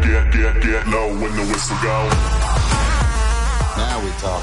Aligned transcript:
get, 0.00 0.02
get, 0.02 0.32
get, 0.32 0.62
get 0.62 0.88
low 0.88 1.08
when 1.08 1.34
the 1.36 1.42
whistle 1.42 1.76
go. 1.82 2.08
Now 3.76 4.00
we 4.04 4.10
talk. 4.20 4.42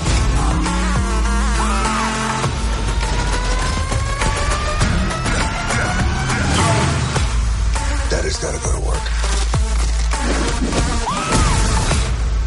Daddy's 8.09 8.37
gotta 8.37 8.59
go 8.59 8.71
to 8.71 8.85
work. 8.85 9.05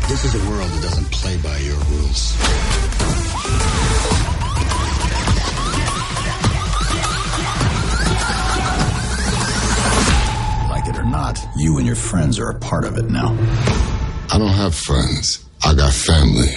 This 0.09 0.25
is 0.25 0.35
a 0.35 0.51
world 0.51 0.71
that 0.71 0.83
doesn't 0.83 1.11
play 1.11 1.37
by 1.39 1.59
your 1.59 1.77
rules. 1.77 3.22
not, 11.13 11.39
you 11.57 11.77
and 11.77 11.87
your 11.87 11.95
friends 11.95 12.39
are 12.41 12.49
a 12.49 12.59
part 12.59 12.85
of 12.85 12.97
it 12.97 13.09
now. 13.11 13.37
I 14.33 14.39
don't 14.39 14.57
have 14.65 14.75
friends. 14.75 15.45
I 15.63 15.75
got 15.75 15.93
family. 15.93 16.53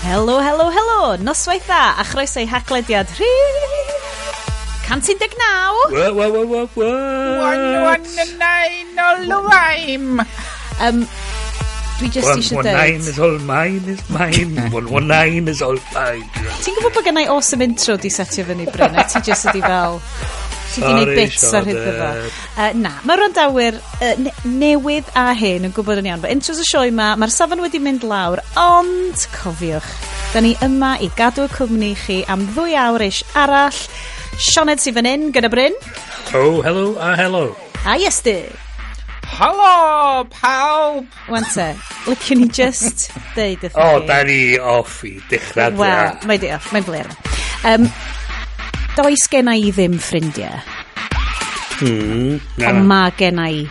Helo, 0.00 0.40
helo, 0.40 0.72
helo. 0.72 1.18
Noswaith 1.28 1.68
dda 1.68 2.00
a 2.00 2.04
chroeso 2.10 2.40
i 2.40 2.46
haglediad 2.46 3.12
rhi... 3.20 3.32
Cantin 4.86 5.18
deg 5.18 5.32
naw. 5.36 5.74
What, 5.90 6.14
what, 6.14 6.32
what, 6.32 6.48
what, 6.48 6.68
what? 6.76 6.90
One, 7.44 7.64
one, 7.92 8.38
nine, 8.38 8.98
all 9.04 9.42
rhyme. 9.52 10.20
Um, 10.80 11.06
Dwi 11.96 12.10
just 12.12 12.28
one, 12.28 12.38
eisiau 12.38 12.62
dweud... 12.62 12.66
One 12.66 12.76
nine 12.76 13.08
is 13.12 13.18
all 13.18 13.38
mine 13.50 13.88
is 13.88 14.02
mine. 14.10 14.56
one, 14.78 14.90
one 14.96 15.08
nine 15.08 15.48
is 15.48 15.62
all 15.62 15.78
mine. 15.94 16.24
Ti'n 16.64 16.76
gwybod 16.78 16.96
bod 16.96 17.08
gennau 17.08 17.28
awesome 17.36 17.68
intro 17.68 17.96
di 18.00 18.12
setio 18.12 18.44
fyny, 18.48 18.68
Bryn? 18.72 19.00
Ti 19.12 19.24
just 19.30 19.52
ydi 19.52 19.64
fel... 19.64 20.00
Ti 20.72 20.82
di 20.82 20.90
wneud 20.90 21.12
bits 21.16 21.46
ar 21.56 21.66
hyd 21.68 21.78
gyfa. 21.78 22.10
Uh, 22.56 22.70
na, 22.80 22.92
mae 23.08 23.20
randawyr 23.20 23.78
uh, 23.78 24.10
ne 24.20 24.32
newydd 24.58 25.08
a 25.18 25.28
hyn 25.38 25.68
yn 25.68 25.74
gwybod 25.76 26.02
yn 26.02 26.10
iawn. 26.10 26.24
But 26.24 26.34
intros 26.34 26.60
y 26.62 26.66
sioe 26.68 26.90
yma, 26.90 27.12
mae'r 27.20 27.32
safon 27.34 27.62
wedi 27.64 27.80
mynd 27.82 28.04
lawr, 28.06 28.42
ond 28.60 29.26
cofiwch, 29.36 29.88
da 30.34 30.42
ni 30.44 30.54
yma 30.66 30.96
i 31.04 31.10
gadw 31.18 31.46
y 31.46 31.54
cwmni 31.54 31.94
chi 32.02 32.20
am 32.32 32.44
ddwy 32.52 32.76
awr 32.86 33.06
eich 33.06 33.22
arall. 33.38 33.80
Sioned 34.36 34.82
sy'n 34.82 34.98
fan 34.98 35.08
hyn, 35.08 35.30
gyda 35.32 35.52
Bryn. 35.52 35.76
Oh, 36.36 36.60
hello 36.66 36.92
a 37.00 37.14
hello. 37.16 37.48
A 37.86 37.96
Iesty. 37.96 38.40
Helo, 39.26 40.24
pawb! 40.30 41.06
Wan 41.28 41.44
te, 41.52 41.72
liciwn 42.06 42.44
ni 42.44 42.48
just 42.48 43.10
deud 43.36 43.64
y 43.66 43.68
thai. 43.68 43.82
O, 43.82 43.96
oh, 43.96 44.04
da 44.06 44.20
ni 44.24 44.56
off 44.58 45.00
i 45.04 45.16
dechrau. 45.30 45.74
Wel, 45.80 46.14
mae 46.30 46.40
di 46.40 46.52
off, 46.54 46.70
mae'n 46.72 46.86
bler. 46.86 47.10
Um, 47.66 47.88
does 48.96 49.28
gen 49.30 49.52
i 49.52 49.70
ddim 49.70 49.98
ffrindiau. 50.00 50.60
Mm, 51.84 52.40
na, 52.56 52.70
Ond 52.72 52.86
mae 52.88 53.12
gen 53.18 53.40
i 53.44 53.66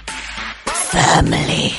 family. 0.91 1.71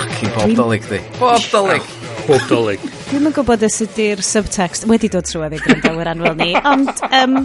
Fucking 0.01 0.33
bob 0.37 0.57
Dolig 0.63 0.91
di. 0.91 1.03
Bob 1.21 1.53
Dolig 1.53 1.96
bob 2.27 2.47
dolyg. 2.51 2.83
Dwi'n 3.11 3.29
yn 3.31 3.35
gwybod 3.37 3.65
os 3.67 3.79
ydy'r 3.85 4.23
subtext 4.25 4.87
wedi 4.91 5.11
dod 5.13 5.29
trwy 5.29 5.49
i 5.57 5.61
gwrandawyr 5.63 6.11
anwyl 6.13 6.37
ni, 6.39 6.53
ond 6.59 6.91
um, 7.09 7.39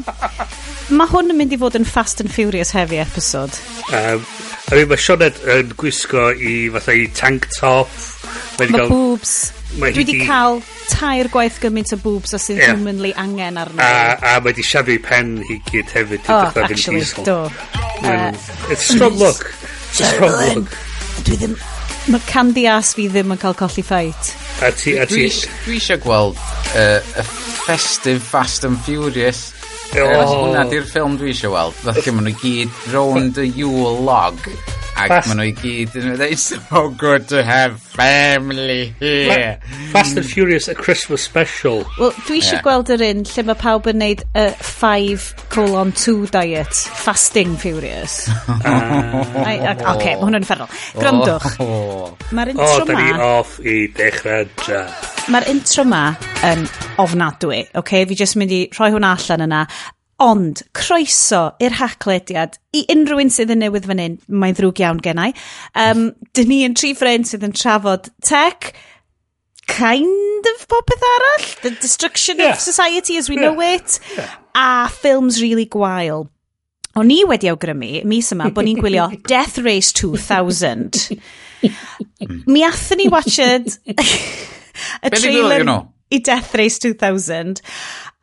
mae 0.98 1.12
hwn 1.12 1.34
yn 1.34 1.40
mynd 1.40 1.56
i 1.56 1.60
fod 1.62 1.78
yn 1.80 1.88
Fast 1.88 2.24
and 2.24 2.32
Furious 2.34 2.74
heavy 2.76 3.00
episode. 3.02 3.56
Um, 3.94 4.26
I 4.72 4.78
mean, 4.80 4.92
mae 4.92 5.02
Sioned 5.02 5.42
yn 5.52 5.74
gwisgo 5.80 6.30
i 6.32 6.54
fatha 6.74 6.96
i 6.96 7.08
tank 7.16 7.50
top. 7.56 7.92
Mae 8.60 8.72
gael... 8.72 8.88
boobs. 8.92 9.36
Mae 9.80 9.94
Dwi 9.96 10.04
wedi 10.04 10.26
cael 10.28 10.60
tair 10.92 11.30
gwaith 11.32 11.62
gymaint 11.64 11.94
o 11.96 12.00
boobs 12.02 12.36
os 12.36 12.44
sydd 12.50 12.60
yeah. 12.60 12.74
humanly 12.76 13.14
angen 13.20 13.60
arno. 13.62 13.80
A, 13.84 14.16
a 14.34 14.34
mae 14.44 14.56
di 14.56 14.66
siafu 14.68 14.98
pen 15.04 15.38
hi 15.48 15.60
gyd 15.70 15.94
hefyd. 15.96 16.28
Oh, 16.28 16.64
actually, 16.66 17.06
do. 17.24 17.38
Um, 17.46 18.10
uh, 18.10 18.32
it's 18.72 18.90
a 18.90 18.98
strong 18.98 19.16
look. 19.22 19.54
It's 19.92 20.04
a 20.04 20.12
strong 20.16 20.36
look. 20.56 20.76
Dwi 21.28 21.40
ddim 21.40 21.56
Mae 22.10 22.22
candy 22.26 22.64
ass 22.66 22.96
fi 22.98 23.06
ddim 23.12 23.34
yn 23.36 23.40
cael 23.42 23.54
colli 23.60 23.84
ffait. 23.86 24.32
A 24.66 24.72
ti, 24.74 24.96
a 24.98 25.06
ti. 25.06 25.28
Dwi 25.68 25.78
eisiau 25.78 26.02
gweld 26.02 26.40
uh, 26.74 26.98
y 26.98 27.26
festive 27.62 28.24
Fast 28.26 28.66
and 28.66 28.80
Furious. 28.82 29.52
Oh. 29.92 30.08
Hwna 30.08 30.64
di'r 30.72 30.88
ffilm 30.90 31.20
dwi 31.20 31.30
eisiau 31.36 31.54
weld. 31.54 31.78
Felly 31.86 32.16
maen 32.16 32.32
nhw 32.32 32.38
gyd 32.42 32.82
round 32.96 33.36
the 33.38 33.46
Yule 33.46 33.94
log 34.02 34.42
Ac 35.02 35.10
Fast... 35.10 35.30
maen 35.32 35.40
nhw 35.42 35.48
i 35.50 35.54
gyd 35.58 35.96
yn 35.98 36.08
dweud, 36.12 36.24
it's 36.28 36.50
so 36.54 36.90
good 36.90 37.28
to 37.32 37.42
have 37.46 37.80
family 37.82 38.94
here. 39.00 39.58
Ma 39.62 39.92
Fast 39.96 40.18
and 40.18 40.26
Furious 40.26 40.68
a 40.68 40.76
Christmas 40.76 41.24
special. 41.24 41.84
Wel, 41.98 42.14
dwi 42.28 42.38
eisiau 42.40 42.60
yeah. 42.60 42.66
gweld 42.68 42.92
yr 42.94 43.04
un 43.08 43.24
lle 43.28 43.46
mae 43.48 43.60
pawb 43.64 43.90
yn 43.92 44.00
neud 44.02 44.24
y 44.38 44.46
5 44.68 45.28
colon 45.54 45.94
2 45.98 46.30
diet. 46.36 46.84
Fasting 47.06 47.58
Furious. 47.62 48.24
Ah. 48.62 48.78
uh, 48.78 49.46
I, 49.48 49.56
ac, 49.72 49.80
okay, 49.96 50.14
mae 50.20 50.28
hwnnw'n 50.28 50.46
fferrol. 50.46 50.70
Grandwch. 51.00 51.56
Oh. 51.64 52.12
Mae'r 52.36 52.52
oh, 52.54 52.62
intro 52.62 52.68
ma... 52.68 52.84
O, 52.84 52.86
da 52.86 52.98
ni 53.00 53.26
off 53.26 53.56
i 53.64 53.76
dechrau. 53.96 54.46
Mae'r 55.34 55.48
intro 55.52 55.86
ma 55.88 56.04
yn 56.48 56.68
ofnadwy, 57.02 57.64
oce? 57.72 57.82
Okay? 57.82 58.06
Fi 58.12 58.20
jyst 58.22 58.38
mynd 58.40 58.54
i 58.56 58.62
rhoi 58.76 58.92
hwn 58.94 59.08
allan 59.08 59.46
yna. 59.48 59.64
Ond, 60.22 60.62
croeso 60.78 61.42
i'r 61.64 61.80
haclediad 61.80 62.60
i 62.78 62.84
unrhyw 62.94 63.24
un 63.24 63.32
sydd 63.34 63.54
yn 63.56 63.64
newydd 63.64 63.88
fan 63.90 64.02
hyn, 64.04 64.18
mae'n 64.30 64.58
ddrwg 64.58 64.82
iawn 64.84 65.02
gennau. 65.02 65.34
Um, 65.74 66.12
dyn 66.38 66.52
ni 66.52 66.60
yn 66.68 66.76
tri 66.78 66.92
ffrind 66.98 67.26
sydd 67.30 67.48
yn 67.48 67.56
trafod 67.58 68.12
tech, 68.28 68.72
kind 69.72 70.50
of 70.54 70.68
popeth 70.70 71.08
arall, 71.14 71.48
the 71.64 71.72
destruction 71.82 72.38
yeah. 72.38 72.54
of 72.54 72.62
society 72.62 73.18
as 73.18 73.30
we 73.30 73.40
yeah. 73.40 73.42
know 73.42 73.62
it, 73.62 74.00
yeah. 74.16 74.36
a 74.54 74.68
ffilms 74.94 75.42
really 75.42 75.66
gwael. 75.66 76.28
O'n 77.00 77.12
i 77.14 77.22
wedi 77.26 77.50
awgrymu, 77.50 78.04
mis 78.06 78.34
yma, 78.36 78.52
bod 78.54 78.68
ni'n 78.68 78.82
gwylio 78.82 79.08
Death 79.32 79.58
Race 79.64 79.94
2000. 79.96 81.18
Mi 82.46 82.66
athyn 82.68 83.00
ni 83.00 83.08
watched 83.10 83.80
y 83.88 85.14
trailer 85.16 85.66
i 86.12 86.20
Death 86.20 86.54
Race 86.60 86.78
2000. 86.84 87.62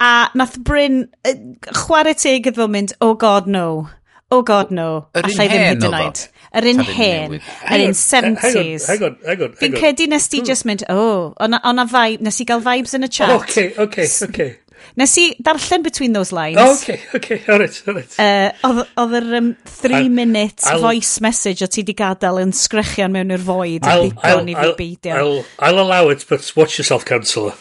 A 0.00 0.30
nath 0.38 0.58
Bryn, 0.62 1.08
uh, 1.26 1.32
chwarae 1.74 2.14
teg 2.14 2.46
iddo 2.46 2.68
mynd, 2.70 2.92
oh 3.02 3.14
god 3.18 3.48
no, 3.50 3.88
oh 4.30 4.42
god 4.46 4.70
no, 4.70 5.08
allai 5.18 5.48
ddim 5.50 5.64
hyd 5.64 5.86
yn 5.88 5.96
oed. 5.98 6.20
Yr 6.58 6.68
un 6.70 6.84
hen, 6.86 7.34
yr 7.66 7.82
un 7.88 7.96
70s. 7.98 8.54
Eh, 8.54 8.86
hang 8.86 9.02
on, 9.08 9.18
hang 9.26 9.42
on, 9.44 9.58
Fi'n 9.58 9.74
credu 9.74 10.06
nes 10.08 10.30
ti 10.30 10.40
just 10.46 10.64
mynd, 10.68 10.86
oh, 10.92 11.34
o'na 11.42 11.84
vibe, 11.90 12.22
nes 12.24 12.38
i 12.40 12.46
gael 12.48 12.62
vibes 12.64 12.94
yn 12.94 13.08
y 13.08 13.10
chat. 13.18 13.34
Oh, 13.34 13.42
okay, 13.42 13.72
okay, 13.74 14.06
okay. 14.28 14.54
Nes 14.98 15.16
i 15.18 15.26
darllen 15.42 15.82
between 15.82 16.14
those 16.14 16.30
lines. 16.32 16.58
Oh, 16.62 16.78
okay, 16.78 17.00
okay, 17.14 17.42
alright, 17.50 17.82
alright. 17.86 18.14
Uh, 18.22 18.78
Oedd 19.02 19.18
yr 19.18 19.28
um, 19.40 19.52
three 19.66 20.04
I'll, 20.04 20.14
minute 20.20 20.62
I'll, 20.66 20.80
voice 20.86 21.20
message 21.20 21.66
o 21.66 21.68
ti 21.70 21.82
di 21.82 21.98
gadael 21.98 22.38
yn 22.44 22.54
sgrychian 22.54 23.14
mewn 23.14 23.34
i'r 23.34 23.42
void. 23.42 23.82
I'll, 23.82 24.12
I'll, 24.22 24.46
I'll, 24.46 24.74
I'll, 24.78 25.44
I'll 25.58 25.82
allow 25.82 26.08
it, 26.14 26.24
but 26.30 26.46
watch 26.56 26.78
yourself, 26.78 27.04
counsellor. 27.04 27.58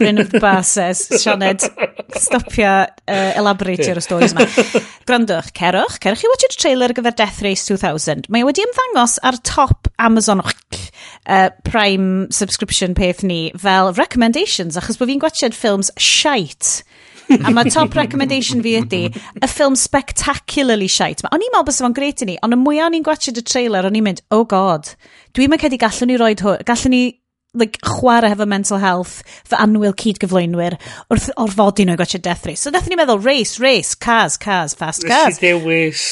Bryn 0.00 0.18
of 0.18 0.30
the 0.30 0.40
Bar 0.40 0.62
says, 0.62 1.06
Sioned, 1.12 1.60
stopio 2.16 2.88
uh, 3.06 3.32
elaborate 3.36 3.84
y 3.84 4.00
stories 4.00 4.32
yma. 4.32 4.46
Grandwch, 5.08 5.50
cerwch, 5.52 5.98
cerwch 6.00 6.24
i 6.24 6.30
watch 6.32 6.46
y 6.46 6.50
trailer 6.56 6.94
gyfer 6.96 7.12
Death 7.18 7.42
Race 7.44 7.68
2000. 7.68 8.30
Mae 8.32 8.46
wedi 8.48 8.64
ymddangos 8.64 9.18
ar 9.28 9.36
top 9.44 9.90
Amazon 10.00 10.40
uh, 10.40 11.50
Prime 11.68 12.30
subscription 12.32 12.96
peth 12.96 13.20
ni 13.22 13.52
fel 13.60 13.92
recommendations, 14.00 14.80
achos 14.80 14.96
bod 14.96 15.12
fi'n 15.12 15.20
gwachod 15.20 15.56
ffilms 15.58 15.92
shite. 16.00 16.80
a 17.30 17.52
mae 17.52 17.70
top 17.70 17.94
recommendation 17.94 18.64
fi 18.64 18.78
ydy, 18.80 19.04
y 19.12 19.46
ffilm 19.52 19.76
spectacularly 19.78 20.88
shite. 20.90 21.22
O'n 21.28 21.44
i'n 21.44 21.52
meddwl 21.52 21.68
bys 21.68 21.84
efo'n 21.84 21.94
gret 22.00 22.24
i 22.24 22.32
ni, 22.32 22.40
ond 22.40 22.56
y 22.56 22.58
mwyaf 22.58 22.88
o'n 22.88 22.96
i'n 22.98 23.06
gwachod 23.06 23.38
y 23.38 23.44
trailer, 23.46 23.86
o'n 23.86 24.00
i'n 24.00 24.08
mynd, 24.08 24.24
oh 24.32 24.46
god, 24.48 24.94
dwi'n 25.36 25.52
mynd 25.52 25.62
cedi 25.62 25.78
gallwn 25.84 26.10
ni 26.10 26.18
roed 26.20 26.42
hwn, 26.46 26.64
gallwn 26.66 26.96
ni 26.96 27.04
like, 27.54 27.78
chwarae 27.82 28.30
hefo 28.30 28.46
mental 28.46 28.78
health 28.78 29.22
fy 29.44 29.58
anwyl 29.64 29.94
cyd 29.98 30.20
gyflwynwyr 30.22 30.76
wrth 31.10 31.30
orfodi 31.44 31.86
nhw 31.86 31.96
i 31.96 32.00
gwachio 32.00 32.20
Death 32.22 32.46
Race. 32.46 32.62
So 32.62 32.70
nath 32.74 32.88
ni 32.90 32.98
meddwl 32.98 33.22
race, 33.24 33.58
race, 33.62 33.94
cars, 33.94 34.38
cars, 34.38 34.76
fast 34.78 35.06
cars. 35.06 35.40
Nes 35.40 35.42
i 35.42 35.48
dewis 35.48 36.04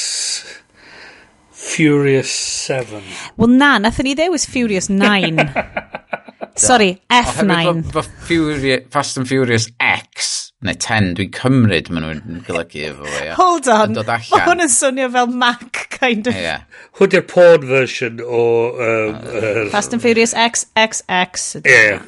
Furious 1.59 2.31
7. 2.67 3.03
Wel 3.39 3.55
na, 3.55 3.77
nath 3.79 4.01
ni 4.03 4.15
dewis 4.19 4.47
Furious 4.49 4.89
9. 4.91 5.39
Sorry, 6.55 7.01
F9. 7.09 7.91
Fy 7.91 8.01
Furious, 8.01 8.85
Fast 8.89 9.17
and 9.17 9.27
Furious 9.27 9.67
X, 9.79 10.51
neu 10.63 10.75
10, 10.75 11.13
dwi'n 11.17 11.33
cymryd 11.35 11.89
maen 11.91 12.05
nhw'n 12.05 12.43
golygu 12.47 12.85
efo 12.89 13.07
fe. 13.15 13.25
Hold 13.39 13.67
on, 13.73 13.97
mae 14.07 14.43
hwn 14.45 14.63
yn 14.63 14.71
swnio 14.71 15.09
fel 15.15 15.33
Mac, 15.41 15.81
kind 15.95 16.29
of. 16.31 16.37
Yeah. 16.39 16.63
Hwn 16.99 17.11
di'r 17.11 17.27
porn 17.27 17.67
version 17.67 18.23
o... 18.23 18.45
Um, 18.75 19.19
uh, 19.19 19.65
Fast 19.73 19.95
and 19.95 20.03
Furious 20.03 20.33
X, 20.33 20.65
X, 20.79 21.03
X. 21.09 21.49
Yeah. 21.65 22.05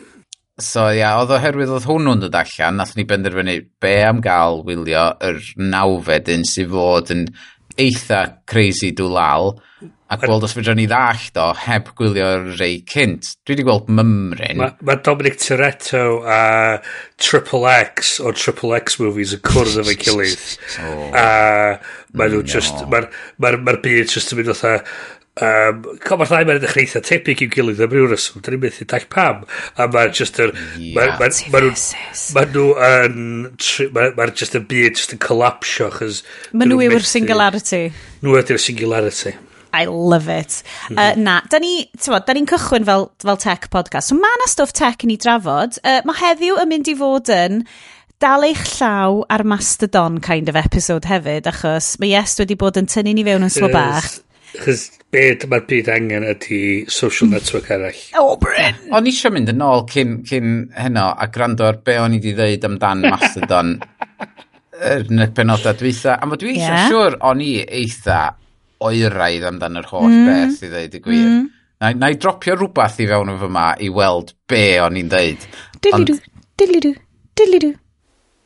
So 0.62 0.86
ia, 0.92 1.00
yeah, 1.00 1.20
oedd 1.20 1.32
oherwydd 1.36 1.72
oedd 1.74 1.88
hwnnw'n 1.90 2.24
dod 2.24 2.36
allan, 2.38 2.78
nath 2.80 2.94
ni 2.96 3.08
benderfynu 3.08 3.58
be 3.84 3.96
am 4.06 4.20
gael 4.24 4.62
wylio 4.68 5.08
yr 5.26 5.40
nawfed 5.58 6.30
un 6.32 6.44
sydd 6.48 6.72
fod 6.76 7.12
yn 7.16 7.26
eitha 7.80 8.24
crazy 8.50 8.92
dw 8.96 9.12
lal 9.12 9.54
a 10.12 10.18
gweld 10.20 10.44
os 10.44 10.54
fydden 10.58 10.76
ni 10.76 10.86
ddallt 10.92 11.38
o 11.40 11.48
heb 11.56 11.94
gwylio'r 11.96 12.50
rei 12.60 12.82
cynt. 12.88 13.30
Dwi 13.48 13.56
wedi 13.56 13.64
gweld 13.64 13.88
Mymryn. 13.96 14.60
Mae 14.60 14.76
ma 14.88 14.98
Dominic 15.00 15.40
Toretto 15.40 16.04
a 16.28 16.42
Triple 17.22 17.72
X 17.72 18.18
o 18.20 18.34
Triple 18.36 18.76
X 18.82 19.00
movies 19.00 19.32
yn 19.38 19.44
cwrdd 19.48 19.80
efo'i 19.86 19.96
gilydd. 20.02 20.44
Oh. 20.84 21.08
A 21.16 21.26
mae 22.12 22.34
nhw 22.34 22.44
no. 22.44 22.50
just, 22.58 22.84
mae'r 22.92 23.08
ma, 23.40 23.54
ma, 23.56 23.64
ma 23.70 23.78
byd 23.86 24.12
just 24.12 24.36
yn 24.36 24.42
mynd 24.42 24.52
fatha, 24.52 24.76
Um, 25.40 25.78
co, 26.04 26.18
mae'r 26.20 26.28
ddau 26.28 26.44
mae'n 26.44 26.58
edrych 26.58 26.74
eitha 26.82 27.00
tebyg 27.08 27.46
i'w 27.46 27.52
gilydd 27.54 27.80
am 27.86 27.94
ryw 27.94 28.10
reswm. 28.12 28.42
dyn 28.44 28.58
ni'n 28.58 28.64
methu 28.66 28.88
dall 28.92 29.06
pam. 29.14 29.46
A 29.80 29.88
mae'n 29.88 30.12
just 30.18 30.40
yr... 30.44 30.52
Mae 32.36 32.50
nhw 32.52 32.66
yn... 32.88 33.22
Mae'r 33.96 34.34
just 34.36 34.58
y 34.60 34.62
byd 34.74 35.00
just 35.00 35.16
yn 35.16 35.22
colapsio. 35.24 35.88
Mae 36.52 36.68
nhw 36.68 36.82
yw'r 36.90 37.08
singularity. 37.08 37.86
Nhw 38.26 38.36
ydy'r 38.42 38.60
singularity. 38.60 39.38
I 39.72 39.86
love 39.88 40.28
it. 40.28 40.64
Mm 40.90 40.98
-hmm. 40.98 41.00
uh, 41.00 41.24
na, 41.24 41.42
da 41.48 41.60
ni, 41.64 41.88
bod, 42.06 42.26
da 42.28 42.36
ni'n 42.36 42.50
cychwyn 42.52 42.86
fel, 42.86 43.08
fel 43.24 43.40
tech 43.40 43.70
podcast. 43.72 44.12
So 44.12 44.18
mae 44.20 44.36
yna 44.36 44.50
stwff 44.52 44.76
tech 44.76 45.06
i 45.06 45.08
ni 45.08 45.16
drafod. 45.16 45.80
Uh, 45.80 46.02
mae 46.04 46.20
heddiw 46.20 46.60
yn 46.60 46.72
mynd 46.74 46.92
i 46.92 46.96
fod 47.00 47.32
yn 47.32 47.64
dal 48.22 48.44
eich 48.44 48.66
llaw 48.76 49.24
ar 49.32 49.46
Mastodon 49.48 50.20
kind 50.20 50.52
of 50.52 50.60
episode 50.60 51.08
hefyd, 51.08 51.48
achos 51.48 51.96
mae 52.04 52.12
Yes 52.12 52.36
wedi 52.44 52.60
bod 52.60 52.78
yn 52.78 52.92
tynnu 52.92 53.16
ni 53.16 53.24
fewn 53.24 53.48
yn 53.48 53.54
slo 53.54 53.72
bach. 53.72 54.12
Yes. 54.12 54.20
Chos 54.52 54.90
beth 55.12 55.46
mae'r 55.52 55.64
byd 55.68 55.90
angen 55.92 56.26
ydy 56.28 56.62
social 56.92 57.30
hmm. 57.30 57.38
network 57.38 57.70
arall. 57.72 58.02
O, 58.20 58.36
Bryn! 58.42 58.80
O'n 58.92 59.08
i 59.08 59.14
eisiau 59.14 59.34
mynd 59.36 59.52
yn 59.54 59.64
ôl 59.64 59.86
cyn, 59.92 60.18
cyn 60.28 60.52
heno 60.76 61.08
a 61.12 61.28
gwrando 61.32 61.68
ar 61.68 61.80
be 61.86 61.98
o'n 62.02 62.16
i 62.18 62.20
wedi 62.20 62.36
ddeud 62.38 62.68
amdan 62.68 63.06
Mastodon 63.12 63.78
yn 64.92 65.24
y 65.24 65.28
penodau 65.36 65.78
dwytha. 65.80 66.18
A 66.18 66.28
mae 66.28 66.40
dwi 66.42 66.56
eisiau 66.56 66.76
yeah. 66.76 66.88
siwr 66.92 67.18
o'n 67.32 67.44
i 67.46 67.52
eitha 67.64 68.22
oeraidd 68.82 69.48
amdan 69.52 69.80
yr 69.82 69.90
holl 69.92 70.10
mm. 70.10 70.30
beth 70.30 70.66
i 70.66 70.72
ddeud 70.72 70.98
y 70.98 71.04
gwir. 71.06 71.28
Mm. 71.28 71.46
Na, 71.82 71.94
na 71.98 72.12
i 72.14 72.18
dropio 72.22 72.58
rhywbeth 72.58 73.00
i 73.02 73.08
fewn 73.10 73.32
o 73.34 73.38
fy 73.42 73.52
ma 73.52 73.68
i 73.82 73.92
weld 73.94 74.36
be 74.52 74.66
o'n 74.84 75.00
i'n 75.00 75.12
ddeud. 75.12 75.46
Diddly-doo, 75.82 76.20
diddly-doo, 76.62 76.98
diddly-doo. 77.40 77.78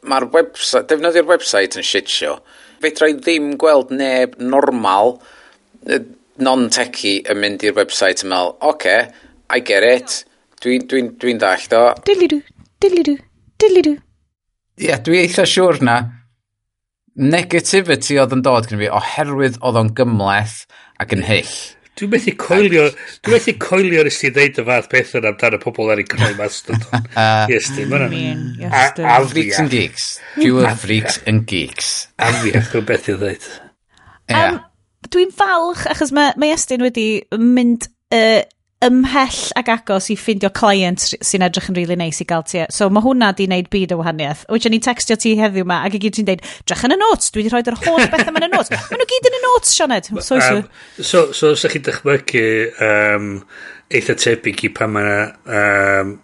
Mae'r 0.06 0.28
website, 0.32 0.86
defnyddio'r 0.92 1.28
website 1.28 1.80
yn 1.82 1.88
shit 1.88 2.12
show. 2.12 2.38
Fedra 2.84 3.10
i 3.10 3.16
ddim 3.18 3.56
gweld 3.60 3.92
neb 3.96 4.38
normal 4.40 5.18
non-techy 6.46 7.20
yn 7.32 7.40
mynd 7.42 7.64
i'r 7.66 7.78
website 7.78 8.26
yn 8.26 8.34
meddwl, 8.34 8.56
oce, 8.60 8.74
okay, 8.74 9.08
I 9.54 9.62
get 9.62 9.86
it, 9.86 10.24
dwi'n 10.64 10.88
dwi, 10.90 11.06
dwi, 11.08 11.16
dwi 11.22 11.38
dallt 11.42 11.74
o. 11.78 11.86
Dilidw, 12.08 12.42
dilidw, 12.84 13.16
dilidw. 13.62 13.96
Ie, 14.76 14.90
yeah, 14.90 15.00
dwi 15.00 15.22
eitha 15.22 15.46
siwr 15.48 15.80
na 15.86 16.00
negativity 17.16 18.18
oedd 18.20 18.36
yn 18.36 18.44
dod 18.44 18.68
gyda 18.68 18.82
fi 18.82 18.92
oherwydd 19.00 19.62
oedd 19.64 19.80
o'n 19.80 19.94
gymleth 19.96 20.66
ac 21.00 21.16
yn 21.16 21.24
hyll. 21.30 21.56
Dwi'n 21.96 22.12
methu 22.12 22.34
coelio, 22.36 22.90
dwi'n 23.24 23.38
methu 23.38 23.54
coelio 23.62 24.04
nes 24.04 24.18
ti 24.20 24.34
ddeud 24.36 24.58
y 24.60 24.66
fath 24.68 24.90
beth 24.92 25.14
yna 25.16 25.32
amdano 25.32 25.62
pobl 25.64 25.94
ar 25.94 26.02
ei 26.04 26.08
croi 26.12 26.34
mastodon. 26.42 27.08
Yes, 27.48 27.72
di, 27.78 27.88
mae'n 27.88 28.18
A 28.68 29.22
Freaks 29.24 29.62
and 29.64 29.72
geeks. 29.72 30.10
Fewer 30.36 30.76
freaks 30.76 31.22
and 31.24 31.48
geeks. 31.48 31.94
Afiach, 32.20 32.74
dwi'n 32.74 32.90
beth 32.90 33.12
i 33.14 33.20
ddeud. 33.22 33.52
Yeah. 34.28 34.50
Um, 34.50 34.64
dwi'n 35.16 35.32
falch 35.36 35.86
achos 35.92 36.14
mae, 36.16 36.36
mae 36.42 36.54
Estyn 36.56 36.84
wedi 36.86 37.08
mynd 37.40 37.88
uh, 38.16 38.44
ymhell 38.84 39.38
ag 39.58 39.70
agos 39.72 40.10
i 40.12 40.18
ffindio 40.20 40.50
client 40.56 41.02
sy'n 41.06 41.46
edrych 41.46 41.70
yn 41.72 41.78
really 41.78 41.96
nice 42.00 42.22
i 42.22 42.28
gael 42.28 42.44
ti. 42.48 42.60
E. 42.62 42.66
So 42.74 42.90
mae 42.94 43.04
hwnna 43.06 43.32
di 43.38 43.48
wneud 43.48 43.70
byd 43.74 43.96
o 43.96 44.00
wahaniaeth. 44.02 44.44
Wyt 44.52 44.68
ni'n 44.72 44.84
textio 44.84 45.18
ti 45.20 45.36
heddiw 45.40 45.66
ma 45.68 45.82
ac 45.88 45.96
i 45.98 46.02
gyd 46.04 46.18
ti'n 46.18 46.28
deud, 46.30 46.44
drach 46.68 46.84
yn 46.88 46.96
y 46.96 47.00
notes, 47.00 47.32
dwi 47.32 47.46
wedi 47.46 47.54
rhoi'r 47.54 47.80
holl 47.86 48.10
beth 48.12 48.28
yma 48.30 48.44
yn 48.44 48.50
y 48.50 48.52
notes. 48.52 48.74
Mae 48.92 49.00
nhw 49.00 49.08
gyd 49.14 49.30
yn 49.32 49.40
y 49.40 49.42
notes, 49.46 49.74
Sioned. 49.78 50.12
So, 50.20 50.42
um, 50.42 50.68
so, 51.00 51.24
so, 51.32 51.54
so 51.56 51.72
chi'n 51.72 51.88
dychmygu 51.88 52.46
um, 52.90 53.32
eitha 53.96 54.18
tebyg 54.20 54.68
i 54.68 54.74
pan 54.76 54.96
mae 54.98 55.18
um, 55.46 56.16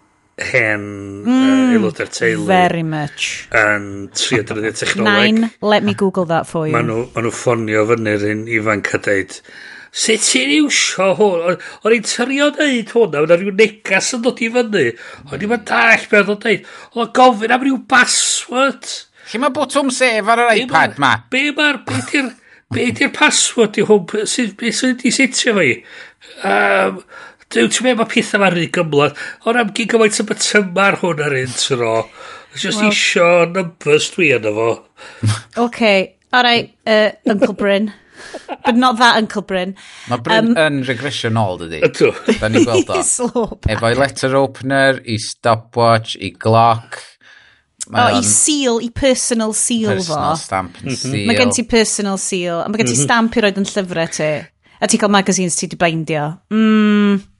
hen 0.50 0.86
mm, 1.24 1.28
uh, 1.28 1.74
aelodau'r 1.74 2.10
teulu. 2.12 2.46
Very 2.48 2.82
much. 2.86 3.28
Yn 3.56 4.08
trio 4.16 4.44
dyrnyddio 4.48 4.74
technoleg. 4.80 5.36
Nine, 5.38 5.50
let 5.62 5.86
me 5.86 5.94
google 5.94 6.26
that 6.30 6.48
for 6.50 6.66
you. 6.66 6.74
Maen 6.76 6.90
nhw, 6.90 7.04
ma 7.14 7.24
nhw 7.24 7.32
ffonio 7.36 7.86
fyny'r 7.90 8.26
un 8.32 8.42
ifanc 8.58 8.92
a 8.96 9.00
deud, 9.06 9.38
sut 10.04 10.26
ti'n 10.26 10.52
iwsio 10.58 11.08
hwn? 11.20 11.56
O'n 11.84 11.96
i'n 11.96 12.06
tyrio 12.10 12.50
dweud 12.58 12.92
hwnna, 12.96 13.24
o'n 13.24 13.34
rhyw 13.36 13.56
negas 13.62 14.12
yn 14.18 14.26
dod 14.26 14.42
i 14.42 14.50
fyny. 14.58 14.84
O'n 15.30 15.48
i'n 15.48 15.56
dall 15.72 16.06
beth 16.12 16.34
o'n 16.36 16.44
dweud. 16.44 16.70
O'n 16.96 17.10
gofyn 17.18 17.56
am 17.56 17.66
rhyw 17.66 17.80
password. 17.90 18.94
Lle 19.32 19.42
mae 19.42 19.54
botwm 19.54 19.90
sef 19.94 20.30
ar 20.32 20.46
yr 20.46 20.54
iPad 20.64 20.96
ma? 21.02 21.16
Be 21.32 21.50
mae'r... 21.56 21.84
Be 21.88 22.06
di'r... 22.10 22.32
Be 22.72 22.86
di'r 22.96 23.10
password 23.12 23.76
i 23.76 23.82
hwn? 23.84 24.24
Sut 24.24 24.56
di 24.56 25.10
setio 25.12 25.52
fi? 25.58 25.74
Um, 26.48 27.02
Dwi'n 27.52 27.72
ti'n 27.72 27.84
meddwl 27.84 28.00
mae 28.00 28.08
pethau 28.08 28.40
ma'n 28.40 28.54
rhy 28.54 28.68
gymlaeth. 28.72 29.24
Ond 29.44 29.60
am 29.60 29.72
gyd 29.76 29.90
gymaint 29.92 30.20
o 30.22 30.28
bytymar 30.28 31.00
hwn 31.02 31.24
ar 31.26 31.34
un 31.36 31.56
tro. 31.60 31.96
Just 32.56 32.80
well. 32.80 32.92
isio 32.92 33.28
numbers 33.48 34.10
dwi 34.12 34.30
yna 34.36 34.52
fo. 34.56 34.70
OK, 35.60 35.90
alright, 36.32 36.72
uh, 36.86 37.10
Uncle 37.28 37.56
Bryn. 37.56 37.92
But 38.64 38.76
not 38.76 38.98
that 38.98 39.16
Uncle 39.16 39.42
Bryn. 39.42 39.74
Mae 40.08 40.20
Bryn 40.22 40.52
um, 40.52 40.58
yn 40.60 40.82
regression 40.86 41.38
all, 41.40 41.56
dydy. 41.60 41.80
Ydw. 41.88 42.12
Da 42.40 42.50
ni 42.52 42.62
gweld 42.64 42.92
o. 42.92 43.46
Efo'i 43.72 43.96
letter 43.98 44.36
opener, 44.38 45.00
i 45.04 45.18
stopwatch, 45.20 46.14
i 46.20 46.30
glock. 46.36 47.00
Mae 47.90 48.12
oh, 48.12 48.20
o, 48.20 48.22
i 48.22 48.28
seal, 48.28 48.78
i 48.84 48.92
personal 48.94 49.56
seal 49.58 49.90
personal 49.90 50.06
fo. 50.06 50.14
Personal 50.14 50.40
stamp 50.44 50.78
and 50.80 50.92
mm 50.92 50.94
-hmm. 50.94 51.02
seal. 51.02 51.26
Mae 51.28 51.40
gen 51.40 51.52
ti 51.56 51.66
personal 51.66 52.20
seal. 52.20 52.62
Mae 52.68 52.80
gen 52.80 52.92
ti 52.92 52.96
mhm. 52.96 53.04
stamp 53.04 53.36
i 53.36 53.44
roed 53.44 53.60
yn 53.60 53.68
llyfrau 53.68 54.16
ti. 54.20 54.32
A 54.82 54.88
ti 54.90 54.98
cael 54.98 55.12
magazines 55.14 55.56
ti 55.58 55.66
di 55.66 55.78
bindio. 55.78 56.24
Mm. 56.50 57.31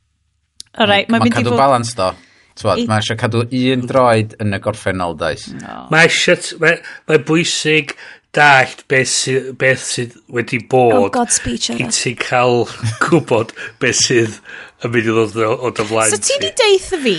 Alright, 0.78 1.10
mae'n 1.12 1.26
mynd 1.26 1.32
i 1.32 1.36
cadw 1.36 1.52
fod... 1.52 1.60
balans 1.60 1.92
do. 1.98 2.12
Twod, 2.60 2.82
mae 2.88 3.00
eisiau 3.00 3.18
cadw 3.20 3.44
un 3.44 3.86
droed 3.88 4.34
yn 4.42 4.56
y 4.56 4.60
gorffennol, 4.64 5.16
dais. 5.20 5.46
Mae 5.92 6.08
eisiau... 6.08 6.58
Mae'n 6.62 6.82
mae 7.08 7.22
bwysig 7.28 7.96
dallt 8.32 8.86
beth 8.88 9.10
sydd, 9.12 9.52
beth 9.60 9.82
sydd 9.84 10.16
wedi 10.32 10.62
bod 10.72 10.96
oh, 10.96 11.08
God 11.12 11.32
speech 11.32 11.68
i 11.74 11.88
ti 11.92 12.14
cael 12.16 12.64
gwybod 13.04 13.52
beth 13.82 14.00
sydd 14.00 14.38
yn 14.82 14.94
mynd 14.94 15.10
i 15.10 15.12
ddod 15.12 15.36
o 15.52 15.72
dy 15.76 15.88
flaen. 15.90 16.14
So 16.14 16.20
ti 16.24 16.38
di 16.40 16.48
deitha 16.56 17.00
fi, 17.02 17.16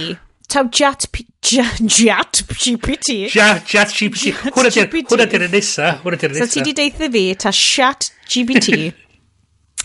taw 0.50 0.66
jat, 0.74 1.06
jat 1.46 2.42
GPT. 2.50 3.20
Jat, 3.34 3.70
jat 3.70 3.94
GPT. 3.94 4.34
Hwna 4.58 5.30
di'r 5.30 5.48
nesa. 5.54 5.94
Hwna 6.02 6.20
di'r 6.20 6.34
nesa. 6.34 6.50
So 6.50 6.58
ti 6.58 6.66
di 6.66 6.74
deitha 6.82 7.10
fi, 7.14 7.26
ta 7.38 7.54
chat 7.54 8.10
GPT. 8.26 8.90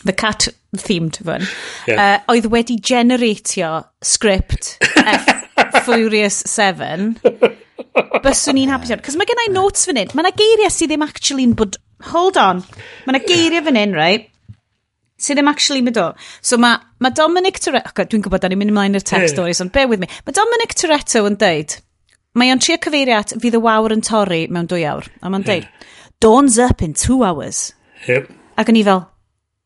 the 0.04 0.12
cat 0.12 0.48
themed 0.76 1.18
fun, 1.24 1.46
yeah. 1.88 1.98
uh, 1.98 2.32
oedd 2.34 2.48
wedi 2.52 2.78
generatio 2.78 3.72
script 4.04 4.76
F 5.02 5.28
Furious 5.88 6.42
7, 6.46 7.16
byswn 8.24 8.60
i'n 8.60 8.72
hapus 8.72 8.92
iawn. 8.92 9.04
Cos 9.04 9.18
mae 9.18 9.28
gen 9.28 9.44
i 9.46 9.52
notes 9.52 9.88
fan 9.88 9.98
hyn. 10.00 10.12
Mae 10.14 10.26
yna 10.26 10.34
geiriau 10.38 10.72
sydd 10.72 10.92
ddim 10.92 11.06
actually'n 11.06 11.54
bod... 11.58 11.78
Hold 12.12 12.36
on. 12.38 12.60
Mae 13.06 13.16
yna 13.16 13.22
geiriau 13.24 13.64
fan 13.66 13.80
hyn, 13.80 13.96
right? 13.96 14.28
sydd 15.18 15.40
ddim 15.40 15.50
actually 15.50 15.82
mynd 15.82 15.98
o. 15.98 16.12
So 16.40 16.58
mae 16.62 16.78
ma 17.02 17.10
Dominic 17.10 17.58
Toretto... 17.62 17.90
Okay, 17.90 18.06
dwi'n 18.10 18.22
gwybod, 18.24 18.42
da 18.44 18.50
ni'n 18.50 18.60
mynd 18.60 18.72
ymlaen 18.72 18.98
i'r 18.98 19.04
text 19.04 19.24
yeah. 19.26 19.34
stories, 19.34 19.60
ond 19.64 19.74
bear 19.74 19.90
with 19.90 20.02
me. 20.02 20.08
Mae 20.26 20.36
Dominic 20.36 20.76
Toretto 20.78 21.24
yn 21.26 21.38
deud, 21.40 21.74
mae 22.38 22.52
o'n 22.54 22.62
trio 22.62 22.78
cyfeiriad 22.84 23.34
fydd 23.42 23.58
y 23.58 23.62
wawr 23.64 23.94
yn 23.96 24.04
torri 24.06 24.44
mewn 24.54 24.70
dwy 24.70 24.84
awr. 24.88 25.08
A 25.18 25.32
mae'n 25.32 25.46
yeah. 25.46 25.66
deud, 25.66 25.88
dawns 26.22 26.58
up 26.62 26.84
in 26.86 26.94
two 26.94 27.24
hours. 27.26 27.72
Yep. 28.06 28.30
Ac 28.58 28.70
o'n 28.70 28.78
i 28.78 28.84
fel, 28.86 29.02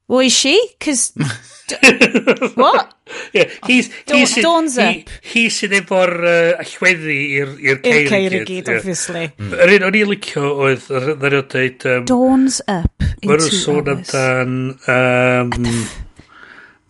Well, 0.08 0.20
is 0.20 0.32
she? 0.32 0.56
Cos... 0.80 1.12
what? 2.54 2.94
Yeah, 3.34 3.44
he's... 3.66 3.90
Oh, 3.90 3.92
da 4.06 4.14
he's 4.16 4.34
Dawn's 4.36 4.76
he, 4.76 4.82
up. 4.82 5.10
He 5.20 5.42
sydd 5.52 5.74
efo'r 5.76 6.12
uh, 6.24 6.62
allweddi 6.62 7.16
i'r 7.36 7.50
ceir 7.52 7.74
i 7.76 7.80
gyd. 7.82 7.88
I'r 7.90 8.06
ceir 8.08 8.36
i 8.36 8.40
gyd, 8.48 8.70
obviously. 8.72 9.24
Mm. 9.36 9.50
Yr 9.58 9.72
un 9.74 9.84
o'n 9.88 9.98
i'n 9.98 10.08
licio 10.08 10.44
oedd, 10.66 10.86
ddyn 10.88 11.34
nhw'n 11.34 11.50
dweud... 11.52 11.84
Um, 11.90 12.06
Dawn's 12.08 12.60
up 12.72 13.04
in 13.04 13.26
two 13.26 13.34
hours. 13.34 13.58
sôn 13.58 13.90
amdan... 13.92 14.54
Um, 14.94 15.68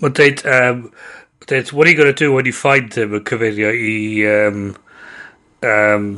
Mae'n 0.02 0.16
dweud... 0.20 0.44
Um, 0.46 0.84
dweud, 1.48 1.72
what 1.74 1.88
are 1.88 1.90
you 1.90 1.98
going 1.98 2.14
to 2.14 2.24
do 2.24 2.30
when 2.32 2.46
you 2.46 2.54
find 2.54 2.94
him 2.94 3.18
yn 3.18 3.26
cyfeirio 3.26 3.74
i... 3.74 3.96
Um, 4.36 4.62
um, 5.66 6.08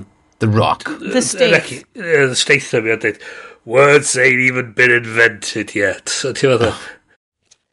the 0.45 0.49
Rock. 0.49 0.85
The 1.01 1.25
Statham. 1.25 1.89
The 1.97 2.37
Statham, 2.37 2.89
mae'n 2.91 3.05
dweud 3.07 3.25
words 3.64 4.16
ain't 4.16 4.40
even 4.40 4.73
been 4.73 4.90
invented 4.90 5.75
yet. 5.75 6.09
So 6.09 6.33
ti'n 6.33 6.54
meddwl? 6.54 6.75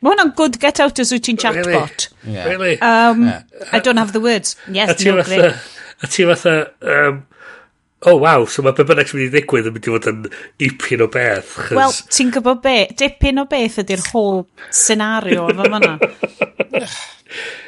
Mae 0.01 0.15
hwnna'n 0.15 0.31
good 0.38 0.57
get 0.62 0.79
out 0.81 1.00
as 1.01 1.12
wyt 1.13 1.27
ti'n 1.27 1.38
chatbot. 1.41 2.07
Really? 2.24 2.36
Yeah. 2.36 2.48
really? 2.50 2.79
Um, 2.81 3.27
yeah. 3.27 3.43
I 3.71 3.79
don't 3.79 4.01
have 4.01 4.13
the 4.13 4.21
words. 4.24 4.55
Yes, 4.71 5.03
no 5.05 5.21
great. 5.21 5.53
A 6.01 6.07
ti 6.07 6.25
fatha, 6.25 6.74
um, 6.81 7.27
oh 8.10 8.15
wow, 8.17 8.45
so 8.45 8.63
mae 8.65 8.74
be 8.74 8.86
bynnag 8.89 9.12
sy'n 9.12 9.19
mynd 9.19 9.27
i 9.29 9.33
ddigwydd 9.36 9.67
yn 9.69 9.75
mynd 9.75 9.86
i 9.86 9.93
fod 9.93 10.07
yn 10.10 10.24
ipyn 10.67 11.03
o 11.05 11.07
beth. 11.13 11.51
Chys... 11.67 11.77
Wel, 11.77 11.93
ti'n 12.17 12.31
gwybod 12.33 12.63
be, 12.63 12.75
dipyn 12.98 13.43
o 13.43 13.45
beth 13.51 13.77
ydy'r 13.83 14.01
whole 14.10 14.48
scenario 14.74 15.45
efo 15.53 15.69
fyna. 15.69 15.93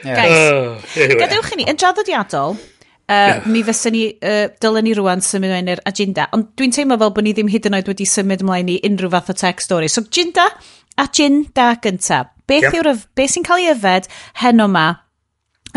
Guys, 0.03 0.33
oh, 0.33 0.81
anyway. 0.97 1.19
gadewch 1.21 1.53
i 1.53 1.59
ni, 1.59 1.67
yn 1.69 1.77
draddodiadol, 1.79 2.57
Uh, 3.03 3.13
yeah. 3.13 3.47
mi 3.51 3.59
fysyn 3.67 3.91
ni, 3.91 4.03
uh, 4.23 4.45
dylen 4.63 4.87
ni 4.87 4.93
rwan 4.95 5.19
symud 5.23 5.51
mewn 5.51 5.71
i'r 5.73 5.81
agenda. 5.89 6.29
Ond 6.35 6.53
dwi'n 6.55 6.71
teimlo 6.71 6.95
fel 7.01 7.11
bod 7.11 7.27
ni 7.27 7.33
ddim 7.35 7.51
hyd 7.51 7.67
yn 7.67 7.75
oed 7.75 7.89
wedi 7.91 8.07
symud 8.07 8.45
ymlaen 8.45 8.71
i 8.71 8.77
unrhyw 8.87 9.11
fath 9.11 9.33
o 9.33 9.35
tech 9.41 9.59
story. 9.63 9.91
So, 9.91 10.05
agenda, 10.07 10.47
agenda 11.03 11.73
gyntaf. 11.83 12.31
Beth, 12.47 12.69
yep. 12.69 12.77
yw'r, 12.79 12.93
beth 13.15 13.35
sy'n 13.35 13.47
cael 13.47 13.63
ei 13.63 13.71
yfed 13.73 14.07
heno 14.39 14.69
ma 14.71 14.87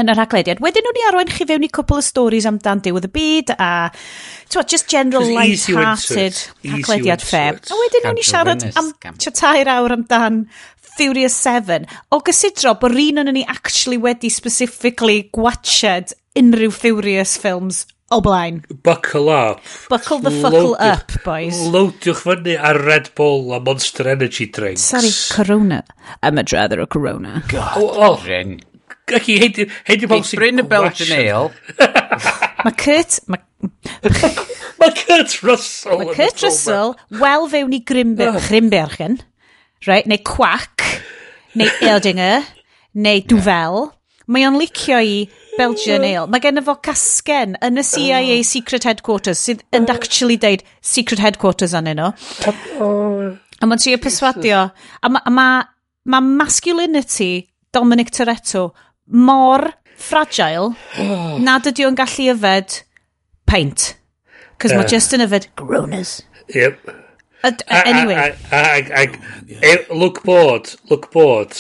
yn 0.01 0.13
yr 0.13 0.21
haglediad. 0.21 0.61
Wedyn 0.63 0.85
nhw'n 0.85 0.99
i 1.01 1.05
arwain 1.09 1.31
chi 1.33 1.47
fewn 1.49 1.65
i 1.65 1.71
cwpl 1.73 2.01
o 2.01 2.05
stories 2.05 2.47
amdan 2.49 2.83
diwedd 2.85 3.09
y 3.09 3.11
byd 3.15 3.53
a 3.57 3.71
twa, 4.53 4.65
just 4.69 4.91
general 4.93 5.25
light-hearted 5.33 6.37
haglediad 6.69 7.25
fair. 7.25 7.57
A 7.59 7.79
wedyn 7.81 8.05
nhw'n 8.05 8.21
i 8.21 8.27
siarad 8.27 8.67
am 8.77 8.91
tia 9.01 9.33
tair 9.33 9.71
awr 9.73 9.97
amdan 9.97 10.43
Furious 10.97 11.37
7, 11.45 11.85
o 12.11 12.21
gysidro 12.25 12.77
bod 12.81 12.97
un 12.97 13.21
o'n 13.23 13.35
ni 13.37 13.45
actually 13.45 13.99
wedi 14.01 14.31
specifically 14.33 15.29
gwatched 15.35 16.15
unrhyw 16.37 16.73
Furious 16.73 17.37
films 17.41 17.85
o 18.11 18.21
blaen. 18.23 18.63
Buckle 18.83 19.29
up. 19.29 19.61
Buckle 19.91 20.21
the 20.21 20.31
fuckle 20.31 20.77
Loadio, 20.77 20.93
up, 20.93 21.13
boys. 21.25 21.59
Loadiwch 21.75 22.23
fyny 22.23 22.57
ar 22.57 22.81
Red 22.87 23.11
Bull 23.19 23.53
a 23.53 23.61
Monster 23.61 24.09
Energy 24.09 24.47
drinks. 24.47 24.83
Sorry, 24.83 25.11
Corona. 25.35 25.83
I'm 26.23 26.39
a 26.39 26.45
drather 26.45 26.81
o 26.81 26.87
Corona. 26.87 27.43
God, 27.49 27.77
oh, 27.77 27.93
oh. 27.97 28.57
Ac 29.07 29.29
i 29.31 29.37
heidi 29.39 30.09
bobl 30.11 30.25
sy'n 30.27 30.41
Bryn 30.41 30.63
y 30.63 30.67
Belgian 30.67 31.13
Ale. 31.15 31.53
Mae 32.67 32.75
Kurt... 32.75 33.21
Mae 33.31 33.43
ma 34.81 34.89
Kurt 34.91 35.37
Russell... 35.47 36.01
Mae 36.01 36.15
Kurt 36.17 36.43
Russell, 36.43 36.97
wel 37.23 37.47
fewn 37.53 37.77
i 37.77 37.83
Grimbergen 37.87 39.21
right? 39.87 40.07
neu 40.09 40.19
quack, 40.25 40.85
neu 41.55 41.69
Eldinger, 41.85 42.47
neu 42.95 43.23
Dwfel. 43.29 43.91
Mae 44.27 44.47
o'n 44.49 44.57
licio 44.59 44.99
i 44.99 45.27
Belgian 45.57 46.05
Ale. 46.05 46.27
Mae 46.31 46.43
gen 46.43 46.63
fo 46.67 46.75
casgen 46.83 47.55
yn 47.65 47.79
y 47.79 47.85
CIA 47.87 48.41
Secret 48.47 48.87
Headquarters 48.89 49.43
sydd 49.47 49.63
yn 49.77 49.87
actually 49.93 50.39
deud 50.41 50.65
Secret 50.83 51.23
Headquarters 51.23 51.77
anyn 51.79 52.01
nhw. 52.01 52.11
A 53.57 53.69
mae'n 53.69 53.83
trio 53.83 54.01
perswadio. 54.03 54.67
A 55.01 55.13
mae 55.13 55.33
ma, 55.33 55.49
ma 56.11 56.21
masculinity 56.25 57.47
Dominic 57.75 58.11
Toretto 58.15 58.71
mor 59.07 59.69
fragile 59.97 60.75
nad 61.47 61.71
ydy 61.71 61.87
o'n 61.87 61.97
gallu 61.99 62.31
yfed 62.35 62.83
paint. 63.49 63.93
Cos 64.61 64.73
uh, 64.75 64.81
mae 64.81 64.91
just 64.91 65.15
yn 65.17 65.25
yfed 65.25 65.51
groaners. 65.61 66.19
Yep. 66.55 67.06
Uh, 67.47 67.83
anyway. 67.87 68.35
Ag, 68.51 69.19
look 69.91 70.23
bod, 70.27 70.75
look 70.91 71.11
bod, 71.15 71.57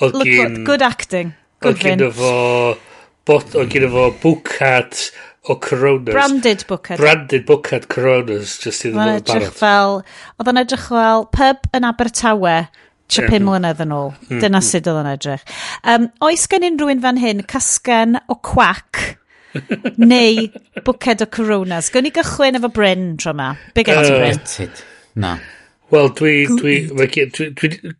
oedd 0.00 0.18
gyn... 0.22 0.64
Good 0.68 0.84
acting. 0.84 1.34
Oedd 1.64 1.80
gyn 1.82 2.04
efo... 2.08 2.32
Oedd 3.24 3.70
gyn 3.72 3.88
efo 3.88 4.10
bwcat 4.20 5.06
o 5.48 5.56
Coronas. 5.56 6.12
Branded 6.12 6.64
Booker. 6.66 6.96
Branded 6.96 7.46
Booker 7.46 7.80
Coronas, 7.80 8.58
just 8.58 8.84
iddyn 8.86 8.96
nhw'n 8.96 9.26
barod. 9.28 9.52
fel, 9.58 9.98
oedd 10.40 10.50
yn 10.52 10.60
edrych 10.62 10.86
fel 10.88 11.26
pub 11.34 11.68
yn 11.76 11.86
Abertawe, 11.88 12.54
tra 13.12 13.26
pum 13.28 13.44
mlynedd 13.48 13.82
yn 13.84 13.92
ôl. 13.94 14.14
Mm. 14.30 14.40
Dyna 14.40 14.62
sut 14.64 14.88
oedd 14.88 15.02
yn 15.02 15.10
edrych. 15.12 15.44
Um, 15.92 16.08
oes 16.24 16.46
gen 16.50 16.64
unrhyw 16.70 16.94
un 16.94 17.04
fan 17.04 17.20
hyn 17.20 17.44
casgen 17.50 18.18
o 18.24 18.38
cwac 18.48 19.02
neu 20.12 20.48
bwced 20.80 21.26
o 21.26 21.30
coronas? 21.36 21.92
Gwn 21.92 22.08
i 22.08 22.14
gychwyn 22.16 22.60
efo 22.60 22.72
Bryn 22.72 23.12
tro 23.20 23.36
yma. 23.36 23.52
Big 23.76 23.92
uh, 23.92 24.00
Bryn. 24.00 24.40
Na. 25.14 25.36
Wel, 25.94 26.08
dwi... 26.18 26.46
Dwi... 26.46 26.78
Dwi... 26.90 27.26
Dwi... 27.30 27.50
dwi 27.54 27.94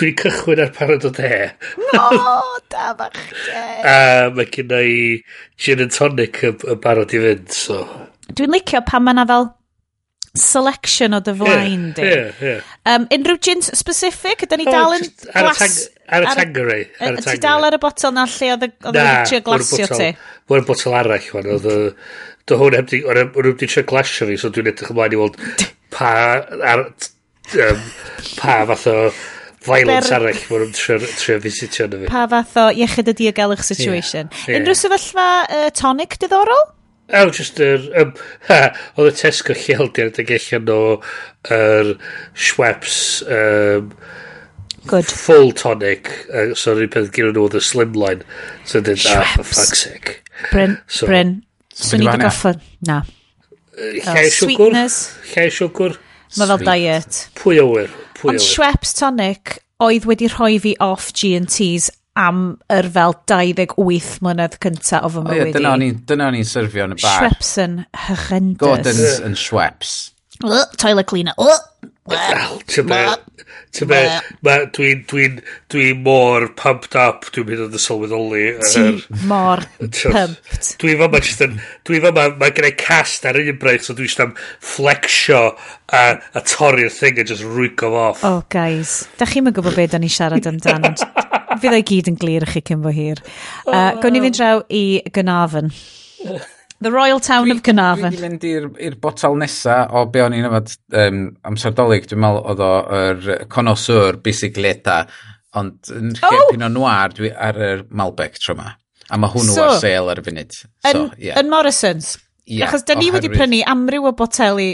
Dwi 0.00 0.14
cychwyn 0.16 0.62
ar 0.64 0.70
parod 0.72 1.04
o 1.04 1.10
de. 1.12 1.28
No, 1.92 2.04
da 2.72 2.92
bach 2.96 3.16
de. 3.44 3.62
A 3.84 4.30
mae 4.32 4.46
gen 4.48 4.70
i 4.72 4.92
gin 5.60 5.82
and 5.84 5.92
tonic 5.92 6.40
y 6.46 6.76
barod 6.80 7.12
i 7.12 7.20
fynd, 7.20 7.50
so... 7.52 7.82
Dwi'n 8.30 8.54
licio 8.54 8.80
pan 8.86 9.04
mae 9.04 9.12
yna 9.18 9.26
fel 9.28 9.50
selection 10.38 11.18
o 11.18 11.20
dy 11.26 11.34
flaen 11.36 11.84
yeah, 11.90 11.94
di. 11.98 12.06
Yeah, 12.06 12.40
yeah. 12.46 12.72
Um, 12.88 13.08
unrhyw 13.12 13.40
gin 13.44 13.60
specific, 13.66 14.46
ydy 14.46 14.62
ni 14.62 14.68
oh, 14.70 14.72
dal 14.78 14.96
yn 14.96 15.04
glas... 15.34 15.76
Ar 16.10 16.24
y 16.26 16.34
tangeray. 16.38 16.86
Ti 17.20 17.36
dal 17.42 17.68
ar 17.68 17.76
y 17.76 17.82
botol 17.82 18.16
na 18.16 18.24
lle 18.30 18.54
oedd 18.54 18.66
y 18.66 18.72
glasio 18.80 19.90
ti? 19.92 20.08
Na, 20.14 20.30
mae'r 20.50 20.66
botol 20.70 20.96
arall. 21.02 21.28
Oedd 21.42 21.68
Do 22.50 22.58
hwn 22.58 22.74
heb 22.74 22.88
di, 22.90 23.04
o'n 23.06 23.20
nhw 23.20 23.52
wedi 23.52 23.68
trio 23.70 23.84
glasio 23.86 24.26
fi, 24.26 24.36
so 24.40 24.50
dwi'n 24.50 24.72
edrych 24.72 24.90
ymlaen 24.90 25.14
i 25.14 25.18
weld 25.20 25.36
pa, 25.94 26.08
ar, 26.66 26.82
um, 26.88 27.84
pa 28.40 28.56
fath 28.72 28.88
o 28.90 28.96
violence 29.66 30.08
Ber... 30.10 30.16
arall 30.16 30.40
mae 30.48 30.64
nhw'n 30.64 30.74
trio 30.74 31.38
visitio 31.44 31.86
na 31.86 32.00
fi. 32.02 32.10
Pa 32.10 32.24
fath 32.32 32.56
o 32.58 32.66
iechyd 32.74 33.12
y 33.12 33.14
diogelwch 33.20 33.62
situation. 33.66 34.32
Yeah, 34.32 34.48
yeah. 34.48 34.60
Unrhyw 34.60 34.78
sefyllfa 34.80 35.26
uh, 35.46 35.68
tonic 35.76 36.18
diddorol? 36.22 36.64
Oh, 37.12 37.30
just 37.30 37.60
yr... 37.62 37.86
Um, 37.98 38.14
ha, 38.48 38.58
oedd 38.96 39.10
y 39.10 39.14
Tesco 39.18 39.54
lleldiad 39.54 40.18
yn 40.22 40.28
gellion 40.28 40.72
o 40.74 40.80
yr 41.50 41.92
er, 41.92 41.92
Schweppes 42.34 42.98
um, 43.26 43.92
Good. 44.90 45.06
full 45.06 45.52
tonic. 45.52 46.10
Uh, 46.30 46.54
so, 46.54 46.74
rhywun 46.74 46.90
peth 46.94 47.12
gyda 47.14 47.34
nhw 47.34 47.46
oedd 47.48 47.58
y 47.58 47.62
slimline. 47.66 48.26
So, 48.64 48.82
dyn, 48.82 48.98
ah, 49.14 49.26
for 49.36 49.46
fuck's 49.46 49.86
sake. 49.86 50.20
Bryn, 50.50 50.78
so, 50.86 51.10
Bryn, 51.10 51.40
Swn 51.80 52.04
i 52.04 52.08
wedi 52.10 52.24
goffod. 52.24 52.60
Na. 52.88 53.00
Llai 53.80 54.28
siwgr? 54.34 54.76
Llai 55.32 55.48
siwgr? 55.54 55.96
Mae 56.38 56.50
fel 56.52 56.66
diet. 56.66 57.24
Pwy 57.40 57.58
awyr? 57.62 57.90
Pwy 58.20 58.34
Ond 58.34 58.44
Schweppes 58.44 58.92
tonic 58.98 59.56
oedd 59.82 60.06
wedi 60.08 60.28
rhoi 60.30 60.58
fi 60.62 60.74
off 60.84 61.10
G&T's 61.16 61.88
am 62.20 62.42
yr 62.72 62.88
fel 62.92 63.14
28 63.30 64.18
mlynedd 64.24 64.58
cynta 64.62 65.00
o 65.06 65.10
fy 65.14 65.22
mywyd 65.24 65.56
i. 65.56 65.64
Oh, 65.64 65.78
dyna 66.10 66.28
o'n 66.28 66.38
i'n 66.40 66.48
syrfio 66.48 66.88
yn 66.88 66.96
y 66.96 67.00
bar. 67.00 67.16
Schweppes 67.16 67.52
yn 67.64 67.76
horrendous. 68.06 68.60
Gordon's 68.62 69.20
yn 69.26 69.38
Schweppes. 69.38 69.94
Toilet 70.80 71.08
cleaner. 71.10 71.36
Wel, 72.10 72.58
ti'n 72.70 73.86
be, 73.90 74.00
dwi'n 74.74 75.02
dwi, 75.10 75.26
dwi 75.70 75.86
mor 75.94 76.48
pumped 76.58 76.96
up, 76.98 77.28
dwi'n 77.34 77.46
mynd 77.48 77.62
yn 77.68 77.76
y 77.78 77.82
sylweddoli. 77.82 78.42
Ti 78.66 78.82
er- 78.82 79.24
mor 79.30 79.62
pumped. 79.78 80.72
Dwi'n 80.82 80.98
fama, 81.04 81.22
just 81.22 81.44
yn, 81.46 81.56
dwi 81.86 82.02
fama, 82.02 82.26
mae 82.40 82.54
gen 82.56 82.68
i 82.70 82.74
cast 82.80 83.26
ar 83.30 83.38
un 83.40 83.60
braith, 83.62 83.86
so 83.86 83.96
dwi'n 83.98 84.24
am 84.26 84.34
flexio 84.58 85.42
a, 85.94 86.04
a 86.34 86.42
torri'r 86.42 86.92
thing 86.94 87.20
a 87.22 87.26
just 87.30 87.46
rwygo 87.46 87.92
off. 87.94 88.24
Oh, 88.26 88.42
guys, 88.52 89.04
da 89.20 89.28
chi'n 89.30 89.46
mynd 89.46 89.58
gwybod 89.58 89.78
beth 89.78 89.94
da 89.94 90.02
ni 90.02 90.10
siarad 90.12 90.50
amdano. 90.50 90.94
Fydd 91.60 91.74
o'i 91.74 91.84
gyd 91.86 92.08
yn 92.12 92.18
glir 92.20 92.46
i 92.46 92.50
chi 92.50 92.62
cyn 92.66 92.82
fo 92.84 92.92
hir. 92.94 93.18
Uh, 93.66 93.92
Gwn 94.02 94.18
i 94.18 94.24
fynd 94.26 94.38
draw 94.38 94.62
i 94.70 94.84
Gynafon. 95.14 95.72
The 96.80 96.92
Royal 96.92 97.20
Town 97.20 97.44
dwi, 97.44 97.56
of 97.58 97.62
Cynarfon. 97.66 98.14
Dwi'n 98.14 98.24
mynd 98.24 98.44
i'r 98.80 98.96
botol 99.02 99.36
nesa 99.40 99.82
o 99.92 100.06
be 100.12 100.22
o'n 100.24 100.36
i'n 100.36 100.48
yfad 100.48 100.72
um, 100.96 101.22
amser 101.50 101.74
dolyg. 101.76 102.06
Dwi'n 102.08 102.22
meddwl 102.24 102.46
oedd 102.54 102.62
o'r 102.64 102.96
er, 102.96 103.44
conoswr 103.52 104.20
bicicleta, 104.24 105.02
ond 105.60 105.92
yn 105.92 106.14
oh! 106.16 106.32
gerpin 106.32 106.64
o 106.64 106.70
noir 106.72 107.12
dwi 107.16 107.32
ar 107.36 107.60
yr 107.60 107.84
Malbec 107.92 108.40
tro 108.40 108.56
ma. 108.56 108.72
A 109.10 109.18
mae 109.20 109.32
hwnnw 109.34 109.56
so, 109.56 109.66
ar 109.66 109.80
sale 109.82 110.14
ar 110.14 110.22
y 110.22 110.24
funud. 110.24 110.56
So, 110.56 110.90
yn, 110.92 111.06
yeah. 111.20 111.40
yn 111.40 111.52
Morrison's. 111.52 112.14
Yeah, 112.46 112.70
Achos 112.70 112.86
da 112.88 112.96
ni 112.96 113.10
oherwydd. 113.10 113.28
wedi 113.28 113.36
prynu 113.36 113.62
amryw 113.68 114.08
o 114.08 114.14
boteli 114.16 114.72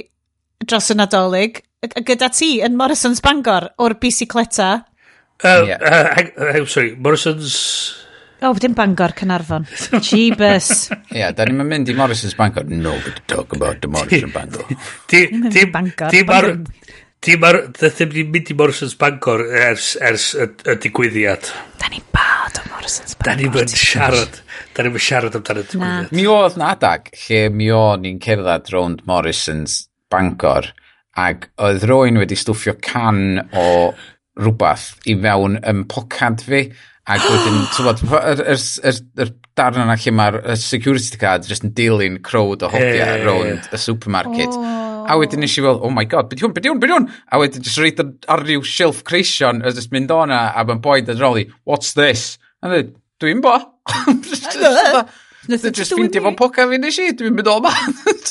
dros 0.64 0.92
y 0.92 0.96
nadolig 0.96 1.64
gyda 2.06 2.30
ti 2.32 2.56
yn 2.64 2.76
Morrison's 2.78 3.22
Bangor 3.24 3.70
o'r 3.82 3.96
bicicleta. 4.00 4.84
Uh, 5.42 5.64
yeah. 5.68 5.82
uh, 5.82 6.14
hang, 6.14 6.30
hang, 6.38 6.66
sorry, 6.66 6.94
Morrison's... 6.94 7.56
O, 8.42 8.50
oh, 8.50 8.58
dim 8.60 8.74
Bangor, 8.76 9.14
Cynarfon. 9.16 9.64
Jeebus. 10.04 10.90
Ie, 10.92 11.22
yeah, 11.22 11.32
da 11.32 11.46
ni'n 11.48 11.62
mynd 11.64 11.88
i 11.88 11.94
Morrison's 11.96 12.34
Bangor. 12.36 12.66
No, 12.68 12.92
we're 12.92 13.14
talk 13.32 13.54
about 13.56 13.80
the 13.80 13.88
Morrison 13.88 14.32
Bangor. 14.34 14.66
Dim 15.08 15.72
Bangor. 15.72 16.10
Dim 16.12 16.32
ar... 16.36 16.50
Ddim 17.26 18.12
ni'n 18.12 18.28
mynd 18.34 18.50
i 18.52 18.56
Morrison's 18.58 18.92
Bangor 19.00 19.40
ers, 19.48 19.94
ers 20.04 20.26
y, 20.36 20.50
y 20.68 20.74
digwyddiad. 20.84 21.48
Da 21.80 21.88
ni'n 21.90 22.04
bad 22.14 22.60
o 22.60 22.66
Morrison's 22.74 23.16
Bangor. 23.16 23.30
Da 23.30 23.36
ni'n 23.40 23.54
mynd 23.54 23.72
siarad. 23.72 24.36
Da 24.76 24.84
ni'n 24.84 24.94
mynd 24.94 25.06
siarad 25.06 25.38
amdano 25.40 25.64
digwyddiad. 25.64 26.12
Mi 26.12 26.26
oedd 26.30 26.58
na 26.60 26.74
adag 26.76 27.08
lle 27.22 27.40
mi 27.54 27.70
o'n 27.72 28.04
i'n 28.10 28.20
cerdded 28.22 28.68
rownd 28.74 29.00
Morrison's 29.08 29.86
Bangor 30.12 30.68
ac 31.16 31.48
oedd 31.64 31.88
rwy'n 31.88 32.20
wedi 32.20 32.36
stwffio 32.36 32.76
can 32.84 33.40
o 33.56 33.66
rhywbeth 34.36 34.90
i 35.08 35.16
fewn 35.24 35.56
yn 35.64 35.86
pocad 35.88 36.44
fi 36.44 36.66
Ac 37.06 37.22
wedyn, 37.30 37.58
tywod, 37.76 38.00
yr, 38.02 38.40
yr, 38.54 38.62
yr, 38.90 38.96
yr 39.22 39.28
darn 39.58 39.78
yna 39.84 39.94
lle 40.00 40.12
mae'r 40.18 40.38
security 40.58 41.20
card 41.20 41.46
jyst 41.46 41.66
yn 41.66 41.74
dilyn 41.76 42.18
crowd 42.26 42.64
o 42.66 42.70
hodiau 42.72 43.12
hey. 43.12 43.22
rownd 43.22 43.68
y 43.70 43.80
supermarket. 43.80 44.56
Oh. 44.58 45.04
A 45.06 45.14
wedyn 45.20 45.44
nes 45.44 45.54
i 45.54 45.62
fel, 45.62 45.78
oh 45.86 45.92
my 45.94 46.02
god, 46.10 46.26
beth 46.32 46.42
yw'n, 46.42 46.54
beth 46.56 46.66
yw'n, 46.66 46.80
beth 46.82 46.94
yw'n? 46.96 47.06
A 47.30 47.38
wedyn 47.38 47.62
jyst 47.62 47.78
reid 47.78 48.02
ar 48.02 48.42
ryw 48.42 48.64
shelf 48.66 49.04
creision, 49.06 49.62
a 49.62 49.70
jyst 49.70 49.94
mynd 49.94 50.10
o'na, 50.10 50.48
a 50.50 50.64
mae'n 50.66 50.82
boed 50.82 51.12
yn 51.14 51.20
roli, 51.22 51.46
what's 51.68 51.94
this? 51.94 52.40
A 52.58 52.72
dweud, 52.72 52.90
dwi'n 53.22 53.44
bo. 53.44 53.54
Dwi'n 55.46 55.76
just 55.78 55.92
ffeindio 55.94 56.24
fo'n 56.24 56.34
poca 56.34 56.64
fi 56.66 56.80
nes 56.82 56.98
i, 56.98 57.12
dwi'n 57.14 57.36
mynd 57.38 57.52
o 57.52 57.60
ma. 57.62 57.70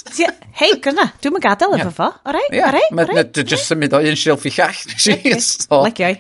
Hei, 0.60 0.76
gryna, 0.84 1.08
dwi'n 1.24 1.38
mynd 1.38 1.46
gadael 1.48 1.78
efo 1.80 1.94
fo, 1.96 2.10
o 2.12 2.36
rai, 2.36 2.44
o 2.52 2.74
rai, 2.76 2.84
o 2.92 3.08
rai. 3.08 3.24
Dwi'n 3.24 3.48
just 3.56 3.72
symud 3.72 3.96
o 3.96 4.04
un 4.04 4.20
shelf 4.20 4.44
i 4.50 4.52
llall, 4.58 4.84
nes 4.92 5.08
i. 5.14 5.16
Legiau. 5.88 6.20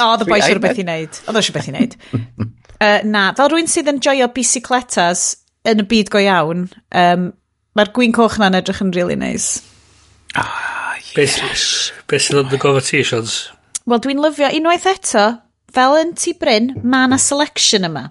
O, 0.00 0.08
oedd 0.14 0.24
y 0.24 0.30
boi 0.30 0.40
siwr 0.44 0.60
beth 0.62 0.78
e. 0.78 0.82
i 0.82 0.86
wneud. 0.86 1.20
Oedd 1.26 1.38
o 1.38 1.42
siwr 1.44 1.56
beth 1.58 1.68
i 1.70 1.74
wneud. 1.74 1.96
uh, 2.86 3.00
na, 3.08 3.24
fel 3.38 3.52
rwy'n 3.52 3.70
sydd 3.70 3.90
yn 3.92 4.00
joio 4.04 4.30
bicicletas 4.34 5.24
yn 5.70 5.82
y 5.82 5.86
byd 5.90 6.12
go 6.12 6.22
iawn, 6.24 6.68
um, 7.02 7.26
mae'r 7.76 7.92
gwyn 7.96 8.14
coch 8.16 8.38
na'n 8.40 8.58
edrych 8.60 8.82
yn 8.84 8.94
really 8.96 9.18
nice. 9.18 9.60
Ah, 10.38 10.96
yes. 11.16 11.90
Beth 12.08 12.26
sydd 12.26 12.44
yn 12.44 12.52
dy 12.52 12.60
gofod 12.62 12.88
ti, 12.88 13.02
Sions? 13.06 13.42
Wel, 13.88 14.02
dwi'n 14.04 14.22
lyfio 14.22 14.50
unwaith 14.56 14.88
eto, 14.90 15.26
fel 15.74 15.98
yn 16.00 16.14
ti 16.18 16.34
Bryn, 16.38 16.74
mae 16.82 17.08
yna 17.08 17.20
selection 17.20 17.88
yma. 17.88 18.08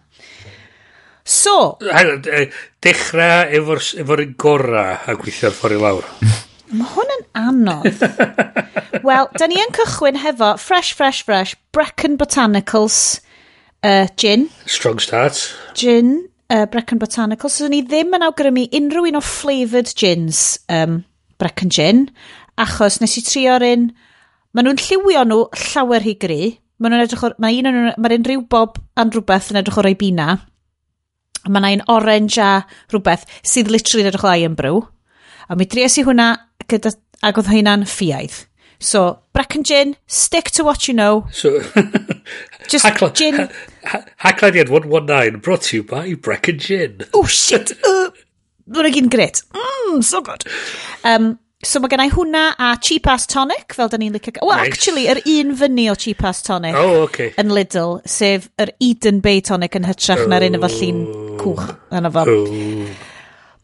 So... 1.29 1.77
Dechrau 2.79 3.49
efo'r 3.59 3.81
efo 4.01 4.19
gorau 4.39 4.95
a 4.97 5.17
gweithio'r 5.19 5.57
ffordd 5.57 5.77
i 5.77 5.81
lawr. 5.83 6.07
Mae 6.69 6.89
hwn 6.93 7.13
yn 7.15 7.23
anodd. 7.39 7.87
Wel, 9.07 9.29
da 9.39 9.47
ni 9.49 9.57
yn 9.57 9.71
cychwyn 9.73 10.19
hefo 10.21 10.51
Fresh 10.61 10.93
Fresh 10.97 11.23
Fresh, 11.25 11.55
Brecon 11.73 12.17
Botanicals, 12.19 13.21
uh, 13.81 14.05
Gin. 14.19 14.49
Strong 14.69 15.01
start. 15.01 15.39
Gin, 15.73 16.27
uh, 16.53 16.67
Brecon 16.69 17.01
Botanicals. 17.01 17.57
So, 17.57 17.69
ni 17.71 17.81
ddim 17.85 18.13
yn 18.17 18.25
awgrymu 18.27 18.67
unrhyw 18.69 19.09
un 19.09 19.17
o 19.17 19.23
flavoured 19.25 19.95
gins, 19.97 20.59
um, 20.69 21.01
Brecon 21.41 21.73
Gin, 21.73 22.05
achos 22.59 22.99
nes 23.01 23.17
i 23.17 23.25
trio'r 23.25 23.65
un... 23.71 23.89
Maen 24.53 24.65
nhw'n 24.65 24.81
lliwio 24.81 25.25
nhw 25.29 25.41
llawer 25.71 26.05
hi 26.05 26.15
gri. 26.21 26.43
Maen 26.77 26.93
nhw'n 26.93 27.07
edrych 27.07 27.25
o'r... 27.25 27.37
Mae 27.41 27.57
un 27.61 27.71
o'n 27.71 27.81
nhw... 27.81 27.97
Mae'r 27.97 28.17
unrhyw 28.19 28.45
bob 28.49 28.77
a'n 28.99 29.13
rhywbeth 29.13 29.49
yn 29.53 29.61
edrych 29.61 29.81
o'r 29.81 29.89
ei 29.89 29.97
bina. 29.97 30.29
Mae 31.47 31.61
yna 31.61 31.75
un 31.79 31.83
orange 31.95 32.41
a 32.43 32.63
rhywbeth 32.91 33.25
sydd 33.41 33.69
literally 33.73 34.05
edrych 34.09 34.25
o 34.25 34.33
Iron 34.37 34.57
Brew. 34.59 34.81
A 35.49 35.57
mi 35.57 35.65
dries 35.65 35.97
i 35.97 36.05
hwnna 36.05 36.29
gyda, 36.69 36.93
ac 37.25 37.41
oedd 37.41 37.49
hynna'n 37.49 37.87
ffiaidd. 37.89 38.45
So, 38.79 39.19
Bracken 39.33 39.65
Gin, 39.67 39.97
stick 40.07 40.51
to 40.51 40.63
what 40.63 40.87
you 40.87 40.93
know. 40.93 41.27
So, 41.31 41.59
Just 42.69 42.85
Hackla 42.85 43.13
gin. 43.13 43.49
Hacklaniad 44.23 44.69
119 44.69 45.41
brought 45.41 45.63
to 45.63 45.77
you 45.77 45.83
by 45.83 46.13
Bracken 46.13 46.59
Gin. 46.59 47.01
oh, 47.13 47.25
shit. 47.25 47.73
Uh, 47.89 48.11
Mae'n 48.69 48.93
gyn 48.93 49.07
gret. 49.09 49.41
Mmm, 49.49 50.03
so 50.05 50.21
good. 50.21 50.43
Um, 51.03 51.39
So 51.59 51.81
mae 51.83 51.89
gennau 51.91 52.07
hwnna 52.13 52.41
a 52.55 52.69
cheap 52.79 53.07
ass 53.11 53.25
tonic, 53.27 53.73
fel 53.75 53.89
da 53.91 53.97
ni'n 53.99 54.13
licio... 54.15 54.31
Well, 54.39 54.61
nice. 54.61 54.69
actually, 54.69 55.09
yr 55.11 55.19
un 55.27 55.49
fyny 55.59 55.89
o 55.91 55.95
cheap 55.99 56.23
ass 56.23 56.39
tonic 56.45 56.77
oh, 56.79 57.01
okay. 57.09 57.33
yn 57.41 57.51
Lidl, 57.51 57.97
sef 58.07 58.45
yr 58.63 58.71
Eden 58.79 59.19
Bay 59.25 59.41
tonic 59.43 59.75
yn 59.75 59.89
hytrach 59.89 60.23
oh. 60.23 60.29
na'r 60.31 60.45
un 60.47 60.55
efo 60.55 60.69
llun 60.77 61.01
oh. 61.03 61.33
cwch. 61.41 61.65
Yna 61.99 62.13
fo. 62.15 62.23
Oh. 62.31 62.93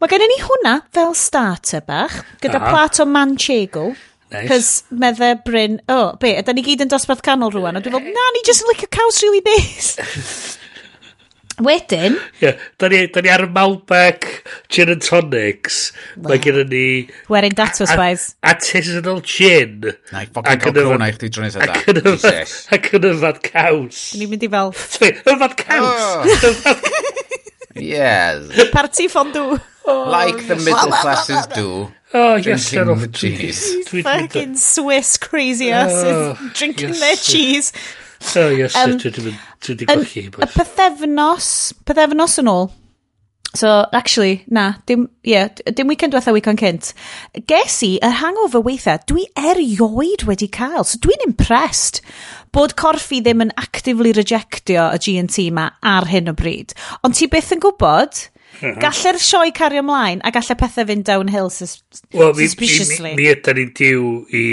Mae 0.06 0.12
gennym 0.12 0.30
ni 0.30 0.36
hwnna 0.38 0.72
fel 0.94 1.16
starter 1.18 1.82
bach, 1.82 2.20
gyda 2.38 2.60
Aha. 2.60 2.70
plat 2.70 3.00
o 3.02 3.08
manchego. 3.10 3.88
Nice. 4.30 4.50
Cys 4.52 4.68
medde 5.02 5.32
Bryn, 5.42 5.80
o, 5.90 5.96
oh, 5.96 6.12
be, 6.22 6.36
ydyn 6.38 6.60
ni 6.60 6.64
gyd 6.68 6.84
yn 6.86 6.92
dosbarth 6.92 7.24
canol 7.26 7.50
rwan, 7.56 7.80
a 7.80 7.82
dwi'n 7.82 7.96
fel, 7.98 8.12
na, 8.14 8.26
ni 8.36 8.44
just 8.46 8.62
yn 8.62 8.70
licio 8.70 8.92
caws 8.94 9.18
really 9.26 9.42
nice. 9.50 9.98
Wedyn... 11.66 12.20
Yeah, 12.38 12.62
da 12.78 12.92
ni, 12.94 13.02
da 13.10 13.26
ni 13.26 13.34
ar 13.34 13.48
y 13.48 13.50
Malbec 13.58 14.30
gin 14.70 14.94
and 14.94 15.02
tonics. 15.02 15.90
Mae 16.22 16.38
gen 16.44 16.62
ni... 16.70 16.86
Wearing 17.32 17.58
datos 17.58 17.98
wise. 17.98 18.36
Artisanal 18.46 19.26
gin. 19.26 19.90
Na, 20.14 20.22
i 20.22 20.30
ffogin 20.30 20.62
cael 20.68 20.82
crwn 20.84 21.08
i 21.08 21.14
chdi 21.18 21.34
drwy'n 21.34 21.50
eithaf. 21.50 22.28
Ac 22.78 22.94
yn 23.00 23.10
yfad 23.16 23.42
caws. 23.50 24.10
Ni'n 24.22 24.36
mynd 24.36 24.46
i 24.46 24.54
fel... 24.54 24.76
Yfad 25.34 25.58
caws! 25.66 27.24
Yfad- 27.76 27.82
Yes. 27.82 28.70
parti 28.74 29.08
fondw. 29.08 29.60
Like 29.86 30.48
the 30.48 30.56
middle 30.56 30.90
classes 30.92 31.46
do. 31.54 31.92
Oh, 32.12 32.36
yes, 32.38 32.72
Drinking 32.72 32.96
sir. 32.96 32.96
the 32.96 33.08
cheese. 33.10 33.62
Dwi- 33.86 34.02
dwi- 34.02 34.04
Fucking 34.04 34.56
Swiss 34.58 35.18
crazy 35.18 35.72
asses 35.72 36.38
drinking 36.58 36.90
yes, 36.90 37.00
their 37.00 37.16
sir. 37.16 37.32
cheese. 37.32 37.74
Oh, 38.36 38.50
yes, 38.50 38.74
sir. 38.74 38.84
Um, 38.84 38.98
Dwi 38.98 39.12
di 39.14 39.22
mynd- 39.22 39.40
dwi 39.62 39.76
di 39.78 39.86
Yn 39.86 40.00
golchi. 40.02 40.24
y 40.26 40.30
boys. 40.32 40.56
pethefnos, 40.56 41.74
pethefnos 41.86 42.40
yn 42.42 42.50
ôl. 42.50 42.72
So, 43.56 43.86
actually, 43.94 44.44
na, 44.50 44.74
dim, 44.88 45.08
yeah, 45.24 45.48
d- 45.54 45.72
dim 45.72 45.88
weekend 45.88 46.12
diwetha 46.14 46.34
weekend 46.34 46.60
cynt. 46.60 46.90
Ges 47.48 47.78
i, 47.86 47.94
yr 48.04 48.18
hangover 48.24 48.60
weitha, 48.66 48.98
dwi 49.08 49.28
erioed 49.38 50.26
wedi 50.28 50.50
cael. 50.52 50.84
So, 50.84 50.98
dwi'n 50.98 51.24
impressed 51.28 52.02
bod 52.56 52.78
corffi 52.80 53.20
ddim 53.24 53.44
yn 53.44 53.52
actively 53.60 54.14
rejectio 54.16 54.88
y 54.96 55.02
G&T 55.04 55.50
ma 55.56 55.68
ar 55.84 56.08
hyn 56.08 56.32
o 56.32 56.36
bryd. 56.38 56.72
Ond 57.04 57.18
ti 57.18 57.28
byth 57.32 57.52
yn 57.56 57.62
gwybod, 57.64 58.16
mm 58.16 58.36
uh-huh. 58.56 58.78
galle'r 58.80 59.18
sioe 59.20 59.52
cario 59.56 59.82
ymlaen 59.84 60.22
a 60.24 60.32
galle 60.32 60.56
pethau 60.60 60.88
fynd 60.88 61.04
downhill 61.08 61.50
sus 61.52 61.82
well, 62.14 62.34
suspiciously. 62.38 63.12
Mi, 63.12 63.18
mi, 63.18 63.26
mi 63.26 63.32
ydan 63.34 63.60
ni'n 63.60 63.74
diw 63.76 64.06
i, 64.32 64.44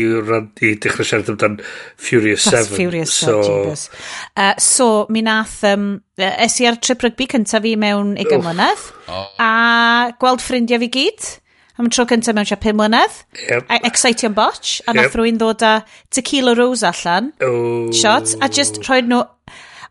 i 0.67 0.73
dechrau 0.83 1.07
siarad 1.07 1.31
amdan 1.31 1.61
Furious 1.97 2.49
That's 2.51 2.73
7. 2.73 2.81
Furious 2.81 3.15
so... 3.15 3.37
7, 3.43 3.77
so... 3.77 3.93
Uh, 4.35 4.55
so, 4.59 4.89
mi 5.15 5.23
nath, 5.23 5.61
um, 5.69 5.87
es 6.19 6.59
i 6.63 6.67
ar 6.71 6.81
trip 6.83 7.07
rygbi 7.07 7.29
cyntaf 7.37 7.63
fi 7.63 7.77
mewn 7.79 8.17
20 8.19 8.43
mlynedd, 8.43 8.89
a 9.39 9.53
gweld 10.19 10.43
ffrindiau 10.43 10.83
fi 10.83 10.91
gyd 10.99 11.31
am 11.79 11.91
tro 11.93 12.07
cyntaf 12.09 12.37
mewn 12.37 12.49
siap 12.49 12.65
5 12.65 12.77
mlynedd. 12.79 13.21
Yep. 13.49 13.71
A 13.71 13.81
Excitio'n 13.89 14.35
botch, 14.37 14.81
a 14.87 14.91
yep. 14.91 14.99
nath 14.99 15.17
rwy'n 15.19 15.39
ddod 15.41 15.65
â 15.67 15.75
Tequila 16.13 16.57
Rose 16.59 16.85
allan. 16.89 17.33
Oh. 17.41 17.91
Shot, 17.93 18.35
a 18.41 18.49
just 18.49 18.83
rhoi 18.89 19.03
nhw... 19.07 19.25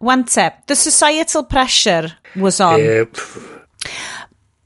Wante, 0.02 0.48
the 0.65 0.76
societal 0.76 1.44
pressure 1.44 2.17
was 2.36 2.60
on. 2.60 2.82
Yep. 2.82 3.17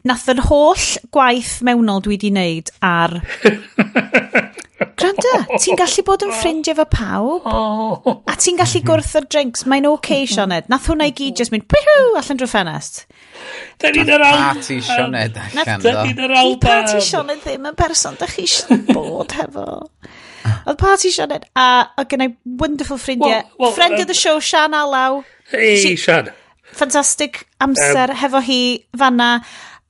Nath 0.08 0.30
yn 0.32 0.39
holl 0.47 0.86
gwaith 1.12 1.58
mewnol 1.65 2.04
dwi 2.06 2.15
wedi 2.15 2.30
wneud 2.32 2.69
ar 2.86 3.17
Granda, 4.75 5.45
ti'n 5.55 5.77
gallu 5.79 6.03
bod 6.03 6.23
yn 6.25 6.31
ffrindiau 6.35 6.75
fo 6.75 6.85
pawb, 6.91 7.45
a 8.27 8.33
ti'n 8.35 8.57
gallu 8.59 8.81
gwrth 8.83 9.13
o 9.15 9.21
drinks. 9.23 9.63
Mae'n 9.71 9.88
oce, 9.88 10.01
okay, 10.01 10.25
Sioned. 10.27 10.67
Nath 10.71 10.89
hwnna 10.91 11.07
i 11.07 11.13
gyd 11.15 11.39
just 11.39 11.53
mynd, 11.53 11.63
pihw, 11.71 12.09
allan 12.19 12.41
drwy 12.41 12.49
ffenest. 12.51 13.05
Da 13.79 13.93
ni'n 13.95 14.11
yr 14.11 14.25
alba. 14.27 14.49
Party 14.57 14.81
Sioned 14.83 15.39
allan, 15.39 15.79
do. 15.79 15.88
Da 15.88 16.03
ni'n 16.03 16.19
yr 16.27 16.35
alba. 16.41 16.67
Party 16.67 16.99
Sioned 17.07 17.45
ddim 17.45 17.69
yn 17.71 17.77
person, 17.79 18.17
da 18.19 18.27
chi 18.27 18.43
eisiau 18.49 18.81
bod 18.89 19.38
hefo. 19.39 19.67
Oedd 20.65 20.81
party 20.81 21.13
Sioned, 21.15 21.47
a 21.55 21.69
oedd 21.95 22.11
gennau 22.11 22.35
wonderful 22.59 22.99
ffrindiau. 22.99 23.45
Well, 23.55 23.69
well, 23.69 23.77
Friend 23.79 23.95
uh, 23.95 24.03
of 24.03 24.11
the 24.11 24.17
show, 24.17 24.41
Sian 24.43 24.75
Alaw. 24.75 25.21
Hei, 25.53 25.95
Sian. 25.95 26.33
Fantastic 26.75 27.45
amser 27.63 28.11
um, 28.11 28.19
hefo 28.19 28.43
hi 28.43 28.61
fanna, 28.99 29.31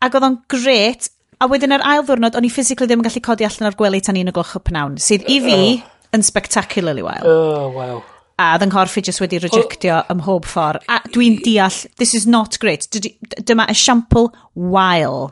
ac 0.06 0.14
oedd 0.20 0.30
o'n 0.30 0.40
gret, 0.52 1.10
A 1.42 1.48
wedyn 1.52 1.76
yr 1.76 1.84
ail 1.84 2.06
ddwrnod, 2.08 2.38
o'n 2.38 2.48
i 2.48 2.52
physically 2.54 2.88
ddim 2.90 3.02
yn 3.04 3.08
gallu 3.10 3.22
codi 3.26 3.48
allan 3.48 3.70
o'r 3.70 3.78
gwely 3.80 4.02
tan 4.04 4.20
un 4.20 4.32
o 4.32 4.36
gloch 4.36 4.56
y 4.60 4.62
pnawn, 4.70 5.00
sydd 5.02 5.26
i 5.32 5.40
fi 5.44 5.58
oh. 5.58 5.90
yn 6.16 6.24
spectacularly 6.24 7.04
wild. 7.04 7.28
Oh, 7.28 7.68
wow. 7.76 8.00
A 8.40 8.54
ddyn 8.60 8.72
nghorff 8.72 8.98
i 9.00 9.04
jyst 9.04 9.22
wedi 9.24 9.40
rejectio 9.44 10.00
oh. 10.00 10.10
ym 10.12 10.22
mhob 10.22 10.48
ffordd. 10.48 10.88
A 10.92 11.02
dwi'n 11.12 11.38
deall, 11.44 11.84
this 12.00 12.16
is 12.16 12.28
not 12.28 12.60
great. 12.64 12.88
Dyma 12.92 13.68
esiampl 13.72 14.32
wael. 14.56 15.32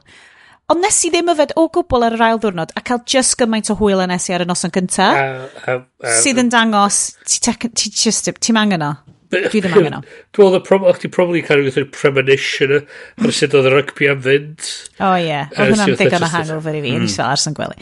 Ond 0.72 0.80
nes 0.80 0.98
i 1.04 1.10
ddim 1.12 1.32
yfed 1.34 1.52
o 1.60 1.66
gwbl 1.76 2.06
ar 2.08 2.16
yr 2.16 2.24
ail 2.30 2.40
ddwrnod 2.42 2.72
a 2.80 2.82
cael 2.88 3.02
just 3.08 3.36
gymaint 3.40 3.72
o 3.72 3.76
hwyl 3.80 4.00
a 4.04 4.08
nes 4.08 4.30
i 4.30 4.36
ar 4.36 4.46
y 4.46 4.48
noson 4.48 4.72
cynta, 4.74 5.10
uh, 5.12 5.64
uh, 5.68 5.82
uh, 5.84 6.14
sydd 6.24 6.40
yn 6.40 6.52
dangos 6.52 7.02
ti, 7.28 7.42
ti 7.44 7.92
just, 7.92 8.32
ti'n 8.40 8.60
angen 8.62 8.86
o. 8.88 8.94
Dwi 9.34 9.62
ddim 9.64 9.78
angen 9.80 9.98
o. 9.98 10.02
Dwi'n 10.36 10.50
meddwl, 10.50 10.64
prob 10.68 10.88
o'ch 10.90 11.02
ti 11.04 11.12
probably 11.12 11.42
cael 11.42 11.64
kind 11.64 11.68
of 11.68 11.76
rhywbeth 11.76 11.98
premonition 11.98 12.74
ar 12.78 13.34
sut 13.36 13.56
oedd 13.58 13.70
y 13.70 13.74
rygbi 13.74 14.10
am 14.12 14.22
fynd. 14.26 14.70
O 15.00 15.10
oh, 15.10 15.16
ie, 15.18 15.28
yeah. 15.28 15.52
oedd 15.54 15.74
hwnna'n 15.74 15.96
ddigon 16.00 16.26
e 16.26 16.28
o 16.28 16.32
hangover 16.34 16.78
i 16.78 16.82
fi, 16.84 16.94
mm. 16.98 17.10
fel 17.14 17.30
ars 17.30 17.46
yn 17.50 17.58
gwely. 17.58 17.78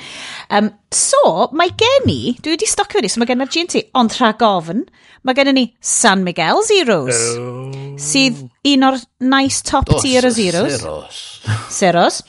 Um, 0.58 0.70
so, 0.96 1.22
mae 1.58 1.74
gen 1.80 2.12
i, 2.12 2.36
dwi 2.44 2.56
wedi 2.56 2.70
stocio 2.70 3.00
fyny, 3.00 3.12
so 3.12 3.22
mae 3.22 3.30
gen 3.30 3.46
i'r 3.46 3.52
G&T, 3.56 3.84
ond 4.02 4.18
rha 4.20 4.32
gofyn, 4.40 4.86
mae 5.28 5.38
gen 5.38 5.52
i 5.52 5.56
ni 5.58 5.66
San 5.94 6.26
Miguel 6.28 6.64
Zeros, 6.68 7.24
oh. 7.40 7.82
sydd 8.02 8.44
un 8.74 8.88
o'r 8.90 9.02
nice 9.34 9.66
top 9.68 9.90
Dos, 9.92 10.06
tier 10.06 10.28
o 10.28 10.34
Zeros. 10.36 10.80
Zeros. 10.80 11.22
Zeros. 11.80 12.22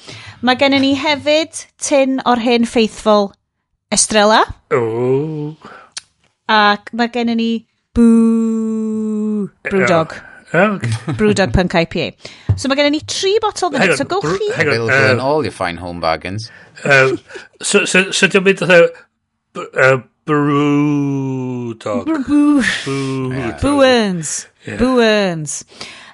Mae 0.43 0.59
gen 0.59 0.75
i 0.75 0.83
ni 0.83 0.95
hefyd 0.99 1.67
tin 1.83 2.19
o'r 2.27 2.43
hen 2.43 2.67
ffeithful 2.67 3.31
Estrella. 3.93 4.43
Oh. 4.75 5.55
Ac 6.51 6.91
mae 6.97 7.13
gen 7.15 7.35
i 7.35 7.39
ni 7.39 7.53
Boo 7.93 8.72
brewdog. 9.69 10.15
Oh, 10.53 10.77
okay. 10.77 10.91
Brewdog 11.19 11.53
Punk 11.55 11.73
IPA. 11.73 12.13
So 12.57 12.69
mae 12.69 12.77
gennym 12.77 12.99
ni 12.99 13.01
tri 13.09 13.39
botol 13.41 13.73
fyny, 13.73 13.87
hyn, 13.89 13.97
so 13.97 14.05
gowch 14.05 14.29
chi... 14.29 14.51
Hang 14.59 14.69
on, 14.75 14.91
uh, 14.93 15.17
all 15.25 15.43
your 15.45 15.55
fine 15.57 15.79
home 15.81 16.01
bargains. 16.01 16.51
Um, 16.85 17.19
so, 17.63 17.87
so, 17.87 18.11
so 18.13 18.29
diolch 18.29 18.45
mynd 18.51 18.63
oedd 18.69 20.05
Brewdog. 20.29 22.07
Bwens. 23.65 24.35
Bwens. 24.79 25.65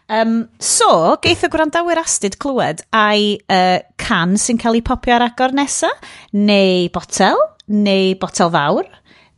Um, 0.08 0.48
so, 0.58 1.18
geith 1.20 1.42
y 1.44 1.50
gwrandawyr 1.52 1.98
astyd 2.00 2.38
clywed 2.40 2.80
ai 2.96 3.36
uh, 3.52 3.82
can 4.00 4.38
sy'n 4.40 4.56
cael 4.62 4.78
ei 4.78 4.84
popio 4.86 5.18
ar 5.18 5.26
agor 5.26 5.52
nesa, 5.52 5.90
neu 6.32 6.86
botel, 6.94 7.36
neu 7.68 8.14
botel 8.22 8.48
fawr, 8.54 8.88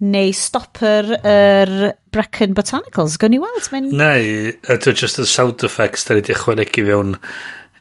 neu 0.01 0.33
stopper 0.37 1.15
yr 1.21 1.25
er 1.31 1.95
Brecon 2.15 2.55
Botanicals. 2.57 3.19
Gwn 3.21 3.37
i 3.37 3.41
weld, 3.43 3.69
mae'n... 3.73 3.91
Neu, 4.01 4.53
ydw 4.73 4.95
just 4.97 5.21
y 5.21 5.27
sound 5.29 5.65
effects 5.67 6.07
da 6.09 6.17
ni 6.17 6.23
wedi 6.23 6.35
ychwanegu 6.37 6.87
fewn 6.89 7.17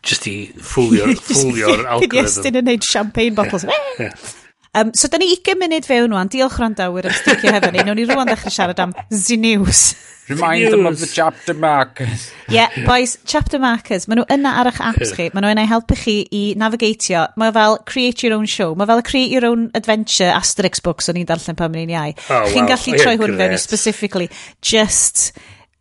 just 0.06 0.28
i 0.32 0.36
ffwlio'r 0.56 1.16
ffwlio'r 1.30 1.86
algorithm. 1.96 2.12
Cyn 2.12 2.20
i 2.20 2.28
Estyn 2.28 2.62
yn 2.62 2.70
neud 2.72 2.88
champagne 2.88 3.36
bottles. 3.40 3.68
Yeah, 3.70 3.90
yeah. 4.06 4.30
Um, 4.76 4.92
so, 4.94 5.08
da 5.10 5.18
ni 5.18 5.32
20 5.36 5.58
munud 5.58 5.88
fewn 5.88 6.12
rwan. 6.14 6.30
Diolch 6.30 6.60
rhandawyr 6.62 7.08
yn 7.10 7.16
sticio 7.18 7.52
hefo 7.56 7.72
ni. 7.74 7.82
Nw'n 7.82 7.98
ni 7.98 8.06
rwan 8.10 8.30
ddechrau 8.30 8.54
siarad 8.54 8.82
am 8.84 8.94
Z-News. 9.10 9.82
Remind 10.30 10.72
them 10.72 10.86
of 10.86 11.00
the 11.00 11.08
chapter 11.08 11.56
markers. 11.56 12.30
yeah, 12.50 12.70
boys, 12.86 13.18
chapter 13.26 13.58
markers. 13.58 14.06
Maen 14.06 14.22
nhw 14.22 14.28
yna 14.36 14.52
ar 14.62 14.70
eich 14.70 14.78
apps 14.92 15.16
chi. 15.18 15.26
Maen 15.34 15.48
nhw 15.48 15.54
yna 15.56 15.64
i 15.66 15.72
helpu 15.72 15.98
chi 15.98 16.16
i 16.30 16.44
navigatio. 16.62 17.24
Mae 17.42 17.50
fel 17.56 17.80
create 17.90 18.22
your 18.28 18.36
own 18.38 18.46
show. 18.46 18.76
Mae 18.78 18.86
fel 18.92 19.02
create 19.02 19.34
your 19.34 19.48
own 19.50 19.72
adventure 19.74 20.30
Asterix 20.38 20.84
books 20.86 21.10
o'n 21.10 21.18
i'n 21.18 21.26
darllen 21.32 21.58
pan 21.58 21.74
mae'n 21.74 21.96
iau. 21.96 22.14
Oh, 22.30 22.46
Chi'n 22.54 22.68
wow. 22.68 22.76
gallu 22.76 23.02
troi 23.02 23.16
hwn 23.18 23.38
fewn 23.42 23.58
i 23.58 23.62
specifically 23.66 24.30
just 24.62 25.32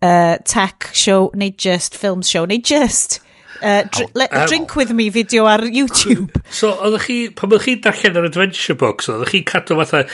uh, 0.01 0.39
tech 0.49 0.89
show, 0.97 1.29
neu 1.37 1.53
just 1.53 1.93
film 2.01 2.25
show, 2.25 2.47
neu 2.49 2.63
just 2.65 3.21
Uh, 3.63 3.83
dr 3.83 4.05
oh, 4.05 4.11
let, 4.15 4.31
oh. 4.33 4.47
drink 4.47 4.75
with 4.77 4.93
me 4.93 5.11
fideo 5.11 5.47
ar 5.51 5.65
YouTube. 5.67 6.31
So, 6.59 6.73
oeddech 6.73 7.05
chi, 7.05 7.19
pan 7.37 7.51
oeddech 7.51 7.67
chi 7.67 7.77
darllen 7.85 8.19
yr 8.21 8.29
adventure 8.31 8.77
box, 8.79 9.11
oeddech 9.13 9.35
chi 9.35 9.43
cadw 9.47 9.79
fatha 9.83 10.05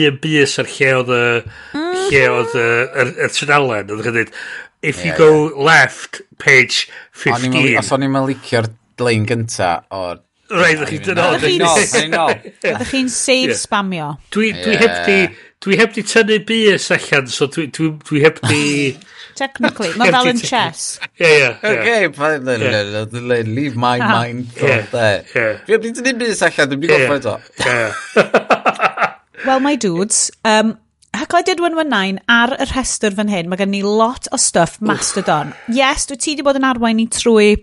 un 0.00 0.20
bus 0.22 0.58
ar 0.62 0.70
lle 0.72 0.92
oedd 0.98 1.14
y, 1.14 1.24
mm-hmm. 1.44 2.04
lle 2.10 2.22
oedd 2.34 2.56
y 2.58 3.30
trinalen, 3.36 3.90
oeddech 3.94 4.08
chi'n 4.08 4.18
dweud, 4.18 4.34
if 4.82 5.00
yeah, 5.00 5.06
you 5.06 5.18
go 5.18 5.30
yeah. 5.48 5.64
left, 5.70 6.22
page 6.38 6.88
15. 7.12 7.78
Os 7.80 7.92
o'n 7.94 8.06
i'n 8.08 8.14
malicio'r 8.14 8.70
lein 9.04 9.26
gynta 9.28 9.76
o'r 9.94 10.22
Rhaid, 10.54 10.82
ydych 10.84 10.90
chi'n 10.92 11.04
dynol. 11.08 12.34
Ydych 12.60 12.90
chi'n 12.90 13.08
save 13.08 13.56
spamio. 13.56 14.10
Dwi, 14.34 14.52
dwi 14.58 14.74
heb 14.76 14.98
di 15.06 15.16
Dwi 15.64 15.78
heb 15.80 15.94
di 15.96 16.02
tynnu 16.04 16.38
bus 16.44 16.90
allan, 16.92 17.26
so 17.32 17.48
dwi, 17.48 17.70
dwi, 17.72 17.90
dwi 18.04 18.22
heb 18.24 18.40
di... 18.48 18.64
Technically, 19.40 19.90
mae 19.98 20.12
fel 20.14 20.28
yn 20.30 20.38
chess. 20.38 21.00
Ie, 21.18 21.26
ie. 21.26 21.48
Okay, 21.58 22.06
fine 22.14 22.44
then, 22.46 22.60
yeah. 22.62 23.42
leave 23.48 23.74
my 23.74 23.96
ah. 23.98 24.12
mind 24.12 24.52
thought 24.52 24.68
yeah. 24.68 24.92
there. 24.92 25.24
Yeah. 25.34 25.58
Fi 25.64 25.74
heb 25.74 25.88
di 25.88 25.92
tynnu 25.96 26.14
bus 26.20 26.44
allan, 26.44 26.70
dwi'n 26.74 26.86
gwybod 26.86 27.30
yeah. 27.64 29.16
Well, 29.44 29.60
my 29.60 29.74
dudes, 29.76 30.30
um, 30.44 30.76
Hacklai 31.14 31.44
Did 31.44 31.60
119 31.60 32.20
ar 32.28 32.56
y 32.58 32.64
rhestr 32.70 33.14
fan 33.16 33.30
hyn, 33.30 33.48
mae 33.48 33.60
gen 33.60 33.70
ni 33.72 33.82
lot 33.86 34.28
o 34.34 34.40
stuff 34.40 34.80
Mastodon. 34.80 35.52
yes, 35.68 36.08
dwi 36.10 36.18
ti 36.20 36.34
di 36.34 36.44
bod 36.44 36.58
yn 36.58 36.66
arwain 36.66 36.98
ni 36.98 37.06
trwy 37.08 37.54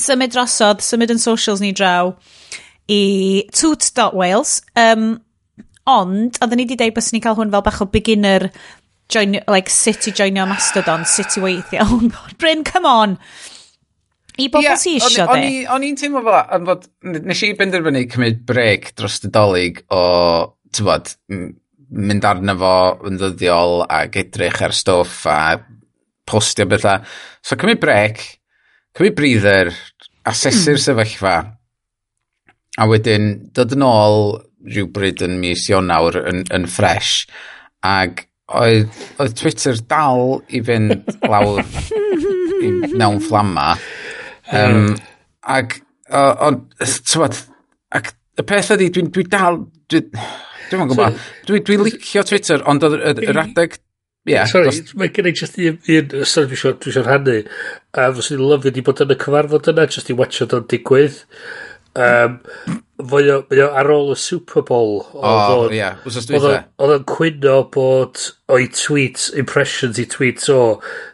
symud 0.00 0.32
drosodd, 0.32 0.80
symud 0.84 1.12
yn 1.12 1.20
socials 1.20 1.60
ni 1.60 1.72
draw 1.76 2.14
i 2.88 3.44
toot.wales. 3.52 4.62
Um, 4.76 5.20
Ond, 5.90 6.38
oedden 6.38 6.60
ni 6.60 6.66
wedi 6.66 6.78
deud 6.78 6.94
bys 6.94 7.10
ni 7.14 7.20
cael 7.22 7.34
hwn 7.38 7.50
fel 7.50 7.64
bach 7.66 7.80
o 7.82 7.88
beginner, 7.90 8.50
join, 9.10 9.38
like, 9.50 9.72
sut 9.72 10.06
i 10.06 10.12
joinio 10.14 10.44
Mastodon, 10.46 11.06
sut 11.08 11.38
i 11.38 11.42
weithio. 11.42 11.86
Oh 11.92 11.98
god, 12.06 12.36
Bryn, 12.38 12.62
come 12.64 12.86
on! 12.86 13.16
I 14.40 14.46
bobl 14.48 14.64
yeah, 14.64 14.78
sy 14.80 14.94
isio 14.96 15.26
de. 15.28 15.48
O'n 15.74 15.84
i'n 15.84 15.98
teimlo 15.98 16.22
fel, 16.24 16.38
am 16.56 16.68
fod, 16.70 16.86
nes 17.04 17.42
i 17.44 17.50
benderfynu 17.58 18.06
cymryd 18.14 18.38
breg 18.48 18.86
dros 18.96 19.18
y 19.26 19.30
dolyg 19.32 19.82
o, 19.92 20.04
ti'n 20.72 20.88
bod, 20.88 21.10
mynd 21.92 22.24
arno 22.24 22.54
fo 22.62 22.76
yn 23.10 23.18
ddyddiol 23.20 23.82
ac 23.92 24.16
edrych 24.22 24.62
ar 24.64 24.72
stwff 24.76 25.26
a 25.28 25.40
postio 26.28 26.64
bethau. 26.70 27.02
So 27.44 27.58
cymryd 27.60 27.82
brec, 27.82 28.22
cymryd 28.96 29.18
breather, 29.18 29.74
asesu'r 30.30 30.78
mm. 30.78 30.84
sefyllfa, 30.86 31.36
a 32.80 32.88
wedyn 32.88 33.28
dod 33.52 33.76
yn 33.76 33.84
ôl 33.84 34.18
rhywbryd 34.66 35.24
yn 35.26 35.38
mis 35.42 35.68
Ionawr 35.70 36.18
yn, 36.22 36.42
yn 36.54 36.68
ffres 36.70 37.22
ac 37.86 38.26
oedd, 38.52 38.90
oedd 39.22 39.36
Twitter 39.38 39.78
dal 39.90 40.40
i 40.52 40.62
fynd 40.64 41.08
lawr 41.32 41.62
i, 41.62 42.72
mewn 42.94 43.20
fflamma 43.22 43.72
um, 43.74 44.58
hmm. 44.58 44.98
ac 45.56 45.80
ond 46.12 46.66
tywad 47.08 47.38
ac 47.94 48.12
y 48.38 48.44
peth 48.48 48.74
ydy 48.76 48.90
dwi'n 48.92 49.12
dwi 49.14 49.24
dal 49.30 49.62
dwi'n 49.92 50.10
dwi 50.12 50.84
gwybod 50.90 51.22
dwi'n 51.48 51.64
dwi 51.68 51.80
licio 51.86 52.24
Twitter 52.28 52.64
ond 52.68 52.84
oedd 52.88 53.00
y- 53.22 53.30
yr 53.30 53.42
adeg 53.46 53.80
Yeah, 54.24 54.46
Sorry, 54.46 54.70
dost... 54.70 54.92
mae 54.94 55.10
gen 55.10 55.26
i 55.26 55.32
just 55.34 55.56
un, 55.58 55.80
un 55.90 56.12
stori 56.30 56.46
dwi 56.52 56.54
eisiau 56.54 56.76
dwi 56.78 56.92
rhannu. 57.02 57.32
A 57.98 58.04
um, 58.06 58.12
fos 58.14 58.28
i'n 58.30 58.42
lyfio 58.46 58.70
di 58.70 58.84
bod 58.86 59.02
yn 59.02 59.10
y 59.10 59.16
cyfarfod 59.18 59.70
yna, 59.72 59.86
just 59.90 60.12
i 60.12 60.14
watcho 60.14 60.46
do'n 60.46 60.68
digwydd. 60.70 61.16
Um, 61.98 62.36
Fwy 63.10 63.30
o, 63.32 63.38
o, 63.42 63.68
ar 63.80 63.90
ôl 63.92 64.12
y 64.14 64.18
Super 64.20 64.64
Bowl. 64.68 65.00
O, 65.14 65.22
oh, 65.22 65.64
ie. 65.70 65.80
Yeah. 65.80 65.98
Oedd 66.06 66.94
o'n 66.98 67.06
cwyno 67.08 67.58
bod 67.74 68.20
o'i 68.52 68.68
tweets, 68.74 69.30
impressions 69.38 70.00
i 70.02 70.06
tweets 70.10 70.50
o, 70.52 70.60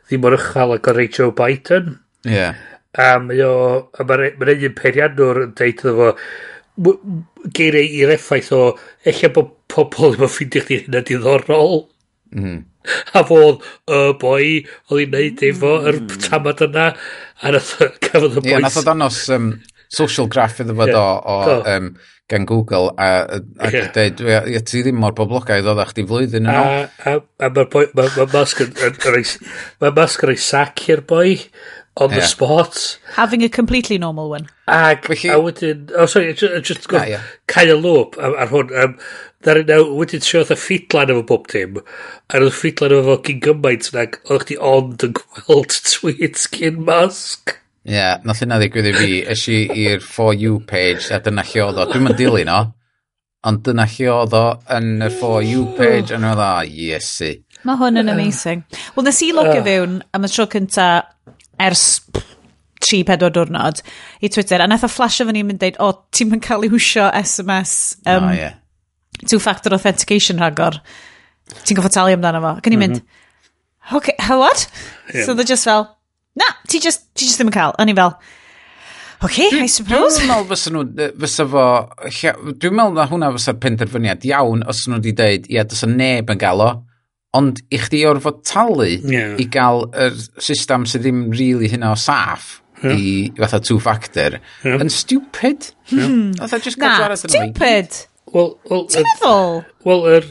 ddim 0.09 0.27
o'r 0.29 0.39
ychal 0.39 0.77
ag 0.77 0.91
o'r 0.93 1.03
Joe 1.07 1.33
Biden. 1.37 1.97
Ie. 2.27 2.35
Yeah. 2.37 2.65
A 2.99 3.19
mae'n 3.21 4.01
ma 4.03 4.19
e, 4.25 4.57
un 4.67 4.79
peirianwr 4.79 5.45
yn 5.45 5.53
deud 5.59 5.85
iddo 5.85 5.95
fo, 5.99 6.13
geiriau 7.55 7.85
e 7.85 8.01
i'r 8.03 8.15
effaith 8.15 8.51
o, 8.57 8.63
eich 9.07 9.23
bod 9.35 9.55
pobl 9.71 10.15
ddim 10.15 10.27
yn 10.27 10.33
ffeindio 10.33 10.65
chdi 10.65 10.83
hynna 10.85 11.05
diddorol. 11.07 11.87
Mm. 12.35 12.63
A 13.17 13.23
fodd 13.29 13.65
y 13.93 13.99
boi 14.21 14.45
oedd 14.89 15.01
hi'n 15.03 15.15
neud 15.15 15.43
efo 15.51 15.75
yr 15.91 16.01
mm. 16.01 16.21
tamad 16.25 16.63
yna 16.65 16.87
a 16.95 17.53
nath 17.55 17.75
cafodd 18.05 18.39
y 18.39 18.45
bois... 18.45 18.55
Ie, 18.55 18.63
nath 18.65 18.81
o 18.81 18.85
danos 18.87 19.21
um, 19.35 19.51
social 19.89 20.29
graph 20.31 20.61
iddo 20.63 20.77
fod 20.79 20.93
yeah. 20.93 21.01
o, 21.01 21.19
o 21.19 21.37
cool. 21.49 21.67
um, 21.75 21.91
gan 22.29 22.45
Google 22.45 22.93
a, 22.99 23.09
a, 23.09 23.41
a 23.65 23.71
yeah. 23.73 23.91
dweud, 23.95 24.69
ti 24.69 24.83
ddim 24.85 25.01
mor 25.01 25.15
boblogaidd 25.17 25.69
oedd 25.71 25.81
e 25.81 25.89
chdi 25.93 26.05
flwyddyn 26.11 26.49
yn 26.49 26.53
ôl. 26.53 26.67
A, 26.69 27.15
a, 27.15 27.19
a 27.47 27.53
mae'r 27.57 27.93
ma, 27.97 28.09
ma 28.19 28.27
Musk 28.37 30.25
yn 30.27 30.29
rhoi 30.29 30.41
sac 30.43 30.85
i'r 30.93 31.05
boi 31.09 31.39
on 31.99 32.11
yeah. 32.11 32.21
the 32.21 32.27
spot. 32.27 32.99
Having 33.15 33.43
a 33.43 33.49
completely 33.49 33.99
normal 33.99 34.31
one. 34.31 34.47
Ag, 34.69 35.07
Felly... 35.07 35.31
a 35.33 35.39
wedyn, 35.41 35.91
oh 35.97 36.07
sorry, 36.07 36.33
just, 36.35 36.65
just 36.65 36.89
go, 36.89 36.99
ah, 36.99 37.05
yeah. 37.05 37.23
kind 37.47 37.71
of 37.71 37.81
loop 37.83 38.17
ar, 38.19 38.37
ar 38.37 38.53
hwn. 38.53 38.77
Um, 38.85 39.01
Dar 39.47 39.55
yna, 39.61 39.77
wedyn 39.95 40.23
sio 40.27 40.41
oedd 40.43 40.51
y 40.51 40.57
ffidlan 40.59 41.13
efo 41.15 41.21
bob 41.29 41.45
dim, 41.53 41.77
a 42.27 42.41
oedd 42.41 42.57
ffidlan 42.57 42.97
efo 42.97 43.15
gyn 43.23 43.39
gymaint 43.45 43.87
nag 43.95 44.17
oedd 44.27 44.43
chdi 44.43 44.57
ond 44.59 45.05
yn 45.07 45.15
gweld 45.15 45.77
tweets 45.93 46.49
cyn 46.57 46.81
Musk. 46.89 47.55
Ie, 47.89 47.95
yeah, 47.97 48.19
nath 48.29 48.43
hynna 48.45 48.59
ddigwydd 48.61 48.91
i 48.91 48.93
fi. 48.93 49.13
es 49.33 49.47
i 49.49 49.63
i'r 49.87 50.03
For 50.05 50.35
You 50.37 50.59
page, 50.69 51.07
a 51.09 51.23
dyna 51.25 51.41
lle 51.49 51.63
oedd 51.65 51.79
o. 51.81 51.87
Dwi'n 51.89 52.05
mynd 52.05 52.19
dilyn 52.21 52.51
o, 52.53 52.59
ond 53.49 53.63
dyna 53.65 53.87
lle 53.89 54.11
oedd 54.13 54.37
o 54.37 54.43
yn 54.77 55.07
y 55.07 55.09
For 55.15 55.41
You 55.41 55.63
page, 55.79 56.13
a 56.13 56.19
nhw 56.21 56.35
dda, 56.37 56.51
iesu. 56.69 57.31
Mae 57.65 57.81
hwn 57.81 58.03
yn 58.03 58.13
amazing. 58.13 58.67
Wel, 58.93 59.09
nes 59.09 59.23
i 59.25 59.31
logio 59.33 59.65
fewn 59.65 60.03
am 60.13 60.29
y 60.29 60.33
tro 60.35 60.45
cynta 60.53 60.91
ers 61.65 61.87
3-4 62.85 63.33
diwrnod 63.39 63.81
i 64.21 64.29
Twitter, 64.37 64.61
a 64.61 64.69
nath 64.69 64.85
o 64.85 64.93
flash 64.93 65.23
efo 65.25 65.33
i'n 65.33 65.49
mynd 65.49 65.65
dweud, 65.65 65.81
o, 65.81 65.89
oh, 65.89 66.05
ti'n 66.13 66.29
mynd 66.35 66.45
cael 66.45 66.69
ei 66.69 66.73
wwsio 66.77 67.09
SMS 67.25 67.75
um, 68.05 68.29
oh, 68.29 68.35
yeah. 68.37 68.61
two-factor 69.25 69.73
authentication 69.73 70.45
rhagor. 70.45 70.83
Ti'n 71.65 71.81
gofod 71.81 71.97
talu 71.97 72.21
amdano 72.21 72.45
fo. 72.45 72.59
Cyn 72.69 72.77
i 72.77 72.85
mynd, 72.85 73.01
mm 73.01 73.07
-hmm. 73.09 73.97
okay, 73.97 74.15
what? 74.29 74.69
Yeah. 75.15 75.25
So 75.25 75.33
they're 75.33 75.49
just 75.49 75.65
fel, 75.65 75.97
na, 76.39 76.51
ti 76.71 76.81
just, 76.83 77.09
ti 77.15 77.27
just 77.27 77.41
ddim 77.41 77.53
yn 77.53 77.57
cael. 77.59 77.75
O'n 77.79 77.93
i 77.93 77.97
fel, 77.99 78.15
OK, 79.27 79.39
I 79.51 79.67
suppose. 79.67 80.21
Dwi'n 80.21 80.29
meddwl 80.31 80.47
fysa 80.53 80.71
nhw, 80.71 81.09
fysa 81.19 81.47
fo, 81.51 81.65
dwi'n 82.07 82.77
meddwl 82.79 82.95
na 82.95 83.07
hwnna 83.11 83.33
fysa'r 83.35 83.57
penderfyniad 83.65 84.27
iawn 84.29 84.63
os 84.71 84.85
nhw 84.87 85.01
wedi 85.01 85.15
dweud, 85.19 85.49
ia, 85.51 85.65
dysa 85.67 85.89
neb 85.91 86.31
yn 86.31 86.39
gael 86.39 86.63
o, 86.63 86.69
ond 87.39 87.59
i 87.75 87.81
chdi 87.83 88.05
orfod 88.09 88.45
talu 88.47 88.87
yeah. 88.89 89.35
i 89.41 89.49
gael 89.51 89.89
yr 89.91 90.15
system 90.43 90.87
sydd 90.89 91.05
ddim 91.05 91.27
really 91.35 91.69
hynna 91.73 91.91
o 91.93 91.99
saff 91.99 92.61
yeah. 92.85 92.95
i 92.95 93.41
fatha 93.41 93.61
two-factor, 93.65 94.39
yeah. 94.63 94.79
yn 94.79 94.93
stupid. 94.93 95.73
Yeah. 95.91 96.15
Fatha 96.39 96.63
just 96.63 96.79
gael 96.79 97.11
Na, 97.11 97.19
stupid. 97.19 97.99
Wel, 98.31 98.55
well, 98.71 98.87
Ti'n 98.93 99.07
meddwl? 99.09 99.61
Wel, 99.89 100.07
yr, 100.15 100.31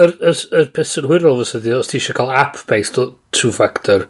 yr, 0.00 0.16
yr, 0.32 0.72
yr 0.72 0.88
sy'n 0.88 1.10
hwyrol 1.10 1.42
fysa 1.42 1.60
di, 1.60 1.76
os 1.76 1.92
ti 1.92 2.00
eisiau 2.00 2.16
cael 2.16 2.32
app-based 2.32 2.96
o 3.02 3.10
two-factor, 3.36 4.08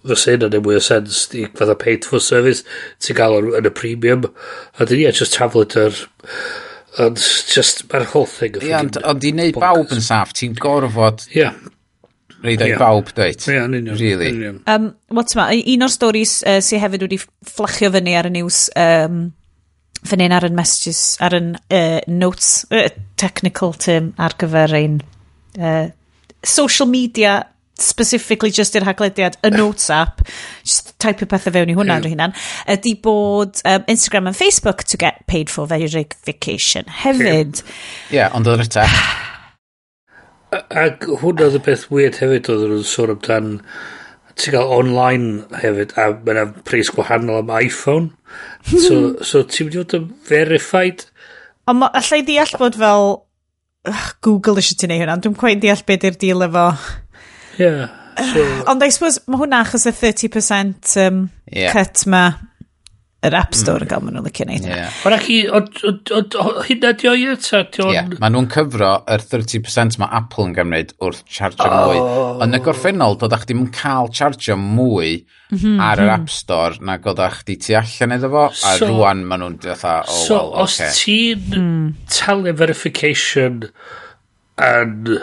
fysa 0.00 0.34
hyn 0.34 0.48
yn 0.48 0.58
mwy 0.64 0.78
o 0.78 0.82
sens 0.84 1.24
i 1.38 1.46
fatha 1.58 1.76
paid 1.78 2.08
for 2.08 2.22
service 2.22 2.66
ti'n 3.02 3.18
gael 3.18 3.38
yn 3.42 3.68
y 3.68 3.74
premium 3.82 4.28
a 4.28 4.86
dyn 4.86 5.02
ni 5.02 5.06
ie 5.08 5.14
just 5.18 5.36
tablet 5.38 5.76
yr 5.80 6.02
ond 7.02 7.20
just 7.52 7.86
mae'r 7.92 8.08
whole 8.12 8.28
thing 8.28 8.58
ie 8.62 8.74
ond 8.76 8.98
i 9.24 9.32
wneud 9.34 9.60
bawb 9.60 9.94
yn 9.94 10.04
saff 10.04 10.34
ti'n 10.36 10.56
gorfod 10.60 11.24
yeah. 11.36 11.56
reid 12.42 12.62
o'i 12.64 12.74
bawb, 12.78 13.12
dweud. 13.14 13.44
Ie, 13.46 13.60
yn 13.60 13.76
union. 13.78 13.98
Really. 14.00 14.32
Um, 14.66 14.90
what's 15.14 15.36
ma, 15.38 15.46
un 15.54 15.86
o'r 15.86 15.92
storys 15.92 16.40
uh, 16.42 16.58
sy'n 16.64 16.82
hefyd 16.82 17.06
wedi 17.06 17.20
fflachio 17.22 17.92
fyny 17.94 18.16
ar 18.18 18.28
y 18.28 18.32
news 18.34 18.64
um, 18.78 19.22
fan 20.08 20.24
hyn 20.24 20.34
ar 20.34 20.46
yn 20.48 20.58
messages, 20.58 21.02
ar 21.22 21.36
yn 21.38 21.54
uh, 21.54 22.00
notes, 22.10 22.64
uh, 22.74 22.88
technical 23.20 23.74
term 23.78 24.10
ar 24.18 24.34
gyfer 24.40 24.74
ein 24.78 24.98
uh, 25.58 25.88
social 26.42 26.90
media 26.90 27.38
specifically 27.84 28.52
just 28.54 28.76
i'r 28.78 28.86
haglediad, 28.86 29.38
y 29.44 29.52
notes 29.54 29.88
app, 29.92 30.22
just 30.64 30.94
type 31.02 31.24
y 31.24 31.28
pethau 31.30 31.54
fewn 31.54 31.72
i 31.72 31.76
hwnna 31.78 31.98
yn 32.02 32.10
hunan, 32.12 32.36
ydy 32.70 32.94
bod 33.04 33.62
um, 33.68 33.86
Instagram 33.90 34.30
and 34.30 34.38
Facebook 34.38 34.84
to 34.92 35.00
get 35.00 35.24
paid 35.30 35.50
for 35.50 35.68
verification 35.70 36.88
hefyd. 37.02 37.62
Ie, 37.62 38.20
yeah, 38.20 38.34
ond 38.36 38.48
oedd 38.50 38.64
ryta. 38.64 38.86
Ac 40.52 41.08
hwnna 41.08 41.48
oedd 41.48 41.58
y 41.58 41.64
beth 41.64 41.88
weird 41.92 42.20
hefyd 42.22 42.52
oedd 42.52 42.68
nhw'n 42.68 42.86
sôn 42.88 43.16
amdan 43.16 43.52
ti'n 44.38 44.54
cael 44.54 44.72
online 44.72 45.42
hefyd 45.60 45.92
a 46.00 46.08
mae 46.14 46.34
yna 46.34 46.46
pris 46.66 46.90
gwahanol 46.92 47.42
am 47.42 47.52
iPhone. 47.58 48.12
So, 48.64 48.94
hmm. 48.94 49.26
so 49.26 49.42
ti'n 49.44 49.68
mynd 49.68 49.76
i 49.76 49.82
fod 49.82 49.98
yn 49.98 50.08
verified? 50.28 51.04
Ond 51.70 51.86
allai 51.90 52.22
ddeall 52.26 52.56
bod 52.60 52.78
fel 52.80 53.06
Google 54.22 54.62
eisiau 54.62 54.78
ti'n 54.78 54.92
neud 54.92 55.02
hwnna 55.04 55.18
dwi'n 55.22 55.38
cwein 55.38 55.62
deall 55.62 55.84
beth 55.86 56.06
yw'r 56.08 56.18
deal 56.20 56.46
efo. 56.46 56.66
Yeah. 57.58 57.90
so... 58.16 58.46
Ond 58.70 58.84
I 58.84 58.90
suppose 58.94 59.22
mae 59.26 59.42
hwnna 59.42 59.64
achos 59.66 59.88
y 59.88 59.94
30% 59.96 60.96
um, 61.06 61.26
yeah. 61.50 61.72
cut 61.74 62.06
ma 62.10 62.26
yr 63.22 63.36
App 63.38 63.54
Store 63.54 63.84
yn 63.84 63.86
mm. 63.86 63.90
cael 63.90 64.02
maen 64.02 64.16
nhw'n 64.16 64.26
licio 64.26 64.46
neud. 64.48 64.64
Ond 65.06 65.14
ac 65.14 65.28
i, 65.30 65.36
hynna 66.66 66.90
di 66.98 67.08
o 67.10 67.12
i'r 67.14 67.36
ta? 67.38 67.60
Maen 68.18 68.34
nhw'n 68.34 68.48
cyfro 68.50 68.88
yr 69.14 69.22
30% 69.30 69.98
mae 70.02 70.16
Apple 70.18 70.48
yn 70.48 70.56
gymryd 70.56 70.94
wrth 71.06 71.20
chargio 71.30 71.68
oh. 71.68 71.84
mwy. 71.86 72.00
Ond 72.42 72.58
y 72.58 72.60
gorffennol, 72.64 73.14
doeddach 73.20 73.44
chdi'n 73.46 73.68
cael 73.76 74.10
chargio 74.10 74.56
mwy 74.58 75.20
mm 75.20 75.60
-hmm, 75.60 75.76
ar 75.86 76.02
yr 76.02 76.10
mhm. 76.10 76.16
App 76.16 76.34
Store 76.34 76.82
na 76.82 76.96
goddach 77.04 77.44
chdi 77.44 77.60
tu 77.62 77.76
allan 77.78 78.16
iddo 78.18 78.32
fo, 78.32 78.48
a 78.50 78.74
so, 78.80 78.88
rwan 78.90 79.22
maen 79.28 79.44
nhw'n 79.44 79.60
dweud 79.62 79.86
o 79.86 79.94
oh, 80.00 80.16
so, 80.16 80.40
well, 80.40 80.50
okay. 80.64 80.90
os 80.90 80.98
ti'n 81.04 81.46
mm. 81.60 81.86
talu 82.10 82.56
verification 82.58 83.62
yn 84.58 85.14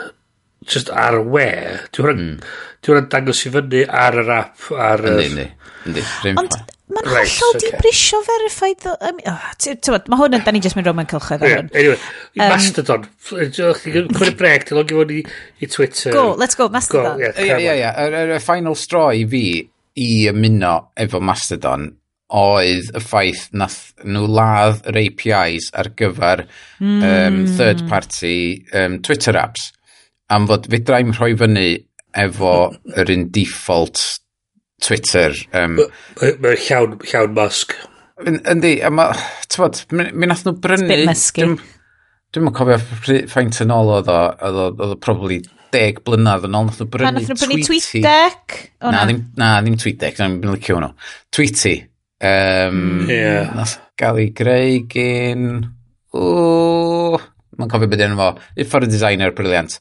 just 0.66 0.90
ar 0.92 1.20
y 1.20 1.22
we, 1.24 1.46
dwi 1.94 2.04
hwnna'n 2.06 2.26
mm. 2.26 2.50
Dwi 2.80 3.00
dangos 3.12 3.44
i 3.44 3.52
fyny 3.52 3.86
ar 3.86 4.18
yr 4.22 4.34
app, 4.38 4.68
ar 4.72 5.02
y... 5.04 5.16
Yndi, 5.26 5.46
yndi, 5.88 6.04
Ond 6.40 6.54
mae'n 6.90 7.06
right, 7.06 7.28
hollol 7.28 7.56
okay. 7.56 7.68
dibrisio 7.68 8.20
verified... 8.26 8.86
Um, 8.96 9.20
oh, 9.30 10.00
Mae 10.10 10.20
hwn 10.22 10.38
yn, 10.38 10.44
da 10.46 10.54
ni 10.54 10.62
jyst 10.64 10.78
mynd 10.78 10.88
rhywun 10.88 11.10
cylchoedd 11.10 11.44
ar 11.44 11.54
hwn. 11.58 11.70
Anyway, 11.76 12.00
um, 12.38 12.44
Mastodon. 12.54 13.06
Cwyr 13.28 13.52
hmm. 13.52 14.24
y 14.26 14.34
breg, 14.40 14.66
ti'n 14.68 14.80
logi 14.80 14.96
fod 14.98 15.14
i, 15.14 15.20
i 15.60 15.70
Twitter. 15.70 16.16
Go, 16.16 16.26
let's 16.40 16.58
go, 16.58 16.70
Mastodon. 16.72 17.20
Ie, 17.20 17.32
ie, 17.46 17.76
ie. 17.76 18.34
Y 18.36 18.42
final 18.44 18.78
straw 18.78 19.12
i 19.16 19.24
fi 19.30 19.44
i 20.00 20.10
ymuno 20.30 20.74
efo 21.04 21.20
Mastodon 21.22 21.90
oedd 22.30 22.92
y 22.94 23.02
ffaith 23.02 23.48
nath 23.58 23.78
nhw 24.06 24.28
ladd 24.30 24.84
yr 24.90 25.00
APIs 25.00 25.70
ar 25.74 25.90
gyfer 25.98 26.44
mm. 26.78 27.00
um, 27.02 27.40
third 27.58 27.82
party 27.90 28.62
um, 28.72 29.00
Twitter 29.02 29.38
apps 29.38 29.70
am 30.30 30.48
fod 30.50 30.68
fedrai'm 30.70 31.12
rhoi 31.16 31.34
fyny 31.38 31.68
efo 32.24 32.54
yr 32.98 33.12
un 33.14 33.28
default 33.34 34.02
Twitter. 34.80 35.34
Um, 35.52 35.78
Mae'r 36.20 36.60
llawn, 36.66 36.96
llawn 37.10 37.34
Musk. 37.36 37.74
Yndi, 38.20 38.74
a 38.84 38.90
ma, 38.92 39.10
tywod, 39.48 39.82
mi 39.96 40.28
nath 40.28 40.44
nhw 40.46 40.56
brynu... 40.60 40.86
It's 40.86 40.92
bit 40.92 41.06
musky. 41.08 41.46
Dwi'n 42.30 42.44
mwyn 42.46 42.56
cofio 42.56 42.76
ffaint 43.32 43.60
yn 43.64 43.72
ôl 43.74 43.94
oedd 43.96 44.10
o, 44.12 44.18
oedd 44.48 44.82
o 44.86 44.98
probably 45.02 45.40
deg 45.74 46.02
blynedd 46.06 46.44
yn 46.48 46.56
ôl, 46.58 46.68
nath 46.68 46.80
nhw 46.82 46.88
brynu 46.92 47.22
Tweety. 47.24 47.30
Nath 47.30 47.30
nhw 47.32 47.46
brynu 47.46 47.68
Tweetdeck? 47.68 48.58
Na, 48.84 49.04
ddim, 49.08 49.22
na, 49.40 49.52
ddim 49.64 49.78
Tweetdeck, 49.80 50.20
na'n 50.20 50.36
mynd 50.36 50.54
licio 50.56 50.76
hwnnw. 50.76 50.92
Tweety. 51.34 51.74
Um, 52.20 53.06
yeah. 53.08 53.54
Nath 53.56 53.78
gael 54.00 54.20
ei 54.20 54.32
greu 54.36 54.82
gyn... 54.92 55.46
O, 56.10 57.20
mae'n 57.56 57.70
cofio 57.72 57.88
beth 57.90 58.04
enw 58.04 58.20
fo. 58.20 58.30
Uffar 58.64 58.84
y 58.84 58.92
designer 58.92 59.32
briliant. 59.36 59.78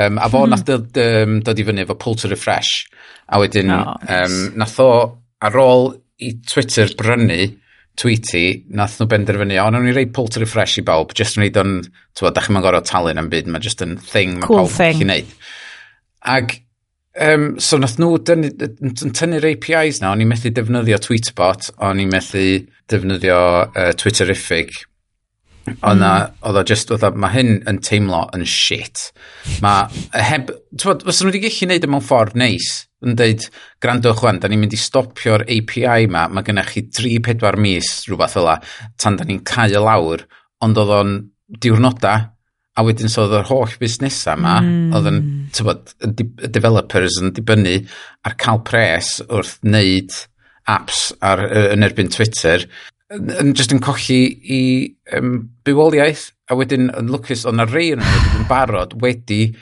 Um, 0.00 0.20
a 0.22 0.28
fo 0.32 0.44
mm. 0.44 0.52
nath 0.54 0.66
dod, 0.68 1.00
um, 1.02 1.40
dod 1.44 1.60
i 1.60 1.66
fyny 1.66 1.84
efo 1.84 1.98
Pull 2.00 2.16
to 2.20 2.30
Refresh. 2.30 2.86
A 3.30 3.40
wedyn, 3.42 3.72
oh, 3.74 3.96
nice. 4.00 4.20
um, 4.20 4.60
nath 4.62 4.78
o, 4.82 4.92
ar 5.44 5.58
ôl 5.60 5.92
i 6.20 6.34
Twitter 6.46 6.88
brynu, 6.98 7.42
tweety, 8.00 8.64
nath 8.76 8.96
nhw 9.00 9.08
benderfynu, 9.10 9.58
o, 9.60 9.68
nawn 9.72 9.86
ni 9.88 9.94
rei 9.94 10.06
pull 10.08 10.30
to 10.32 10.40
refresh 10.42 10.78
i 10.80 10.84
bawb, 10.86 11.12
just 11.16 11.36
yn 11.36 11.44
reid 11.44 11.58
o'n, 11.60 11.78
ti'n 11.84 12.26
bod, 12.26 12.36
da 12.36 12.44
chi'n 12.44 12.60
gorau 12.64 12.84
talu 12.86 13.12
am 13.12 13.30
byd, 13.32 13.50
mae 13.50 13.64
just 13.64 13.82
yn 13.84 13.96
thing 14.00 14.38
mae 14.38 14.48
cool 14.48 14.62
pawb 14.64 14.74
thing. 14.76 15.00
chi'n 15.00 15.10
neud. 15.12 15.34
Ag, 16.34 16.54
um, 17.26 17.46
so 17.60 17.80
nath 17.80 17.98
nhw 18.00 18.14
yn 18.34 18.94
tynnu'r 18.96 19.48
APIs 19.52 20.00
na, 20.00 20.14
o'n 20.14 20.24
i'n 20.24 20.30
methu 20.30 20.52
defnyddio 20.56 21.00
Tweetbot, 21.04 21.72
o'n 21.88 22.00
i'n 22.04 22.12
methu 22.12 22.46
defnyddio 22.90 23.40
uh, 23.66 23.90
Twitterific, 24.00 24.84
Oedd 25.68 26.00
hmm. 26.00 26.04
mm. 26.04 26.56
o 26.56 26.62
just, 26.66 26.90
oedd 26.94 27.16
mae 27.20 27.34
hyn 27.34 27.58
yn 27.70 27.80
teimlo 27.84 28.24
yn 28.36 28.46
shit. 28.48 29.10
Mae 29.64 29.88
heb, 30.16 30.52
ti'n 30.76 31.04
os 31.04 31.20
nhw 31.20 31.30
wedi 31.30 31.42
gallu 31.44 31.66
gwneud 31.66 31.84
y 31.84 31.88
e 31.88 31.92
mewn 31.92 32.06
ffordd 32.06 32.38
neis, 32.40 32.70
yn 33.04 33.16
dweud, 33.16 33.46
grandwch 33.82 34.24
wan, 34.24 34.40
da 34.40 34.50
ni'n 34.50 34.60
mynd 34.64 34.76
i 34.76 34.80
stopio'r 34.80 35.46
API 35.46 36.08
ma, 36.12 36.26
mae 36.28 36.46
gennych 36.46 36.74
chi 36.74 36.84
3-4 36.96 37.60
mis 37.60 37.92
rhywbeth 38.08 38.36
yla, 38.40 38.58
tan 39.00 39.16
da 39.20 39.28
ni'n 39.28 39.44
cael 39.48 39.76
y 39.78 39.84
lawr, 39.84 40.26
ond 40.64 40.80
oedd 40.80 40.94
o'n 40.98 41.14
diwrnoda, 41.64 42.16
a 42.76 42.84
wedyn 42.86 43.10
so 43.12 43.24
oedd 43.26 43.38
yr 43.40 43.48
holl 43.50 43.76
busnesau 43.80 44.38
yma, 44.38 44.58
mm. 44.64 44.92
oedd 44.96 45.08
yn, 45.10 45.22
ti'n 45.50 45.56
tywod, 45.60 45.94
y 46.06 46.52
developers 46.52 47.18
yn 47.20 47.32
dibynnu 47.36 47.76
ar 48.28 48.36
cael 48.40 48.62
pres 48.66 49.18
wrth 49.28 49.58
wneud 49.64 50.16
apps 50.70 51.10
ar, 51.24 51.42
yn 51.74 51.84
erbyn 51.86 52.12
Twitter, 52.12 52.68
yn, 53.14 53.30
yn 53.40 53.52
just 53.58 53.74
yn 53.74 53.82
colli 53.82 54.20
i 54.42 54.62
um, 55.16 55.36
bywoliaeth 55.66 56.30
a 56.50 56.58
wedyn 56.58 56.90
yn 56.96 57.10
lwcus 57.12 57.46
o'n 57.48 57.62
ar 57.62 57.70
rei 57.74 57.92
yn 57.94 58.02
yn 58.04 58.46
barod 58.50 58.96
wedi 59.02 59.52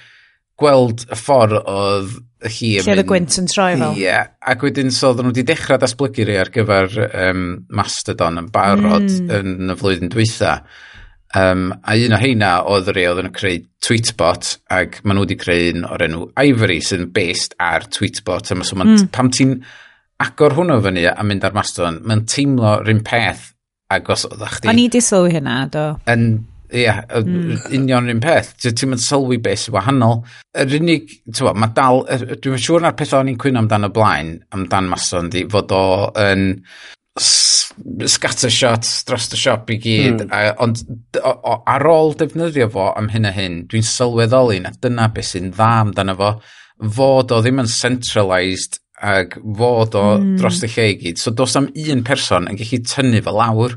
gweld 0.59 1.05
y 1.07 1.17
ffordd 1.19 1.55
oedd 1.61 2.17
hi 2.51 2.75
yn... 2.79 2.85
Lle 2.85 2.95
oedd 2.95 3.05
y 3.05 3.07
gwynt 3.09 3.39
yn 3.41 3.49
troi 3.51 3.71
fel. 3.77 3.95
Ie, 3.95 4.05
yeah, 4.05 4.29
ac 4.53 4.63
wedyn 4.67 4.93
so 4.95 5.13
oedden 5.13 5.29
nhw 5.29 5.35
wedi 5.35 5.47
dechrau 5.47 5.81
datblygu 5.81 6.27
rei 6.27 6.39
ar 6.43 6.53
gyfer 6.55 7.01
um, 7.09 7.49
Mastodon 7.75 8.43
yn 8.43 8.53
barod 8.55 9.09
mm. 9.09 9.33
yn 9.39 9.75
y 9.75 9.79
flwyddyn 9.79 10.13
dwytha. 10.15 10.59
Um, 11.37 11.69
a 11.85 11.95
un 12.01 12.17
o 12.17 12.19
heina 12.21 12.53
oedd 12.73 12.89
rei 12.97 13.05
oedd 13.11 13.21
yn 13.21 13.35
creu 13.37 13.61
Tweetbot 13.85 14.55
ac 14.73 15.03
maen 15.05 15.19
nhw 15.19 15.27
wedi 15.27 15.37
creu 15.41 15.75
un 15.75 15.85
o'r 15.89 16.07
enw 16.07 16.31
Ivory 16.41 16.81
sy'n 16.85 17.11
based 17.15 17.55
ar 17.63 17.87
Tweetbot. 17.95 18.49
So, 18.49 18.79
mm. 18.79 19.11
pam 19.15 19.31
ti'n 19.35 19.59
agor 20.23 20.57
hwnnw 20.59 20.83
fyny 20.83 21.07
a 21.11 21.25
mynd 21.27 21.47
ar 21.47 21.57
Mastodon, 21.57 22.03
mae'n 22.07 22.27
teimlo 22.31 22.79
rhywun 22.83 23.05
peth 23.07 23.53
ac 23.95 24.13
os 24.13 24.27
oedd 24.29 24.45
chdi... 24.57 24.71
O'n 24.71 24.83
i 24.83 24.89
di 24.93 25.03
sylwi 25.05 25.33
hynna, 25.37 25.61
do. 25.73 25.85
Yn, 26.11 26.27
ia, 26.75 26.99
mm. 27.21 27.71
union 27.79 28.09
rhywun 28.09 28.25
peth. 28.25 28.53
Ti'n 28.67 28.93
mynd 28.93 29.05
sylwi 29.05 29.39
beth 29.45 29.65
sy'n 29.65 29.77
wahanol. 29.79 30.21
Yr 30.59 30.77
unig, 30.81 31.15
ti'n 31.31 31.47
bod, 31.47 31.63
mae 31.63 31.75
dal, 31.77 32.05
dwi'n 32.35 32.63
siŵr 32.67 32.85
na'r 32.85 32.99
peth 32.99 33.15
o'n 33.17 33.33
i'n 33.33 33.41
cwyno 33.41 33.63
amdano 33.63 33.91
y 33.93 33.97
blaen, 33.97 34.37
amdan 34.57 34.91
Mastodon, 34.91 35.31
di 35.33 35.47
fod 35.51 35.75
o 35.77 35.83
yn 36.27 36.49
scatter 37.19 38.51
shots 38.51 39.05
dros 39.07 39.27
y 39.35 39.39
siop 39.39 39.71
i 39.75 39.79
gyd 39.83 40.25
mm. 40.25 40.35
a, 40.35 40.53
ond 40.63 40.83
o, 41.19 41.31
o, 41.31 41.55
ar 41.67 41.87
ôl 41.91 42.15
defnyddio 42.19 42.69
fo 42.75 42.89
am 42.99 43.09
hyn 43.13 43.27
a 43.29 43.33
hyn 43.35 43.61
dwi'n 43.71 43.87
sylweddoli 43.87 44.61
na 44.63 44.73
dyna 44.83 45.09
beth 45.15 45.33
sy'n 45.33 45.51
dda 45.55 45.71
amdano 45.83 46.15
fo 46.19 46.31
fod 46.99 47.35
o 47.35 47.41
ddim 47.43 47.63
yn 47.65 47.71
centralised 47.71 48.79
ac 49.05 49.39
fod 49.39 49.97
o 49.99 50.05
mm. 50.19 50.37
dros 50.41 50.61
y 50.65 50.71
lle 50.73 50.87
i 50.93 50.99
gyd. 51.03 51.21
So 51.21 51.33
dos 51.35 51.57
am 51.59 51.71
un 51.73 52.05
person 52.07 52.49
yn 52.51 52.59
gallu 52.59 52.81
tynnu 52.87 53.23
fel 53.25 53.39
lawr. 53.39 53.77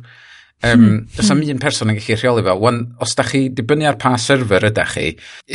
Um, 0.62 0.82
mm. 0.82 0.98
does 1.18 1.32
am 1.34 1.42
un 1.42 1.62
person 1.62 1.92
yn 1.92 2.00
gallu 2.00 2.18
rheoli 2.18 2.46
fel. 2.46 2.62
Wan, 2.62 2.82
os 3.02 3.16
da 3.18 3.26
chi 3.28 3.48
dibynnu 3.50 3.90
ar 3.90 4.00
pa 4.02 4.16
server 4.22 4.68
ydych 4.70 4.96
chi, 4.96 5.08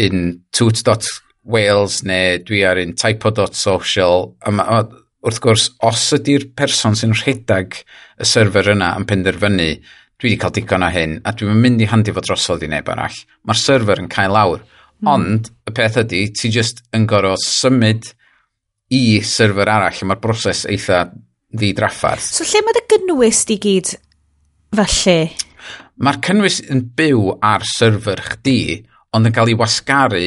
in 0.07 0.29
toot.wales 0.57 2.01
neu 2.07 2.41
dwi 2.47 2.63
ar 2.67 2.81
un 2.83 2.95
typo.social, 2.99 4.31
wrth 5.27 5.43
gwrs, 5.43 5.69
os 5.87 6.09
ydy'r 6.15 6.51
person 6.59 6.95
sy'n 6.99 7.15
rhedag 7.19 7.79
y 8.23 8.27
server 8.27 8.71
yna 8.75 8.93
yn 8.99 9.07
penderfynu, 9.11 9.71
dwi 10.17 10.31
wedi 10.31 10.41
cael 10.41 10.55
digon 10.57 10.87
o 10.87 10.91
hyn, 10.93 11.19
a 11.27 11.35
dwi'n 11.37 11.59
mynd 11.61 11.83
i 11.83 11.91
handi 11.91 12.15
fod 12.15 12.29
drosodd 12.29 12.63
i 12.65 12.71
neb 12.73 12.87
arall, 12.93 13.19
mae'r 13.45 13.61
server 13.61 14.01
yn 14.03 14.11
cael 14.13 14.35
lawr. 14.37 14.63
Mm. 15.03 15.11
Ond, 15.13 15.51
y 15.69 15.75
peth 15.77 15.99
ydy, 16.01 16.23
ti 16.33 16.49
jyst 16.55 16.81
yn 16.97 17.05
gorfod 17.11 17.43
symud 17.45 18.15
i 18.95 19.21
server 19.27 19.69
arall, 19.71 20.03
mae'r 20.07 20.23
broses 20.23 20.65
eitha 20.71 21.07
ddidraffarth. 21.57 22.29
So 22.37 22.47
lle 22.47 22.63
mae 22.67 22.77
dy 22.77 22.85
gynnwys 22.93 23.45
di 23.49 23.59
gyd 23.63 23.93
felly? 24.77 25.21
Mae'r 25.97 26.21
cynnwys 26.25 26.61
yn 26.73 26.85
byw 26.99 27.39
ar 27.45 27.65
server 27.67 28.21
chdi, 28.35 28.85
ond 29.17 29.29
yn 29.29 29.35
cael 29.35 29.53
ei 29.53 29.59
wasgaru 29.59 30.27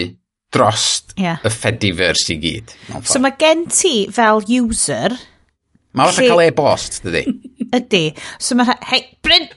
dros 0.50 0.86
yeah. 1.16 1.38
y 1.46 1.52
Fediverse 1.54 2.34
i 2.34 2.40
gyd. 2.42 2.74
So 3.06 3.22
mae 3.22 3.38
gen 3.40 3.68
ti 3.72 4.08
fel 4.14 4.44
user... 4.60 5.16
Mae 5.98 6.12
wrth 6.12 6.22
cael 6.22 6.44
e-bost, 6.46 7.00
dydy. 7.06 7.24
ydy. 7.76 8.04
So 8.42 8.58
mae 8.58 8.68
rhaid, 8.70 8.88
hei, 8.90 9.02
Bryn, 9.26 9.48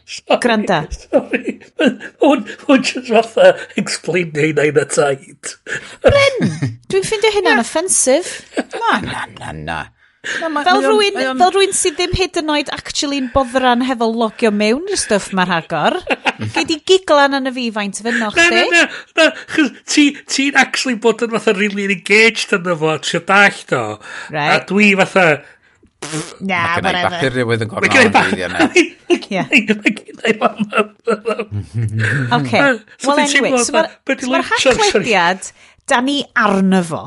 granda. 0.42 0.82
Sorry, 0.96 1.56
hwn, 1.80 2.44
hwn 2.66 2.84
jyst 2.88 3.08
fatha 3.12 3.54
explain 3.80 4.34
neu 4.36 4.52
neu 4.58 4.74
na 4.76 4.84
taid. 4.90 5.56
Bryn, 6.04 6.38
dwi'n 6.92 7.08
ffeindio 7.08 7.32
hynna'n 7.38 7.62
offensif. 7.62 8.38
Na, 8.76 9.00
na, 9.06 9.26
na, 9.38 9.56
na. 9.56 9.80
fel 10.22 10.84
rwy'n 10.84 11.16
fel 11.34 11.50
rwy'n 11.50 11.72
sydd 11.74 11.96
ddim 11.98 12.12
hyd 12.14 12.36
yn 12.38 12.50
oed 12.54 12.68
actually'n 12.70 13.32
boddran 13.34 13.80
hefo 13.88 14.06
logio 14.06 14.52
mewn 14.54 14.84
i'r 14.92 15.00
stwff 15.00 15.32
mae'r 15.34 15.50
hagor. 15.56 15.98
Gei 16.54 16.66
di 16.68 16.78
giglan 16.86 17.34
yn 17.40 17.50
y 17.50 17.54
fi 17.56 17.64
faint 17.74 18.02
fyno 18.04 18.28
chdi. 18.34 18.60
Na, 18.70 18.84
na, 18.84 18.84
na, 19.18 19.26
na. 19.32 19.66
Ti'n 19.90 20.20
ti 20.30 20.46
actually 20.54 21.00
bod 21.02 21.24
yn 21.26 21.34
fatha 21.34 21.56
really 21.58 21.88
engaged 21.90 22.54
yn 22.54 22.70
y 22.70 22.76
fo, 22.78 22.94
ti'n 23.02 23.26
dallt 23.26 23.74
o. 23.78 23.82
Right. 24.30 24.54
A 24.60 24.62
dwi 24.68 24.92
fatha, 25.00 25.26
Na, 26.40 26.76
whatever. 26.82 26.82
Mae 26.82 27.20
gen 27.22 27.38
i 27.38 27.44
bapur 27.46 27.62
yn 27.62 27.70
gormod 27.70 27.96
o'n 28.02 28.12
gwyliau 28.16 28.50
na. 28.52 28.58
Okay. 32.38 32.60
Well, 33.06 33.18
anyway, 33.18 33.56
so 33.62 33.72
mae'r 33.72 33.88
so 34.60 34.74
hachlediad, 34.76 35.52
da 35.88 36.00
ni 36.04 36.18
arno 36.36 36.82
fo 36.84 37.02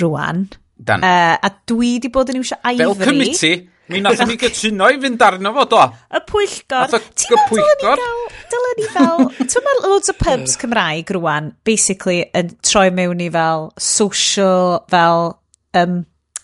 rwan. 0.00 0.46
Dan. 0.76 1.02
Uh, 1.04 1.36
a 1.38 1.50
dwi 1.68 1.98
di 2.02 2.10
bod 2.12 2.30
yn 2.32 2.40
iwsio 2.40 2.56
Ivory. 2.62 2.94
Fel 2.98 3.06
committee, 3.06 3.56
mi 3.92 4.00
nath 4.02 4.22
ni 4.26 4.36
gytuno 4.40 4.88
i 4.90 5.00
fynd 5.02 5.22
arno 5.26 5.52
fo, 5.56 5.66
do. 5.70 5.82
Y 6.10 6.22
pwyllgor. 6.30 6.94
Nath 6.94 7.10
Ti'n 7.22 7.42
meddwl 7.50 8.06
dylen 8.54 8.78
ni 8.78 8.86
fel... 8.94 9.28
Ti'n 9.42 9.66
meddwl 9.66 9.88
loads 9.88 10.10
o 10.10 10.16
pubs 10.18 10.56
Cymraeg 10.62 11.12
rwan, 11.18 11.52
basically, 11.68 12.20
yn 12.38 12.54
troi 12.66 12.88
mewn 12.94 13.22
i 13.24 13.28
fel 13.34 13.70
social, 13.80 14.82
fel... 14.92 15.36
Um, 15.72 16.02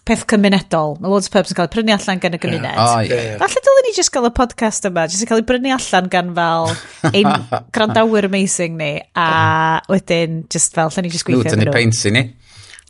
peth 0.08 0.24
cymunedol. 0.30 0.96
Mae 1.02 1.12
loads 1.12 1.28
o 1.30 1.34
pubs 1.34 1.52
yn 1.52 1.58
cael 1.58 1.68
eu 1.68 1.72
prynu 1.74 1.94
allan 1.94 2.22
gan 2.22 2.36
y 2.36 2.40
gymuned. 2.42 2.66
Yeah. 2.66 2.82
Oh, 2.82 3.00
yeah, 3.04 3.24
yeah. 3.26 3.38
Falle 3.42 3.62
dylen 3.68 3.86
ni 3.88 3.94
just 3.96 4.12
gael 4.14 4.28
y 4.28 4.32
podcast 4.36 4.88
yma, 4.88 5.06
jyst 5.10 5.24
yn 5.24 5.30
cael 5.30 5.42
ei 5.42 5.48
brynu 5.48 5.72
allan 5.76 6.10
gan 6.12 6.34
fel 6.38 6.70
ein 7.12 7.30
grandawyr 7.76 8.28
amazing 8.30 8.78
ni, 8.80 8.92
a 9.18 9.28
wedyn 9.92 10.42
just 10.52 10.76
fel, 10.78 10.92
lle 10.94 11.04
ni 11.04 11.12
jyst 11.14 11.28
gweithio. 11.28 11.52
Lwt 11.52 11.58
yn 11.58 11.66
ei 11.66 11.76
peinti 11.76 12.14
ni. 12.16 12.24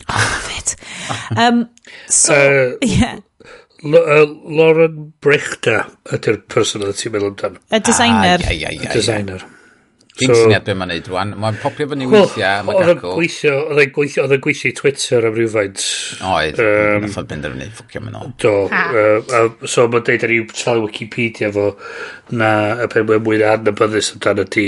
Oh, 0.08 0.30
fit. 0.46 0.76
Um, 1.36 1.66
so, 2.06 2.34
uh, 2.34 2.86
yeah. 2.86 3.18
L 3.86 3.94
uh, 3.94 4.24
Lauren 4.58 5.12
Brechta 5.22 5.84
ydy'r 6.14 6.40
person 6.50 6.86
oedd 6.86 6.98
ti'n 6.98 7.14
meddwl 7.14 7.34
amdano. 7.34 7.62
Y 7.70 7.82
designer. 7.86 8.42
Ah, 8.42 8.50
yeah, 8.50 8.70
yeah, 8.70 8.74
yeah, 8.78 8.90
y 8.90 8.94
designer. 8.94 9.42
Yeah. 9.44 9.57
Dim 10.18 10.32
so, 10.32 10.38
syniad 10.40 10.64
beth 10.66 10.78
mae'n 10.78 10.90
neud 10.90 11.08
rwan. 11.12 11.32
Mae'n 11.38 11.58
popio 11.62 11.86
fyny 11.90 12.08
well, 12.10 12.24
weithiau, 12.26 12.64
Oedd 12.72 12.80
yn 12.82 12.88
gacw. 12.88 13.10
Oedd 13.12 13.82
yn 13.84 13.92
gweithio, 13.94 14.24
oedd 14.24 14.34
yn 14.34 14.42
gweithio 14.44 14.72
Twitter 14.80 15.26
am 15.28 15.36
rhywfaint. 15.36 15.84
Oedd, 16.26 16.62
um, 16.64 17.04
nath 17.04 17.18
o'n 17.22 17.28
benderfynu, 17.30 17.68
ffocio 17.76 18.02
mynd 18.02 18.18
o. 18.18 18.22
Do, 18.42 18.54
uh, 18.66 19.68
so 19.70 19.86
mae'n 19.92 20.06
deud 20.08 20.26
ar 20.26 20.34
i'w 20.34 20.48
troi 20.50 20.78
Wikipedia 20.82 21.52
fo 21.54 21.68
na 22.34 22.50
y 22.82 22.88
pen 22.90 23.06
mae'n 23.10 23.22
mwy 23.28 23.38
na 23.42 23.52
adnabyddus 23.58 24.10
amdano 24.16 24.46
ti 24.56 24.66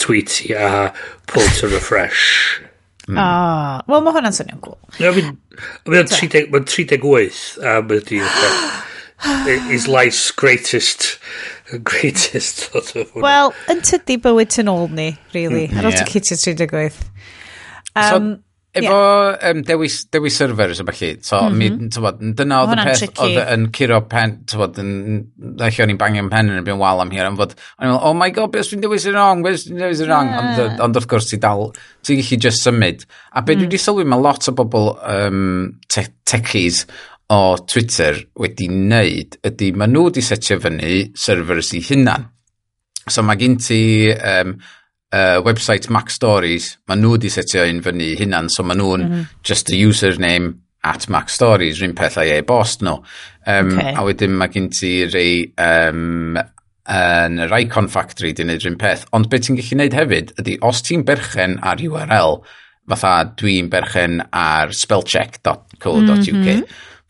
tweet 0.00 0.40
i 0.48 0.56
a 0.56 0.70
pull 1.28 1.52
to 1.60 1.68
refresh. 1.74 2.24
Mm. 3.06 3.20
Ah, 3.22 3.84
wel 3.86 4.02
mae 4.02 4.16
hwnna'n 4.16 4.34
swnio'n 4.34 4.64
cool. 4.64 4.80
Mae'n 4.96 6.08
38 6.08 7.44
a 7.62 7.78
mae'n 7.84 8.08
di... 8.08 8.24
his 9.70 9.86
life's 9.96 10.30
greatest 10.30 11.18
greatest 11.84 12.66
sort 12.70 12.96
of. 12.96 13.12
Wel, 13.14 13.52
yn 13.72 13.84
tydi 13.86 14.18
bywyd 14.22 14.58
yn 14.62 14.72
ôl 14.72 14.90
ni, 14.94 15.12
really, 15.34 15.66
mm, 15.68 15.78
ar 15.80 15.90
ôl 15.90 16.02
Kitty 16.08 16.38
38. 16.38 16.98
Um, 17.96 18.34
efo 18.76 18.92
yeah. 18.92 19.50
um, 19.50 19.62
dewis, 19.64 20.04
dewis 20.12 20.36
servers 20.36 20.80
a 20.80 20.84
felly, 20.84 21.16
so, 21.22 21.40
mm 21.40 21.48
-hmm. 21.48 21.56
mi, 21.56 21.70
mhm. 21.70 21.88
tywod, 21.94 22.20
dyna 22.36 22.58
oedd 22.62 22.74
y 22.74 22.84
peth 22.84 23.22
oedd 23.24 23.38
yn 23.54 23.64
curo 23.78 24.00
pen, 24.10 24.36
tywod, 24.52 24.76
ddech 24.76 25.80
o'n 25.82 25.94
i'n 25.94 26.00
bangio'n 26.02 26.30
pen 26.32 26.52
yn 26.52 26.60
y 26.60 26.66
byn 26.66 26.78
wal 26.82 27.00
am 27.00 27.14
hir, 27.14 27.24
am 27.24 27.38
fod, 27.40 27.56
o'n 27.80 27.88
i'n 27.88 27.96
oh 27.96 28.14
my 28.18 28.28
god, 28.36 28.52
beth 28.52 28.70
dwi'n 28.70 28.84
dewis 28.84 29.08
yn 29.08 29.16
wrong, 29.16 29.42
beth 29.46 29.64
dwi'n 29.64 29.82
dewis 29.86 30.04
yn 30.04 30.12
wrong, 30.12 30.32
yeah. 30.34 30.76
ond 30.84 31.00
wrth 31.00 31.08
gwrs 31.10 31.30
ti 31.32 31.40
dal, 31.40 31.70
ti'n 32.04 32.20
gallu 32.20 32.40
just 32.46 32.66
symud. 32.68 33.08
A 33.32 33.40
beth 33.40 33.56
mm. 33.56 33.64
dwi 33.64 33.70
wedi 33.70 33.80
sylwi, 33.80 34.06
mae 34.12 34.26
lot 34.28 34.52
o 34.52 34.56
bobl 34.60 34.92
um, 35.00 35.46
te 35.88 36.04
techies 36.28 36.84
o 37.32 37.56
Twitter 37.66 38.18
wedi 38.38 38.68
wneud 38.70 39.38
ydy 39.46 39.72
maen 39.74 39.94
nhw 39.94 40.08
wedi 40.08 40.22
setio 40.22 40.60
fyny 40.62 41.12
servers 41.18 41.72
i 41.74 41.82
hunan. 41.82 42.28
So 43.10 43.22
mae 43.26 43.38
gen 43.40 43.56
ti 43.62 43.80
um, 44.14 44.56
uh, 45.14 45.38
website 45.46 45.90
Mac 45.90 46.12
Stories, 46.14 46.76
maen 46.86 47.02
nhw 47.02 47.16
wedi 47.16 47.30
setio 47.32 47.66
un 47.66 47.82
fyny 47.82 48.12
hunan, 48.20 48.50
so 48.52 48.62
maen 48.66 48.78
nhw'n 48.82 49.06
mm 49.06 49.12
-hmm. 49.12 49.26
just 49.42 49.70
a 49.70 49.76
username 49.78 50.54
at 50.86 51.08
Mac 51.08 51.30
Stories, 51.30 51.80
rhywun 51.80 51.96
pethau 51.98 52.22
like 52.22 52.38
e-bost 52.38 52.82
nhw. 52.82 53.00
Um, 53.46 53.72
okay. 53.78 53.94
A 53.94 54.04
wedyn 54.06 54.36
mae 54.38 54.52
gen 54.52 54.70
ti 54.70 54.92
rei 55.10 55.52
um, 55.58 56.38
yn 56.86 57.40
yr 57.42 57.54
Icon 57.58 57.88
Factory 57.90 58.32
di 58.32 58.46
wneud 58.46 58.62
rhywun 58.62 58.78
peth. 58.78 59.06
Ond 59.16 59.26
beth 59.30 59.48
ti'n 59.48 59.58
gallu 59.58 59.80
wneud 59.80 59.96
hefyd 59.98 60.34
ydy, 60.38 60.58
os 60.62 60.82
ti'n 60.86 61.02
berchen 61.06 61.58
ar 61.66 61.82
URL, 61.82 62.38
fatha 62.86 63.14
dwi'n 63.34 63.70
berchen 63.70 64.20
ar 64.30 64.70
spellcheck.co.uk, 64.70 65.96
mhm. 66.06 66.36
mm 66.36 66.44
-hmm 66.46 66.62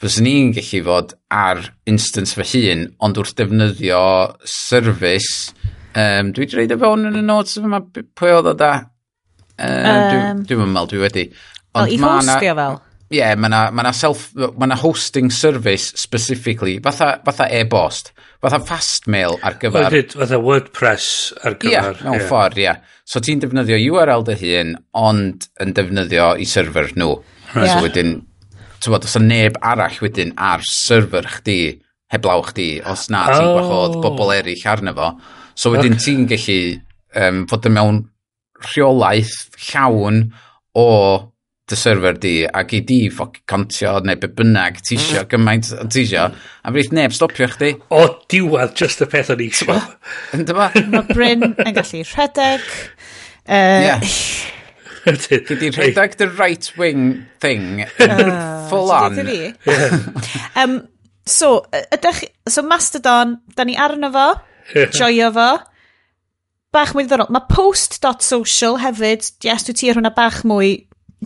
fyswn 0.03 0.27
ni'n 0.27 0.53
gallu 0.57 0.83
fod 0.87 1.15
ar 1.33 1.63
instance 1.89 2.37
fy 2.37 2.47
hun, 2.53 2.89
ond 3.05 3.21
wrth 3.21 3.37
defnyddio 3.39 4.03
service, 4.45 5.55
um, 5.97 6.33
dwi 6.37 6.45
wedi 6.45 6.61
reid 6.61 6.75
o 6.77 6.81
fewn 6.83 7.09
yn 7.11 7.21
y 7.23 7.25
notes 7.25 7.57
yma, 7.61 7.81
pwy 7.91 8.35
oedd 8.37 8.51
o 8.53 8.57
da? 8.59 8.73
Um, 9.57 10.43
dwi'n 10.45 10.45
dwi 10.49 10.59
meddwl, 10.67 10.91
dwi 10.93 11.01
wedi. 11.07 11.25
Ond 11.77 11.89
o, 11.89 11.95
i 11.95 12.01
hostio 12.03 12.59
fel? 12.59 12.79
Ie, 13.07 13.21
yeah, 13.21 13.37
mae 13.39 13.47
yna 13.49 13.63
ma, 13.71 13.85
na 13.87 13.93
self, 13.95 14.29
ma 14.59 14.67
na 14.67 14.77
hosting 14.81 15.31
service 15.31 15.93
specifically, 15.95 16.81
fatha, 16.83 17.21
fatha 17.25 17.47
e-bost, 17.55 18.11
fatha 18.43 18.59
fastmail 18.67 19.39
ar 19.47 19.57
gyfer... 19.63 19.87
Oedid, 19.87 20.17
fatha 20.19 20.41
WordPress 20.43 21.31
ar 21.45 21.55
gyfer... 21.55 21.71
Ie, 21.71 21.77
yeah, 21.77 21.91
mewn 22.03 22.19
yeah. 22.19 22.27
ffordd, 22.27 22.59
ie. 22.59 22.67
Yeah. 22.67 22.97
So 23.07 23.23
ti'n 23.23 23.45
defnyddio 23.45 23.79
URL 23.95 24.27
dy 24.27 24.35
hun, 24.41 24.75
ond 24.99 25.47
yn 25.63 25.77
defnyddio 25.77 26.33
i 26.43 26.49
server 26.51 26.91
nhw. 26.99 27.13
Right. 27.55 27.71
So 27.71 27.85
wedyn, 27.85 28.17
bod, 28.85 29.07
os 29.09 29.17
y 29.19 29.23
neb 29.25 29.57
arall 29.65 30.01
wedyn 30.05 30.35
ar 30.37 30.65
server 30.69 31.29
chdi, 31.39 31.61
heblaw 32.13 32.45
chdi, 32.51 32.69
os 32.87 33.09
na 33.13 33.27
ti'n 33.33 33.47
oh. 33.47 33.55
gwahodd 33.57 33.97
bobl 34.05 34.35
eraill 34.37 34.67
arno 34.73 34.95
fo. 34.97 35.13
So 35.57 35.73
wedyn 35.75 35.97
okay. 35.97 36.05
ti'n 36.05 36.29
gallu 36.31 36.61
um, 37.23 37.47
fod 37.51 37.71
yn 37.71 37.77
mewn 37.77 38.03
rheolaeth 38.73 39.39
llawn 39.69 40.27
o 40.77 40.87
dy 41.67 41.77
server 41.79 42.15
di 42.23 42.35
ac 42.47 42.77
i 42.77 42.81
di 42.87 42.99
ffoc 43.11 43.41
contio 43.51 43.97
neu 44.07 44.19
be 44.23 44.29
bynnag 44.39 44.79
ti 44.87 44.95
isio 44.95 45.25
mm. 45.25 45.31
gymaint 45.33 45.71
ti 45.91 46.05
isio 46.07 46.29
a 46.31 46.73
fydd 46.77 46.95
neb 46.95 47.15
stopio 47.15 47.49
chdi 47.51 47.73
o 47.91 48.05
diwedd 48.31 48.77
just 48.79 49.03
y 49.03 49.09
peth 49.11 49.33
o'n 49.35 49.43
i 49.43 49.49
isio 49.51 49.75
mae 50.61 51.03
Bryn 51.11 51.43
yn 51.51 51.75
gallu 51.75 52.05
rhedeg 52.07 52.69
uh, 52.71 53.83
yeah. 53.89 54.07
Gyd 55.07 55.53
di 55.61 55.71
rhedeg 55.71 56.17
the 56.19 56.27
right 56.29 56.67
wing 56.77 57.27
thing 57.39 57.85
uh, 58.01 58.67
full 58.71 58.91
on. 58.91 59.15
Yeah. 59.23 59.53
um, 60.59 60.81
so, 61.27 61.63
ydych, 61.95 62.25
so 62.49 62.63
Mastodon, 62.67 63.39
da 63.55 63.65
ni 63.65 63.77
arno 63.79 64.11
fo, 64.11 64.27
joio 64.75 65.31
fo, 65.37 65.49
bach 66.75 66.93
mwy 66.97 67.07
ddiddorol. 67.07 67.31
Mae 67.35 67.47
post.social 67.53 68.81
hefyd, 68.83 69.31
yes, 69.47 69.69
dwi 69.69 69.77
ti 69.79 69.93
ar 69.93 70.01
hwnna 70.01 70.13
bach 70.17 70.43
mwy, 70.49 70.73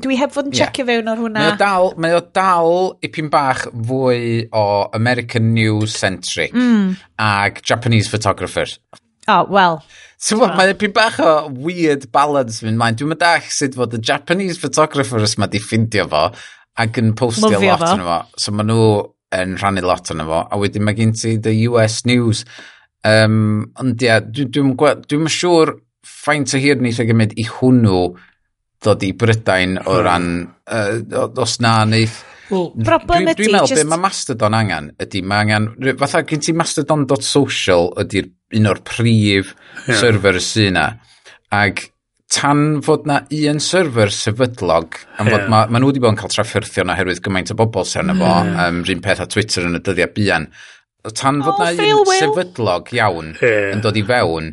dwi 0.00 0.18
heb 0.20 0.34
fod 0.34 0.50
yn 0.50 0.54
checio 0.54 0.84
yeah. 0.84 0.90
fewn 0.92 1.10
ar 1.10 1.24
hwnna. 1.24 1.40
Mae 1.40 1.54
o 1.54 1.58
dal, 1.64 1.90
mae 2.04 2.18
o 2.18 2.22
dal 2.36 2.76
ipyn 3.06 3.32
bach 3.32 3.64
fwy 3.72 4.44
o 4.52 4.66
American 4.96 5.54
News 5.56 5.96
centric 5.96 6.52
mm. 6.52 6.94
ag 7.16 7.64
Japanese 7.64 8.12
photographer. 8.12 8.68
Oh, 9.26 9.46
well. 9.48 9.80
Tewa, 10.20 10.50
mae 10.52 10.74
pyn 10.76 10.92
bach 10.92 11.16
o 11.24 11.30
weird 11.64 12.10
balance 12.12 12.60
fynd 12.60 12.76
maen. 12.80 12.96
Dwi'n 12.98 13.14
meddall 13.14 13.46
sut 13.48 13.76
fod 13.78 13.94
y 13.96 14.02
Japanese 14.04 14.60
photographer 14.60 15.24
yma 15.24 15.48
di 15.48 15.60
ffindio 15.62 16.04
fo 16.12 16.26
ac 16.80 16.98
yn 17.00 17.14
postio 17.16 17.54
Lyfio 17.54 17.78
lot 17.80 17.94
yn 17.94 18.04
fo. 18.04 18.18
So 18.36 18.52
mae 18.52 18.68
nhw 18.68 18.82
yn 19.40 19.56
rhannu 19.56 19.84
lot 19.86 20.12
yn 20.12 20.20
fo. 20.28 20.42
A 20.44 20.60
wedyn 20.60 20.84
mae 20.84 20.98
gen 20.98 21.14
ti 21.16 21.38
the 21.40 21.54
US 21.70 22.02
News. 22.04 22.44
Um, 23.08 23.70
ond 23.80 24.04
ia, 24.04 24.18
dwi'n 24.20 24.50
dwi, 24.52 24.74
dwi, 24.76 24.92
dwi, 25.08 25.32
siŵr 25.32 25.72
ffaint 26.04 26.52
o 26.52 26.60
hir 26.60 26.76
wneithio 26.82 27.06
e 27.06 27.08
gymryd 27.08 27.32
i 27.40 27.46
hwnnw 27.48 28.02
ddod 28.84 29.06
i 29.08 29.14
Brydain 29.16 29.78
o 29.80 29.86
hmm. 29.86 30.02
ran, 30.04 30.34
uh, 30.68 31.30
os 31.40 31.62
na 31.64 31.78
neith... 31.88 32.26
Problem 32.50 32.86
Broblem 32.86 33.30
ydy... 33.30 33.36
Dwi'n 33.44 33.54
meddwl, 33.54 33.70
just... 33.70 33.80
be 33.80 33.86
mae 33.92 34.02
Mastodon 34.02 34.56
angen 34.58 34.90
ydy, 35.00 35.22
mae 35.26 35.46
angen... 35.46 35.70
Fatha, 36.00 36.24
gen 36.28 36.42
ti 36.44 36.54
mastodon.social 36.56 37.88
ydy'r 38.02 38.28
un 38.58 38.68
o'r 38.70 38.82
prif 38.86 39.54
yeah. 39.54 39.96
server 40.00 40.40
sy'n 40.42 40.76
na. 40.78 40.86
Ag 41.54 41.84
tan 42.30 42.80
fod 42.86 43.06
na 43.10 43.20
un 43.50 43.62
server 43.62 44.12
sefydlog, 44.14 44.98
am 45.18 45.30
fod 45.30 45.40
yeah. 45.40 45.48
ma, 45.50 45.64
ma 45.66 45.80
nhw 45.80 45.90
wedi 45.90 46.02
bod 46.02 46.14
yn 46.14 46.20
cael 46.20 46.34
trafferthio 46.34 46.84
na 46.86 46.94
oherwydd 46.94 47.22
gymaint 47.24 47.50
o 47.54 47.58
bobl 47.58 47.86
sy'n 47.86 48.04
arno 48.04 48.18
fo, 48.20 48.30
yeah. 48.30 48.60
um, 48.66 48.82
rhywun 48.86 49.02
peth 49.06 49.22
a 49.24 49.28
Twitter 49.30 49.66
yn 49.66 49.78
y 49.78 49.82
dyddiau 49.86 50.12
bian, 50.14 50.46
tan 51.16 51.40
fod 51.42 51.56
oh, 51.56 51.64
na 51.64 51.70
un 51.74 52.04
will. 52.04 52.12
sefydlog 52.20 52.92
iawn 52.98 53.32
yeah. 53.40 53.70
yn 53.74 53.82
dod 53.84 53.98
i 53.98 54.04
fewn, 54.06 54.52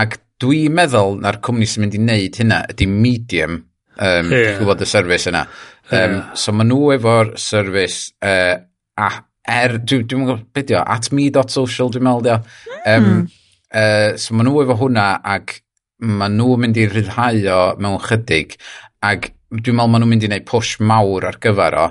ac 0.00 0.20
dwi'n 0.40 0.72
meddwl 0.76 1.18
na'r 1.20 1.40
cwmni 1.44 1.68
sy'n 1.68 1.84
mynd 1.84 1.98
i 1.98 2.00
wneud 2.00 2.40
hynna 2.40 2.62
ydy 2.72 2.88
Medium, 2.88 3.60
um, 4.00 4.32
yeah. 4.32 4.56
gwybod 4.60 4.80
y 4.80 4.88
service 4.88 5.28
yna. 5.28 5.44
Um. 5.90 6.20
So 6.38 6.54
maen 6.54 6.70
nhw 6.70 6.94
efo'r 6.96 7.34
service 7.40 8.12
uh, 8.22 8.60
a 9.00 9.10
er, 9.50 9.78
dwi'n 9.80 10.06
dwi 10.06 10.20
gwybod 10.28 10.46
beth 10.54 10.68
di 10.68 10.78
at 10.78 11.10
me.social 11.16 11.90
dwi'n 11.90 12.06
meddwl 12.06 12.24
dio. 12.26 12.38
Um, 12.84 13.08
mm. 13.08 13.26
uh, 13.74 14.12
so 14.20 14.36
maen 14.36 14.50
nhw 14.50 14.62
efo 14.64 14.78
hwnna 14.84 15.08
ac 15.34 15.58
maen 16.00 16.38
nhw 16.38 16.56
mynd 16.60 16.78
i 16.80 16.86
rhyddhau 16.88 17.42
o 17.54 17.60
mewn 17.80 18.00
chydig 18.06 18.56
ac 19.04 19.32
dwi'n 19.50 19.76
meddwl 19.76 19.92
maen 19.92 20.04
nhw'n 20.04 20.12
mynd 20.14 20.26
i 20.26 20.30
wneud 20.30 20.48
push 20.48 20.80
mawr 20.80 21.26
ar 21.30 21.38
gyfer 21.42 21.76
o 21.80 21.86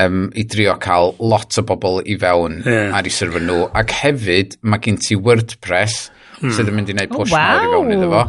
um, 0.00 0.26
i 0.34 0.44
drio 0.48 0.76
cael 0.82 1.14
lot 1.20 1.58
o 1.60 1.64
bobl 1.66 2.00
i 2.04 2.16
fewn 2.20 2.60
yeah. 2.64 2.94
ar 2.96 3.06
ei 3.06 3.14
server 3.14 3.44
nhw 3.44 3.66
ac 3.76 3.94
hefyd 4.02 4.56
mae 4.62 4.82
gen 4.84 5.00
ti 5.02 5.18
WordPress 5.18 6.08
mm. 6.40 6.54
sydd 6.56 6.72
yn 6.72 6.78
mynd 6.78 6.92
i 6.92 6.96
wneud 6.96 7.12
push 7.12 7.34
oh, 7.34 7.36
wow. 7.36 7.50
mawr 7.50 7.66
i 7.66 7.74
fewn 7.74 7.92
iddo 7.96 8.10
fo. 8.14 8.24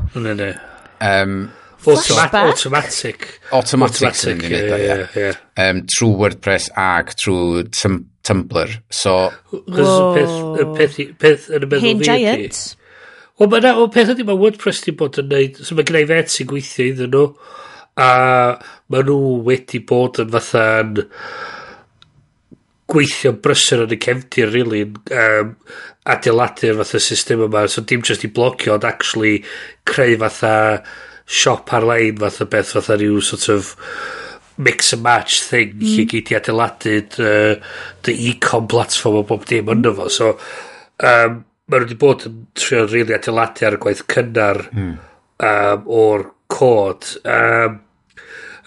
Um, 1.07 1.39
Automatic. 1.87 2.43
Automatic. 2.43 3.39
Automatic. 3.51 4.11
Automatic. 4.11 5.37
True 5.93 6.11
WordPress 6.11 6.69
ag 6.75 7.15
true 7.15 7.63
Tumblr. 8.27 8.69
So... 8.89 9.31
Peth 9.47 11.49
yn 11.49 11.63
y 11.63 11.69
meddwl 11.69 11.79
fi. 11.79 11.87
Hen 11.87 12.03
Giant. 12.03 12.59
Wel, 13.37 13.51
mae 13.53 13.73
o 13.77 13.85
peth 13.93 14.11
ydy 14.15 14.25
mae 14.27 14.39
WordPress 14.39 14.81
di 14.83 14.93
bod 14.97 15.19
yn 15.21 15.29
neud. 15.31 15.59
So 15.61 15.77
mae 15.77 15.85
gennau 15.87 16.09
fet 16.09 16.33
sy'n 16.33 16.49
gweithio 16.49 16.89
iddyn 16.91 17.13
nhw. 17.13 17.27
A 18.01 18.09
mae 18.91 19.05
nhw 19.05 19.19
wedi 19.47 19.79
bod 19.87 20.19
yn 20.23 20.33
fatha'n 20.33 20.97
gweithio 22.91 23.33
brysur 23.43 23.85
yn 23.85 23.93
y 23.93 23.99
cefndir, 24.01 24.51
really, 24.53 24.83
um, 25.13 25.53
adeiladu'r 26.07 26.79
fatha 26.81 27.01
system 27.03 27.45
yma. 27.47 27.67
So 27.69 27.83
dim 27.85 28.03
just 28.05 28.25
i 28.25 28.31
blocio, 28.33 28.75
ond 28.75 28.87
actually 28.87 29.43
creu 29.87 30.17
fatha 30.23 30.55
siop 31.27 31.73
ar-lein 31.75 32.19
fath 32.21 32.41
o 32.43 32.47
beth 32.51 32.71
fatha 32.77 32.95
rhyw 32.97 33.19
sort 33.23 33.49
of 33.53 33.73
mix 34.57 34.93
and 34.93 35.03
match 35.03 35.41
thing 35.43 35.75
mm. 35.75 35.89
lle 35.93 36.05
gyd 36.11 36.31
i 36.31 36.37
adeiladu 36.39 36.95
uh, 37.23 37.73
dy 38.05 38.15
e-com 38.31 38.69
platform 38.71 39.19
o 39.21 39.25
bob 39.31 39.45
dim 39.49 39.71
ynddo 39.73 39.93
fo 39.97 40.07
so 40.13 40.29
um, 40.33 41.41
mae 41.67 41.83
wedi 41.83 41.97
bod 41.99 42.25
yn 42.29 42.39
trio 42.57 42.85
rili 42.85 43.03
really 43.03 43.17
adeiladu 43.17 43.67
ar 43.67 43.77
y 43.77 43.81
gwaith 43.83 44.05
cynnar 44.13 44.61
mm. 44.71 44.93
um, 45.49 45.89
o'r 46.01 46.29
cod 46.53 47.09
um, 47.23 47.81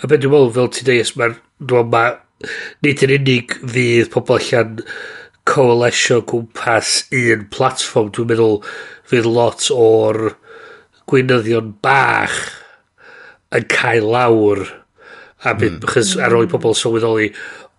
a 0.00 0.10
beth 0.10 0.20
dwi'n 0.20 0.34
meddwl 0.36 0.52
fel 0.58 0.70
ti'n 0.76 0.90
deus 0.90 1.14
mae'r 1.16 1.38
dwi'n 1.72 1.90
ma, 1.94 2.04
nid 2.84 3.06
yn 3.06 3.16
unig 3.16 3.56
fydd 3.64 4.12
pobl 4.14 4.36
allan 4.38 4.84
coalesio 5.50 6.20
gwmpas 6.28 6.92
un 7.16 7.48
platform 7.56 8.12
dwi'n 8.14 8.30
meddwl 8.30 8.60
fydd 9.10 9.26
lot 9.26 9.66
o'r 9.74 10.30
gweinyddion 11.10 11.74
bach 11.84 12.38
yn 13.56 13.66
cael 13.70 14.06
lawr 14.14 14.62
a 15.40 15.54
bydd, 15.56 15.80
mm. 15.80 15.88
chys 15.88 16.14
ar 16.20 16.36
ôl 16.36 16.46
i 16.46 16.50
pobl 16.52 16.76
sylweddoli 16.76 17.30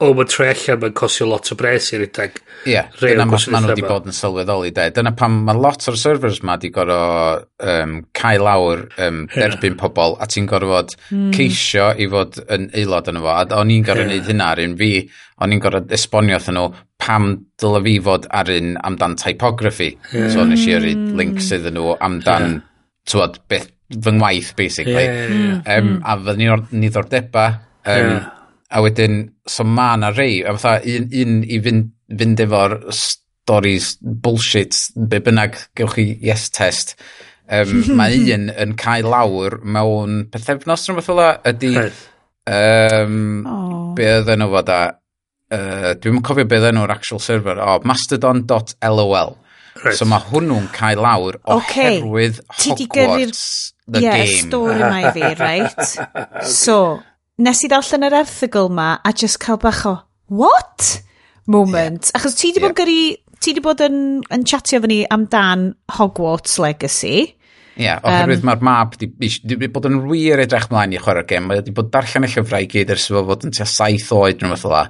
o 0.01 0.09
mae 0.17 0.25
tre 0.29 0.47
allan 0.49 0.79
mae'n 0.81 0.93
cosio 0.97 1.27
lot 1.29 1.51
o 1.53 1.57
bres 1.57 1.91
i'r 1.93 2.01
rhedeg 2.01 2.39
yeah, 2.69 2.87
dyna 2.97 3.27
ma, 3.29 3.37
maen 3.37 3.65
nhw 3.67 3.73
wedi 3.75 3.85
bod 3.85 4.07
yn 4.09 4.15
sylweddoli 4.17 4.71
de. 4.73 4.87
dyna 4.95 5.13
pam 5.17 5.35
mae 5.45 5.61
lot 5.61 5.85
o'r 5.91 5.97
servers 5.99 6.39
ma 6.47 6.55
wedi 6.57 6.71
gorfod 6.73 7.45
um, 7.73 7.99
cael 8.17 8.45
lawr 8.47 8.81
um, 8.97 9.19
derbyn 9.33 9.75
yeah. 9.75 9.81
pobl 9.83 10.17
a 10.17 10.27
ti'n 10.31 10.49
gorfod 10.49 10.95
mm. 11.11 11.29
ceisio 11.37 11.91
i 12.01 12.09
fod 12.09 12.41
yn 12.47 12.71
aelod 12.73 13.11
yn 13.11 13.21
efo 13.21 13.35
a 13.35 13.43
o'n 13.59 13.75
i'n 13.75 13.85
gorfod 13.85 14.07
yeah. 14.07 14.15
neud 14.15 14.31
hynna 14.33 14.49
ar 14.55 14.63
un 14.65 14.75
fi 14.81 14.91
o'n 15.41 15.53
i'n 15.53 15.63
gorfod 15.67 15.93
esbonio 15.99 16.39
wrthyn 16.39 16.57
nhw 16.57 16.73
pam 17.01 17.29
dyle 17.61 17.83
fi 17.85 17.95
fod 18.09 18.27
ar 18.41 18.51
un 18.57 18.73
amdan 18.89 19.19
typography 19.21 19.93
yeah. 20.15 20.33
so 20.33 20.49
nes 20.49 20.65
i 20.65 20.75
yrru 20.79 20.97
links 21.21 21.53
iddyn 21.59 21.77
nhw 21.77 21.95
amdan 22.01 22.49
yeah 22.49 22.67
tywod, 23.09 23.39
beth 23.51 23.69
fy 23.91 24.13
ngwaith, 24.15 24.53
basically. 24.55 25.07
Yeah. 25.07 25.27
Mm. 25.27 25.55
Um, 25.77 25.89
a 26.05 26.17
fy 26.19 26.37
ni'n 26.37 26.93
ddordebau. 26.93 27.57
Um, 27.85 28.11
yeah. 28.11 28.29
A 28.71 28.83
wedyn, 28.85 29.17
so 29.47 29.65
ma 29.67 29.95
na 29.99 30.13
rei, 30.15 30.43
a 30.47 30.53
fatha 30.55 30.79
un, 30.87 31.09
un 31.11 31.41
i 31.43 31.59
fynd, 31.63 31.89
fynd 32.21 32.43
efo'r 32.45 32.77
stories 32.95 33.97
bullshit, 34.01 34.77
be 34.95 35.19
bynnag 35.19 35.59
gewch 35.75 35.97
chi 35.97 36.07
yes 36.23 36.47
test. 36.55 36.95
Um, 37.51 37.81
mae 37.99 38.15
un 38.31 38.47
yn 38.53 38.77
cael 38.79 39.09
lawr 39.11 39.59
mewn 39.63 40.23
pethefnos 40.31 40.87
rhywbeth 40.87 41.11
fel 41.11 41.23
ydy... 41.51 41.75
Um, 42.51 43.45
oh. 43.45 43.93
Be 43.95 44.07
oedden 44.15 44.41
nhw 44.41 44.49
fod 44.55 44.71
a... 44.73 44.81
Uh, 45.51 45.91
Dwi'n 45.99 46.21
cofio 46.23 46.47
be 46.47 46.61
oedd 46.61 46.71
nhw'r 46.77 46.93
actual 46.95 47.19
server. 47.19 47.59
O, 47.59 47.75
oh, 47.75 47.87
mastodon.lol. 47.87 49.35
Right. 49.79 49.95
So 49.95 50.05
mae 50.09 50.19
hwnnw'n 50.27 50.67
cael 50.75 50.99
lawr 51.01 51.37
oherwydd 51.47 52.41
okay. 52.43 52.81
Hogwarts 52.89 53.71
the 53.87 54.03
yeah, 54.03 54.17
game. 54.19 54.35
Ie, 54.35 54.41
stori 54.43 54.79
mae 54.83 55.11
fi, 55.15 55.23
right? 55.39 55.79
okay. 55.79 56.47
So, 56.51 56.75
nes 57.41 57.63
i 57.63 57.69
ddarllen 57.71 58.07
yr 58.09 58.17
erthigol 58.21 58.71
ma 58.75 58.93
a 58.99 59.13
just 59.15 59.39
cael 59.43 59.61
bach 59.61 59.85
o, 59.87 59.95
what? 60.27 60.97
Moment. 61.47 62.11
Yeah. 62.11 62.19
Achos 62.19 62.37
ti 62.39 62.51
di 62.51 62.61
bod 62.63 62.75
yeah. 62.75 62.79
gyrru, 62.81 63.37
ti 63.41 63.55
di 63.57 63.63
bod 63.63 63.81
yn, 63.87 64.01
yn 64.31 64.43
chatio 64.47 64.81
fy 64.83 64.91
ni 64.91 64.99
amdan 65.11 65.71
Hogwarts 65.97 66.59
Legacy. 66.61 67.31
Ie, 67.79 67.87
yeah, 67.87 68.03
oherwydd 68.03 68.43
um, 68.43 68.51
mae'r 68.51 68.67
map 68.67 68.99
di, 68.99 69.07
di, 69.15 69.31
di, 69.47 69.71
bod 69.71 69.87
yn 69.87 70.01
wir 70.03 70.43
edrych 70.43 70.67
mlaen 70.69 70.93
i 70.93 70.99
chwarae'r 71.01 71.29
gem. 71.31 71.47
Mae 71.47 71.63
wedi 71.63 71.73
bod 71.75 71.89
darllen 71.95 72.27
y 72.27 72.33
llyfrau 72.35 72.67
i 72.67 72.69
gyd 72.69 72.91
ers 72.93 73.07
fo 73.09 73.23
fod 73.31 73.47
yn 73.47 73.55
tua 73.55 73.67
saith 73.71 74.11
oed 74.19 74.43
nhw'n 74.43 74.53
fath 74.57 74.67
o 74.67 74.75
la. 74.75 74.85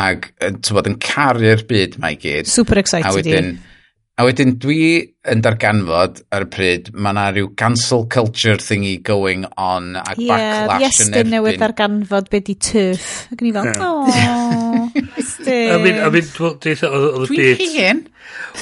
Ac, 0.00 0.30
ti'n 0.40 0.76
bod, 0.76 0.88
yn 0.90 1.00
caru'r 1.04 1.62
byd 1.68 2.00
mae 2.00 2.16
i 2.16 2.20
gyd. 2.20 2.48
Super 2.50 2.80
excited 2.80 3.06
i. 3.06 3.12
A 3.12 3.16
wedyn, 3.20 3.52
i 3.60 3.75
A 4.16 4.24
wedyn 4.24 4.54
dwi 4.56 4.84
yn 5.28 5.42
darganfod 5.44 6.22
ar 6.32 6.46
y 6.46 6.48
pryd, 6.48 6.86
mae 6.96 7.12
yna 7.12 7.24
rhyw 7.34 7.50
cancel 7.60 8.06
culture 8.08 8.56
thingy 8.56 8.94
going 9.04 9.42
on 9.60 9.90
a 10.00 10.14
yeah, 10.16 10.62
backlash 10.70 10.84
yes, 10.86 11.00
yn 11.04 11.10
erbyn. 11.10 11.26
Ie, 11.26 11.32
newydd 11.34 11.58
darganfod 11.60 12.30
be 12.32 12.40
di 12.46 12.54
turf. 12.56 13.10
Ac 13.34 13.44
ni 13.44 13.52
fel, 13.52 13.68
ooo, 13.76 14.86
Estyn. 15.20 15.68
A 15.74 15.76
mynd, 15.82 16.00
a 16.00 16.08
mynd, 16.14 16.30
oedd 16.40 16.64
y 16.64 16.72
byd... 16.86 17.60
Dwi'n 17.60 17.74
hen. 17.74 18.00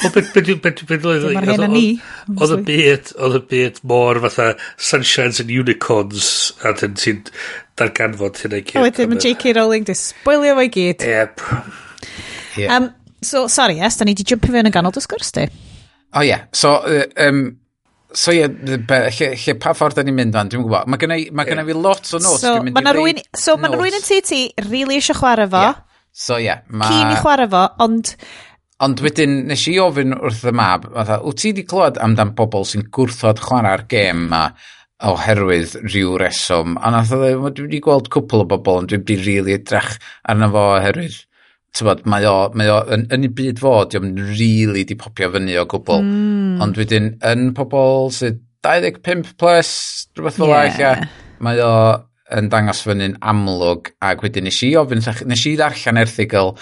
Mae'r 0.03 1.49
hen 1.53 1.69
a 1.69 1.71
ni. 1.71 1.85
Oedd 2.35 2.57
y 2.57 2.59
byd, 2.73 3.15
oedd 3.23 3.39
y 3.39 3.43
byd 3.55 3.81
mor 3.95 4.21
fatha 4.27 4.49
sunshines 4.91 5.39
and 5.45 5.55
unicorns 5.55 6.33
a 6.67 6.75
dyn 6.83 6.99
ti'n 6.99 7.23
darganfod 7.79 8.43
hynna 8.43 8.59
i 8.59 8.67
gyd. 8.67 8.83
A 8.83 8.85
wedyn 8.89 9.15
mae 9.15 9.23
J.K. 9.23 9.55
Rowling 9.61 9.87
di 9.87 9.95
spoilio 10.03 10.59
fo'i 10.59 10.75
gyd. 10.81 11.07
Yep. 11.15 11.47
Yeah. 12.59 12.75
Um, 12.75 12.91
So, 13.25 13.47
sorry, 13.49 13.79
yes, 13.81 13.99
da 13.99 14.05
ni 14.05 14.14
di 14.14 14.27
jump 14.27 14.47
i 14.47 14.53
fewn 14.53 14.68
yn 14.68 14.75
ganol 14.75 14.95
dy 14.95 15.03
sgwrs 15.03 15.33
di. 15.35 15.49
O 16.14 16.20
oh, 16.20 16.22
ie, 16.22 16.31
yeah. 16.31 16.47
so, 16.55 16.77
uh, 16.85 17.07
um, 17.25 17.41
so 18.14 18.33
ie, 18.35 18.45
yeah, 18.45 18.79
lle, 19.09 19.31
lle 19.35 19.57
pa 19.61 19.75
ffordd 19.75 19.99
da 19.99 20.05
ni'n 20.07 20.16
mynd 20.18 20.37
fan, 20.37 20.53
dwi'n 20.53 20.64
gwybod. 20.66 20.91
Mae 20.93 21.03
gennau 21.03 21.27
ma 21.35 21.47
yeah. 21.49 21.64
fi 21.66 21.77
lot 21.79 22.12
o 22.12 22.20
notes. 22.22 22.45
So, 22.45 22.55
mae 22.62 22.85
yna 22.85 22.95
rwy'n 22.95 23.22
so, 23.33 23.57
ma 23.59 23.72
rwy'n 23.72 23.99
yn 23.99 24.07
TT, 24.07 24.41
really 24.68 25.01
eisiau 25.01 25.18
chwarae 25.18 25.49
fo. 25.51 25.64
Yeah. 25.66 25.83
So 26.14 26.39
ie. 26.39 26.47
Yeah, 26.47 26.62
ma... 26.68 26.91
Cyn 26.93 27.16
i 27.16 27.20
chwarae 27.22 27.51
fo, 27.51 27.66
ond... 27.85 28.14
Ond 28.85 29.01
wedyn, 29.01 29.37
nes 29.49 29.62
i 29.70 29.77
ofyn 29.81 30.16
wrth 30.18 30.47
y 30.51 30.53
mab, 30.55 30.89
fatha, 30.93 31.20
wyt 31.25 31.39
ti 31.41 31.53
wedi 31.53 31.62
clywed 31.70 31.99
amdan 32.05 32.35
pobl 32.39 32.66
sy'n 32.68 32.89
gwrthod 32.95 33.41
chwarae'r 33.43 33.87
gêm 33.91 34.27
ma 34.33 34.49
oherwydd 35.11 35.77
rhyw 35.87 36.16
reswm? 36.20 36.75
A 36.83 36.91
nath 36.93 37.14
o 37.14 37.20
dweud, 37.20 37.55
dwi 37.55 37.68
wedi 37.68 37.81
gweld 37.83 38.11
cwpl 38.12 38.43
o 38.43 38.49
bobl, 38.51 38.83
ond 38.83 38.91
dwi 38.91 38.99
wedi 39.01 39.16
rili 39.20 39.31
really 39.31 39.57
edrych 39.57 39.95
arno 40.31 40.51
fo 40.53 40.66
oherwydd 40.75 41.22
tybod, 41.75 42.05
mae 42.11 42.27
o, 42.31 42.37
mae 42.59 42.70
o 42.70 42.79
yn, 42.95 43.07
yn 43.14 43.27
y 43.27 43.31
byd 43.35 43.61
fod, 43.62 43.93
diolch 43.93 44.09
yn 44.09 44.16
really 44.31 44.85
di 44.89 44.97
popio 44.99 45.31
fyny 45.35 45.57
o 45.61 45.66
gwbl. 45.70 46.03
Mm. 46.07 46.57
Ond 46.64 46.81
wedyn, 46.81 47.12
yn 47.27 47.51
pobl 47.57 48.11
sydd 48.14 48.41
25 48.64 49.35
plus, 49.41 49.70
rhywbeth 50.16 50.41
fel 50.41 50.55
yeah. 50.55 50.70
Ella, 50.70 51.12
mae 51.45 51.61
o 51.61 51.75
yn 52.35 52.49
dangos 52.53 52.81
fyny'n 52.87 53.18
amlwg, 53.20 53.93
ac 54.05 54.25
wedyn 54.25 54.49
nes 54.49 54.62
i 54.64 54.72
ofyn, 54.81 55.03
nes 55.29 55.45
i 55.51 55.57
ddarllen 55.59 56.01
erthigol 56.01 56.55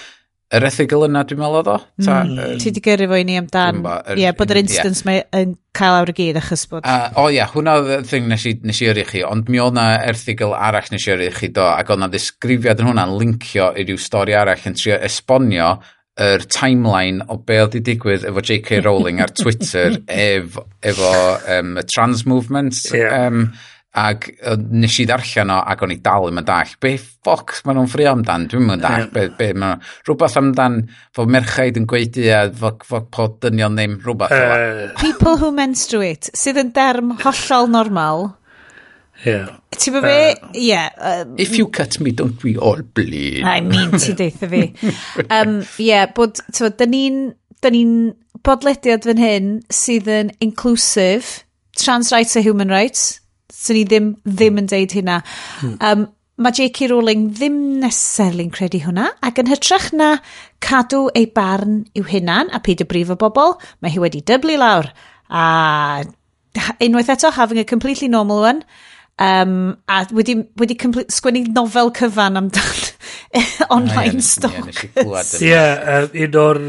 yr 0.53 0.66
ethigol 0.68 1.07
yna 1.07 1.22
dwi'n 1.28 1.40
meddwl 1.40 1.59
oedd 1.61 1.70
o. 1.72 1.76
Mm. 2.03 2.11
um, 2.12 2.59
Ti 2.61 2.68
wedi 2.68 2.82
gyrru 2.84 3.09
fo 3.09 3.18
i 3.20 3.24
ni 3.28 3.38
amdan. 3.40 3.80
Ie, 3.82 4.18
yeah, 4.20 4.36
bod 4.36 4.53
yr 4.53 4.61
instance 4.61 5.00
yeah. 5.00 5.09
mae 5.09 5.42
yn 5.42 5.55
cael 5.76 5.96
awr 6.00 6.12
y 6.12 6.16
gyd 6.18 6.40
achos 6.42 6.66
bod... 6.68 6.84
Uh, 6.84 7.09
o 7.14 7.24
oh, 7.24 7.30
ia, 7.30 7.38
yeah, 7.40 7.55
hwnna 7.55 7.78
oedd 7.80 7.94
y 7.94 8.00
thing 8.11 8.28
nes 8.28 8.44
i, 8.48 8.55
nes 8.68 8.82
i 8.84 8.90
yrru 8.92 9.07
chi, 9.09 9.24
ond 9.24 9.48
mi 9.53 9.62
oedd 9.62 9.78
na 9.78 9.86
erthigol 10.11 10.53
arall 10.59 10.92
nes 10.92 11.09
i 11.09 11.14
yrru 11.14 11.32
chi 11.38 11.48
do, 11.57 11.64
ac 11.70 11.94
oedd 11.94 12.05
na 12.05 12.11
ddisgrifiad 12.12 12.84
yn 12.84 12.92
hwnna'n 12.92 13.16
lincio 13.22 13.72
i 13.72 13.86
ryw 13.88 14.00
stori 14.00 14.36
arall 14.36 14.68
yn 14.68 14.78
trio 14.78 15.00
esbonio 15.09 15.72
yr 16.20 16.44
timeline 16.53 17.24
o 17.32 17.38
be 17.40 17.57
oedd 17.62 17.78
i 17.78 17.80
digwydd 17.84 18.26
efo 18.28 18.42
J.K. 18.44 18.82
Rowling 18.84 19.22
ar 19.24 19.32
Twitter 19.32 19.96
ef, 20.12 20.59
efo 20.84 21.12
um, 21.57 21.78
trans 21.88 22.26
movement. 22.28 22.76
Yeah. 22.92 23.28
Um, 23.28 23.46
Ac 23.93 24.30
nes 24.72 24.95
i 25.03 25.05
ddarllen 25.05 25.51
o, 25.53 25.59
ac 25.68 25.82
o'n 25.84 25.93
i 25.93 25.99
dal 26.01 26.24
ddim 26.24 26.40
yn 26.40 26.47
dall. 26.49 26.70
Be 26.80 26.95
ffoc 26.97 27.59
maen 27.66 27.76
nhw'n 27.76 27.90
ffrio 27.93 28.12
amdan? 28.14 28.47
Dwi'n 28.49 28.68
mynd 28.70 28.84
dall. 28.86 29.09
Be, 29.12 29.26
be 29.36 29.51
maen 29.53 29.82
nhw... 29.82 29.90
Rhywbeth 30.09 30.38
amdan 30.40 30.78
fod 31.12 31.32
merchaid 31.34 31.80
yn 31.80 31.88
gweidu 31.90 32.24
a 32.32 32.47
fod, 32.57 32.86
fod 32.88 33.11
pod 33.12 33.36
dynion 33.45 33.76
ddim 33.76 33.99
rhywbeth. 34.01 34.32
Uh, 34.32 34.95
People 35.03 35.36
who 35.43 35.53
menstruate, 35.57 36.32
sydd 36.32 36.62
yn 36.62 36.72
derm 36.76 37.12
hollol 37.20 37.68
normal. 37.72 38.30
Yeah. 39.26 39.59
Ti'n 39.76 40.01
be? 40.01 40.16
Uh, 40.32 40.49
yeah. 40.55 40.88
Um, 40.97 41.36
If 41.38 41.59
you 41.59 41.68
cut 41.68 42.01
me, 42.01 42.11
don't 42.12 42.43
we 42.43 42.57
all 42.57 42.80
bleed? 42.82 43.45
I 43.45 43.61
mean, 43.61 43.93
ti 44.03 44.16
deitha 44.16 44.49
fi. 44.49 44.64
um, 45.28 45.61
yeah, 45.78 46.09
bod, 46.09 46.40
ti'n 46.49 46.74
dyn 46.80 46.97
ni'n 46.97 47.22
ni 47.76 47.84
bodlediad 48.43 49.07
fan 49.07 49.20
hyn 49.20 49.51
sydd 49.70 50.09
yn 50.11 50.32
inclusive, 50.43 51.45
trans 51.78 52.11
rights 52.12 52.34
a 52.36 52.43
human 52.43 52.72
rights, 52.72 53.20
swn 53.53 53.82
i 53.82 53.86
ddim, 53.88 54.11
ddim 54.24 54.61
yn 54.62 54.70
deud 54.70 54.96
hynna. 54.96 55.20
Hmm. 55.61 55.78
Um, 55.80 56.09
mae 56.42 56.57
J.K. 56.57 56.88
Rowling 56.90 57.28
ddim 57.36 57.59
nesau'n 57.82 58.53
credu 58.55 58.80
hwnna, 58.86 59.11
ac 59.24 59.40
yn 59.42 59.50
hytrach 59.50 59.90
na 59.96 60.14
cadw 60.64 61.05
ei 61.18 61.28
barn 61.28 61.82
i'w 61.98 62.07
hunan 62.09 62.50
a 62.55 62.62
peid 62.64 62.82
y 62.82 62.88
brif 62.88 63.12
o 63.12 63.18
bobl, 63.20 63.59
mae 63.80 63.92
hi 63.92 64.00
wedi 64.03 64.22
dyblu 64.26 64.57
lawr. 64.61 64.88
A 65.28 66.03
unwaith 66.84 67.12
eto, 67.12 67.32
having 67.32 67.61
a 67.61 67.64
completely 67.68 68.09
normal 68.09 68.42
one, 68.42 68.64
um, 69.18 69.76
a 69.88 70.07
wedi, 70.12 70.38
wedi 70.61 70.76
sgwennu 70.78 71.44
nofel 71.53 71.92
cyfan 71.96 72.40
amdan 72.40 72.72
online 73.70 74.18
yeah, 74.18 74.26
stalkers. 74.26 75.34
Ie, 75.40 75.48
yeah, 75.48 76.09
yeah, 76.12 76.24
un 76.26 76.40
o'r... 76.40 76.62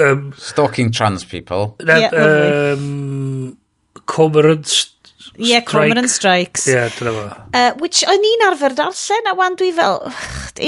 Um, 0.00 0.32
Stalking 0.36 0.90
trans 0.90 1.24
people. 1.24 1.76
Na, 1.84 2.00
yeah, 2.00 2.74
um, 2.74 3.56
Cormorant 4.04 4.93
Ie, 5.34 5.50
yeah, 5.50 5.62
Cromer 5.66 6.08
Strikes. 6.10 6.66
Ie, 6.68 6.74
yeah, 6.76 6.90
dyna 6.98 7.12
fo. 7.14 7.24
Uh, 7.50 7.70
which 7.82 8.02
o'n 8.10 8.26
i'n 8.30 8.44
arfer 8.48 8.76
darllen, 8.78 9.30
a 9.30 9.36
wan 9.38 9.56
dwi 9.60 9.70
fel, 9.76 10.02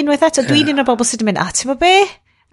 unwaith 0.00 0.24
eto, 0.30 0.46
dwi'n 0.46 0.72
un 0.72 0.82
o'r 0.82 0.88
bobl 0.88 1.08
sydd 1.08 1.24
yn 1.24 1.30
mynd, 1.30 1.42
a 1.42 1.50
ti'n 1.54 1.76
be? 1.80 1.92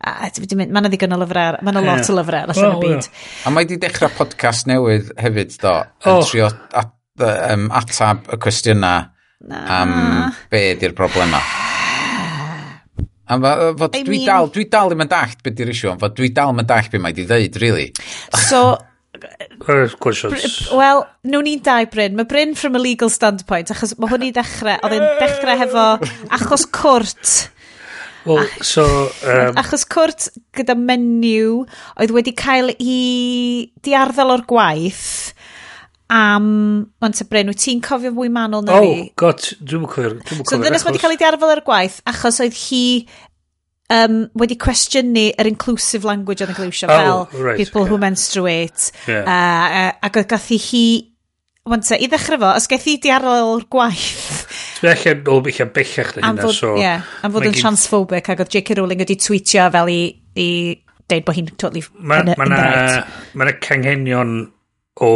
A 0.04 0.30
ti'n 0.36 0.60
mynd, 0.60 0.74
mae'n 0.76 0.90
ddigon 0.92 1.16
o 1.16 1.22
lyfrau, 1.22 1.60
mae'n 1.64 1.80
yeah. 1.80 1.88
lot 1.88 2.12
o 2.12 2.18
lyfrau 2.20 2.52
allan 2.52 2.68
well, 2.68 2.78
y 2.78 2.84
byd. 2.84 3.08
Yeah. 3.08 3.48
A 3.48 3.56
mae 3.56 3.70
di 3.70 3.80
dechrau 3.82 4.12
podcast 4.18 4.68
newydd 4.70 5.14
hefyd, 5.24 5.58
do, 5.64 5.76
yn 6.04 6.14
oh. 6.18 6.28
trio 6.28 6.52
at, 6.84 6.94
um, 7.24 7.70
atab 7.80 8.28
y 8.34 8.42
cwestiynau 8.44 9.10
am 9.52 9.94
be 10.52 10.66
di'r 10.80 10.96
problema. 10.98 11.42
A 13.24 13.38
fod 13.40 13.96
I 13.96 14.04
dwi, 14.04 14.18
mean, 14.20 14.26
dal, 14.28 14.50
dwi 14.52 14.66
dal 14.72 14.92
ddim 14.92 15.04
yn 15.06 15.12
dallt 15.12 15.44
beth 15.44 15.56
di'r 15.58 15.72
isio, 15.72 15.94
fod 16.00 16.16
dwi 16.18 16.30
dal 16.36 16.52
ddim 16.52 16.64
yn 16.64 16.70
dallt 16.70 16.92
beth 16.92 17.04
mae 17.04 17.16
di 17.16 17.26
ddeud, 17.28 17.60
really. 17.64 17.88
So, 18.50 18.64
Wrth 19.64 19.96
gwrs. 20.04 20.58
Wel, 20.76 21.04
nhw'n 21.30 21.48
ni'n 21.48 21.64
dau 21.64 21.88
Bryn. 21.92 22.18
Mae 22.18 22.28
Bryn 22.30 22.54
from 22.60 22.78
a 22.78 22.82
legal 22.82 23.12
standpoint, 23.14 23.72
achos 23.74 23.96
mae 24.00 24.12
hwn 24.12 24.28
i 24.28 24.32
ddechrau, 24.36 24.78
oedd 24.84 24.96
e'n 24.98 25.08
dechrau 25.22 25.60
hefo 25.62 25.88
achos 26.36 26.68
cwrt. 26.76 27.34
Well, 28.26 28.48
so... 28.64 28.86
Um, 29.28 29.58
achos 29.60 29.84
cwrt 29.92 30.30
gyda 30.56 30.76
menyw 30.80 31.64
oedd 32.00 32.14
wedi 32.16 32.36
cael 32.40 32.72
i 32.78 33.00
diarddal 33.84 34.36
o'r 34.36 34.46
gwaith 34.50 35.34
am... 36.14 36.48
Ond 37.04 37.20
te 37.20 37.28
Bryn, 37.28 37.52
wyt 37.52 37.64
ti'n 37.64 37.84
cofio 37.84 38.14
fwy 38.16 38.32
manwl 38.34 38.64
na 38.68 38.80
oh, 38.80 38.88
fi? 38.88 38.96
Oh, 38.96 39.12
god, 39.26 39.44
dwi'n 39.60 39.90
cofio. 39.92 40.44
So 40.48 40.62
dynes 40.62 40.88
wedi 40.88 41.04
cael 41.04 41.16
ei 41.16 41.22
diarddal 41.22 41.56
o'r 41.56 41.64
gwaith 41.68 42.00
achos 42.10 42.40
oedd 42.44 42.58
hi 42.66 42.86
um, 43.94 44.20
wedi 44.40 44.58
cwestiynu 44.60 45.30
yr 45.40 45.50
inclusive 45.50 46.08
language 46.08 46.44
oedd 46.44 46.54
yn 46.54 46.60
glewisio 46.60 46.90
oh, 46.90 46.94
fel 46.98 47.44
right, 47.46 47.60
people 47.60 47.84
yeah. 47.84 47.90
who 47.90 48.00
menstruate. 48.02 48.92
Yeah. 49.08 49.26
Uh, 49.28 49.80
uh, 49.80 50.08
ac 50.08 50.20
oedd 50.22 50.30
gath 50.34 50.50
i 50.56 50.60
hi, 50.62 50.86
wante, 51.70 52.00
i 52.00 52.10
ddechrau 52.12 52.42
fo, 52.42 52.52
os 52.58 52.68
gaeth 52.72 52.90
i 52.92 52.98
di 53.04 53.14
gwaith 53.14 53.46
Dwi'n 53.54 53.68
gwaith. 53.72 54.44
Felly, 54.84 55.16
o, 55.32 55.38
bellach 55.46 55.72
bellach 55.76 56.16
na 56.18 56.28
hynna, 56.28 56.50
so... 56.56 56.74
Yeah, 56.80 57.06
am 57.24 57.36
fod 57.36 57.48
yn 57.48 57.56
transphobic, 57.56 58.28
ac 58.34 58.44
oedd 58.44 58.52
J.K. 58.58 58.80
Rowling 58.82 59.04
wedi 59.06 59.20
tweetio 59.22 59.70
fel 59.72 59.94
i, 59.94 60.02
i 60.40 60.50
deud 61.12 61.26
bod 61.28 61.38
hi'n 61.38 61.50
totally 61.56 61.84
Mae 62.00 62.26
yna 62.26 62.36
ma 62.40 62.48
yn 62.50 62.54
na, 62.56 62.62
right. 62.68 63.18
ma 63.40 63.50
canghenion 63.64 64.38
o... 65.04 65.16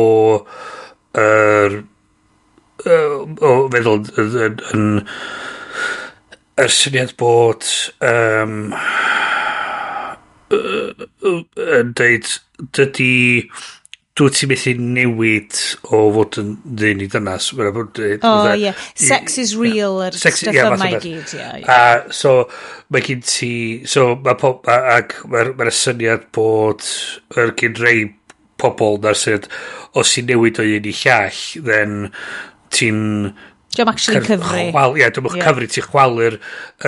Er, 1.17 1.79
o 2.87 3.51
feddwl 3.73 4.03
yn 4.75 4.83
yr 6.57 6.73
syniad 6.73 7.13
bod 7.19 7.65
um, 8.01 8.71
yn 10.51 11.91
deud 11.97 12.29
dydy 12.73 13.13
dwi 14.17 14.33
ti 14.33 14.47
methu 14.49 14.73
newid 14.81 15.59
o 15.93 15.99
fod 16.15 16.39
yn 16.41 16.53
ddyn 16.65 17.03
i 17.05 17.07
dynas. 17.13 17.51
O, 17.53 17.67
oh, 17.67 18.47
ie. 18.55 18.63
Yeah. 18.63 18.85
Sex 18.97 19.37
is 19.37 19.53
real 19.55 19.99
yeah. 19.99 20.07
ar 20.07 20.17
Sex, 20.17 20.41
stuff 20.41 20.57
yeah, 20.57 20.73
yma 20.73 20.87
i 20.89 21.01
gyd, 21.03 21.33
ie. 21.35 21.37
Yeah, 21.37 21.57
yeah. 21.61 22.07
so, 22.09 22.47
mae 22.89 23.05
gen 23.05 23.21
ti... 23.21 23.51
So, 23.85 24.15
mae 24.25 24.39
pob... 24.41 24.65
Ac 24.73 25.19
mae'r 25.29 25.53
ma 25.59 25.69
syniad 25.69 26.31
bod... 26.33 26.81
Yr 27.37 27.53
gen 27.61 27.77
rei 27.83 28.07
pobl 28.57 28.97
na'r 29.03 29.19
syniad... 29.21 29.45
Os 29.97 30.15
i 30.17 30.25
newid 30.25 30.57
o 30.61 30.65
un 30.65 30.89
i 30.89 30.95
llall, 31.03 31.43
then 31.69 31.93
ti'n 32.73 32.99
Diolch 33.77 33.91
actually 33.93 34.21
cyfri. 34.25 34.63
Chwal, 34.71 34.95
ie, 34.95 35.03
yeah, 35.03 35.11
diolch 35.13 35.35
yeah. 35.37 35.49
cyfri, 35.51 35.67
ti'n 35.69 35.85
chwalu'r 35.85 36.37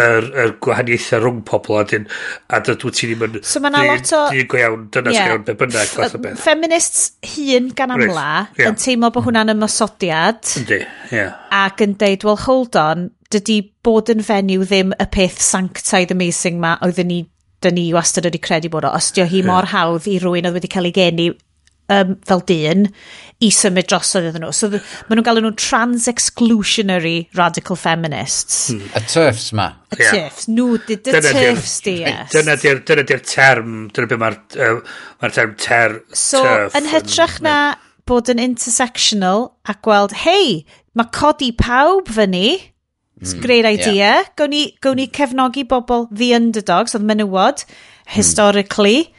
er, 0.04 0.30
er 0.44 0.54
gwahaniaethau 0.66 1.22
rhwng 1.22 1.44
pobl 1.46 1.78
a 1.78 1.84
dyn, 1.92 2.08
a 2.50 2.62
dydw 2.66 2.94
ti 2.98 3.12
ddim 3.12 3.26
yn... 3.28 3.38
So 3.46 3.62
mae'na 3.62 3.84
lot 3.86 4.14
o... 4.18 4.24
Dyn 4.34 4.50
go 4.50 4.62
iawn, 4.62 4.88
dynas 4.96 5.14
yeah. 5.14 5.30
go 5.30 5.36
iawn, 5.36 5.46
be 5.46 5.58
bynnag, 5.60 5.94
fath 5.94 6.18
o 6.18 6.22
beth. 6.24 6.42
Feminists 6.42 7.12
hun 7.36 7.70
gan 7.78 7.94
amla 7.94 8.10
right. 8.18 8.58
yeah. 8.58 8.72
yn 8.72 8.80
teimlo 8.82 9.12
bod 9.14 9.28
hwnna'n 9.28 9.54
mm. 9.54 9.60
ymosodiad. 9.60 10.42
Yndi, 10.64 10.82
ie. 10.82 11.20
Yeah. 11.20 11.36
Ac 11.62 11.84
yn 11.86 11.94
deud, 12.02 12.26
well, 12.26 12.40
hold 12.48 12.80
on, 12.80 13.10
dydy 13.30 13.60
bod 13.86 14.10
yn 14.10 14.26
fenyw 14.26 14.66
ddim 14.66 14.96
y 14.98 15.10
peth 15.14 15.38
sanctaidd 15.46 16.16
amazing 16.16 16.58
ma 16.64 16.80
oedden 16.86 17.12
ni 17.12 17.20
dyn 17.62 17.76
ni 17.76 17.90
wastad 17.94 18.26
wedi 18.26 18.40
credu 18.42 18.72
bod 18.74 18.88
o. 18.88 18.94
Os 18.96 19.12
di 19.14 19.22
hi 19.22 19.44
yeah. 19.44 19.50
mor 19.52 19.70
hawdd 19.70 20.08
i 20.10 20.18
rwy'n 20.24 20.50
oedd 20.50 20.58
wedi 20.58 20.72
cael 20.72 20.90
ei 20.90 20.96
geni 20.96 21.30
um, 21.94 22.16
fel 22.28 22.42
dyn 22.50 22.88
i 23.44 23.50
symud 23.56 23.88
drosodd 23.90 24.30
iddyn 24.30 24.44
nhw. 24.44 24.54
So 24.56 24.70
maen 24.72 25.18
nhw'n 25.18 25.26
galw 25.26 25.44
nhw'n 25.44 25.58
trans-exclusionary 25.60 27.18
radical 27.38 27.80
feminists. 27.80 28.70
Hmm. 28.72 28.88
Y 28.98 29.04
turfs 29.08 29.52
ma. 29.56 29.70
Y 29.94 30.02
yeah. 30.02 30.16
turfs. 30.16 30.50
Nhw, 30.52 30.80
the, 30.88 30.98
the 31.08 31.22
turfs 31.26 31.78
di, 31.86 32.00
yes. 32.04 32.34
Dyna 32.36 32.58
di'r 32.60 32.82
dyna 32.88 33.06
term, 33.24 33.78
dyna 33.96 34.10
beth 34.12 34.24
mae'r 34.24 34.40
uh, 34.66 34.82
ma 35.22 35.32
term 35.36 35.56
ter, 35.60 36.02
so, 36.12 36.44
turf. 36.44 36.76
Yn 36.80 36.90
hytrach 36.92 37.40
na 37.46 37.56
bod 38.10 38.32
yn 38.34 38.42
intersectional 38.42 39.54
a 39.70 39.78
gweld, 39.86 40.18
hei, 40.26 40.66
mae 40.98 41.16
codi 41.16 41.54
pawb 41.56 42.12
fyny, 42.16 42.60
It's 43.20 43.34
a 43.34 43.36
hmm, 43.36 43.42
great 43.44 43.66
idea. 43.66 43.94
Yeah. 43.94 44.24
Gawn, 44.38 44.52
ni, 44.52 44.78
gawn 44.80 44.96
ni 44.96 45.06
cefnogi 45.12 45.66
bobl 45.68 46.06
the 46.08 46.30
underdogs, 46.38 46.96
oedd 46.96 47.04
menywod, 47.04 47.66
hmm. 47.66 48.14
historically 48.16 49.10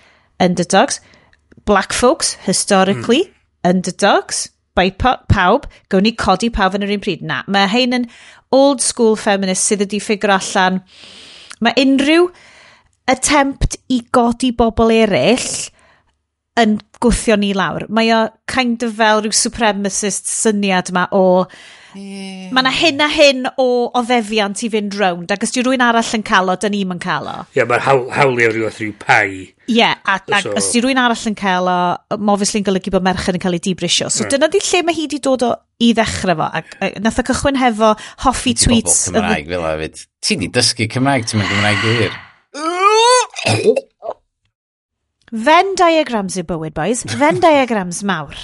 underdogs 0.41 1.03
black 1.71 1.93
folks, 1.93 2.35
historically, 2.35 3.23
mm. 3.25 3.71
underdogs, 3.71 4.49
by 4.75 4.91
pawb, 4.91 5.69
gawn 5.89 6.03
ni 6.03 6.13
codi 6.19 6.49
pawb 6.51 6.75
yn 6.75 6.83
yr 6.87 6.95
un 6.97 7.03
pryd. 7.05 7.23
Na, 7.27 7.43
mae 7.47 7.69
hein 7.71 7.95
yn 7.95 8.07
old 8.55 8.83
school 8.83 9.15
feminist 9.15 9.69
sydd 9.69 9.85
wedi 9.85 10.01
ffigur 10.03 10.33
allan. 10.35 10.81
Mae 11.63 11.77
unrhyw 11.79 12.27
attempt 13.11 13.79
i 13.93 14.01
godi 14.17 14.51
bobl 14.57 14.91
eraill 14.97 15.53
yn 16.59 16.79
gwthio 17.03 17.39
ni 17.39 17.53
lawr. 17.55 17.87
Mae 17.87 18.11
o 18.17 18.25
kind 18.51 18.83
of 18.87 18.97
fel 18.99 19.23
rhyw 19.23 19.37
supremacist 19.37 20.31
syniad 20.31 20.91
yma 20.91 21.07
o 21.15 21.25
Yeah. 21.95 22.51
Mae 22.55 22.63
yna 22.63 22.73
hyn 22.75 23.01
a 23.03 23.09
hyn 23.11 23.47
o 23.59 23.67
oddefiant 23.99 24.63
i 24.67 24.71
fynd 24.73 24.97
rownd, 24.99 25.33
ac 25.35 25.47
os 25.47 25.55
di 25.55 25.65
rhywun 25.65 25.85
arall 25.85 26.13
yn 26.17 26.25
cael 26.27 26.53
o, 26.53 26.57
dyn 26.61 26.75
ni'n 26.75 26.95
yn 26.97 27.01
o. 27.01 27.35
Ie, 27.51 27.59
yeah, 27.59 27.67
mae'r 27.71 27.85
hawl, 27.87 28.05
hawliau 28.15 28.53
rhywbeth 28.53 28.79
rhyw 28.83 28.95
pai. 29.01 29.27
Ie, 29.71 29.75
yeah, 29.79 29.97
ac, 30.05 30.29
ac 30.31 30.47
so, 30.47 30.55
os 30.61 30.71
di 30.75 30.83
rhywun 30.85 31.03
arall 31.03 31.27
yn 31.31 31.39
cael 31.39 31.71
o, 31.71 31.79
mae 32.17 32.35
obviously 32.35 32.61
yn 32.63 32.69
golygu 32.69 32.95
bod 32.95 33.07
merched 33.07 33.37
yn 33.39 33.43
cael 33.43 33.59
ei 33.59 33.65
dibrisio. 33.67 34.11
So 34.13 34.25
yeah. 34.25 34.33
dyna 34.37 34.51
di 34.53 34.63
lle 34.65 34.83
mae 34.87 34.99
hi 34.99 35.07
di 35.11 35.21
dod 35.25 35.47
o 35.47 35.53
i 35.81 35.93
ddechrau 35.97 36.37
fo, 36.41 36.49
ac, 36.61 36.75
ac 36.81 36.99
nath 37.05 37.21
o 37.23 37.27
cychwyn 37.31 37.61
hefo 37.61 37.95
hoffi 38.27 38.57
tweets. 38.65 39.07
Bobl 39.11 39.23
Cymraeg 39.23 39.47
fel 39.55 39.69
hefyd. 39.69 40.03
Ti 40.21 40.41
di 40.41 40.51
dysgu 40.57 40.91
Cymraeg, 40.95 41.29
ti'n 41.31 41.43
mynd 41.43 41.55
Cymraeg 41.55 41.79
gwir. 41.87 42.13
Venn 45.31 45.77
diagrams 45.79 46.35
yw 46.41 46.47
bywyd, 46.49 46.75
boys. 46.75 47.05
Venn 47.21 47.39
diagrams 47.43 48.03
mawr 48.07 48.35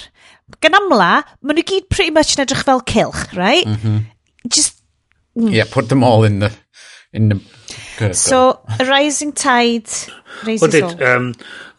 gan 0.62 0.78
amla, 0.78 1.10
maen 1.42 1.60
nhw 1.60 1.66
gyd 1.66 1.88
pretty 1.92 2.14
much 2.14 2.36
yn 2.36 2.44
edrych 2.46 2.64
fel 2.68 2.82
cilch, 2.86 3.26
right? 3.34 3.66
Mhm. 3.66 3.76
Mm 3.76 3.98
-hmm. 3.98 4.50
Just... 4.54 4.82
Yeah, 5.34 5.68
put 5.68 5.88
them 5.88 6.04
all 6.04 6.24
in 6.24 6.40
the... 6.40 6.52
In 7.12 7.28
the 7.28 7.40
Good 7.98 8.16
so, 8.16 8.60
a 8.78 8.84
rising 8.84 9.32
tide 9.32 9.88
raises 10.44 10.68
Odid, 10.68 10.82
all. 10.82 11.02
Um, 11.02 11.32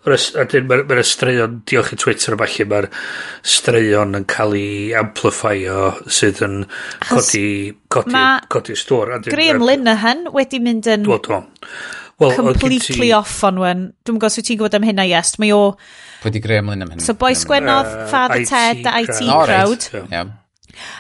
Mae'r 0.07 0.85
ma, 0.87 1.01
straeon, 1.03 1.57
diolch 1.67 1.89
i 1.91 1.97
Twitter 1.99 2.31
a 2.31 2.37
falle, 2.39 2.65
mae'r 2.71 2.85
straeon 3.43 4.15
yn 4.15 4.25
cael 4.31 4.55
ei 4.55 4.93
amplifio 4.95 5.89
sydd 6.07 6.39
yn 6.47 6.61
codi, 7.03 7.73
codi, 7.91 8.13
ma 8.15 8.37
codi 8.47 8.77
stwr. 8.79 9.17
Graham 9.27 9.65
Linehan 9.67 10.29
wedi 10.31 10.61
mynd 10.63 10.87
yn 10.93 11.03
well, 11.11 12.31
completely 12.37 13.11
off 13.11 13.43
on 13.43 13.59
wen. 13.59 13.83
Dwi'n 14.07 14.21
gwybod 14.21 14.39
wyt 14.39 14.47
ti'n 14.47 14.61
gwybod 14.61 14.79
am 14.79 14.87
hynna, 14.87 15.09
yes. 15.11 15.35
Mae 15.43 15.51
o 15.51 15.75
Pwy 16.21 16.33
di 16.33 16.41
greu 16.43 16.61
ymlaen 16.63 16.85
am 16.85 16.93
hynny? 16.93 17.05
So 17.05 17.17
boi 17.19 17.33
sgwennodd 17.37 17.91
uh, 17.91 18.07
Father 18.11 18.41
IT 18.41 18.49
Ted 18.49 18.89
a 18.89 18.95
IT 19.03 19.21
Crowd. 19.21 19.87
Right. 19.93 20.11
Yeah. 20.11 20.33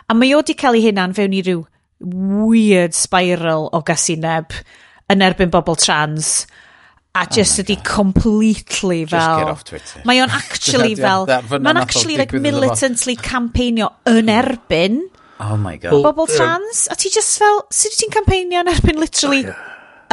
A 0.09 0.17
mae 0.17 0.35
o 0.37 0.43
di 0.45 0.55
cael 0.57 0.77
ei 0.77 0.87
hunan 0.89 1.15
fewn 1.17 1.35
i 1.37 1.41
ryw 1.45 1.65
weird 1.99 2.93
spiral 2.97 3.69
o 3.73 3.81
gasineb 3.85 4.53
yn 5.11 5.23
erbyn 5.25 5.51
bobl 5.53 5.77
trans 5.79 6.45
a 7.17 7.25
just 7.25 7.57
oh 7.57 7.63
ydi 7.63 7.77
completely 7.83 9.05
fel... 9.05 9.19
Just 9.19 9.39
get 9.41 9.51
off 9.51 9.63
Twitter. 9.65 10.01
Mae 10.05 10.21
o'n 10.21 10.33
actually 10.41 10.93
fel... 10.99 11.25
Mae'n 11.27 11.79
actually 11.81 12.17
like 12.19 12.35
militantly 12.37 13.17
campeinio 13.17 13.89
yn 14.09 14.29
erbyn... 14.33 14.99
Oh 15.41 15.57
my 15.57 15.75
god. 15.81 15.97
Bobl 16.05 16.29
trans. 16.29 16.85
A 16.93 16.97
ti 16.97 17.09
just 17.13 17.39
fel... 17.41 17.63
Sut 17.73 17.97
ti'n 17.97 18.13
campeinio 18.13 18.61
yn 18.65 18.71
erbyn 18.73 19.01
literally 19.01 19.47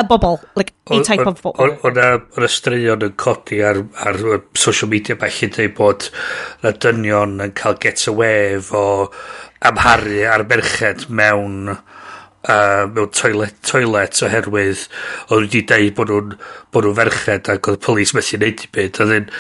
y 0.01 0.05
bobl, 0.11 0.38
like, 0.59 0.72
a 0.90 1.01
type 1.07 1.22
o, 1.26 1.30
of 1.30 1.40
bobl. 1.42 1.61
o- 1.62 1.88
O'na 1.88 2.49
straeon 2.51 3.05
yn 3.07 3.14
codi 3.20 3.61
ar, 3.66 3.78
ar 4.09 4.18
social 4.59 4.90
media 4.90 5.16
bach 5.20 5.42
i 5.47 5.51
dweud 5.55 5.74
bod 5.78 6.09
na 6.64 6.72
dynion 6.84 7.36
yn 7.45 7.55
cael 7.59 7.78
get 7.78 7.99
getaway 8.01 8.57
efo 8.59 8.84
amharu 9.70 10.24
ar 10.34 10.45
merched 10.51 11.07
mewn 11.09 11.70
uh, 11.76 12.84
mewn 12.90 13.11
toilet, 13.14 13.55
toilet 13.64 14.18
oherwydd 14.26 14.82
oedd 15.30 15.47
wedi 15.47 15.62
dweud 15.70 15.95
bod 16.01 16.11
nhw'n 16.12 16.34
bod 16.74 16.88
nhw'n 16.88 16.99
ferched 17.01 17.53
ac 17.55 17.70
oedd 17.70 17.78
y 17.80 17.84
polis 17.86 18.14
methu 18.18 18.42
neud 18.42 18.66
i 18.66 18.70
byd 18.78 19.01
a 19.01 19.09
ddyn 19.12 19.30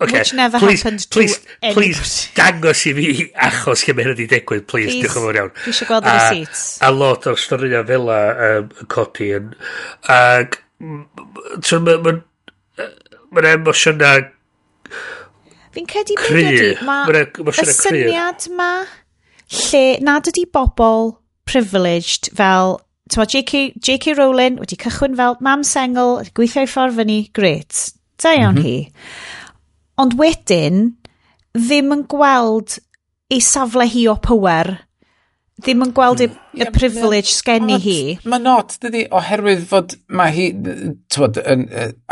Okay. 0.00 0.18
Which 0.18 0.32
never 0.32 0.58
please, 0.58 0.82
happened 0.82 1.06
please, 1.10 1.38
to 1.38 1.48
anybody. 1.62 1.92
Please 1.92 2.30
dangos 2.36 2.86
i 2.88 2.94
fi 2.96 3.26
achos 3.48 3.84
lle 3.84 3.94
mae 3.96 4.06
hynny 4.06 4.14
wedi 4.14 4.26
digwydd, 4.30 4.66
please, 4.70 4.94
please 4.94 5.04
diolch 5.04 5.18
yn 5.20 5.26
fawr 5.26 5.38
iawn. 5.40 5.50
Dwi 5.58 5.74
eisiau 5.74 5.90
gweld 5.90 6.08
y 6.08 6.14
receipts. 6.16 6.62
A 6.80 6.90
lot 6.94 7.28
o'r 7.28 7.40
storiau 7.40 7.84
fel 7.90 8.06
la 8.08 8.18
um, 8.46 8.70
yn 8.80 8.90
codi. 8.94 9.28
Yn, 9.36 9.50
ac, 10.16 10.60
mae'n 10.80 12.22
ma, 13.36 13.44
emosiynau 13.52 14.28
Fi'n 15.70 15.86
credu 15.86 16.16
cry. 16.18 16.74
Mae 16.82 17.26
y 17.28 17.66
syniad 17.68 18.48
ma 18.58 18.70
lle 19.60 19.84
nad 20.06 20.30
ydy 20.30 20.46
bobl 20.50 21.12
privileged 21.50 22.32
fel 22.38 22.80
Tyma, 23.10 23.26
JK, 23.26 23.72
JK 23.82 24.14
Rowling 24.14 24.60
wedi 24.62 24.76
cychwyn 24.78 25.16
fel 25.18 25.34
mam 25.42 25.64
sengl, 25.66 26.20
gweithio 26.36 26.62
i 26.62 26.68
ffordd 26.70 26.94
fyny, 27.00 27.16
great. 27.34 27.88
Da 28.22 28.36
iawn 28.36 28.54
mm 28.54 28.62
-hmm. 28.62 28.66
hi. 28.68 29.39
Ond 30.00 30.16
wedyn, 30.16 30.94
ddim 31.56 31.92
yn 31.92 32.06
gweld 32.08 32.78
ei 33.30 33.42
safle 33.44 33.84
hi 33.90 34.06
o 34.08 34.14
power, 34.22 34.72
ddim 35.60 35.84
yn 35.84 35.92
gweld 35.96 36.22
mm. 36.22 36.24
y, 36.24 36.28
hmm. 36.30 36.62
y 36.64 36.68
privilege 36.74 37.34
sgen 37.34 37.68
i 37.70 37.76
hi. 37.82 37.98
Mae 38.30 38.42
not, 38.42 38.76
dydy, 38.82 39.04
oherwydd 39.16 39.66
fod 39.68 39.96
mae 40.16 40.32
hi, 40.34 40.46
tywod, 41.12 41.40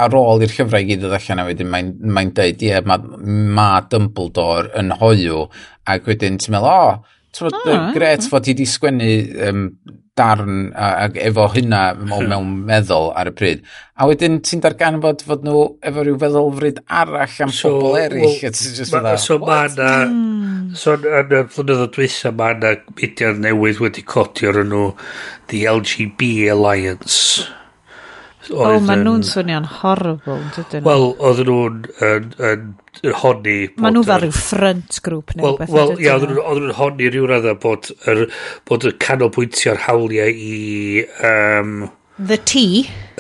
ar 0.04 0.16
ôl 0.18 0.44
i'r 0.44 0.52
llyfrau 0.52 0.88
gyd 0.90 1.06
o 1.08 1.12
allan 1.16 1.42
a 1.42 1.46
wedyn, 1.48 1.70
mae'n 1.72 1.94
mae 2.12 2.32
deud, 2.36 2.60
ie, 2.60 2.72
yeah, 2.74 2.84
mae 2.84 3.00
ma 3.56 3.70
Dumbledore 3.88 4.68
yn 4.78 4.92
hoiw, 5.00 5.46
ac 5.88 6.10
wedyn 6.10 6.36
ti'n 6.42 6.58
meddwl, 6.58 6.68
o, 6.68 6.90
oh, 6.90 7.16
tywod, 7.38 7.56
oh, 7.62 7.88
gret 7.96 8.28
fod 8.28 8.48
hi 8.48 8.56
wedi 8.56 8.68
sgwennu 8.68 9.14
um, 9.48 9.64
darn 10.18 10.72
ag 10.74 11.18
efo 11.22 11.46
hynna 11.54 11.82
hmm. 11.94 12.30
mewn 12.30 12.54
meddwl 12.68 13.12
ar 13.18 13.30
y 13.30 13.34
pryd. 13.38 13.62
A 13.98 14.06
wedyn 14.10 14.40
ti'n 14.46 14.62
darganfod 14.64 15.24
fod 15.26 15.44
nhw 15.46 15.64
efo 15.90 16.04
rhyw 16.04 16.18
feddylfryd 16.22 16.80
arall 17.00 17.36
am 17.46 17.54
so, 17.54 17.74
pobl 17.78 17.98
eraill. 18.02 18.34
Well, 18.92 19.06
ma, 19.06 19.14
so 19.22 19.38
ma 19.42 19.60
na, 19.74 19.92
hmm. 20.06 20.72
so 20.78 20.96
yn 20.98 21.36
y 21.38 21.44
flynyddoedd 21.54 21.94
dwysa 21.96 22.34
mae 22.38 22.58
yna 22.58 22.74
mudiad 22.88 23.44
newydd 23.44 23.84
wedi 23.84 24.06
codi 24.14 24.50
o'r 24.50 24.64
nhw 24.66 24.88
The 25.52 25.64
LGB 25.70 26.50
Alliance. 26.52 27.46
Oedd 28.48 28.78
oh, 28.78 28.84
mae 28.84 28.96
nhw'n 29.02 29.24
swnio'n 29.28 29.66
horrible, 29.80 30.38
dydyn 30.56 30.84
nhw. 30.84 30.88
Wel, 30.88 31.08
oedden 31.28 31.50
nhw'n 31.52 32.68
honni... 33.22 33.56
Mae 33.78 33.94
nhw 33.94 34.02
fel 34.06 34.24
rhyw 34.24 34.34
front 34.34 34.98
group 35.04 35.34
neu 35.38 35.54
beth. 35.58 35.70
Wel, 35.74 35.94
ia, 36.02 36.16
oedd 36.16 36.32
nhw'n 36.32 36.74
honni 36.78 37.10
rhyw 37.12 37.28
radda 37.30 37.54
bod, 37.62 37.92
er, 38.10 38.24
bod 38.68 38.88
y 38.88 38.94
canolbwyntio'r 39.04 39.84
hawliau 39.86 40.32
i... 40.32 41.04
Um, 41.28 41.88
The 42.18 42.40
T. 42.50 42.60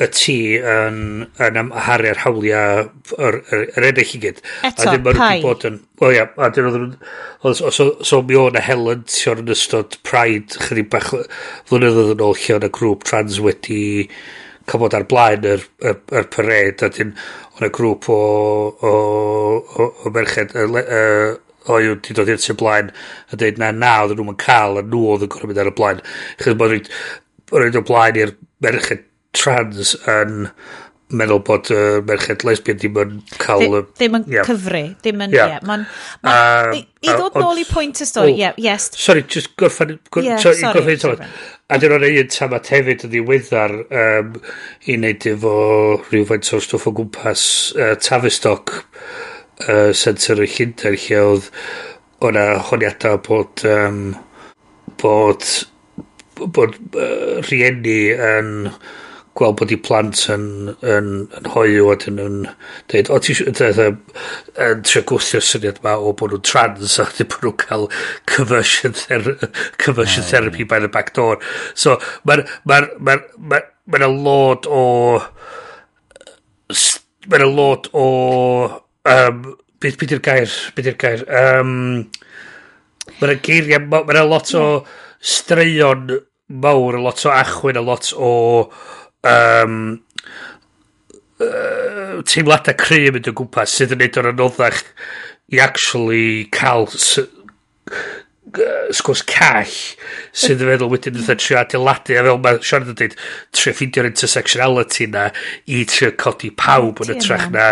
Y 0.02 0.08
T 0.10 0.32
yn, 0.58 0.98
yn 1.46 1.60
amharu'r 1.60 2.18
hawliau 2.24 2.88
yr, 3.14 3.38
yr, 3.54 3.62
yr 3.78 3.86
edrych 3.92 4.16
i 4.18 4.22
gyd. 4.24 4.42
Eto, 4.66 4.96
pai. 5.12 5.38
Bod 5.44 5.68
yn, 5.68 5.78
well, 6.02 6.16
ia, 6.16 6.26
a 6.34 6.50
dyn 6.54 6.66
oedd 6.72 6.80
nhw'n... 6.80 6.98
So, 7.70 7.92
so 8.02 8.20
mi 8.26 8.34
o'n 8.38 8.58
a 8.58 8.64
Helen 8.66 9.06
yn 9.06 9.54
ystod 9.54 10.00
Pride, 10.02 10.58
chydig 10.66 10.90
bach 10.90 11.14
flynyddoedd 11.70 12.16
yn 12.16 12.26
ôl 12.26 12.34
lle 12.34 12.58
o'n 12.58 12.66
y 12.66 12.74
grŵp 12.80 13.06
trans 13.06 13.38
wedi... 13.46 13.80
Uh, 14.08 14.44
cymod 14.70 14.96
ar 14.96 15.06
blaen 15.10 15.46
yr, 15.48 15.66
yr, 15.82 16.00
yr 16.20 16.30
pared 16.34 16.84
a 16.84 16.90
dyn 16.94 17.14
o'n 17.58 17.68
y 17.68 17.70
grŵp 17.74 18.08
o, 18.14 18.18
o, 18.70 18.94
o, 19.58 19.88
o 20.04 20.14
merched 20.14 20.54
y, 20.54 20.66
y, 20.80 21.04
o 21.68 21.78
yw 21.84 21.94
wedi 21.96 22.16
dod 22.16 22.32
i'r 22.32 22.42
tu 22.42 22.56
blaen 22.58 22.92
a 23.28 23.38
dweud 23.38 23.60
na 23.60 23.70
na 23.76 23.94
oedd 24.04 24.18
nhw'n 24.18 24.40
cael 24.40 24.80
a 24.80 24.84
nhw 24.84 25.04
oedd 25.14 25.26
yn 25.26 25.32
gorfod 25.34 25.52
mynd 25.52 25.62
ar 25.64 25.72
y 25.72 25.76
blaen 25.80 26.04
chyd 26.42 26.60
bod 26.60 26.76
rhaid 26.76 27.80
o 27.80 27.84
blaen 27.88 28.20
i'r 28.20 28.36
merched 28.64 29.08
trans 29.36 29.94
yn 30.08 30.48
meddwl 31.08 31.40
bod 31.44 31.70
uh, 31.72 32.00
merched 32.04 32.44
lesbian 32.44 32.76
ddim 32.80 32.98
yn 33.00 33.12
cael... 33.40 33.62
Ddim, 33.64 33.86
ddim 33.96 34.16
yn 34.18 34.26
yeah. 34.34 34.48
cyfru 34.48 34.82
ddim 35.00 35.22
yn... 35.24 35.36
Yeah. 35.36 35.54
Yeah, 35.54 35.62
man, 35.68 35.86
man, 36.24 36.74
uh, 36.74 36.82
I 37.00 37.14
ddod 37.14 37.38
uh, 37.38 37.44
nôl 37.44 37.62
i 37.62 37.64
pwynt 37.68 38.02
y 38.04 38.08
stori, 38.08 38.34
oh, 38.34 38.40
yeah, 38.42 38.58
yes. 38.60 38.90
Sorry, 38.98 39.24
just 39.24 39.54
gorffan... 39.60 39.96
Gor, 40.12 40.26
yeah, 40.26 40.42
sorry, 40.42 40.60
sorry. 40.60 40.98
sorry. 41.00 41.30
A 41.68 41.76
dyn 41.76 41.92
nhw'n 41.92 42.04
un 42.22 42.28
tamat 42.32 42.68
hefyd 42.72 43.02
yn 43.04 43.10
ddiweddar 43.12 43.72
um, 44.02 44.28
i 44.88 44.94
wneud 44.96 45.24
efo 45.28 45.50
rhywfaint 46.06 46.48
o 46.56 46.60
stwff 46.64 46.86
o 46.88 46.92
gwmpas 46.96 47.42
uh, 47.76 47.90
Tavistock 48.00 48.72
uh, 48.72 49.90
Center 49.92 50.40
y 50.40 50.46
Llundain 50.48 50.96
lle 51.02 51.18
oedd 51.26 51.50
o'na 52.24 52.46
honiadau 52.70 53.20
bod 53.26 53.66
um, 53.68 54.00
bod 55.04 55.44
bod 56.56 56.80
uh, 56.96 57.44
rhieni 57.50 57.98
yn 58.30 58.50
gweld 59.38 59.58
bod 59.60 59.72
i 59.74 59.78
plant 59.80 60.24
yn, 60.34 60.46
yn, 60.82 61.10
yn 61.38 61.48
hoiw 61.54 61.90
a 61.92 61.96
dyn 62.02 62.18
nhw'n 62.18 62.38
dweud, 62.90 63.10
o 63.14 63.18
ti 63.22 63.36
yn 63.46 64.82
trio 64.86 65.04
gwthio'r 65.08 65.46
syniad 65.46 65.80
yma 65.82 65.94
o 65.98 66.12
bod 66.18 66.34
nhw'n 66.34 66.44
trans 66.48 66.98
a 66.98 67.06
dyn 67.14 67.30
bod 67.30 67.46
nhw'n 67.46 67.58
cael 67.62 67.86
conversion, 68.30 68.96
ther 68.98 69.36
conversion 69.78 70.26
oh, 70.26 70.30
therapy 70.32 70.66
by 70.68 70.80
the 70.82 70.90
back 70.90 71.14
door. 71.18 71.38
So 71.74 71.98
mae'n 72.28 72.44
ma 72.68 72.82
ma 72.98 73.18
ma 73.38 73.62
ma 73.86 74.02
ma 74.02 74.10
lot 74.12 74.66
o 74.68 74.84
mae'n 77.28 77.48
lot 77.54 77.90
o 77.96 78.06
um, 79.08 79.42
beth 79.80 79.98
byd 80.00 80.16
i'r 80.16 80.24
gair 80.24 80.54
beth 80.76 80.90
i'r 80.90 80.98
gair 81.00 81.26
um, 81.42 81.74
mae'n 83.20 83.44
geiriau 83.44 83.86
mae'n 83.92 84.24
lot 84.28 84.54
o 84.58 84.64
straeon 85.18 86.18
mawr, 86.48 86.96
a 86.96 87.02
lot 87.02 87.24
o 87.26 87.32
achwyn, 87.34 87.76
a 87.76 87.84
lot 87.84 88.12
o 88.16 88.30
um, 89.26 89.74
uh, 91.40 92.22
teimladau 92.28 92.76
cry 92.78 93.06
yn 93.08 93.16
mynd 93.16 93.30
o 93.30 93.34
gwmpas 93.40 93.74
sydd 93.78 93.94
yn 93.96 94.02
neud 94.04 94.20
o'r 94.20 94.30
anoddach 94.32 94.82
i 95.54 95.60
actually 95.64 96.46
cael 96.54 96.86
sgwrs 98.98 99.22
call 99.28 99.74
sydd 100.36 100.62
yn 100.62 100.70
feddwl 100.72 100.92
wedyn 100.92 101.18
yn 101.20 101.40
trio 101.40 101.58
adeiladu 101.60 102.16
a 102.16 102.22
fel 102.28 102.40
mae 102.44 102.62
Sean 102.70 102.86
yn 102.86 102.96
dweud 103.00 103.18
trio 103.56 103.74
ffeindio'r 103.74 104.10
intersectionality 104.12 105.08
na 105.12 105.28
i 105.66 105.82
trio 105.88 106.10
codi 106.20 106.50
pawb 106.54 107.04
yn 107.04 107.16
y 107.16 107.20
trach 107.24 107.50
na 107.54 107.68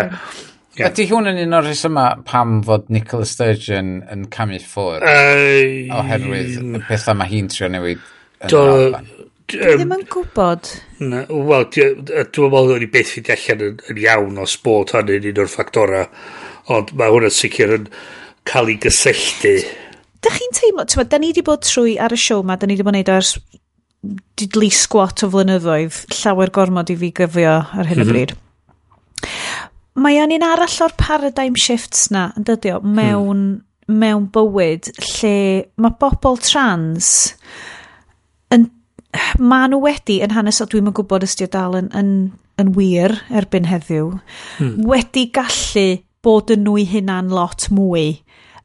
Yeah. 0.77 0.91
Ydy 0.91 1.07
hwn 1.09 1.25
yn 1.31 1.39
un 1.41 1.57
o'r 1.57 1.63
rhesyma 1.65 2.01
pam 2.27 2.59
fod 2.61 2.91
Nicola 2.93 3.25
Sturgeon 3.25 3.87
yn 4.13 4.27
camu 4.29 4.59
ffwr 4.61 5.01
uh, 5.09 5.95
oherwydd 5.97 6.59
y 6.61 6.81
pethau 6.85 7.17
mae 7.17 7.31
hi'n 7.31 7.49
trio 7.49 7.65
newid 7.73 8.03
yn 8.45 8.51
do, 8.53 8.61
Dwi 9.47 9.77
ddim 9.79 9.93
yn 9.95 10.05
gwybod. 10.11 10.69
Wel, 10.99 11.67
dwi'n 11.71 12.01
meddwl 12.27 12.73
o'n 12.75 12.83
i 12.83 12.89
beth 12.91 13.13
fynd 13.15 13.29
allan 13.31 13.61
yn, 13.69 13.77
yn 13.93 14.01
iawn 14.03 14.41
o 14.43 14.47
sport 14.49 14.91
hynny 14.95 15.21
yn 15.21 15.29
un 15.31 15.43
o'r 15.43 15.51
ffactora. 15.51 16.01
Ond 16.75 16.91
mae 16.99 17.13
hwnna'n 17.13 17.31
sicr 17.31 17.77
yn 17.77 17.85
cael 18.47 18.73
ei 18.73 18.79
gysylltu. 18.83 19.53
Da 20.23 20.33
chi'n 20.33 20.57
teimlo, 20.57 20.83
ti'n 20.83 20.99
meddwl, 20.99 21.11
da 21.13 21.21
ni 21.21 21.31
wedi 21.31 21.45
bod 21.47 21.63
trwy 21.63 21.95
ar 22.03 22.15
y 22.15 22.19
siow 22.19 22.43
ma, 22.43 22.57
da 22.59 22.67
ni 22.67 22.75
wedi 22.75 22.87
bod 22.87 22.95
yn 22.95 22.99
neud 22.99 23.13
ers 23.15 23.37
didlu 24.37 24.67
squat 24.75 25.23
o 25.23 25.31
flynyddoedd, 25.31 26.03
llawer 26.19 26.51
gormod 26.53 26.91
i 26.91 26.99
fi 26.99 27.13
gyfio 27.21 27.55
ar 27.63 27.87
hyn 27.87 28.03
o 28.03 28.05
mhm. 28.05 28.11
bryd. 28.11 28.35
Mm 28.35 28.43
-hmm. 28.43 29.73
Mae 29.97 30.19
o'n 30.21 30.29
un 30.35 30.43
arall 30.45 30.75
o'r 30.85 30.93
paradigm 30.99 31.55
shifts 31.57 32.11
na, 32.13 32.27
yn 32.37 32.45
dydio, 32.45 32.77
hmm. 32.83 32.99
mewn, 32.99 33.39
mewn 33.89 34.27
bywyd 34.35 34.91
lle 34.99 35.37
mae 35.81 35.95
bobl 35.97 36.37
trans 36.43 37.07
ma 39.39 39.63
nhw 39.67 39.79
wedi, 39.83 40.19
yn 40.25 40.35
hanesol, 40.35 40.69
dwi'm 40.71 40.91
yn 40.91 40.95
gwybod 40.97 41.25
os 41.27 41.37
dal 41.39 41.77
yn, 41.79 41.89
yn, 41.95 42.11
yn 42.59 42.73
wir 42.75 43.15
erbyn 43.29 43.69
heddiw, 43.69 44.11
hmm. 44.57 44.87
wedi 44.87 45.27
gallu 45.35 45.87
bod 46.25 46.51
yn 46.53 46.65
nhw 46.65 46.81
hunain 46.91 47.31
lot 47.33 47.69
mwy 47.73 48.07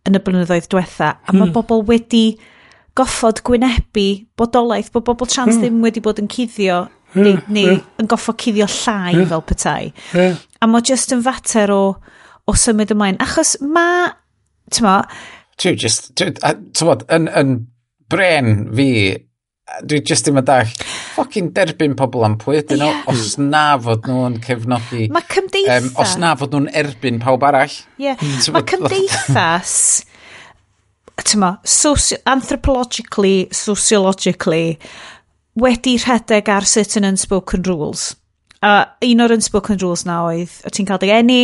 yn 0.08 0.18
y 0.18 0.22
blynyddoedd 0.22 0.68
diwetha. 0.72 1.14
A 1.22 1.34
mae 1.34 1.46
hmm. 1.46 1.54
bobl 1.54 1.84
wedi 1.88 2.24
goffod 2.98 3.42
gwynebu 3.46 4.06
bodolaeth 4.36 4.90
bod 4.92 5.06
bobl 5.06 5.30
trans 5.30 5.54
hmm. 5.54 5.62
ddim 5.62 5.84
wedi 5.84 6.02
bod 6.04 6.20
yn 6.20 6.30
cuddio 6.32 6.82
hmm. 7.14 7.22
neu, 7.22 7.36
hmm. 7.36 7.52
neu 7.54 7.68
yeah. 7.70 7.84
yn 8.02 8.10
goffod 8.10 8.40
cuddio 8.42 8.68
llai 8.68 9.14
yeah. 9.14 9.28
fel 9.30 9.44
petai. 9.48 9.92
Yeah. 10.16 10.40
A 10.60 10.68
mae 10.70 10.84
just 10.88 11.14
yn 11.14 11.22
fater 11.24 11.72
o, 11.74 11.82
o 12.48 12.56
symud 12.58 12.92
ymlaen. 12.94 13.20
Achos 13.22 13.56
mae, 13.62 14.10
ti'n 14.72 14.88
ma... 14.88 14.96
Ti'n 15.60 15.78
just, 15.78 16.10
ti'n 16.18 16.34
yn, 16.42 17.28
yn 17.28 17.54
bren 18.10 18.56
fi 18.74 18.88
dwi 19.80 20.00
just 20.04 20.26
ddim 20.26 20.40
yn 20.40 20.46
dall. 20.48 20.70
Ffocin 21.14 21.50
derbyn 21.56 21.96
pobl 21.98 22.26
am 22.26 22.38
pwy 22.40 22.60
ydyn 22.60 22.82
nhw, 22.82 22.90
yeah. 22.90 23.10
os 23.10 23.36
na 23.40 23.64
fod 23.82 24.08
nhw'n 24.08 24.38
cefnogi... 24.44 25.08
Mae 25.12 25.26
cymdeithas... 25.32 25.88
Um, 25.88 25.92
os 26.04 26.16
na 26.20 26.32
fod 26.38 26.56
nhw'n 26.56 26.70
erbyn 26.82 27.20
pawb 27.22 27.46
arall. 27.48 27.76
Ie, 28.00 28.06
yeah. 28.10 28.26
mae 28.54 28.66
cymdeithas... 28.68 29.76
Tyma, 31.22 31.52
soci 31.68 32.16
anthropologically, 32.26 33.46
sociologically, 33.54 34.78
wedi 35.60 35.94
rhedeg 36.00 36.48
ar 36.50 36.66
certain 36.66 37.06
unspoken 37.06 37.62
rules. 37.68 38.16
A 38.64 38.96
un 39.06 39.22
o'r 39.22 39.34
unspoken 39.36 39.78
rules 39.82 40.06
na 40.08 40.22
oedd, 40.26 40.56
o 40.66 40.72
ti'n 40.72 40.88
cael 40.88 41.02
dy 41.02 41.12
enni, 41.14 41.42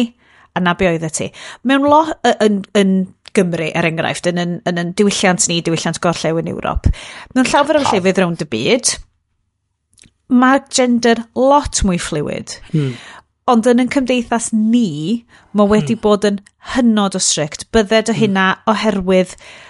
a 0.59 0.63
na 0.63 0.75
be 0.79 0.89
oeddet 0.91 1.19
ti. 1.19 1.29
Mewn 1.69 1.87
lo, 1.89 2.03
yn, 2.45 2.63
yn 2.79 2.97
Gymru, 3.37 3.69
er 3.77 3.87
enghraifft, 3.87 4.27
yn, 4.31 4.41
yn, 4.43 4.57
yn, 4.67 4.81
yn 4.83 4.95
diwylliant 4.99 5.47
ni, 5.51 5.61
diwylliant 5.63 6.01
gorllew 6.03 6.41
yn 6.41 6.51
Ewrop, 6.51 6.89
mewn 7.37 7.47
llawer 7.51 7.79
o 7.79 7.85
llefydd 7.85 8.19
rownd 8.23 8.43
y 8.43 8.49
byd, 8.51 8.97
mae 10.33 10.65
gender 10.75 11.23
lot 11.39 11.83
mwy 11.87 12.01
fluid. 12.03 12.59
Hmm. 12.73 12.97
Ond 13.49 13.69
yn 13.71 13.81
yn 13.85 13.93
cymdeithas 13.93 14.51
ni, 14.53 15.25
mae 15.57 15.71
wedi 15.71 15.95
hmm. 15.95 16.03
bod 16.05 16.27
yn 16.29 16.43
hynod 16.75 17.17
o 17.17 17.23
strict. 17.23 17.69
Bydded 17.73 18.13
o 18.13 18.17
hmm. 18.17 18.23
hynna 18.25 18.51
oherwydd... 18.75 19.39
Hmm 19.39 19.65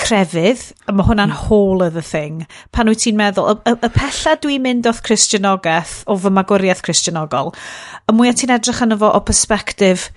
crefydd, 0.00 0.64
a 0.88 0.94
mae 0.94 1.06
hwnna'n 1.06 1.32
mm. 1.32 1.46
whole 1.46 1.84
other 1.84 2.04
thing, 2.04 2.44
pan 2.74 2.90
wyt 2.90 3.02
ti'n 3.04 3.18
meddwl, 3.18 3.52
y, 3.52 3.72
y, 3.72 3.76
y 3.86 3.90
pella 3.94 4.34
dwi'n 4.42 4.64
mynd 4.64 4.88
o'th 4.90 5.02
Christianogaeth, 5.06 5.94
o 6.10 6.16
fy 6.20 6.32
magwriaeth 6.34 6.82
Christianogol, 6.86 7.52
y 8.08 8.16
mwyaf 8.16 8.40
ti'n 8.40 8.54
edrych 8.56 8.82
yn 8.86 8.96
efo 8.96 9.12
o 9.12 9.22
perspektif, 9.28 10.08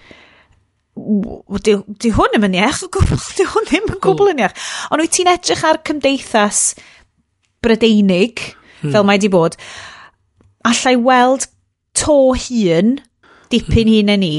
di, 1.65 1.77
di 2.03 2.11
hwn 2.13 2.35
ddim 2.35 2.49
yn 2.49 2.59
iach, 2.61 2.83
di 3.37 3.47
hwn 3.49 3.69
ddim 3.69 3.89
yn 3.95 4.01
gwbl 4.03 4.33
yn 4.33 4.43
iach. 4.43 4.57
Ond 4.93 5.03
wyt 5.03 5.15
ti'n 5.17 5.31
edrych 5.33 5.63
ar 5.67 5.81
cymdeithas 5.87 6.65
brydeinig, 7.63 8.43
mm. 8.81 8.93
fel 8.93 9.07
mae 9.07 9.21
di 9.21 9.31
bod, 9.33 9.57
allai 10.67 10.95
weld 10.99 11.47
to 11.97 12.33
hun, 12.33 12.97
dipyn 13.53 13.85
hmm. 13.85 13.93
hun 13.93 14.13
yn 14.15 14.23
ni, 14.23 14.35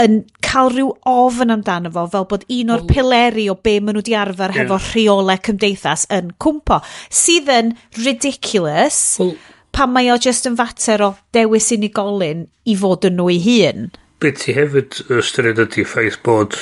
yn 0.00 0.20
cael 0.42 0.70
rhyw 0.72 0.90
ofn 1.06 1.54
amdano 1.54 1.92
fo, 1.94 2.06
fel 2.10 2.26
bod 2.30 2.44
un 2.50 2.72
o'r 2.74 2.84
mm. 2.84 2.90
pileri 2.90 3.46
o 3.50 3.56
be 3.56 3.76
maen 3.78 3.94
nhw 3.94 4.02
wedi 4.02 4.16
arfer 4.18 4.54
yeah. 4.54 4.64
hefo 4.64 4.78
rheolau 4.90 5.42
cymdeithas 5.48 6.06
yn 6.14 6.32
cwmpo, 6.42 6.80
sydd 7.14 7.50
yn 7.54 7.74
ridiculous 8.00 9.00
well, 9.20 9.34
pan 9.74 9.94
mae 9.94 10.10
o 10.14 10.18
just 10.18 10.48
yn 10.50 10.58
fater 10.58 11.02
o 11.06 11.14
dewis 11.34 11.70
unigolyn 11.74 12.46
i 12.66 12.76
fod 12.78 13.06
yn 13.08 13.18
nhw 13.18 13.30
ei 13.34 13.40
hun. 13.46 13.88
Be 14.22 14.34
ti 14.34 14.54
hefyd 14.56 15.00
ystyried 15.20 15.62
ydy 15.62 15.86
ffaith 15.86 16.20
bod 16.26 16.58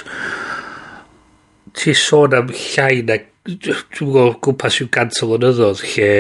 ti 1.79 1.97
sôn 1.97 2.37
am 2.37 2.53
llai 2.53 3.01
na 3.09 3.19
dwi'n 3.49 3.85
gwybod 3.97 4.41
gwmpas 4.45 4.81
yw 4.83 4.89
gant 4.93 5.21
o 5.25 5.29
flynyddoedd 5.33 5.85
lle 5.95 6.13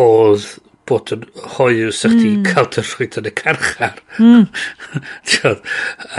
oedd 0.00 0.46
bod 0.90 1.12
yn 1.14 1.22
hoiw 1.56 1.90
sa 1.94 2.10
chdi 2.10 2.30
mm. 2.34 2.46
cael 2.48 2.68
dy 2.74 2.82
rhwyd 2.84 3.18
yn 3.20 3.28
y 3.28 3.32
carchar. 3.38 4.00
Mm. 4.18 4.46
Tiodd, 5.30 5.62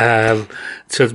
um, 0.06 0.44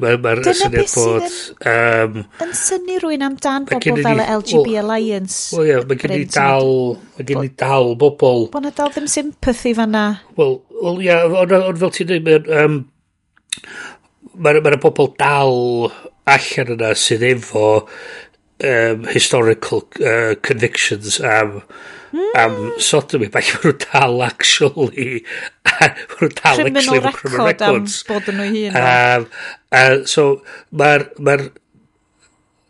mae'r 0.03 0.21
ma, 0.25 0.35
ma 0.43 0.55
syniad 0.61 0.93
bod... 0.93 1.27
Yn, 1.27 1.73
um, 1.73 2.21
yn 2.45 2.53
syni 2.59 2.99
rwy'n 3.03 3.27
amdan 3.27 3.69
bobl 3.71 4.03
fel 4.05 4.23
y 4.23 4.29
LGB 4.37 4.75
o, 4.75 4.83
Alliance. 4.83 5.41
Wel, 5.57 5.71
ie, 5.71 5.81
mae 5.89 6.01
gen 6.03 6.15
i 6.19 6.29
dal, 6.37 6.71
mae 7.17 7.29
gen 7.31 7.43
i 7.49 7.53
dal 7.65 7.93
bobl... 8.01 8.47
Bo 8.53 8.63
na 8.65 8.75
dal 8.77 8.93
ddim 8.95 9.09
sympathy 9.11 9.75
fanna. 9.79 10.07
Wel, 10.39 10.59
well, 10.77 11.03
ie, 11.03 11.17
ond 11.43 11.83
fel 11.83 11.97
ti'n 11.97 12.13
dweud, 12.13 12.29
mae'r 12.29 12.55
um, 12.63 12.79
ma, 14.37 14.57
ma 14.61 14.79
bobl 14.85 15.13
dal 15.21 15.91
allan 16.27 16.73
yna 16.77 16.95
sydd 16.99 17.25
efo 17.27 17.67
um, 17.83 19.07
historical 19.13 19.87
uh, 20.05 20.35
convictions 20.45 21.21
am... 21.25 21.61
Um, 21.61 21.95
am 22.39 22.57
sodomy, 22.83 23.29
mae 23.35 23.45
nhw'n 23.51 23.79
dal 23.85 24.25
actually, 24.27 25.21
mae 25.69 25.93
nhw'n 25.93 26.35
dal 26.41 26.65
actually 26.69 27.03
efo 27.03 27.15
criminal 27.19 27.51
records. 27.51 28.01
bod 28.09 28.33
yn 28.33 28.41
nhw 28.41 28.49
hun. 28.55 28.81
Um, 28.81 29.29
uh, 29.75 29.97
so, 30.09 30.27
mae'r, 30.77 31.09
ma 31.19 31.39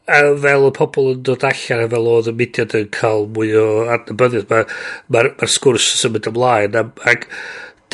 a 0.07 0.19
fel 0.39 0.69
y 0.69 0.73
pobl 0.75 1.09
yn 1.15 1.23
dod 1.27 1.45
allan 1.47 1.83
a 1.83 1.89
fel 1.91 2.11
oedd 2.11 2.29
y 2.31 2.35
mudiad 2.39 2.75
yn 2.79 2.91
cael 2.95 3.27
mwy 3.35 3.55
o 3.59 3.67
adnabyddiaeth, 3.91 4.47
mae'r 4.53 4.69
ma, 4.71 5.25
ma, 5.25 5.33
ma 5.41 5.49
sgwrs 5.51 5.89
yn 5.97 6.03
symud 6.05 6.29
ymlaen 6.31 6.79
ac 6.83 7.27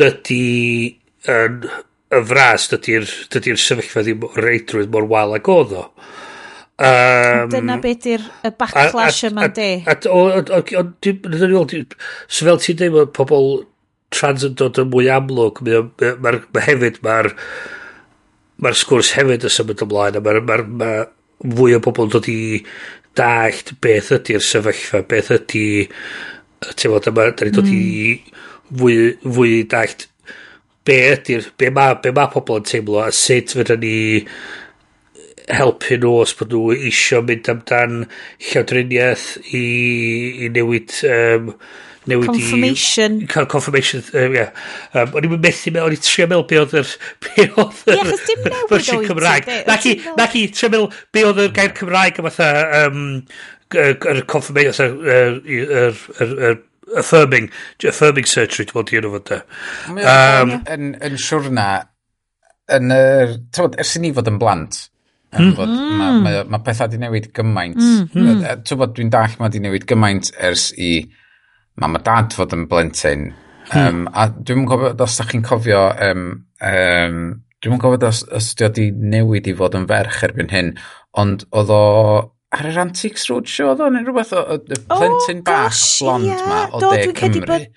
dydy 0.00 0.98
yn 1.32 1.62
y 2.12 2.20
fras 2.28 2.68
dydy'r 2.72 3.08
dydy 3.32 3.56
sefyllfa 3.60 4.04
ddim 4.04 4.26
reidrwydd 4.36 4.92
mor 4.92 5.08
wal 5.08 5.32
ag 5.38 5.48
oedd 5.48 5.72
o. 5.78 5.86
Um, 6.82 7.50
Dyna 7.52 7.76
beth 7.82 8.06
yw'r 8.10 8.24
backlash 8.58 9.20
yma'n 9.28 9.52
de. 9.54 9.68
So 12.26 12.48
fel 12.48 12.58
ti'n 12.62 12.80
dweud, 12.80 12.96
mae 12.96 13.10
pobl 13.14 13.52
trans 14.12 14.42
yn 14.48 14.56
dod 14.58 14.80
yn 14.82 14.90
mwy 14.90 15.06
amlwg, 15.12 15.62
mae, 15.66 15.84
ma, 16.24 16.34
ma 16.42 16.64
hefyd 16.64 16.98
mae'r 17.04 17.30
mae'r 18.62 18.78
sgwrs 18.78 19.12
hefyd 19.16 19.46
yn 19.46 19.54
symud 19.54 19.84
ymlaen, 19.86 20.18
a 20.18 20.24
mae'r 20.24 20.42
ma, 20.46 20.58
ma 20.80 21.54
fwy 21.56 21.76
o 21.76 21.82
bobl 21.82 22.08
yn 22.08 22.14
dod 22.14 22.28
i 22.30 22.40
dallt 23.18 23.74
beth 23.84 24.12
ydy'r 24.18 24.44
sefyllfa, 24.46 25.02
beth 25.08 25.30
ydy 25.38 25.66
tefod 26.78 27.08
yma, 27.10 27.28
da 27.30 27.46
ni'n 27.46 27.56
dod 27.56 27.70
i 27.70 27.82
hmm. 27.82 28.42
fwy, 28.80 28.96
fwy 29.22 29.62
dallt 29.70 30.08
be 30.86 30.98
ydy'r, 31.12 31.46
be 31.58 31.70
mae 31.74 31.98
be 32.02 32.10
ma 32.14 32.26
pobl 32.32 32.58
yn 32.58 32.66
teimlo, 32.68 33.02
a 33.04 33.10
sut 33.14 33.54
fydda 33.54 33.78
ni 33.82 33.96
helpu 35.50 35.98
nhw 36.00 36.18
os 36.22 36.34
bod 36.38 36.52
nhw 36.54 36.74
isio 36.90 37.22
mynd 37.26 37.48
amdan 37.52 38.02
llawdriniaeth 38.50 39.28
i, 39.42 39.64
i 40.44 40.50
newid 40.54 40.94
um, 41.08 41.52
newid 42.06 42.30
confirmation. 42.30 43.20
i... 43.22 43.26
Confirmation. 43.26 43.46
Confirmation, 43.46 44.02
um, 44.14 44.34
yeah. 44.34 44.50
Um, 44.94 45.14
o'n 45.18 45.28
i'n 45.28 45.36
methu, 45.42 45.72
mewn, 45.74 45.86
o'n 45.86 45.96
i'n 45.96 46.04
trio 46.06 46.28
meddwl 46.30 46.48
be 46.50 46.60
oedd 46.62 46.76
yr... 46.82 46.92
Be 47.26 47.46
oedd 47.48 47.80
yr... 47.94 48.02
Ie, 48.02 48.18
dim 48.28 48.44
newid 48.48 48.92
oedd 48.96 49.08
Cymraeg. 49.10 49.48
Naci, 49.68 49.94
naci, 50.18 50.44
trio 50.56 50.72
meddwl 50.72 51.00
be 51.14 51.24
oedd 51.28 51.42
yr 51.46 51.56
gair 51.58 51.74
Cymraeg 51.78 52.20
am 52.22 52.28
fatha... 52.30 52.52
Um, 52.82 53.00
yr 53.72 54.26
confirmation, 54.28 54.98
yr 55.08 55.40
yr... 55.48 56.60
affirming, 56.98 57.50
affirming 57.88 58.26
surgery, 58.28 58.66
dwi'n 58.68 58.74
bod 58.76 58.90
i'n 58.92 59.06
fod 59.14 59.28
da. 59.30 59.38
Yn 60.76 61.18
siwrna, 61.20 61.68
yn 62.76 62.96
yr... 62.96 63.36
Ers 63.80 63.96
i 63.96 64.02
ni 64.02 64.12
fod 64.16 64.28
yn 64.28 64.40
blant, 64.42 64.82
Mm. 65.32 65.52
Bod, 65.56 65.70
mae, 65.72 66.16
ma 66.20 66.32
mae 66.52 66.64
pethau 66.66 66.90
wedi 66.90 67.00
newid 67.00 67.30
gymaint. 67.36 67.78
Mm. 67.80 68.08
Mm. 68.12 68.64
Bod 68.80 68.96
dwi'n 68.98 69.12
dall 69.12 69.38
mae 69.38 69.48
wedi 69.48 69.62
newid 69.64 69.86
gymaint 69.88 70.32
ers 70.36 70.70
i 70.76 70.92
mam 71.80 71.96
a 71.96 72.02
dad 72.04 72.36
fod 72.36 72.52
yn 72.56 72.66
blentyn. 72.68 73.30
Um, 73.72 74.04
a 74.12 74.26
dwi'n 74.28 74.66
gwybod 74.68 75.00
os 75.00 75.16
da 75.16 75.24
chi'n 75.30 75.44
cofio 75.46 75.86
um, 76.10 76.26
um, 76.60 77.18
dwi'n 77.64 77.80
gwybod 77.80 78.04
os, 78.04 78.20
os 78.34 78.50
di 78.58 78.66
wedi 78.66 78.86
newid 78.92 79.48
i 79.48 79.56
fod 79.56 79.78
yn 79.78 79.88
ferch 79.88 80.20
erbyn 80.26 80.52
hyn, 80.52 80.74
ond 81.22 81.46
oedd 81.56 81.72
o 81.72 81.82
ar 82.52 82.68
yr 82.68 82.80
Antiques 82.82 83.24
Roadshow 83.30 83.72
oedd 83.72 83.80
o, 83.80 83.88
neu 83.94 84.04
rhywbeth 84.04 84.34
o, 84.36 84.42
o, 84.42 84.58
y 84.60 84.76
oh, 84.82 84.98
plentyn 84.98 85.40
oh, 85.40 85.46
bach 85.46 85.70
gosh, 85.70 86.02
blond 86.02 86.28
yeah. 86.28 86.44
ma 86.50 86.60
o 86.68 86.82
Do, 86.82 86.92
De 86.92 87.14
Cymru. 87.16 87.46
Bod... 87.48 87.68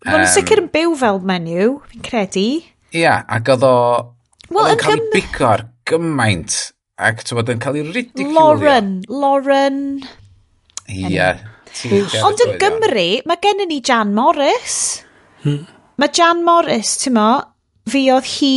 Um, 0.00 0.12
Mae'n 0.14 0.30
sicr 0.32 0.62
yn 0.62 0.70
byw 0.72 0.94
fel 1.00 1.18
menyw, 1.26 1.74
fi'n 1.90 2.04
credu. 2.06 2.46
Ia, 2.94 3.00
yeah, 3.00 3.24
ac 3.26 3.50
oedd 3.56 3.66
o... 3.66 3.74
Well, 4.50 4.62
oedd 4.62 4.76
o'n 4.76 4.80
cael 4.84 5.00
ei 5.00 5.10
bigo 5.16 5.48
ar 5.50 5.66
gymaint 5.90 6.56
ac 7.00 7.22
bod 7.34 7.50
yn 7.52 7.60
cael 7.62 7.80
ei 7.80 7.86
ridiculio. 7.86 8.34
Lauren, 8.36 8.90
Lauren. 9.08 9.78
Ia. 10.90 11.08
Yeah. 11.08 11.46
Ond 12.26 12.42
yn 12.44 12.56
Gymru, 12.60 13.06
mae 13.28 13.40
gennym 13.42 13.70
ni 13.70 13.78
Jan 13.86 14.12
Morris. 14.16 15.04
Hmm. 15.44 15.64
Mae 16.00 16.12
Jan 16.16 16.42
Morris, 16.44 16.96
ti'n 17.00 17.16
mo, 17.16 17.30
fi 17.88 18.04
oedd 18.12 18.28
hi 18.36 18.54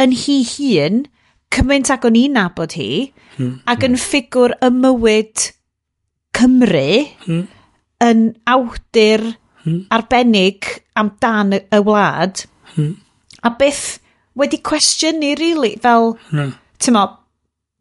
yn 0.00 0.14
hi 0.16 0.40
hun, 0.56 1.04
cymaint 1.54 1.92
ac 1.92 2.04
o'n 2.08 2.18
i'n 2.18 2.36
nabod 2.36 2.74
hi, 2.76 2.90
hmm. 3.36 3.60
ac 3.70 3.86
yn 3.86 3.94
hmm. 3.94 4.04
ffigwr 4.04 4.56
y 4.60 4.72
mywyd 4.76 5.48
Cymru, 6.36 6.90
yn 8.06 8.20
awdur 8.48 9.26
arbennig 9.92 10.68
amdan 10.98 11.56
y 11.58 11.80
wlad, 11.84 12.44
a 13.44 13.50
beth 13.60 13.84
wedi 14.38 14.60
cwestiynu, 14.64 15.36
really, 15.40 15.76
fel... 15.80 16.14
Hmm 16.32 16.58
ti'n 16.80 16.96
mo, 16.96 17.04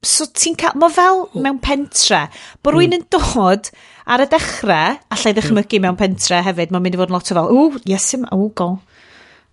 so 0.06 0.28
ti'n 0.32 0.58
cael, 0.60 0.76
mo 0.80 0.90
fel 0.94 1.26
mewn 1.36 1.60
pentre, 1.64 2.26
bod 2.64 2.76
rwy'n 2.76 2.94
mm. 2.94 3.00
yn 3.00 3.08
dod 3.16 3.72
ar 4.10 4.24
y 4.24 4.28
dechrau, 4.32 5.00
allai 5.14 5.32
mm. 5.32 5.38
ddechmygu 5.38 5.82
mewn 5.84 6.00
pentre 6.00 6.42
hefyd, 6.46 6.74
mae'n 6.74 6.86
mynd 6.86 6.98
i 6.98 7.02
fod 7.02 7.12
yn 7.12 7.18
lot 7.18 7.32
o 7.32 7.38
fel, 7.38 7.50
ww, 7.56 7.82
iesim, 7.90 8.28
ww, 8.32 8.52
go. 8.60 8.70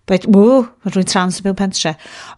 Bet, 0.07 0.27
ww, 0.31 0.61
mae 0.83 0.95
rwy'n 0.95 1.09
trans 1.11 1.41
yn 1.41 1.47
byw 1.49 1.57
pentre. 1.59 1.93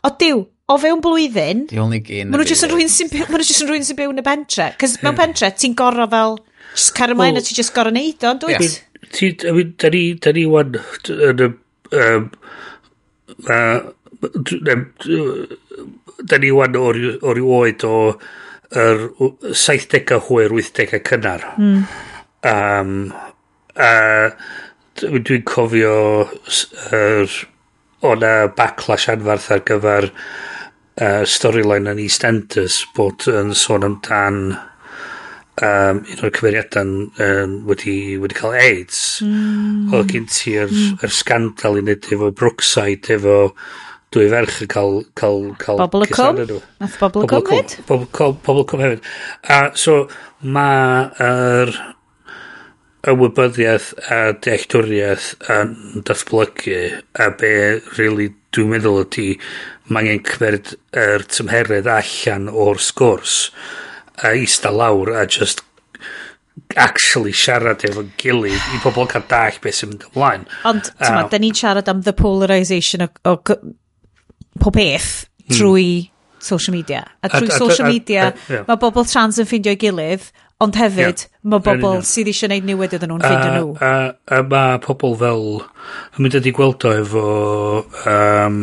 O 0.05 0.13
diw, 0.21 0.43
o 0.69 0.77
fewn 0.81 1.01
blwyddyn, 1.05 1.65
The 1.69 1.81
only 1.81 2.01
game 2.05 2.29
maen 2.33 2.41
nhw 2.41 2.49
jyst 2.49 2.65
yn 2.67 2.73
rwy'n 2.73 2.91
sy'n 2.93 3.97
byw 3.97 4.13
yn 4.13 4.21
y 4.21 4.25
pentre. 4.25 4.71
Cys 4.81 4.99
mewn 5.01 5.13
hmm. 5.13 5.21
pentre, 5.21 5.51
ti'n 5.55 5.77
gorro 5.77 6.09
fel, 6.11 6.37
just 6.73 6.93
car 6.97 7.13
ymlaen 7.13 7.37
well, 7.37 7.45
a 7.45 7.45
ti'n 7.45 7.61
just 7.61 7.73
gorro 7.77 7.93
neud 7.93 8.25
o, 8.25 8.35
dwyt? 8.41 8.81
Ti, 9.15 9.31
I 9.47 9.53
mean, 9.55 9.73
da 9.79 9.89
ni, 9.93 10.03
da 10.21 10.33
ni 10.35 10.43
wan, 10.49 10.75
yn 11.13 11.45
y, 11.45 11.49
um, 11.97 12.29
uh, 13.49 13.79
da 16.23 16.39
ni 16.39 16.51
wan 16.55 16.77
o'r 16.77 16.99
ryw 16.99 17.51
oed 17.59 17.85
o 17.87 17.95
yr 18.69 19.05
70au 19.55 20.21
hwyr 20.27 20.53
80au 20.53 21.03
cynnar. 21.09 21.45
Mm. 21.57 21.83
Um, 22.49 22.93
a 23.79 23.91
dwi'n 24.99 25.45
cofio 25.47 26.27
er, 26.91 27.35
o'na 28.05 28.33
backlash 28.55 29.09
anfarth 29.11 29.49
ar 29.55 29.63
gyfer 29.67 30.09
uh, 30.09 31.23
storyline 31.27 31.93
yn 31.93 32.01
EastEnders 32.03 32.81
bod 32.95 33.27
yn 33.31 33.55
sôn 33.57 33.87
amdan 33.87 34.41
um, 35.63 36.01
un 36.03 36.23
o'r 36.23 36.33
cymeriadau'n 36.35 36.93
um, 37.25 37.59
wedi, 37.69 37.97
wedi 38.21 38.37
cael 38.37 38.57
AIDS. 38.59 39.03
Mm. 39.25 39.91
Oedd 39.95 40.13
gen 40.13 40.29
ti'r 40.31 40.69
mm. 40.69 40.97
er, 40.99 41.07
er 41.07 41.15
scandal 41.15 41.79
i 41.79 41.85
wneud 41.85 42.11
efo 42.13 42.31
Brookside, 42.35 43.17
efo 43.17 43.37
dwy 44.15 44.25
ferch 44.31 44.63
yn 44.65 44.71
cael... 44.73 44.99
cael, 45.19 45.45
cael 45.61 45.79
bobl 45.83 46.05
y 46.05 46.09
cwm? 46.09 46.59
Nath 46.81 46.97
bobl 47.01 47.25
y 47.25 47.29
cwm 47.29 47.53
hefyd? 47.53 47.77
Bobl 47.89 48.63
y 48.63 48.67
cwm 48.71 48.85
hefyd. 48.85 49.07
A 49.53 49.61
so 49.77 50.01
mae 50.41 51.07
yr 51.25 51.73
ymwybyddiaeth 53.09 53.93
a 54.11 54.19
dealltwriaeth 54.43 55.31
yn 55.55 56.03
datblygu 56.07 56.79
a 57.15 57.29
be 57.39 57.53
really 57.95 58.31
dwi'n 58.55 58.73
meddwl 58.73 59.03
ydy 59.05 59.29
mae 59.87 60.03
angen 60.03 60.25
cymryd 60.27 60.73
yr 60.99 61.25
tymheredd 61.31 61.87
allan 61.93 62.49
o'r 62.49 62.81
sgwrs 62.83 63.37
a 64.19 64.33
eista 64.35 64.71
lawr 64.75 65.13
a 65.15 65.25
just 65.25 65.63
actually 66.75 67.31
siarad 67.33 67.85
efo'n 67.87 68.11
gilydd 68.19 68.73
i 68.75 68.81
pobl 68.83 69.07
cael 69.09 69.23
dall 69.31 69.61
beth 69.63 69.79
sy'n 69.79 69.93
mynd 69.93 70.07
ymlaen. 70.09 70.43
Ond, 70.67 70.91
um, 70.99 71.21
da 71.31 71.39
ni'n 71.39 71.55
siarad 71.55 71.89
am 71.89 72.03
the 72.05 72.13
polarisation 72.13 73.05
o, 73.05 73.09
o 73.31 73.37
pob 74.61 74.77
peth 74.77 75.09
hmm. 75.25 75.55
trwy 75.55 75.87
mm. 76.03 76.43
social 76.43 76.75
media. 76.75 77.05
A 77.23 77.31
trwy 77.31 77.49
a, 77.49 77.57
social 77.57 77.87
a, 77.87 77.89
a, 77.89 77.93
media, 77.93 78.29
yeah. 78.49 78.67
mae 78.67 78.79
bobl 78.81 79.07
trans 79.09 79.41
yn 79.41 79.49
ffeindio'i 79.49 79.79
gilydd, 79.79 80.29
ond 80.63 80.75
hefyd, 80.79 81.25
yeah. 81.25 81.43
mae 81.51 81.63
bobl 81.63 82.01
sydd 82.07 82.31
eisiau 82.31 82.49
gwneud 82.51 82.67
newid 82.67 82.95
iddyn 82.97 83.13
nhw'n 83.13 83.25
ffeindio 83.25 83.51
nhw. 83.55 83.75
A, 83.79 83.91
a, 84.11 84.39
a 84.39 84.47
mae 84.51 84.79
pobl 84.83 85.15
fel, 85.19 85.45
yn 86.15 86.25
mynd 86.25 86.39
ydi 86.41 86.55
gweld 86.55 86.87
o 86.87 86.95
efo 86.99 87.27
um, 88.11 88.57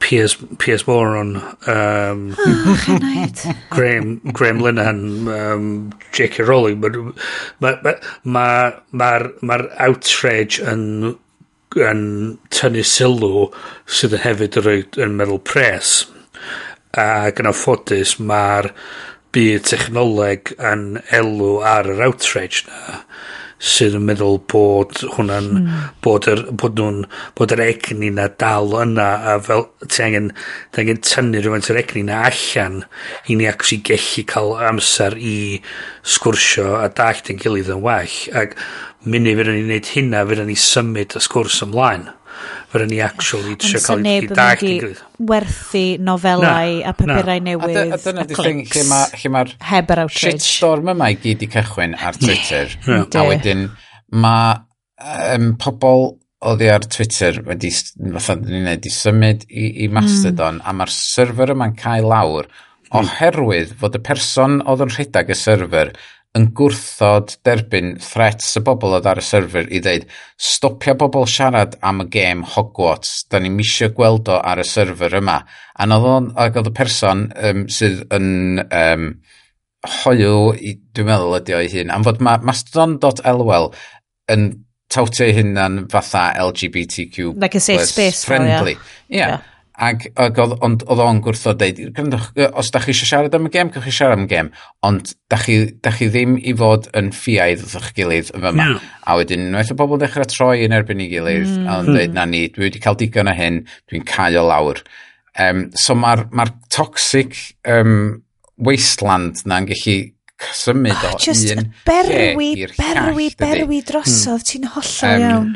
Piers, 0.00 0.34
Piers 0.58 0.86
Moron, 0.88 1.36
um, 1.68 2.34
Graham, 3.70 4.20
Graham 4.32 4.60
Linehan, 4.60 5.28
um, 5.28 5.92
J.K. 6.12 6.42
Rowling, 6.42 6.80
mae'r 6.80 6.96
ma, 7.60 7.74
ma, 7.84 7.94
ma, 8.24 8.46
ma, 8.92 9.10
ma 9.42 9.58
outrage 9.86 10.58
yn 10.64 11.14
yn 11.78 12.02
tynnu 12.50 12.82
sylw 12.86 13.44
sydd 13.86 14.16
yn 14.18 14.24
hefyd 14.24 14.58
yn, 14.58 14.64
rhoi, 14.66 14.80
yn 15.04 15.14
meddwl 15.18 15.42
pres. 15.46 15.92
Ac 16.98 17.38
yn 17.42 17.50
anffodus 17.50 18.16
mae'r 18.18 18.72
byd 19.34 19.68
technoleg 19.70 20.50
yn 20.58 20.98
elw 21.14 21.60
ar 21.62 21.90
yr 21.92 22.02
outrage 22.08 22.66
na 22.66 23.02
sydd 23.60 23.96
yn 23.98 24.06
meddwl 24.08 24.38
bod 24.48 25.02
hwnna'n 25.16 25.48
mm. 25.50 25.80
bod, 26.04 26.28
yr, 26.32 26.46
bod 26.56 26.78
nhw'n 26.80 27.02
bod 27.36 27.52
yr 27.52 27.60
egni 27.66 28.08
na 28.16 28.30
dal 28.40 28.72
yna 28.80 29.08
a 29.32 29.34
fel 29.44 29.66
ti 29.84 30.00
angen 30.06 30.30
ti 30.72 30.80
angen 30.82 31.02
tynnu 31.04 31.42
rhywfaint 31.42 31.68
yr 31.74 31.80
egni 31.82 32.04
na 32.08 32.22
allan 32.30 32.78
i 33.28 33.36
ni 33.36 33.48
actually 33.50 33.82
gellu 33.90 34.24
cael 34.30 34.54
amser 34.70 35.18
i 35.18 35.34
sgwrsio 36.16 36.78
a 36.80 36.88
dallt 36.88 37.28
yn 37.34 37.42
gilydd 37.42 37.72
yn 37.76 37.84
well 37.84 38.16
ac 38.40 38.56
munud 39.04 39.36
fydden 39.36 39.58
ni'n 39.58 39.70
neud 39.74 39.92
hynna 39.94 40.24
fydden 40.28 40.48
ni 40.48 40.56
symud 40.60 41.16
y 41.16 41.24
sgwrs 41.28 41.60
ymlaen 41.68 42.08
Fyra 42.70 42.86
ni 42.86 43.00
actually 43.02 43.56
trio 43.60 43.80
cael 43.82 44.06
ei 44.06 44.28
dag 44.30 44.62
yn 44.62 44.80
gwyth. 44.84 45.02
werthu 45.30 45.84
nofelau 46.06 46.80
a 46.86 46.94
papurau 46.96 47.44
newydd 47.46 47.80
a, 47.82 48.00
dyna 48.04 48.24
di 48.28 48.38
thing 48.38 48.62
Lle 48.70 48.86
mae'r 48.86 49.52
ma, 49.58 49.80
lle 49.82 49.98
ma 49.98 50.08
shitstorm 50.20 50.92
yma 50.94 51.10
i 51.12 51.18
gyd 51.24 51.44
i 51.46 51.50
cychwyn 51.50 51.98
ar 51.98 52.18
Twitter. 52.20 52.76
A 52.88 53.26
wedyn 53.28 53.68
mae 54.10 54.58
um, 55.34 55.52
pobl 55.60 56.12
oedd 56.50 56.64
ar 56.72 56.86
Twitter 56.88 57.42
wedi, 57.44 57.70
fatha 58.16 58.38
ni'n 58.40 58.64
neud, 58.64 58.86
i 58.86 58.92
symud 58.94 59.44
i, 59.48 59.66
i 59.84 59.88
Mastodon 59.92 60.60
mm. 60.60 60.64
a 60.64 60.76
mae'r 60.76 60.92
server 60.94 61.52
yma'n 61.52 61.76
cael 61.76 62.08
lawr 62.08 62.48
mm. 62.48 62.94
oherwydd 63.00 63.74
fod 63.80 63.98
y 63.98 64.02
person 64.06 64.60
oedd 64.64 64.86
yn 64.86 64.94
rhedeg 64.94 65.34
y 65.34 65.36
server 65.36 65.92
yn 66.38 66.46
gwrthod 66.54 67.32
derbyn 67.46 67.96
threats 68.04 68.52
y 68.58 68.62
bobl 68.66 68.94
oedd 68.94 69.08
ar 69.10 69.18
y 69.18 69.24
server 69.26 69.66
i 69.74 69.80
ddeud 69.82 70.04
stopia 70.50 70.94
bobl 70.98 71.26
siarad 71.26 71.74
am 71.86 72.04
y 72.04 72.06
gêm 72.14 72.44
Hogwarts, 72.54 73.24
da 73.30 73.40
ni'n 73.42 73.56
misio 73.56 73.90
gweld 73.96 74.30
o 74.30 74.38
ar 74.38 74.62
y 74.62 74.66
server 74.66 75.18
yma. 75.18 75.40
A 75.74 75.88
oedd 75.90 76.08
o'n, 76.12 76.30
oedd 76.38 76.70
y 76.70 76.74
person 76.76 77.26
um, 77.34 77.66
sydd 77.72 78.04
yn 78.14 78.62
um, 78.62 79.10
hoiw, 80.00 80.54
dwi'n 80.94 81.10
meddwl 81.10 81.38
ydi 81.40 81.56
o'i 81.58 81.70
hun, 81.74 81.94
am 81.94 82.06
fod 82.06 82.22
ma, 82.22 82.36
mastodon.lol 82.46 83.70
yn 84.30 84.50
tawtio 84.90 85.30
hunan 85.34 85.86
fatha 85.90 86.30
LGBTQ 86.42 87.40
like 87.40 87.54
a 87.54 87.60
safe 87.60 87.86
space 87.86 88.24
friendly. 88.24 88.74
Yeah. 89.08 89.18
yeah. 89.18 89.28
yeah. 89.28 89.42
Ac, 89.80 90.02
ac 90.20 90.36
oedd, 90.42 90.58
ond 90.66 90.82
oedd 90.92 91.00
o'n 91.00 91.20
gwrthod 91.24 91.60
dweud, 91.60 91.78
os 92.60 92.68
da 92.74 92.82
chi 92.84 92.92
eisiau 92.92 93.08
siarad 93.08 93.36
am 93.38 93.46
y 93.48 93.52
gem, 93.54 93.70
cewch 93.72 93.86
chi 93.86 93.94
siarad 93.96 94.18
am 94.18 94.26
y 94.26 94.28
gem, 94.28 94.50
ond 94.84 95.14
da 95.32 95.38
chi, 95.40 95.56
da 95.80 95.92
chi 95.94 96.10
ddim 96.12 96.34
i 96.36 96.52
fod 96.60 96.90
yn 97.00 97.08
ffiaidd 97.16 97.62
wrth 97.64 97.78
eich 97.78 97.94
gilydd 97.96 98.32
yn 98.36 98.44
fyma. 98.44 98.66
No. 98.74 98.80
A 99.08 99.16
wedyn, 99.16 99.46
unwaith 99.48 99.72
o 99.72 99.78
bobl 99.80 100.02
dechrau 100.02 100.28
troi 100.28 100.66
yn 100.66 100.76
erbyn 100.76 101.00
ei 101.00 101.08
gilydd, 101.12 101.48
mm. 101.48 101.64
a 101.64 101.78
hmm. 101.78 101.88
yn 101.88 101.96
dweud, 101.96 102.16
na 102.18 102.26
ni, 102.28 102.42
dwi 102.52 102.66
wedi 102.66 102.82
cael 102.84 102.98
digon 103.00 103.32
o 103.32 103.34
hyn, 103.38 103.62
dwi'n 103.88 104.04
cael 104.10 104.36
o 104.42 104.44
lawr. 104.50 104.82
Um, 105.40 105.68
so 105.78 105.96
mae'r 105.96 106.26
ma 106.36 106.44
toxic 106.74 107.38
um, 107.64 108.20
wasteland 108.60 109.40
na'n 109.48 109.70
gallu 109.70 109.96
symud 110.56 110.92
oh, 110.92 111.14
o 111.14 111.18
just 111.24 111.50
un 111.54 111.70
berwi, 111.86 112.52
lle 112.58 112.66
i'r 112.66 112.76
llall. 112.76 113.00
Berwi, 113.00 113.30
berwi 113.40 113.80
drosodd, 113.86 114.44
mm. 114.44 114.46
ti'n 114.50 114.70
hollol 114.76 115.16
um, 115.16 115.24
iawn. 115.24 115.50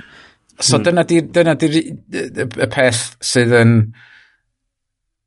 So 0.61 0.79
hmm. 0.79 0.85
dyna 0.87 1.03
di, 1.09 1.21
dyna 1.35 1.55
di 1.59 1.69
y 1.75 2.69
peth 2.71 3.19
sydd 3.25 3.55
yn 3.59 3.79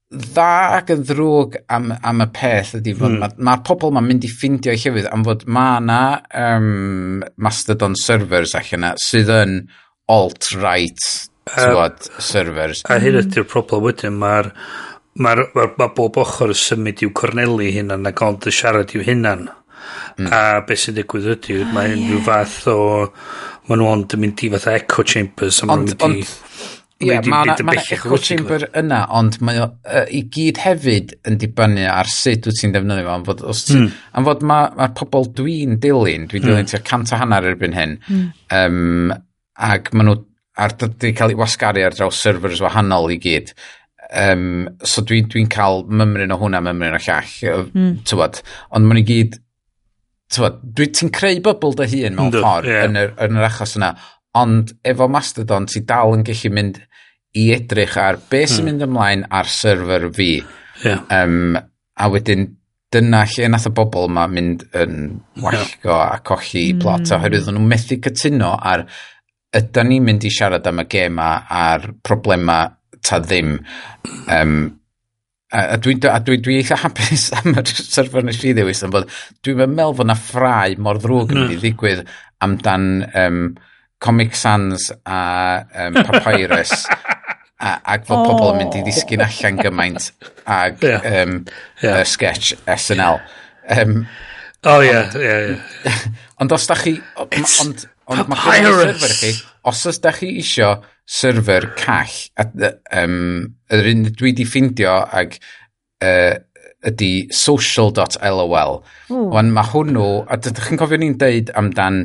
dda 0.07 0.51
ac 0.77 0.91
yn 0.95 1.01
ddrwg 1.03 1.57
am, 1.73 1.89
am 1.91 2.23
y 2.23 2.27
peth 2.35 2.77
ydy 2.77 2.93
fod 2.95 3.11
mm. 3.11 3.23
mae'r 3.23 3.41
ma 3.43 3.55
pobl 3.67 3.91
mae'n 3.91 4.07
mynd 4.07 4.27
i 4.27 4.31
ffindio 4.31 4.71
i 4.71 4.79
llefydd 4.79 5.09
am 5.11 5.25
fod 5.27 5.43
mae 5.51 5.81
yna 5.81 6.01
um, 6.43 7.23
Mastodon 7.43 7.97
servers 7.99 8.55
allan 8.55 8.85
yna 8.85 8.93
sydd 9.03 9.33
yn 9.35 9.57
alt-right 10.07 11.03
uh, 11.51 11.89
servers. 12.23 12.85
A 12.87 13.01
hyn 13.03 13.19
ydy'r 13.19 13.47
problem 13.51 13.83
wedyn, 13.89 14.15
mae'r 14.21 14.53
mae'r 15.17 15.43
ma, 15.51 15.65
ma, 15.65 15.67
ma 15.81 15.87
bob 15.97 16.19
ochr 16.21 16.53
symud 16.55 17.03
i'w 17.03 17.11
cornelu 17.17 17.67
hunan 17.75 18.07
ac 18.07 18.23
ond 18.23 18.47
y 18.47 18.53
siarad 18.53 18.93
i'w 18.95 19.03
hynna'n. 19.03 19.47
Mm. 20.17 20.31
A 20.33 20.41
beth 20.65 20.85
sy'n 20.85 20.97
digwydd 20.97 21.29
ydy, 21.35 21.61
ah, 21.61 21.71
mae 21.75 21.93
unrhyw 21.93 22.19
yeah. 22.21 22.25
fath 22.29 22.71
o... 22.71 22.79
Mae 23.67 23.81
nhw 23.81 23.87
ond 23.91 24.13
yn 24.15 24.21
mynd 24.23 24.41
i 24.45 24.49
fatha 24.53 24.77
echo 24.79 25.03
chambers. 25.03 25.57
Ond, 25.67 25.91
ond. 26.05 26.29
Ie, 26.97 27.11
yeah, 27.11 27.21
mae 27.29 27.45
yna 27.45 27.65
ma 27.67 27.75
chamber 28.25 28.63
yna, 28.79 29.03
ond 29.13 29.35
mae 29.45 29.59
o, 29.61 29.67
uh, 29.85 30.07
i 30.09 30.23
gyd 30.33 30.57
hefyd 30.63 31.11
yn 31.29 31.35
dibynnu 31.37 31.83
ar 31.93 32.09
sut 32.09 32.47
wyt 32.49 32.57
ti'n 32.57 32.73
defnyddio 32.73 33.05
fo. 33.05 33.13
Am 33.13 33.25
fod, 33.27 33.43
os 33.53 33.61
ti, 33.67 33.75
mm. 33.77 33.91
am 34.17 34.25
fod 34.25 34.41
mae 34.49 34.71
ma 34.79 34.87
pobl 34.97 35.29
dwi'n 35.37 35.77
dilyn, 35.83 36.25
dwi'n 36.31 36.47
dilyn 36.47 36.63
mm. 36.63 36.71
tua 36.71 36.81
cant 36.87 37.13
a 37.13 37.19
hanner 37.21 37.45
erbyn 37.51 37.77
hyn, 37.77 37.93
mm. 38.01 38.23
um, 38.57 39.13
ac 39.69 39.93
maen 39.93 40.09
nhw 40.09 40.17
ar 40.57 40.73
dydy 40.81 41.13
cael 41.19 41.35
ei 41.35 41.37
wasgaru 41.37 41.85
ar 41.85 41.93
draws 41.93 42.23
servers 42.25 42.63
wahanol 42.65 43.13
i 43.13 43.19
gyd. 43.21 43.53
Um, 44.07 44.65
so 44.81 45.05
dwi'n 45.05 45.29
dwi, 45.29 45.45
cael 45.53 45.83
mymryn 45.85 46.33
o 46.33 46.39
hwnna, 46.41 46.63
mymryn 46.65 46.97
o 46.97 47.03
llall, 47.03 47.67
mm. 47.67 47.93
tywod. 48.09 48.41
Ond 48.73 48.89
maen 48.89 49.03
nhw 49.03 49.07
gyd, 49.11 49.37
tywod, 50.33 50.63
ti'n 50.81 51.13
creu 51.13 51.45
bubble 51.45 51.77
dy 51.77 51.91
hun 51.93 52.17
mewn 52.17 52.33
ffordd 52.33 52.73
yeah. 52.73 52.89
yn, 52.89 52.97
yr, 53.05 53.13
yn 53.21 53.37
yr 53.37 53.51
achos 53.51 53.77
yna, 53.77 53.93
Ond 54.37 54.75
efo 54.85 55.07
Mastodon, 55.11 55.67
ti 55.69 55.83
dal 55.87 56.15
yn 56.17 56.25
gallu 56.27 56.53
mynd 56.53 56.79
i 57.37 57.49
edrych 57.55 57.97
ar 58.01 58.19
beth 58.29 58.53
sy'n 58.53 58.63
hmm. 58.63 58.69
mynd 58.71 58.87
ymlaen 58.87 59.25
ar 59.39 59.49
server 59.51 60.07
fi. 60.15 60.31
Yeah. 60.83 61.03
Um, 61.13 61.57
a 61.97 62.09
wedyn 62.13 62.47
dyna 62.93 63.25
lle 63.27 63.49
nath 63.51 63.67
y 63.67 63.73
bobl 63.75 64.07
yma 64.07 64.25
mynd 64.31 64.63
yn 64.77 64.97
wallgo 65.43 65.91
yeah. 65.91 66.15
a 66.15 66.23
colli 66.25 66.69
mm. 66.71 66.81
plot 66.83 67.11
oherwydd 67.17 67.49
nhw'n 67.51 67.67
methu 67.67 67.97
cytuno 68.03 68.53
ar 68.55 68.85
ydy 69.57 69.83
ni'n 69.89 70.05
mynd 70.05 70.27
i 70.27 70.31
siarad 70.31 70.67
am 70.69 70.83
y 70.83 70.87
gema 70.91 71.31
a'r 71.51 71.89
problema 72.05 72.61
ta 73.03 73.19
ddim. 73.23 73.57
Um, 74.31 74.55
a, 75.51 75.63
a 75.75 75.77
dwi, 75.83 75.97
a 76.11 76.19
dwi, 76.23 76.39
dwi 76.43 76.59
eitha 76.61 76.79
hapus 76.83 77.29
am 77.39 77.57
y 77.59 77.65
server 77.73 78.25
nes 78.25 78.39
i 78.43 78.53
ddewis 78.55 78.83
am 78.85 78.93
bod 78.95 79.09
dwi'n 79.43 79.63
meddwl 79.65 79.97
fod 79.99 80.11
na 80.11 80.17
ffrau 80.19 80.77
mor 80.83 81.01
ddrwg 81.01 81.33
yn 81.33 81.41
mynd 81.43 81.57
i 81.57 81.61
ddigwydd 81.61 82.05
amdan 82.45 82.89
um, 83.11 83.41
Comic 83.99 84.35
Sans 84.35 84.91
a 85.05 85.19
um, 85.87 85.93
Papyrus 86.07 86.85
a, 87.59 87.79
ac 87.81 88.05
fod 88.05 88.21
oh. 88.21 88.29
pobl 88.29 88.53
yn 88.53 88.61
mynd 88.61 88.77
i 88.77 88.83
ddisgyn 88.85 89.23
allan 89.25 89.59
gymaint 89.61 90.09
ag 90.45 90.83
yeah. 90.85 91.05
um, 91.23 91.39
yeah. 91.81 92.01
Uh, 92.01 92.03
sketch 92.05 92.53
SNL. 92.69 93.21
Um, 93.73 94.03
oh 94.69 94.83
ie, 94.85 94.93
ie, 95.17 95.37
ie. 95.53 95.93
Ond 96.41 96.53
os 96.53 96.67
da 96.69 96.77
chi... 96.77 96.97
Ond, 97.25 97.87
ond 98.07 98.29
Papyrus! 98.29 99.07
Chi, 99.19 99.33
os 99.67 99.85
os 99.89 100.01
da 100.03 100.13
chi 100.15 100.35
isio 100.43 100.75
server 101.07 101.71
call, 101.79 102.13
at, 102.37 102.53
um, 102.93 103.47
yr 103.73 103.89
un 103.93 104.05
dwi 104.11 104.33
di 104.35 104.45
ffindio 104.45 104.99
ag 105.17 105.37
uh, 106.03 106.35
ydy 106.87 107.11
social.lol. 107.33 108.81
Mm. 109.09 109.27
Wan 109.33 109.51
mae 109.55 109.71
hwnnw, 109.71 110.07
a 110.29 110.37
dydych 110.37 110.69
chi'n 110.69 110.79
cofio 110.79 110.99
ni'n 111.01 111.17
deud 111.19 111.51
amdan 111.57 112.03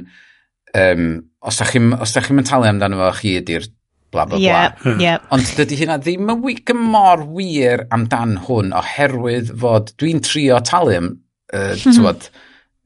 um, 0.79 1.07
os 1.43 1.59
da 1.59 1.68
chi'n 1.68 1.95
chi 1.99 2.45
talu 2.49 2.68
amdano 2.68 3.01
fo, 3.01 3.11
chi 3.20 3.37
ydy'r 3.41 3.66
bla 4.12 4.27
bla 4.29 4.39
yeah, 4.39 4.77
bla. 4.83 4.95
Yeah. 5.01 5.25
Ond 5.35 5.49
dydy 5.57 5.81
hynna 5.81 5.99
ddim 6.03 6.31
yn 6.31 6.43
wy, 6.45 6.57
gymor 6.68 7.25
wir 7.33 7.87
amdan 7.95 8.37
hwn 8.47 8.75
oherwydd 8.77 9.53
fod 9.62 9.95
dwi'n 10.01 10.23
trio 10.25 10.61
talu 10.68 10.97
am, 10.99 11.11
uh, 11.55 11.73
tywod, 11.83 12.29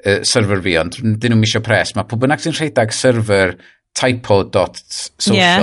uh, 0.07 0.21
server 0.23 0.63
fi, 0.65 0.79
ond 0.83 1.01
dyn 1.03 1.35
nhw'n 1.35 1.43
misio 1.43 1.63
pres. 1.67 1.97
Mae 1.97 2.09
pob 2.09 2.23
bynnag 2.23 2.45
sy'n 2.45 2.57
rhedeg 2.57 2.95
server 2.95 3.57
typo.social 3.97 5.37
yeah. 5.37 5.63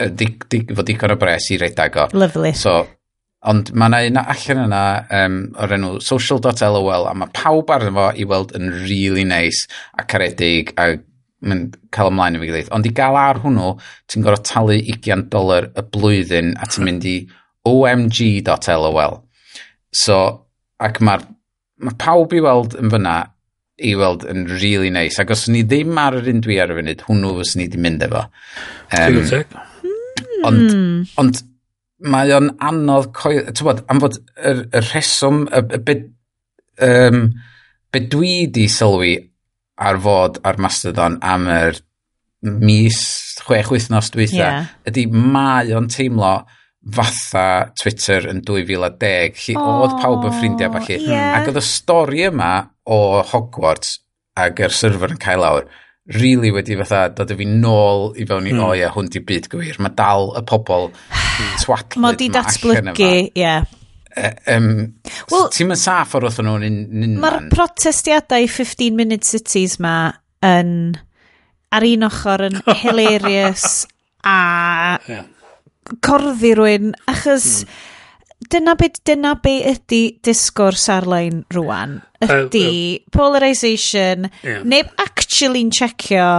uh, 0.00 0.10
di, 0.10 0.30
di, 0.48 0.62
fod 0.72 0.86
digon 0.88 1.14
o 1.14 1.20
bres 1.20 1.50
i 1.52 1.60
rhedeg 1.60 1.98
o. 2.00 2.10
Lovely. 2.16 2.54
So, 2.56 2.78
ond 3.46 3.70
mae 3.78 3.92
yna 3.92 4.02
un 4.08 4.20
allan 4.22 4.62
yna 4.64 4.84
um, 5.20 5.36
o'r 5.62 5.76
enw 5.76 5.90
social.lol 6.02 7.10
a 7.10 7.12
mae 7.14 7.34
pawb 7.36 7.70
arno 7.74 7.92
fo 7.98 8.08
i 8.16 8.26
weld 8.28 8.56
yn 8.58 8.72
really 8.86 9.26
nice 9.28 9.68
a 10.00 10.06
caredig 10.08 10.72
a 10.80 10.94
mynd 11.44 11.76
cael 11.94 12.10
ymlaen 12.12 12.38
i 12.38 12.40
fi 12.40 12.50
gilydd. 12.50 12.72
Ond 12.74 12.88
i 12.88 12.92
gael 12.96 13.18
ar 13.20 13.40
hwnnw, 13.42 13.74
ti'n 14.10 14.24
gorfod 14.24 14.48
talu 14.48 14.78
20 14.80 15.28
dolar 15.32 15.70
y 15.76 15.84
blwyddyn 15.94 16.54
a 16.56 16.68
ti'n 16.70 16.86
mynd 16.88 17.06
i 17.08 17.16
omg.lol. 17.66 19.18
So, 19.96 20.18
ac 20.82 21.00
mae'r 21.04 21.24
ma 21.84 21.92
pawb 22.00 22.32
i 22.36 22.42
weld 22.44 22.76
yn 22.80 22.92
fyna 22.92 23.16
i 23.84 23.92
weld 23.98 24.24
yn 24.30 24.46
really 24.62 24.90
nice. 24.92 25.20
Ac 25.20 25.32
os 25.34 25.46
ni 25.52 25.62
ddim 25.66 25.98
ar 26.00 26.16
yr 26.20 26.30
un 26.32 26.40
dwi 26.44 26.56
ar 26.62 26.72
y 26.72 26.78
funud, 26.78 27.04
hwnnw 27.08 27.34
fes 27.40 27.56
ni 27.56 27.66
wedi 27.66 27.82
mynd 27.84 28.06
efo. 28.06 28.24
Um, 28.96 29.20
ond, 30.46 30.62
hmm. 30.62 30.98
ond 31.20 31.42
mae 32.12 32.32
o'n 32.36 32.52
anodd 32.64 33.10
coel... 33.16 33.44
Ti'n 33.50 33.68
bod, 33.68 33.82
am 33.92 34.00
fod 34.00 34.16
y, 34.16 34.54
y 34.54 34.84
rheswm, 34.86 35.44
y, 35.50 35.62
y 35.76 35.82
byd, 35.90 36.06
um, 36.86 37.22
byd 37.92 38.08
dwi 38.12 38.34
di 38.52 38.66
sylwi 38.72 39.16
ar 39.76 39.98
fod 40.00 40.40
ar 40.46 40.60
Mastodon 40.62 41.18
am 41.24 41.48
yr 41.52 41.80
mis, 42.46 42.98
chwech 43.44 43.72
wythnos 43.72 44.12
dwytha, 44.14 44.36
yeah. 44.38 44.68
ydy 44.88 45.06
mae 45.10 45.72
o'n 45.76 45.88
teimlo 45.92 46.38
fatha 46.96 47.72
Twitter 47.78 48.28
yn 48.30 48.42
2010, 48.46 49.40
lle 49.42 49.56
oh, 49.58 49.80
oedd 49.86 49.96
pawb 50.02 50.26
yn 50.28 50.36
ffrindiau 50.36 50.74
falle. 50.76 51.00
Yeah. 51.02 51.32
Ac 51.40 51.50
oedd 51.50 51.58
y 51.58 51.64
stori 51.66 52.22
yma 52.28 52.52
o 52.92 53.00
Hogwarts 53.32 53.98
ac 54.38 54.62
yr 54.62 54.74
server 54.74 55.14
yn 55.16 55.20
cael 55.22 55.42
lawr, 55.42 55.66
really 56.14 56.52
wedi 56.54 56.76
fatha 56.78 57.08
dod 57.16 57.32
i 57.34 57.38
fi 57.40 57.48
nôl 57.50 58.12
i 58.14 58.28
fewn 58.28 58.46
i, 58.46 58.54
mm. 58.54 58.62
o 58.62 58.70
oh, 58.70 58.92
hwn 58.94 59.10
di 59.10 59.24
byd 59.26 59.50
gwir. 59.50 59.80
Mae 59.82 59.96
dal 59.98 60.30
y 60.38 60.44
pobl 60.46 60.92
twatlyd 61.64 61.98
ma. 61.98 62.12
Mae 62.12 62.20
di 62.20 62.30
datblygu, 62.36 63.10
ie. 63.10 63.42
Yeah. 63.42 63.66
Um, 64.16 64.94
well, 65.30 65.50
Ti'n 65.52 65.68
mynd 65.68 65.80
saff 65.80 66.14
o'r 66.16 66.24
wrth 66.24 66.38
nhw'n 66.40 66.62
un 66.64 67.18
Mae'r 67.20 67.50
protestiadau 67.52 68.46
15 68.48 68.96
Minute 68.96 69.28
Cities 69.28 69.76
ma 69.82 69.96
yn 70.46 70.70
ar 71.76 71.84
un 71.84 72.06
ochr 72.08 72.46
yn 72.48 72.56
hilarious 72.82 73.84
a 74.26 74.38
yeah. 75.08 75.26
corddi 76.04 76.54
rwy'n 76.56 76.94
achos 77.12 77.66
hmm. 77.66 77.76
dyna 78.52 78.76
be, 78.80 78.90
dyna 79.04 79.34
be 79.42 79.58
ydy 79.72 80.02
disgwrs 80.24 80.88
ar-lein 80.96 81.44
rwan 81.54 81.98
ydy 82.24 82.66
uh, 82.66 82.72
uh, 82.72 83.14
polarisation 83.14 84.30
yeah. 84.40 84.64
neb 84.64 84.90
actually'n 85.02 85.72
checio 85.76 86.30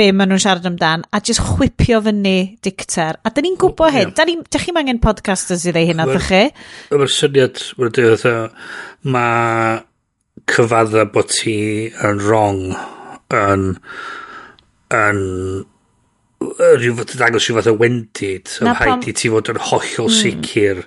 be 0.00 0.08
maen 0.16 0.32
nhw'n 0.32 0.40
siarad 0.40 0.68
amdan 0.70 1.04
a 1.12 1.20
just 1.20 1.42
chwipio 1.44 2.00
fyny 2.04 2.36
dicter. 2.64 3.18
A 3.20 3.32
dyn 3.34 3.50
ni'n 3.50 3.58
gwybod 3.60 3.92
hyn. 3.92 4.12
Yeah. 4.14 4.28
Ni, 4.28 4.36
dych 4.48 4.66
chi'n 4.68 4.80
angen 4.80 5.00
podcasters 5.02 5.66
i 5.68 5.74
ddeu 5.76 5.90
hyn 5.90 6.00
oedd 6.04 6.16
chi? 6.24 6.42
Mae'r 6.92 7.12
syniad, 7.12 7.60
mae'n 7.76 7.94
dweud, 7.98 8.24
mae 9.16 9.80
cyfadda 10.50 11.04
bod 11.12 11.28
ti 11.34 11.58
yn 12.06 12.22
wrong 12.24 12.62
yn 13.36 13.66
yn 14.96 15.20
rhyw 16.40 16.96
fath 16.98 17.14
yn 17.14 17.20
dangos 17.20 17.46
rhyw 17.46 17.58
fath 17.58 17.70
o 17.70 17.76
wendid 17.82 18.54
am 18.64 18.72
haid 18.78 19.06
i 19.10 19.14
ti 19.16 19.30
fod 19.32 19.52
yn 19.52 19.60
hollol 19.68 20.08
mm. 20.08 20.16
sicr 20.16 20.82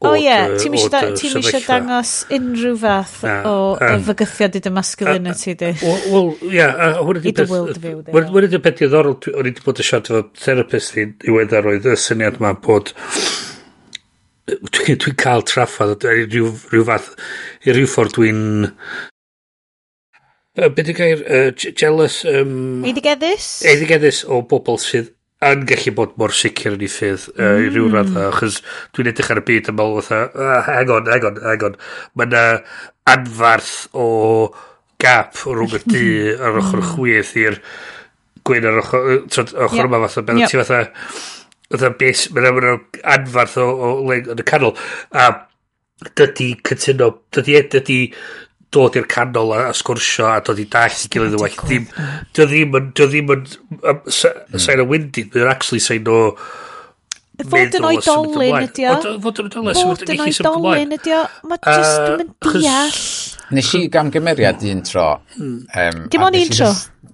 O 0.00 0.14
ie, 0.16 0.32
ti'n 0.56 0.76
eisiau 0.78 1.60
dangos 1.66 2.12
unrhyw 2.32 2.76
fath 2.80 3.18
na, 3.26 3.34
o 3.44 3.74
um, 3.76 4.04
fygythiad 4.06 4.56
i 4.56 4.62
dy 4.64 4.72
masculinity 4.72 5.52
di. 5.60 5.74
Wel, 5.82 6.30
ie. 6.48 6.62
a 6.64 6.88
hwn 7.04 7.20
I 7.20 7.34
dy 7.36 7.44
world 7.50 7.76
view 7.82 8.00
di. 8.06 8.14
Wyn 8.16 8.48
ydy'n 8.48 8.64
beth 8.64 8.80
diddorol, 8.80 9.18
o'n 9.28 9.44
i 9.44 9.52
wedi 9.52 9.66
bod 9.66 9.82
yn 9.82 9.88
siarad 9.90 10.08
efo 10.08 10.22
therapist 10.40 10.96
i 10.96 11.36
weddar 11.36 11.68
oedd 11.68 11.90
y 11.92 11.98
syniad 12.00 12.40
yma 12.40 12.54
bod 12.64 12.94
dwi'n 14.48 14.98
dwi 15.04 15.14
cael 15.20 15.44
traffodd 15.46 16.08
rhyw, 16.08 16.48
rhyw 16.72 16.88
fath, 16.88 17.12
i 17.68 17.76
rhyw 17.76 17.92
ffordd 17.92 18.16
dwi'n 18.16 18.44
Uh, 20.58 20.68
Be 20.68 20.82
di 20.82 20.92
gair? 20.92 21.20
Uh, 21.30 21.52
jealous? 21.54 22.24
Um, 22.26 22.82
Eidigeddus? 22.84 23.60
Eidigeddus 23.70 24.24
o 24.26 24.40
bobl 24.42 24.80
sydd 24.82 25.12
yn 25.48 25.62
gallu 25.68 25.92
bod 25.96 26.16
mor 26.20 26.34
sicr 26.36 26.74
yn 26.76 26.82
ei 26.84 26.90
ffydd 26.92 27.28
uh, 27.32 27.56
i 27.56 27.68
ryw 27.70 27.86
mm. 27.86 27.94
radda, 27.96 28.26
achos 28.28 28.58
dwi'n 28.96 29.08
edrych 29.12 29.30
ar 29.32 29.40
y 29.40 29.44
byd 29.48 29.70
yn 29.72 29.78
meddwl 29.78 30.02
fatha, 30.04 30.26
uh, 30.36 30.58
hang 30.66 30.92
on, 30.92 31.08
hang 31.08 31.26
on, 31.30 31.38
hang 31.46 31.64
on. 31.70 31.78
Mae 32.18 32.28
yna 32.28 32.42
anfarth 33.08 33.72
o 33.96 34.08
gap 35.00 35.40
rhwng 35.46 35.78
y 35.78 35.82
dŷ 35.86 36.06
ar 36.36 36.60
ochr 36.60 36.82
mm. 36.82 36.90
chwyth 36.92 37.32
i'r 37.40 37.60
gwyn 38.44 38.68
ar 38.68 38.82
ochr, 38.82 39.06
trod, 39.32 39.54
ochr 39.56 39.80
yep. 39.80 39.88
yma 39.88 40.02
fatha, 40.04 40.26
beth 40.28 40.42
yep. 40.42 40.52
ti 40.52 40.60
fatha, 40.60 40.82
fatha 41.70 41.92
bes, 42.02 42.26
mae'n 42.36 42.60
ma 42.60 42.76
anfarth 43.16 43.56
o, 43.64 43.70
o, 43.70 43.94
o 44.04 44.18
yn 44.20 44.44
y 44.44 44.48
canol, 44.52 44.76
a 45.16 45.30
dydy 46.16 46.52
cytuno, 46.68 47.10
dydy, 47.32 47.56
e, 47.56 47.64
dydy 47.76 47.98
dod 48.74 48.96
i'r 48.98 49.06
canol 49.10 49.52
a, 49.56 49.64
a 49.70 49.74
sgwrsio 49.76 50.28
a 50.30 50.40
dod 50.46 50.60
i 50.62 50.66
dall 50.70 50.94
i 50.94 51.10
gilydd 51.10 51.36
yn 51.36 51.42
well. 51.42 51.60
Dim, 51.70 51.86
dio 52.36 52.46
ddim 52.46 52.76
yn, 52.78 52.90
dio 52.94 53.06
ddim 53.10 53.32
yn 53.34 53.46
um, 53.80 54.02
sain 54.14 54.82
o 54.82 54.86
windy, 54.90 55.26
mae'n 55.34 55.50
actually 55.50 55.82
sain 55.82 56.06
o... 56.10 56.20
Fod 57.40 57.76
yn 57.78 57.86
oedolyn 57.88 58.66
ydi 58.66 58.84
o. 58.84 58.94
Fod 59.24 59.40
yn 59.40 59.48
oedolyn, 59.48 59.78
fod 59.80 60.02
yn 60.04 60.22
oedolyn 60.26 60.96
ydi 60.98 61.14
o. 61.16 61.20
Mae 61.48 61.60
just 61.64 62.00
ddim 62.04 62.24
yn 62.26 62.32
deall. 62.46 63.02
Nes 63.56 63.70
i 63.74 63.82
gamgymeriad 63.90 64.64
un 64.70 64.82
tro. 64.86 65.06
Um, 65.40 66.02
Dim 66.12 66.26
ond 66.26 66.36
un 66.38 66.52
tro. 66.54 66.68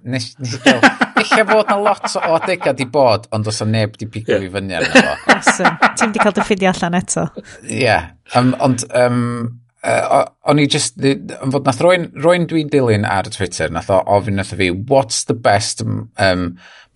Nes 0.07 0.33
i 0.35 0.59
gael... 0.65 0.83
Eich 1.17 1.31
fod 1.49 1.71
na 1.71 1.77
lot 1.81 2.11
o 2.21 2.35
adegau 2.37 2.75
di 2.77 2.85
bod, 2.93 3.25
ond 3.33 3.47
os 3.49 3.63
o 3.65 3.67
neb 3.71 3.95
di 3.97 4.11
pigo 4.13 4.37
fi 4.43 4.51
fyny 4.53 4.75
arno 4.77 4.91
fo. 4.93 5.15
Awesome. 5.33 5.93
Ti'n 5.97 6.13
di 6.13 6.21
cael 6.21 6.35
dy 6.37 6.45
ffidio 6.45 6.75
allan 6.75 6.99
eto. 6.99 7.31
Ie. 7.63 7.79
Yeah. 7.87 8.11
Um, 8.37 8.53
ond... 8.67 8.85
Um, 8.93 9.63
uh, 9.87 10.25
o'n 10.51 10.61
i 10.61 10.67
just, 10.71 10.99
yn 10.99 11.53
fod 11.55 11.69
nath 11.69 11.81
roi'n 11.85 12.09
roi 12.25 12.37
dwi'n 12.49 12.71
dilyn 12.73 13.07
ar 13.09 13.31
Twitter, 13.33 13.71
nath 13.73 13.93
o 13.93 14.01
ofyn 14.17 14.39
nath 14.41 14.53
o 14.55 14.59
fi, 14.61 14.71
what's 14.91 15.25
the 15.31 15.37
best 15.37 15.83
um, 15.83 16.47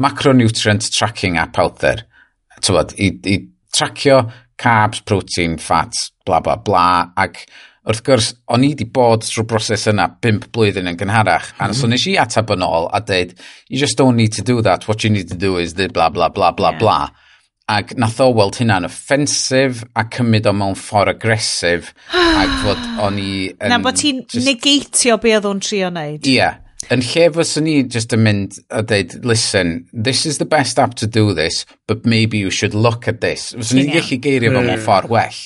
macronutrient 0.03 0.91
tracking 0.97 1.39
app 1.39 1.59
out 1.59 1.79
there? 1.85 2.07
Tywod, 2.61 2.97
i, 3.01 3.13
i 3.31 3.39
tracio 3.73 4.25
carbs, 4.61 5.01
protein, 5.07 5.57
fat, 5.59 5.95
bla 6.27 6.41
bla 6.45 6.59
bla, 6.61 6.87
ac 7.21 7.45
wrth 7.89 8.03
gwrs, 8.05 8.35
o'n 8.53 8.67
i 8.67 8.75
wedi 8.75 8.85
bod 8.93 9.25
drwy 9.25 9.47
broses 9.49 9.87
yna 9.89 10.11
5 10.23 10.51
blwyddyn 10.53 10.91
yn 10.91 10.99
gynharach, 11.01 11.55
mm. 11.55 11.65
and 11.65 11.77
so 11.77 11.87
mm-hmm. 11.87 11.97
nes 11.97 12.07
i 12.11 12.19
atab 12.21 12.53
yn 12.53 12.67
ôl 12.67 12.91
a 12.93 13.01
dweud, 13.01 13.33
you 13.71 13.81
just 13.81 13.97
don't 13.99 14.21
need 14.21 14.35
to 14.37 14.45
do 14.45 14.61
that, 14.67 14.87
what 14.89 15.05
you 15.05 15.11
need 15.11 15.31
to 15.33 15.39
do 15.39 15.57
is 15.57 15.75
the 15.79 15.89
bla 15.89 16.11
bla 16.11 16.29
bla 16.29 16.53
bla 16.53 16.75
yeah. 16.75 16.79
bla. 16.79 17.01
Ac 17.71 17.93
nath 18.01 18.19
o 18.25 18.31
weld 18.35 18.57
hynna'n 18.59 18.89
offensif 18.89 19.85
a 19.99 20.03
cymryd 20.11 20.49
o 20.51 20.55
mewn 20.57 20.79
ffordd 20.79 21.13
agresif 21.13 21.93
ac 22.11 22.57
fod 22.65 22.81
o'n 23.07 23.21
i... 23.23 23.31
Yn, 23.53 23.71
na 23.71 23.79
bod 23.83 24.01
ti'n 24.01 24.25
just... 24.27 24.47
negeitio 24.49 25.21
be 25.23 25.37
oedd 25.37 25.47
o'n 25.47 25.63
trio 25.63 25.93
wneud. 25.93 26.27
Ie. 26.27 26.41
Yeah. 26.41 26.59
Yn 26.91 27.05
lle 27.05 27.29
fyswn 27.37 27.67
ni 27.69 27.77
just 27.85 28.15
yn 28.17 28.25
mynd 28.25 28.57
a 28.75 28.81
dweud, 28.83 29.21
listen, 29.29 29.85
this 29.93 30.25
is 30.27 30.39
the 30.39 30.49
best 30.49 30.81
app 30.83 30.97
to 30.99 31.07
do 31.07 31.35
this, 31.35 31.67
but 31.87 32.07
maybe 32.07 32.39
you 32.39 32.51
should 32.51 32.75
look 32.75 33.07
at 33.07 33.21
this. 33.21 33.53
Fyswn 33.55 33.83
ni'n 33.85 33.93
gallu 33.95 34.19
geirio 34.25 34.51
fo 34.57 34.65
mewn 34.65 34.83
ffordd 34.89 35.13
well. 35.13 35.39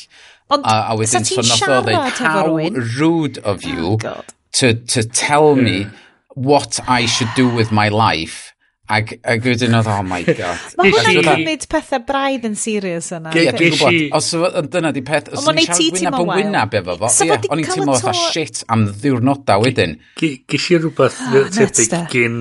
Ond, 0.54 0.64
a, 0.64 0.78
a 0.94 0.96
wedyn, 0.96 1.28
so 1.28 1.44
nath 1.44 1.68
o 1.68 1.82
dweud, 1.84 2.22
how 2.22 2.56
rude 2.96 3.38
of 3.44 3.60
oh, 3.64 3.68
you 3.68 3.86
oh, 3.92 3.96
God. 3.96 4.24
to, 4.60 4.72
to 4.94 5.02
tell 5.02 5.56
me 5.56 5.86
what 6.34 6.80
I 6.88 7.04
should 7.06 7.32
do 7.34 7.48
with 7.48 7.72
my 7.72 7.88
life 7.88 8.53
Ac, 8.84 9.14
ac 9.24 9.46
wedyn 9.48 9.72
oedd, 9.78 9.86
oh 9.88 10.02
my 10.04 10.20
god. 10.38 10.64
Mae 10.76 10.90
hwnna'n 10.92 11.24
cymryd 11.24 11.62
pethau 11.72 12.02
braidd 12.04 12.42
yn 12.44 12.56
serious 12.60 13.08
yna. 13.16 13.32
Ie, 13.32 13.46
dwi'n 13.56 13.78
gwybod. 13.78 13.96
Os 14.18 14.28
dyna 14.74 14.90
di 14.92 15.00
peth, 15.06 15.30
os 15.32 15.48
o'n 15.48 15.60
i'n 15.62 15.70
siarad 15.70 16.18
wynab 16.18 16.18
yn 16.20 16.32
wynab 16.34 16.76
efo 16.80 16.96
fo, 17.00 17.10
ie, 17.24 17.38
o'n 17.48 17.62
i'n 17.62 17.70
teimlo 17.70 17.96
fatha 17.96 18.28
shit 18.34 18.60
am 18.74 18.84
ddiwrnodau 18.90 19.64
wedyn. 19.64 19.96
Ges 20.20 20.68
i 20.68 20.80
rhywbeth 20.82 21.22
ah, 21.24 21.48
tebyg 21.56 21.96
eh. 21.96 22.04
gyn, 22.12 22.38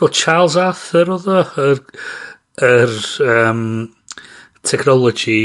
dwi'n 0.00 0.16
Charles 0.22 0.56
Arthur 0.62 1.12
oedd 1.18 1.28
o, 1.34 1.66
yr 2.64 2.96
technology 4.64 5.40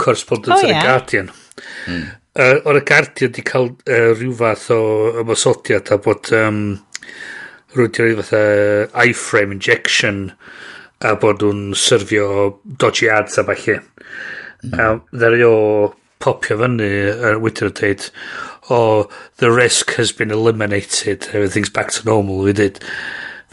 correspondent 0.00 0.64
yn 0.64 0.72
y 0.72 0.80
Guardian. 0.80 1.28
Hmm. 1.84 2.08
O'r 2.40 2.80
y 2.80 2.84
Guardian 2.88 3.36
di 3.36 3.44
cael 3.44 3.74
rhyw 3.84 4.32
fath 4.40 4.70
o 4.72 4.82
ymwysodiad 5.20 5.92
a 5.92 6.00
bod 6.00 6.32
Um, 6.36 6.64
rwy'n 7.76 7.92
ti 7.94 8.04
roi 8.04 8.16
fatha 8.22 8.42
iframe 9.06 9.56
injection 9.56 10.24
a 11.04 11.14
bod 11.20 11.44
nhw'n 11.44 11.76
syrfio 11.76 12.56
dodgy 12.80 13.10
ads 13.12 13.38
a 13.38 13.44
falle. 13.44 13.78
Mm. 13.80 14.72
Mm-hmm. 14.72 14.80
A 14.80 15.18
ddari 15.20 15.44
o 15.46 15.54
popio 16.22 16.58
fyny 16.62 16.88
ar 17.12 17.38
Twitter 17.38 17.70
yn 17.70 17.76
dweud, 17.76 18.08
oh, 18.70 19.06
the 19.42 19.50
risk 19.52 19.94
has 20.00 20.12
been 20.12 20.30
eliminated, 20.30 21.28
everything's 21.32 21.70
back 21.70 21.92
to 21.92 22.04
normal, 22.08 22.38
we 22.38 22.52
did. 22.56 22.80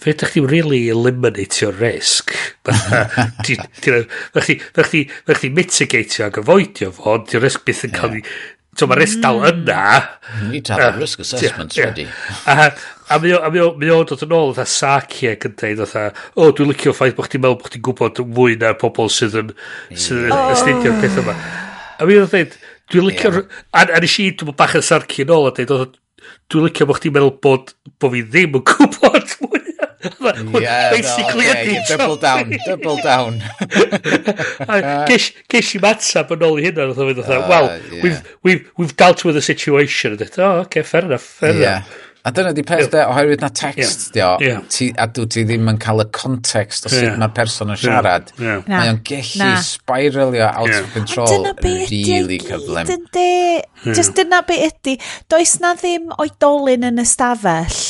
Fe 0.04 0.12
ydych 0.16 0.34
chi'n 0.34 0.50
really 0.50 0.90
eliminate 0.90 1.62
your 1.62 1.76
risk. 1.78 2.34
Fe 3.46 4.02
chdi 4.48 5.52
mitigatio 5.54 6.28
ac 6.28 6.42
avoidio 6.42 6.92
fo, 6.96 7.14
ond 7.18 7.30
di'r 7.30 7.44
risk 7.46 7.68
byth 7.68 7.86
yn 7.90 7.96
cael 7.96 8.20
ei... 8.20 8.26
So 8.74 8.88
mae 8.90 8.98
risk 8.98 9.20
dal 9.22 9.38
yna. 9.46 9.82
You 10.42 10.48
need 10.50 10.66
to 10.66 10.74
have 10.74 10.96
a 10.96 11.00
risk 11.00 11.22
assessment, 11.22 11.78
ready. 11.78 12.08
A 13.12 13.20
mi 13.20 13.34
o'n 13.34 14.08
dod 14.08 14.24
yn 14.26 14.36
ôl 14.36 14.54
fatha 14.56 14.68
Saki 14.70 15.32
ac 15.34 15.48
yn 15.50 15.56
dweud 15.60 15.82
fatha, 15.84 16.06
o 16.40 16.52
dwi'n 16.56 16.72
licio 16.72 16.94
ffaith 16.96 17.18
bod 17.18 17.28
chdi'n 17.30 17.44
meddwl 17.44 17.60
bod 17.60 17.72
chdi'n 17.72 17.86
gwybod 17.88 18.22
mwy 18.36 18.56
na'r 18.62 18.78
pobl 18.82 19.12
sydd 19.12 19.40
yn, 19.42 19.52
sydd 19.92 20.30
yn 20.30 20.38
astudio'r 20.38 21.02
peth 21.02 21.20
yma. 21.24 21.36
A 22.00 22.08
mi 22.08 22.20
o'n 22.22 22.32
dweud, 22.32 22.56
dwi'n 22.94 23.10
licio, 23.10 23.34
a, 23.44 23.84
a 23.84 24.04
nes 24.04 24.20
i 24.24 24.30
dwi'n 24.40 24.56
bach 24.60 24.78
yn 24.80 24.88
Saki 24.88 25.26
yn 25.26 25.36
ôl 25.36 25.50
a 25.50 25.56
dweud, 25.58 25.98
dwi'n 26.52 26.70
licio 26.70 26.88
bod 26.90 27.02
chdi'n 27.02 27.18
meddwl 27.18 27.36
bod, 27.44 27.76
bod 28.00 28.16
fi 28.16 28.24
ddim 28.30 28.62
yn 28.62 28.66
gwybod 28.72 29.38
mwy 29.44 29.64
yeah, 30.62 30.92
basically 30.92 31.46
no, 31.46 31.52
okay, 31.52 31.84
double 31.88 32.18
down, 32.18 32.54
double 32.66 32.98
down. 32.98 33.42
Gesh 35.08 35.76
i 35.76 35.82
matab 35.84 36.34
yn 36.36 36.46
ôl 36.48 36.60
i 36.60 36.66
hynna, 36.68 36.88
oedd 36.92 37.00
o'n 37.00 37.12
mynd, 37.12 37.22
well, 37.50 37.70
yeah. 37.70 38.02
we've, 38.04 38.22
we've, 38.44 38.72
we've 38.78 38.96
dealt 39.00 39.24
with 39.26 39.36
the 39.36 39.42
situation. 39.42 40.18
Oh, 40.38 40.64
okay, 40.66 40.84
fair 40.84 41.06
enough, 41.06 41.22
fair 41.24 41.56
yeah. 41.56 41.78
enough. 41.78 42.13
A 42.24 42.32
dyna 42.32 42.54
di 42.56 42.64
peth, 42.64 42.86
yeah. 42.86 42.92
de, 42.94 43.00
oherwydd 43.12 43.42
na 43.44 43.50
text, 43.52 44.16
yeah. 44.16 44.38
dio, 44.40 44.48
yeah. 44.48 44.62
Ti, 44.72 44.86
a 44.96 45.10
dwi 45.12 45.26
ti 45.28 45.42
ddim 45.44 45.68
yn 45.68 45.80
cael 45.84 46.00
y 46.00 46.06
context 46.16 46.88
o 46.88 46.92
sut 46.94 47.02
yeah. 47.04 47.18
mae'r 47.20 47.34
person 47.36 47.74
yn 47.74 47.82
siarad. 47.82 48.32
Yeah. 48.38 48.62
Yeah. 48.62 48.70
Mae 48.72 48.92
o'n 48.94 49.02
gellu 49.10 49.50
spiralio 49.68 50.48
out 50.48 50.72
yeah. 50.72 50.80
of 50.80 50.94
control. 50.96 51.28
A 51.28 51.34
dyna 51.34 51.54
be 51.60 51.74
really 51.90 52.40
cyflym. 52.40 52.88
Dyna 52.88 53.26
yeah. 53.26 53.92
Just 53.92 54.16
dyna 54.16 54.40
be 54.48 54.62
ydy. 54.70 54.96
Does 55.34 55.58
na 55.60 55.74
ddim 55.82 56.16
oedolyn 56.16 56.88
yn 56.94 57.04
ystafell. 57.04 57.84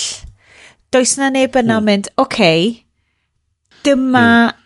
Does 0.93 1.13
na 1.21 1.29
neb 1.33 1.53
yna 1.61 1.77
mm. 1.77 1.89
mynd, 1.91 2.11
oce, 2.17 2.25
okay, 2.25 2.67
dyma... 3.85 4.27
Mm 4.49 4.59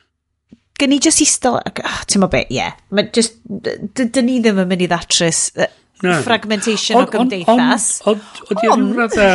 gen 0.77 0.93
i 0.93 0.99
just 1.01 1.21
eistedd... 1.23 1.57
Oh, 1.57 2.01
Ti'n 2.05 2.21
mo 2.21 2.29
be, 2.31 2.43
ie. 2.53 2.59
Yeah. 2.59 2.75
Dyn 2.93 4.27
ni 4.27 4.39
ddim 4.43 4.61
yn 4.61 4.69
mynd 4.69 4.85
i 4.85 4.89
ddatrys 4.91 5.47
Uh, 5.57 5.65
Na. 6.05 6.19
fragmentation 6.25 7.01
o 7.01 7.07
gymdeithas. 7.09 7.87
Ond, 8.09 8.21
ond, 8.51 8.63
ond, 8.73 8.93
radda, 8.99 9.29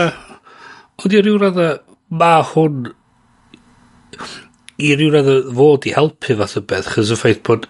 ond 1.02 1.16
i 1.16 1.22
ryw 1.24 1.40
radda, 1.42 1.68
ma 2.14 2.36
hwn 2.52 2.92
i 4.82 4.94
ryw 4.98 5.10
radda 5.16 5.36
fod 5.58 5.90
i 5.90 5.94
helpu 5.96 6.38
fath 6.38 6.58
o 6.60 6.64
beth, 6.72 6.94
chys 6.94 7.12
y 7.14 7.18
ffaith 7.18 7.44
bod 7.48 7.68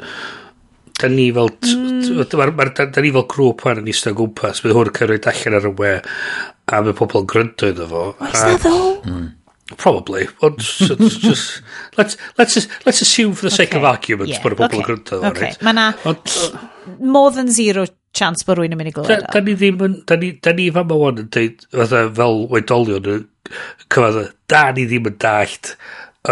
da 1.02 1.08
ni 1.08 1.32
fel 1.34 1.50
mm. 1.50 2.22
da 2.30 3.02
ni 3.02 3.12
fel 3.14 3.26
grŵp 3.32 3.64
wan 3.66 3.80
yn 3.82 3.90
eistedd 3.90 4.16
gwmpas 4.18 4.62
bydd 4.62 4.76
hwn 4.76 4.90
yn 4.90 4.96
cyrraedd 4.98 5.28
allan 5.32 5.58
ar 5.58 5.68
y 5.68 5.72
we 5.80 5.92
a 5.98 6.82
mae 6.84 6.96
pobl 6.98 7.22
yn 7.22 7.30
gryndo 7.32 7.70
iddo 7.72 7.88
fo 7.90 8.04
oes 8.12 8.36
na 8.38 8.58
ddo 8.62 8.74
hmm. 9.06 9.30
Probably, 9.76 10.26
ond 10.42 10.58
just 11.22 11.62
let's 11.96 12.16
let's 12.38 12.54
just, 12.54 12.68
let's 12.86 13.00
assume 13.00 13.34
for 13.34 13.48
the 13.48 13.54
okay. 13.54 13.64
sake 13.64 13.74
of 13.74 13.84
argument 13.84 14.30
yeah. 14.30 14.42
bod 14.42 14.56
y 14.56 14.60
bobl 14.60 14.80
yn 14.80 14.86
gwrando. 14.86 15.18
Okay. 15.30 15.52
Right. 15.52 15.62
Mae 15.62 15.76
na 15.78 15.90
more 16.98 17.30
than 17.30 17.50
zero 17.52 17.86
chance 18.16 18.44
bod 18.46 18.60
rwy'n 18.60 18.74
yn 18.74 18.80
mynd 18.80 18.92
i 18.92 18.94
glywed. 18.96 19.24
Da, 19.24 19.34
da 19.38 19.44
ni 19.44 19.56
ddim 19.58 19.82
yn, 19.86 19.98
da 20.08 20.18
ni, 20.20 20.32
da 20.44 20.54
ni 20.56 20.68
fam 20.74 20.94
o'n 20.96 21.22
yn 21.24 21.30
deud, 21.32 21.66
fatha 21.72 22.04
fel 22.18 22.46
weidolion 22.52 23.10
yn 23.14 23.26
cyfadda, 23.88 24.26
da 24.52 24.64
ni 24.76 24.86
ddim 24.90 25.08
yn 25.12 25.18
dallt 25.22 25.74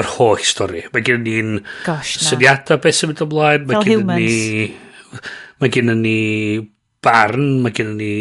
yr 0.01 0.11
holl 0.17 0.43
stori. 0.47 0.85
Mae 0.95 1.07
gen 1.07 1.25
ni'n 1.27 1.57
syniadau 2.07 2.79
beth 2.83 2.99
sy'n 2.99 3.11
mynd 3.11 3.25
ymlaen. 3.27 3.67
Mae 3.67 3.81
Fel 3.81 3.89
humans. 3.97 5.23
Mae 5.61 5.73
gen 5.75 5.95
ni 6.03 6.19
barn, 7.05 7.61
mae 7.65 7.75
gen 7.77 7.95
ni 7.99 8.13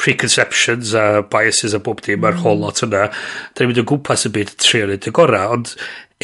preconceptions 0.00 0.94
a 0.98 1.22
biases 1.30 1.76
a 1.76 1.80
bob 1.82 2.02
dim, 2.04 2.22
mae'r 2.22 2.38
mm. 2.38 2.42
whole 2.42 2.62
lot 2.64 2.82
yna. 2.86 3.06
Da 3.54 3.62
ni'n 3.62 3.72
mynd 3.72 3.82
o 3.84 3.86
gwmpas 3.92 4.26
y 4.28 4.32
byd 4.34 4.56
trio 4.62 4.88
wneud 4.88 5.06
y 5.06 5.14
gorau, 5.14 5.54
ond 5.58 5.74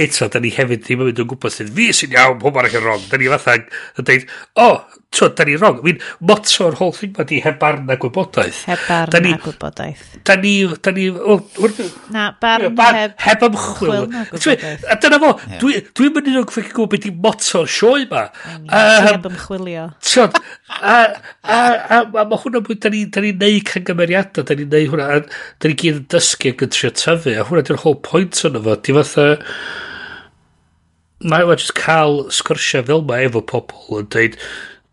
eto, 0.03 0.29
da 0.33 0.43
ni 0.43 0.53
hefyd 0.55 0.83
ddim 0.87 1.05
yn 1.05 1.13
mynd 1.13 1.23
o 1.23 1.29
gwmpas 1.31 1.61
dweud, 1.61 1.75
fi 1.79 1.89
sy'n 1.97 2.17
iawn, 2.17 2.41
pob 2.43 2.59
arall 2.59 2.79
yn 2.81 2.87
wrong. 2.87 3.07
Da 3.11 3.21
ni 3.21 3.31
fatha 3.33 3.59
yn 3.61 4.09
dweud, 4.09 4.27
o, 4.57 4.67
oh, 4.67 5.02
So, 5.13 5.29
da 5.29 5.45
ni'n 5.45 5.59
wrong. 5.61 5.81
Wi'n 5.85 5.99
moto'r 6.25 6.79
whole 6.79 6.95
thing 6.97 7.13
ma 7.19 7.27
di 7.29 7.43
heb 7.45 7.59
barn 7.61 7.91
a 7.93 7.99
gwybodaeth. 8.01 8.63
Heb 8.71 8.87
barn 8.89 9.27
ni, 9.27 9.35
a 9.37 9.41
gwybodaeth. 9.43 10.05
Da 10.25 10.39
ni... 10.41 10.53
Da 10.81 10.95
ni... 10.97 11.11
Na, 12.15 12.31
barn 12.41 12.97
heb... 12.97 13.19
Heb 13.21 13.45
ymchwil. 13.49 14.09
A 14.89 14.97
dyna 15.03 15.21
fo, 15.21 15.35
dwi'n 15.61 16.17
mynd 16.17 16.31
i'n 16.33 16.49
gwybod 16.49 16.95
beth 16.95 17.11
i 17.11 17.13
moto'r 17.27 17.69
sioe 17.69 18.07
ma. 18.09 18.25
Heb 18.73 19.29
ymchwilio. 19.29 19.91
Tion, 20.01 20.33
a, 20.81 20.97
a, 21.45 21.61
a, 21.61 22.01
a 22.01 22.25
mae 22.25 22.41
hwnna 22.47 22.65
mwy, 22.65 22.81
da 22.81 22.95
ni'n 22.97 23.13
ni 23.13 23.35
neud 23.37 23.69
cangymeriadau, 23.69 24.49
da 24.49 24.57
ni'n 24.57 24.73
neud 24.73 24.91
hwnna, 24.95 25.13
a 25.13 25.23
da 25.61 25.69
ni 25.69 25.77
gyd 25.77 26.01
yn 26.01 26.11
dysgu 26.17 26.57
ac 26.57 26.67
yn 26.67 26.73
trio 26.73 26.95
tyfu, 27.05 27.37
a 27.37 27.47
hwnna 27.51 27.69
di'r 27.69 27.85
whole 27.85 28.01
point 28.09 28.45
o'n 28.49 28.57
efo. 28.63 28.81
Di 28.81 28.97
fatha 28.97 29.29
mae 31.23 31.45
wedi 31.47 31.69
cael 31.79 32.23
sgwrsiau 32.35 32.89
fel 32.89 33.05
mae 33.07 33.29
efo 33.29 33.45
pobl 33.47 34.01
yn 34.01 34.09
dweud, 34.11 34.41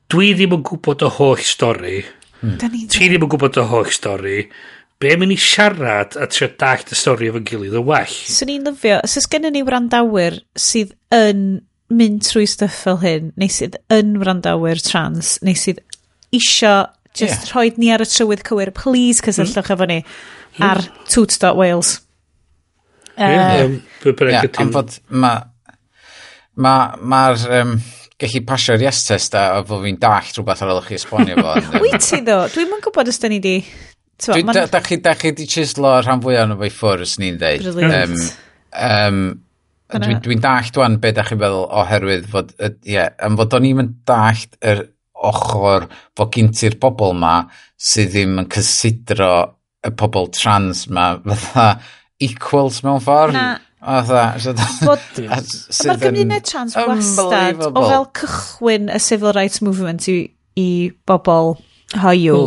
dwi 0.09 0.33
ddim 0.35 0.57
yn 0.57 0.65
gwybod 0.65 1.05
y 1.05 1.13
holl 1.19 1.45
stori. 1.45 2.01
Mm. 2.41 2.57
Ti 2.59 3.07
ddim 3.07 3.25
yn 3.25 3.31
gwybod 3.31 3.59
y 3.61 3.65
holl 3.69 3.89
stori. 3.93 4.41
Be 4.99 5.15
mynd 5.15 5.31
i 5.31 5.37
siarad 5.39 6.17
a 6.19 6.27
trio 6.27 6.49
dallt 6.59 6.91
y 6.91 6.97
stori 6.99 7.29
efo'n 7.29 7.45
gilydd 7.47 7.77
o 7.79 7.83
well? 7.87 8.15
Swn 8.27 8.51
i'n 8.57 8.67
lyfio, 8.67 8.99
os 9.05 9.15
oes 9.19 9.29
gennym 9.31 9.55
ni 9.55 9.63
wrandawyr 9.63 10.41
sydd 10.59 10.91
yn 11.15 11.61
mynd 11.89 12.25
trwy 12.27 12.45
stuff 12.49 12.81
fel 12.83 12.99
hyn, 13.01 13.31
neu 13.39 13.51
sydd 13.53 13.77
yn 13.93 14.17
wrandawyr 14.21 14.81
trans, 14.83 15.37
neu 15.45 15.55
sydd 15.57 15.79
isio 16.35 16.73
just 17.15 17.47
yeah. 17.47 17.53
rhoi 17.53 17.71
ni 17.79 17.93
ar 17.93 18.03
y 18.03 18.09
trywydd 18.09 18.43
cywir, 18.47 18.73
please 18.75 19.23
cysylltwch 19.25 19.71
mm. 19.71 19.75
efo 19.77 19.87
ni 19.89 19.99
hmm. 20.03 20.65
ar 20.67 20.83
toots.wales. 21.09 21.95
Ie, 23.19 23.23
yeah, 23.23 23.63
uh, 24.03 24.27
yeah. 24.29 24.45
am 24.61 24.69
fod 24.75 24.99
mae'r 25.09 25.47
ma, 26.55 26.75
ma, 26.75 26.75
ma 27.01 27.23
um, 27.59 27.73
gallu 28.19 28.41
pasio'r 28.47 28.83
yes 28.83 29.03
test 29.07 29.35
a, 29.37 29.45
a 29.57 29.65
fod 29.67 29.85
fi'n 29.85 29.99
dallt 30.01 30.35
rhywbeth 30.35 30.63
ar 30.65 30.73
ôl 30.73 30.81
chi 30.85 30.97
esbonio 30.99 31.37
fo. 31.39 31.55
Wyt 31.83 32.03
ti 32.03 32.21
ddo? 32.25 32.41
Dwi'n 32.53 32.73
yn 32.75 32.83
gwybod 32.83 33.11
os 33.11 33.21
da 33.21 33.31
ni 33.31 33.39
di... 33.43 33.57
Dwi, 34.19 34.43
man... 34.43 34.57
da, 34.57 34.65
da, 34.67 34.81
chi, 34.83 34.97
da 34.99 35.13
chi 35.15 35.31
di 35.31 35.45
chislo 35.47 35.93
rhan 36.01 36.19
fwyaf 36.23 36.43
o'n 36.43 36.57
fwy 36.59 36.71
ffwrdd 36.75 37.05
os 37.05 37.13
ni'n 37.21 37.37
dweud. 37.39 37.63
Brilliant. 37.63 38.33
Um, 38.75 39.29
um, 39.87 40.01
Dwi'n 40.03 40.19
dwi 40.25 40.35
dallt 40.43 40.73
dwan 40.75 40.99
be 41.01 41.13
da 41.15 41.23
chi'n 41.27 41.39
feddwl 41.39 41.69
oherwydd 41.81 42.27
fod, 42.29 42.51
ie, 42.59 42.97
yeah, 42.97 43.13
am 43.23 43.39
fod 43.39 43.55
o'n 43.55 43.69
i'm 43.69 43.79
yn 43.85 43.93
dallt 44.09 44.59
yr 44.59 44.83
ochr 45.29 45.87
fod 46.17 46.35
gynti'r 46.35 46.75
bobl 46.83 47.15
ma 47.17 47.37
sydd 47.79 48.11
ddim 48.13 48.37
yn 48.43 48.51
cysidro 48.51 49.31
y 49.87 49.93
pobl 49.95 50.27
trans 50.35 50.85
ma 50.91 51.13
fatha 51.23 51.69
equals 52.19 52.83
mewn 52.83 52.99
ffordd. 53.03 53.37
Na, 53.39 53.47
O, 53.79 53.99
dda. 54.03 54.23
Bod, 54.83 55.03
mae'r 55.23 56.01
gymuned 56.01 56.47
trans 56.47 56.75
wastad 56.75 57.61
o 57.63 57.83
fel 57.85 58.07
cychwyn 58.19 58.89
y 58.91 58.99
civil 58.99 59.31
rights 59.37 59.61
movement 59.63 60.07
i, 60.11 60.17
i 60.59 60.69
bobl 61.07 61.53
hoiw. 62.01 62.41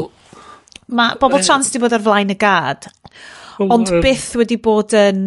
Mae 0.93 1.17
bobl 1.23 1.41
trans 1.41 1.71
wedi 1.71 1.81
bod 1.81 1.97
ar 1.97 2.05
flaen 2.05 2.35
y 2.35 2.37
gad, 2.37 2.91
well, 3.57 3.73
ond 3.79 3.89
well, 3.89 4.05
byth 4.05 4.29
wedi 4.43 4.61
bod 4.61 4.93
yn... 4.99 5.25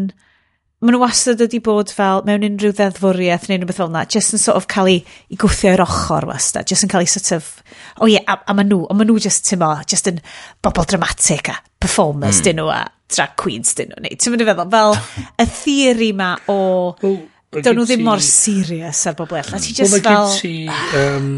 Mae 0.86 0.93
nhw 0.93 0.99
wastad 1.01 1.39
wedi 1.41 1.58
bod 1.64 1.89
fel 1.95 2.22
mewn 2.28 2.43
unrhyw 2.45 2.76
ddeddfwriaeth 2.76 3.47
neu 3.49 3.58
rhywbeth 3.58 3.80
fel 3.80 3.89
yna, 3.89 4.03
jyst 4.12 4.36
yn 4.36 4.41
sort 4.43 4.60
of 4.60 4.68
cael 4.70 4.91
ei, 4.91 4.99
i 5.34 5.38
gwthio 5.41 5.72
i'r 5.74 5.82
ochr 5.82 6.28
wastad, 6.30 6.68
jyst 6.70 6.86
yn 6.86 6.91
cael 6.91 7.01
ei 7.08 7.10
sort 7.10 7.32
of, 7.34 7.47
o 7.95 8.03
oh 8.03 8.12
ie, 8.12 8.20
yeah, 8.20 8.28
a, 8.30 8.51
a 8.51 8.53
maen 8.53 8.70
nhw, 8.70 8.84
a 8.91 8.97
maen 8.97 9.10
nhw 9.10 9.24
jyst, 9.24 9.47
ti'n 9.47 9.64
mo, 9.64 9.72
jyst 9.89 10.12
yn 10.12 10.20
bobl 10.62 10.86
dramatic 10.91 11.49
a 11.49 11.56
performers 11.82 12.43
mm. 12.43 12.45
dyn 12.45 12.60
nhw 12.62 12.70
a, 12.76 12.84
drag 13.12 13.36
queens 13.39 13.76
dyn 13.78 13.93
nhw 13.93 14.03
ni. 14.06 14.16
Ti'n 14.18 14.34
mynd 14.34 14.43
i 14.43 14.49
feddwl, 14.49 14.74
fel 14.74 14.97
y 15.41 15.47
theori 15.60 16.12
ma 16.18 16.34
o... 16.51 16.60
Well, 17.03 17.64
Do'n 17.64 17.78
nhw 17.78 17.86
ddim 17.88 18.01
mor 18.03 18.24
serious 18.24 19.06
ar 19.08 19.16
bobl 19.16 19.38
eraill. 19.39 19.62
Ti 19.64 19.76
just 19.78 19.93
well, 20.01 20.26
fel... 20.28 20.34
Ti, 20.41 20.56
um, 20.99 21.30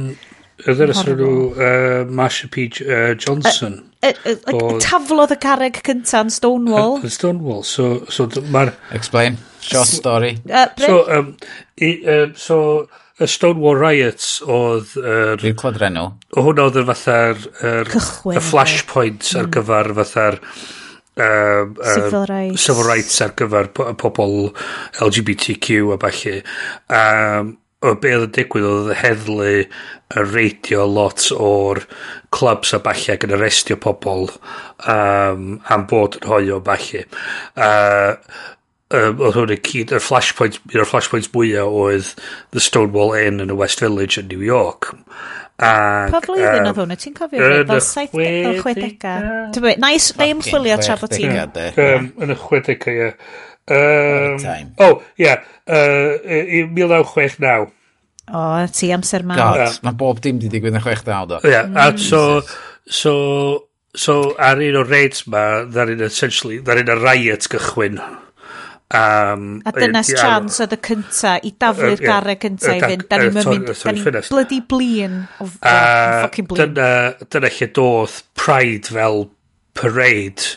Ydy'r 0.66 0.94
nhw 1.20 1.34
uh, 1.54 2.00
Marsha 2.10 2.50
P. 2.50 2.66
Uh, 2.82 3.12
Johnson. 3.14 3.76
Uh, 4.02 4.14
uh, 4.26 4.34
uh, 4.34 4.56
o, 4.56 4.72
taflodd 4.82 5.36
y 5.36 5.38
carreg 5.44 5.78
cynta 5.86 6.24
yn 6.26 6.32
Stonewall. 6.34 6.98
Yn 7.06 7.14
Stonewall. 7.14 7.62
So, 7.68 8.08
so 8.10 8.26
mae'r... 8.54 8.74
Explain. 8.98 9.38
Short 9.62 9.92
story. 9.92 10.38
Uh, 10.50 10.66
so, 10.82 11.04
um, 11.14 11.30
i, 11.78 11.92
um, 12.16 12.34
so, 12.40 12.58
y 13.22 13.30
Stonewall 13.30 13.78
Riots 13.78 14.40
oedd... 14.42 14.96
Er, 15.04 15.36
Dwi'n 15.44 15.60
clod 15.62 15.78
renw. 15.84 16.08
O 16.34 16.48
hwnna 16.48 16.66
oedd 16.72 16.82
yr 16.82 16.90
fatha'r... 16.90 17.48
Er, 17.62 17.94
y 18.34 18.46
flashpoint 18.50 19.30
ar 19.36 19.46
mm. 19.46 19.56
gyfer 19.60 19.94
fatha'r... 20.02 20.42
Er, 20.42 20.86
um, 21.18 21.78
civil, 21.84 22.26
rights. 22.30 22.66
civil 22.66 22.88
rights 22.88 23.22
ar 23.26 23.36
gyfer 23.40 23.72
po 23.74 23.88
pobl 24.02 24.52
LGBTQ 25.04 25.94
a 25.96 26.02
falle. 26.02 26.42
Um, 26.90 27.56
o 27.86 27.94
be 28.02 28.10
oedd 28.16 28.26
yn 28.26 28.34
digwydd 28.34 28.66
oedd 28.66 28.92
heddlu 28.98 29.50
y 29.54 30.24
reidio 30.26 30.86
lot 30.90 31.28
o'r 31.36 31.84
clubs 32.34 32.74
a 32.74 32.82
falle 32.82 33.14
ac 33.14 33.26
yn 33.28 33.36
arrestio 33.38 33.78
pobl 33.82 34.30
um, 34.90 35.58
am 35.70 35.88
bod 35.90 36.18
yn 36.22 36.30
hoio 36.32 36.62
falle. 36.66 37.04
Uh, 37.54 38.16
um, 38.98 39.22
oedd 39.22 39.38
hwn 39.38 39.54
y 39.54 39.60
cyd, 39.70 39.94
yr 39.94 40.04
flashpoint, 40.04 40.60
un 40.72 40.82
o'r 40.82 40.90
flashpoints 40.90 41.30
mwyaf 41.36 41.80
oedd 41.84 42.14
the 42.56 42.64
Stonewall 42.64 43.14
Inn 43.20 43.44
yn 43.44 43.54
y 43.54 43.60
West 43.60 43.84
Village 43.84 44.18
yn 44.22 44.32
New 44.32 44.46
York. 44.46 44.94
Ac, 45.58 46.12
pa 46.14 46.20
flwyddyn 46.22 46.70
oedd 46.70 46.78
hwn? 46.78 46.94
Ti'n 47.02 47.18
cofio? 47.18 47.42
Yn 47.42 47.66
y 47.74 47.82
60au. 47.82 48.22
Na 49.82 49.90
i 49.96 49.98
ymchwilio 50.30 50.78
tra 50.84 50.94
bod 51.02 51.10
ti'n... 51.16 51.34
Yn 51.34 52.30
y 52.30 52.38
60au, 52.38 52.94
ie. 52.94 53.10
O, 53.68 53.76
oh, 54.86 55.02
ie. 55.18 55.34
1969. 55.66 57.74
O, 58.28 58.68
ti 58.76 58.92
amser 58.94 59.24
ma. 59.26 59.34
God, 59.40 59.80
mae 59.88 59.96
bob 59.98 60.20
dim 60.22 60.38
di 60.44 60.50
digwydd 60.52 60.76
yn 60.78 60.84
69 60.84 61.28
do. 61.34 61.38
Ie, 61.50 61.62
a 61.64 61.90
mm. 61.90 61.98
so... 62.06 62.22
So, 62.88 63.68
so 63.92 64.32
ar 64.40 64.64
un 64.64 64.80
o'r 64.80 64.88
raids 64.88 65.28
ma, 65.28 65.68
ddarin 65.68 66.00
essentially, 66.06 66.62
ddarin 66.64 66.88
a 66.94 66.96
riot 67.02 67.50
gychwyn. 67.52 68.00
Um, 68.88 69.62
a 69.68 69.74
dynas 69.76 70.08
chance 70.16 70.62
oedd 70.64 70.78
y 70.78 70.80
cynta 70.80 71.34
i 71.44 71.50
daflu'r 71.60 71.98
yeah, 71.98 72.06
garre 72.08 72.38
cynta 72.40 72.72
i 72.78 72.80
fynd. 72.80 73.04
Da 73.12 73.20
ni'n 73.20 73.36
mynd, 73.36 73.72
da 73.74 73.94
ni'n 73.94 74.22
bloody 74.30 74.62
blin. 74.64 75.18
Fucking 75.42 76.48
blin. 76.48 76.72
Dyna, 76.78 76.92
dyna 77.28 77.52
lle 77.52 77.70
doedd 77.76 78.22
Pride 78.40 78.96
fel 78.96 79.26
parade 79.78 80.56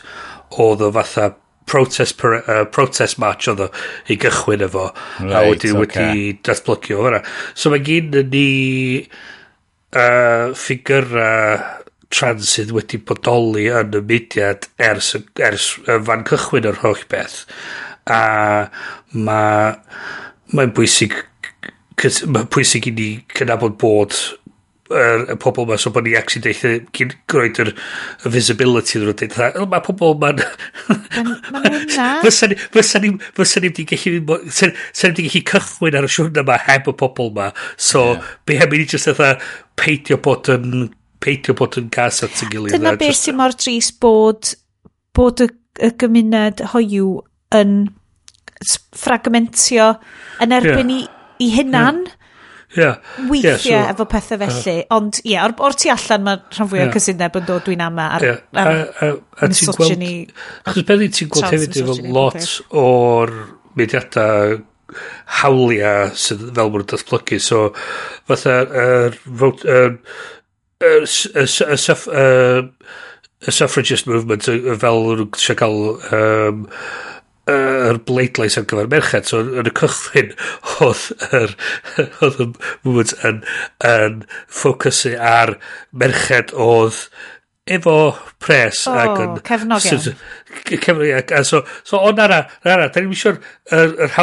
oedd 0.61 0.85
o 0.85 0.91
fatha 0.95 1.33
protest, 1.71 2.17
per, 2.19 2.39
uh, 2.39 2.63
protest 2.71 3.19
match 3.21 3.51
oedd 3.51 3.65
o 3.67 3.69
i 4.11 4.17
gychwyn 4.19 4.63
efo. 4.63 4.87
Right, 5.19 5.35
a 5.35 5.43
wedi 5.49 5.75
okay. 5.75 6.07
wedi 6.07 6.39
datblygio 6.47 7.01
o 7.01 7.05
fyna. 7.09 7.21
So 7.53 7.71
mae 7.73 7.83
gen 7.83 8.15
ni 8.31 8.47
uh, 9.91 10.51
ffigurau 10.55 11.59
trans 12.11 12.55
sydd 12.55 12.73
wedi 12.75 12.99
bodoli 13.07 13.69
yn 13.71 13.95
y 13.95 14.01
mudiad 14.07 14.67
ers, 14.83 15.13
ers 15.39 15.73
uh, 15.85 15.99
fan 16.07 16.27
cychwyn 16.27 16.67
yr 16.71 16.83
holl 16.83 17.07
beth 17.11 17.41
a 18.09 18.21
mae 19.13 19.75
mae'n 20.51 20.73
bwysig 20.75 21.15
mae'n 22.01 22.47
bwysig 22.51 22.87
i 22.89 22.95
ni 22.97 23.09
cynabod 23.37 23.77
bod 23.81 24.15
er, 24.91 25.25
y 25.31 25.35
pobl 25.39 25.65
yma, 25.65 25.77
so 25.79 25.91
bod 25.93 26.05
ni 26.07 26.15
actually 26.17 26.43
deitha 26.43 26.73
cyn 26.95 27.13
groed 27.31 27.59
yr 27.63 27.71
visibility 28.33 28.97
ddyn 28.99 29.07
nhw. 29.09 29.15
Deitha, 29.21 29.51
mae 29.69 29.83
pobl 29.85 30.15
ma'n... 30.21 30.41
Fysa 32.25 32.49
ni 32.51 32.57
wedi 32.57 33.85
gallu... 33.91 34.39
Fysa 34.49 35.11
ni 35.11 35.13
wedi 35.13 35.27
gallu 35.27 35.43
cychwyn 35.53 35.99
ar 35.99 36.07
y 36.07 36.11
siwrna 36.11 36.43
yma 36.45 36.57
heb 36.65 36.89
y 36.91 36.95
pobl 37.03 37.31
yma. 37.31 37.51
So, 37.77 38.05
yeah. 38.15 38.33
be 38.45 38.59
heb 38.61 38.75
i 38.75 38.81
ni 38.81 38.89
just 38.89 39.11
eitha 39.11 39.33
peidio 39.79 40.19
bod 40.23 40.51
yn 40.53 40.89
peidio 41.23 41.55
bod 41.57 41.77
yn 41.79 41.89
gas 41.93 42.23
at 42.25 42.43
y 42.43 42.51
gilydd. 42.51 42.75
Dyna 42.75 42.97
beth 42.99 43.19
sy'n 43.21 43.37
mor 43.39 43.55
dris 43.57 43.91
bod 44.03 44.55
bod 45.17 45.43
y, 45.45 45.51
y 45.83 45.91
gymuned 46.01 46.65
hoiw 46.73 47.19
yn 47.57 47.75
ffragmentio 48.95 49.93
yn 50.43 50.55
erbyn 50.55 50.91
yeah. 50.93 51.05
i, 51.39 51.45
i 51.45 51.51
hunan. 51.57 52.03
Yeah. 52.77 53.01
Weithiau 53.27 53.57
yeah. 53.67 53.87
So, 53.87 53.93
efo 53.95 54.07
pethau 54.11 54.39
felly. 54.39 54.75
Uh, 54.79 54.95
Ond 54.95 55.19
ie, 55.23 55.33
yeah, 55.33 55.45
o'r, 55.47 55.55
or 55.59 55.75
tu 55.75 55.91
allan 55.91 56.25
mae 56.27 56.39
rhan 56.39 56.69
fwy 56.69 56.77
fwyaf 56.77 56.85
yeah. 56.85 56.95
cysineb 56.95 57.39
yn 57.41 57.47
dod 57.49 57.65
dwi'n 57.67 57.83
ama 57.83 58.07
ar, 58.17 58.27
yeah. 58.27 58.41
ar, 58.55 58.71
a, 58.71 58.85
ar, 59.07 59.15
ar 59.41 59.51
misogyny. 59.51 60.11
Achos 60.63 60.87
beth 60.87 61.07
ti'n 61.17 61.31
gweld 61.33 61.49
hefyd 61.51 61.79
efo 61.83 61.97
lot 62.15 62.51
o'r 62.83 63.33
mediadau 63.79 64.59
hawliau 65.41 66.11
sydd 66.19 66.49
fel 66.55 66.71
mwyn 66.71 66.87
datblygu. 66.91 67.39
So, 67.43 67.69
fatha, 68.29 68.57
yr 68.67 69.15
uh, 69.19 69.21
uh, 69.67 69.93
y 70.91 71.45
uh, 73.45 73.51
suffragist 73.51 74.07
movement 74.07 74.45
fel 74.45 75.07
rwy'n 75.11 75.31
siarad 75.39 75.61
cael 75.61 75.79
um, 76.13 76.67
yr 77.49 77.99
bleidlais 78.05 78.57
ar 78.59 78.67
gyfer 78.69 78.89
merched. 78.91 79.29
So 79.29 79.41
yn 79.41 79.69
y 79.69 79.73
cychwyn, 79.77 80.33
oedd 80.85 81.05
yr 81.31 81.55
oedd 82.21 82.41
y 82.45 82.47
movement 82.85 83.15
yn, 83.27 83.43
yn 83.87 84.23
ffocysu 84.45 85.15
ar 85.17 85.55
merched 85.91 86.53
oedd 86.53 87.05
efo 87.69 88.15
pres 88.41 88.87
oh, 88.89 88.95
ac 88.97 89.19
yn... 89.21 89.35
Cefnog 89.45 89.83
iawn. 89.85 90.15
Cefnog 90.81 91.05
iawn. 91.05 91.45
So, 91.45 91.59
so 91.85 91.99
o 92.01 92.09
nara, 92.17 92.39
nara, 92.65 92.87
da 92.89 93.03
ni'n 93.03 93.13
siwr 93.13 93.37
er, 93.69 93.91
er, 94.07 94.15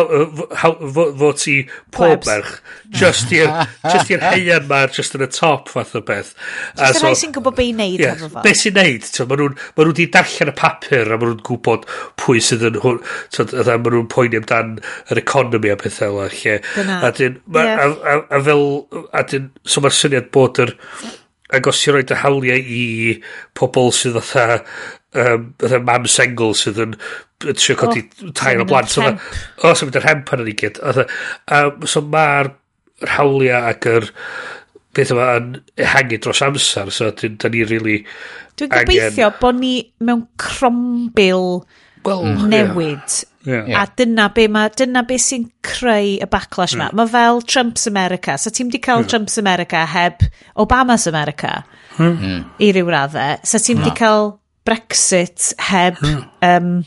fod 0.59 1.39
ti 1.39 1.55
pob 1.94 2.27
merch. 2.27 2.56
Just 2.98 3.31
i'r 3.36 3.52
just 3.85 4.10
i'r 4.10 4.24
heian 4.24 4.66
ma, 4.66 4.81
just 4.90 5.15
yn 5.15 5.23
y 5.23 5.28
top 5.31 5.70
fath 5.70 5.94
o 5.94 6.02
beth. 6.02 6.32
Just 6.81 6.98
so, 6.98 7.06
rai 7.06 7.15
sy'n 7.20 7.36
gwybod 7.36 7.55
beth 7.60 7.70
i 7.70 7.77
wneud 7.77 8.02
yeah, 8.02 8.16
hefo 8.19 8.32
fo. 8.32 8.43
Beth 8.48 8.59
sy'n 8.59 8.77
neud. 8.81 9.06
So, 9.06 9.28
ma 9.31 9.39
nhw'n 9.39 9.55
ma 9.78 9.86
nhw 9.86 9.94
di 10.01 10.09
darllen 10.19 10.51
y 10.51 10.56
papur 10.59 11.15
a 11.15 11.20
ma 11.20 11.31
nhw'n 11.31 11.47
gwybod 11.47 11.86
pwy 12.19 12.43
sydd 12.48 12.66
yn 12.73 12.81
hwn. 12.82 12.98
So, 13.31 13.47
a 13.55 13.78
ma 13.78 13.94
nhw'n 13.94 14.10
poeni 14.10 14.43
amdan 14.43 14.74
yr 15.15 15.23
economi 15.23 15.70
a 15.70 15.78
pethau 15.78 16.19
yma. 16.19 16.27
Lle. 16.35 16.59
A, 16.98 17.15
dyn, 17.15 17.39
ma, 17.47 17.65
yeah. 17.70 17.86
a, 17.86 17.89
a, 17.94 18.19
a, 18.35 18.43
fel, 18.51 18.69
a 19.15 19.24
dyn, 19.31 19.48
so 19.62 19.85
mae'r 19.85 19.98
syniad 20.01 20.35
bod 20.35 20.59
yr... 20.66 20.74
Er, 20.74 21.16
Ac 21.57 21.70
os 21.70 21.81
ti'n 21.81 21.97
rhoi 21.97 22.05
dy 22.09 22.19
hawliau 22.20 22.73
i 22.79 22.83
pobl 23.57 23.93
sydd 23.97 24.19
fatha, 24.20 24.61
um, 25.16 25.49
fatha 25.62 25.81
mam 25.85 26.09
sengl 26.11 26.53
sydd 26.59 26.83
yn 26.85 26.97
trio 27.49 27.79
codi 27.81 28.05
oh, 28.05 28.33
tair 28.37 28.61
o 28.61 28.66
blant. 28.69 28.93
so, 28.93 29.05
O, 29.07 29.70
oh, 29.70 29.75
so 29.75 29.89
mynd 29.89 30.01
yr 30.01 30.09
hemp 30.11 30.33
yn 30.37 30.45
yr 30.45 30.55
gyd. 30.61 30.81
Um, 30.85 31.87
so 31.89 32.05
mae'r 32.05 32.53
hawliau 33.16 33.70
ac 33.73 33.89
yr 33.89 34.11
beth 34.97 35.12
yma 35.15 35.29
yn 35.39 35.51
ehangu 35.79 36.19
dros 36.23 36.43
amser, 36.45 36.93
so 36.95 37.11
dyn, 37.16 37.39
dyn 37.41 37.55
ni 37.55 37.65
really 37.69 37.99
Dwi'n 38.59 38.73
gobeithio 38.73 39.29
angen... 39.29 39.41
bod 39.41 39.61
ni 39.61 39.75
mewn 40.03 40.25
crombil 40.41 41.45
well, 42.05 42.25
mm. 42.25 42.49
newid 42.51 42.97
yeah. 42.99 43.29
Yeah. 43.49 43.83
A 43.83 43.89
dyna 43.97 44.29
be, 44.35 44.45
ma, 44.53 44.66
dyna 44.69 45.05
be 45.09 45.16
sy'n 45.23 45.47
creu 45.65 46.19
y 46.19 46.29
backlash 46.29 46.77
yeah. 46.77 46.91
ma. 46.91 47.03
Mae 47.03 47.12
fel 47.12 47.41
Trump's 47.49 47.89
America. 47.89 48.37
So 48.39 48.53
ti'n 48.53 48.73
di 48.75 48.81
cael 48.85 49.05
yeah. 49.05 49.12
Trump's 49.15 49.39
America 49.41 49.87
heb 49.89 50.27
Obama's 50.61 51.09
America 51.09 51.62
mm. 51.97 52.45
i 52.61 52.73
ryw 52.77 52.93
raddau. 52.93 53.41
So 53.49 53.62
ti'n 53.62 53.81
no. 53.81 53.89
di 53.89 53.97
cael 53.97 54.37
Brexit 54.69 55.55
heb 55.57 55.97
um, 56.43 56.85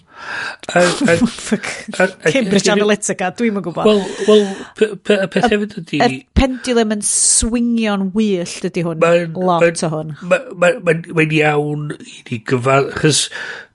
Cambridge 2.30 2.70
Analytica, 2.70 3.32
dwi'n 3.34 3.56
mynd 3.56 3.66
gwybod. 3.66 3.88
Wel, 3.88 4.04
well, 4.28 4.44
y 4.86 5.30
peth 5.34 5.48
hefyd 5.50 5.74
ydy... 5.82 6.02
Y 6.06 6.20
pendulum 6.38 6.94
yn 6.94 7.02
swingio'n 7.08 8.12
wyllt 8.14 8.70
ydy 8.70 8.86
hwn, 8.86 9.02
lot 9.34 9.82
o 9.88 9.90
hwn. 9.96 10.14
Mae'n 10.30 11.34
iawn 11.40 11.90
i 11.98 12.22
ni 12.30 12.42
gyfan... 12.52 12.94
Chys 13.02 13.26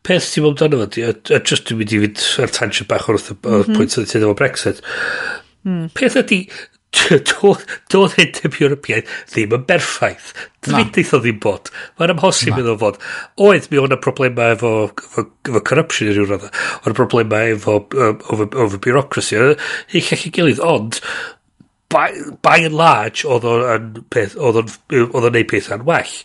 peth 0.07 0.31
ti'n 0.33 0.47
meddwl 0.47 0.69
amdano 0.69 0.87
fo, 0.87 1.35
a 1.35 1.43
just 1.43 1.67
dwi'n 1.67 1.83
mynd 1.83 1.97
i 1.97 2.01
fynd 2.05 2.25
ar 2.45 2.55
tangent 2.55 2.89
bach 2.91 3.11
wrth 3.11 3.33
o'r 3.35 3.67
mhm. 3.67 3.77
pwynt 3.77 3.95
sydd 3.97 4.09
ti'n 4.13 4.27
efo 4.27 4.39
Brexit. 4.39 4.83
Mm. 5.67 5.89
Peth 5.99 6.19
ydy, 6.21 6.45
doedd 7.27 8.17
undeb 8.17 8.57
Ewropeaidd 8.61 9.09
ddim 9.33 9.55
yn 9.57 9.65
berffaith. 9.69 10.33
Dweud 10.65 10.99
o 11.15 11.21
ddim 11.23 11.41
bod. 11.43 11.71
Mae'n 11.99 12.15
amhosib 12.15 12.59
iddo 12.61 12.77
fod. 12.81 12.99
Oedd 13.43 13.69
mi 13.71 13.81
o'na 13.83 13.99
problemau 14.03 14.55
efo, 14.57 14.73
efo, 14.95 15.27
efo 15.51 15.63
corruption 15.67 16.11
i 16.11 16.17
ryw 16.17 16.29
radda. 16.31 16.53
O'na 16.83 16.97
problemau 16.97 17.55
efo 17.55 17.79
um, 17.85 18.21
efo, 18.23 18.49
efo 18.49 18.83
bureaucracy. 18.83 19.41
Hi'n 19.93 20.07
llechi 20.09 20.33
gilydd, 20.35 20.63
ond 20.65 21.01
by, 21.93 22.09
by 22.43 22.57
and 22.67 22.79
large 22.79 23.27
oedd 23.29 23.47
o'n 23.47 23.91
peth 24.11 24.35
oedd 24.39 24.63
o'n 24.63 25.29
neud 25.31 25.51
pethau'n 25.51 25.85
well. 25.87 26.17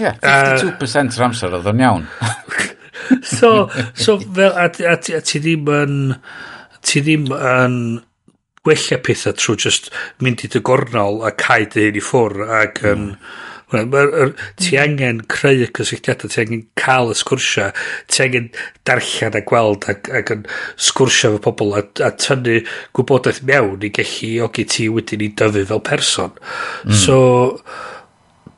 Yeah, 0.00 0.18
52% 0.24 1.16
yr 1.16 1.28
amser 1.30 1.56
oedd 1.60 1.70
o'n 1.70 1.86
iawn. 1.86 2.10
so, 3.38 3.68
so 3.94 4.18
fel, 4.20 4.52
a, 4.52 4.68
a, 4.68 4.96
a 4.96 5.22
ti 5.24 5.42
ddim 5.42 5.68
yn, 5.72 5.98
ti 6.84 7.02
ddim 7.04 7.28
yn 7.34 7.80
gwella 8.66 9.02
pethau 9.04 9.36
trwy 9.38 9.60
just 9.64 9.92
mynd 10.24 10.44
i 10.44 10.50
dy 10.52 10.62
gornol 10.64 11.22
a 11.26 11.34
cael 11.44 11.68
dy 11.72 11.88
hyn 11.88 12.00
i 12.00 12.04
ffwr 12.04 12.42
ac 12.62 12.82
hmm. 12.84 12.94
yn... 12.94 13.12
Mm. 13.12 13.46
Um, 13.68 14.32
ti 14.56 14.78
hmm. 14.78 14.80
angen 14.80 15.18
creu 15.28 15.58
y 15.60 15.66
cysylltiadau, 15.76 16.30
ti 16.32 16.40
angen 16.40 16.62
cael 16.80 17.10
y 17.12 17.16
sgwrsia, 17.18 17.66
ti 18.08 18.22
angen 18.24 18.46
darllen 18.88 19.36
a 19.36 19.42
gweld 19.44 19.84
ac, 19.92 20.08
ac 20.08 20.32
yn 20.32 20.46
sgwrsiau 20.88 21.36
fy 21.36 21.42
pobl 21.44 21.76
a, 21.76 21.82
a 22.06 22.08
tynnu 22.16 22.62
gwybodaeth 22.96 23.42
mewn 23.50 23.84
i 23.84 23.92
galluogi 23.92 24.64
ti 24.72 24.88
wedyn 24.94 25.26
i 25.26 25.28
dyfu 25.36 25.66
fel 25.68 25.84
person. 25.84 26.32
Mm. 26.86 26.96
So, 27.02 27.18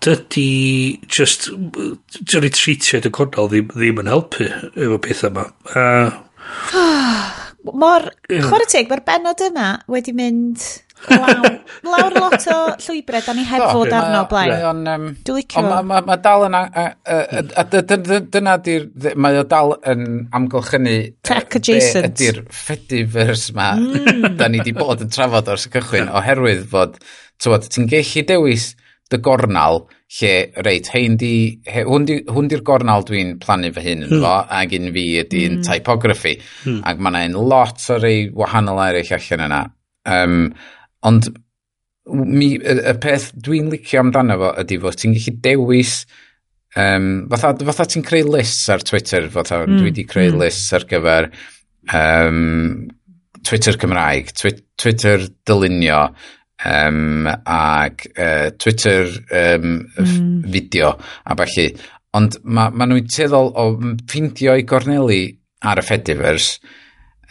dydy 0.05 1.01
just 1.07 1.51
dydy 1.53 2.51
treatio 2.57 3.01
dy 3.05 3.13
gornol 3.15 3.51
ddim, 3.53 3.71
ddim 3.75 4.03
yn 4.03 4.11
helpu 4.11 4.49
efo 4.49 5.01
pethau 5.05 5.33
yma 5.33 5.49
uh, 5.75 6.11
Mor, 7.61 8.07
chwarae 8.25 8.69
teg, 8.73 8.89
mae'r 8.89 9.03
benod 9.05 9.43
yma 9.45 9.67
wedi 9.93 10.15
mynd 10.17 10.63
law, 11.09 11.43
lawr 11.91 12.17
lot 12.17 12.47
o 12.53 12.57
llwybrau 12.81 13.23
da 13.27 13.35
ni 13.37 13.45
heb 13.49 13.65
oh, 13.65 13.73
fod 13.77 13.93
arno 13.97 14.23
blaen. 14.31 15.07
Dwi'n 15.27 15.39
licio. 15.39 15.63
Mae 15.85 16.19
dal 16.25 16.47
yn... 16.49 16.57
Dyna 18.33 18.57
di'r... 18.65 18.89
Mae 19.21 19.41
o 19.41 19.47
dal 19.49 19.77
yn 19.93 20.05
amgylchynu... 20.37 20.97
Tech 21.27 21.59
adjacent. 21.61 22.11
Ydy'r 22.11 22.43
fediverse 22.49 23.57
ma. 23.57 23.73
Mm. 23.77 24.37
Da 24.41 24.51
ni 24.53 24.65
di 24.65 24.75
bod 24.77 25.05
yn 25.05 25.13
trafod 25.13 25.53
o'r 25.53 25.65
cychwyn 25.65 26.13
oherwydd 26.13 26.67
fod... 26.73 27.01
Ti'n 27.41 27.89
gallu 27.89 28.25
dewis 28.29 28.75
dy 29.11 29.19
gornal 29.25 29.85
lle 30.19 30.33
reit 30.67 30.89
hein 30.95 31.17
di 31.19 31.35
he, 31.67 31.85
hwn 31.87 32.07
di'r 32.09 32.49
di 32.51 32.61
gornal 32.67 33.05
dwi'n 33.07 33.37
plannu 33.43 33.71
fy 33.75 33.85
hun 33.87 34.07
yn 34.07 34.15
mm. 34.15 34.25
fo 34.25 34.33
ac 34.61 34.75
un 34.79 34.91
fi 34.95 35.05
ydy'n 35.25 35.59
mm. 35.59 35.67
typography 35.67 36.37
mm. 36.39 36.81
ac 36.87 37.03
mae 37.03 37.29
yna'n 37.29 37.39
lot 37.53 37.87
o 37.91 37.99
rei 38.01 38.25
wahanol 38.35 38.83
eraill 38.87 39.15
allan 39.19 39.47
yna 39.47 39.61
um, 40.17 40.43
ond 41.11 41.31
mi, 42.11 42.55
y, 42.57 42.77
y 42.91 42.97
peth 43.03 43.31
dwi'n 43.47 43.71
licio 43.73 44.03
amdano 44.03 44.39
fo 44.41 44.53
ydy 44.65 44.81
fod 44.83 44.99
ti'n 44.99 45.15
gallu 45.17 45.37
dewis 45.47 45.95
um, 46.77 47.11
fatha, 47.31 47.55
fatha 47.71 47.87
ti'n 47.93 48.07
creu 48.07 48.31
lists 48.35 48.71
ar 48.73 48.87
Twitter 48.87 49.29
fatha 49.33 49.63
mm. 49.67 49.79
dwi 49.79 49.91
wedi 49.91 50.07
creu 50.11 50.33
mm. 50.35 50.43
lists 50.43 50.75
ar 50.77 50.87
gyfer 50.91 51.31
um, 51.95 52.89
Twitter 53.47 53.79
Cymraeg 53.81 54.35
Twi 54.37 54.55
Twitter 54.81 55.27
dylunio 55.47 56.03
um, 56.65 57.29
ac 57.45 58.07
uh, 58.17 58.51
Twitter 58.59 59.09
um, 59.31 59.87
mm. 59.97 60.51
fideo 60.51 60.95
a 61.25 61.37
falle. 61.39 61.67
Ond 62.19 62.41
mae 62.43 62.75
ma 62.75 62.89
nhw'n 62.91 63.07
tueddol 63.07 63.53
o 63.55 63.67
ffindio 63.79 64.57
i 64.59 64.67
gorneli 64.67 65.23
ar 65.63 65.81
y 65.81 65.85
Fediverse 65.87 66.59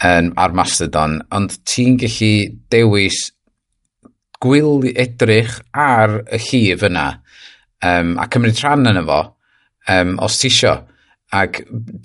um, 0.04 0.32
ar 0.38 0.56
Mastodon, 0.56 1.20
ond 1.36 1.58
ti'n 1.68 1.98
gallu 2.00 2.34
dewis 2.72 3.26
gwyl 4.40 4.86
edrych 4.94 5.58
ar 5.76 6.22
y 6.32 6.40
llif 6.40 6.86
yna 6.88 7.10
um, 7.84 8.16
a 8.16 8.28
cymryd 8.32 8.62
rhan 8.64 8.88
yna 8.94 9.04
fo 9.08 9.20
um, 9.92 10.16
os 10.24 10.40
ti 10.40 10.52
isio. 10.52 10.78
Ac 11.30 11.60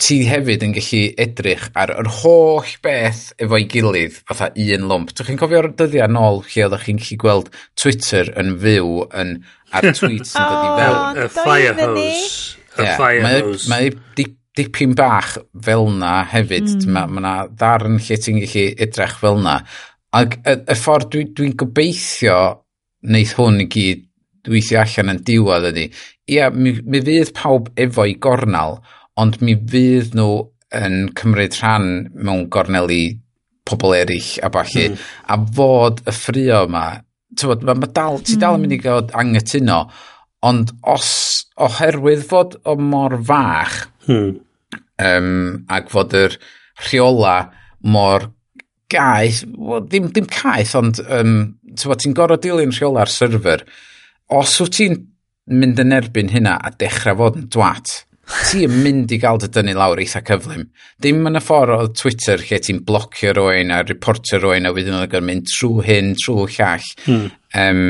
ti 0.05 0.19
hefyd 0.29 0.67
yn 0.67 0.75
gallu 0.77 1.03
edrych 1.25 1.71
ar 1.81 1.95
yr 1.95 2.11
holl 2.21 2.75
beth 2.85 3.23
efo'i 3.41 3.65
gilydd 3.73 4.19
fatha 4.29 4.51
un 4.53 4.87
lwmp. 4.91 5.15
Dwi'ch 5.15 5.31
chi'n 5.31 5.41
cofio'r 5.41 5.71
dyddiau 5.79 6.13
nôl 6.13 6.43
lle 6.45 6.67
oeddech 6.67 6.85
chi'n 6.91 7.01
gallu 7.01 7.21
gweld 7.23 7.51
Twitter 7.81 8.29
yn 8.41 8.53
fyw 8.61 8.91
yn, 9.23 9.37
ar 9.73 9.89
tweets 9.99 10.37
yn 10.37 10.49
dod 10.51 10.65
i 10.67 10.73
fewn? 10.81 11.21
Y 11.25 11.29
firehose. 11.39 12.09
Y 12.77 12.89
firehose. 12.99 13.71
Mae 13.73 13.93
e- 13.93 13.95
e 14.25 14.33
dipyn 14.55 14.95
bach 14.95 15.37
fel 15.67 15.89
na 15.91 16.23
hefyd. 16.31 16.69
Mm. 16.85 16.93
Mae 16.95 17.09
ma 17.11 17.23
yna 17.23 17.35
ddarn 17.51 17.99
lle 17.99 18.19
ti'n 18.21 18.41
gallu 18.43 18.67
edrych 18.87 19.17
fel 19.23 19.41
na. 19.43 19.61
Ac 20.15 20.37
y, 20.45 20.59
y 20.71 20.77
ffordd 20.79 21.11
dwi'n 21.15 21.33
dwi, 21.35 21.53
gobeithio 21.59 22.41
wneith 23.05 23.35
hwn 23.39 23.65
i 23.65 23.69
gyd 23.71 24.05
weithio 24.51 24.83
allan 24.83 25.15
yn 25.15 25.23
diwedd 25.27 25.71
ydy. 25.73 25.89
Ia, 26.35 26.51
mi, 26.55 26.77
mi 26.85 27.01
fydd 27.05 27.33
pawb 27.37 27.73
efo'i 27.81 28.15
gornal, 28.23 28.79
ond 29.21 29.41
mi 29.45 29.55
fydd 29.71 30.15
nhw 30.19 30.31
yn 30.75 30.97
cymryd 31.19 31.57
rhan 31.61 31.89
mewn 32.15 32.49
gorneli 32.53 33.05
pobl 33.65 33.95
eraill 33.97 34.31
a 34.45 34.51
balli, 34.53 34.89
mm. 34.91 35.05
a 35.33 35.39
fod 35.57 36.03
y 36.05 36.15
ffrio 36.15 36.65
yma, 36.67 36.85
tywod, 37.39 37.65
ma, 37.67 37.77
ma 37.79 37.89
dal, 37.89 38.21
ti 38.23 38.37
dal 38.37 38.59
yn 38.59 38.65
hmm. 38.65 38.67
mynd 38.67 38.77
i 38.77 38.81
gael 38.83 39.07
angytuno, 39.23 39.79
ond 40.45 40.75
os, 40.93 41.11
oherwydd 41.65 42.27
fod 42.29 42.59
o 42.69 42.77
mor 42.77 43.17
fach, 43.25 43.79
mm. 44.11 44.35
um, 45.09 45.33
ac 45.73 45.89
fod 45.93 46.17
yr 46.19 46.37
rheola 46.85 47.39
mor 47.89 48.29
gaeth, 48.93 49.43
well, 49.57 49.83
ddim, 49.87 50.11
ddim 50.13 50.29
caeth, 50.31 50.75
ond 50.79 51.01
um, 51.07 51.37
ti'n 51.75 52.17
gorfod 52.17 52.45
dilyn 52.45 52.75
rheola'r 52.75 53.11
server, 53.11 53.65
os 54.35 54.59
wyt 54.61 54.77
ti'n 54.79 55.01
mynd 55.55 55.81
yn 55.81 55.97
erbyn 55.97 56.33
hynna 56.33 56.59
a 56.61 56.73
dechrau 56.81 57.19
fod 57.21 57.41
yn 57.41 57.49
dwat, 57.53 58.03
ti 58.25 58.65
yn 58.65 58.77
mynd 58.85 59.13
i 59.13 59.19
gael 59.21 59.39
dy 59.43 59.51
dynnu 59.53 59.75
lawr 59.77 60.01
eitha 60.03 60.23
cyflym. 60.25 60.69
Dim 61.03 61.27
yn 61.29 61.39
y 61.39 61.43
ffordd 61.45 61.75
o 61.75 61.89
Twitter 61.97 62.41
lle 62.41 62.61
ti'n 62.63 62.83
blocio 62.87 63.35
rwy'n 63.37 63.73
a 63.75 63.83
reportio 63.85 64.41
rwy'n 64.41 64.69
a 64.69 64.73
wedyn 64.75 64.97
oedd 64.99 65.19
yn 65.19 65.29
mynd 65.29 65.51
trwy 65.51 65.85
hyn, 65.89 66.15
trwy 66.21 66.49
llall. 66.57 66.89
Hmm. 67.05 67.29
Um, 67.61 67.85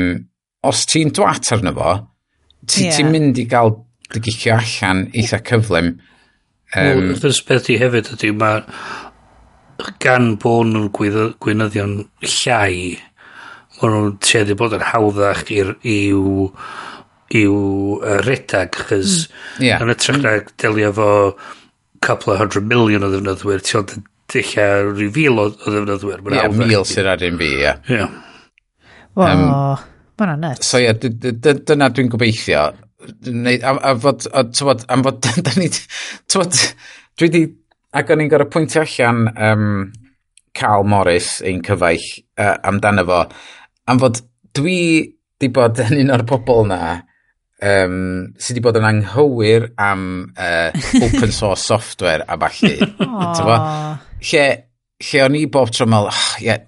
os 0.65 0.83
ti'n 0.91 1.13
dwat 1.15 1.51
arno 1.55 1.73
fo, 1.77 1.95
ti'n 2.67 2.89
yeah. 2.89 2.99
ti 2.99 3.07
mynd 3.07 3.39
i 3.39 3.47
gael 3.49 3.77
dy 4.13 4.21
gicio 4.27 4.57
allan 4.57 5.05
eitha 5.13 5.41
cyflym. 5.45 5.95
Um, 6.75 7.11
Wrth 7.13 7.23
well, 7.23 7.41
beth 7.47 7.71
i 7.71 7.79
hefyd 7.79 8.11
ydy, 8.17 8.31
mae 8.35 8.65
gan 10.03 10.33
bod 10.41 10.71
nhw'n 10.71 10.89
gweinyddion 10.91 11.95
llai, 12.25 12.97
mae 13.77 13.93
nhw'n 13.93 14.17
tueddu 14.23 14.57
bod 14.59 14.75
yn 14.75 14.83
hawddach 14.91 15.45
i'w 15.53 16.49
i'w 17.33 18.01
uh, 18.03 18.19
redag, 18.25 18.75
chys 18.89 19.25
mm. 19.25 19.63
yeah. 19.65 19.81
yn 19.81 19.93
ytrach 19.95 20.21
na 20.21 20.35
mm. 20.37 20.51
delio 20.61 20.91
fo 20.93 21.09
couple 22.05 22.33
of 22.33 22.39
hundred 22.39 22.67
million 22.69 23.05
o 23.05 23.09
ddefnyddwyr, 23.09 23.63
ti 23.65 23.79
ond 23.79 23.95
dilla 24.31 24.67
rhyw 24.91 25.11
fil 25.15 25.41
o, 25.41 25.47
o 25.49 25.73
ddefnyddwyr. 25.73 26.21
Ie, 26.21 26.37
yeah, 26.37 26.57
mil 26.61 26.85
sy'n 26.87 27.09
ar 27.09 27.25
un 27.25 27.41
fi, 27.41 27.51
ie. 27.63 27.73
Ie. 27.95 28.07
Wow, 29.17 29.81
mae'n 30.19 30.33
anet. 30.35 30.65
So 30.65 30.81
ie, 30.81 30.91
yeah, 30.91 31.61
dyna 31.65 31.89
dwi'n 31.89 32.11
gobeithio. 32.13 32.67
Neud, 33.25 33.65
a, 33.65 33.75
a 33.89 33.95
fod, 34.01 34.27
a, 34.33 34.45
tywod, 34.53 34.85
am 34.93 35.05
fod, 35.05 35.25
da 35.45 35.55
ni, 35.57 35.71
tywod, 36.29 36.61
dwi 37.17 37.31
di, 37.33 37.43
ac 37.95 38.13
o'n 38.13 38.21
i'n 38.25 38.31
gorau 38.31 38.51
pwyntio 38.51 38.85
allan 38.85 39.25
um, 39.33 39.67
Carl 40.55 40.85
Morris, 40.87 41.39
ein 41.45 41.61
cyfaill, 41.65 42.05
uh, 42.37 42.55
amdano 42.69 43.05
fo, 43.09 43.25
am 43.91 44.01
fod 44.01 44.21
dwi 44.55 44.79
di 45.41 45.49
bod 45.51 45.81
yn 45.83 45.99
un 46.05 46.13
o'r 46.15 46.23
pobol 46.27 46.65
na, 46.69 46.79
um, 47.63 47.97
sydd 48.37 48.57
wedi 48.57 48.63
bod 48.65 48.79
yn 48.79 48.87
anghywir 48.89 49.69
am 49.81 50.05
uh, 50.35 50.71
open 51.01 51.31
source 51.31 51.65
software 51.65 52.25
a 52.27 52.37
falle. 52.39 52.75
lle, 54.31 54.45
lle 55.09 55.25
o'n 55.25 55.39
i 55.39 55.45
bob 55.51 55.71
tro 55.73 55.87
meddwl, 55.89 56.11
oh, 56.11 56.31
yeah, 56.43 56.63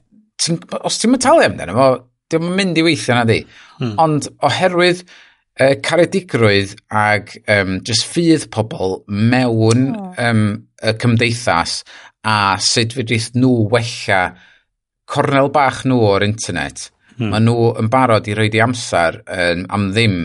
os 0.83 0.99
ti'n 1.01 1.17
talu 1.21 1.45
amdano 1.47 1.77
fo, 1.77 1.87
diolch 2.27 2.49
yn 2.49 2.59
mynd 2.59 2.79
i 2.79 2.85
weithio 2.85 3.15
na 3.17 3.23
di. 3.27 3.39
Hmm. 3.79 3.95
Ond 4.03 4.29
oherwydd 4.47 5.03
uh, 5.03 5.75
caredigrwydd 5.83 6.75
ag 6.91 7.31
um, 7.51 7.79
just 7.87 8.07
ffydd 8.11 8.49
pobl 8.53 9.01
mewn 9.07 9.89
oh. 9.95 10.11
um, 10.21 10.43
y 10.83 10.93
cymdeithas 11.01 11.81
a 12.27 12.57
sut 12.61 12.93
fydrith 12.97 13.31
nhw 13.37 13.69
wella 13.71 14.21
cornel 15.07 15.49
bach 15.53 15.85
nhw 15.87 16.01
o'r 16.11 16.27
internet. 16.27 16.89
Hmm. 17.17 17.31
Mae 17.31 17.43
nhw 17.43 17.71
yn 17.81 17.89
barod 17.91 18.27
i 18.29 18.35
roed 18.37 18.55
i 18.57 18.61
amser 18.63 19.21
um, 19.23 19.65
am 19.73 19.89
ddim 19.95 20.19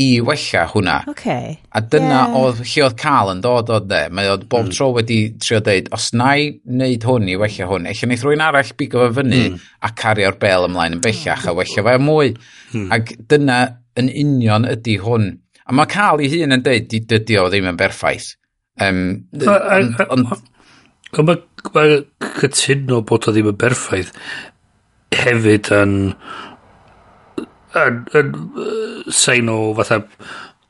i 0.00 0.20
wella 0.24 0.62
hwnna. 0.72 0.94
Okay. 1.12 1.58
A 1.76 1.82
dyna 1.84 2.22
yeah. 2.22 2.36
oedd 2.40 2.62
lle 2.64 2.84
oedd 2.86 2.94
cael 3.00 3.32
yn 3.34 3.42
dod 3.44 3.68
e? 3.68 3.76
o 3.76 3.80
de. 3.84 4.00
Mae 4.14 4.30
oedd 4.32 4.46
bob 4.48 4.70
mm. 4.70 4.72
tro 4.76 4.88
wedi 4.96 5.18
trio 5.42 5.60
dweud, 5.64 5.90
os 5.92 6.08
na 6.16 6.30
i 6.40 6.48
wneud 6.64 7.04
hwn 7.08 7.28
i 7.28 7.36
wella 7.40 7.68
hwn, 7.68 7.88
eich 7.90 8.00
wneud 8.06 8.24
rwy'n 8.24 8.44
arall 8.46 8.72
bigo 8.78 9.02
fe 9.04 9.10
fyny 9.20 9.42
mm. 9.50 9.58
a 9.84 9.92
cario'r 10.02 10.38
bel 10.40 10.68
ymlaen 10.70 10.96
yn 10.96 11.02
bellach 11.04 11.44
a 11.44 11.52
mm. 11.52 11.60
wella 11.60 11.86
fe 11.88 11.96
mwy. 12.06 12.32
Mm. 12.72 12.86
Ac 12.96 13.12
dyna 13.28 13.58
yn 14.00 14.08
union 14.24 14.68
ydy 14.70 14.96
hwn. 15.02 15.28
A 15.68 15.76
mae 15.76 15.90
cael 15.92 16.24
ei 16.24 16.32
hun 16.32 16.56
yn 16.56 16.64
dweud, 16.64 16.96
dydy 17.12 17.36
o 17.40 17.48
ddim 17.52 17.68
yn 17.74 17.80
berffaith. 17.80 18.32
Um, 18.80 19.04
Mae 21.12 22.00
cytuno 22.40 23.02
bod 23.04 23.28
o 23.28 23.36
ddim 23.36 23.52
yn 23.52 23.60
berffaith 23.60 24.16
hefyd 25.12 25.68
yn... 25.76 25.98
Um, 26.16 26.48
yn, 27.80 28.00
yn 28.18 28.32
uh, 28.36 29.12
sain 29.12 29.50
o 29.52 29.60
fatha 29.78 30.02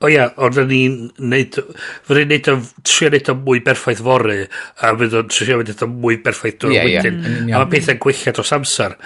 o 0.03 0.11
ia, 0.11 0.27
ond 0.43 0.57
fydden 0.57 0.73
ni'n 0.73 1.29
neud 1.33 1.59
fydden 2.07 2.31
ni'n 2.31 2.33
neud 2.33 2.51
o 2.51 2.57
trio 2.89 3.11
neud 3.13 3.31
o 3.31 3.37
mwy 3.39 3.63
berffaith 3.67 4.03
fory 4.07 4.39
a 4.43 4.93
fydd 4.99 5.19
o'n 5.21 5.31
trio 5.31 5.61
neud 5.61 5.85
o 5.87 5.91
mwy 5.91 6.19
berffaith 6.25 6.59
dwi'n 6.63 6.75
yeah, 6.75 6.89
wedyn 6.89 7.21
yeah. 7.23 7.59
a 7.59 7.63
mae 7.63 7.71
pethau'n 7.75 8.01
gwella 8.03 8.35
dros 8.35 8.55
amser 8.57 8.97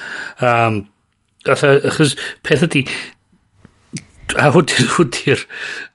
um, 0.41 0.81
achos 1.53 2.17
peth 2.47 2.65
ydi 2.69 2.87
a 4.41 4.49
hwn 4.55 5.13
di'r 5.15 5.45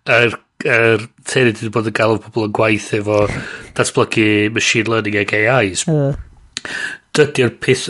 er, 0.06 0.38
er, 0.64 1.08
teulu 1.28 1.52
wedi 1.52 1.74
bod 1.74 1.90
yn 1.90 1.98
gael 1.98 2.16
o 2.18 2.22
pobl 2.24 2.48
yn 2.48 2.56
gwaith 2.56 2.92
efo 3.00 3.24
datblygu 3.78 4.28
machine 4.56 4.92
learning 4.92 5.18
ag 5.24 5.34
AIs 5.42 5.88
uh. 5.92 6.14
dydy'r 7.18 7.58
peth 7.64 7.90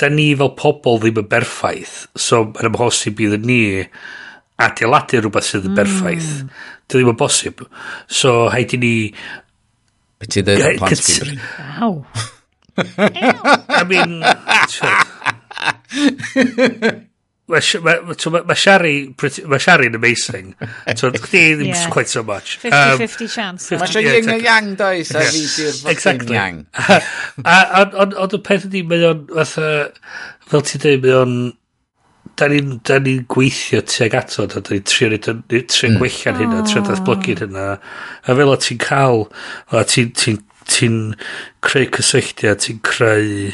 da 0.00 0.10
ni 0.10 0.28
fel 0.38 0.52
pobl 0.58 1.00
ddim 1.02 1.22
yn 1.22 1.30
berffaith. 1.30 1.96
So, 2.18 2.44
yn 2.50 2.70
amhosib 2.70 3.16
bydd 3.20 3.46
ni 3.46 3.60
adeiladu 4.64 5.22
rhywbeth 5.22 5.48
sydd 5.50 5.68
yn 5.70 5.76
berffaith. 5.78 6.30
mm. 6.44 6.50
berffaith. 6.50 6.82
Dy 6.84 6.98
ddim 6.98 7.12
yn 7.14 7.18
bosib. 7.20 7.64
So, 8.20 8.30
haid 8.52 8.74
i 8.76 8.78
ni... 8.82 8.94
Beth 10.20 10.30
ti 10.34 10.44
ddweud 10.44 10.66
yn 10.68 10.78
plant 10.82 11.00
bibri? 11.08 11.34
Wow. 11.80 11.94
I 13.78 13.82
mean... 13.88 14.12
Mae 17.46 17.60
Shari, 17.60 19.14
ma 19.44 19.58
Shari 19.58 19.88
yn 19.90 19.96
amazing. 19.98 20.54
So, 20.96 21.10
chdi 21.10 21.42
ddim 21.58 21.66
yeah. 21.66 21.90
quite 21.90 22.08
so 22.08 22.22
much. 22.22 22.58
50-50 22.62 23.20
um, 23.20 23.28
chance. 23.28 23.70
Mae 23.74 23.88
eisiau 23.88 24.06
yin 24.06 24.30
a 24.32 24.36
yang 24.40 24.70
does 24.80 25.10
a 25.12 25.24
fi 25.28 25.42
di'r 25.56 25.90
exactly. 25.92 26.36
yang. 26.36 26.62
Ond 28.24 28.38
y 28.38 28.40
peth 28.46 28.64
ydi, 28.70 28.84
mae 28.88 29.04
o'n, 29.10 29.26
fel 29.44 30.64
ti 30.64 30.80
dweud, 30.80 31.04
mae 31.04 31.18
o'n, 31.18 31.36
da 32.40 32.48
ni'n 32.50 32.78
ni 33.04 33.14
gweithio 33.30 33.82
tuag 33.84 34.16
ato, 34.22 34.46
da 34.50 34.62
ni'n 34.64 34.86
trio 34.88 35.10
trio 35.12 35.90
hmm. 35.90 36.00
gwella'n 36.00 36.40
hynna, 36.40 36.62
trio 36.64 36.80
oh. 36.80 36.88
datblygu'n 36.88 37.44
hynna. 37.44 37.66
A 38.24 38.38
fel 38.40 38.54
o 38.54 38.56
ti'n 38.68 38.80
cael, 38.82 39.26
ti'n 39.92 40.14
ti, 40.16 40.38
ti 40.70 40.88
creu 41.64 41.92
cysylltiad, 41.98 42.64
ti'n 42.64 42.80
creu 42.86 43.52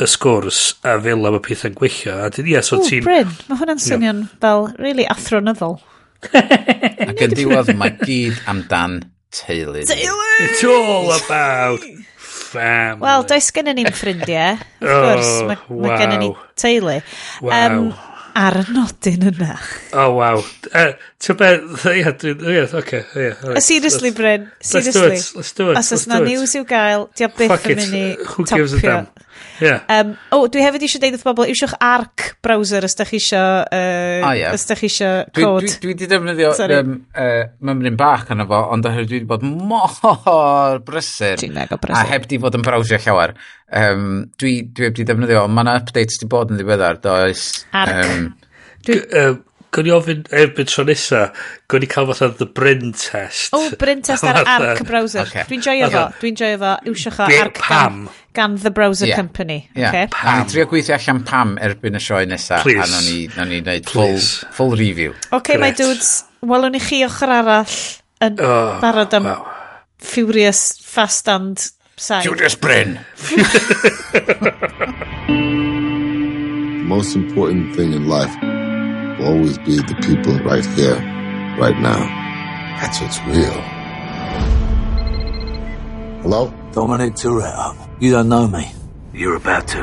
y 0.00 0.08
sgwrs 0.08 0.60
a 0.86 0.96
fel 1.04 1.28
am 1.28 1.36
y 1.36 1.42
pethau'n 1.44 1.76
gweithio. 1.76 2.16
A 2.24 2.28
dyn, 2.32 2.50
yeah, 2.50 2.64
so 2.64 2.80
ti'n... 2.84 3.04
Bryn, 3.04 3.30
mae 3.48 3.60
hwnna'n 3.60 3.82
swnio'n 3.84 4.26
fel 4.42 4.68
really 4.80 5.06
athronyddol. 5.12 5.78
Ac 7.10 7.24
yn 7.24 7.34
diwedd 7.36 7.72
mae 7.80 7.96
gyd 8.00 8.40
amdan 8.50 9.00
teulu. 9.34 9.84
Teulu! 9.88 10.30
It's 10.46 10.64
all 10.64 11.12
about 11.16 11.84
family. 12.50 13.02
Wel, 13.04 13.26
does 13.28 13.50
gennym 13.54 13.80
ni'n 13.80 13.90
ffrindiau. 13.94 14.60
Of 14.82 14.88
oh, 14.88 15.02
gwrs, 15.06 15.32
oh, 15.32 15.50
mae 15.50 15.58
ma 15.58 15.82
wow. 15.88 15.98
gennym 16.00 16.24
ni 16.24 16.30
teulu. 16.60 16.96
Wow. 17.44 17.58
Um, 17.58 17.92
ar 18.40 18.60
y 18.60 18.64
nodyn 18.74 19.26
yna. 19.30 19.54
Oh, 19.92 20.16
waw. 20.18 20.42
Ti'n 20.70 21.38
beth? 21.40 21.86
Ie, 21.90 22.04
ie, 22.04 22.66
oce, 22.66 23.02
ia. 23.16 23.56
Seriously, 23.64 24.12
Bryn, 24.16 24.50
seriously. 24.60 25.16
Let's 25.16 25.32
do 25.32 25.40
it, 25.40 25.40
let's 25.40 25.52
do 25.58 25.70
it. 25.72 25.80
Os 25.80 25.92
oes 25.96 26.06
na 26.10 26.20
news 26.24 26.54
i'w 26.58 26.66
gael, 26.68 27.08
di 27.16 27.26
o 27.26 27.32
byth 27.34 27.66
yn 27.70 27.82
mynd 27.82 27.98
i 27.98 28.04
topio. 28.28 29.02
Yeah. 29.60 29.84
Um, 29.92 30.12
o, 30.30 30.40
oh, 30.40 30.48
dwi 30.52 30.62
hefyd 30.64 30.84
eisiau 30.86 31.02
deud 31.02 31.16
wrth 31.16 31.26
bobl, 31.26 31.48
iwsiwch 31.52 31.74
ARC 31.84 32.26
browser 32.44 32.86
os 32.86 32.96
da 32.98 33.06
chi 33.08 33.18
eisiau 33.20 33.60
uh, 33.62 34.24
oh, 34.28 34.32
yeah. 34.36 34.54
os 34.56 34.64
da 34.68 34.76
chi 34.78 34.88
eisiau 34.88 35.26
cod. 35.36 35.66
Dwi, 35.66 35.74
dwi, 35.84 35.96
dwi 36.00 36.08
defnyddio 36.10 36.52
um, 36.78 36.94
uh, 37.12 37.42
mymryn 37.68 37.98
bach 38.00 38.32
yna 38.34 38.48
fo, 38.48 38.62
ond 38.74 38.88
oherwydd 38.90 39.12
dwi 39.12 39.20
wedi 39.20 39.30
bod 39.30 39.44
mor 39.46 40.80
brysur. 40.86 41.36
Dwi'n 41.42 41.54
mega 41.56 41.80
brysur. 41.80 42.00
A 42.00 42.08
heb 42.14 42.26
di 42.30 42.40
fod 42.42 42.58
yn 42.58 42.66
browsio 42.66 43.00
llawer. 43.04 43.36
Um, 43.82 44.08
dwi, 44.40 44.56
dwi 44.72 44.88
wedi 44.88 45.06
defnyddio, 45.08 45.44
ond 45.44 45.56
mae 45.58 45.76
updates 45.76 46.22
di 46.22 46.30
bod 46.30 46.54
yn 46.54 46.60
ddiweddar, 46.60 47.02
does. 47.04 47.52
ARC. 47.70 48.02
Um, 48.08 48.26
dwi... 48.88 49.00
Um, 49.22 49.38
Gwn 49.70 49.86
i 49.86 49.92
ofyn 49.94 50.24
erbyn 50.34 50.66
tro 50.66 50.82
nesa, 50.82 51.28
gwn 51.70 51.84
i 51.86 51.88
cael 51.90 52.08
fatha 52.08 52.28
the 52.40 52.46
Bryn 52.58 52.88
test. 52.90 53.52
O, 53.54 53.60
oh, 53.60 53.76
Bryn 53.78 54.00
test 54.02 54.26
ar 54.26 54.40
ARC 54.56 54.82
browser. 54.88 55.28
Okay. 55.28 55.44
Dwi'n 55.46 55.62
joio 55.62 55.86
okay. 55.86 55.94
fo, 55.94 56.22
dwi'n 56.24 56.38
joio 56.40 56.56
fo, 56.58 56.72
iwsiwch 56.90 57.20
o 57.20 57.28
ARC. 57.28 57.60
Pam? 57.60 58.00
Gan 58.08 58.19
gan 58.32 58.56
The 58.56 58.70
Browser 58.70 59.06
yeah. 59.06 59.16
Company. 59.16 59.68
Yeah. 59.74 59.88
Okay. 59.88 60.06
Pam. 60.10 60.38
Ni 60.38 60.44
drio 60.52 60.66
gweithio 60.70 60.98
allan 60.98 61.24
pam 61.24 61.56
erbyn 61.58 61.98
y 61.98 62.02
sioe 62.02 62.26
nesaf. 62.26 62.62
Please. 62.62 62.86
A 62.86 63.00
ni, 63.08 63.28
no 63.36 63.44
ni 63.44 63.80
full, 63.82 64.18
full 64.52 64.76
review. 64.76 65.14
OK, 65.32 65.56
Great. 65.56 65.60
my 65.60 65.70
dudes, 65.70 66.24
welwn 66.42 66.78
i 66.78 66.82
chi 66.82 67.02
ochr 67.06 67.30
arall 67.40 67.80
yn 68.22 68.38
oh, 68.40 68.78
barod 68.82 69.14
am 69.18 69.30
wow. 69.30 69.56
Furious 70.00 70.78
Fast 70.80 71.28
and 71.28 71.58
Side. 71.96 72.22
Furious 72.22 72.54
Bryn. 72.54 73.00
Most 76.88 77.14
important 77.14 77.76
thing 77.76 77.92
in 77.92 78.08
life 78.08 78.34
will 79.18 79.28
always 79.28 79.58
be 79.58 79.76
the 79.76 79.94
people 80.02 80.38
right 80.40 80.64
here, 80.74 80.96
right 81.58 81.78
now. 81.78 82.00
That's 82.80 83.00
what's 83.00 83.20
real. 83.26 83.60
Hello? 86.22 86.52
Dominic 86.72 87.14
Toretto. 87.14 87.76
You 88.00 88.12
don't 88.12 88.28
know 88.28 88.46
me. 88.46 88.72
You're 89.12 89.36
about 89.36 89.66
to. 89.68 89.82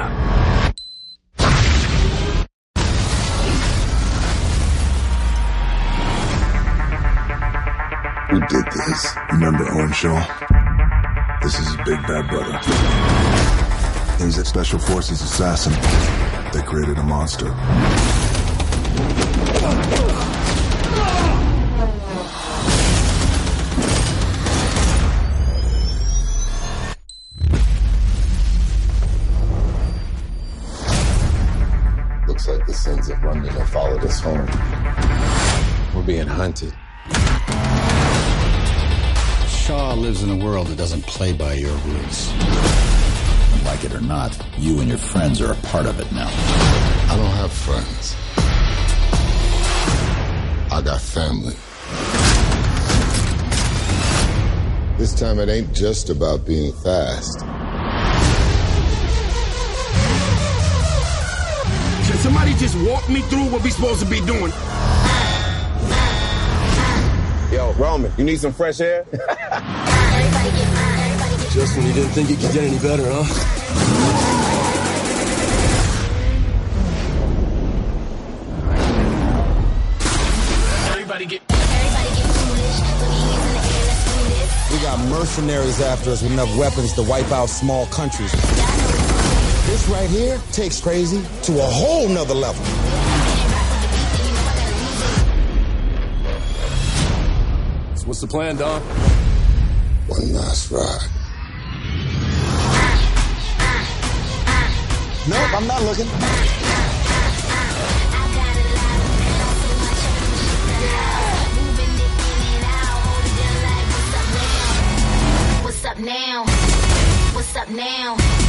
Who 8.29 8.39
did 8.39 8.65
this? 8.71 9.15
Remember 9.31 9.69
Owen 9.71 9.91
Shaw? 9.91 11.39
This 11.41 11.59
is 11.59 11.67
his 11.67 11.77
big 11.77 12.01
bad 12.07 12.29
brother. 12.29 12.57
He's 14.23 14.37
a 14.37 14.45
special 14.45 14.79
forces 14.79 15.21
assassin. 15.21 15.73
They 16.53 16.65
created 16.65 16.97
a 16.97 17.03
monster. 17.03 17.53
Like 32.47 32.65
the 32.65 32.73
sins 32.73 33.09
of 33.09 33.21
London 33.23 33.53
have 33.55 33.69
followed 33.69 34.01
us 34.05 34.21
home. 34.21 34.45
We're 35.93 36.07
being 36.07 36.27
hunted. 36.27 36.73
Shaw 39.49 39.93
lives 39.95 40.23
in 40.23 40.29
a 40.29 40.45
world 40.45 40.67
that 40.67 40.77
doesn't 40.77 41.05
play 41.05 41.33
by 41.33 41.55
your 41.55 41.75
rules. 41.75 42.33
Like 43.65 43.83
it 43.83 43.93
or 43.93 43.99
not, 43.99 44.39
you 44.57 44.79
and 44.79 44.87
your 44.87 44.97
friends 44.97 45.41
are 45.41 45.51
a 45.51 45.55
part 45.55 45.87
of 45.87 45.99
it 45.99 46.09
now. 46.13 46.29
I 46.29 47.17
don't 47.17 47.35
have 47.35 47.51
friends. 47.51 48.15
I 50.71 50.81
got 50.81 51.01
family. 51.01 51.55
This 54.97 55.13
time 55.13 55.39
it 55.39 55.49
ain't 55.49 55.73
just 55.73 56.09
about 56.09 56.45
being 56.45 56.71
fast. 56.71 57.43
Can 62.17 62.23
somebody 62.33 62.53
just 62.55 62.75
walk 62.89 63.07
me 63.09 63.21
through 63.21 63.45
what 63.51 63.63
we 63.63 63.69
supposed 63.69 63.99
to 63.99 64.07
be 64.07 64.19
doing? 64.21 64.51
Yo, 67.51 67.71
Roman, 67.77 68.11
you 68.17 68.23
need 68.23 68.39
some 68.39 68.51
fresh 68.51 68.79
air? 68.79 69.05
Just 71.51 71.77
when 71.77 71.85
you 71.85 71.93
didn't 71.93 72.09
think 72.13 72.31
it 72.31 72.39
could 72.39 72.51
get 72.53 72.63
any 72.63 72.79
better, 72.79 73.03
huh? 73.05 73.23
We 84.71 84.81
got 84.81 84.99
mercenaries 85.07 85.81
after 85.81 86.09
us 86.09 86.23
with 86.23 86.31
enough 86.31 86.57
weapons 86.57 86.93
to 86.93 87.03
wipe 87.03 87.31
out 87.31 87.45
small 87.47 87.85
countries. 87.87 88.33
This 89.67 89.85
right 89.89 90.09
here 90.09 90.39
takes 90.53 90.79
crazy 90.79 91.21
to 91.43 91.59
a 91.59 91.61
whole 91.61 92.07
nother 92.07 92.33
level. 92.33 92.63
So 97.95 98.07
what's 98.07 98.21
the 98.21 98.27
plan, 98.27 98.55
Don? 98.55 98.81
One 100.07 100.33
last 100.33 100.71
ride. 100.71 101.09
Nope, 105.27 105.53
I'm 105.53 105.67
not 105.67 105.83
looking. 105.83 106.07
What's 115.61 115.83
up 115.83 115.99
now? 115.99 116.45
What's 117.35 117.55
up 117.57 117.69
now? 117.69 118.46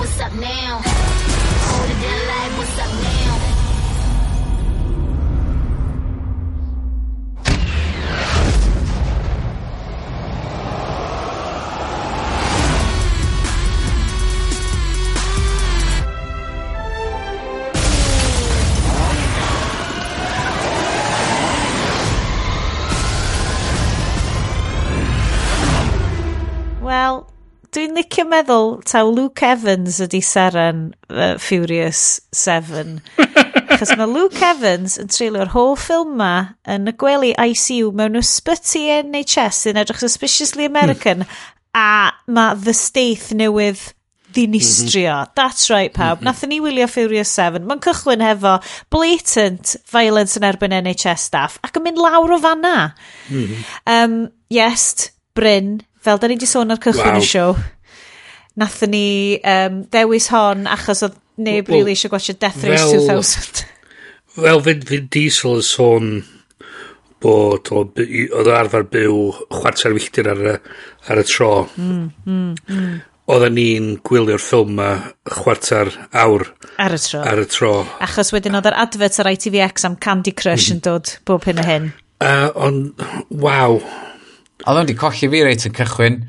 What's 0.00 0.18
up 0.18 0.32
now? 0.32 0.80
Hold 0.82 1.90
it 1.90 2.00
down 2.00 2.26
like 2.26 2.52
what's 2.56 2.78
up 2.78 2.88
now? 3.02 3.20
Wel, 26.80 27.30
dwi'n 27.74 27.94
licio 27.94 28.24
meddwl 28.26 28.72
taw 28.88 29.10
Luke 29.10 29.46
Evans 29.46 30.00
ydi 30.02 30.20
seren 30.24 30.88
uh, 31.10 31.36
Furious 31.38 32.20
7. 32.34 32.98
Chos 33.76 33.92
mae 33.98 34.08
Luke 34.10 34.42
Evans 34.44 34.96
yn 35.00 35.10
treulio'r 35.12 35.52
holl 35.54 35.76
ffilm 35.78 36.16
ma 36.18 36.32
yn 36.70 36.90
y 36.90 36.94
gwely 36.98 37.30
ICU 37.38 37.92
mewn 37.96 38.18
ysbyty 38.20 38.88
NHS 39.04 39.64
sy'n 39.64 39.80
edrych 39.80 40.02
suspiciously 40.02 40.66
American 40.66 41.22
a 41.76 42.10
mae 42.26 42.58
The 42.58 42.74
Staith 42.74 43.30
newydd 43.38 43.82
ddinistrio. 44.34 45.14
Mm 45.14 45.22
-hmm. 45.22 45.34
That's 45.38 45.70
right, 45.70 45.92
pawb. 45.94 46.18
Mm 46.18 46.20
-hmm. 46.20 46.24
Nathon 46.24 46.48
ni 46.48 46.60
wylio 46.60 46.88
Furious 46.90 47.34
7. 47.34 47.62
Mae'n 47.66 47.82
cychwyn 47.86 48.26
hefo 48.26 48.58
blatant 48.90 49.76
violence 49.92 50.38
yn 50.38 50.46
erbyn 50.46 50.74
NHS 50.82 51.30
staff 51.30 51.58
ac 51.62 51.78
yn 51.78 51.86
mynd 51.86 52.02
lawr 52.02 52.34
o 52.34 52.40
fanna. 52.42 52.94
Mm 53.30 53.46
-hmm. 53.46 53.64
um, 53.86 54.18
yes, 54.50 55.10
Bryn, 55.34 55.80
Fel 56.00 56.20
da 56.20 56.28
ni 56.28 56.38
wedi 56.38 56.48
sôn 56.48 56.72
ar 56.72 56.80
cychwyn 56.80 57.16
wow. 57.16 57.20
y 57.20 57.28
siow, 57.28 57.56
nathon 58.60 58.94
ni 58.94 59.06
um, 59.44 59.82
dewis 59.92 60.30
hon 60.32 60.66
achos 60.70 61.04
oedd 61.06 61.18
neb 61.40 61.68
well, 61.68 61.80
really 61.80 61.96
eisiau 61.96 62.12
gwachio 62.12 62.36
Death 62.40 62.64
Race 62.64 62.88
fel, 62.88 63.22
2000. 63.22 63.64
Wel, 64.40 64.62
Vin, 64.64 64.84
Vin 64.88 65.08
Diesel 65.12 65.58
yn 65.58 65.66
sôn 65.66 66.10
bod 67.20 67.68
oedd 67.76 68.00
o 68.32 68.44
arfer 68.56 68.86
byw 68.88 69.20
chwarter 69.52 69.94
filltir 69.96 70.28
ar, 70.32 70.42
y, 70.54 70.56
ar 71.12 71.20
y 71.20 71.24
tro. 71.28 71.52
Mm, 71.76 72.10
mm, 72.24 72.52
mm. 72.70 72.98
Oedden 73.30 73.56
ni'n 73.58 73.90
gwylio'r 74.06 74.42
ffilm 74.42 74.72
ma 74.78 74.90
chwarter 75.28 75.92
awr 76.16 76.48
ar 76.80 76.96
y 76.96 77.00
tro. 77.04 77.24
Ar 77.28 77.42
y 77.44 77.48
tro. 77.50 77.74
Achos 78.02 78.32
wedyn 78.34 78.56
oedd 78.58 78.70
yr 78.72 78.78
advert 78.86 79.20
ar 79.20 79.30
ITVX 79.34 79.86
am 79.88 79.98
Candy 80.00 80.32
Crush 80.36 80.70
mhm. 80.70 80.78
yn 80.78 80.84
dod 80.86 81.16
bob 81.28 81.44
hyn 81.48 81.60
a 81.60 81.66
hyn. 81.66 81.90
Uh, 82.20 82.48
ond, 82.56 83.04
waw 83.42 83.78
oedd 84.66 84.82
o'n 84.82 84.88
di 84.88 84.96
colli 84.98 85.30
fi 85.32 85.42
reit 85.46 85.66
yn 85.68 85.76
cychwyn 85.76 86.20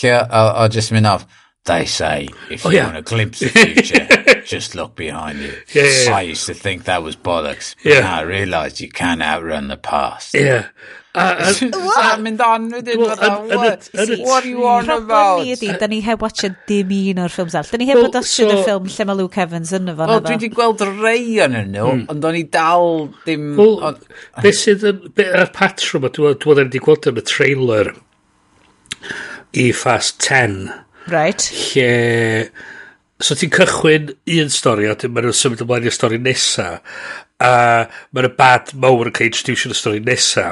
lle 0.00 0.12
o, 0.14 0.22
o, 0.24 0.44
o 0.64 0.68
jyst 0.72 0.94
mynd 0.94 1.10
off. 1.10 1.26
They 1.64 1.86
say 1.86 2.28
if 2.50 2.66
oh, 2.66 2.68
you 2.68 2.76
yeah. 2.76 2.86
want 2.86 2.98
a 2.98 3.02
glimpse 3.02 3.40
of 3.40 3.54
the 3.54 3.60
future, 3.60 4.42
just 4.44 4.74
look 4.74 4.96
behind 4.96 5.38
you. 5.38 5.54
Yeah, 5.72 5.84
yeah, 5.84 6.04
yeah. 6.04 6.14
I 6.14 6.20
used 6.20 6.44
to 6.46 6.52
think 6.52 6.84
that 6.84 7.02
was 7.02 7.16
bollocks, 7.16 7.74
but 7.82 7.92
yeah. 7.92 8.00
now 8.00 8.16
I 8.16 8.20
realised 8.20 8.80
you 8.80 8.90
can't 8.90 9.22
outrun 9.22 9.68
the 9.68 9.78
past. 9.78 10.34
Yeah. 10.34 10.68
Uh, 11.14 11.54
uh, 11.62 11.68
what? 11.72 12.04
I 12.04 12.20
mynd 12.20 12.40
on 12.42 12.70
wedyn. 12.70 12.98
Well, 12.98 13.12
an, 13.12 13.50
an, 13.50 13.56
what, 13.56 13.88
an, 13.94 14.12
an, 14.12 14.20
what 14.24 14.44
are 14.44 14.48
you 14.48 14.66
on 14.66 14.84
about? 14.90 15.06
Problem 15.06 15.46
ni 15.46 15.56
ydi, 15.56 15.78
da 15.78 15.86
ni 15.86 16.00
heb 16.02 16.20
watched 16.20 16.56
dim 16.66 16.92
un 16.92 17.24
o'r 17.24 17.32
ffilms 17.32 17.54
all. 17.56 17.64
Da 17.70 17.78
ni 17.80 17.86
heb 17.88 18.00
well, 18.02 18.10
watched 18.10 18.34
so, 18.34 18.50
y 18.50 18.60
ffilm 18.60 18.92
lle 18.98 19.08
mae 19.08 19.18
Luke 19.22 19.40
Evans 19.46 19.72
yn 19.78 19.88
efo. 19.94 20.08
Wel, 20.10 20.24
dwi 20.26 20.36
wedi 20.36 20.52
gweld 20.52 20.84
rei 20.98 21.38
yn 21.46 21.56
nhw, 21.72 21.86
hmm. 21.86 22.06
ond 22.12 22.28
o'n 22.28 22.40
i 22.42 22.44
dal 22.58 23.06
dim... 23.24 23.52
Wel, 23.56 24.00
beth 24.42 24.60
sydd 24.60 24.84
yn... 24.90 25.04
Yr 25.30 25.48
patrwm, 25.56 26.10
dwi'n 26.12 26.64
wedi 26.66 26.82
gweld 26.82 27.08
yn 27.08 27.22
y 27.22 27.28
trailer 27.30 27.94
i 29.54 29.70
Fast 29.72 30.18
10 30.26 30.74
Right. 31.10 31.50
Lle... 31.74 31.90
So 33.22 33.36
ti'n 33.38 33.52
cychwyn 33.54 34.08
un 34.10 34.50
stori, 34.52 34.88
a 34.90 34.96
maen 35.08 35.36
symud 35.36 35.62
ymlaen 35.62 35.86
i'r 35.86 35.94
stori 35.94 36.18
nesa, 36.20 36.80
a 37.40 37.52
maen 38.12 38.26
y 38.26 38.32
bad 38.36 38.72
mawr 38.82 39.08
yn 39.08 39.14
cael 39.14 39.30
introduction 39.30 39.72
y 39.72 39.78
stori 39.78 40.02
nesa, 40.04 40.48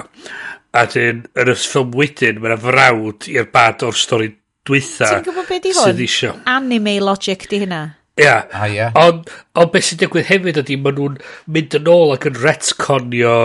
a 0.72 0.84
dyn, 0.88 1.24
yn 1.36 1.50
y 1.52 1.56
ffilm 1.58 1.90
wedyn, 1.98 2.38
maen 2.40 2.62
frawd 2.62 3.26
i'r 3.32 3.50
bad 3.52 3.82
o'r 3.88 3.98
stori 3.98 4.30
dwytha. 4.68 5.10
Ti'n 5.10 5.26
gwybod 5.26 5.50
beth 5.50 5.66
di 5.66 5.74
hwn? 5.74 6.04
isio. 6.06 6.36
Anime 6.54 6.96
logic 7.02 7.48
di 7.50 7.60
hynna. 7.64 7.82
Ia. 8.20 8.24
Yeah. 8.24 8.48
Ah, 8.52 8.66
yeah. 8.68 8.96
Ond 9.02 9.28
on 9.58 9.70
beth 9.72 9.88
sy'n 9.88 10.00
digwydd 10.04 10.28
hefyd 10.30 10.62
ydy, 10.62 10.78
maen 10.78 10.98
nhw'n 11.00 11.20
mynd 11.52 11.78
yn 11.80 11.92
ôl 11.92 12.14
ac 12.14 12.28
yn 12.30 12.38
retconio 12.40 13.36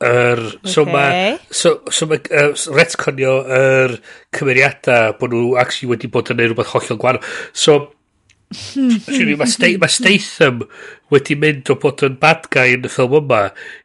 Yr, 0.00 0.40
so 0.64 0.86
okay. 0.86 0.92
mae, 0.94 1.32
so, 1.52 1.74
so 1.92 2.06
ma, 2.08 2.16
uh, 2.32 2.52
retconio 2.72 3.34
yr 3.52 3.98
cymeriadau 4.32 5.18
bod 5.20 5.34
nhw 5.36 5.58
actually 5.60 5.90
wedi 5.92 6.08
bod 6.12 6.30
yn 6.32 6.40
neud 6.40 6.54
rhywbeth 6.54 6.72
hollol 6.72 7.00
gwahanol. 7.02 7.26
So, 7.52 7.80
Actually, 8.50 9.36
mae 9.38 9.46
sta 9.46 9.68
ma 9.78 9.86
Statham 9.86 10.64
wedi 11.14 11.36
mynd 11.38 11.68
o 11.70 11.76
bod 11.78 12.02
yn 12.02 12.16
bad 12.22 12.48
guy 12.50 12.72
yn 12.74 12.88
y 12.88 12.90
ffilm 12.90 13.20
yma 13.20 13.44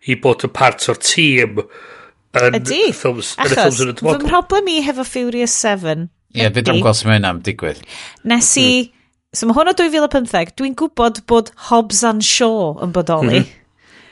i 0.10 0.16
bod 0.24 0.48
yn 0.48 0.54
part 0.56 0.88
o'r 0.90 0.98
tîm 1.04 1.60
yn 1.62 2.58
Ydy. 2.62 2.80
ffilms 2.96 3.36
yn 3.36 3.46
y 3.46 3.52
ffilms 3.52 3.82
yn 3.84 3.92
y 3.92 3.98
dwod. 4.00 4.24
Fy 4.24 4.30
mhroblem 4.30 4.72
i 4.74 4.80
hefo 4.88 5.06
Furious 5.06 5.54
7 5.62 6.08
Ie, 6.36 6.42
yeah, 6.42 6.50
fi 6.56 6.64
ddim 6.66 6.82
gweld 6.84 6.98
sy'n 6.98 7.12
mynd 7.14 7.30
am 7.30 7.44
digwydd. 7.46 7.84
Nes 8.28 8.50
i, 8.60 8.66
mm. 8.88 9.38
so 9.38 9.48
mae 9.48 9.56
hwn 9.60 9.72
o 9.72 9.76
2015, 9.78 10.56
dwi'n 10.60 10.74
gwybod 10.82 11.22
bod 11.30 11.54
Hobbs 11.70 12.02
and 12.08 12.26
Shaw 12.26 12.74
yn 12.84 12.96
bodoli. 12.96 13.44
Mm 13.44 13.46
-hmm. 13.46 13.62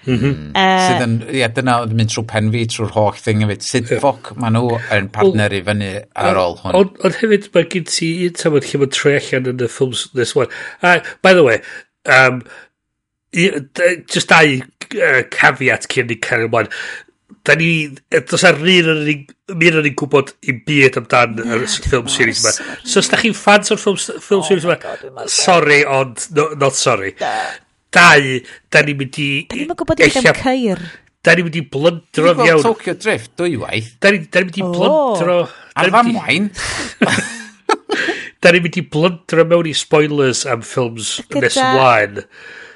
Mm-hmm. 0.03 0.51
Sydd 0.84 1.03
yn, 1.05 1.13
ie, 1.31 1.45
dyna 1.55 1.77
oedd 1.84 1.93
yn 1.93 2.01
mynd 2.01 2.11
trwy 2.11 2.25
pen 2.27 2.49
fi, 2.53 2.65
trwy'r 2.71 2.91
holl 2.97 3.21
thing 3.23 3.43
hefyd. 3.45 3.63
Sut 3.63 3.88
yeah. 3.88 4.01
ffoc 4.03 4.34
maen 4.39 4.57
nhw 4.57 4.81
yn 4.97 5.07
partner 5.15 5.55
i 5.55 5.61
fyny 5.63 5.93
ar 6.25 6.41
ôl 6.41 6.57
hwn. 6.59 6.75
Ond 6.80 6.99
on 7.07 7.15
hefyd 7.21 7.47
mae 7.55 7.69
gen 7.71 7.88
ti 7.88 8.11
un 8.27 8.35
tamod 8.39 8.67
lle 8.67 8.84
mae'n 8.84 8.93
troi 8.97 9.15
allan 9.19 9.49
yn 9.53 9.63
y 9.63 9.71
ffilms 9.71 10.05
this 10.17 10.35
one. 10.35 10.51
Uh, 10.81 10.99
by 11.25 11.34
the 11.38 11.45
way, 11.47 11.61
um, 12.11 12.43
i, 13.31 13.47
just 14.11 14.34
dau 14.34 14.43
uh, 14.59 15.23
caveat 15.34 15.88
cyn 15.91 16.11
ni 16.11 16.19
cael 16.27 16.47
ymlaen. 16.49 16.71
Da 17.43 17.57
ni, 17.59 17.89
dos 18.11 18.45
ar 18.47 18.59
un 18.59 18.93
yn 18.93 19.01
ni, 19.03 19.17
mi 19.55 19.67
yn 19.67 19.81
ni'n 19.84 19.97
gwybod 19.99 20.35
i 20.47 20.53
byd 20.67 20.99
amdan 21.01 21.41
y 21.43 21.47
yeah, 21.49 21.65
ffilm 21.88 22.11
series 22.11 22.43
yma. 22.43 22.53
So 22.84 23.01
os 23.01 23.11
da 23.11 23.19
chi'n 23.19 23.35
fans 23.35 23.73
o'r 23.73 23.81
ffilm, 23.81 23.99
ffilm 23.99 24.43
oh 24.43 24.47
series 24.47 24.67
yma, 24.67 25.27
sorry, 25.31 25.81
ond 25.84 26.27
no, 26.38 26.51
not 26.59 26.80
sorry. 26.80 27.15
Da 27.19 27.34
dau, 27.93 28.33
da 28.73 28.83
ni'n 28.85 28.99
mynd 28.99 29.21
i... 29.21 29.29
Da 29.49 29.59
ni'n 29.59 29.71
gwybod 29.77 30.01
i 30.01 30.09
ddim 30.09 30.27
ceir. 30.41 30.81
Da 31.23 31.35
ni'n 31.37 31.47
mynd 31.47 31.59
i 31.59 31.63
blyndro 31.75 32.33
fiawn. 32.33 32.49
Dwi'n 32.49 32.65
Tokyo 32.65 32.97
Drift 32.99 33.33
dwywaith. 33.39 33.93
Da 34.03 34.11
ni'n 34.13 34.27
mynd 34.27 34.59
i 34.59 34.65
blyndro... 34.65 35.37
Ar 35.79 35.93
famwain. 35.93 36.49
Da 38.43 38.51
ni'n 38.51 38.65
mynd 38.65 38.81
i 38.81 38.85
blyndro 38.95 39.47
mewn 39.47 39.71
i 39.71 39.75
spoilers 39.77 40.43
am 40.49 40.65
ffilms 40.65 41.15
nes 41.37 41.57
ymlaen. 41.61 42.21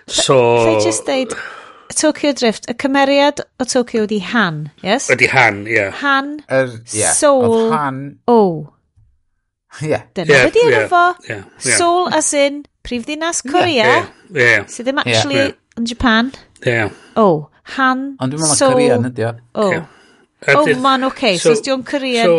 So... 0.07 0.39
Fe 0.63 0.77
just 0.85 1.09
deud, 1.09 1.35
Tokyo 1.97 2.31
Drift, 2.37 2.69
y 2.71 2.77
cymeriad 2.79 3.43
o 3.59 3.67
Tokyo 3.67 4.05
ydi 4.07 4.21
Han, 4.31 4.67
yes? 4.85 5.09
Ydi 5.11 5.27
Han, 5.33 5.61
ie. 5.67 5.75
Yeah. 5.75 5.99
Han, 6.03 6.33
er, 6.47 6.71
yeah. 6.93 7.13
Soul, 7.15 7.71
Han... 7.73 8.01
O. 8.31 8.39
Ie. 9.83 9.99
Dyna 10.15 10.41
beth 10.47 10.57
i'n 10.61 10.75
efo. 10.79 11.03
Soul 11.61 12.07
as 12.15 12.31
in 12.37 12.63
Prifddinas 12.87 13.43
Korea. 13.43 13.83
yeah, 13.83 14.09
yeah, 14.31 14.51
yeah. 14.55 14.67
sydd 14.71 14.89
ddim 14.89 15.03
actually 15.03 15.41
yeah. 15.43 15.79
yn 15.79 15.89
Japan. 15.91 16.33
Yeah. 16.65 16.95
Oh, 17.15 17.49
Han 17.75 18.13
Ond 18.23 18.31
dwi'n 18.31 18.43
meddwl 18.43 18.55
so, 18.55 18.71
Corea 18.71 18.99
yn 18.99 19.09
ydi 19.09 19.25
o. 19.27 19.33
Oh, 19.59 19.73
yeah. 19.75 19.89
oh 20.55 20.69
man, 20.79 21.03
oce, 21.07 21.17
okay. 21.17 21.41
so, 21.41 21.51
so 21.51 21.65
dwi'n 21.65 21.83
Korean 21.87 22.31
so, 22.31 22.37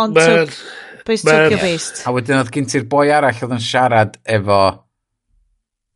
ond 0.00 0.16
Based 1.04 1.24
But, 1.24 1.50
Tokyo 1.50 1.58
based. 1.58 2.04
A 2.06 2.12
wedyn 2.14 2.38
oedd 2.38 2.50
gen 2.54 2.68
ti'r 2.70 2.84
boi 2.86 3.08
arall 3.10 3.38
oedd 3.42 3.54
yn 3.56 3.62
siarad 3.62 4.18
efo 4.36 4.58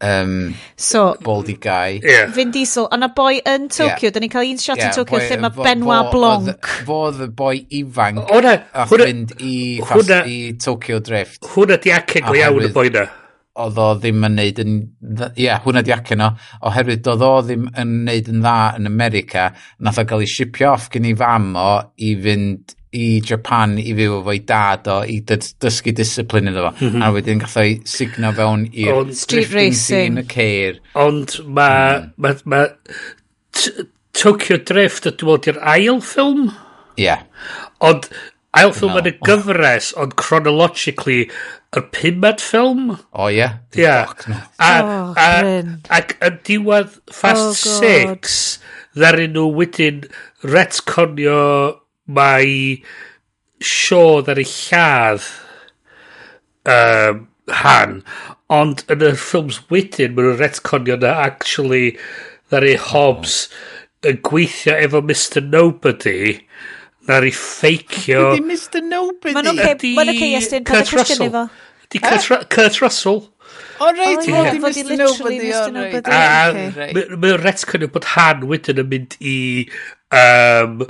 um, 0.03 0.33
so, 0.75 1.15
Baldy 1.23 1.55
Guy. 1.63 2.01
Yeah. 2.03 2.33
Vin 2.35 2.51
Diesel, 2.55 2.89
ond 2.91 3.07
y 3.07 3.11
boi 3.15 3.37
yn 3.47 3.69
Tokyo, 3.71 4.11
yeah. 4.11 4.23
ni'n 4.25 4.33
cael 4.33 4.51
un 4.51 4.59
shot 4.63 4.83
yeah, 4.83 4.91
yn 4.91 4.97
Tokyo 4.97 5.21
lle 5.23 5.39
mae 5.45 5.55
Benoit 5.61 6.11
Blanc. 6.11 6.73
Fo 6.89 6.99
oedd 7.07 7.23
y 7.23 7.31
boi 7.39 7.55
ifanc 7.79 8.25
hwnna, 8.33 8.57
a 8.75 8.89
fynd 8.91 9.37
i, 9.39 9.55
hwnna, 9.93 10.25
i 10.27 10.41
Tokyo 10.67 10.99
Drift. 11.07 11.47
Hwna 11.55 11.79
di 11.83 11.95
acen 11.95 12.27
go 12.27 12.35
iawn 12.41 12.67
y 12.67 12.73
boi 12.75 12.91
na 12.97 13.07
oedd 13.65 13.79
o 13.81 13.91
ddim 13.99 14.25
yn 14.29 14.39
neud 14.39 14.63
yn... 14.63 14.73
Ie, 15.09 15.47
yeah, 15.47 15.61
hwnna 15.65 15.83
di 15.85 15.95
acen 15.95 16.25
o. 16.25 16.31
Oherwydd 16.69 17.09
oedd 17.13 17.25
o 17.25 17.31
ddim 17.47 17.69
yn 17.81 17.95
neud 18.09 18.31
yn 18.33 18.43
dda 18.45 18.57
yn 18.81 18.91
America, 18.91 19.51
nath 19.81 20.01
o 20.03 20.07
gael 20.09 20.25
ei 20.27 20.33
shipio 20.33 20.75
off 20.75 20.91
gen 20.93 21.09
i 21.09 21.15
fam 21.17 21.55
o 21.61 21.71
i 21.97 22.13
fynd 22.25 22.77
i 22.97 23.07
Japan 23.25 23.77
i 23.81 23.93
fyw 23.97 24.21
efo'i 24.21 24.41
dad 24.49 24.89
o 24.93 25.01
i 25.05 25.19
dysgu 25.27 25.93
disciplin 25.97 26.53
iddo 26.53 26.69
fo. 26.69 26.73
Mm 26.79 26.93
-hmm. 26.93 27.03
A 27.05 27.11
wedyn 27.17 27.43
gath 27.43 27.59
o'i 27.61 27.75
signo 27.85 28.33
fewn 28.37 28.69
i'r 28.73 29.13
street 29.17 29.53
racing. 29.57 30.17
Yn 30.17 30.25
y 30.25 30.29
ceir. 30.33 30.81
Ond 30.95 31.39
mae... 31.47 32.01
Mm. 32.01 32.13
Ma, 32.17 32.35
ma, 32.45 32.65
Tokyo 34.17 34.57
Drift, 34.65 35.09
ydw 35.11 35.29
meddwl, 35.29 35.53
i'r 35.53 35.61
ail 35.75 36.01
ffilm? 36.01 36.49
Ie. 36.97 37.05
Yeah. 37.05 37.27
Ond 37.85 38.09
Ail 38.57 38.73
ffilm 38.73 38.97
yn 38.97 39.09
y 39.11 39.13
gyfres, 39.27 39.91
ond 40.01 40.15
chronologically, 40.17 41.27
y 41.77 41.83
pumad 41.93 42.41
ffilm? 42.41 42.95
O, 43.13 43.29
ie. 43.29 43.49
Ia. 43.77 43.97
Oh, 44.65 45.11
ac 45.93 46.15
yn 46.25 46.39
diwedd 46.47 46.95
Fast 47.13 47.67
oh, 47.67 47.81
Six, 47.83 48.39
ddaru 48.97 49.27
nhw 49.35 49.51
wedyn 49.59 50.07
retconio 50.47 51.43
mae 52.07 52.55
sio 53.61 54.23
ddaru 54.25 54.47
lladd 54.49 55.29
um, 56.73 57.27
han. 57.61 58.01
Ond 58.57 58.87
yn 58.93 59.05
y 59.05 59.13
ffilms 59.21 59.61
wedyn, 59.73 60.17
mae 60.17 60.31
nhw'n 60.31 60.41
retconio 60.41 60.97
na 61.03 61.13
actually 61.27 61.99
ddaru 62.49 62.73
oh, 62.79 62.89
Hobbs 62.95 63.39
oh. 63.45 63.61
yn 64.09 64.25
gweithio 64.25 64.81
efo 64.81 65.05
Mr 65.05 65.45
Nobody 65.45 66.41
na 67.07 67.21
i 67.23 67.33
ffeicio... 67.35 68.33
Ydy 68.35 68.43
Mr 68.45 68.83
Nobody? 68.83 69.35
Mae'n 69.37 69.53
oce, 69.53 69.73
mae'n 69.97 70.13
oce, 70.13 70.29
Iestyn, 70.35 70.67
pan 70.67 70.83
y 70.83 70.91
cwestiwn 70.91 71.27
efo. 71.29 71.45
Ydy 71.87 72.03
Kurt 72.03 72.81
Russell. 72.83 73.23
O 73.79 73.91
reit, 73.93 74.27
o 74.27 74.43
di 74.51 74.61
Mr 74.63 74.97
Nobody, 74.99 75.53
o 75.55 75.63
reit. 75.77 76.11
A 76.11 76.21
ah, 76.49 76.59
mae'n 77.15 77.41
retcon 77.45 77.87
bod 77.95 78.11
Han 78.17 78.47
wedyn 78.51 78.83
yn 78.83 78.91
mynd 78.93 79.19
i... 79.21 79.39
Um, 80.17 80.85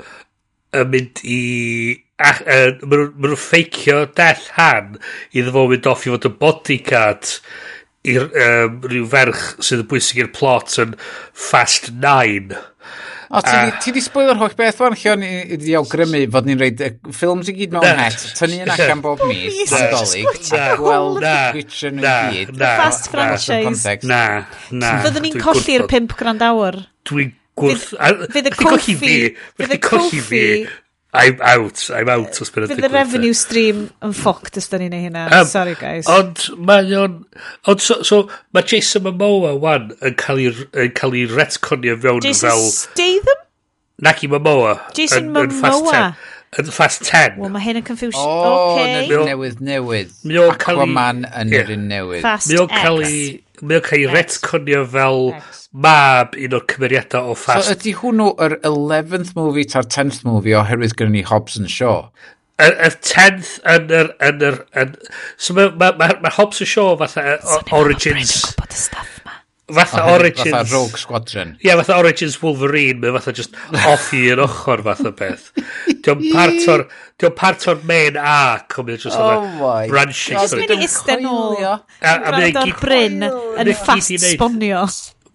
yn 0.76 0.92
mynd 0.92 1.22
i... 1.24 1.40
Mae 2.16 2.72
nhw'n 2.80 3.36
ffeicio 3.36 4.04
dell 4.16 4.44
Han 4.56 4.94
iddo 5.36 5.52
fo 5.52 5.66
mynd 5.68 5.88
off 5.90 6.06
i 6.06 6.14
fod 6.14 6.30
yn 6.30 6.38
bodyguard 6.40 7.32
i'r 8.06 8.30
um, 8.30 8.78
rhyw 8.86 9.08
ferch 9.12 9.42
sydd 9.58 9.82
yn 9.82 9.90
bwysig 9.90 10.22
i'r 10.22 10.32
plot 10.32 10.78
yn 10.80 10.94
Fast 11.46 11.90
9 11.92 12.56
O, 13.28 13.40
ti, 13.42 13.50
a... 13.50 13.70
ti 13.82 13.90
di 13.94 14.02
spoiler 14.04 14.38
holl 14.38 14.54
beth 14.58 14.78
fan, 14.78 14.94
lle 14.94 15.12
o'n 15.12 15.24
i 15.26 15.30
wedi 15.50 15.74
awgrymu 15.78 16.20
fod 16.34 16.46
ni'n 16.46 16.60
reid 16.62 16.82
ffilms 17.10 17.50
i 17.50 17.56
gyd 17.56 17.74
mewn 17.74 17.98
het, 17.98 18.22
tynnu 18.38 18.60
yn 18.62 18.70
allan 18.76 19.02
bob 19.02 19.24
mis, 19.26 19.58
yn 19.66 19.88
dolyg, 19.90 20.30
a 20.54 20.68
gweld 20.78 21.26
gwitio 21.56 21.92
nhw 21.96 22.06
i 22.06 22.38
gyd. 22.38 22.54
na, 22.60 22.72
Fast 22.84 23.10
franchise. 23.10 23.98
Na, 24.06 24.22
na. 24.70 24.94
Fyddwn 25.02 25.26
ni'n 25.26 25.42
colli'r 25.42 25.88
pimp 25.90 26.14
grand 26.20 26.46
awr. 26.46 26.78
Dwi'n 27.10 27.34
gwrth... 27.58 27.92
Fydd 28.30 28.52
y 28.52 28.56
coffi... 28.62 29.12
Fydd 29.58 29.74
y 29.74 29.80
coffi... 29.90 30.42
I'm 31.16 31.40
out, 31.40 31.80
I'm 31.96 32.10
out 32.12 32.40
os 32.44 32.52
bydd 32.52 32.74
y 32.76 32.90
revenue 32.92 33.32
stream 33.36 33.86
yn 34.04 34.12
ffoct 34.16 34.58
os 34.60 34.68
da 34.68 34.80
ni'n 34.82 34.94
ei 34.96 35.06
hynna. 35.06 35.24
Um, 35.32 35.48
Sorry 35.48 35.74
guys. 35.80 36.08
Ond 36.12 36.44
mae 36.68 36.92
o'n... 36.98 37.18
Ond 37.70 37.82
so, 37.82 38.02
so 38.04 38.26
mae 38.52 38.66
Jason 38.68 39.06
Momoa 39.06 39.54
wan 39.62 39.90
yn 40.04 40.16
cael 40.20 40.42
ei 40.44 41.26
retconio 41.32 41.96
fewn 42.02 42.22
Jason 42.26 42.50
fel... 42.50 42.64
Jason 42.66 42.92
Statham? 42.92 43.44
Naki 44.04 44.28
Momoa. 44.28 44.76
Jason 44.96 45.30
yn, 45.30 45.32
Momoa. 45.32 46.02
Yn 46.56 46.68
Fast 46.72 47.02
10. 47.08 47.40
Wel, 47.40 47.50
mae 47.52 47.64
hyn 47.64 47.80
yn 47.80 47.84
confusion. 47.84 48.20
O, 48.20 48.52
oh, 48.52 48.76
okay. 48.76 49.08
newydd, 49.08 49.58
newydd. 49.64 50.12
Aquaman 50.46 51.24
yn 51.26 51.56
yr 51.56 51.72
un 51.74 51.88
newydd. 51.90 52.22
Fast 52.24 52.52
X. 52.52 53.42
Mae 53.62 53.80
o'n 53.80 53.84
cael 53.86 54.04
ei 54.04 54.12
retconio 54.12 54.84
fel 54.92 55.20
X. 55.38 55.66
mab 55.86 56.36
un 56.36 56.56
o'r 56.58 56.64
cymeriadau 56.72 57.32
o 57.32 57.36
Fast. 57.38 57.68
So 57.68 57.76
ydy 57.76 57.96
hwnnw 58.00 58.30
yr 58.46 58.56
11th 58.60 59.34
movie 59.38 59.66
ta'r 59.72 59.88
10th 59.96 60.24
movie 60.28 60.56
oherwydd 60.60 60.96
gyda 60.98 61.14
ni 61.14 61.24
Hobbs 61.26 61.58
and 61.60 61.72
Shaw? 61.72 62.08
Y 62.62 62.70
10th 63.10 63.58
yn 63.74 63.92
yr... 63.92 64.14
Yn 64.30 64.48
yr 64.50 64.62
yn, 64.80 64.96
so 65.36 65.56
mae 65.56 65.72
ma, 65.76 65.92
ma, 66.00 66.12
ma 66.24 66.32
Hobbs 66.38 66.64
and 66.64 66.72
Shaw 66.72 66.96
fatha 67.02 67.38
so, 67.42 67.60
Origins... 67.76 68.40
Gwybod 68.48 68.76
y 68.76 68.82
stuff 68.86 69.15
fatha 69.72 70.04
oh, 70.04 70.14
Origins... 70.14 70.50
Fatha 70.50 70.74
Rogue 70.74 70.96
Squadron. 70.96 71.56
Ie, 71.58 71.68
yeah, 71.68 71.76
fatha 71.76 71.98
Origins 71.98 72.40
Wolverine, 72.42 73.00
mae 73.00 73.12
fatha 73.18 73.32
just 73.32 73.56
off 73.86 74.12
i 74.14 74.26
yn 74.34 74.42
ochr 74.44 74.82
fatha 74.88 75.12
beth. 75.16 75.50
Diolch 75.90 76.30
part 76.32 76.70
o'r... 76.74 76.86
Diolch 77.16 77.36
part 77.38 77.66
o'r 77.72 77.82
main 77.88 78.18
arc, 78.20 78.78
ond 78.78 78.90
mae'n 78.90 79.02
just 79.02 79.18
oh 79.18 79.42
branching. 79.90 80.38
Os 80.38 80.54
mynd 80.54 80.76
i 80.76 80.80
iste 80.86 81.18
nôl, 81.24 81.58
a 81.66 82.16
mynd 82.36 82.62
i 82.62 82.70
e 82.70 82.78
bryn 82.80 83.22
yn 83.26 83.74
ffat 83.82 84.10
sbonio. 84.28 84.86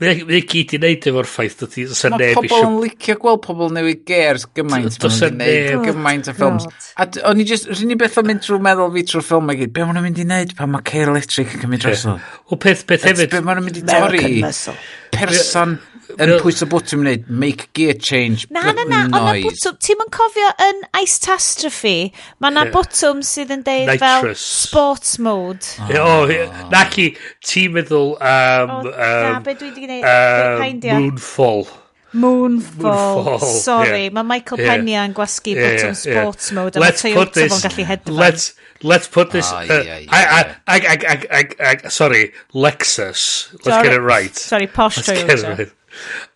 Mae 0.02 0.18
e 0.34 0.42
gyd 0.50 0.72
i 0.74 0.80
wneud 0.80 1.08
efo'r 1.12 1.28
ffaith 1.30 1.60
dod 1.60 1.76
i 1.78 1.84
sy'n 1.86 2.16
e 2.16 2.18
neb 2.18 2.40
Mae 2.40 2.50
pobl 2.50 2.64
yn 2.66 2.78
licio 2.82 3.16
gweld 3.22 3.42
pobl 3.46 3.74
newid 3.76 4.02
gers 4.10 4.48
gymaint. 4.58 4.98
Does 5.04 5.20
yn 5.28 5.36
e 5.38 5.50
neb. 5.52 5.84
Gymaint 5.86 6.32
o 6.32 6.34
ffilms. 6.38 6.66
A 6.98 7.06
o'n 7.30 7.44
i 7.44 7.46
just, 7.46 7.70
rhywun 7.70 7.94
ni 7.94 8.00
beth 8.02 8.18
o'n 8.18 8.26
mynd 8.32 8.42
trwy 8.42 8.58
meddwl 8.66 8.90
fi 8.96 9.06
trwy'r 9.12 9.28
ffilm 9.28 9.54
i 9.54 9.58
gyd. 9.60 9.76
Be 9.76 9.86
maen 9.86 10.00
nhw'n 10.00 10.08
mynd 10.10 10.24
i 10.24 10.26
wneud 10.26 10.56
pan 10.58 10.74
mae 10.74 10.88
Cair 10.90 11.14
Electric 11.14 11.54
yn 11.54 11.64
cymryd 11.68 11.86
drosodd? 11.86 12.34
O 12.50 12.58
peth, 12.58 12.82
peth 12.90 13.06
hefyd. 13.12 13.30
Be 13.30 13.44
maen 13.46 13.62
nhw'n 13.62 13.70
mynd 13.70 13.82
i 13.84 13.86
torri? 13.86 14.24
American 14.26 14.48
Muscle 14.48 14.78
person 15.14 15.80
yn 16.20 16.34
pwys 16.42 16.64
o 16.66 16.68
bwtwm 16.72 17.04
wneud 17.06 17.28
make 17.30 17.68
gear 17.78 17.98
change 18.00 18.48
Na, 18.52 18.64
na, 18.72 18.86
na, 18.86 19.04
ond 19.06 19.16
na 19.16 19.34
bwtwm, 19.38 19.78
ti'n 19.84 20.00
mynd 20.00 20.14
cofio 20.16 20.50
yn 20.68 20.82
Ice 21.02 21.20
Tastrophe, 21.24 21.96
mae 22.44 22.56
na 22.56 22.66
bwtwm 22.74 23.22
sydd 23.26 23.54
yn 23.56 23.66
deud 23.68 23.94
fel 24.02 24.32
sports 24.40 25.18
mode. 25.24 25.68
Ah. 25.86 25.94
O, 26.02 26.66
naci, 26.74 27.12
ti'n 27.48 27.78
meddwl 27.78 28.16
um, 28.18 28.76
o 28.80 28.90
Na, 28.90 29.38
um, 29.38 29.46
be 29.46 29.56
dwi 29.60 29.72
wedi 29.72 29.86
gwneud, 29.86 30.10
um, 30.10 31.00
Moonfall. 31.06 31.70
Moonfall. 32.12 33.24
Moonfall. 33.24 33.40
Sorry, 33.40 34.04
yeah. 34.04 34.14
mae 34.14 34.24
Michael 34.24 34.60
yeah. 34.60 34.76
Pena 34.76 35.06
yn 35.08 35.14
gwasgu 35.16 35.56
yeah. 35.56 35.70
bottom 35.70 35.94
yeah. 35.94 36.02
sports 36.02 36.50
yeah. 36.52 36.58
mode. 36.60 36.76
Let's 36.76 37.06
put 37.08 37.34
this. 37.34 37.64
Gallu 37.64 38.18
let's, 38.18 38.54
let's 38.84 39.08
put 39.08 39.32
this. 39.32 39.52
Oh, 39.52 39.62
yeah, 39.62 40.00
yeah, 40.00 40.12
uh, 40.12 40.12
I, 40.12 40.54
I, 40.68 40.78
I, 40.78 40.98
I, 41.08 41.50
I, 41.60 41.78
I, 41.84 41.88
sorry, 41.90 42.34
Lexus. 42.54 43.52
Let's 43.54 43.66
sorry. 43.66 43.84
get 43.84 43.94
it 43.94 44.02
right. 44.02 44.36
Sorry, 44.36 44.68
posh 44.68 44.98
let's 44.98 45.10
Get 45.10 45.40
it 45.40 45.44
right. 45.44 45.72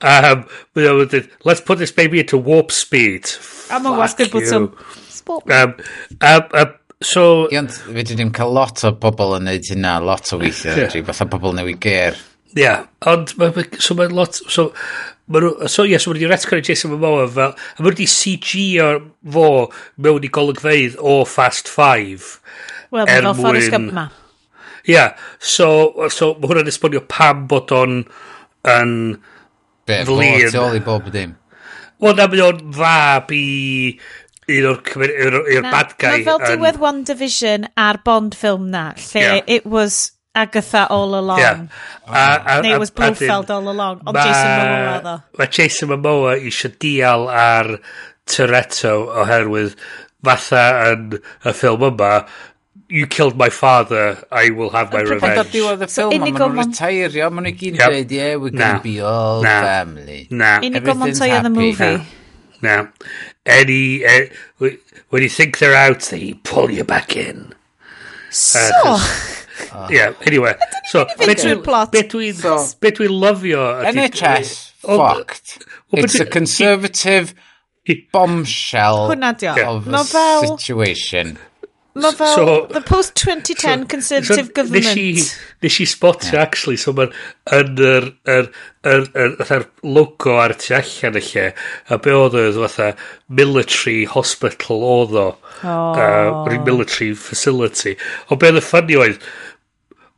Um, 0.02 0.48
let's 1.44 1.62
put 1.62 1.78
this 1.78 1.92
baby 1.92 2.20
into 2.20 2.38
warp 2.38 2.72
speed. 2.72 3.30
Am 3.72 3.88
yn 3.88 3.98
wastad 4.00 4.32
bod 4.34 4.46
some... 4.50 4.72
Um, 5.26 5.76
um, 6.22 6.44
um, 6.54 6.74
so... 7.02 7.48
Iont, 7.54 7.80
fe 7.88 8.04
ddim 8.12 8.34
cael 8.36 8.54
lot 8.54 8.84
o 8.86 8.92
bobl 8.92 9.38
yn 9.40 9.48
neud 9.50 9.72
hynna, 9.72 9.98
lot 10.04 10.32
o 10.36 10.40
weithiau, 10.42 10.84
yeah. 10.86 11.06
fatha 11.08 11.28
bobl 11.32 11.56
newid 11.58 11.80
ger. 11.84 12.20
Ie, 12.56 12.62
yeah. 12.66 12.86
ond 13.10 13.34
so 13.80 13.98
mae 13.98 14.12
lot... 14.12 14.38
So, 14.52 14.70
Ma 15.26 15.42
nhw, 15.42 15.70
so 15.72 15.86
yes, 15.90 16.06
mae 16.06 16.14
wedi 16.14 16.28
retcon 16.30 16.62
Jason 16.66 16.92
Momoa 16.94 17.26
fel, 17.34 17.56
a 17.56 17.82
mae 17.82 17.90
wedi 17.90 18.06
CG 18.10 18.66
o 18.84 18.90
fo 19.34 19.48
mewn 20.06 20.28
i 20.28 20.30
golygfeidd 20.30 21.00
o 21.02 21.24
Fast 21.30 21.72
Five. 21.72 22.36
Wel, 22.94 23.10
er 23.10 23.26
fel 23.26 23.40
Forrest 23.40 23.74
Gump 23.74 23.94
ma. 23.96 24.10
Ia, 24.86 25.08
so, 25.42 25.70
so 26.14 26.36
mae 26.38 26.52
hwnna'n 26.52 26.70
esbonio 26.70 27.02
pam 27.10 27.48
bod 27.50 27.74
o'n 27.74 28.04
yn 28.76 28.94
Be, 29.86 30.04
flin. 30.06 30.46
Be, 30.46 30.52
fo, 30.54 30.68
i 30.78 30.84
bob 30.86 31.10
dim. 31.14 31.34
Wel, 32.04 32.18
na 32.20 32.30
mae 32.30 32.46
o'n 32.46 32.62
fab 32.78 33.34
i 33.34 33.46
un 34.46 34.68
o'r 34.70 34.82
bad 35.72 35.96
guy. 35.98 36.20
Na, 36.20 36.26
fel 36.28 36.44
diwedd 36.44 36.78
One 36.82 37.02
Division 37.08 37.66
a'r 37.74 38.02
Bond 38.06 38.38
ffilm 38.38 38.70
na, 38.74 38.92
lle 39.00 39.24
yeah. 39.26 39.42
it 39.48 39.66
was 39.66 40.15
Agatha 40.36 40.88
all 40.90 41.16
along. 41.16 41.40
Yeah. 41.40 41.68
Oh. 42.08 42.12
A, 42.14 42.60
a, 42.60 42.62
Neu 42.62 42.80
was 42.80 42.92
Blofeld 42.92 43.50
all 43.50 43.70
along, 43.70 44.02
ond 44.06 44.18
Jason 44.18 44.52
Momoa 44.60 44.98
ddo. 45.02 45.14
Mae 45.40 45.48
Jason 45.58 45.90
Momoa 45.94 46.34
eisiau 46.36 46.74
deal 46.84 47.30
ar 47.32 47.70
Toretto 48.28 48.96
oherwydd 49.24 49.78
fatha 50.26 50.66
yn 50.92 51.16
y 51.16 51.54
ffilm 51.56 51.86
yma, 51.88 52.12
you 52.90 53.08
killed 53.08 53.38
my 53.38 53.50
father, 53.50 54.18
I 54.32 54.50
will 54.50 54.70
have 54.76 54.92
my 54.92 55.02
revenge. 55.06 55.24
Pan 55.24 55.40
dod 55.40 55.54
diwedd 55.54 55.86
y 55.86 55.90
ffilm, 55.90 56.18
maen 56.20 56.36
nhw'n 56.36 56.60
retairio, 56.60 57.30
maen 57.32 57.48
nhw'n 57.48 57.58
gyd 57.62 57.80
dweud, 57.80 58.14
yeah, 58.20 58.36
we're 58.36 58.52
going 58.52 58.82
to 58.82 58.84
be 58.84 59.00
all 59.00 59.42
na. 59.46 59.56
family. 59.64 60.28
Na. 60.30 60.60
Unigo 60.66 60.98
Montoya 61.00 61.42
the 61.48 61.54
movie. 61.54 62.04
Now, 62.62 62.90
any, 63.46 64.06
uh, 64.06 64.28
when 64.60 65.24
you 65.24 65.30
think 65.30 65.60
they're 65.60 65.76
out, 65.78 66.02
they 66.12 66.34
pull 66.44 66.70
you 66.70 66.84
back 66.84 67.16
in. 67.16 67.54
So... 68.30 68.60
Uh, 68.84 69.08
Yeah, 69.90 70.14
anyway. 70.22 70.56
so, 70.86 71.06
be 71.20 71.56
plot. 71.62 71.92
Between 71.92 72.34
dwi'n 72.34 72.34
so, 72.34 72.58
dwi 72.80 73.08
lyfio... 73.08 73.84
NHS, 73.86 74.72
fucked. 74.82 75.66
Well, 75.92 76.04
It's 76.04 76.20
a 76.20 76.26
conservative 76.26 77.34
bombshell 78.12 79.12
of 79.12 79.88
a 79.88 80.48
situation. 80.58 81.38
Mae 81.96 82.12
fel 82.12 82.34
so, 82.36 82.46
the 82.74 82.82
post-2010 82.84 83.56
so, 83.56 83.86
conservative 83.88 84.48
so, 84.48 84.52
government. 84.52 84.84
Nes 84.84 84.98
i, 85.00 85.46
nes 85.64 85.78
i 85.80 85.86
spotio, 85.88 86.34
yeah. 86.34 86.42
actually, 86.44 86.76
so 86.76 86.92
mae'n 86.92 87.14
yn 87.56 87.80
yr, 87.80 88.08
yr, 88.34 88.50
yr, 88.92 89.06
yr, 89.16 89.36
yr 89.46 89.64
logo 89.88 90.34
ar 90.44 90.58
tu 90.60 90.76
allan 90.76 91.16
y 91.16 91.24
lle, 91.30 91.46
a 91.88 91.98
be 92.04 92.16
oedd 92.20 92.36
oedd 92.42 92.60
fatha 92.66 92.90
military 93.40 94.02
hospital 94.12 94.84
oedd 94.90 95.16
o, 95.22 95.26
oh. 95.64 95.96
uh, 95.96 96.58
military 96.68 97.14
facility. 97.16 97.96
O 98.28 98.36
be 98.42 98.52
oedd 98.52 98.60
y 98.60 98.66
ffynnu 98.66 99.00
oedd, 99.06 99.24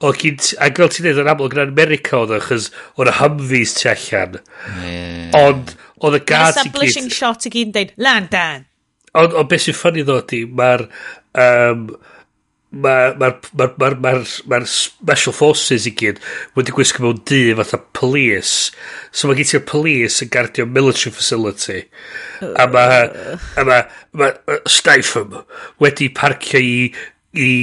o 0.01 0.13
gyd, 0.17 0.49
a 0.57 0.71
gael 0.73 0.89
ti'n 0.93 1.05
dweud 1.05 1.21
yn 1.21 1.29
amlwg 1.35 1.59
yn 1.59 1.63
America 1.67 2.23
oedd 2.23 2.33
o, 2.39 2.41
chys 2.47 2.71
o'n 2.97 3.11
Humvees 3.19 3.75
tu 3.77 3.91
allan. 3.93 4.39
Yeah. 4.81 5.29
Ond, 5.43 5.77
oedd 6.01 6.17
y 6.23 6.23
gad 6.25 6.55
i 6.55 6.57
gyd... 6.57 6.65
Establishing 6.65 7.13
shot 7.13 7.45
i 7.45 7.53
gyd 7.53 7.69
yn 7.69 7.77
dweud, 7.77 7.93
land. 8.01 8.33
Ond, 9.17 9.37
ond 9.37 9.49
beth 9.49 9.63
sy'n 9.65 9.77
ffynnu 9.77 10.03
ddod 10.09 10.33
i, 10.33 10.43
mae'r 10.57 10.87
um, 11.37 11.89
mae'r 12.67 13.15
ma, 13.15 13.29
ma, 13.55 13.67
ma, 13.79 13.89
ma, 13.95 14.11
ma, 14.51 14.59
special 14.67 15.33
forces 15.33 15.85
i 15.87 15.93
gyd 15.95 16.19
wedi 16.57 16.73
gwisgo 16.75 17.05
mewn 17.05 17.21
dŷ 17.29 17.55
fatha 17.61 17.79
police. 17.95 18.73
So 19.11 19.29
mae 19.29 19.39
gen 19.39 19.47
ti'r 19.53 19.63
police 19.69 20.25
yn 20.25 20.31
gardio 20.33 20.67
military 20.67 21.13
facility. 21.15 21.83
A 22.43 22.67
mae 22.71 23.05
a 23.07 23.67
mae 23.67 23.85
ma, 24.11 24.31
ma 24.43 24.57
Statham 24.67 25.39
wedi 25.83 26.09
parcio 26.11 26.59
i 26.59 26.91
i 27.37 27.53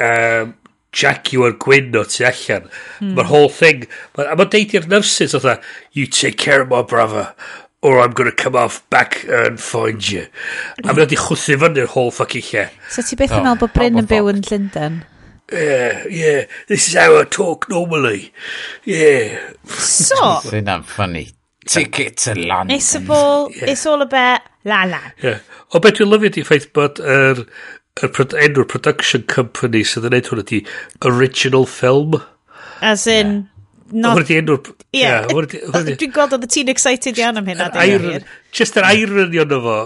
um, 0.00 0.54
Jaguar 0.96 1.52
Gwyn 1.60 1.92
o 2.00 2.06
tu 2.08 2.24
allan. 2.24 2.70
Mm. 3.02 3.12
mae'r 3.12 3.28
whole 3.28 3.52
thing 3.52 3.84
ma, 4.16 4.24
a 4.24 4.38
mae'n 4.38 4.52
deud 4.56 4.76
i'r 4.78 4.88
nurses 4.88 5.36
fatha 5.36 5.58
you 5.92 6.08
take 6.08 6.40
care 6.40 6.64
of 6.64 6.72
my 6.72 6.80
brother 6.80 7.28
or 7.82 8.00
I'm 8.00 8.12
gonna 8.12 8.32
come 8.32 8.56
off 8.56 8.88
back 8.90 9.24
and 9.28 9.60
find 9.60 10.00
you. 10.08 10.26
A 10.78 10.86
mae'n 10.86 11.02
wedi 11.02 11.18
chwthu 11.20 11.58
fyny'r 11.60 11.90
whole 11.92 12.10
fucking 12.14 12.46
lle. 12.50 12.64
So 12.90 13.04
ti 13.04 13.18
beth 13.18 13.34
yn 13.34 13.42
oh, 13.42 13.44
meddwl 13.44 13.62
bod 13.66 13.76
Bryn 13.76 14.00
yn 14.00 14.08
byw 14.10 14.30
yn 14.32 14.42
Llundain? 14.46 15.02
Yeah, 15.52 16.02
yeah, 16.10 16.46
this 16.66 16.88
is 16.88 16.94
how 16.98 17.20
I 17.20 17.24
talk 17.24 17.68
normally. 17.68 18.32
Yeah. 18.84 19.38
So... 19.68 20.16
Dyna'n 20.50 20.84
funny. 20.84 21.28
Ticket 21.66 22.16
to 22.18 22.34
London. 22.34 22.76
It's 22.76 22.94
all, 23.10 23.50
yeah. 23.52 23.70
it's 23.70 23.86
all 23.86 24.02
about 24.02 24.40
la 24.64 24.84
la. 24.84 25.00
Yeah. 25.22 25.42
O 25.74 25.82
beth 25.82 25.98
dwi'n 26.00 26.10
lyfio 26.10 26.32
di 26.34 26.46
ffaith 26.46 26.70
bod 26.74 27.02
yr 27.02 27.42
er, 27.42 28.08
er, 28.08 28.38
enw'r 28.46 28.68
production 28.70 29.26
company 29.30 29.82
sydd 29.86 30.06
yn 30.08 30.16
neud 30.16 30.30
hwn 30.32 30.42
ydi 30.46 30.62
original 31.12 31.68
film. 31.70 32.22
As 32.80 33.06
in... 33.06 33.36
Yeah 33.36 33.52
Not... 33.92 34.16
Hwyrdd 34.16 34.32
i 34.34 34.38
enw... 34.40 34.56
Ie. 34.96 35.10
Dwi'n 36.00 36.12
gweld 36.14 36.34
oedd 36.34 36.46
y 36.46 36.48
ti'n 36.50 36.70
excited 36.72 37.18
iawn 37.20 37.38
am 37.38 37.46
hynna. 37.46 37.68
Iron, 37.84 38.24
just 38.54 38.78
yr 38.80 38.86
irony 38.88 39.38
ond 39.42 39.54
fo. 39.62 39.76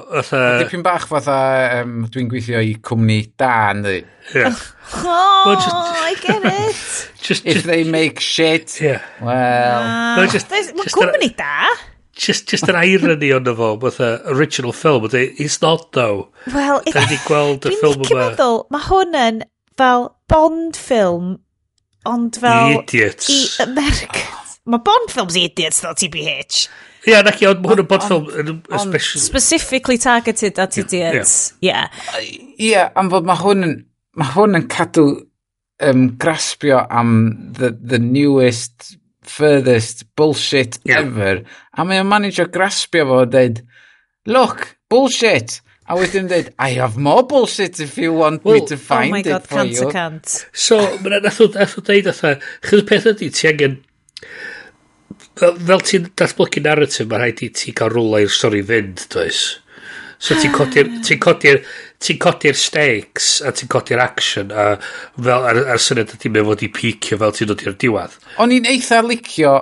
Dipyn 0.60 0.84
bach 0.86 1.04
fatha 1.10 1.36
um, 1.80 2.06
dwi'n 2.12 2.30
gweithio 2.30 2.62
i 2.64 2.72
cwmni 2.86 3.20
da, 3.40 3.74
neu. 3.76 4.00
Yeah. 4.34 4.56
Oh, 5.02 5.56
just, 5.58 5.74
I 5.74 6.14
get 6.22 6.46
it. 6.46 7.10
just, 7.26 7.46
If 7.46 7.64
they 7.64 7.84
make 7.84 8.20
shit, 8.20 8.80
yeah. 8.80 9.02
well... 9.20 9.82
Ah, 9.82 10.16
no, 10.16 10.26
just, 10.30 10.50
Mae 10.50 10.88
cwmni 10.94 11.34
da. 11.36 11.68
Just, 12.16 12.48
just 12.48 12.68
an 12.68 12.76
irony 12.76 13.32
ond 13.32 13.52
fo, 13.56 13.74
with 13.74 14.00
original 14.00 14.72
film, 14.72 15.02
but 15.02 15.14
it's 15.14 15.60
not 15.60 15.92
though. 15.92 16.28
Well, 16.54 16.82
it's... 16.86 16.96
Dwi'n 16.96 17.22
gweld 17.28 17.68
y 17.68 17.76
ffilm 17.76 18.04
yma. 18.08 18.24
Meddwl, 18.30 18.64
mae 18.72 18.88
hwn 18.88 19.20
yn 19.26 19.44
fel 19.80 20.10
Bond 20.30 20.76
film 20.78 21.38
ond 22.08 22.38
fel... 22.40 22.78
Idiots. 22.80 23.30
I 23.32 23.64
Americans. 23.64 24.54
Oh. 24.60 24.70
Mae 24.70 24.84
Bond 24.84 25.10
films 25.10 25.36
i 25.36 25.46
idiots, 25.48 25.80
though, 25.82 25.96
TBH. 25.96 26.66
Ie, 27.00 27.14
yeah, 27.14 27.24
naci, 27.24 27.46
ond 27.48 27.62
mae 27.64 27.72
hwn 27.72 27.82
yn 27.82 27.88
bod 27.88 28.04
ffilm 28.04 28.28
especially... 28.76 29.22
Specifically 29.24 29.96
targeted 29.98 30.60
at 30.60 30.76
idiots, 30.78 31.36
ie. 31.62 31.70
Yeah. 31.70 31.88
Ie, 32.60 32.74
am 32.76 33.10
fod 33.12 33.28
mae 33.28 33.40
hwn 33.40 33.66
yn... 33.66 33.74
Mae 34.20 34.34
hwn 34.34 34.58
yn 34.58 34.64
cadw 34.68 35.04
um, 35.80 36.08
graspio 36.20 36.82
am 36.90 37.52
the, 37.56 37.70
the 37.70 37.98
newest, 37.98 38.96
furthest 39.22 40.04
bullshit 40.16 40.78
yeah. 40.84 40.98
ever. 40.98 41.44
A 41.72 41.86
mae 41.86 42.02
o'n 42.02 42.10
manager 42.10 42.50
graspio 42.52 43.06
fo 43.08 43.20
a 43.24 43.28
dweud, 43.30 43.62
look, 44.26 44.66
bullshit, 44.90 45.60
A 45.90 45.96
wedyn 45.98 46.28
dweud, 46.30 46.52
I 46.62 46.76
have 46.78 46.96
more 46.96 47.24
bullshit 47.26 47.80
if 47.82 47.96
you 47.98 48.12
want 48.14 48.44
well, 48.44 48.60
me 48.60 48.66
to 48.66 48.76
oh 48.76 48.78
find 48.78 49.10
oh 49.10 49.16
my 49.16 49.22
God, 49.22 49.42
it 49.42 49.46
for 49.48 49.64
you. 49.64 49.88
Cant. 49.90 50.34
So, 50.52 50.78
mae'n 51.02 51.24
nath 51.26 51.40
o 51.42 51.48
ddeud 51.50 52.10
atho, 52.12 52.36
chyd 52.68 52.84
peth 52.86 53.08
ydy, 53.10 53.30
ti 53.34 53.48
angen, 53.50 53.80
fel 55.40 55.82
ti'n 55.88 56.12
datblygu 56.14 56.62
narrative, 56.62 57.08
mae'n 57.10 57.24
rhaid 57.24 57.42
i 57.42 57.50
ti 57.58 57.74
gael 57.74 57.90
rwla 57.96 58.22
i'r 58.22 58.32
stori 58.34 58.62
fynd, 58.70 59.08
does? 59.10 59.42
So 60.20 60.36
ti'n 60.36 60.52
codi'r 60.52 60.92
ti'n 61.06 61.20
codi'r 61.24 61.62
ti 62.00 62.16
codi 62.20 62.52
stakes 62.56 63.40
a 63.44 63.52
ti'n 63.56 63.70
codi'r 63.72 64.02
action 64.04 64.52
a 64.52 64.74
fel 65.16 65.48
ar, 65.48 65.62
ar 65.74 65.80
syniad 65.80 66.14
ydy 66.16 66.32
mewn 66.32 66.48
fod 66.52 66.64
i 66.64 66.70
picio 66.76 67.18
fel 67.20 67.34
ti'n 67.36 67.50
dod 67.50 67.64
i'r 67.64 67.76
diwedd. 67.80 68.16
O'n 68.40 68.54
i'n 68.56 68.68
eitha 68.68 69.00
licio 69.06 69.56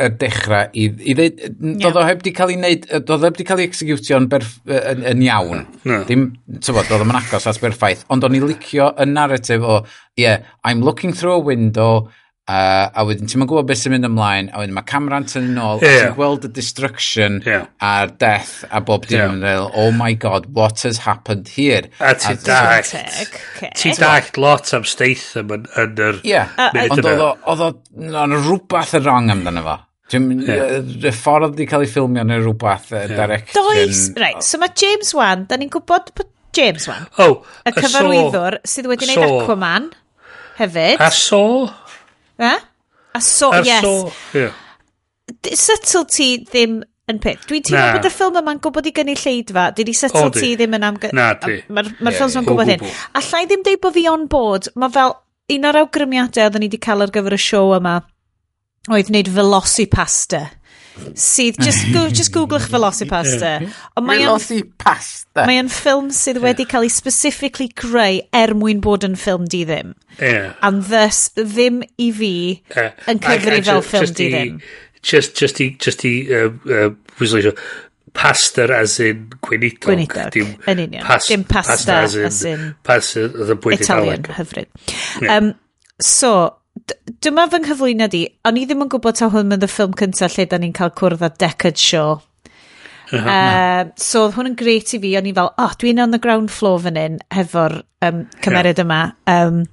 y 0.00 0.08
dechrau 0.20 0.70
i, 0.72 0.86
i 1.10 1.16
ddeud, 1.16 1.42
doedd 1.82 1.98
o 2.00 2.04
heb 2.06 2.22
di 2.24 2.32
cael 2.36 2.54
ei 2.54 2.58
wneud, 2.60 2.86
doedd 3.08 3.26
o 3.26 3.28
heb 3.28 3.40
di 3.40 3.46
cael 3.48 3.62
ei 3.62 3.68
executio'n 3.70 4.28
yn, 4.30 5.04
yn, 5.12 5.26
iawn. 5.26 5.66
No. 5.88 6.00
Dim, 6.08 6.30
tywod, 6.58 6.88
doedd 6.90 7.04
o'n 7.06 7.18
agos 7.20 7.48
at 7.50 7.60
berffaith, 7.62 8.06
ond 8.12 8.26
o'n 8.26 8.38
i 8.38 8.42
licio 8.44 8.92
y 8.96 9.08
narrative 9.10 9.66
o, 9.66 9.82
yeah, 10.20 10.46
I'm 10.64 10.82
looking 10.86 11.12
through 11.12 11.36
a 11.36 11.44
window, 11.50 12.08
uh, 12.50 12.88
a 12.94 13.04
wedyn 13.06 13.28
ti'n 13.30 13.44
gwybod 13.48 13.68
beth 13.68 13.80
sy'n 13.82 13.94
mynd 13.94 14.08
ymlaen, 14.08 14.50
a 14.52 14.62
wedyn 14.62 14.76
mae 14.76 14.86
camera'n 14.88 15.26
tynnu 15.30 15.52
nôl, 15.56 15.82
yeah. 15.84 16.06
ti'n 16.06 16.16
gweld 16.16 16.46
y 16.48 16.52
destruction 16.56 17.40
yeah. 17.46 17.68
a'r 17.84 18.14
death 18.20 18.64
a 18.70 18.82
bob 18.84 19.06
dim 19.08 19.20
yeah. 19.20 19.34
yn 19.34 19.44
dweud, 19.44 19.76
oh 19.82 19.92
my 19.96 20.12
god, 20.14 20.48
what 20.56 20.82
has 20.86 21.02
happened 21.06 21.50
here? 21.56 21.90
A 22.00 22.14
ti 22.18 22.34
dallt, 22.46 22.94
ti'n 23.78 24.00
dallt 24.00 24.40
lot 24.40 24.72
am 24.76 24.88
Statham 24.88 25.54
yn, 25.58 25.68
yn 25.84 26.02
yr 26.08 26.24
Ie, 26.26 26.42
munud 26.74 27.04
yna. 27.04 27.30
Ond 27.50 27.68
oedd 27.68 28.18
o'n 28.24 28.36
rhywbeth 28.40 28.98
yn 28.98 29.06
wrong 29.06 29.32
amdano 29.36 29.64
fo. 29.66 29.78
Dwi'n 30.10 30.42
yeah. 30.42 31.14
ffordd 31.14 31.54
di 31.58 31.66
cael 31.70 31.84
ei 31.86 31.90
ffilmio 31.90 32.24
neu 32.26 32.42
rhywbeth 32.42 32.90
yeah. 32.90 33.12
direction. 33.14 33.54
Does, 33.70 34.04
right, 34.18 34.42
so 34.42 34.58
mae 34.58 34.72
James 34.78 35.12
Wan, 35.14 35.46
da 35.50 35.58
ni'n 35.60 35.70
gwybod 35.70 36.10
bod 36.18 36.30
James 36.56 36.88
Wan, 36.90 37.06
oh, 37.22 37.44
y 37.62 37.72
cyfarwyddwr 37.76 38.58
so, 38.58 38.72
sydd 38.72 38.90
wedi 38.90 39.06
gwneud 39.06 39.22
so. 39.22 39.38
Aquaman 39.44 39.90
hefyd. 40.58 40.98
A 40.98 41.10
so? 41.14 41.44
Eh? 42.42 42.58
A 43.14 43.22
so, 43.22 43.52
a 43.54 43.62
yes. 43.62 43.86
So, 43.86 44.12
yeah. 44.34 44.58
Subtlety 45.54 46.30
ddim 46.42 46.80
yn 47.10 47.18
peth. 47.22 47.46
Dwi'n 47.46 47.64
teimlo 47.66 47.86
bod 47.96 48.06
y 48.06 48.12
ffilm 48.12 48.38
yma'n 48.42 48.60
gwybod 48.62 48.90
i 48.90 48.94
gynnu 48.94 49.14
lleidfa. 49.18 49.70
Dwi 49.76 49.86
di 49.86 49.94
subtlety 49.94 50.54
ddim 50.58 50.74
yn 50.78 50.86
amgy... 50.90 51.10
Na, 51.14 51.32
di. 51.38 51.60
Mae'r 51.70 51.90
ma 51.98 52.10
yeah, 52.10 52.18
ffilm 52.18 52.34
yma'n 52.34 52.48
gwybod 52.50 52.70
hyn. 52.74 52.86
A 53.14 53.22
llai 53.30 53.46
ddim 53.46 53.66
deud 53.66 53.82
bod 53.82 53.94
fi 53.94 54.06
on 54.10 54.26
board. 54.30 54.70
Mae 54.78 54.94
fel 54.94 55.14
un 55.54 55.70
o'r 55.70 55.84
awgrymiadau 55.84 56.48
oedden 56.48 56.64
ni 56.64 56.70
wedi 56.70 56.82
cael 56.82 57.06
ar 57.06 57.14
gyfer 57.14 57.34
y 57.34 57.40
siow 57.42 57.76
yma 57.78 58.00
oedd 58.88 59.12
wneud 59.12 59.30
Velocipasta 59.34 60.46
sydd 61.16 61.56
just, 61.62 61.86
go, 61.94 62.06
just 62.18 62.32
googlech 62.34 62.68
Velocipasta 62.72 63.56
ond 63.60 64.06
mae 64.08 64.22
Velocipasta 64.22 65.46
mae 65.48 65.60
yn 65.62 65.70
ffilm 65.72 66.10
sydd 66.14 66.40
wedi 66.44 66.66
cael 66.68 66.88
ei 66.88 66.92
specifically 66.92 67.68
greu 67.76 68.22
er 68.36 68.54
mwyn 68.56 68.80
bod 68.84 69.04
yn 69.08 69.18
ffilm 69.20 69.48
di 69.50 69.62
ddim 69.68 69.94
yeah. 70.18 70.56
and 70.66 70.88
thus 70.90 71.28
ddim 71.36 71.82
i 72.00 72.10
fi 72.16 72.34
yeah. 72.76 72.96
yn 73.10 73.22
cyfri 73.24 73.60
fel 73.68 73.84
ffilm 73.84 74.16
di 74.16 74.32
ddim 74.34 74.58
just, 75.02 75.36
just 75.36 75.60
i, 75.60 75.70
just 75.80 76.04
i 76.08 76.14
um, 76.40 76.60
uh, 76.68 76.90
uh, 76.90 77.54
pasta 78.12 78.66
as 78.74 78.98
in 79.00 79.30
gweinidog. 79.42 79.80
Gweinidog, 79.80 80.30
dim 80.34 80.54
yn 80.68 80.82
union. 80.82 81.04
Pas, 81.06 81.26
dim 81.28 81.44
pasta, 81.44 82.00
as 82.02 82.16
in, 82.16 82.24
as 82.26 82.42
in 82.44 82.64
pasta, 82.82 83.26
Italian, 83.76 84.24
hyfryd. 84.24 84.66
Yeah. 85.22 85.36
Um, 85.36 85.54
so, 86.02 86.56
dyma 87.24 87.46
fy 87.50 87.60
nghyflwyno 87.62 88.08
di, 88.12 88.24
o'n 88.48 88.58
i 88.60 88.64
ddim 88.66 88.84
yn 88.86 88.90
gwybod 88.92 89.18
ta 89.20 89.30
hwn 89.32 89.56
yn 89.56 89.66
y 89.66 89.70
ffilm 89.70 89.94
cyntaf 89.98 90.36
lle 90.36 90.46
da 90.50 90.60
ni'n 90.60 90.74
cael 90.76 90.92
cwrdd 90.98 91.24
â 91.26 91.30
Deckard 91.42 91.80
Shaw. 91.80 92.18
Uh, 93.10 93.90
so 93.98 94.26
oedd 94.26 94.36
hwn 94.36 94.52
yn 94.52 94.56
greit 94.58 94.92
i 94.94 95.00
fi, 95.02 95.16
o'n 95.18 95.26
i 95.26 95.34
fel, 95.34 95.50
oh, 95.58 95.72
dwi'n 95.80 96.02
on 96.02 96.14
the 96.14 96.20
ground 96.22 96.52
floor 96.54 96.78
fan 96.84 96.98
hyn 97.00 97.18
hefo'r 97.34 97.80
um, 98.06 98.24
cymeriad 98.44 98.78
yeah. 98.78 98.86
yma. 98.86 99.00
Um, 99.34 99.64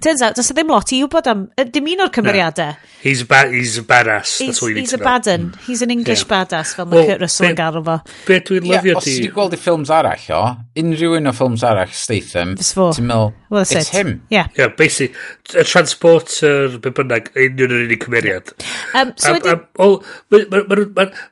Turns 0.00 0.22
out, 0.22 0.34
does 0.34 0.50
e 0.50 0.54
ddim 0.54 0.70
lot 0.72 0.90
i 0.92 0.98
wybod 1.04 1.28
am... 1.30 1.44
Dim 1.72 1.86
un 1.94 2.02
o'r 2.04 2.10
cymeriadau. 2.12 2.74
No. 2.74 2.92
He's, 3.04 3.22
a 3.22 3.26
ba 3.28 3.44
he's 3.52 3.76
a 3.78 3.82
badass. 3.82 4.38
He's, 4.38 4.48
That's 4.48 4.62
what 4.62 4.68
you 4.68 4.74
need 4.74 4.80
he's 4.80 4.90
to 4.90 4.96
know. 4.96 5.04
He's 5.04 5.06
a 5.06 5.10
badden. 5.10 5.52
He's 5.66 5.82
an 5.82 5.90
English 5.94 6.24
yeah. 6.24 6.30
badass, 6.32 6.74
fel 6.74 6.86
mae 6.86 6.98
well, 6.98 7.08
Kurt 7.10 7.24
Russell 7.24 7.48
yn 7.50 7.58
galw 7.58 7.82
fo. 7.86 7.96
Be 8.26 8.38
dwi'n 8.48 8.68
lyfio 8.68 8.74
yeah, 8.74 8.82
di... 8.90 8.96
Os 9.00 9.08
ti 9.08 9.30
gweld 9.36 9.56
i 9.56 9.60
ffilms 9.60 9.92
arall 9.94 10.28
o, 10.34 10.42
unrhyw 10.82 11.16
un 11.18 11.30
o 11.30 11.34
ffilms 11.36 11.64
arall, 11.68 11.94
Statham, 11.94 12.54
ti'n 12.60 13.08
meddwl, 13.10 13.32
well, 13.50 13.64
it's 13.64 13.74
it. 13.76 13.92
him. 13.94 14.14
Yeah. 14.32 14.48
yeah, 14.58 14.68
basically, 14.68 15.16
a 15.60 15.64
transporter, 15.64 16.78
be 16.78 16.94
bynnag, 17.00 17.32
union 17.36 17.76
yr 17.78 17.84
unig 17.88 18.04
cymeriad. 18.04 18.54
Um, 18.96 19.12
so 19.16 19.36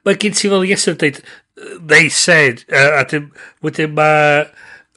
Mae 0.05 0.19
gen 0.21 0.37
ti 0.37 0.51
fel 0.53 0.69
Iesaf 0.69 1.01
dweud, 1.01 1.23
they 1.81 2.09
said, 2.09 2.65
uh, 2.69 3.01
a 3.01 3.07
dim, 3.09 3.33
wedyn 3.65 3.97
mae... 3.97 4.45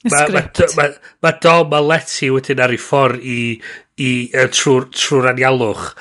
Mae 0.05 0.29
ma, 0.33 0.45
ma, 0.77 0.87
ma 1.25 1.33
Dom 1.41 1.73
a 1.73 1.81
Letty 1.81 2.29
wedyn 2.33 2.61
ar 2.61 2.73
ei 2.73 2.81
ffordd 2.81 3.23
i, 3.25 3.39
i, 3.97 4.11
uh, 4.35 4.47
trwy'r 4.53 4.89
trw 4.93 5.25
anialwch. 5.31 5.91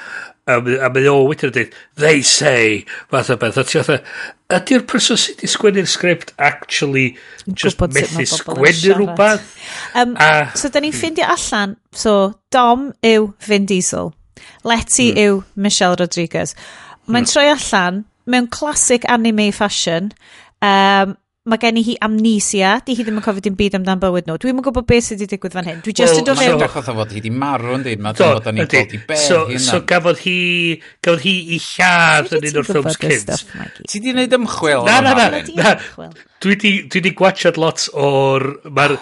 A, 0.44 0.58
a 0.60 0.90
mae 0.92 1.08
o 1.08 1.22
wedyn 1.24 1.48
yn 1.48 1.54
dweud, 1.54 1.76
they 1.96 2.20
say, 2.20 2.82
fath 3.08 3.32
o 3.32 3.38
beth. 3.40 3.56
A 3.60 3.64
ti 3.64 3.80
oedd, 3.80 4.10
ydy'r 4.52 4.84
person 4.90 5.16
sydd 5.16 5.40
wedi 5.40 5.50
sgwennu'r 5.54 5.88
sgript 5.88 6.34
actually 6.36 7.06
just 7.48 7.80
methu 7.80 8.26
sgwennu 8.28 8.98
rhywbeth? 8.98 9.46
Um, 9.96 10.12
a, 10.20 10.50
so, 10.52 10.68
da 10.68 10.82
ni'n 10.82 10.92
hmm. 10.92 11.00
ffeindio 11.00 11.30
allan, 11.32 11.78
so 11.96 12.34
Dom 12.52 12.90
yw 13.04 13.30
Vin 13.48 13.64
Diesel, 13.70 14.12
Letty 14.68 15.12
mm. 15.12 15.22
yw 15.24 15.40
Michelle 15.56 15.96
Rodriguez. 16.00 16.52
Mae'n 17.08 17.24
mm. 17.24 17.32
troi 17.32 17.48
allan 17.52 18.04
mewn 18.28 18.48
classic 18.52 19.04
anime 19.08 19.50
fashion, 19.52 20.12
um, 20.60 21.16
mae 21.44 21.60
gen 21.60 21.76
i 21.76 21.82
hi 21.84 21.94
amnesia, 22.00 22.78
di 22.86 22.94
hi 22.96 23.04
ddim 23.04 23.18
yn 23.20 23.24
cofio 23.24 23.44
dim 23.44 23.56
byd 23.58 23.74
amdan 23.76 24.00
bywyd 24.00 24.30
nhw. 24.30 24.38
Dwi'n 24.40 24.56
yn 24.56 24.64
gwybod 24.64 24.86
beth 24.88 25.10
sydd 25.10 25.20
wedi 25.20 25.36
digwydd 25.36 25.56
fan 25.58 25.68
hyn. 25.68 25.82
Dwi 25.84 25.92
just 26.00 26.16
yn 26.16 26.24
dod 26.24 26.40
mewn... 26.40 26.54
Mae'n 26.54 26.64
edrych 26.64 26.88
fod 26.88 27.12
hi 27.12 27.20
wedi 27.20 27.32
marw 27.44 27.74
yn 27.76 27.84
dweud, 27.84 28.04
mae'n 28.06 28.16
dod 28.16 28.40
bod 28.46 28.56
ni'n 28.56 28.70
gweld 28.72 28.96
i 28.96 29.00
be 29.10 29.20
so, 29.20 29.44
so 29.60 29.82
gafodd 29.84 30.24
hi, 30.24 30.38
gafodd 31.04 31.26
hi 31.26 31.34
i 31.52 31.60
lladd 31.68 32.32
yn 32.38 32.48
un 32.48 32.62
o'r 32.62 32.70
ffilms 32.70 33.02
cynt. 33.02 33.34
Ti 33.84 34.00
di 34.00 34.14
wneud 34.16 34.38
ymchwil? 34.40 34.88
Na, 34.88 35.02
na, 35.04 35.12
na. 35.20 35.42
na. 35.60 36.14
Dwi 36.44 37.00
di 37.04 37.12
gwachad 37.16 37.60
lot 37.60 37.86
o'r... 37.92 38.46
Mae'n 38.64 38.96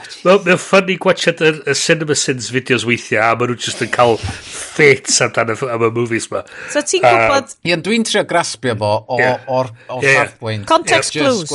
ffynnu 0.59 0.99
gwachad 1.03 1.45
y 1.47 1.77
Cinema 1.79 2.19
Sins 2.19 2.51
fideos 2.55 2.83
weithiau 2.87 3.23
a 3.23 3.39
maen 3.39 3.55
nhw 3.55 3.59
just 3.69 3.83
yn 3.87 3.91
cael 3.95 4.19
ffit 4.19 5.11
amdan 5.27 5.55
am 5.55 5.87
y 5.87 5.93
movies 5.95 6.27
ma. 6.35 6.43
So 6.75 6.83
ti'n 6.87 7.07
gwybod... 7.07 7.55
Ie, 7.71 7.79
dwi'n 7.87 8.07
trio 8.07 8.27
graspio 8.31 8.75
fo 8.83 8.93
o'r 9.15 9.73
safbwynt. 10.03 10.67
Context 10.71 11.15
clues. 11.15 11.51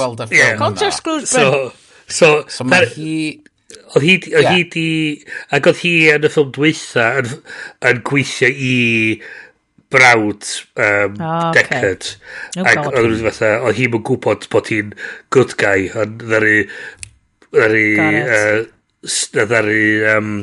Peter 0.78 0.92
Skrulsbren. 0.94 1.52
So, 1.52 1.74
so, 2.08 2.32
so 2.48 2.68
mae 2.68 2.88
hi... 2.94 3.18
Oedd 3.96 4.04
hi, 4.06 4.16
oedd 4.32 4.46
yeah. 4.46 4.54
hi 4.54 4.64
di... 4.72 4.88
Ac 5.56 5.68
oedd 5.72 5.82
hi 5.82 5.94
yn 6.14 6.28
y 6.28 6.32
ffilm 6.32 6.54
dweitha 6.56 7.10
yn, 7.22 7.34
yn 7.90 8.02
gweithio 8.08 8.50
i 8.52 8.72
brawd 9.92 10.44
um, 10.84 11.20
oh, 11.24 11.50
okay. 11.50 11.62
Deckard. 11.62 12.10
No 12.56 12.66
ac 12.68 12.82
oedd 12.92 13.10
nhw'n 13.10 13.28
fatha, 13.30 13.52
oedd 13.68 13.80
hi'n 13.80 14.00
gwybod 14.00 14.48
bod 14.54 14.72
hi'n 14.72 14.96
good 15.36 15.56
guy 15.60 15.88
yn 15.92 16.18
ddari... 16.24 16.58
ddari... 17.52 17.86
Uh, 18.00 18.66
ddari... 19.38 19.86
Um, 20.16 20.36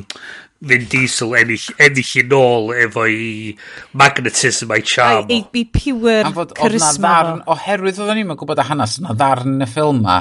Vin 0.65 0.89
Diesel 0.91 1.37
ennill, 1.41 1.69
ennill 1.83 2.15
i 2.21 2.25
nôl 2.31 2.73
efo 2.87 3.05
i 3.11 3.53
magnetism 4.01 4.73
a'i 4.75 4.85
charm. 4.89 5.29
Ai, 5.29 5.43
i 5.45 5.65
pure 5.69 6.17
charisma. 6.25 6.41
Fod, 6.41 6.57
ddarn, 7.05 7.45
oherwydd 7.55 8.03
oedden 8.03 8.21
ni'n 8.23 8.35
gwybod 8.41 8.65
y 8.65 8.67
hanes 8.71 8.99
yna 9.03 9.15
ddarn 9.19 9.57
yn 9.57 9.67
y 9.67 9.71
ffilm 9.71 10.03
ma, 10.05 10.19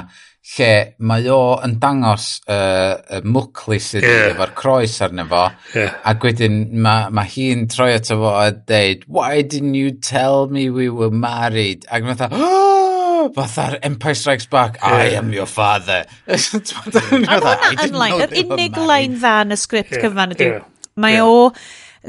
lle 0.54 0.70
mae 1.08 1.28
o 1.32 1.56
yn 1.64 1.78
dangos 1.80 2.26
uh, 2.52 3.00
y 3.16 3.22
mwcli 3.24 3.78
sydd 3.80 4.04
yeah. 4.04 4.26
efo'r 4.34 4.52
croes 4.58 4.98
arno 5.04 5.24
fo, 5.30 5.46
yeah. 5.72 5.96
ac 6.04 6.28
wedyn 6.28 6.60
mae 6.84 7.08
ma 7.16 7.24
hi'n 7.24 7.64
troi 7.72 7.94
ato 7.96 8.20
fo 8.20 8.34
a 8.42 8.50
dweud, 8.52 9.08
why 9.08 9.40
didn't 9.40 9.80
you 9.80 9.96
tell 9.96 10.48
me 10.52 10.68
we 10.68 10.90
were 10.92 11.10
married? 11.10 11.88
Ac 11.88 12.04
mae'n 12.04 12.20
dweud, 12.20 12.40
oh! 12.44 12.83
fatha'r 13.32 13.78
Empire 13.82 14.14
Strikes 14.14 14.46
Back. 14.46 14.78
I 14.82 15.16
am 15.16 15.32
your 15.32 15.46
father. 15.46 16.04
Yr 16.28 16.38
unig 18.44 18.76
line 18.76 19.18
dda 19.18 19.34
yn 19.44 19.54
y 19.54 19.58
sgript 19.60 19.96
yeah. 19.96 20.04
cyfan 20.04 20.34
ydy, 20.36 20.50
yeah. 20.52 20.66
mae 21.00 21.18
yeah. 21.18 21.28
o 21.28 21.52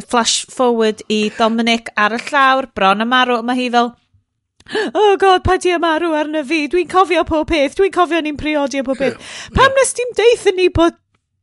flash 0.09 0.43
forward 0.51 1.03
i 1.11 1.29
Dominic 1.37 1.91
ar 1.95 2.17
y 2.17 2.19
llawr, 2.27 2.69
bron 2.75 3.03
y 3.03 3.07
marw, 3.07 3.39
mae 3.45 3.59
hi 3.59 3.69
fel, 3.73 3.93
oh 4.91 5.13
god, 5.21 5.43
pa 5.45 5.57
di 5.61 5.71
y 5.71 5.79
marw 5.81 6.15
arno 6.17 6.43
fi, 6.47 6.65
dwi'n 6.71 6.89
cofio 6.91 7.23
pob 7.27 7.47
peth, 7.51 7.77
dwi'n 7.79 7.93
cofio 7.95 8.21
ni'n 8.25 8.39
priodi 8.39 8.83
pob 8.85 8.99
peth. 8.99 9.19
Pam 9.55 9.77
nes 9.77 9.95
ti'n 9.95 10.15
deitha 10.17 10.55
ni 10.55 10.67
bod, 10.73 10.99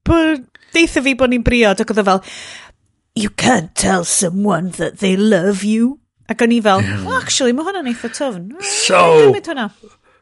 bod 0.08 0.44
deitha 0.76 1.04
fi 1.04 1.16
bod 1.18 1.32
ni'n 1.32 1.46
briod, 1.46 1.80
ac 1.80 1.94
oedd 1.94 2.04
o 2.04 2.06
fel, 2.10 2.22
you 3.14 3.30
can't 3.30 3.74
tell 3.74 4.04
someone 4.04 4.70
that 4.78 4.98
they 4.98 5.16
love 5.16 5.64
you. 5.64 6.01
Ac 6.30 6.44
o'n 6.44 6.52
i 6.54 6.60
fel, 6.62 6.84
well, 7.02 7.16
actually, 7.18 7.54
mae 7.56 7.66
hwnna'n 7.66 7.88
eitha 7.90 8.10
tyfn. 8.14 8.52
So, 8.62 9.32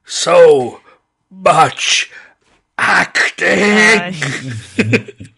so 0.05 0.39
much 1.29 2.09
acting! 2.79 4.17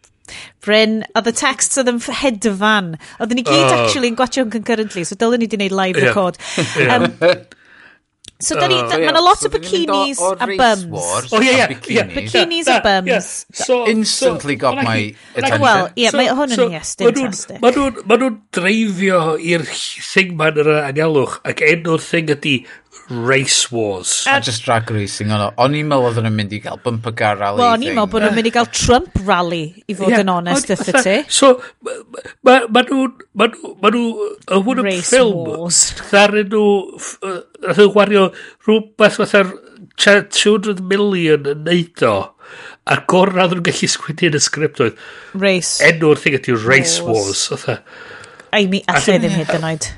Bryn, 0.62 1.00
oedd 1.18 1.26
y 1.26 1.34
texts 1.34 1.80
oedd 1.80 1.90
yn 1.90 1.98
hedfan. 2.20 2.92
Oedden 3.18 3.40
ni 3.40 3.42
gyd, 3.48 3.64
oh. 3.66 3.80
actually, 3.80 4.12
yn 4.12 4.18
gwachio 4.18 4.44
hwn 4.44 4.52
concurrently, 4.54 5.02
so 5.08 5.18
dylen 5.18 5.42
ni 5.42 5.50
di 5.50 5.58
wneud 5.58 5.74
live 5.74 5.98
yeah. 5.98 6.12
record. 6.12 6.38
Um, 6.86 7.08
So, 8.42 8.56
da 8.58 8.66
ni, 8.66 8.74
uh, 8.74 8.90
yeah. 8.98 9.12
mae 9.14 9.22
lot 9.22 9.38
so, 9.38 9.46
o 9.46 9.52
bikinis 9.54 10.18
o, 10.18 10.32
o 10.32 10.34
a 10.34 10.46
bums. 10.50 11.30
O, 11.30 11.38
ie, 11.38 11.52
ie. 11.94 12.02
Bikinis 12.10 12.66
a 12.72 12.80
bums. 12.82 13.06
Yeah. 13.06 13.22
So, 13.62 13.76
instantly 13.86 14.56
so, 14.56 14.62
got 14.64 14.80
my 14.80 14.84
like, 14.84 15.20
attention. 15.36 15.62
Wel, 15.62 15.84
ie, 15.94 16.08
so, 16.10 16.18
mae 16.18 16.32
hwn 16.34 16.56
yn 16.56 16.58
so, 16.58 16.66
yes, 16.74 16.94
fantastic. 16.98 17.60
Mae 17.62 17.76
nhw'n 17.76 18.02
ma 18.10 18.18
nhw 18.18 18.30
dreifio 18.58 19.20
i'r 19.38 19.66
thing 19.70 20.34
ma'n 20.40 20.58
yr 20.64 20.72
anialwch 20.80 21.38
ac 21.52 21.62
enw'r 21.70 22.02
thing 22.02 22.34
ydy 22.34 22.56
Race 23.12 23.70
Wars. 23.70 24.26
A 24.26 24.40
just 24.40 24.64
drag 24.64 24.90
racing 24.90 25.30
ono. 25.34 25.50
O'n 25.60 25.74
i'n 25.76 25.88
meddwl 25.90 26.08
oedden 26.08 26.24
nhw'n 26.26 26.36
mynd 26.38 26.54
i 26.56 26.60
gael 26.64 26.80
bumper 26.82 27.12
car 27.18 27.36
rally. 27.40 27.60
Wel, 27.60 27.74
o'n 27.76 27.84
i'n 27.84 27.96
meddwl 27.98 28.10
bod 28.14 28.24
nhw'n 28.24 28.36
mynd 28.38 28.48
i 28.48 28.52
gael 28.54 28.70
Trump 28.72 29.20
rally, 29.28 29.62
i 29.84 29.96
fod 29.98 30.16
yn 30.16 30.32
onest 30.32 30.72
ytho 30.72 31.02
ti. 31.04 31.16
So, 31.28 31.54
mae 32.48 32.84
nhw... 32.88 33.06
Ma 33.36 33.48
nhw... 33.52 34.04
Hwn 34.48 34.82
yn 34.84 34.90
ffilm. 35.04 35.52
Ddaru 36.10 36.44
nhw... 36.48 36.66
Ddaru 37.20 37.78
nhw 37.78 37.88
wario 37.96 38.28
rhywbeth 38.66 39.20
fatha'r 39.20 39.52
200 40.02 40.80
million 40.88 41.48
yn 41.52 41.66
neud 41.68 42.06
o. 42.08 42.16
A 42.88 43.00
gorau 43.06 43.44
oedden 43.44 43.60
nhw'n 43.60 43.68
gallu 43.70 43.88
sgwini 43.94 44.32
yn 44.32 44.38
y 44.40 44.42
sgript 44.42 44.80
oedd. 44.84 45.00
Race. 45.38 45.78
Enw'r 45.84 46.20
thing 46.20 46.40
ydy 46.40 46.56
Race 46.58 46.98
Wars. 47.04 47.48
Wars. 47.52 47.82
I 48.52 48.66
mean, 48.68 48.84
allai 48.90 49.20
ddim 49.20 49.36
hyd 49.38 49.52
yn 49.56 49.68
oed. 49.70 49.92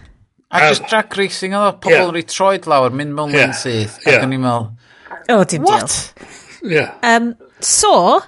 A 0.55 0.69
just 0.71 0.87
drag 0.91 1.17
racing 1.19 1.57
oedd 1.59 1.81
pobl 1.83 1.97
yeah. 1.97 2.07
yn 2.07 2.15
rhoi 2.15 2.25
troed 2.31 2.69
lawr, 2.71 2.95
mynd 2.95 3.17
mewn 3.17 3.35
yeah. 3.35 3.55
syth. 3.59 3.99
Yeah. 4.05 4.21
Ac 4.21 4.29
o'n 4.29 4.37
i'n 4.37 4.45
meddwl... 4.45 4.71
O, 5.25 5.39
oh, 5.39 5.43
dim 5.51 5.67
What? 5.67 5.97
Yeah. 6.63 6.95
Um, 7.03 7.35
so, 7.61 8.23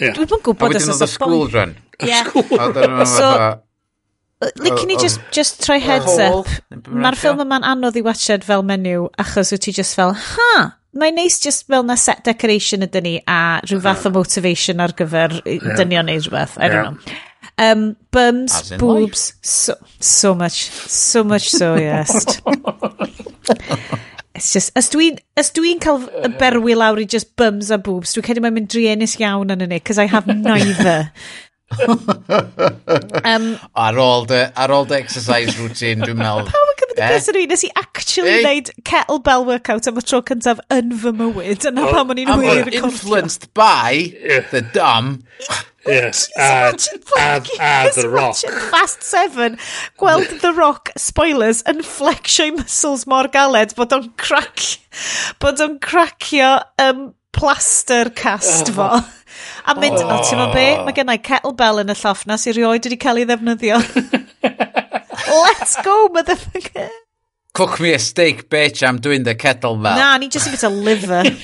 yeah. 0.00 0.14
dwi'n 0.16 0.24
bod 0.24 0.38
yn 0.38 0.44
gwybod... 0.48 0.64
A 0.64 0.72
wedyn 0.72 0.94
oedd 0.94 1.06
y 1.06 1.10
school 1.12 1.46
run. 1.52 1.76
Yeah. 2.00 2.32
so, 3.12 3.30
Licen 4.60 4.82
oh, 4.82 4.88
ni 4.88 4.96
oh, 4.96 5.00
just, 5.00 5.20
just 5.32 5.62
troi 5.64 5.78
heads 5.80 6.18
up. 6.20 6.48
Mae'r 6.88 7.16
ffilm 7.16 7.40
yma'n 7.46 7.64
anodd 7.64 7.96
i 7.96 8.02
watched 8.04 8.44
fel 8.44 8.64
menyw, 8.68 9.06
achos 9.22 9.54
wyt 9.54 9.64
ti 9.64 9.72
just 9.76 9.96
fel, 9.96 10.12
ha, 10.12 10.50
mae'n 10.96 11.16
neis 11.16 11.38
just 11.40 11.64
fel 11.70 11.86
na 11.88 11.96
set 12.00 12.20
decoration 12.26 12.84
ydyn 12.84 13.06
ni 13.06 13.14
a 13.24 13.38
rhyw 13.64 13.80
fath 13.86 14.04
o 14.08 14.12
motivation 14.12 14.82
ar 14.84 14.92
gyfer 14.96 15.38
dynion 15.46 16.10
neu 16.10 16.20
rhywbeth. 16.20 16.58
I 16.60 16.68
don't 16.68 16.84
know. 16.84 17.16
Um, 17.58 17.96
bums, 18.12 18.72
boobs, 18.76 19.32
so, 19.40 19.74
so 19.98 20.34
much, 20.34 20.70
so 20.70 21.24
much 21.24 21.48
so, 21.48 21.74
yes. 21.76 22.40
It's 24.36 24.52
just, 24.52 24.76
os 24.76 24.90
dwi'n 24.92 25.16
dwi 25.56 25.70
cael 25.80 26.02
berwi 26.36 26.74
lawr 26.76 27.00
i 27.00 27.06
just 27.08 27.30
bums 27.40 27.70
a 27.72 27.78
boobs, 27.80 28.12
dwi'n 28.12 28.26
credu 28.26 28.42
mae'n 28.44 28.52
mynd 28.58 28.68
drienus 28.74 29.14
iawn 29.16 29.54
yn 29.54 29.64
yni, 29.64 29.78
because 29.80 29.96
I 29.96 30.04
have 30.12 30.28
neither 30.28 31.08
um, 33.24 33.58
ar, 33.86 33.98
ôl 33.98 34.26
dy, 34.30 34.42
ar 34.54 34.72
ôl 34.74 34.86
dy 34.88 34.98
exercise 35.00 35.56
routine, 35.58 36.04
dwi'n 36.04 36.18
meddwl... 36.20 36.46
Pawb 36.48 36.72
yn 36.72 36.80
cymryd 36.80 37.00
y 37.00 37.08
pres 37.10 37.28
ar 37.32 37.38
nes 37.50 37.64
i 37.66 37.70
actually 37.82 38.32
hey. 38.32 38.42
wneud 38.44 38.72
kettlebell 38.86 39.46
workout 39.48 39.90
am 39.90 40.00
y 40.00 40.04
tro 40.06 40.22
cyntaf 40.30 40.62
yn 40.72 40.94
fy 41.02 41.12
mywyd, 41.18 41.66
yna 41.70 41.86
well, 41.86 41.96
pam 41.96 42.12
o'n 42.14 42.22
i'n 42.22 42.34
wir 42.42 42.62
yn 42.70 42.76
Influenced 42.82 43.48
by 43.58 44.12
yeah. 44.14 44.46
the 44.52 44.62
dumb. 44.74 45.18
Yes, 45.86 46.30
yeah. 46.36 46.72
a, 46.72 47.20
a, 47.20 47.42
a 47.62 47.90
The 47.94 48.08
Rock. 48.10 48.40
Fast 48.72 49.04
7, 49.06 49.58
gweld 49.98 50.40
The 50.42 50.52
Rock, 50.56 50.90
spoilers, 50.98 51.62
yn 51.70 51.84
flexio'i 51.86 52.56
muscles 52.56 53.06
mor 53.10 53.30
galed 53.34 53.76
bod 53.78 53.94
o'n 53.94 54.10
crac, 54.18 54.64
bod 55.42 55.62
o'n 55.62 55.78
cracio 55.82 56.56
um, 56.82 57.08
plaster 57.36 58.10
cast 58.10 58.72
oh. 58.72 58.78
fo. 58.80 58.90
A 59.66 59.74
mynd, 59.74 59.98
oh, 59.98 60.12
oh 60.14 60.20
ti'n 60.22 60.38
mynd 60.40 60.54
be? 60.54 60.66
Mae 60.86 60.94
gennau 60.96 61.18
kettlebell 61.28 61.82
yn 61.82 61.90
y 61.90 61.96
lloff 61.98 62.22
na 62.30 62.38
sy'n 62.38 62.54
rioed 62.58 62.86
wedi 62.86 62.98
cael 63.02 63.22
ei 63.22 63.26
ddefnyddio. 63.28 63.80
Let's 65.46 65.74
go, 65.82 65.96
motherfucker. 66.14 66.90
Cook 67.56 67.80
me 67.80 67.94
a 67.96 67.98
steak, 67.98 68.48
bitch, 68.52 68.86
I'm 68.86 69.00
doing 69.00 69.24
the 69.24 69.34
kettlebell. 69.34 69.96
Na, 69.98 70.16
ni 70.18 70.28
just 70.28 70.46
a 70.46 70.50
bit 70.50 70.62
of 70.62 70.72
liver. 70.72 71.24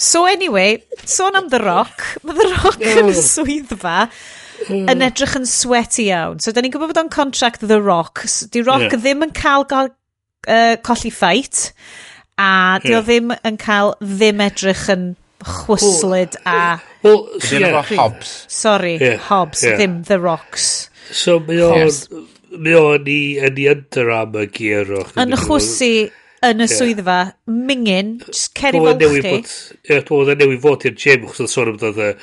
So 0.00 0.24
anyway, 0.24 0.82
sôn 1.04 1.36
am 1.36 1.50
The 1.50 1.58
Rock. 1.60 2.02
Mae 2.24 2.32
The 2.32 2.46
Rock 2.54 2.80
yn 2.80 3.10
y 3.10 3.16
swyddfa 3.20 3.96
hmm. 4.06 4.86
yn 4.88 5.04
edrych 5.04 5.34
yn 5.36 5.44
sweaty 5.44 6.06
iawn. 6.08 6.40
So, 6.40 6.54
da 6.56 6.62
ni'n 6.64 6.72
gwybod 6.72 6.94
bod 6.94 7.00
o'n 7.02 7.10
contract 7.12 7.66
The 7.68 7.82
Rock. 7.84 8.22
Di 8.48 8.62
Rock 8.64 8.86
yeah. 8.86 8.96
ddim 8.96 9.26
yn 9.26 9.34
cael 9.36 9.66
uh, 9.68 10.78
colli 10.86 11.12
ffait 11.12 11.66
a 12.40 12.78
dio 12.82 12.96
yeah. 12.96 13.04
ddim 13.06 13.34
yn 13.36 13.60
cael 13.60 13.94
ddim 14.00 14.40
edrych 14.48 14.88
yn 14.96 15.06
chwyslyd 15.44 16.40
a... 16.48 16.80
Well, 17.04 17.22
so, 17.40 17.60
yeah. 17.60 17.84
Hobbs. 17.94 18.32
Sorry, 18.48 18.96
yeah. 19.00 19.20
Hobbs, 19.28 19.62
yeah. 19.64 19.78
ddim 19.78 20.00
The 20.08 20.20
Rocks. 20.20 20.90
So 21.12 21.38
mae 21.44 21.62
o'n... 21.68 22.28
Mae 22.50 22.74
o'n 22.74 23.04
i 23.06 23.20
yn 23.46 23.58
i 23.62 23.64
under 23.70 24.08
am 24.10 24.32
y 24.40 24.48
gyr 24.50 24.88
o'ch. 24.98 25.12
Yn 25.22 25.36
chwysu 25.38 25.90
yn 26.42 26.64
y 26.64 26.64
yeah. 26.64 26.72
swyddfa, 26.72 27.18
mingin, 27.46 28.08
just 28.24 28.56
ceri 28.58 28.80
e 28.80 28.82
fel 28.88 29.14
chdi. 29.14 29.34
Ie, 29.86 30.00
dwi'n 30.08 30.32
e 30.32 30.34
newid 30.40 30.58
fod 30.64 30.86
i'r 30.88 30.96
gym, 30.98 31.28
chos 31.28 31.44
oedd 31.44 31.52
sôn 31.52 31.70
am 31.70 31.78
dod 31.78 32.00
e- 32.02 32.08
y... 32.10 32.16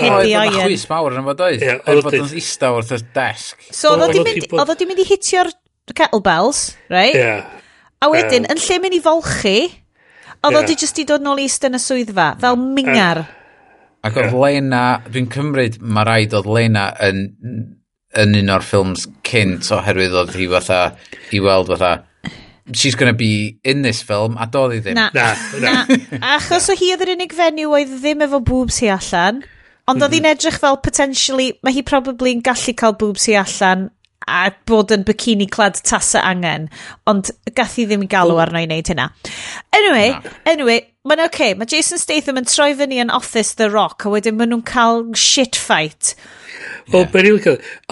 Hedi 0.00 0.32
iron. 0.32 0.48
Oedd 0.48 0.58
chwys 0.64 0.86
mawr 0.90 1.14
yn 1.20 1.28
fod 1.28 1.44
oedd, 1.46 1.62
oedd 1.78 2.02
bod 2.08 2.16
yn 2.18 2.34
ista 2.42 2.72
wrth 2.74 2.90
y 2.96 2.98
desg. 3.14 3.68
So 3.70 3.94
oedd 3.94 4.18
oedd 4.18 4.74
o'n 4.74 4.90
mynd 4.90 5.04
i 5.04 5.06
hitio'r 5.12 5.52
kettlebells, 5.94 6.64
right? 6.90 7.14
Ie. 7.14 7.38
A 7.98 8.10
wedyn, 8.12 8.46
um, 8.46 8.52
yn 8.54 8.60
lle 8.62 8.78
mynd 8.82 8.94
i 8.94 9.00
folchi, 9.02 9.56
oedd 10.38 10.54
yeah. 10.54 10.60
o 10.60 10.66
di 10.68 10.76
jyst 10.78 11.00
i 11.02 11.04
dod 11.08 11.24
nôl 11.24 11.40
ist 11.42 11.64
yn 11.66 11.78
y 11.78 11.80
swyddfa, 11.82 12.28
fel 12.42 12.58
mingar. 12.60 13.24
Um, 13.24 13.34
Ac 14.06 14.20
oedd 14.20 14.30
yeah. 14.30 14.38
Lena, 14.44 14.82
dwi'n 15.10 15.26
cymryd 15.34 15.80
mae 15.82 16.06
rhaid 16.06 16.36
oedd 16.38 16.46
Lena 16.46 16.92
yn, 17.02 17.24
yn 18.22 18.38
un 18.38 18.54
o'r 18.54 18.66
ffilms 18.66 19.08
cynt 19.26 19.66
oherwydd 19.74 20.14
oedd 20.22 20.36
hi 20.38 20.46
fatha, 20.54 20.78
i 21.34 21.42
weld 21.42 21.74
fatha, 21.74 21.92
she's 22.70 22.94
gonna 22.94 23.16
be 23.18 23.58
in 23.64 23.82
this 23.82 24.04
film, 24.06 24.38
a 24.38 24.46
doedd 24.46 24.76
hi 24.76 24.80
ddim. 24.84 25.00
Na, 25.00 25.10
na. 25.12 25.34
na. 25.58 25.76
na. 25.90 26.22
Achos 26.36 26.70
o 26.70 26.78
hi 26.78 26.92
oedd 26.94 27.02
yr 27.08 27.16
unig 27.16 27.34
fenyw 27.34 27.74
oedd 27.74 27.98
ddim 27.98 28.22
efo 28.28 28.38
boobs 28.38 28.78
hi 28.84 28.92
allan, 28.94 29.42
ond 29.90 30.06
oedd 30.06 30.14
hi'n 30.14 30.22
mhm. 30.22 30.38
edrych 30.38 30.62
fel 30.62 30.78
potentially, 30.86 31.50
mae 31.66 31.74
hi 31.74 31.82
probably 31.82 32.38
yn 32.38 32.46
gallu 32.46 32.78
cael 32.78 32.94
boobs 33.00 33.26
hi 33.26 33.34
allan 33.42 33.88
a 34.28 34.52
bod 34.68 34.92
yn 34.94 35.06
bikini 35.08 35.48
clad 35.50 35.80
tasa 35.88 36.22
angen. 36.28 36.68
Ond 37.10 37.32
gath 37.56 37.78
i 37.80 37.86
ddim 37.88 38.04
i 38.06 38.10
galw 38.10 38.38
arno 38.42 38.62
i 38.62 38.68
wneud 38.68 38.92
hynna. 38.92 39.08
Anyway, 39.74 40.12
anyway, 40.46 40.82
mae'n 41.08 41.24
oce. 41.24 41.34
Okay. 41.38 41.54
Mae 41.54 41.70
Jason 41.70 42.00
Statham 42.00 42.40
yn 42.40 42.48
troi 42.48 42.72
fyny 42.78 43.00
yn 43.02 43.14
Office 43.14 43.54
The 43.58 43.70
Rock 43.70 44.04
a 44.04 44.12
wedyn 44.12 44.38
maen 44.38 44.52
nhw'n 44.52 44.66
cael 44.68 45.06
shit 45.16 45.56
fight. 45.56 46.14
Well, 46.92 47.04
yeah. 47.04 47.10
beth 47.12 47.26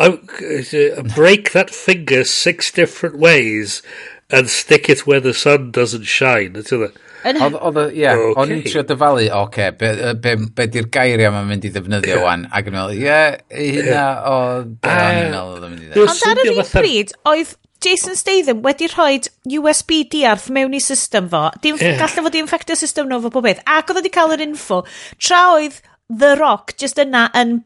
i'n 0.03 0.99
uh, 0.99 1.03
Break 1.15 1.53
that 1.53 1.71
finger 1.71 2.25
six 2.25 2.73
different 2.73 3.19
ways 3.19 3.83
and 4.31 4.51
stick 4.51 4.89
it 4.89 5.07
where 5.07 5.21
the 5.21 5.35
sun 5.35 5.71
doesn't 5.71 6.05
shine. 6.05 6.55
Ydy 6.55 6.91
Oedd, 7.27 7.59
oedd, 7.59 7.79
ie, 7.99 8.09
o'n 8.39 8.55
i'n 8.55 8.65
trio 8.67 8.85
dyfalu, 8.87 9.27
oce, 9.27 9.41
okay, 9.43 9.75
be, 9.81 10.15
be, 10.23 10.35
be 10.57 10.67
di'r 10.71 10.89
gairiau 10.95 11.35
mae'n 11.35 11.49
mynd 11.51 11.67
i 11.67 11.73
ddefnyddio 11.75 12.21
wan, 12.23 12.47
ac 12.55 12.71
yn 12.71 12.77
meddwl, 12.77 12.99
ie, 13.01 13.21
hynna 13.51 14.05
o, 14.31 14.37
be 14.83 14.93
o'n 14.93 15.21
i'n 15.21 15.31
meddwl 15.33 15.55
oedd 15.57 15.67
yn 15.67 15.73
mynd 15.75 15.87
i 15.87 15.89
ddefnyddio. 15.91 16.11
Ond 16.13 16.27
ar 16.31 16.43
yr 16.45 16.53
un 16.55 16.71
pryd, 16.71 17.15
oedd 17.33 17.55
Jason 17.83 18.17
Statham 18.17 18.63
wedi 18.65 18.89
rhoi 18.91 19.21
USB 19.59 20.01
diarth 20.11 20.49
mewn 20.55 20.75
i 20.77 20.81
system 20.83 21.29
fo, 21.33 21.49
dim 21.63 21.79
yeah. 21.83 21.99
gallu 22.01 22.25
fod 22.27 22.39
i 22.39 22.43
infectio 22.43 22.79
system 22.79 23.11
nhw 23.11 23.21
fo 23.27 23.33
bob 23.35 23.47
beth, 23.47 23.63
ac 23.67 23.91
oedd 23.91 24.01
wedi 24.01 24.15
cael 24.15 24.35
yr 24.37 24.45
info, 24.47 24.83
tra 25.19 25.43
oedd 25.57 25.83
The 26.07 26.37
Rock 26.39 26.77
just 26.81 27.01
yna 27.03 27.27
yn 27.37 27.59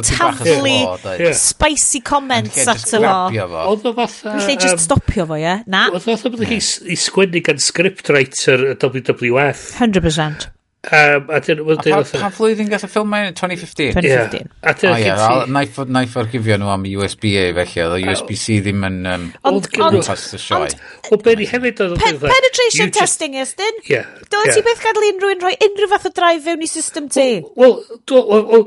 taflu 0.00 1.34
spicy 1.36 2.00
comments 2.06 2.64
ato 2.64 3.02
fo. 3.02 3.12
Oedd 3.66 3.86
o 3.90 3.94
fatha... 3.98 4.38
Lle 4.40 4.56
just 4.56 4.86
stopio 4.86 5.26
fo, 5.28 5.36
ie? 5.40 5.58
Na. 5.66 5.84
Oedd 5.92 6.00
o 6.00 6.16
fatha 6.16 6.32
bod 6.32 6.46
i 6.48 6.96
sgwennu 6.96 7.44
gan 7.44 7.60
scriptwriter 7.60 8.66
y 8.72 8.74
WWF. 8.80 9.68
100%. 9.82 10.50
Um, 10.82 11.28
a 11.30 11.38
dyn, 11.38 11.60
a 11.62 11.76
pa, 11.78 11.98
pa 12.02 12.28
flwyddyn 12.34 12.66
gath 12.66 12.82
y 12.82 12.88
ffilm 12.90 13.12
mae'n 13.12 13.36
2015? 13.38 13.92
2015. 13.94 14.48
Yeah. 14.66 14.88
O 14.90 14.96
ie, 14.98 15.52
naeth 15.54 15.76
o'r 15.78 15.92
naeth 15.94 16.16
o'r 16.18 16.30
gifio 16.32 16.56
nhw 16.58 16.72
am 16.72 16.86
USB-A 16.90 17.44
felly, 17.54 17.84
oedd 17.84 18.08
USB-C 18.10 18.56
ddim 18.64 18.82
yn 18.88 18.96
um, 19.06 19.28
ond, 19.46 19.68
ond, 19.78 19.98
test 20.02 20.34
y 20.34 20.40
sioe. 20.42 20.72
Ond, 21.06 21.22
Benny 21.22 21.46
hefyd 21.46 21.84
oedd... 21.86 22.02
Penetration 22.02 22.90
testing 22.96 23.38
is, 23.38 23.54
dyn? 23.60 23.78
Ie. 23.92 24.02
Ti 24.26 24.64
beth 24.66 24.82
gadael 24.82 25.06
unrhyw 25.12 25.36
un 25.36 25.46
rhoi 25.46 25.54
unrhyw 25.68 25.92
fath 25.94 26.10
o 26.10 26.12
drive 26.18 26.42
fewn 26.48 26.66
i 26.66 26.70
system 26.72 27.06
ti? 27.14 27.28
Wel, 27.62 27.78
dwi'n 28.10 28.66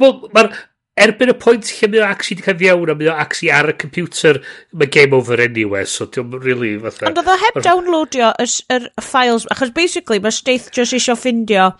meddwl, 0.00 0.56
erbyn 0.96 1.32
y 1.32 1.36
pwynt 1.40 1.72
lle 1.78 1.90
mae 1.92 2.02
o 2.02 2.06
actually 2.06 2.38
wedi 2.38 2.46
cael 2.46 2.60
fiewn 2.62 2.92
a 2.92 2.96
mae 2.98 3.10
o 3.12 3.16
actually 3.24 3.50
ar 3.52 3.68
y 3.72 3.76
computer, 3.82 4.40
mae 4.72 4.92
game 4.92 5.16
over 5.16 5.42
anyway, 5.42 5.84
so 5.84 6.08
diwm 6.08 6.38
really 6.44 6.76
fatha... 6.84 7.10
Ond 7.10 7.20
oedd 7.20 7.34
o 7.34 7.36
heb 7.42 7.60
downloadio 7.66 8.32
y, 8.40 8.48
er, 8.72 8.88
y 8.88 9.04
files, 9.04 9.48
achos 9.52 9.74
basically 9.76 10.22
mae 10.22 10.34
Staith 10.34 10.72
just 10.72 10.96
eisiau 10.96 11.18
ffindio 11.20 11.74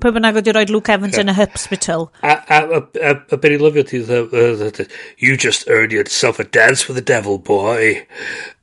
Pwy 0.00 0.14
bynnag 0.16 0.36
wedi 0.38 0.52
rhoi 0.54 0.64
Luke 0.70 0.88
Evans 0.92 1.18
yn 1.20 1.28
y 1.28 1.34
hospital. 1.36 2.06
A, 2.24 2.38
a, 2.48 2.60
a, 2.78 2.78
a, 2.96 3.10
a 3.34 3.38
be'n 3.38 3.54
i 3.54 3.58
lyfio 3.60 3.84
ti, 3.84 4.86
you 5.18 5.36
just 5.36 5.68
earned 5.68 5.92
yourself 5.92 6.40
a 6.40 6.44
dance 6.44 6.88
with 6.88 6.96
the 6.96 7.04
devil, 7.04 7.36
boy. 7.38 8.06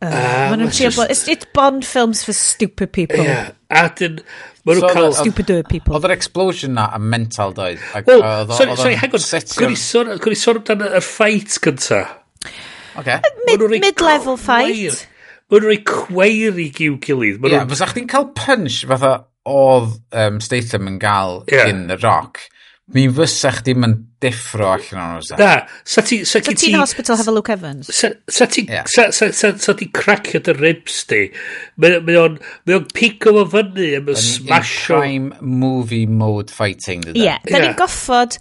Uh, 0.01 0.09
um, 0.09 0.57
Mae'n 0.57 0.73
just... 0.73 1.29
It's 1.29 1.45
Bond 1.53 1.85
films 1.85 2.23
for 2.23 2.33
stupid 2.33 2.91
people. 2.91 3.23
Yeah. 3.23 3.51
A 3.69 3.85
dyn, 3.93 4.23
Mae 4.67 4.75
nhw'n 4.75 4.89
cael... 4.89 5.09
cael... 5.09 5.15
Stupider 5.19 5.61
people. 5.67 5.95
Oedd 5.95 6.07
yr 6.09 6.15
explosion 6.15 6.75
na 6.77 6.89
a 6.95 6.99
mental 6.99 7.53
doedd. 7.55 7.79
Wel, 8.07 8.23
uh, 8.23 8.43
sorry, 8.51 8.75
sorry, 8.79 8.97
hang 8.99 9.15
on. 9.15 9.23
Gwni 10.25 10.39
sôn 10.39 10.59
amdano 10.59 10.89
y 10.99 11.01
fight 11.05 11.55
gynta. 11.63 12.03
Okay. 12.99 13.21
Mid-level 13.47 14.35
fight. 14.41 15.07
Mae 15.49 15.57
nhw'n 15.57 15.65
rhoi 15.65 15.79
cweir 15.87 16.59
i 16.61 16.67
giw 16.75 16.99
gilydd. 17.01 17.39
Ie, 17.41 17.55
yeah, 17.55 17.65
fysa 17.69 17.87
chdi'n 17.89 18.09
cael 18.11 18.27
punch 18.37 18.83
fatha 18.89 19.15
oedd 19.49 19.95
um, 20.21 20.37
Statham 20.43 20.91
yn 20.91 20.99
gael 21.01 21.39
yeah. 21.49 21.65
cyn 21.65 21.87
The 21.89 21.97
Rock. 22.03 22.43
Mi 22.93 23.07
fysa 23.13 23.55
chdi'n 23.57 23.81
mynd 23.81 24.03
deffro 24.23 24.67
allan 24.73 24.99
o'n 24.99 25.19
oes. 25.19 25.31
Da, 25.39 25.51
sa 25.87 26.03
ti... 26.05 26.21
Sa, 26.27 26.41
sa 26.43 26.55
ti'n 26.55 26.77
hospital 26.79 27.19
hefo 27.19 27.33
Luke 27.35 27.53
Evans? 27.53 27.91
Sa, 27.95 28.11
sa 28.27 28.47
ti'n 28.51 28.67
yeah. 28.71 28.87
sa, 28.91 29.07
sa, 29.15 29.29
sa, 29.35 29.53
sa 29.55 29.75
ti 29.79 29.87
cracio 29.95 30.41
dy 30.43 30.55
ribs 30.57 31.01
di. 31.09 31.21
Mae 31.79 32.19
o'n 32.19 32.35
mae 32.67 32.79
o'n 32.79 32.89
pigo 32.95 33.33
fo 33.37 33.45
fyny 33.55 33.95
a 33.95 34.03
mae'n 34.03 34.19
smasho. 34.19 34.99
In 34.99 35.31
prime 35.31 35.31
movie 35.63 36.05
mode 36.05 36.51
fighting. 36.51 37.07
Ie, 37.13 37.15
yeah, 37.15 37.39
da 37.47 37.57
yeah. 37.57 37.65
ni'n 37.69 37.79
goffod 37.79 38.37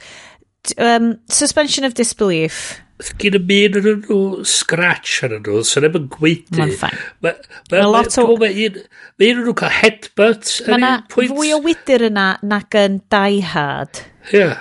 um, 0.83 1.17
suspension 1.31 1.87
of 1.87 1.95
disbelief. 1.99 2.81
Gyn 3.23 3.37
y 3.39 3.41
mi 3.47 3.61
yn 3.69 3.77
nhw 4.03 4.23
scratch 4.43 5.21
yn 5.29 5.37
nhw, 5.39 5.61
so 5.63 5.79
neb 5.85 5.95
yn 5.95 6.09
gweithio. 6.11 6.59
Mae'n 6.59 6.73
ffain. 6.81 7.05
Mae 7.23 7.85
lot 7.87 8.19
o... 8.19 8.25
Mae 8.43 8.67
un 8.67 8.81
yn 9.23 9.45
nhw 9.45 9.55
cael 9.61 9.77
headbutt. 9.77 10.57
Mae 10.67 10.81
yna 10.81 10.91
fwy 11.15 11.53
o 11.55 11.61
wydyr 11.63 12.09
yna 12.11 12.33
nac 12.43 12.75
yn 12.83 12.99
die 13.15 13.45
hard. 13.55 14.03
Ie. 14.33 14.41
Yeah. 14.41 14.59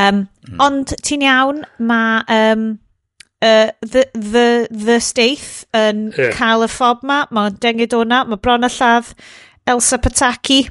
Um, 0.00 0.22
mm. 0.46 0.60
Ond 0.64 0.94
ti'n 1.04 1.24
iawn, 1.26 1.64
mae 1.78 2.22
um, 2.36 2.64
uh, 3.42 3.70
the, 3.80 4.06
the, 4.14 4.68
the 4.70 4.98
Staith 5.00 5.64
yn 5.76 6.10
yeah. 6.16 6.32
cael 6.36 6.64
y 6.64 6.70
ffob 6.70 7.04
ma, 7.06 7.22
mae'n 7.34 7.58
dengid 7.62 7.96
o'na, 7.96 8.24
mae 8.28 8.40
bron 8.40 8.66
y 8.66 8.72
lladd 8.76 9.12
Elsa 9.70 10.00
Pataki 10.02 10.62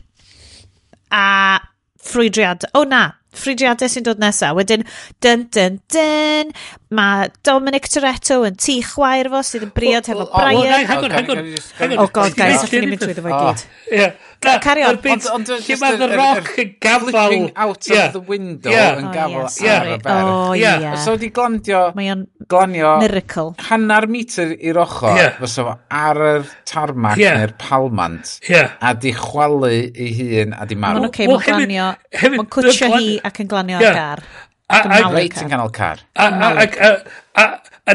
a 1.11 1.59
ffrwydriad. 1.99 2.69
O 2.73 2.83
oh, 2.83 2.89
na, 2.89 3.03
ffrwydriadau 3.35 3.91
sy'n 3.91 4.05
dod 4.07 4.21
nesaf. 4.21 4.55
Wedyn, 4.57 4.85
dyn, 5.23 5.47
dyn, 5.53 5.79
dyn, 5.93 6.53
Mae 6.89 7.27
Dominic 7.45 7.85
Toretto 7.93 8.39
yn 8.47 8.55
tŷ 8.57 8.79
chwaer 8.87 9.27
fo 9.29 9.43
sydd 9.45 9.67
yn 9.67 9.73
briod 9.75 10.07
hefo 10.09 10.25
Brian. 10.33 10.87
Hang 10.89 11.03
on, 11.05 11.13
hang 11.13 11.29
on, 11.29 11.43
hang 11.77 11.93
on. 11.93 11.99
Oh 12.01 12.09
god, 12.09 12.33
guys, 12.33 12.63
allwn 12.65 12.81
ni 12.81 12.89
mynd 12.95 13.03
trwy 13.03 13.13
ddefo 13.13 13.29
i 13.29 13.41
gyd. 13.45 14.17
Carry 14.63 14.85
on. 14.87 14.97
Ond 15.35 15.51
lle 15.51 15.77
mae 15.83 15.99
The 15.99 16.07
Rock 16.15 16.49
yn 16.63 16.71
gafel... 16.81 17.11
Flipping 17.11 17.45
out 17.53 17.91
of 17.93 18.15
the 18.15 18.23
window 18.25 18.73
yn 18.73 19.11
gafel 19.13 19.45
ar 19.69 19.91
y 19.91 19.99
ber. 20.01 20.31
O, 20.31 20.57
ie. 20.57 20.73
So 21.03 21.13
wedi 21.13 21.29
glandio... 21.35 21.83
Mae 21.99 22.09
o'n... 22.15 22.25
Glanio... 22.49 22.95
Miracle. 23.03 23.53
Hannar 23.69 24.09
metr 24.09 24.55
i'r 24.57 24.81
ochr. 24.81 25.21
Fyso 25.43 25.67
fo 25.69 25.77
ar 25.93 26.23
yr 26.31 26.49
tarmac 26.73 27.21
neu'r 27.21 27.53
palmant. 27.61 28.39
A 28.81 28.95
di 28.97 29.13
chwalu 29.13 29.69
ei 29.75 30.09
hun 30.23 30.57
a 30.57 30.65
di 30.65 30.79
marw. 30.79 31.03
Mae'n 31.03 31.11
oce, 31.11 31.29
mae'n 31.29 31.45
glanio... 31.51 31.89
Mae'n 32.33 32.53
cwtio 32.57 32.93
hi 32.95 33.17
ac 33.29 33.43
yn 33.45 33.53
glanio 33.53 33.77
ar 33.77 33.99
gar. 34.01 34.29
Dyma 34.69 35.09
reit 35.15 35.39
yn 35.41 35.49
ganol 35.49 35.73
car. 35.73 36.03
A 36.19 36.29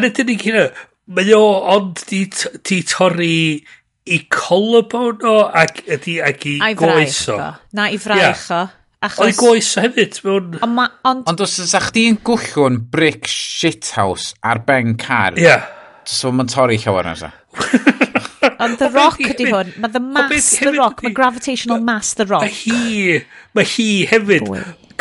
y 0.00 0.10
dyn 0.10 0.36
cyn 0.40 0.60
mae 1.14 1.34
o 1.36 1.42
ond 1.74 2.00
di, 2.08 2.24
di 2.64 2.80
torri 2.88 3.60
i 4.04 4.18
collarbone 4.32 5.28
o 5.28 5.36
ac, 5.48 5.82
ydi, 5.88 6.18
ac 6.24 6.46
i 6.48 6.56
goes 6.78 7.20
o. 7.32 7.38
Na 7.76 7.88
i 7.92 8.00
fraich 8.00 8.48
o. 8.52 8.64
Achos... 9.04 9.20
Oedd 9.20 9.38
goes 9.38 9.70
o 9.76 9.84
hefyd. 9.84 10.18
Mewn... 10.24 10.58
Ond 10.64 10.82
ond 11.04 11.32
on 11.32 11.44
os 11.44 11.56
ydych 11.60 11.90
chi'n 11.92 12.20
gwllwn 12.24 12.80
brick 12.92 13.28
shithouse 13.28 14.32
ar 14.44 14.62
ben 14.64 14.96
car, 15.00 15.36
yeah. 15.40 15.68
so 16.08 16.32
mae'n 16.32 16.48
torri 16.52 16.80
llawer 16.80 17.12
nesa. 17.12 17.32
Ond 18.64 18.78
The 18.78 18.88
Rock 18.92 19.20
ydy 19.24 19.48
hwn. 19.48 19.72
Mae 19.80 19.92
the 19.92 20.00
mass 20.00 20.50
The 20.60 20.72
Rock. 20.76 21.02
Mae 21.04 21.12
gravitational 21.16 21.80
mass 21.84 22.14
The 22.16 22.26
Rock. 22.28 22.44
Mae 22.44 22.54
hi, 22.54 23.20
mae 23.56 23.68
hi 23.68 23.88
hefyd 24.08 24.48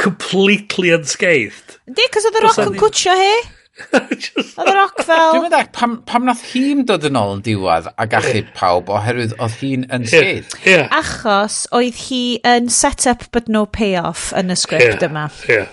completely 0.03 0.93
unscathed. 0.93 1.77
Di, 1.87 2.07
cos 2.13 2.27
oedd 2.27 2.39
y 2.39 2.45
roc 2.45 2.63
yn 2.63 2.79
cwtio 2.79 3.17
he. 3.17 3.35
Oedd 3.97 4.69
y 4.69 4.73
roc 4.75 4.99
fel... 5.01 5.31
Dwi'n 5.33 5.45
meddwl, 5.47 5.69
pam, 5.73 5.95
pam 6.05 6.27
nath 6.27 6.43
hi'n 6.51 6.83
dod 6.89 7.07
yn 7.09 7.17
ôl 7.17 7.37
yn 7.37 7.45
diwad 7.45 7.87
a 7.89 8.05
gallu 8.09 8.43
pawb 8.53 8.91
oherwydd 8.93 9.33
oedd 9.39 9.55
hi'n 9.61 9.87
yn 9.89 10.05
Yeah. 10.13 10.43
Yeah. 10.67 10.91
Achos 10.93 11.63
oedd 11.73 11.97
hi 12.09 12.23
yn 12.45 12.69
set-up 12.73 13.31
but 13.33 13.49
no 13.49 13.65
payoff 13.65 14.29
yn 14.37 14.53
y 14.53 14.59
sgript 14.59 15.01
yeah. 15.01 15.07
yma. 15.09 15.29
Yeah. 15.49 15.71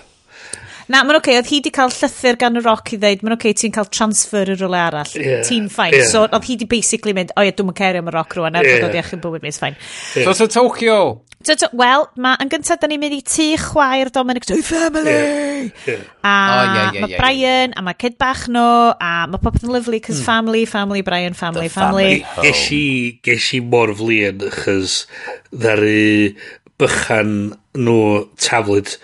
Na, 0.91 1.05
mae'n 1.05 1.19
oce, 1.19 1.21
okay, 1.21 1.37
oedd 1.39 1.47
hi 1.47 1.59
wedi 1.61 1.71
cael 1.75 1.93
llythyr 1.93 2.37
gan 2.41 2.59
y 2.59 2.63
roc 2.65 2.89
i 2.91 2.97
ddeud, 2.99 3.21
mae'n 3.23 3.35
oce, 3.37 3.39
okay, 3.45 3.55
ti'n 3.61 3.75
cael 3.75 3.87
transfer 3.93 4.49
i 4.49 4.55
rhywle 4.57 4.79
arall, 4.79 5.13
yeah, 5.15 5.43
ti'n 5.47 5.69
ffain. 5.71 5.93
Yeah. 5.95 6.09
So, 6.09 6.25
oedd 6.25 6.47
hi 6.47 6.57
wedi 6.57 6.67
basically 6.73 7.13
mynd, 7.15 7.31
o 7.37 7.45
ie, 7.45 7.53
dwi'n 7.55 7.75
cael 7.77 8.01
am 8.01 8.09
y 8.11 8.15
roc 8.15 8.35
rwan, 8.35 8.57
er 8.59 8.67
yeah. 8.67 8.81
bod 8.81 8.89
oedd 8.89 8.97
iach 8.99 9.13
yn 9.15 9.21
bywyd 9.23 9.45
mis 9.45 9.61
ffain. 9.61 9.77
Yeah. 10.17 10.25
So, 10.25 10.33
so, 10.41 10.49
Tokyo! 10.51 10.97
Wel, 11.71 12.05
ma, 12.21 12.35
yn 12.43 12.49
gyntaf, 12.51 12.79
da 12.81 12.87
ni'n 12.89 13.01
mynd 13.01 13.15
i 13.15 13.21
tu 13.25 13.47
chwaer 13.59 14.11
Dominic 14.13 14.45
Joy 14.49 14.61
Family! 14.65 15.13
Yeah. 15.87 16.03
A 16.21 16.33
oh, 16.33 16.63
yeah, 16.63 16.75
yeah, 16.75 17.01
mae 17.01 17.11
yeah, 17.11 17.17
Brian, 17.17 17.73
a 17.77 17.83
mae 17.85 17.97
kid 17.97 18.17
bach 18.21 18.45
nhw, 18.51 18.93
a 19.01 19.11
mae 19.31 19.41
popeth 19.41 19.65
yn 19.65 19.73
lyflu, 19.73 19.99
cys 20.03 20.19
hmm. 20.19 20.27
family, 20.27 20.63
family, 20.69 21.01
Brian, 21.05 21.37
family, 21.37 21.67
The 21.69 21.75
family. 21.75 22.21
family. 22.21 22.49
Gesh, 22.49 22.67
i, 22.75 22.85
ges 23.25 23.49
i 23.57 23.61
mor 23.73 23.93
flin, 23.97 24.45
chys 24.61 25.01
ddari 25.49 26.35
bychan 26.81 27.35
nhw 27.77 27.99
taflid 28.41 28.95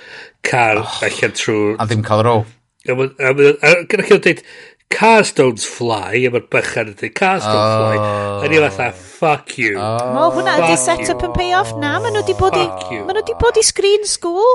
car 0.45 0.84
oh. 0.84 0.95
allan 1.05 1.35
trwy... 1.38 1.76
A 1.77 1.89
ddim 1.89 2.05
cael 2.05 2.26
row. 2.27 2.45
Gyda 2.88 4.07
chi'n 4.07 4.23
dweud, 4.23 4.43
cars 4.93 5.34
don't 5.38 5.61
fly, 5.61 6.23
a 6.23 6.31
mae'r 6.34 6.47
bychan 6.53 6.93
yn 6.93 6.97
dweud, 7.01 7.15
cars 7.18 7.45
don't 7.45 7.73
fly. 7.77 7.97
A 8.45 8.51
ni 8.51 8.61
fatha, 8.64 8.91
Fuck 9.18 9.57
you. 9.57 9.80
Oh, 9.81 10.14
Mo, 10.14 10.23
hwnna 10.35 10.53
ydi 10.61 10.76
set-up 10.77 11.23
yn 11.26 11.31
pay-off. 11.34 11.72
Na, 11.81 11.95
maen 12.03 12.14
nhw 12.14 12.22
wedi 12.22 12.35
bod 12.38 12.53
i... 12.53 12.65
Maen 12.68 13.15
nhw 13.15 13.22
wedi 13.23 13.34
bod 13.41 13.57
i 13.57 13.64
screen 13.65 14.06
school. 14.06 14.45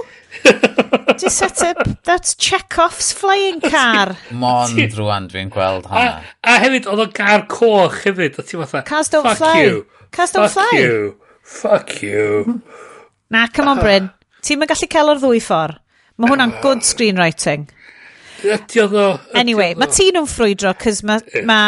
Di 1.18 1.30
set-up, 1.34 1.80
that's 2.06 2.36
Chekhov's 2.38 3.10
flying 3.16 3.58
car. 3.64 4.14
Mond 4.30 4.78
rwan 4.98 5.26
dwi'n 5.32 5.50
gweld 5.52 5.88
hwnna. 5.90 6.22
A, 6.22 6.54
a 6.54 6.60
hefyd, 6.62 6.86
oedd 6.92 7.02
o'n 7.08 7.12
car 7.16 7.42
coch 7.50 7.98
hefyd. 8.06 8.38
O 8.38 8.46
ti 8.46 8.60
fatha, 8.60 8.84
Cars 8.86 9.10
don't 9.10 9.26
fuck 9.26 9.40
fly. 9.42 9.56
you. 9.64 9.82
Cars 10.14 10.30
don't 10.36 10.46
fuck 10.46 10.70
fly. 10.70 10.78
you. 10.78 11.14
Fuck 11.42 11.96
you. 12.06 12.60
Na, 13.34 13.48
come 13.50 13.74
on, 13.74 13.82
Bryn. 13.82 14.10
Ti'n 14.46 14.62
mynd 14.62 14.70
gallu 14.70 14.88
cael 14.94 15.10
o'r 15.10 15.20
ddwy 15.22 15.42
ffordd. 15.42 15.80
Mae 16.22 16.30
hwnna'n 16.30 16.54
good 16.62 16.86
screenwriting. 16.86 17.66
Ydio 18.42 18.86
ddo. 18.90 19.06
Anyway, 19.38 19.74
mae 19.78 19.90
ti 19.92 20.08
nhw'n 20.12 20.26
ffrwydro, 20.30 20.72
cys 20.82 21.02
mae 21.06 21.44
ma 21.48 21.58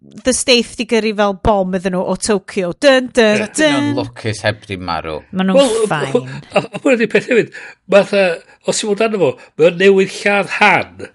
The 0.00 0.32
Staith 0.34 0.76
di 0.78 0.86
gyrru 0.90 1.12
fel 1.18 1.34
bom 1.44 1.74
iddyn 1.76 1.94
nhw 1.96 2.02
o 2.12 2.16
Tokyo. 2.20 2.72
Dyn, 2.80 3.10
dyn, 3.16 3.44
dyn. 3.44 3.54
Dyn 3.58 3.76
nhw'n 3.76 3.98
lwcus 3.98 4.42
heb 4.46 4.62
di 4.68 4.78
marw. 4.80 5.20
Mae 5.34 5.48
nhw'n 5.48 5.74
ffain. 5.84 6.30
A 6.54 6.64
hwnna 6.78 6.96
di 7.00 7.08
peth 7.10 7.30
hefyd, 7.30 7.54
mae 7.92 8.22
os 8.70 8.82
i 8.82 8.88
fod 8.88 9.04
arno 9.06 9.22
fo, 9.22 9.32
mae 9.58 9.70
o'n 9.70 9.80
newydd 9.82 10.14
lladd 10.20 10.54
han. 10.60 11.06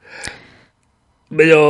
Mae 1.36 1.56
o 1.56 1.66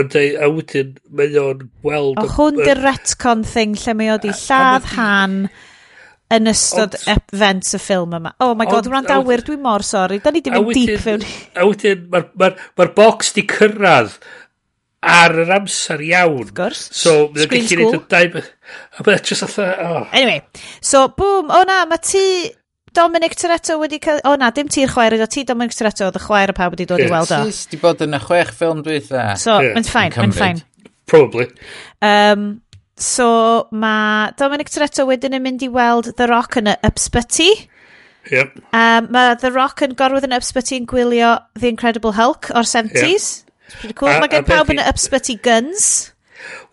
yn 0.00 0.10
dweud, 0.14 0.40
a 0.40 0.50
wedyn, 0.54 0.96
mae 1.14 1.38
o'n 1.42 1.68
gweld... 1.84 2.22
O 2.22 2.30
hwn 2.38 2.62
di'r 2.62 2.82
retcon 2.86 3.44
thing 3.46 3.76
lle 3.82 3.98
mae 3.98 4.14
o 4.14 4.18
di 4.22 4.32
lladd 4.32 4.90
han 4.94 5.40
yn 6.32 6.48
ystod 6.50 6.96
ond, 6.96 7.26
event 7.34 7.74
y 7.76 7.80
ffilm 7.82 8.16
yma. 8.16 8.32
Oh 8.44 8.54
my 8.58 8.66
god, 8.70 8.88
wrandawyr, 8.90 9.44
dwi'n 9.44 9.60
mor 9.64 9.84
sori. 9.86 10.20
Da 10.24 10.32
ni 10.32 10.42
di 10.44 10.52
mynd 10.54 10.72
deep 10.72 11.02
fewn. 11.04 11.26
A 11.54 11.66
wedyn, 11.68 12.08
mae'r 12.12 12.30
ma, 12.32 12.48
ma, 12.48 12.66
ma 12.80 12.88
box 12.96 13.34
di 13.36 13.44
cyrraedd 13.50 14.16
ar 15.04 15.36
yr 15.44 15.52
amser 15.58 16.02
iawn. 16.04 16.42
Of 16.48 16.54
course. 16.56 16.88
So, 16.96 17.28
mae'n 17.34 17.50
gallu 17.52 17.68
gwneud 17.70 17.96
y 17.98 18.02
dau... 18.10 18.44
A 18.98 19.06
mae'n 19.06 19.24
just 19.28 19.46
atho... 19.46 19.66
Oh. 19.84 20.04
Anyway, 20.12 20.42
so, 20.80 21.06
boom, 21.12 21.50
o 21.52 21.60
oh, 21.60 21.64
na, 21.68 21.84
mae 21.90 22.02
ti... 22.04 22.24
Dominic 22.94 23.34
Toretto 23.34 23.74
wedi 23.80 23.98
cael... 23.98 24.20
O 24.22 24.32
oh, 24.32 24.36
na, 24.38 24.52
dim 24.54 24.68
ti'r 24.70 24.92
chwaer 24.92 25.16
ydo, 25.16 25.26
ti 25.30 25.42
Dominic 25.46 25.74
Toretto, 25.74 26.06
oedd 26.08 26.18
y 26.20 26.22
chwaer 26.22 26.52
y 26.52 26.56
pawb 26.56 26.76
wedi 26.76 26.86
dod 26.86 27.02
yeah. 27.02 27.10
i 27.10 27.14
weld 27.16 27.32
o. 27.34 27.40
Tis 27.48 27.64
di 27.72 27.80
bod 27.82 28.04
yn 28.06 28.14
y 28.14 28.20
chwech 28.22 28.52
ffilm 28.54 28.84
dwi 28.86 29.00
eitha. 29.00 29.32
So, 29.40 29.58
yeah. 29.58 29.74
mae'n 29.74 29.88
ffain, 29.88 30.14
mae'n 30.14 30.36
ffain. 30.36 30.62
Probably. 31.10 31.48
Um, 32.00 32.62
So 33.00 33.68
mae 33.74 34.32
Dominic 34.38 34.70
Toretto 34.70 35.06
wedyn 35.08 35.34
yn 35.34 35.42
mynd 35.42 35.64
i 35.66 35.70
weld 35.72 36.12
The 36.18 36.28
Rock 36.30 36.58
yn 36.60 36.70
y 36.70 36.76
ysbyty. 36.86 37.50
Yep. 38.30 38.60
Um, 38.72 39.10
mae 39.12 39.34
The 39.40 39.50
Rock 39.54 39.82
yn 39.84 39.96
gorwedd 39.98 40.26
yn 40.28 40.36
ysbyty 40.36 40.78
yn 40.80 40.88
gwylio 40.90 41.36
The 41.58 41.72
Incredible 41.72 42.14
Hulk 42.16 42.52
o'r 42.54 42.68
70s. 42.68 43.30
Yep. 43.42 43.78
Pretty 43.80 43.96
cool. 43.98 44.12
Mae 44.22 44.30
gen 44.30 44.46
pawb 44.46 44.70
yn 44.70 44.82
y 44.82 44.88
ysbyty 44.92 45.40
guns. 45.42 45.88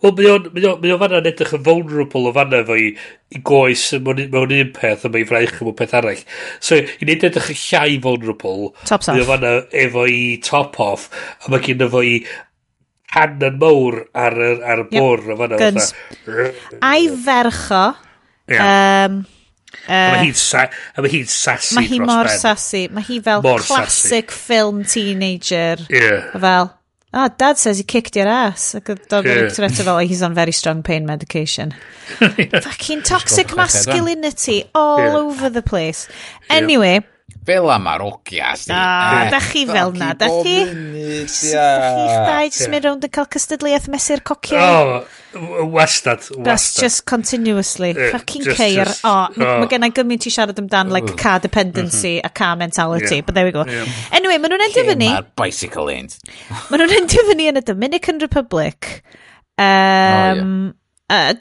Wel, 0.02 0.14
mae 0.52 0.92
o'n 0.92 1.00
fanna'n 1.00 1.28
edrych 1.30 1.54
yn 1.56 1.62
vulnerable 1.66 2.28
o 2.28 2.32
fanna 2.36 2.60
fo 2.68 2.76
i, 2.76 2.90
i 3.32 3.40
goes 3.46 3.84
mewn, 4.04 4.24
mewn 4.32 4.54
un 4.56 4.72
peth, 4.76 5.06
a 5.06 5.10
mae 5.12 5.24
i 5.24 5.28
fraich 5.28 5.54
mewn 5.62 5.76
peth 5.78 5.94
arall. 5.96 6.22
So, 6.60 6.78
i 6.78 7.06
wneud 7.06 7.26
edrych 7.28 7.52
yn 7.54 7.60
llai 7.62 7.98
vulnerable, 8.04 8.72
mae 8.90 9.22
o 9.22 9.28
fanna 9.28 9.52
efo 9.84 10.06
i 10.10 10.22
top 10.44 10.80
off, 10.82 11.08
a 11.40 11.52
mae 11.52 11.64
gen 11.64 11.86
efo 11.86 12.02
i 12.04 12.18
hanan 13.12 13.60
mawr 13.60 14.02
ar, 14.14 14.38
ar, 14.48 14.64
ar 14.72 14.84
y 14.84 14.88
bwr 14.92 15.28
yep. 15.28 15.38
fanna. 15.42 15.60
Guns. 15.60 15.92
A'i 16.80 17.12
fercho. 17.26 17.84
Yeah. 18.50 19.06
Um, 19.06 19.22
Uh, 19.82 20.12
mae 20.14 20.28
hi'n 20.28 20.36
sa 20.36 21.56
sassy 21.56 21.74
Mae 21.74 21.88
hi 21.88 21.98
mor 21.98 22.28
ben. 22.28 22.38
sassy. 22.38 22.82
Mae 22.92 23.02
hi 23.06 23.16
fel 23.24 23.42
mor 23.42 23.64
classic 23.64 24.30
sassy. 24.30 24.44
film 24.52 24.82
teenager. 24.84 25.80
Yeah. 25.90 26.28
Fel, 26.38 26.68
oh, 27.14 27.28
dad 27.40 27.58
says 27.58 27.78
he 27.78 27.84
kicked 27.84 28.14
your 28.14 28.28
ass. 28.28 28.74
Ac 28.78 28.92
oedd 28.92 29.08
yeah. 29.26 29.48
Toretto 29.50 29.82
fel, 29.88 29.98
he's 30.04 30.22
on 30.22 30.36
very 30.36 30.52
strong 30.52 30.84
pain 30.84 31.08
medication. 31.08 31.74
yeah. 32.20 32.60
Fucking 32.60 33.02
toxic 33.02 33.56
masculinity 33.56 34.64
all 34.74 35.00
yeah. 35.00 35.16
over 35.16 35.50
the 35.50 35.62
place. 35.62 36.06
Anyway, 36.50 37.00
yeah 37.00 37.11
fel 37.46 37.70
am 37.70 37.86
ar 37.90 38.02
ogia. 38.04 38.52
O, 38.54 38.76
da 39.32 39.40
chi 39.42 39.64
fel 39.66 39.92
na, 39.98 40.12
da 40.14 40.28
chi? 40.42 40.54
Da 40.64 41.26
chi'ch 41.32 42.14
dau 42.28 42.46
jyst 42.46 42.70
mynd 42.72 42.86
rownd 42.86 43.06
yn 43.08 43.12
cael 43.16 43.28
cystadleuaeth 43.34 43.88
mesur 43.92 44.22
cociau. 44.28 45.02
Oh, 45.34 45.66
wastad, 45.72 46.22
wastad. 46.22 46.44
That's 46.46 46.68
just 46.78 47.04
continuously. 47.10 47.92
Fucking 48.14 48.46
ceir. 48.58 48.90
O, 49.08 49.14
mae 49.36 49.68
gen 49.72 49.88
i 49.88 49.90
gymaint 49.96 50.28
i 50.28 50.34
siarad 50.34 50.62
amdan, 50.62 50.92
like, 50.94 51.16
car 51.20 51.42
dependency 51.42 52.16
mhm. 52.18 52.30
a 52.30 52.32
car 52.42 52.54
mentality, 52.56 53.20
but 53.20 53.34
there 53.34 53.48
we 53.48 53.54
go. 53.54 53.66
Anyway, 54.12 54.38
maen 54.38 54.54
nhw'n 54.54 54.66
endio 54.68 54.86
fyny. 54.92 55.10
mae'r 55.10 55.30
bicycle 55.38 55.90
end? 55.92 56.18
Maen 56.70 56.84
nhw'n 56.84 56.98
endio 57.02 57.26
fyny 57.30 57.50
yn 57.52 57.62
y 57.62 57.66
Dominican 57.72 58.22
Republic. 58.22 58.94
Um, 59.58 60.74
oh, 61.10 61.14
yeah. 61.14 61.32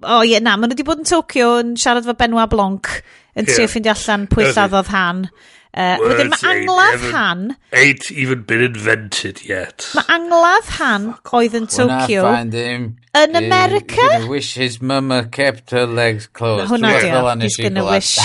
O 0.00 0.18
oh, 0.18 0.22
ie, 0.24 0.32
yeah, 0.32 0.40
na, 0.40 0.56
maen 0.56 0.70
nhw 0.70 0.78
wedi 0.78 0.86
bod 0.88 1.02
yn 1.02 1.08
Tokyo 1.08 1.54
yn 1.60 1.74
siarad 1.80 2.06
fo 2.08 2.14
Benoit 2.16 2.48
Blanc 2.48 2.88
yn 3.36 3.48
trio 3.48 3.66
yeah. 3.66 3.72
ffeindio 3.72 3.92
allan 3.92 4.28
pwy 4.32 4.46
lladdodd 4.48 4.88
Han. 4.94 5.26
Uh, 5.70 6.00
wedyn 6.02 6.30
mae 6.32 6.46
angladd 6.50 7.02
Han... 7.12 7.42
Ain't 7.76 8.08
even 8.10 8.42
been 8.48 8.64
invented 8.64 9.42
yet. 9.46 9.84
Mae 9.94 10.08
angladd 10.16 10.70
Han 10.78 11.10
oedd 11.36 11.58
yn 11.60 11.68
Tokyo 11.70 12.24
yn 12.32 13.36
America. 13.38 14.00
You're 14.00 14.16
gonna 14.16 14.32
wish 14.32 14.54
his 14.54 14.80
mama 14.80 15.26
kept 15.28 15.70
her 15.76 15.84
legs 15.86 16.26
closed. 16.26 16.72
Hwna 16.72 16.94
di 17.04 17.12
o, 17.12 17.36
he's 17.44 17.60
gonna 17.60 17.84
wish. 17.84 18.16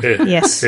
yes. 0.02 0.64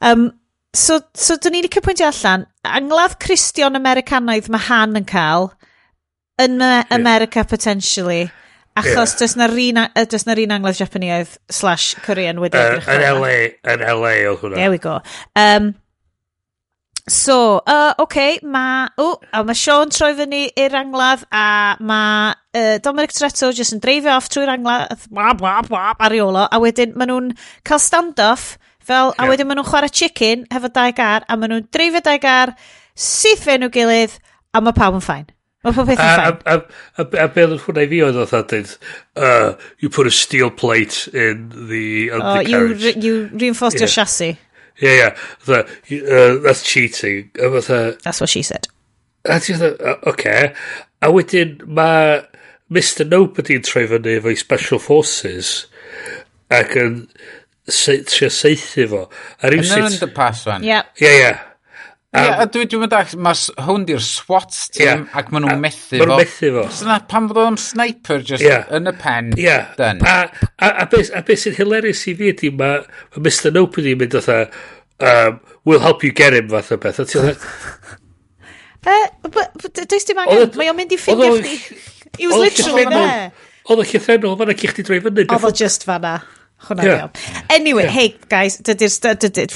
um, 0.00 0.28
so, 0.74 1.00
so 1.14 1.38
dyn 1.40 1.56
ni 1.56 1.64
wedi 1.64 1.82
pwyntio 1.82 2.12
allan, 2.12 2.44
angladd 2.68 3.16
Christian 3.24 3.80
Americanaidd 3.80 4.52
mae 4.52 4.68
Han 4.68 5.00
yn 5.00 5.08
cael 5.08 5.54
yn 6.38 6.60
America 6.94 7.44
potentially. 7.48 8.28
Achos 8.78 9.14
yeah. 9.14 9.18
does 9.22 9.36
na'r 9.38 9.58
un, 9.64 9.82
does 10.12 10.24
na'r 10.28 10.44
un 10.44 10.54
Angladd 10.58 10.78
Japaniaidd 10.80 11.34
slash 11.50 11.98
Korean 12.04 12.40
wedi 12.42 12.58
uh, 12.58 12.78
edrych. 12.78 12.88
Yn 12.94 13.04
LA, 13.18 13.36
yn 13.74 13.84
LA 13.84 14.14
oedd 14.30 14.42
hwnna. 14.42 14.58
There 14.60 14.72
we 14.72 14.80
go. 14.82 14.98
Um, 15.38 15.72
so, 17.08 17.62
uh, 17.66 17.94
oce, 17.96 18.02
okay, 18.04 18.38
mae... 18.42 18.88
O, 19.00 19.08
a 19.32 19.42
mae 19.46 19.58
Sean 19.58 19.92
troi 19.94 20.12
fyny 20.18 20.46
i'r 20.58 20.76
angladd 20.82 21.24
a 21.34 21.46
mae 21.80 22.32
uh, 22.32 22.76
Dominic 22.84 23.14
Toretto 23.16 23.50
jyst 23.56 23.76
yn 23.76 23.82
dreifio 23.84 24.16
off 24.16 24.30
trwy'r 24.32 24.54
angladd 24.56 25.08
bla 25.10 25.32
bla 25.38 25.58
bla 25.66 25.92
ar 25.94 26.16
iolo 26.16 26.46
a 26.46 26.60
wedyn 26.62 26.94
maen 26.98 27.12
nhw'n 27.12 27.30
cael 27.68 27.82
stand-off 27.82 28.56
fel 28.88 29.12
a 29.14 29.24
yeah. 29.24 29.32
wedyn 29.32 29.48
maen 29.48 29.60
nhw'n 29.60 29.70
chwarae 29.70 29.92
chicken 29.92 30.46
hefo 30.52 30.72
dau 30.72 30.92
gar 30.96 31.26
a 31.28 31.36
maen 31.36 31.54
nhw'n 31.54 31.68
dreifio 31.74 32.04
dau 32.04 32.20
gar 32.22 32.54
syth 32.98 33.44
fe 33.46 33.58
nhw 33.58 33.72
gilydd 33.72 34.16
a 34.52 34.62
mae 34.64 34.76
pawb 34.76 34.98
yn 34.98 35.04
ffain. 35.04 35.28
Mae 35.68 35.76
pob 35.76 35.88
peth 35.90 36.00
yn 36.00 36.08
ffain. 36.08 36.38
A, 36.48 36.56
a, 36.56 37.04
a, 37.04 37.06
a 37.20 37.28
oedd 37.28 37.58
hwnna 37.66 37.82
i 37.84 37.88
fi 37.90 37.98
oedd 38.06 38.16
oedd 38.22 38.30
dweud, 38.48 38.70
uh, 39.20 39.50
you 39.84 39.90
put 39.92 40.08
a 40.08 40.12
steel 40.14 40.48
plate 40.48 41.02
in 41.12 41.50
the 41.68 42.08
oh, 42.10 42.20
undercarriage. 42.22 42.86
Oh, 42.86 42.88
you, 42.88 42.94
re 42.94 43.02
you 43.04 43.38
reinforced 43.42 43.76
yeah. 43.76 43.84
your 43.84 43.92
chassis. 43.92 44.38
Yeah, 44.80 44.94
yeah. 44.94 45.16
The, 45.44 45.58
uh, 45.60 46.42
that's 46.42 46.62
cheating. 46.62 47.30
A 47.36 47.50
fatha... 47.50 47.98
That's 48.02 48.20
what 48.20 48.30
she 48.30 48.42
said. 48.42 48.68
A 49.26 49.40
ti 49.40 49.52
fatha, 49.52 49.98
okay. 50.08 50.54
A 51.02 51.12
wedyn 51.12 51.58
mae 51.66 52.22
Mr 52.72 53.04
Nobody 53.08 53.58
yn 53.58 53.66
troi 53.66 53.84
fyny 53.90 54.16
efo'i 54.22 54.38
Special 54.38 54.80
Forces 54.80 55.66
ac 56.54 56.72
yn 56.80 57.02
se, 57.68 57.98
trio 58.08 58.32
seithi 58.32 58.88
fo. 58.88 59.04
A. 59.42 59.52
Yn 59.52 59.66
yn 59.66 60.00
dy 60.00 60.10
pas 60.16 60.46
fan. 60.48 60.64
Yeah. 60.64 60.88
Yeah, 61.02 61.20
yeah. 61.20 61.44
Ie, 62.08 62.22
yeah, 62.24 62.46
dwi, 62.48 62.64
dwi'n 62.64 62.80
mynd 62.80 62.94
ac, 62.96 63.10
mae 63.20 63.64
hwn 63.66 63.82
di'r 63.84 64.00
SWAT 64.00 64.54
team 64.72 64.86
yeah, 64.86 65.00
ac 65.20 65.26
maen 65.28 65.44
nhw'n 65.44 65.58
methu 65.60 65.82
fo. 65.90 65.98
Maen 66.00 66.08
nhw'n 66.08 66.22
methu 66.22 66.48
fo. 66.54 66.62
Sna, 66.78 66.94
pan 67.10 67.26
fod 67.28 67.40
o'n 67.42 67.58
sniper 67.60 68.22
just 68.24 68.40
yeah. 68.40 68.62
yn 68.72 68.88
y 68.88 68.94
pen. 68.96 69.28
Yeah. 69.36 69.74
Done. 69.76 70.00
A, 70.08 70.30
a, 70.56 70.70
a 70.70 70.86
beth 70.88 71.12
be 71.28 71.36
sy'n 71.36 71.58
hilarious 71.58 72.06
i 72.08 72.14
fi 72.16 72.30
ydy, 72.32 72.48
mae 72.56 72.78
ma 73.12 73.20
Mr 73.20 73.52
Nope 73.52 73.84
yn 73.84 74.00
mynd 74.00 74.16
oedd 74.22 74.30
um, 74.32 75.36
we'll 75.68 75.84
help 75.84 76.00
you 76.06 76.08
get 76.16 76.32
him 76.32 76.48
fath 76.48 76.72
o 76.72 76.78
beth. 76.80 77.02
Oedd 77.04 77.12
e? 77.12 77.12
ti'n 78.88 79.34
dweud? 79.36 79.84
Does 79.92 80.08
dim 80.08 80.22
angen, 80.24 80.46
e- 80.46 80.62
mae 80.62 80.72
o'n 80.72 80.78
mynd 80.80 80.94
i 80.94 80.96
e 80.96 81.02
ffeindio 81.02 81.34
chdi. 81.42 81.58
He 82.16 82.30
was 82.30 82.40
literally 82.40 82.86
there. 82.88 83.26
Oedd 83.68 83.82
o 83.84 83.86
llythrenol, 83.90 84.38
fanna 84.40 84.56
cych 84.56 84.72
chdi 84.72 84.86
droi 84.88 85.02
fyny. 85.04 85.26
Oedd 85.28 85.44
o 85.44 85.52
just 85.52 85.84
fanna. 85.84 86.22
Hwna 86.70 86.88
yeah. 86.88 87.12
Anyway, 87.52 87.84
yeah. 87.84 87.92
hey 87.92 88.16
guys, 88.32 88.56
dydy'r... 88.64 89.52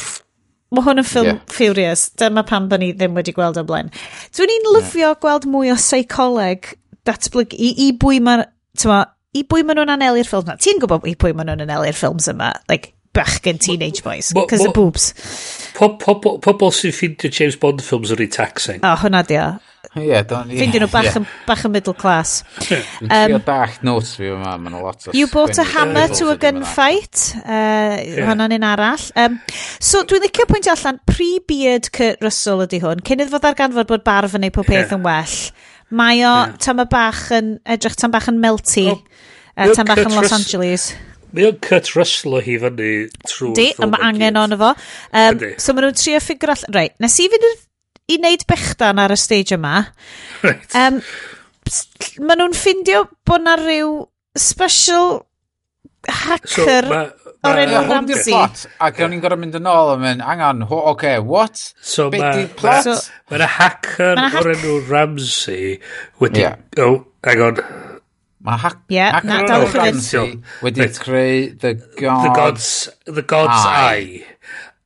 Mae 0.73 0.87
hwn 0.87 1.03
yn 1.03 1.09
ffilm 1.09 1.31
yeah. 1.31 1.41
Furious. 1.53 2.07
Dyma 2.21 2.47
pam 2.49 2.69
bod 2.71 2.81
ni 2.81 2.93
ddim 2.97 3.19
wedi 3.19 3.35
gweld 3.37 3.61
o 3.61 3.67
blaen. 3.69 3.91
Dwi'n 4.33 4.49
ni'n 4.49 4.71
lyfio 4.79 5.11
yeah. 5.11 5.19
gweld 5.21 5.49
mwy 5.53 5.73
o 5.73 5.77
seicoleg 5.81 6.75
datblyg 7.09 7.57
i, 7.59 7.75
i 7.89 7.91
bwy 7.97 8.23
mae... 8.25 8.47
Ma, 8.89 9.03
I 9.33 9.47
bwy 9.49 9.63
maen 9.65 9.79
nhw'n 9.81 9.93
anelu'r 9.95 10.29
ffilms 10.29 10.45
yma. 10.45 10.59
Ti'n 10.61 10.81
gwybod 10.83 11.07
i 11.09 11.15
bwy 11.17 11.33
maen 11.33 11.49
nhw'n 11.49 11.63
anelu'r 11.65 11.97
ffilms 11.97 12.27
yma? 12.29 12.51
Like, 12.69 12.93
bachgen 13.17 13.61
teenage 13.61 14.03
boys. 14.05 14.33
Because 14.37 14.65
of 14.67 14.75
boobs. 14.77 15.13
Pobl 15.77 15.97
po, 16.01 16.37
po, 16.37 16.53
po, 16.61 16.69
sy'n 16.69 16.93
ffindio 16.93 17.33
James 17.33 17.57
Bond 17.61 17.81
ffilms 17.85 18.13
yn 18.13 18.21
rhi 18.21 18.29
taxing. 18.33 18.83
O, 18.83 18.91
oh, 18.91 18.99
hwnna 19.01 19.23
di 19.29 19.39
o. 19.41 19.47
Ie, 19.99 20.15
don 20.31 20.51
i. 20.53 20.57
Fyndyn 20.61 20.85
nhw 20.85 20.89
bach, 20.93 21.09
yeah. 21.09 21.25
bach 21.45 21.65
yn 21.67 21.73
middle 21.75 21.93
class. 21.99 22.45
Yn 22.71 23.11
trio 23.11 23.41
dach 23.45 23.81
notes 23.85 24.13
fi 24.17 24.29
yma, 24.31 24.55
mae'n 24.63 24.77
lot 24.79 25.09
o... 25.11 25.15
You 25.17 25.27
bought 25.33 25.59
a 25.59 25.65
hammer 25.67 26.07
to 26.15 26.31
a 26.31 26.37
gunfight. 26.41 27.19
Uh, 27.43 27.99
yeah. 27.99 28.23
Hwna'n 28.29 28.55
un 28.57 28.67
arall. 28.69 29.05
Um, 29.19 29.41
so, 29.83 30.05
dwi'n 30.07 30.23
licio 30.23 30.47
pwynt 30.49 30.71
allan, 30.71 31.03
pre-beard 31.11 31.91
Kurt 31.93 32.23
Russell 32.25 32.63
ydy 32.65 32.81
hwn. 32.85 33.03
Cyn 33.09 33.25
iddo 33.25 33.35
fod 33.35 33.49
ar 33.51 33.59
ganfod 33.59 33.91
bod 33.91 34.07
barf 34.07 34.39
yn 34.39 34.47
neud 34.47 34.55
pob 34.55 34.71
peth 34.71 34.87
yeah. 34.87 34.95
yn 34.97 35.05
well. 35.05 35.39
Mae 35.93 36.23
o, 36.23 36.37
yeah. 36.47 36.55
tam 36.63 36.85
bach 36.95 37.25
yn, 37.35 37.57
edrych 37.77 37.99
tam 37.99 38.15
bach 38.15 38.31
yn 38.31 38.39
melty. 38.43 38.87
Oh. 38.95 39.03
Uh, 39.59 39.75
tam 39.75 39.91
bach 39.91 40.05
yn 40.07 40.15
Los 40.15 40.33
Angeles. 40.39 40.93
Mae 41.35 41.51
o'n 41.51 41.59
Kurt 41.65 41.91
Russell 41.99 42.39
o 42.39 42.45
hi 42.45 42.55
fyny 42.63 42.95
trwy... 43.27 43.53
Di, 43.59 43.69
a 43.83 43.91
mae 43.91 44.09
angen 44.13 44.39
o'n 44.41 44.55
efo. 44.57 44.73
Um, 45.11 45.45
so 45.59 45.75
maen 45.75 45.91
nhw'n 45.91 46.01
trio 46.01 46.23
ffigur 46.23 46.55
allan... 46.55 46.79
Reit, 46.79 46.97
nes 47.03 47.19
i 47.19 47.29
fynd 47.35 47.51
i 48.11 48.19
wneud 48.19 48.47
bechdan 48.51 49.01
ar 49.03 49.15
y 49.15 49.19
stage 49.21 49.55
yma. 49.57 49.77
Right. 50.43 50.79
Um, 50.79 51.03
maen 52.23 52.43
nhw'n 52.43 52.57
ffindio 52.57 53.05
bod 53.29 53.45
na 53.45 53.59
rhyw 53.61 53.93
special 54.39 55.21
hacker 56.09 56.83
so, 56.83 56.91
ma, 56.91 57.03
ma, 57.07 57.51
o'r 57.51 57.61
enw 57.63 57.83
Ramsey. 57.91 58.35
Ac 58.83 59.01
o'n 59.05 59.15
i'n 59.15 59.23
gorau 59.23 59.41
mynd 59.41 59.57
yn 59.59 59.69
ôl 59.71 59.93
a 59.95 59.97
mynd, 60.01 60.25
hang 60.27 60.43
on, 60.47 60.65
oce, 60.67 60.83
okay, 60.95 61.17
what? 61.19 61.63
So 61.81 62.11
Bit 62.11 62.25
ma, 62.25 62.33
plot? 62.59 62.89
So, 62.89 62.97
ma 63.31 63.43
na 63.43 63.49
hacker 63.59 64.15
ma 64.19 64.29
hac 64.33 64.43
o'r 64.43 64.53
enw 64.57 64.77
Ramsey 64.91 65.79
wedi... 66.23 66.45
Yeah. 66.45 66.59
Oh, 66.83 67.07
hang 67.27 67.45
on. 67.49 67.63
Mae 68.43 68.59
hac 68.59 68.81
yeah, 68.91 69.15
hacker 69.19 69.31
na, 69.31 69.41
o'r 69.43 69.67
enw 69.69 69.75
Ramsey 69.79 70.39
wedi 70.65 70.89
creu 70.99 71.51
the, 71.63 71.75
god... 72.01 72.25
the 72.27 72.37
God's, 72.41 72.71
the 73.07 73.23
god's 73.23 73.67
Eye. 73.67 74.25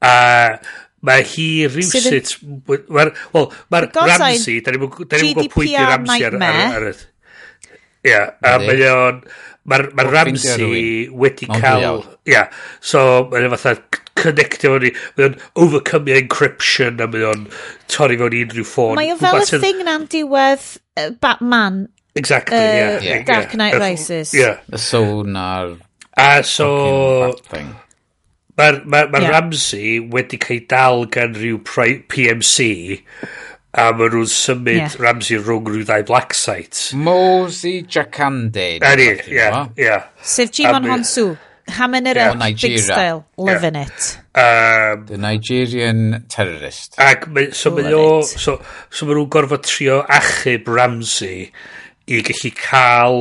eye. 0.04 0.06
Uh, 0.06 0.58
Mae 1.04 1.26
hi 1.28 1.48
rhywsut... 1.68 2.32
Mae'r 2.66 3.12
well, 3.34 3.50
ma 3.70 3.82
Ramsey, 3.84 4.62
da 4.64 4.72
ni'n 4.72 4.86
gwybod 4.86 5.52
pwy 5.52 5.68
di 5.68 5.76
Ramsey 5.76 6.24
ar, 6.26 6.38
ar, 6.40 6.62
ar, 6.78 6.88
ar, 6.92 7.04
Ia, 8.06 8.22
a 8.40 8.56
mae 8.62 8.88
o'n... 8.92 9.20
Mae'r 9.66 9.88
ma 9.98 10.06
Ramsey 10.06 11.08
wedi 11.10 11.48
cael... 11.50 12.00
Ia, 12.30 12.46
so 12.80 13.00
mae'n 13.32 13.50
fatha 13.56 13.76
connectio 14.16 14.72
fo'n 14.72 14.86
ni, 14.86 14.92
mae 15.18 15.28
o'n 15.28 15.38
overcome 15.62 16.14
encryption 16.16 17.02
a 17.02 17.08
mae 17.10 17.26
o'n 17.28 17.48
torri 17.92 18.18
fo'n 18.20 18.38
unrhyw 18.40 18.66
ffôn. 18.66 18.94
Mae 18.98 19.12
o 19.12 19.18
fel 19.20 19.42
y 19.42 19.60
thing 19.64 19.82
na'n 19.86 20.06
diwedd 20.12 20.68
Batman. 21.20 21.84
Exactly, 22.16 22.56
uh, 22.56 23.02
yeah. 23.04 23.26
Dark 23.28 23.52
Knight 23.58 23.76
Rises. 23.82 24.32
Yeah. 24.34 24.62
Y 24.72 24.80
sonar... 24.80 25.76
A 26.16 26.40
so... 26.46 27.34
Mae'r 28.56 28.84
ma, 28.88 29.04
ma 29.12 29.20
yeah. 29.20 29.34
Ramsey 29.34 29.98
wedi 30.12 30.38
cael 30.40 30.62
dal 30.70 31.04
gan 31.12 31.34
rhyw 31.36 31.58
PMC 31.66 32.68
a 33.76 33.90
maen 33.92 34.14
nhw'n 34.14 34.30
symud 34.32 34.78
yeah. 34.78 34.94
Ramsey 35.02 35.36
rhwng 35.42 35.68
rhyw 35.68 35.84
ddau 35.84 36.06
black 36.08 36.32
site. 36.34 36.94
Mosey 36.96 37.82
Jacande. 37.84 38.78
A 38.80 38.94
ni, 38.96 39.10
ie. 39.12 39.50
ia. 39.84 39.98
Sef 40.22 40.54
Jimon 40.56 40.88
Honsu. 40.88 41.34
Hamming 41.66 42.06
it 42.06 42.14
yeah. 42.14 42.30
up, 42.30 42.60
big 42.60 42.78
style, 42.78 43.26
loving 43.36 43.74
yeah. 43.74 43.88
it. 43.88 44.18
Um, 44.38 45.06
The 45.06 45.18
Nigerian 45.18 46.24
terrorist. 46.28 46.94
Ac, 46.96 47.26
so 47.58 47.72
mae 47.74 47.92
o, 47.92 48.22
so, 48.22 48.60
so 48.88 49.08
mae 49.08 49.18
nhw'n 49.18 49.32
gorfod 49.34 49.66
trio 49.66 49.98
achub 50.06 50.70
Ramsey 50.70 51.50
i 52.06 52.22
gallu 52.22 52.52
cael 52.54 53.20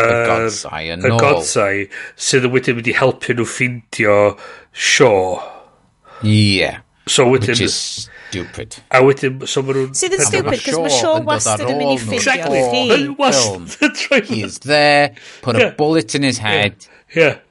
y 0.00 0.16
godsau 0.28 0.88
yn 0.94 1.04
ôl. 1.04 1.12
Y 1.12 1.20
godsau 1.22 1.84
sydd 2.28 2.48
wedyn 2.52 2.78
mynd 2.80 2.90
i 2.90 2.96
helpu 2.98 3.36
nhw 3.36 3.46
ffindio 3.48 4.18
sio. 4.72 5.12
Yeah. 6.24 6.82
So 7.06 7.26
wedyn... 7.28 7.52
Which 7.52 7.60
is 7.60 8.10
stupid. 8.30 8.78
A 8.90 9.02
wedyn... 9.04 9.42
So 9.46 9.62
ma 9.62 9.76
nhw'n... 9.76 9.94
Sydd 9.98 10.18
yn 10.18 10.24
stupid, 10.24 10.62
cos 10.64 10.78
mae 10.80 10.92
sio 10.98 11.14
wastad 11.28 11.64
yn 11.66 11.78
mynd 11.80 11.94
i 11.94 11.98
ffindio. 12.02 12.20
Exactly. 12.20 13.08
Wastad. 13.20 14.28
He 14.30 14.42
is 14.42 14.60
there, 14.64 15.14
put 15.42 15.58
yeah. 15.60 15.72
a 15.72 15.76
bullet 15.78 16.14
in 16.14 16.22
his 16.26 16.38
head. 16.38 16.86
Yeah. 17.14 17.22
yeah. 17.22 17.42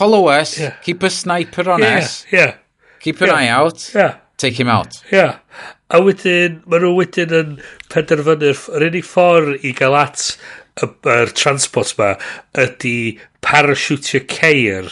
Follow 0.00 0.28
us, 0.28 0.58
yeah. 0.58 0.76
keep 0.82 1.02
a 1.02 1.10
sniper 1.10 1.68
on 1.70 1.80
yeah. 1.84 1.98
us. 1.98 2.24
Yeah. 2.32 2.54
Keep 3.00 3.20
an 3.20 3.28
yeah. 3.28 3.34
eye 3.34 3.48
out. 3.48 3.90
Yeah. 3.94 4.16
Take 4.36 4.58
him 4.58 4.68
out. 4.68 5.02
Yeah. 5.12 5.38
A 5.90 5.98
wedyn, 6.00 6.60
mae 6.70 6.80
nhw 6.80 6.94
wedyn 6.96 7.32
yn 7.34 7.54
penderfynu'r 7.92 8.60
unig 8.86 9.04
ffordd 9.04 9.64
i 9.66 9.72
gael 9.76 9.96
at 9.98 10.22
yr 10.80 11.32
transport 11.36 11.94
ma 11.98 12.14
ydy 12.58 12.96
parasiwtio 13.44 14.22
ceir 14.30 14.90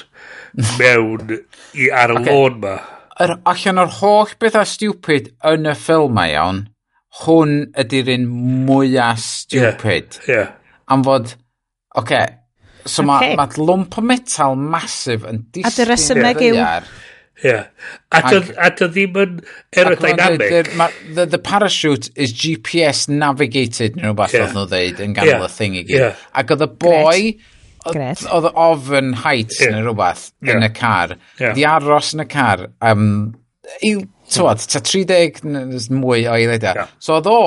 mewn 0.79 1.35
i, 1.35 1.91
ar 1.91 2.15
y 2.15 2.21
okay. 2.21 2.33
lôn 2.33 2.59
ma. 2.65 2.77
Yr, 3.19 3.35
allan 3.51 3.83
o'r 3.83 3.95
holl 3.99 4.35
bethau 4.41 4.67
stupid 4.69 5.33
yn 5.47 5.69
y 5.69 5.75
ffilm 5.79 6.15
ma 6.15 6.29
iawn, 6.31 6.65
hwn 7.25 7.57
ydy'r 7.83 8.13
un 8.15 8.29
mwyaf 8.69 9.23
stupid. 9.25 10.21
Yeah, 10.27 10.35
yeah. 10.35 10.55
Am 10.89 11.03
fod, 11.05 11.35
oce, 11.99 12.05
okay, 12.05 12.27
so 12.87 13.03
okay. 13.03 13.35
mae 13.35 13.37
ma 13.39 13.49
lwmp 13.59 13.99
o 14.01 14.05
metal 14.07 14.57
masif 14.59 15.27
yn 15.29 15.45
disgyn... 15.51 15.69
A 15.69 15.75
dy 15.75 15.89
resymeg 15.91 16.43
yw... 16.51 16.63
Yeah. 17.43 17.67
A 18.11 18.23
dy 18.27 18.89
ddim 18.89 19.19
yn 19.23 19.37
aerodynamic. 19.77 20.75
The, 21.15 21.27
the, 21.27 21.39
parachute 21.39 22.11
is 22.17 22.33
GPS 22.35 23.07
navigated, 23.09 23.99
neu 23.99 24.11
rhywbeth 24.11 24.35
yeah. 24.35 24.47
oedd 24.47 24.57
nhw 24.57 24.67
ddeud 24.73 25.03
yn 25.05 25.15
ganol 25.17 25.35
yeah. 25.37 25.47
y 25.47 25.53
thing 25.55 25.79
i 25.79 25.85
gyd. 25.85 26.01
Yeah. 26.01 26.25
Ac 26.41 26.55
oedd 26.55 26.65
y 26.67 26.71
boi, 26.83 27.21
oedd 27.87 28.49
ofn 28.51 29.13
heights 29.23 29.61
yeah. 29.63 29.77
neu 29.77 29.87
rhywbeth 29.87 30.31
yeah. 30.43 30.57
yn 30.57 30.67
y 30.67 30.73
car, 30.75 31.15
yeah. 31.39 31.55
di 31.55 31.67
aros 31.69 32.11
yn 32.17 32.25
y 32.25 32.29
car, 32.33 32.67
um, 32.91 33.07
yw, 33.87 34.03
tywod, 34.35 34.67
ta 34.75 34.83
30 34.83 35.89
mwy 35.95 36.27
o 36.27 36.35
eiledau. 36.35 36.83
Yeah. 36.83 36.99
So 37.03 37.21
oedd 37.21 37.31
o, 37.31 37.39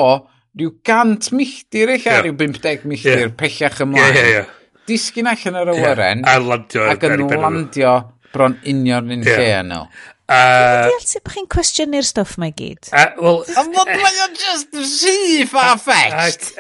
rhyw 0.56 0.74
gant 0.88 1.32
milltir 1.36 1.92
eich 1.98 2.08
ar, 2.08 2.22
yeah. 2.22 2.26
rhyw 2.30 2.40
50 2.40 2.88
milltir 2.88 3.26
yeah. 3.26 3.36
pellach 3.44 3.84
ymlaen. 3.84 4.16
Yeah, 4.16 4.24
yeah, 4.24 4.34
yeah. 4.40 4.58
Disgyn 4.88 5.28
allan 5.30 5.60
ar 5.60 5.70
y 5.72 5.78
yeah. 5.78 5.86
wyren. 5.86 6.26
A 6.28 6.40
landio. 6.42 6.88
Ac 6.96 7.08
yn 7.12 7.28
landio 7.44 8.00
Bron 8.32 8.58
union 8.68 9.12
yn 9.14 9.26
yeah. 9.28 9.40
lle 9.40 9.54
yno. 9.60 9.86
Uh, 10.32 10.86
Dwi'n 10.88 11.02
sut 11.04 11.24
bod 11.26 11.34
chi'n 11.36 11.48
cwestiynu'r 11.52 12.06
stwff 12.08 12.38
mae 12.40 12.54
gyd. 12.56 12.88
Uh, 12.96 13.10
well, 13.20 13.42
Am 13.60 13.72
fod 13.76 13.90
mae 13.90 14.22
o'n 14.24 14.38
just 14.40 14.78
rhy 14.78 15.48
far-fetched. 15.50 16.54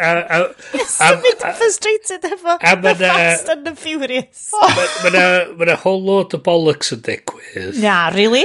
Ysyn 0.81 1.21
mynd 1.23 1.45
yn 1.47 1.55
frustrated 1.61 2.27
efo 2.33 2.57
The 2.59 2.95
Fast 2.99 3.53
and 3.53 3.69
the 3.69 3.75
Furious. 3.79 4.49
Mae 4.51 5.13
yna 5.13 5.77
whole 5.85 6.03
lot 6.03 6.35
o 6.35 6.41
bollocks 6.43 6.91
yn 6.97 7.05
digwydd. 7.07 7.79
Na, 7.79 8.09
really? 8.17 8.43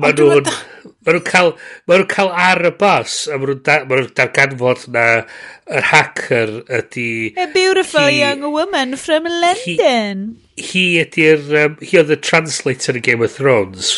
Mae 0.00 0.16
nhw'n... 0.16 0.48
Mae 1.06 1.14
nhw'n 1.14 1.26
cael, 1.28 1.52
ma 1.86 2.00
nhw 2.00 2.08
cael 2.10 2.32
ar 2.46 2.66
y 2.66 2.72
bus 2.80 3.18
a 3.30 3.36
mae 3.38 3.52
nhw'n 3.52 3.60
da, 3.68 3.76
ma 3.86 4.00
nhw 4.00 4.08
darganfod 4.18 4.88
na 4.90 5.04
yr 5.78 5.86
hacker 5.92 6.56
ydy... 6.80 7.10
A 7.38 7.46
beautiful 7.52 8.08
hi, 8.08 8.16
young 8.24 8.42
woman 8.50 8.96
from 8.98 9.28
London. 9.30 10.24
Hi, 10.58 10.66
hi 10.72 10.84
ydy'r... 11.04 11.46
Um, 11.62 11.78
hi 11.78 12.00
oedd 12.02 12.10
y 12.10 12.18
translator 12.26 12.98
yn 12.98 13.06
Game 13.06 13.22
of 13.22 13.38
Thrones. 13.38 13.94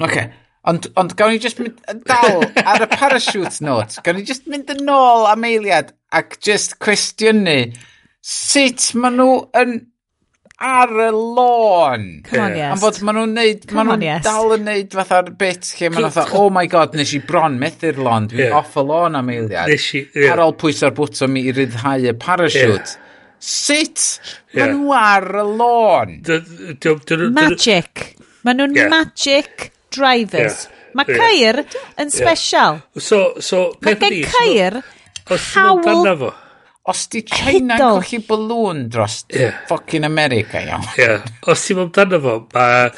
Oce. 0.00 0.08
Okay. 0.08 0.32
Ond, 0.64 0.86
ond 0.96 1.12
gawn 1.18 1.34
ni 1.34 1.40
just 1.44 1.58
mynd 1.60 1.82
yn 1.92 2.00
dal 2.08 2.40
ar 2.64 2.86
y 2.86 2.88
parachute 2.88 3.60
note. 3.60 4.00
Gawn 4.00 4.16
ni 4.16 4.24
just 4.24 4.48
mynd 4.48 4.72
yn 4.72 4.88
ôl 4.88 5.28
am 5.28 5.44
eiliad 5.44 5.92
ac 6.08 6.38
just 6.40 6.78
cwestiynu 6.80 7.58
sut 8.24 8.94
maen 8.96 9.20
nhw 9.20 9.34
yn 9.60 9.74
ar 10.58 10.88
y 10.88 11.10
lôn. 11.10 12.22
Come 12.22 12.42
on, 12.42 12.56
yes. 12.56 12.72
Am 12.72 12.80
fod 12.82 13.00
maen 13.04 13.18
nhw'n 13.18 13.32
neud, 13.36 13.64
maen 13.74 13.88
nhw'n 13.90 14.04
yes. 14.06 14.24
dal 14.26 14.54
yn 14.56 14.66
neud 14.68 14.94
fatha'r 14.94 15.30
bit 15.40 15.70
lle 15.78 15.90
maen 15.90 16.06
nhw'n 16.06 16.36
oh 16.38 16.50
my 16.54 16.66
god, 16.70 16.94
nes 16.98 17.14
i 17.16 17.20
bron 17.26 17.58
methu'r 17.60 17.98
lôn, 17.98 18.28
dwi'n 18.30 18.46
yeah. 18.46 18.58
off 18.58 18.76
y 18.78 18.84
lôn 18.86 19.18
am 19.18 19.32
eiliad. 19.34 19.72
Nes 19.72 19.88
i, 19.98 20.04
yeah. 20.14 20.34
Ar 20.34 20.44
ôl 20.46 20.54
pwyso'r 20.60 20.94
bwtwm 20.96 21.40
i 21.40 21.46
ryddhau 21.56 22.06
y 22.06 22.14
parachute. 22.20 22.94
Yeah. 22.94 23.00
Sut? 23.44 24.04
Yeah. 24.54 24.70
Maen 24.70 24.78
nhw 24.78 24.94
ar 25.00 25.28
y 25.42 25.46
lôn. 25.58 26.14
Magic. 27.34 28.06
Maen 28.46 28.62
nhw'n 28.62 28.78
yeah. 28.78 28.92
magic 28.92 29.70
drivers. 29.94 30.64
Yeah. 30.68 30.80
Mae 30.94 31.10
Cair 31.10 31.64
yeah. 31.64 31.86
yn 31.98 32.14
special. 32.14 32.78
So, 32.94 33.34
so, 33.42 33.66
Mae 33.82 33.98
gen 33.98 34.20
Cair 34.30 34.78
hawl 35.26 36.30
Os 36.84 37.06
di 37.08 37.22
China 37.24 37.78
yn 37.78 37.80
colli 37.80 38.18
balŵn 38.28 38.80
dros 38.92 39.22
yeah. 39.32 39.62
ffocin 39.64 40.04
America, 40.04 40.60
iawn. 40.60 40.84
Yeah. 41.00 41.22
Os 41.48 41.62
ti'n 41.64 41.78
mynd 41.80 41.96
amdano 41.96 42.20
fo, 42.20 42.34
mae 42.52 42.90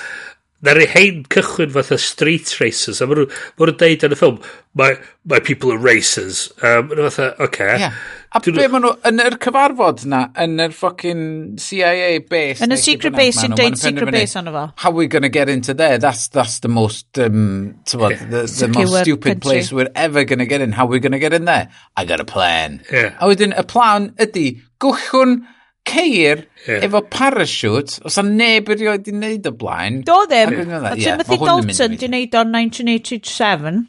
Na 0.65 0.73
rei 0.73 0.87
hein 0.89 1.25
cychwyn 1.29 1.73
fatha 1.75 1.99
street 2.01 2.49
racers, 2.63 3.03
a 3.05 3.07
maen 3.07 3.27
nhw'n 3.27 3.75
deud 3.77 4.05
yn 4.07 4.15
y 4.15 4.17
ffilm, 4.17 4.39
my, 4.73 4.95
my 5.29 5.41
people 5.41 5.73
are 5.73 5.81
racers. 5.81 6.47
Um, 6.63 6.89
fatha, 6.89 7.35
oce. 7.37 7.43
Okay. 7.49 7.75
Yeah. 7.83 7.99
A 8.33 8.41
be 8.41 8.65
maen 8.73 8.87
nhw, 8.87 8.95
yn 9.09 9.21
yr 9.21 9.37
cyfarfod 9.41 10.07
na, 10.09 10.23
yn 10.43 10.57
yr 10.65 10.73
fucking 10.77 11.27
CIA 11.61 12.23
base. 12.31 12.65
Yn 12.65 12.73
y 12.73 12.79
secret 12.81 13.15
base, 13.17 13.43
sy'n 13.45 13.57
deud 13.57 13.77
secret 13.81 14.11
base 14.13 14.37
ond 14.41 14.53
fo. 14.55 14.65
How 14.81 14.91
are 14.91 14.97
we 14.97 15.07
going 15.13 15.27
to 15.29 15.33
get 15.33 15.53
into 15.53 15.75
there? 15.75 15.99
That's, 15.99 16.29
that's 16.29 16.61
the 16.65 16.73
most, 16.73 17.19
um, 17.19 17.77
what, 17.93 18.17
the, 18.19 18.45
the 18.49 18.71
most 18.73 19.03
stupid 19.03 19.37
country. 19.37 19.41
place 19.41 19.73
we're 19.73 19.93
ever 19.95 20.25
going 20.25 20.41
to 20.41 20.47
get 20.47 20.61
in. 20.61 20.73
How 20.73 20.85
are 20.85 20.95
we 20.97 21.01
going 21.01 21.13
to 21.13 21.21
get 21.21 21.33
in 21.33 21.45
there? 21.45 21.69
I 21.97 22.07
got 22.07 22.21
a 22.21 22.25
plan. 22.25 22.83
Yeah. 22.91 23.13
A 23.21 23.29
wedyn, 23.29 23.53
y 23.57 23.67
plan 23.69 24.11
ydy, 24.17 24.49
gwchwn 24.81 25.43
ceir 25.87 26.45
yeah. 26.67 26.85
efo 26.87 27.03
parachute, 27.11 28.01
os 28.05 28.19
a 28.19 28.25
neb 28.27 28.69
erioed 28.75 29.09
i 29.09 29.15
wneud 29.15 29.49
y 29.49 29.53
blaen. 29.63 30.01
Do 30.07 30.19
ddim. 30.31 30.55
E. 30.59 30.81
A 30.81 30.95
Timothy 30.99 31.39
Dalton 31.43 31.97
di 31.97 32.11
wneud 32.11 32.37
o'n 32.41 32.53
1987. 32.55 33.83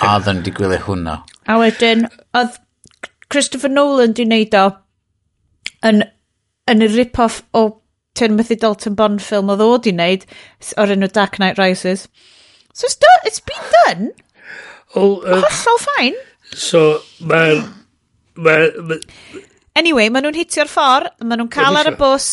A 0.00 0.14
ddyn 0.22 0.42
di 0.46 0.54
gwylio 0.54 0.80
hwnna. 0.86 1.18
A 1.50 1.58
wedyn, 1.60 2.06
oedd 2.38 2.58
Christopher 3.32 3.72
Nolan 3.72 4.16
di 4.16 4.26
wneud 4.28 4.56
o 4.58 4.66
yn, 5.88 6.04
yn 6.70 6.86
y 6.86 6.90
rip-off 6.94 7.42
o 7.58 7.66
Timothy 8.18 8.58
Dalton 8.60 8.96
Bond 8.98 9.22
film 9.24 9.50
oedd 9.52 9.64
o 9.64 9.70
di 9.82 9.94
wneud 9.94 10.26
o'r 10.80 10.94
enw 10.94 11.10
Dark 11.10 11.40
Knight 11.40 11.60
Rises. 11.60 12.08
So 12.72 12.86
it's, 12.86 12.96
done, 12.96 13.24
it's 13.28 13.40
been 13.40 13.72
done. 13.84 14.12
Well, 14.94 15.20
uh, 15.26 15.42
Hollol 15.42 15.80
fine. 15.88 16.20
So, 16.52 17.00
mae'r... 17.20 17.64
Mae, 18.32 18.70
ma, 18.88 18.96
Anyway, 19.78 20.10
maen 20.12 20.26
nhw'n 20.26 20.36
hitio'r 20.36 20.68
ffordd, 20.68 21.14
maen 21.24 21.40
nhw'n 21.40 21.52
cael 21.52 21.78
ar 21.80 21.88
y 21.88 21.94
bws, 21.96 22.28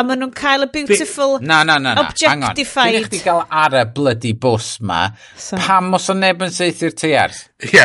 a 0.00 0.04
maen 0.06 0.22
nhw'n 0.22 0.32
cael 0.36 0.64
y 0.64 0.70
beautiful 0.72 1.36
Be, 1.38 1.48
na, 1.50 1.60
na, 1.68 1.76
na, 1.76 1.92
na. 1.92 2.06
objectified. 2.06 2.94
Hang 2.94 3.02
on, 3.02 3.08
chdi 3.10 3.20
gael 3.26 3.42
ar 3.62 3.76
y 3.76 3.84
bloody 3.96 4.32
bws 4.40 4.70
ma, 4.88 5.02
so. 5.36 5.58
pam 5.60 5.92
os 5.98 6.08
o 6.08 6.16
neb 6.16 6.40
yn 6.46 6.54
seithi'r 6.56 6.96
teiar? 6.96 7.36
Ie. 7.68 7.84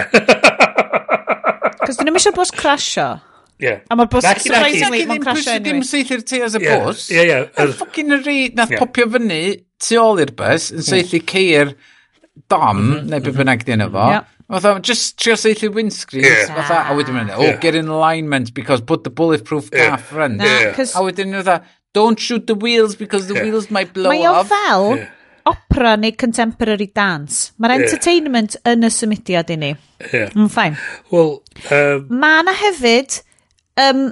Cos 1.86 2.00
dyn 2.00 2.08
nhw'n 2.08 2.22
eisiau 2.22 2.38
bws 2.38 2.54
crasio. 2.56 3.10
Yeah. 3.60 3.84
A 3.92 3.96
mae'r 3.96 4.10
bus 4.12 4.26
surprisingly 4.28 5.04
mae'n 5.10 5.24
crasio 5.24 5.54
anyway. 5.58 5.76
Dim 5.76 5.84
seithi 5.88 6.16
i'r 6.18 6.24
tu 6.28 6.40
as 6.48 6.56
y 6.56 6.64
bus. 6.64 7.06
Ie, 7.12 7.22
ie. 7.24 7.42
Yr 7.64 7.76
ffocin 7.76 8.16
yr 8.16 8.24
nath 8.56 8.74
yeah. 8.74 8.80
popio 8.80 9.08
fyny 9.12 9.42
tu 9.84 10.00
ôl 10.00 10.24
i'r 10.24 10.32
bus 10.40 10.72
yn 10.76 10.88
seithi 10.88 11.22
ceir 11.28 11.76
dom, 12.52 12.80
mm 12.80 12.96
-hmm, 12.96 13.12
neu 13.12 13.20
beth 13.20 13.32
mhm. 13.34 13.42
bynnag 13.44 13.68
dyn 13.68 13.84
nhw 13.84 13.92
fo. 13.92 14.08
Yeah. 14.12 14.32
Fatha, 14.48 14.80
just 14.80 15.18
trio 15.18 15.36
saethu 15.36 15.72
windscreens. 15.74 16.30
Yeah. 16.30 16.54
Fatha, 16.54 16.92
a 16.92 16.96
wedyn 16.98 17.16
mynd, 17.18 17.32
oh, 17.34 17.42
yeah. 17.42 17.58
get 17.58 17.74
in 17.74 17.88
alignment 17.88 18.54
because 18.54 18.82
put 18.82 19.04
the 19.04 19.10
bulletproof 19.10 19.72
car 19.72 19.80
yeah. 19.80 19.96
front. 19.96 20.38
Nah, 20.38 20.46
yeah. 20.46 20.82
A 20.94 21.02
wedyn 21.02 21.34
fatha, 21.34 21.64
e, 21.64 21.78
don't 21.94 22.20
shoot 22.20 22.46
the 22.46 22.54
wheels 22.54 22.96
because 22.96 23.28
the 23.28 23.34
yeah. 23.34 23.44
wheels 23.44 23.72
might 23.72 23.94
blow 23.94 24.10
Mae 24.10 24.26
off. 24.26 24.52
Mae 24.52 24.58
o 24.58 24.66
fel 24.68 24.98
yeah. 24.98 25.08
opera 25.50 25.96
neu 25.98 26.14
contemporary 26.14 26.92
dance. 26.94 27.54
Mae'r 27.58 27.74
entertainment 27.80 28.58
yeah. 28.60 28.76
yn 28.76 28.86
y 28.86 28.92
symudiad 28.94 29.50
i 29.50 29.58
ni. 29.64 29.72
Yeah. 30.12 30.30
Mm, 30.36 30.52
fine. 30.52 30.78
Well, 31.10 31.42
um, 31.72 32.06
Mae 32.14 32.44
yna 32.44 32.54
hefyd 32.62 33.18
um, 33.82 34.06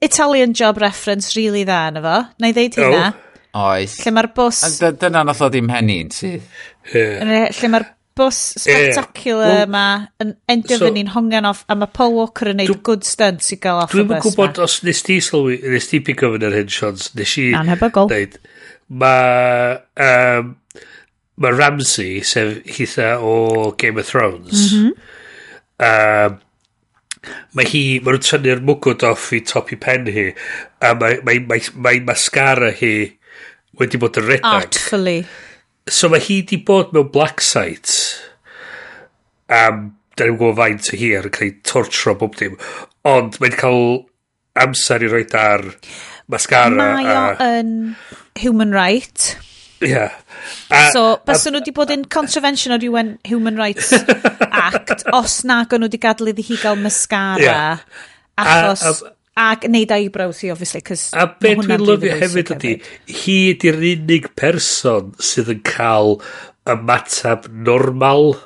Italian 0.00 0.56
job 0.56 0.80
reference 0.80 1.36
really 1.36 1.66
dda 1.68 1.82
yna 1.92 2.04
fo. 2.06 2.16
Na 2.40 2.48
i 2.48 2.56
ddeud 2.56 2.80
hynna. 2.80 3.04
Oh. 3.12 3.20
Oes. 3.54 4.00
Lle 4.02 4.10
mae'r 4.16 4.32
bws... 4.34 4.64
Dyna 4.98 5.20
nath 5.28 5.44
o 5.44 5.50
ddim 5.52 5.68
henni'n 5.70 6.08
sydd. 6.10 6.48
Yeah. 6.90 7.52
Lle 7.54 7.70
mae'r 7.70 7.84
bws 8.18 8.40
spectacular 8.62 9.50
yeah. 9.50 9.64
yma 9.66 9.84
yn 10.22 10.34
endio 10.54 10.78
so, 10.78 10.88
fyny'n 10.88 11.12
hongen 11.14 11.48
off 11.48 11.64
a 11.68 11.76
mae 11.78 11.90
Paul 11.96 12.14
Walker 12.18 12.52
yn 12.52 12.60
neud 12.62 12.82
good 12.86 13.06
stunts 13.08 13.52
i 13.54 13.60
gael 13.62 13.82
off 13.84 13.94
y 13.94 14.02
bus 14.02 14.10
Dwi'n 14.10 14.26
gwybod 14.28 14.60
os 14.64 14.78
nes 14.86 15.02
ti 15.06 15.18
sylwi 15.24 15.58
nes 15.74 15.90
ti 15.90 16.02
pick 16.04 16.26
up 16.26 16.38
yn 16.38 16.46
yr 16.50 16.58
hyn 16.60 16.70
Sions 16.72 17.10
nes 17.18 17.38
i 17.42 17.48
anhebygol 17.58 18.12
mae 19.02 19.80
um, 20.08 20.54
Mae 21.34 21.50
Ramsey 21.50 22.20
sef 22.22 22.60
hitha 22.76 23.16
o 23.18 23.72
Game 23.80 23.98
of 23.98 24.06
Thrones 24.06 24.70
mm 24.70 24.94
um, 25.84 26.40
mae 27.56 27.68
hi 27.70 27.82
mae 28.04 28.14
nhw'n 28.14 28.24
tynnu'r 28.26 28.62
mwgwd 28.68 29.04
off 29.08 29.30
i 29.36 29.40
top 29.48 29.72
i 29.74 29.78
pen 29.80 30.08
hi 30.12 30.26
a 30.84 30.92
mae, 30.98 31.20
mae, 31.26 31.40
mae, 31.48 31.62
mae 31.86 32.02
mascara 32.04 32.70
hi 32.76 32.94
wedi 33.80 34.00
bod 34.00 34.20
yn 34.20 34.28
redag 34.28 34.66
artfully. 34.66 35.22
So 35.90 36.10
mae 36.12 36.22
hi 36.24 36.40
di 36.48 36.60
bod 36.66 36.92
mewn 36.94 37.10
black 37.14 37.42
sites 37.44 38.03
am 39.52 39.86
da 40.14 40.26
ni'n 40.26 40.38
gwybod 40.38 40.58
faint 40.60 40.90
o 40.94 40.98
hir 40.98 41.28
yn 41.28 41.34
cael 41.34 41.48
ei 41.50 41.54
tortro 41.66 42.14
bob 42.18 42.36
dim 42.38 42.58
ond 43.08 43.40
mae'n 43.42 43.56
cael 43.58 43.88
amser 44.64 45.04
i 45.04 45.10
roed 45.10 45.34
ar 45.38 45.66
mascara 46.30 46.70
mae 46.74 47.08
o 47.10 47.16
a... 47.16 47.48
yn 47.58 47.74
human 48.42 48.72
right 48.74 49.34
yeah. 49.84 50.14
A, 50.70 50.90
so, 50.92 51.02
bas 51.26 51.44
nhw 51.46 51.58
wedi 51.58 51.74
bod 51.74 51.92
yn 51.94 52.06
contravention 52.10 52.74
o'r 52.76 52.86
UN 52.88 53.14
Human 53.28 53.58
Rights 53.60 53.92
Act, 54.66 55.04
os 55.12 55.42
nag 55.48 55.74
o'n 55.74 55.84
nhw 55.84 55.90
wedi 55.90 56.00
gadw 56.02 56.30
iddi 56.30 56.46
hi 56.46 56.58
gael 56.62 56.80
mascara, 56.80 57.42
yeah. 57.42 57.84
achos, 58.40 59.02
a, 59.02 59.10
a, 59.10 59.50
ac 59.54 59.68
neud 59.70 59.92
eyebrows 59.94 60.40
hi, 60.44 60.52
obviously, 60.54 60.82
cys... 60.86 61.08
A 61.18 61.26
be 61.28 61.54
dwi'n 61.58 61.84
lyfio 61.84 62.16
hefyd 62.22 62.54
ydy, 62.56 62.74
hi 63.20 63.38
ydy'r 63.52 63.80
unig 63.92 64.30
person 64.38 65.12
sydd 65.18 65.52
yn 65.56 65.62
cael 65.66 66.18
ymatab 66.70 67.50
normal 67.52 68.36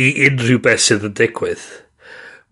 i 0.00 0.10
unrhyw 0.28 0.60
beth 0.64 0.82
sydd 0.84 1.06
yn 1.08 1.14
digwydd. 1.18 1.64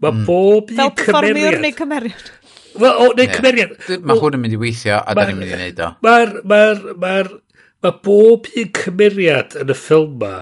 Mae 0.02 0.14
mm. 0.14 0.24
bob 0.28 0.72
un 0.72 0.94
cymeriad... 0.98 1.56
Fel 1.56 1.64
neu 1.64 1.76
cymeriad. 1.78 2.30
Wel, 2.72 2.92
o, 2.92 3.08
neu 3.12 3.26
yeah. 3.26 3.34
cymeriad. 3.36 3.74
Mae 4.02 4.20
hwn 4.20 4.38
yn 4.38 4.44
mynd 4.44 4.56
i 4.56 4.60
weithio, 4.60 4.98
a 4.98 5.16
da 5.16 5.26
ni'n 5.28 5.40
mynd 5.40 5.52
i 5.52 5.56
wneud 5.58 5.82
o. 5.82 5.90
Mae'r... 6.06 6.36
Mae'r... 6.52 6.84
Mae'r... 7.02 7.32
Mae 7.82 7.98
bob 8.06 8.46
un 8.62 8.72
cymeriad 8.78 9.56
yn 9.58 9.74
y 9.74 9.78
ffilm 9.78 10.16
ma... 10.22 10.36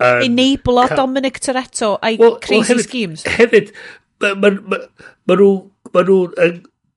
Enable 0.00 0.80
o 0.80 0.96
Dominic 0.96 1.42
Toretto 1.44 1.98
a'i 2.00 2.16
well, 2.16 2.38
crazy 2.40 2.72
well, 2.72 2.84
schemes. 2.86 3.24
Hefyd, 3.28 3.74
mae 4.24 4.36
ma, 4.40 4.54
ma, 4.72 4.82
ma 5.28 5.36
nhw... 5.36 5.52
Mae 5.92 6.06
nhw 6.08 6.20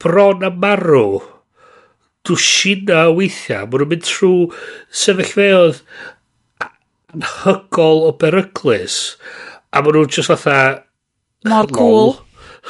bron 0.03 0.44
a 0.44 0.49
marw 0.52 1.22
dwsina 2.28 3.06
o 3.10 3.18
weithiau. 3.20 3.68
Mae 3.68 3.80
nhw'n 3.80 3.91
mynd 3.94 4.07
trwy 4.07 4.48
sefyllfeoedd 5.03 5.84
anhygol 7.14 8.03
o 8.10 8.11
beryglus. 8.19 9.15
A 9.73 9.81
maen 9.81 9.99
nhw'n 9.99 10.11
just 10.11 10.31
fatha... 10.34 10.84
Mor 11.48 11.68
cool. 11.76 12.15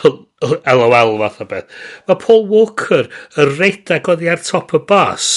LOL 0.04 1.18
fath 1.22 1.42
o 1.44 1.48
beth. 1.50 1.82
Mae 2.08 2.20
Paul 2.20 2.48
Walker 2.52 3.08
y 3.38 3.48
redag 3.56 4.10
oddi 4.12 4.32
ar 4.32 4.42
top 4.44 4.74
y 4.76 4.82
bus. 4.90 5.28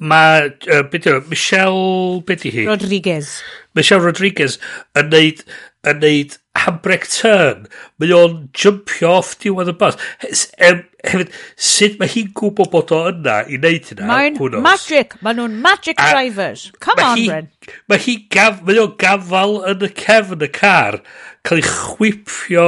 Mae, 0.00 0.52
uh, 0.72 0.84
beth 0.88 1.08
yw, 1.10 1.18
e? 1.20 1.24
Michelle, 1.28 2.20
beth 2.28 2.46
hi? 2.48 2.64
Rodriguez. 2.68 3.34
Michelle 3.76 4.04
Rodriguez 4.06 4.56
yn 4.98 5.10
neud, 5.12 5.44
yn 5.90 6.00
neud 6.04 6.39
handbrake 6.58 7.06
turn, 7.08 7.66
mae 8.00 8.12
o'n 8.14 8.36
jumpio 8.56 9.12
off 9.20 9.36
diwedd 9.42 9.70
y 9.70 9.74
bus. 9.80 9.98
Hefyd, 10.20 11.30
sut 11.56 11.98
mae 12.00 12.10
hi'n 12.10 12.32
gwybod 12.36 12.72
bod 12.72 12.94
o 12.94 13.02
yna 13.12 13.40
i 13.46 13.58
wneud 13.60 13.90
hynna? 13.92 14.08
Mae'n 14.10 14.40
magic. 14.64 15.16
Mae 15.24 15.38
nhw'n 15.38 15.60
magic 15.64 16.00
a 16.02 16.10
drivers. 16.12 16.66
Come 16.82 17.04
on, 17.06 17.14
hi, 17.18 17.28
Bryn. 17.30 17.52
Mae 17.90 18.02
hi 18.04 18.16
gaf, 18.34 18.64
mae 18.66 18.80
o'n 18.82 18.96
gafal 19.00 19.60
yn 19.70 19.86
y 19.86 19.92
cefn 20.02 20.44
y 20.44 20.50
car, 20.56 21.00
cael 21.46 21.62
ei 21.62 21.68
chwipio 21.70 22.66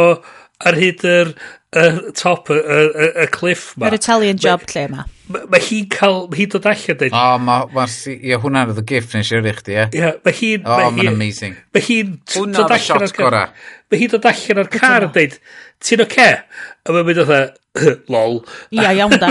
ar 0.62 0.78
hyd 0.78 1.04
yr, 1.08 1.34
y 1.72 2.12
top, 2.16 2.50
y, 2.52 2.60
y, 2.60 3.10
y 3.24 3.26
cliff 3.34 3.72
ma. 3.76 3.88
Yr 3.90 3.98
Italian 3.98 4.40
job 4.40 4.64
lle 4.72 4.86
ma. 4.92 5.06
Mae 5.30 5.46
ma 5.52 5.58
hi'n 5.62 5.86
cael, 5.92 6.16
mae 6.32 6.40
hi'n 6.40 6.50
dod 6.50 6.66
allan 6.66 6.98
dweud. 6.98 7.14
O, 7.14 7.26
mae 7.38 7.66
ma, 7.74 7.84
ma 7.86 8.38
hwnna 8.42 8.64
oedd 8.66 8.80
y 8.82 8.84
gift 8.90 9.14
nes 9.14 9.30
i'r 9.30 9.46
chdi, 9.60 9.76
ie? 9.76 9.84
Ie, 10.00 10.08
mae 10.26 10.34
hi'n... 10.34 10.64
O, 10.66 10.78
mae'n 10.96 11.12
amazing. 11.12 11.54
Mae 11.74 11.84
hi'n 11.86 12.16
dod 12.26 12.74
allan 12.74 13.06
o'r 13.06 13.14
car. 13.16 13.36
Mae 13.92 14.00
hi'n 14.00 14.12
dod 14.16 14.26
allan 14.32 14.62
o'r 14.64 14.70
car 14.72 15.06
yn 15.06 15.12
dweud, 15.14 15.36
ti'n 15.86 16.04
oce? 16.06 16.28
A 16.82 16.96
mae'n 16.96 17.08
mynd 17.08 17.22
oedd 17.22 18.02
lol. 18.10 18.40
Ia, 18.74 18.90
iawn 18.98 19.14
da. 19.22 19.30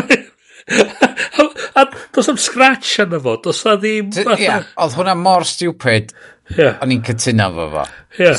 a 1.82 1.86
dos 2.16 2.32
am 2.32 2.40
scratch 2.40 2.96
yna 3.04 3.20
fo, 3.28 3.36
dos 3.44 3.62
na 3.68 3.76
ddim... 3.82 4.16
Ie, 4.38 4.50
oedd 4.80 4.98
hwnna 4.98 5.18
mor 5.20 5.48
stupid, 5.50 6.16
o'n 6.56 6.96
i'n 6.96 7.04
cytuno 7.08 7.52
fo 7.58 7.70
fo. 7.76 7.86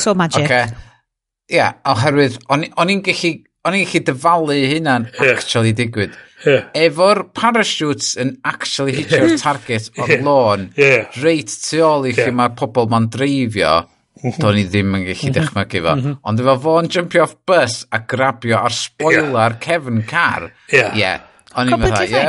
So 0.01 0.17
magic. 0.17 0.49
Ie, 1.53 1.65
oherwydd, 1.93 2.41
o'n 2.49 2.65
i'n 2.65 3.01
gallu, 3.05 3.35
o'n 3.67 3.77
i'n 3.77 3.87
gallu 3.87 4.05
dyfalu 4.09 4.61
hynna'n 4.73 5.09
actually 5.29 5.77
digwydd 5.77 6.17
yeah. 6.45 6.69
efo'r 6.85 7.25
parachutes 7.35 8.13
yn 8.21 8.35
actually 8.47 8.95
hitio'r 8.99 9.35
target 9.41 9.89
o'r 9.97 10.15
yeah. 10.15 10.23
lôn, 10.27 10.69
yeah. 10.79 11.09
reit 11.23 11.51
tu 11.65 11.83
ôl 11.85 12.07
i 12.07 12.13
yeah. 12.13 12.27
lle 12.27 12.37
mae'r 12.39 12.55
pobl 12.59 12.89
ma'n 12.91 13.09
dreifio, 13.13 13.75
do'n 14.39 14.61
i 14.61 14.65
ddim 14.69 14.95
yn 14.99 15.05
gallu 15.09 15.35
dechymagu 15.35 15.83
fo. 15.83 15.97
Ond 16.29 16.45
efo 16.45 16.57
fo'n 16.67 16.89
jumpio 16.93 17.25
off 17.27 17.37
bus 17.47 17.83
a 17.91 18.03
grabio 18.07 18.61
ar 18.63 18.75
spoiler 18.75 19.57
yeah. 19.57 19.61
cefn 19.67 20.03
car, 20.09 20.49
ie, 20.71 20.79
yeah. 20.79 20.97
yeah, 20.99 21.21
O'n 21.53 21.69
i'n 21.69 21.77
meddwl, 21.77 22.07
ie, 22.09 22.21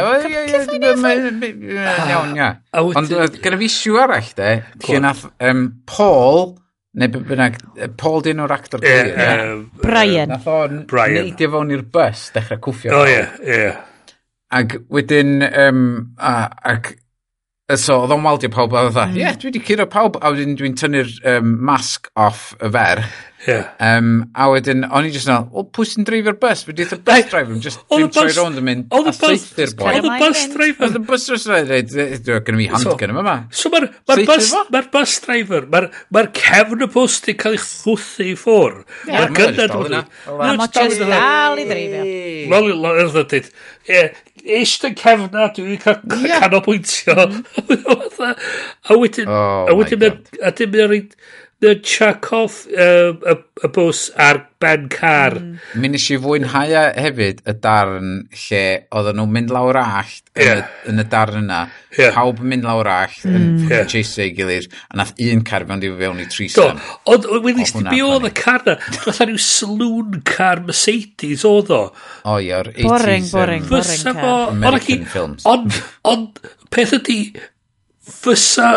iawn, 2.11 2.35
ia. 2.36 2.51
Ond 2.77 3.15
gyda 3.41 3.57
fi 3.61 3.70
siw 3.73 3.97
arall, 4.03 4.28
de, 4.36 4.51
lle 4.85 5.01
nath 5.01 5.24
um, 5.49 5.65
Paul, 5.89 6.53
neu 7.01 7.15
bynnag, 7.15 7.57
Paul 8.01 8.20
dyn 8.27 8.45
o'r 8.45 8.53
actor 8.59 8.85
glir, 8.85 9.15
ie? 9.15 9.57
Brian. 9.81 10.35
Nath 10.35 10.51
o'n 10.53 10.85
neidio 10.85 11.51
fewn 11.57 11.73
i'r 11.73 11.86
bus, 11.95 12.28
dechrau 12.36 12.61
cwffio. 12.69 12.93
O, 12.99 13.03
ie, 13.09 13.24
ie. 13.49 13.73
Ac 14.55 14.78
wedyn, 14.94 15.40
um, 15.51 15.82
a, 16.18 16.35
ac, 16.74 16.94
so 17.81 18.02
oedd 18.05 18.12
o'n 18.14 18.24
waldio 18.26 18.51
pawb, 18.52 18.74
a 18.76 18.86
dda, 18.90 19.09
ie, 19.16 19.28
dwi 19.40 19.51
wedi 19.51 19.62
curo 19.66 19.86
pawb, 19.90 20.18
a 20.20 20.31
wedyn 20.35 20.55
dwi'n 20.59 20.74
tynnu'r 20.78 21.14
um, 21.36 21.55
masg 21.64 22.10
off 22.20 22.52
y 22.60 22.70
fer. 22.74 23.01
Yeah. 23.44 23.66
Um, 23.82 24.31
a 24.32 24.47
wedyn, 24.48 24.86
o'n 24.89 25.05
i 25.05 25.10
jyst 25.12 25.28
na, 25.28 25.43
o, 25.52 25.66
pwy 25.74 25.89
sy'n 25.89 26.06
dreifio'r 26.09 26.39
bus? 26.40 26.62
Fe 26.64 26.72
dweud 26.76 26.94
y 26.94 26.98
bus 27.05 27.26
driver, 27.28 27.52
yn 27.52 27.64
just 27.64 27.82
ddim 27.90 28.12
troi 28.14 28.31
rownd 28.36 28.60
yn 28.60 28.66
mynd, 28.68 28.86
a 28.89 29.12
saethu'r 29.16 29.74
boi. 29.81 29.90
Oedd 29.90 30.09
y 30.09 30.14
bus 30.22 30.44
driver. 30.55 30.86
Oedd 30.86 30.97
y 30.97 31.02
bus 31.10 31.26
driver, 31.28 31.82
dwi'n 32.24 32.47
gynnu 32.47 32.60
mi 32.60 32.68
handgun 32.72 33.12
yma. 33.12 33.36
So 33.52 33.72
mae'r 33.74 33.89
ma 33.90 34.18
bus, 34.31 34.52
ma 34.72 34.85
bus 34.94 35.16
driver, 35.26 35.68
mae'r 35.74 35.90
ma 36.16 36.24
cefn 36.40 36.86
y 36.86 36.90
bus 36.94 37.18
di 37.26 37.36
cael 37.43 37.59
ei 37.59 37.64
chwthu 37.64 38.28
i 38.31 38.36
ffwr. 38.40 38.78
Mae'r 39.10 39.36
gynnad 39.40 39.76
o'n 39.81 39.98
i. 40.01 40.05
Mae'n 40.31 40.64
just 40.78 41.05
dal 41.05 41.60
i 41.60 41.68
dreifio. 41.68 42.06
Mae'n 42.55 42.70
dal 42.86 43.18
i 43.18 43.24
dreifio 43.35 44.14
eist 44.45 44.85
yn 44.87 44.97
cefna, 44.99 45.49
dwi'n 45.57 45.81
cael 45.83 46.01
yeah. 46.27 46.43
canolbwyntio. 46.45 47.15
a 48.91 48.99
wedyn, 48.99 49.31
oh 49.31 49.71
a 49.71 49.77
wedyn, 49.79 50.21
a 50.43 50.53
dim 50.57 50.77
yn 50.77 50.91
rhaid, 50.91 51.16
the 51.65 51.77
chuck 51.77 52.31
off 52.32 52.66
uh, 52.66 53.16
y, 53.16 53.35
y 53.65 53.69
bws 53.73 54.11
ar 54.20 54.41
ben 54.61 54.89
car. 54.93 55.39
Mm. 55.39 55.55
Mi 55.81 55.89
nes 55.95 56.05
i 56.12 56.19
fwynhau 56.20 56.73
e 56.77 56.82
hefyd 57.01 57.41
y 57.49 57.55
darn 57.65 58.11
lle 58.43 58.61
oedden 58.93 59.16
nhw'n 59.16 59.32
mynd 59.32 59.55
lawr 59.55 59.78
allt 59.81 60.28
yeah. 60.36 60.45
yn, 60.45 60.61
y, 60.61 60.91
yn 60.93 61.01
y 61.01 61.07
darn 61.15 61.39
yna. 61.41 61.61
Yeah. 61.97 62.12
Pawb 62.16 62.43
yn 62.45 62.51
mynd 62.53 62.69
lawr 62.69 62.91
allt 62.93 63.24
mm. 63.24 63.39
yn 63.39 63.47
yeah. 63.70 63.86
chase 63.89 64.27
ei 64.27 64.35
gilydd 64.36 64.69
a 64.91 65.01
nath 65.01 65.15
un 65.24 65.45
car 65.49 65.65
fewn 65.70 65.86
i 65.89 65.93
fewn 66.03 66.20
i 66.20 66.28
trisam. 66.35 66.82
Do, 66.82 66.99
ond 67.15 67.31
wedi 67.47 67.69
sti 67.70 67.86
be 67.89 68.03
oedd 68.05 68.28
y 68.28 68.32
car 68.43 68.66
na? 68.69 68.77
Nath 68.99 69.23
rhyw 69.24 69.41
saloon 69.47 70.20
car 70.28 70.61
Mercedes 70.69 71.47
oedd 71.49 71.73
o. 71.73 71.82
O 72.28 72.36
ie, 72.45 72.53
o'r 72.59 72.74
80s. 72.74 72.91
Boring, 72.93 73.31
boring, 73.32 73.69
boring 73.73 74.20
car. 74.20 74.53
American 74.53 75.09
films. 75.16 75.49
Ond 76.12 76.45
peth 76.74 76.93
ydi, 77.01 77.23
fysa 78.05 78.74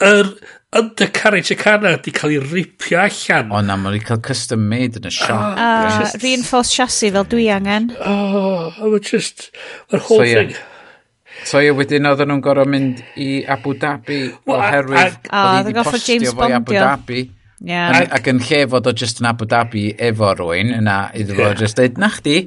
yr 0.00 0.24
er, 0.24 0.36
undercarriage 0.76 1.54
y 1.54 1.58
cana 1.58 1.96
di 2.02 2.12
cael 2.14 2.36
ei 2.36 2.40
ripio 2.42 3.00
allan. 3.00 3.50
O 3.52 3.60
na, 3.64 3.76
mae'n 3.80 4.04
cael 4.04 4.22
custom 4.24 4.64
made 4.70 5.00
yn 5.00 5.08
y 5.08 5.12
siop. 5.14 5.34
A 5.36 5.66
ah, 5.66 5.98
just... 5.98 6.16
Ah, 6.16 6.22
reinforced 6.22 6.76
chassis 6.76 7.12
fel 7.14 7.28
dwi 7.32 7.48
angen. 7.54 7.90
Ah, 8.00 8.08
o, 8.12 8.46
oh, 8.70 8.90
mae'n 8.92 9.04
just, 9.04 9.50
mae'r 9.92 10.04
whole 10.08 10.24
so, 10.24 10.32
thing. 10.40 10.56
So 11.44 11.60
ie, 11.60 11.72
wedyn 11.76 12.08
oedden 12.08 12.30
nhw'n 12.32 12.42
gorau 12.44 12.68
mynd 12.68 13.02
i 13.20 13.30
Abu 13.52 13.74
Dhabi 13.76 14.20
well, 14.48 14.56
oherwydd 14.56 15.18
oedd 15.28 15.32
hi 15.34 15.64
wedi 15.66 15.84
postio 15.84 16.32
fo 16.32 16.48
i 16.48 16.56
Abu 16.56 16.76
Dhabi. 16.76 17.24
Yeah. 17.66 18.02
Ac, 18.02 18.14
ac 18.18 18.30
yn 18.32 18.40
lle 18.44 18.62
fod 18.72 18.88
o 18.88 18.92
just 18.96 19.20
yn 19.22 19.28
Abu 19.30 19.48
Dhabi 19.48 19.88
efo 20.08 20.32
rwy'n 20.40 20.72
yna 20.78 20.98
iddo 21.16 21.36
fo 21.36 21.44
yeah. 21.44 21.58
just 21.60 21.80
dweud, 21.80 22.00
na 22.00 22.10
chdi. 22.14 22.38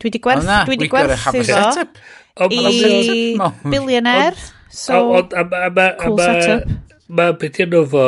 Dwi 0.00 0.08
wedi 0.08 0.22
gwerth, 0.24 0.48
dwi 0.68 0.76
wedi 0.76 0.88
gwerthu 0.92 1.44
fo 1.44 2.48
i 2.48 2.62
billionaire. 3.68 4.48
So, 4.70 5.26
cool 6.00 6.16
setup. 6.16 6.89
Mae 7.10 7.36
beth 7.40 7.62
i'n 7.64 7.78
fo 7.90 8.06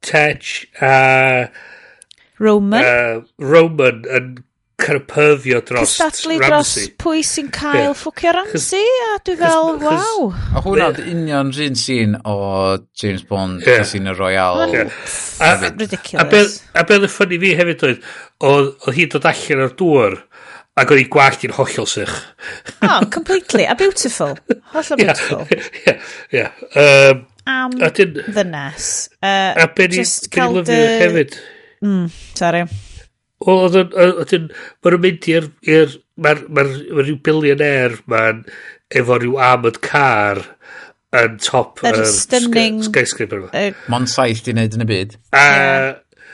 Tej 0.00 0.68
a... 0.80 1.50
Roman? 2.40 2.80
Uh, 2.80 3.20
Roman 3.38 4.06
yn 4.08 4.30
cyrpyfio 4.80 5.60
dros 5.68 5.90
Cystadlu 5.92 6.38
dros 6.40 6.70
pwy 7.00 7.20
sy'n 7.26 7.50
cael 7.52 7.90
yeah. 7.90 7.96
ffwcio 7.98 8.32
Ramsey 8.32 8.94
a 9.10 9.18
dwi 9.26 9.36
fel, 9.40 9.74
waw. 9.82 10.30
A 10.56 10.62
hwnna 10.64 10.88
hwnna'n 10.88 11.10
union 11.12 11.52
rhywun 11.52 11.76
sy'n 11.76 12.16
o 12.24 12.36
James 12.96 13.26
Bond 13.28 13.60
yeah. 13.60 13.82
Casino 13.82 14.14
Royale. 14.16 14.70
Yeah. 14.72 14.94
A, 15.44 15.52
a, 15.52 15.72
ridiculous. 15.74 16.56
A 16.72 16.86
beth 16.88 17.06
y 17.06 17.12
ffynnu 17.12 17.40
fi 17.44 17.52
hefyd 17.60 17.86
oedd, 17.90 18.08
oedd 18.48 18.96
hi'n 18.96 19.12
dod 19.12 19.28
allan 19.34 19.64
o'r 19.66 19.76
dŵr 19.82 20.18
ac 20.80 20.94
oedd 20.94 21.02
hi 21.02 21.08
gwallt 21.12 21.44
i'n 21.44 21.56
hollol 21.58 21.88
sych. 21.90 22.14
Oh, 22.86 23.02
completely. 23.12 23.66
A 23.68 23.76
beautiful. 23.76 24.38
Hollol 24.72 25.00
beautiful. 25.02 25.44
Yeah, 25.50 25.68
yeah, 25.84 26.00
yeah. 26.32 27.10
Um, 27.10 27.26
am 27.48 27.76
Adyn, 27.86 28.20
ddynes. 28.28 28.90
Uh, 29.22 29.54
a 29.64 29.66
be 29.76 29.88
ni 29.88 30.04
lyfio 30.04 30.62
hefyd? 31.00 31.36
Mm, 31.84 32.06
sorry. 32.36 32.64
O, 33.40 33.56
oedden, 33.64 34.50
maen 34.84 34.94
nhw'n 34.94 35.04
mynd 35.06 35.28
i'r, 35.32 35.48
mae'r 36.20 36.44
ma 36.52 36.64
ma 36.66 37.04
rhyw 37.06 37.16
billionaire 37.24 38.02
ma'n 38.10 38.44
efo 38.92 39.16
rhyw 39.16 39.38
armoured 39.40 39.80
car 39.84 40.42
yn 41.16 41.38
top 41.42 41.80
yr 41.86 42.02
stunning... 42.06 42.82
skyscraper 42.86 43.40
yma. 43.40 43.50
Uh, 43.56 43.88
Mon 43.92 44.06
saith 44.10 44.44
di 44.44 44.54
wneud 44.54 44.76
yn 44.76 44.84
y 44.84 44.88
byd. 44.90 45.16
A, 45.32 45.46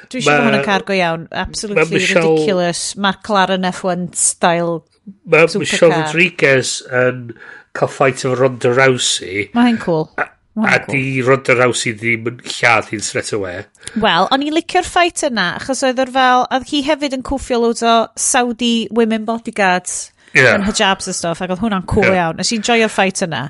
Dwi 0.06 0.20
eisiau 0.20 0.36
bod 0.36 0.48
hwnna'n 0.48 0.66
car 0.66 0.84
go 0.86 0.96
iawn. 0.96 1.26
Absolutely 1.30 1.82
ma 1.82 1.94
Michelle, 1.94 2.34
ridiculous. 2.34 2.82
McLaren 2.98 3.66
F1 3.70 4.10
style 4.18 4.82
Mae 5.30 5.46
Michelle 5.62 5.94
Rodriguez 5.94 6.80
yn 6.90 7.28
cael 7.76 7.90
ffait 7.92 8.24
efo 8.24 8.34
Ronda 8.38 8.72
Rousey. 8.74 9.46
Mae 9.54 9.70
hyn 9.70 9.78
cool. 9.82 10.08
A, 10.18 10.26
A 10.64 10.78
cool. 10.80 10.94
di 10.94 11.20
rond 11.20 11.48
yr 11.52 11.58
i 11.68 11.90
ddim 11.92 12.28
yn 12.30 12.36
lladd 12.48 12.86
hi'n 12.88 13.02
straight 13.04 13.32
away. 13.36 13.66
Wel, 14.00 14.28
o'n 14.32 14.44
i'n 14.46 14.54
licio'r 14.56 14.86
ffait 14.88 15.26
yna, 15.28 15.50
achos 15.58 15.82
oedd 15.84 16.00
o'r 16.00 16.12
fel, 16.14 16.44
oedd 16.56 16.68
hi 16.70 16.80
hefyd 16.86 17.16
yn 17.18 17.24
cwffio 17.26 17.58
loads 17.60 17.84
o 17.84 17.96
Saudi 18.16 18.88
women 18.96 19.26
bodyguards 19.28 19.98
yeah. 20.32 20.54
yn 20.54 20.64
hijabs 20.64 21.10
a 21.12 21.16
stuff, 21.16 21.42
ac 21.44 21.52
oedd 21.52 21.60
hwnna'n 21.60 21.84
cool 21.92 22.08
yeah. 22.08 22.22
iawn. 22.22 22.40
Nes 22.40 22.54
i'n 22.56 22.64
joio'r 22.64 22.92
ffait 22.92 23.20
yna. 23.26 23.42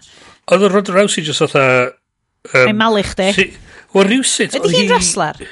Oedd 0.51 0.67
o'r 0.67 0.77
rond 0.81 0.91
yr 0.91 1.01
i 1.07 1.27
jyst 1.29 1.47
oedd 1.47 1.57
a... 1.61 1.67
Um, 2.51 2.67
Mae'n 2.73 2.83
malich 2.83 3.15
di. 3.19 3.31
Si, 3.39 3.49
Wel, 3.95 4.11
rhywsut... 4.11 4.59
Ydy 4.59 4.75
hi'n 4.75 4.91
wrestler? 4.91 5.47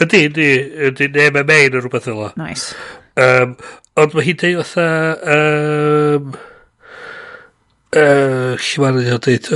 Ydy, 0.00 0.26
ydy, 0.30 0.50
ydy, 0.90 1.10
MMA 1.30 1.62
neu 1.70 1.84
rhywbeth 1.84 2.10
yla. 2.10 2.32
Nice. 2.40 2.74
Um, 3.20 3.54
ond 3.98 4.14
mae 4.16 4.26
hi'n 4.26 4.42
deud 4.42 4.62
oedd 4.64 4.74
Um, 5.38 6.34
uh, 7.96 8.54
lle 8.54 8.84
mae'n 8.84 9.00
ei 9.02 9.16
ddweud, 9.16 9.48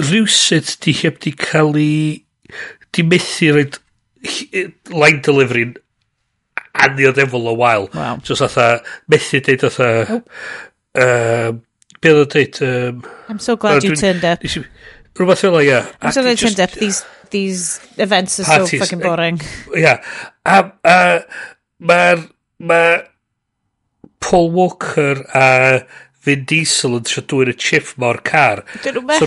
rhywsyd 0.00 0.76
di 0.84 0.94
heb 1.02 1.20
di 1.22 1.32
cael 1.36 1.76
ei... 1.76 2.24
di 2.92 3.04
methu 3.08 3.52
roed 3.56 3.78
line 4.92 5.20
delivery'n 5.24 5.74
annioddefol 6.84 7.48
o 7.50 7.54
wael. 7.58 7.88
Wow. 7.94 8.20
Just 8.24 8.44
atha, 8.44 8.82
methu 9.10 9.42
deud 9.44 9.66
atha... 9.70 9.90
Oh. 10.08 10.22
Um, 10.92 11.62
be 12.00 12.12
oedd 12.12 12.34
deud... 12.34 12.60
Um, 12.66 13.02
I'm 13.28 13.40
so 13.40 13.56
glad 13.56 13.84
you 13.84 13.96
turned 13.96 14.24
up. 14.24 14.42
Rhywbeth 14.42 15.44
fel 15.44 15.56
o, 15.56 15.62
ia. 15.64 15.82
I'm 16.00 16.12
so 16.12 16.22
glad 16.22 16.40
you 16.40 16.48
turned 16.48 16.60
up. 16.60 16.76
These, 16.76 17.04
these 17.30 17.80
events 17.96 18.40
are 18.40 18.44
parties. 18.44 18.78
so 18.80 18.84
fucking 18.84 19.00
boring. 19.04 19.40
Ia. 19.76 19.98
A, 20.44 20.58
a 20.84 20.98
mae'r... 21.80 22.28
Ma 22.62 23.02
Paul 24.22 24.52
Walker 24.52 25.24
a 25.34 25.82
Vin 26.22 26.44
Diesel 26.46 26.98
yn 27.00 27.06
trio 27.08 27.24
dwy'r 27.30 27.54
chip 27.58 27.94
mor 28.02 28.20
car. 28.26 28.62
Dyn 28.84 28.98
nhw'n 28.98 29.08
methu. 29.08 29.26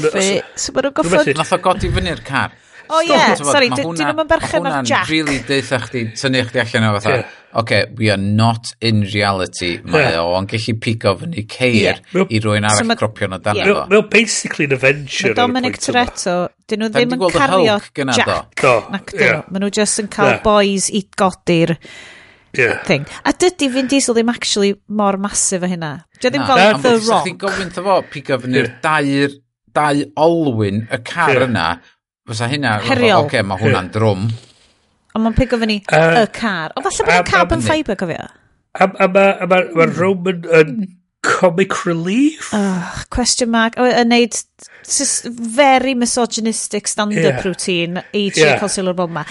So, 0.55 0.75
maen 0.75 0.87
nhw'n 0.87 0.95
goffod... 1.01 1.33
Nath 1.35 1.57
o 1.57 1.59
godi 1.63 1.91
fyny'r 1.91 2.23
car. 2.27 2.55
O 2.85 2.99
ie, 3.01 3.09
yeah, 3.09 3.33
sorry, 3.39 3.71
dyn 3.73 3.89
nhw'n 3.97 4.29
berchen 4.29 4.67
ar 4.69 4.85
Jack. 4.85 5.09
really 5.09 5.39
deitha 5.47 5.79
chdi, 5.81 6.05
tynnu 6.15 6.43
chdi 6.45 6.61
allan 6.61 6.85
o 6.85 6.91
fatha, 6.99 7.15
yeah. 7.15 7.35
okay, 7.61 7.79
we 7.97 8.11
are 8.13 8.21
not 8.21 8.69
in 8.79 9.01
reality, 9.09 9.71
mae 9.81 10.03
yeah. 10.03 10.19
o, 10.21 10.35
ond 10.37 10.51
gallu 10.51 10.75
pigo 10.85 11.15
fyny 11.17 11.47
ceir 11.49 11.79
yeah. 11.81 12.25
i 12.29 12.41
rwy'n 12.43 12.69
arall 12.69 12.93
so 12.93 12.97
cropio 13.01 13.31
na 13.31 13.41
dan 13.41 13.57
efo. 13.63 13.87
Mae 13.89 14.03
o 14.03 14.05
basically 14.11 14.69
an 14.69 14.77
adventure. 14.77 15.33
Mae 15.33 15.39
Dominic 15.41 15.81
Toretto, 15.81 16.35
dyn 16.69 16.85
nhw 16.85 16.91
ddim 16.93 17.17
yn 17.17 17.25
cario 17.33 17.79
Jack. 18.13 18.67
Nac 18.93 19.15
dyn 19.15 19.25
nhw, 19.31 19.39
maen 19.49 19.65
nhw 19.65 19.73
just 19.81 20.05
yn 20.05 20.11
cael 20.13 20.37
boys 20.45 20.91
i 20.93 21.07
godi'r 21.17 21.79
yeah. 22.57 22.83
thing. 22.87 23.05
A 23.25 23.33
dydy 23.33 23.69
Vin 23.73 23.89
Diesel 23.91 24.17
ddim 24.17 24.31
actually 24.33 24.73
mor 24.87 25.17
masif 25.21 25.65
o 25.65 25.69
hynna. 25.71 25.91
Dwi 26.19 26.31
ddim 26.31 26.45
no, 26.45 26.49
gofyn 26.49 26.81
The 26.85 26.93
Rock. 27.09 27.27
Dwi'n 27.27 27.37
gofyn 27.43 27.73
fo 27.75 27.99
pigo 28.11 28.39
fyny'r 28.43 28.69
yeah. 28.69 28.79
dau, 28.85 29.37
dau 29.75 30.03
olwyn 30.27 30.83
y 30.89 31.01
car 31.05 31.35
yeah. 31.35 31.47
yna. 31.49 31.67
Fysa 32.25 32.49
hynna, 32.49 32.79
heriol. 32.87 33.27
oce, 33.27 33.43
mae 33.45 33.61
hwnna'n 33.61 33.91
drwm. 33.93 34.27
Ond 35.15 35.23
mae'n 35.23 35.37
pigo 35.37 35.59
fyny 35.61 35.79
uh, 35.85 36.21
y 36.23 36.27
car. 36.35 36.73
O 36.75 36.83
falle 36.85 37.07
bod 37.07 37.19
yn 37.21 37.31
carbon 37.31 37.65
fibre, 37.65 37.97
cofio? 37.99 38.29
A 38.75 39.07
mae 39.07 39.89
Roman 39.93 40.47
yn 40.59 40.79
comic 41.25 41.85
relief? 41.85 42.49
Ugh, 42.53 43.05
question 43.13 43.49
mark. 43.53 43.77
Yn 43.77 44.11
neud 44.11 44.35
very 45.25 45.95
misogynistic 45.95 46.87
stand-up 46.87 47.23
yeah. 47.23 47.45
routine 47.45 48.03
i 48.13 48.27
tri 48.33 48.43
yeah. 48.43 48.59
cael 48.61 48.73
sylw'r 48.73 48.97
bob 48.97 49.13
yma. 49.13 49.25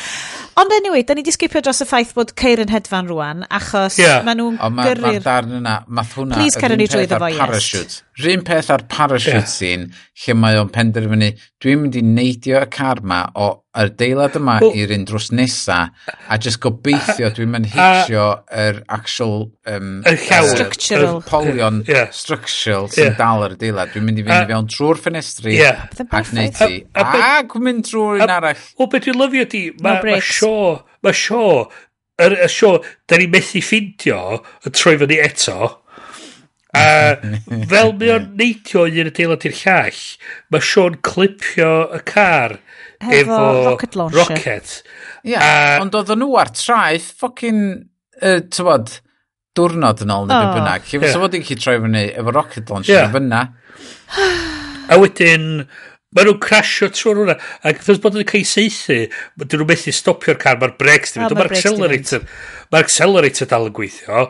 Ond 0.61 0.71
anyway, 0.77 1.03
da 1.03 1.15
ni 1.19 1.25
di 1.27 1.33
sgipio 1.35 1.63
dros 1.65 1.83
y 1.83 1.87
ffaith 1.89 2.13
bod 2.15 2.31
ceir 2.39 2.63
yn 2.63 2.71
hedfan 2.71 3.09
rwan, 3.11 3.43
achos 3.51 3.99
yeah. 3.99 4.23
maen 4.27 4.39
nhw'n 4.39 4.61
ma, 4.61 4.87
gyrru'r... 4.87 5.09
Mae'r 5.09 5.27
darn 5.27 5.59
yna, 5.59 5.75
math 5.91 6.15
hwnna... 6.19 6.39
Please 6.39 6.61
cer 6.61 6.77
ni 6.79 6.87
drwy 6.91 7.09
ddefo, 7.11 7.33
yes. 7.35 8.01
Rhyn 8.23 8.45
peth 8.47 8.71
ar 8.71 8.87
parachute 8.87 9.41
yeah. 9.41 9.51
scene, 9.51 9.91
lle 10.23 10.39
mae 10.39 10.61
o'n 10.61 10.71
penderfynu, 10.71 11.33
dwi'n 11.65 11.81
mynd 11.83 11.99
i 11.99 12.03
neidio 12.07 12.61
y 12.63 12.71
car 12.71 13.01
ma 13.03 13.25
o 13.35 13.49
yr 13.75 13.91
deilad 13.99 14.37
yma 14.39 14.61
well, 14.63 14.77
i'r 14.79 14.93
un 14.95 15.03
drws 15.09 15.33
nesa, 15.35 15.81
a 16.31 16.37
just 16.39 16.61
gobeithio 16.63 17.33
dwi'n 17.35 17.51
mynd 17.51 17.73
hitio 17.73 18.29
yr 18.55 18.79
actual... 18.95 19.49
Um, 19.67 19.97
y 20.07 20.15
llawer. 20.29 20.53
Structural. 20.55 21.19
Y 21.19 21.27
polion 21.27 21.81
yeah. 21.89 22.07
structural 22.15 22.87
sy'n 22.93 23.09
yeah. 23.09 23.17
dal 23.19 23.43
ar 23.49 23.57
y 23.57 23.59
deilad. 23.59 23.91
Dwi'n 23.91 24.07
mynd 24.07 24.23
i 24.23 24.27
fynd 24.29 24.47
i 24.47 24.53
fewn 24.53 24.71
trwy'r 24.71 25.01
ffenestri 25.03 25.57
yeah. 25.59 25.83
ac 26.15 26.31
neud 26.37 26.55
ti. 26.61 26.85
A- 26.93 27.03
a 27.03 27.11
be- 27.11 27.25
Ac 27.33 27.59
mynd 27.67 27.89
trwy'r 27.89 28.23
un 28.23 28.35
arall. 28.37 28.63
O, 28.79 28.87
beth 28.93 29.09
dwi'n 29.09 29.19
lyfio 29.19 29.49
di, 29.51 29.65
mae 29.83 29.99
ma 29.99 30.21
sio, 30.45 30.75
mae 31.05 31.17
sio, 31.17 31.47
yr 32.25 32.37
y 32.45 32.51
sio, 32.53 32.77
da 33.09 33.19
ni 33.19 33.31
methu 33.33 33.63
ffindio 33.65 34.21
y 34.65 34.75
troi 34.75 34.99
fyny 35.01 35.19
eto. 35.25 35.73
A 36.75 37.15
fel 37.71 37.93
mae 37.95 38.11
o'n 38.17 38.31
neidio 38.39 38.85
un 38.91 39.11
adeilad 39.11 39.47
i'r 39.47 39.57
llall, 39.61 40.01
mae 40.51 40.65
Sean 40.67 40.99
clipio 41.07 41.73
y 41.95 42.01
car 42.09 42.59
Hefo 43.05 43.37
efo 43.37 43.71
rocket. 43.71 43.95
Launcher. 43.95 44.19
rocket. 44.19 44.75
Yeah, 45.25 45.81
ond 45.83 45.95
oedden 45.95 46.23
nhw 46.23 46.37
ar 46.41 46.51
traeth, 46.57 47.11
ffocin, 47.19 47.61
uh, 48.21 48.41
tywod, 48.55 48.99
diwrnod 49.55 50.03
yn 50.05 50.15
ôl 50.15 50.29
neu 50.31 50.49
oh. 50.49 50.53
bynnag. 50.57 50.87
Ie, 50.91 51.01
yeah. 51.01 51.17
fod 51.21 51.37
i'n 51.39 51.47
chi 51.47 51.59
troi 51.61 51.79
fyny 51.85 52.05
efo 52.11 52.35
rocket 52.35 52.73
launcher 52.73 52.97
yeah. 52.97 53.13
fyna. 53.13 53.45
A 54.91 54.99
wedyn, 55.01 55.49
Mae 56.15 56.29
nhw'n 56.29 56.41
crasio 56.43 56.89
trwy'r 56.95 57.21
hwnna. 57.23 57.35
Ac 57.67 57.81
wrth 57.83 58.03
bod 58.03 58.15
nhw'n 58.15 58.29
cael 58.29 58.45
ei 58.45 58.47
seithi, 58.47 58.99
dyn 59.43 59.59
nhw'n 59.59 59.71
methu 59.71 59.95
stopio'r 59.95 60.39
car. 60.39 60.61
Mae'r 60.61 60.77
brecs 60.79 61.17
ddim. 61.17 61.27
Mae'r 61.35 61.51
accelerator. 61.51 62.29
Mae'r 62.71 62.87
accelerator 62.87 63.49
dal 63.51 63.67
yn 63.67 63.75
gweithio. 63.75 64.21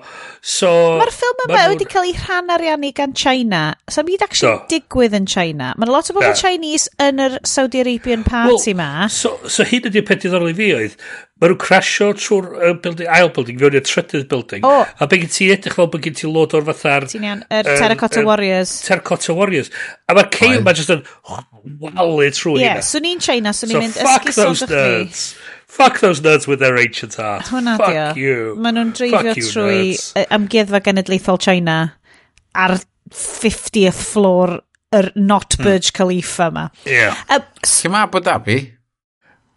So, 0.41 0.71
Mae'r 1.01 1.13
ffilm 1.13 1.43
yma 1.45 1.59
ma 1.59 1.67
wedi 1.73 1.89
cael 1.89 2.09
ei 2.09 2.15
rhan 2.17 2.55
ariannu 2.57 2.93
gan 2.97 3.13
China. 3.17 3.63
So, 3.89 4.03
mi 4.03 4.17
wedi 4.17 4.27
actually 4.29 4.57
so, 4.57 4.69
digwydd 4.73 5.19
yn 5.21 5.29
China. 5.29 5.75
Mae'n 5.77 5.93
lot 5.93 6.09
o 6.09 6.17
bobl 6.17 6.31
yeah. 6.31 6.41
Chinese 6.41 6.89
yn 7.05 7.21
yr 7.25 7.37
Saudi 7.49 7.85
Arabian 7.85 8.25
party 8.25 8.73
well, 8.73 8.81
ma. 8.81 9.09
So, 9.13 9.37
so 9.45 9.69
hyn 9.69 9.91
ydy'r 9.91 10.09
peth 10.09 10.25
diddorol 10.25 10.55
i 10.55 10.57
fi 10.57 10.71
oedd. 10.79 10.97
Mae 11.43 11.51
nhw'n 11.51 11.59
crasio 11.59 12.13
trwy'r 12.15 12.45
uh, 12.55 12.75
building, 12.79 13.09
ail 13.11 13.29
building, 13.35 13.57
fewn 13.59 13.75
i'r 13.75 13.83
trydydd 13.85 14.29
building. 14.31 14.67
Oh. 14.69 14.85
A 15.03 15.09
be 15.11 15.19
gen 15.19 15.33
ti 15.35 15.49
edrych 15.51 15.75
fel 15.75 15.89
bod 15.91 16.05
gen 16.05 16.15
ti 16.15 16.29
lod 16.31 16.55
o'r 16.55 16.63
fatha'r... 16.69 17.09
Ti'n 17.11 17.27
iawn, 17.27 17.43
yr 17.51 17.67
er 17.73 17.81
Terracotta 17.81 18.21
er, 18.21 18.29
Warriors. 18.29 18.75
Terracotta 18.87 19.35
Warriors. 19.35 19.73
A 20.07 20.15
mae'r 20.15 20.31
ceil 20.37 20.63
ma 20.63 20.77
jyst 20.79 20.93
yn 20.95 21.03
walu 21.83 22.29
trwy 22.39 22.63
yeah, 22.63 22.77
hynna. 22.77 22.85
Ie, 22.85 22.87
swn 22.87 23.11
i'n 23.11 23.25
China, 23.27 23.55
swn 23.59 23.75
i'n 23.75 23.83
mynd 23.83 23.99
mynd 23.99 24.13
esgus 24.15 24.39
o'n 24.45 24.63
nerds. 24.71 25.25
Fuck 25.75 25.99
those 26.05 26.23
nerds 26.23 26.47
with 26.47 26.63
their 26.63 26.79
ancient 26.79 27.19
art. 27.19 27.51
Hwna 27.51 27.77
Fuck 27.83 27.91
dio. 27.91 28.07
you. 28.15 28.55
Maen 28.63 28.79
nhw'n 28.79 28.95
dreifio 28.95 29.35
trwy 29.35 30.25
amgueddfa 30.39 30.85
genedlaethol 30.87 31.43
China 31.43 31.81
ar 32.55 32.79
50th 33.11 34.07
floor 34.15 34.61
yr 34.95 35.11
not 35.19 35.59
Burj 35.59 35.91
Khalifa 35.99 36.49
yma. 36.53 36.69
Ie. 36.87 36.95
Yeah. 36.95 37.19
Uh, 37.27 37.43
Lle 37.67 37.91
mae 37.91 38.07
Abu 38.07 38.23
Dhabi? 38.23 38.59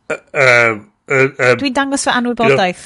Uh, 0.10 0.22
um, 0.42 0.86
Uh, 1.08 1.32
um, 1.32 1.58
Dwi'n 1.62 1.76
dangos 1.76 2.04
fy 2.04 2.14
anwybodaeth. 2.14 2.86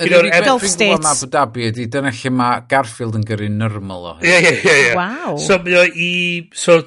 Un 0.00 0.14
o'r 0.16 0.28
Gulf 0.46 0.64
States. 0.70 1.08
Abu 1.10 1.26
Dhabi 1.28 1.66
ydy, 1.68 1.84
dyna 1.92 2.12
lle 2.14 2.30
mae 2.32 2.62
Garfield 2.70 3.18
yn 3.18 3.24
gyrru 3.28 3.48
nyrmal 3.52 4.06
o. 4.06 4.14
Ie, 4.24 4.38
ie, 4.38 4.52
ie. 4.62 4.92
Waw. 4.96 5.36
So, 5.42 5.58
mae 5.64 5.76
o 5.76 5.84
i... 5.84 6.10
So, 6.56 6.78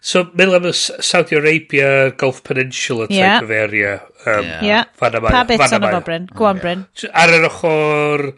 so 0.00 0.22
meddwl 0.32 0.56
am 0.60 0.68
y 0.70 0.72
Saudi 0.72 1.36
Arabia, 1.36 1.90
Gulf 2.20 2.40
Peninsula 2.46 3.08
type 3.10 3.18
yeah. 3.18 3.42
of 3.42 3.52
area. 3.52 3.98
Um, 4.24 4.48
yeah. 4.64 4.88
Fan 4.96 5.18
yma. 5.20 5.34
Pa 5.34 5.44
bit 5.50 5.66
o'n 5.66 5.88
efo, 5.90 6.00
Bryn? 6.06 6.28
Go 6.32 6.48
on, 6.48 6.62
Bryn. 6.62 6.86
Ar 7.12 7.34
yr 7.36 7.48
ochr 7.50 8.28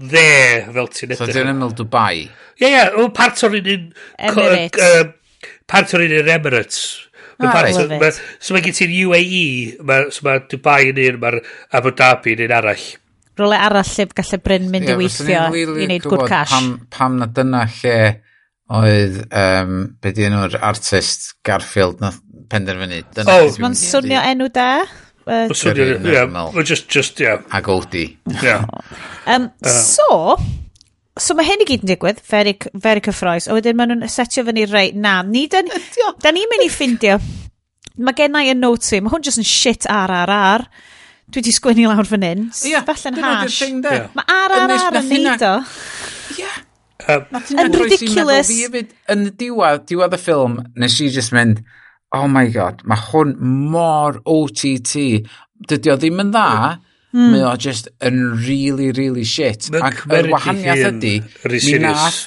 dde, 0.00 0.28
fel 0.70 0.92
ti'n 0.94 1.12
edrych. 1.12 1.20
So, 1.20 1.32
dyna 1.34 1.52
meddwl 1.52 1.76
Dubai. 1.82 2.24
Ie, 2.62 2.70
ie. 2.70 3.08
Part 3.18 3.44
o'r 3.44 3.58
un... 3.60 3.90
Emirates. 4.30 5.10
Part 5.68 5.92
o'r 5.98 6.06
un 6.08 6.32
Emirates. 6.38 6.84
Mae 7.38 7.48
ah, 7.48 7.54
Paris... 7.54 7.78
So, 7.78 7.86
ma, 8.00 8.10
so 8.38 8.56
mae 8.56 8.64
gen 8.64 8.76
ti'r 8.76 8.92
UAE, 9.04 9.46
ma, 9.86 10.02
so 10.14 10.26
mae 10.26 10.44
Dubai 10.50 10.90
yn 10.92 11.00
un, 11.06 11.18
mae'r 11.22 11.40
Abu 11.80 11.94
Dhabi 11.98 12.36
yn 12.36 12.44
un 12.46 12.54
arall. 12.58 12.84
Role 13.38 13.58
arall 13.58 13.88
lle 13.96 14.06
gallai 14.14 14.38
Bryn 14.44 14.68
mynd 14.70 14.86
yeah, 14.86 14.94
i 14.94 15.00
weithio 15.00 15.46
i 15.58 15.64
wneud 15.86 16.04
gwrdd 16.06 16.28
cash. 16.30 16.52
Pam, 16.54 16.68
pam 16.94 17.16
na 17.18 17.26
dyna 17.34 17.64
lle 17.80 17.96
oedd, 18.74 19.16
um, 19.28 19.80
be 20.00 20.12
di 20.14 20.28
enw'r 20.28 20.54
artist 20.62 21.32
Garfield 21.46 22.02
na 22.04 22.12
penderfynu. 22.50 23.00
Dyna 23.16 23.40
oh, 23.40 23.56
mae'n 23.64 23.78
swnio 23.78 24.22
enw 24.30 24.50
da. 24.54 24.68
Uh, 25.24 25.48
swnio, 25.56 25.96
yeah, 26.04 26.62
just, 26.62 26.86
just, 26.92 27.20
yeah. 27.20 27.42
Ag 27.50 27.68
Odi. 27.72 28.06
Yeah. 28.42 28.66
um, 29.26 29.50
so, 29.64 30.36
so 31.20 31.36
mae 31.38 31.46
hyn 31.46 31.62
i 31.62 31.68
gyd 31.68 31.84
yn 31.84 31.90
digwydd, 31.92 32.20
very, 32.26 32.56
very 32.82 33.02
cyffroes, 33.04 33.46
a 33.46 33.54
wedyn 33.54 33.78
maen 33.78 33.92
nhw'n 33.92 34.10
setio 34.10 34.44
fyny 34.46 34.66
rei, 34.70 34.90
na, 34.98 35.20
ni 35.26 35.46
dyn, 35.50 35.70
da 36.22 36.32
ni'n 36.34 36.50
mynd 36.50 36.66
i 36.66 36.70
ffindio, 36.72 37.18
mae 38.02 38.16
gennau 38.18 38.50
yn 38.50 38.62
notes 38.62 38.90
i, 38.96 39.00
mae 39.02 39.14
hwn 39.14 39.26
jyst 39.26 39.42
yn 39.42 39.46
shit 39.46 39.86
RRR, 39.90 40.66
dwi 41.30 41.40
wedi 41.40 41.54
sgwennu 41.54 41.86
lawr 41.90 42.08
fan 42.08 42.26
hyn, 42.26 42.48
yeah, 42.66 42.82
falle'n 42.86 43.20
hash. 43.22 43.60
Yeah. 43.62 44.08
Mae 44.18 44.38
RRR 44.48 44.98
yn 45.00 45.12
neud 45.14 45.46
o. 45.46 45.54
Ie. 46.34 46.50
Yn 47.04 47.74
ridiculous. 47.78 48.50
Yn 49.12 49.28
y 49.28 49.32
diwedd, 49.38 49.86
diwedd 49.90 50.16
y 50.16 50.20
ffilm, 50.20 50.58
nes 50.80 50.98
i 51.04 51.10
just 51.14 51.34
mynd, 51.36 51.62
oh 52.14 52.26
my 52.30 52.48
god, 52.54 52.82
mae 52.90 52.98
hwn 53.10 53.36
mor 53.70 54.18
OTT. 54.30 54.96
Dydy 55.70 55.94
o 55.94 55.96
ddim 56.00 56.22
yn 56.24 56.34
dda, 56.34 56.50
mm 56.74 56.90
Mm. 57.14 57.30
Mae 57.30 57.44
o 57.46 57.56
just 57.60 57.88
yn 58.02 58.22
really, 58.42 58.90
really 58.96 59.24
shit. 59.24 59.70
Mae'n 59.70 59.98
cymryd 60.00 60.30
i 60.30 60.34
wahaniaeth 60.34 60.86
ydy, 60.90 61.12
mi 61.46 61.82
nath 61.84 62.24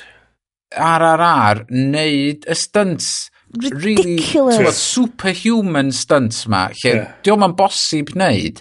RRR 0.77 1.65
wneud 1.72 2.47
y 2.47 2.55
stunts 2.55 3.09
Ridiculous. 3.55 4.57
Really, 4.59 4.72
superhuman 4.72 5.91
stunts 5.95 6.45
ma, 6.51 6.68
lle 6.81 6.91
yeah. 6.91 7.11
diolch 7.23 7.39
ma'n 7.39 7.55
bosib 7.57 8.11
wneud, 8.11 8.59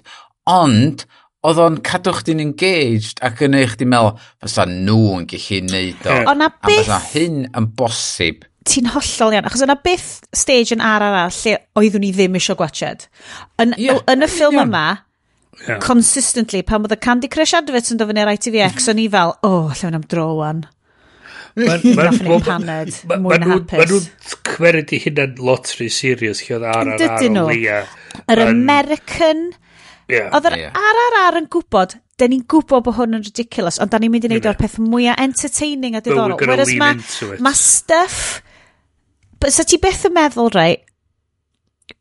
ond 0.50 1.02
oedd 1.46 1.62
o'n 1.62 1.78
cadw 1.86 2.14
chdi'n 2.20 2.42
engaged 2.42 3.22
ac 3.26 3.42
yn 3.46 3.58
eich 3.58 3.74
di'n 3.80 3.90
meddwl, 3.90 4.14
fysa 4.42 4.66
nhw 4.70 5.00
yn 5.18 5.26
gallu 5.30 5.58
wneud 5.64 6.06
o. 6.06 6.12
Yeah. 6.12 6.28
Ond 6.30 6.42
na 6.42 6.50
beth... 6.54 6.86
A 6.86 7.00
fysa 7.00 7.00
hyn 7.12 7.40
yn 7.50 7.68
bosib. 7.78 8.46
Ti'n 8.66 8.90
hollol 8.94 9.36
iawn, 9.36 9.46
achos 9.50 9.66
yna 9.66 9.76
byth 9.82 10.08
stage 10.34 10.74
yn 10.74 10.82
ar 10.82 11.04
arall 11.06 11.34
lle 11.34 11.58
oeddwn 11.78 12.06
ni 12.06 12.12
ddim 12.14 12.38
eisiau 12.38 12.58
gwachod. 12.58 13.06
Yn, 13.62 13.74
yeah. 13.82 14.02
yn 14.10 14.26
y 14.26 14.30
ffilm 14.30 14.58
yeah. 14.58 14.70
yma, 14.70 14.86
yeah. 15.64 15.80
consistently, 15.82 16.62
pan 16.66 16.86
oedd 16.86 16.96
y 16.96 17.00
Candy 17.02 17.30
Crush 17.32 17.56
Adverts 17.56 17.92
yn 17.94 18.00
dofyn 18.00 18.20
i'r 18.22 18.32
ITVX, 18.34 18.88
o'n 18.92 19.02
i 19.02 19.06
fel, 19.12 19.34
o, 19.40 19.52
oh, 19.52 19.76
llewn 19.76 19.98
am 19.98 20.06
dro 20.10 20.30
wan. 20.40 20.64
Gaffon 21.56 22.26
ni'n 22.26 22.42
paned, 22.44 22.96
mwy 23.08 23.38
na 23.40 23.50
hapus. 23.54 23.76
Mae 23.78 23.86
nhw'n 23.88 24.08
cwerid 24.50 24.92
i 24.92 25.00
hynna'n 25.06 25.38
lottery 25.40 25.88
serious 25.92 26.42
lle 26.44 26.58
oedd 26.58 26.66
ar 26.68 26.90
ar 26.94 27.06
ar 27.06 27.28
o 27.28 27.46
leia. 27.50 27.84
Yr 28.26 28.42
American... 28.48 29.46
Yeah. 30.06 30.28
Oedd 30.36 30.44
yr 30.52 30.58
ar 30.70 31.16
ar 31.24 31.38
yn 31.40 31.48
gwybod, 31.50 31.96
da 32.20 32.28
ni'n 32.30 32.44
gwybod 32.46 32.84
bod 32.86 32.94
hwn 32.94 33.18
yn 33.18 33.24
ridiculous, 33.26 33.80
ond 33.82 33.90
da 33.90 33.98
ni'n 33.98 34.12
mynd 34.12 34.28
i 34.28 34.30
wneud 34.30 34.50
o'r 34.52 34.58
peth 34.60 34.76
mwyaf 34.78 35.18
entertaining 35.24 35.96
a 35.98 36.02
diddorol. 36.04 36.38
Whereas 36.38 36.74
mae 36.78 37.40
ma 37.42 37.54
stuff... 37.56 38.42
Sa 39.52 39.66
ti 39.68 39.76
beth 39.78 40.06
yn 40.08 40.14
meddwl, 40.16 40.48
rei, 40.54 40.78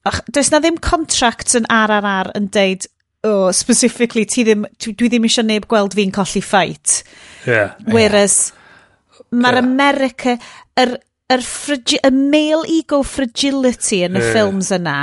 Ach, 0.05 0.21
does 0.29 0.51
na 0.53 0.59
ddim 0.61 0.77
contracts 0.81 1.57
yn 1.57 1.65
ar 1.73 1.91
ar 1.93 2.05
ar 2.05 2.29
yn 2.37 2.47
deud 2.53 2.85
oh, 3.25 3.49
specifically, 3.55 4.25
ti 4.29 4.45
ddim, 4.45 4.67
dwi 4.85 5.09
ddim 5.09 5.25
eisiau 5.27 5.47
neb 5.47 5.65
gweld 5.71 5.95
fi'n 5.97 6.13
colli 6.15 6.43
ffait. 6.43 7.01
Yeah. 7.47 7.73
Whereas, 7.89 8.51
yeah. 8.51 9.25
mae'r 9.41 9.59
yeah. 9.59 9.65
America, 9.65 10.37
yr, 10.81 10.95
yr 11.33 11.45
frigi, 11.45 11.99
y 11.99 12.11
male 12.13 12.63
ego 12.77 13.01
fragility 13.05 14.03
yn 14.05 14.19
y 14.19 14.21
yeah. 14.21 14.31
ffilms 14.31 14.71
yna 14.77 14.99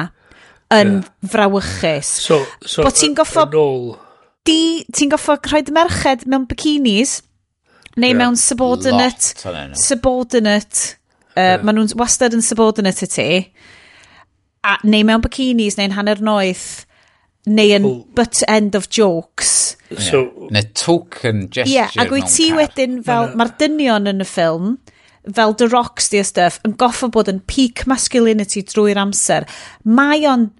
yn 0.73 0.95
yeah. 1.01 1.11
frawychus. 1.35 2.15
So, 2.29 2.41
so, 2.63 2.87
Bo 2.87 2.95
ti'n 2.95 3.19
goffo... 3.19 3.47
Yn 3.51 3.61
ôl... 3.61 3.93
Di, 4.47 4.83
ti'n 4.91 5.13
goffo 5.13 5.37
rhoi 5.39 5.63
merched 5.75 6.25
mewn 6.31 6.49
bikinis, 6.51 7.21
neu 7.95 8.11
yeah. 8.11 8.19
mewn 8.19 8.39
subordinate, 8.41 9.37
Lot, 9.45 9.77
subordinate, 9.79 10.97
uh, 11.37 11.37
yeah. 11.37 11.61
maen 11.63 11.79
nhw'n 11.79 11.93
wastad 12.01 12.35
yn 12.35 12.43
subordinate 12.43 13.07
i 13.07 13.13
ti, 13.13 13.29
a, 14.67 14.79
neu 14.87 15.07
mewn 15.07 15.23
bikinis 15.23 15.79
neu'n 15.79 15.95
hanner 15.95 16.23
noeth, 16.25 16.87
neu 17.51 17.75
yn 17.75 17.87
Ooh. 17.89 18.01
butt 18.15 18.43
end 18.49 18.77
of 18.79 18.89
jokes. 18.93 19.77
So, 19.91 20.23
yeah. 20.23 20.49
Neu 20.57 20.71
token 20.79 21.47
gesture. 21.49 21.69
Ie, 21.69 21.77
yeah, 21.81 21.93
ac 21.99 22.15
wyt 22.15 22.31
ti 22.31 22.53
wedyn 22.55 23.01
fel, 23.07 23.33
mae'r 23.39 23.55
dynion 23.61 24.11
yn 24.13 24.23
y 24.23 24.29
ffilm, 24.29 24.77
fel 25.37 25.55
The 25.59 25.69
Rocks 25.71 26.11
di 26.13 26.23
stuff, 26.27 26.59
yn 26.67 26.77
goffa 26.79 27.11
bod 27.13 27.31
yn 27.31 27.43
peak 27.51 27.85
masculinity 27.91 28.65
drwy'r 28.67 29.01
amser. 29.03 29.49
Mae 29.85 30.27
o'n 30.31 30.51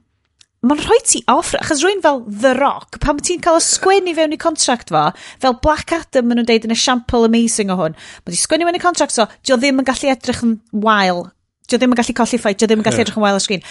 Mae'n 0.63 0.79
rhoi 0.79 1.01
ti 1.03 1.19
off, 1.27 1.57
achos 1.59 1.81
rwy'n 1.83 2.05
fel 2.05 2.21
The 2.23 2.53
Rock, 2.55 3.01
pam 3.03 3.19
ti'n 3.19 3.41
cael 3.43 3.57
y 3.59 3.63
sgwennu 3.67 4.13
fewn 4.15 4.37
i 4.37 4.39
contract 4.39 4.93
fo, 4.95 5.09
fel 5.43 5.57
Black 5.59 5.91
Adam 5.97 6.29
maen 6.29 6.39
nhw'n 6.39 6.47
deud 6.47 6.69
yn 6.69 6.75
esiampl 6.77 7.27
amazing 7.27 7.73
o 7.75 7.77
hwn, 7.81 7.97
mae 8.23 8.31
di 8.31 8.39
sgwennu 8.39 8.69
fewn 8.69 8.79
i 8.79 8.83
contract 8.85 9.11
fo, 9.17 9.25
so, 9.27 9.41
dio 9.43 9.57
ddim 9.59 9.83
yn 9.83 9.89
gallu 9.89 10.13
edrych 10.13 10.45
yn 10.47 10.53
wael, 10.85 11.25
dio 11.67 11.81
ddim 11.83 11.97
yn 11.97 11.99
gallu 11.99 12.15
colli 12.21 12.39
ffait, 12.39 12.61
dio 12.63 12.71
ddim 12.71 12.79
yn 12.79 12.87
gallu 12.87 13.03
edrych 13.03 13.19
yn 13.19 13.27
wael 13.27 13.41
o 13.41 13.43
sgrin 13.43 13.67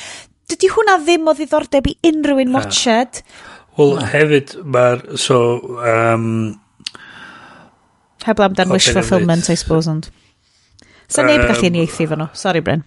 dydy 0.52 0.70
hwnna 0.74 0.98
ddim 1.02 1.30
o 1.32 1.36
ddiddordeb 1.38 1.88
i 1.90 1.96
unrhyw 2.12 2.44
un 2.44 2.54
watched. 2.56 3.24
Wel, 3.78 3.98
hefyd, 4.12 4.58
mae'r, 4.68 5.06
so... 5.22 5.40
Um, 5.80 6.26
Heb 8.22 8.36
Heblaw 8.36 8.52
amdan 8.52 8.70
wish 8.70 8.92
fulfillment, 8.94 9.50
I 9.50 9.58
suppose, 9.58 9.90
ond. 9.90 10.12
So, 11.08 11.24
neb 11.26 11.48
gallu 11.48 11.72
uniaethu 11.72 12.06
fan 12.12 12.22
nhw. 12.22 12.30
Sorry, 12.38 12.62
Bryn. 12.62 12.84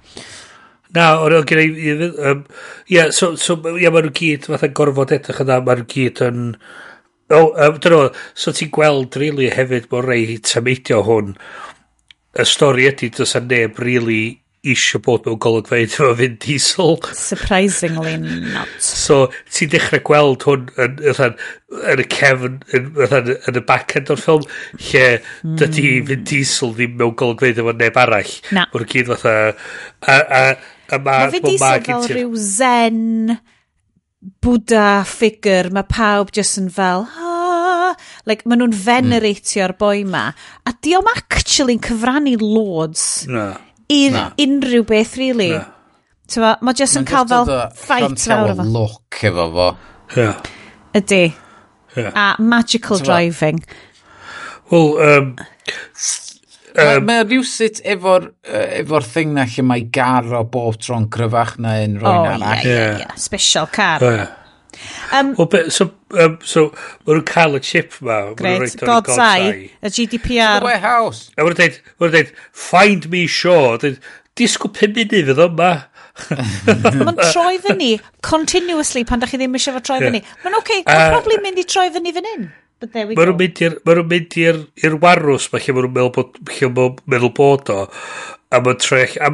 Na, 0.95 1.09
o'n 1.25 1.35
o'n 1.41 1.49
gen 1.49 1.63
i... 1.65 1.95
Um, 2.31 2.45
yeah, 2.87 3.11
so, 3.11 3.33
so 3.41 3.57
yeah, 3.75 3.91
maen 3.91 4.07
nhw 4.07 4.15
gyd, 4.15 4.47
fatha 4.53 4.71
gorfod 4.71 5.17
edrych 5.17 5.43
yna, 5.43 5.59
maen 5.65 5.83
nhw 5.83 5.91
gyd 5.91 6.23
yn... 6.29 6.47
O, 7.33 7.41
oh, 7.41 7.51
um, 7.65 7.81
dyna, 7.83 8.05
so 8.37 8.53
ti'n 8.55 8.71
gweld 8.77 9.17
really, 9.19 9.49
hefyd 9.51 9.89
bod 9.91 10.05
rei 10.07 10.37
tameidio 10.45 11.01
hwn, 11.09 11.33
y 12.37 12.45
stori 12.47 12.85
ydy, 12.91 13.09
does 13.17 13.33
a 13.35 13.41
neb 13.41 13.81
really 13.81 14.44
isio 14.65 15.01
bod 15.05 15.27
mewn 15.29 15.39
golygfeidd 15.43 15.93
efo 15.93 16.11
Vin 16.19 16.37
Diesel. 16.41 16.97
Surprisingly 17.17 18.17
not. 18.19 18.71
So, 18.83 19.29
ti'n 19.53 19.73
dechrau 19.75 20.03
gweld 20.09 20.47
hwn 20.49 20.69
yn, 20.81 21.01
yn, 21.13 21.35
yn 21.93 22.03
y 22.03 22.07
cefn, 22.15 22.61
yn, 22.77 22.87
yn, 23.05 23.33
yn 23.35 23.61
y 23.61 23.65
back-end 23.69 24.13
o'r 24.15 24.23
ffilm, 24.23 24.47
lle 24.81 25.07
mm. 25.19 25.57
dydy 25.61 25.91
Vin 26.09 26.25
Diesel 26.29 26.73
ddim 26.77 26.97
mewn 27.01 27.17
golygfeidd 27.21 27.61
efo 27.63 27.75
neb 27.77 27.99
arall. 28.01 28.37
Na. 28.57 28.69
Mae'r 28.73 28.87
gyd 28.95 29.11
fatha... 29.13 29.35
A, 30.05 30.15
a, 30.15 30.45
a 30.93 31.01
ma, 31.01 31.19
Mae 31.27 31.43
ma 31.43 31.51
Diesel 31.51 31.85
fel 31.91 32.09
rhyw 32.13 32.33
zen, 32.41 33.37
Buddha 34.41 35.05
figure, 35.05 35.69
mae 35.75 35.85
pawb 35.85 36.33
jyst 36.33 36.57
yn 36.63 36.71
fel, 36.73 37.05
ha, 37.19 37.93
like, 38.25 38.49
maen 38.49 38.63
nhw'n 38.63 38.73
hmm. 38.73 38.87
veneratio'r 38.87 39.77
mm. 39.77 39.81
boi 39.85 40.09
ma. 40.09 40.25
A 40.65 40.73
di 40.81 40.97
o'm 40.97 41.13
actually'n 41.13 41.85
cyfrannu 41.85 42.39
loads. 42.41 43.07
Na. 43.29 43.53
No 43.53 43.74
i'r 43.95 44.19
unrhyw 44.47 44.85
beth, 44.89 45.17
really. 45.21 45.53
Na. 45.55 45.65
Tyfa, 46.31 46.55
mae 46.65 46.77
jyst 46.79 46.97
yn 47.01 47.09
cael 47.09 47.27
fel 47.31 47.51
ffait 47.77 48.21
fawr 48.25 48.55
efo. 48.55 48.69
look 48.77 49.25
efo 49.31 49.49
fo. 49.57 49.71
Yeah. 50.17 50.53
Ydy. 50.97 51.25
Yeah. 51.97 52.13
A 52.15 52.43
magical 52.43 52.99
Tyfa. 52.99 53.11
driving. 53.11 53.65
Wel, 54.71 54.97
um, 55.09 55.35
Um, 56.75 57.05
Mae 57.07 57.23
rhywsit 57.23 57.79
efo'r 57.87 58.25
efo 58.51 58.99
thing 59.07 59.31
na 59.37 59.45
lle 59.47 59.63
mae 59.63 59.85
gar 59.95 60.27
o 60.35 60.41
bob 60.43 60.75
tro'n 60.83 61.05
cryfach 61.07 61.53
na 61.63 61.77
un 61.85 61.93
rwy'n 62.01 62.09
oh, 62.11 62.25
arall. 62.33 62.43
Yeah, 62.43 62.65
yeah, 62.67 62.97
yeah. 63.05 63.13
Special 63.15 63.69
car. 63.71 64.03
Oh, 64.03 64.11
yeah. 64.11 64.33
Um, 65.15 65.35
well, 65.39 65.47
be, 65.47 65.71
so, 65.71 65.93
um, 66.19 66.37
so 66.43 66.67
maen 67.07 67.21
nhw'n 67.21 67.27
cael 67.31 67.59
y 67.59 67.63
chip 67.63 67.97
ma. 68.03 68.19
Great, 68.39 68.77
God's 68.83 69.19
Eye, 69.19 69.71
y 69.79 69.93
GDPR. 69.97 70.59
The 70.59 70.69
warehouse. 70.69 71.31
A 71.39 71.45
maen 71.47 71.55
nhw'n 71.55 72.15
dweud, 72.15 72.33
find 72.51 73.11
me 73.13 73.27
sure. 73.31 73.79
Sure. 73.79 73.97
Disgwyl 74.35 74.73
pum 74.75 74.95
munud 74.97 75.13
fydd 75.31 75.43
yma. 75.45 75.71
Mae'n 77.07 77.21
troi 77.21 77.59
fyny, 77.63 77.93
continuously, 78.27 79.05
pan 79.07 79.23
da 79.23 79.29
chi 79.31 79.39
ddim 79.39 79.55
eisiau 79.59 79.77
fo 79.77 79.83
troi 79.87 80.01
fyny. 80.03 80.21
Mae'n 80.43 80.59
oce, 80.59 80.81
okay, 80.81 80.85
mae'n 80.89 81.13
probably 81.15 81.39
mynd 81.43 81.63
i 81.63 81.67
troi 81.71 81.89
fyny 81.95 82.15
fan 82.17 82.31
hyn. 82.33 82.47
Mae 82.85 83.15
nhw'n 83.15 83.39
mynd 83.39 83.63
i'r 83.65 83.77
ma 83.87 83.97
mynd 84.11 84.37
i'r 84.43 84.99
warws 85.03 85.47
ma 85.53 85.63
lle 85.63 85.77
mae 85.77 85.87
nhw'n 85.87 85.95
meddwl 85.95 86.13
bod, 86.19 86.41
lle 86.59 86.71
meddwl 86.75 87.33
bod 87.39 87.71
o 87.75 87.79
a 88.55 88.61
mae'n 88.63 88.83
trech 88.83 89.15
a 89.23 89.31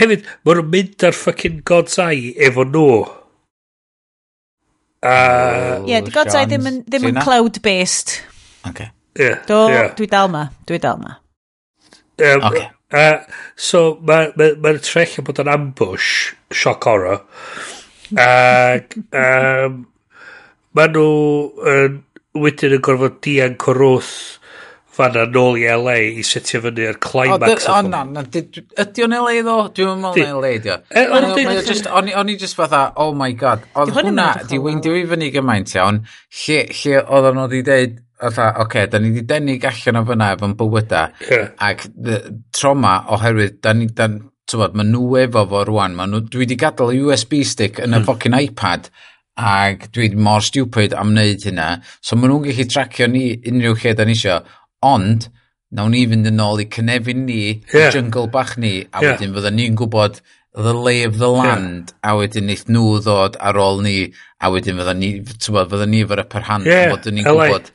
hefyd 0.00 0.26
mae'n 0.26 0.60
nhw'n 0.60 0.74
mynd 0.74 1.06
ar 1.08 1.16
fucking 1.16 1.62
God's 1.70 1.98
Eye 2.02 2.34
efo 2.48 2.66
nhw. 2.66 2.90
Uh, 5.00 5.80
Ie, 5.86 5.94
yeah, 5.94 6.02
di 6.04 6.12
godau 6.12 6.44
ddim 6.44 6.66
yn, 6.68 6.82
ddim 6.84 7.06
yn 7.08 7.20
cloud-based. 7.22 8.18
Okay. 8.68 8.90
Yeah, 9.16 9.40
Do, 9.48 9.62
yeah. 9.72 9.94
dwi 9.96 10.06
dal 10.10 10.28
ma, 10.32 10.44
dwi 10.68 10.80
dal 10.82 11.00
ma. 11.00 11.16
Um, 12.20 12.44
okay. 12.50 12.68
Uh, 12.92 13.22
so, 13.56 13.96
mae'r 14.04 14.34
ma, 14.36 14.50
ma, 14.60 14.74
trech 14.84 15.16
yn 15.20 15.26
bod 15.26 15.40
yn 15.40 15.50
ambush, 15.50 16.10
shock 16.52 16.84
horror. 16.90 17.22
Ac, 18.18 18.98
um, 19.16 19.80
mae 20.76 20.92
nhw 20.92 21.08
yn, 21.72 22.00
wedyn 22.40 22.76
yn 22.76 22.84
gorfod 22.84 23.20
dian 23.24 23.56
corwth 23.60 24.39
fanna 25.00 25.24
nôl 25.32 25.58
i 25.60 25.66
LA 25.68 25.96
i 26.20 26.26
setio 26.26 26.62
fyny 26.66 26.86
yr 26.90 27.00
climax. 27.02 27.66
O, 27.70 27.80
na, 27.86 28.02
na, 28.08 28.24
ydi 28.26 29.06
o'n 29.06 29.16
LA 29.16 29.40
ddo? 29.40 29.56
Dwi'n 29.76 30.04
meddwl 30.04 30.28
na 30.28 30.36
LA 30.42 30.52
ddio. 30.60 30.76
E, 30.90 31.06
o'n 32.20 32.30
i 32.32 32.36
just 32.40 32.58
fatha, 32.58 32.84
oh 33.00 33.10
my 33.16 33.32
god, 33.38 33.64
oedd 33.74 33.94
hwnna, 33.96 34.30
di 34.50 34.60
weindio 34.62 34.94
i 34.98 35.06
fyny 35.10 35.32
gymaint 35.34 35.74
iawn, 35.78 36.04
lle, 36.42 36.62
lle 36.70 37.02
oedd 37.02 37.34
nhw 37.34 37.48
wedi 37.48 37.66
deud, 37.72 37.98
Fatha, 38.20 38.50
oce, 38.50 38.64
okay, 38.66 38.86
da 38.92 38.98
ni 39.00 39.14
wedi 39.14 39.22
denig 39.24 39.62
allan 39.64 39.96
o 39.96 40.00
fyna 40.04 40.26
efo'n 40.34 40.52
bywyda, 40.58 41.04
yeah. 41.24 41.46
ac 41.64 41.86
troma 42.52 42.98
oherwydd, 43.16 43.62
da 43.64 43.72
ni, 43.72 43.86
da, 43.96 44.10
tywod, 44.50 44.74
maen 44.76 44.90
nhw 44.92 45.22
efo 45.22 45.46
fo 45.48 45.62
rwan, 45.64 45.96
ma 45.96 46.04
nhw, 46.04 46.26
dwi 46.28 46.44
wedi 46.44 46.58
gadael 46.60 46.92
USB 47.06 47.40
stick 47.48 47.80
yn 47.80 47.94
y 47.94 47.96
hmm. 47.96 48.04
ffocin 48.04 48.36
iPad, 48.36 48.90
ac 49.40 49.88
dwi 49.94 50.10
mor 50.20 50.44
stupid 50.44 50.92
am 51.00 51.14
wneud 51.14 51.46
hynna, 51.48 51.70
so 52.04 52.18
ma 52.18 52.28
nhw'n 52.28 52.44
gallu 52.50 52.66
tracio 52.68 53.08
ni 53.08 53.24
unrhyw 53.48 53.78
lle 53.80 53.94
da 53.96 54.04
ni 54.04 54.18
isio, 54.18 54.36
Ond, 54.86 55.28
nawn 55.76 55.92
ni 55.94 56.06
fynd 56.08 56.28
yn 56.30 56.42
ôl 56.42 56.62
i 56.64 56.66
cynefin 56.72 57.26
ni, 57.28 57.42
yeah. 57.74 57.90
jungle 57.94 58.28
bach 58.32 58.56
ni, 58.58 58.80
a 58.90 59.02
yeah. 59.02 59.12
wedyn 59.12 59.34
fydda 59.36 59.52
ni'n 59.54 59.76
gwybod 59.78 60.20
the 60.54 60.74
lay 60.74 61.04
of 61.04 61.18
the 61.18 61.28
land, 61.28 61.92
yeah. 61.92 62.10
a 62.10 62.16
wedyn 62.18 62.48
neith 62.50 62.66
nhw 62.66 62.98
ddod 63.04 63.36
ar 63.38 63.60
ôl 63.60 63.84
ni, 63.84 64.10
a 64.40 64.50
wedyn 64.50 64.80
fydda 64.80 64.96
ni, 64.98 65.12
tywod, 65.30 65.70
fydda 65.70 65.86
ni 65.90 66.02
fyr 66.08 66.24
y 66.24 66.26
perhan, 66.32 66.66
yeah. 66.66 66.88
bod 66.90 67.06
ni'n 67.06 67.28
gwybod 67.28 67.70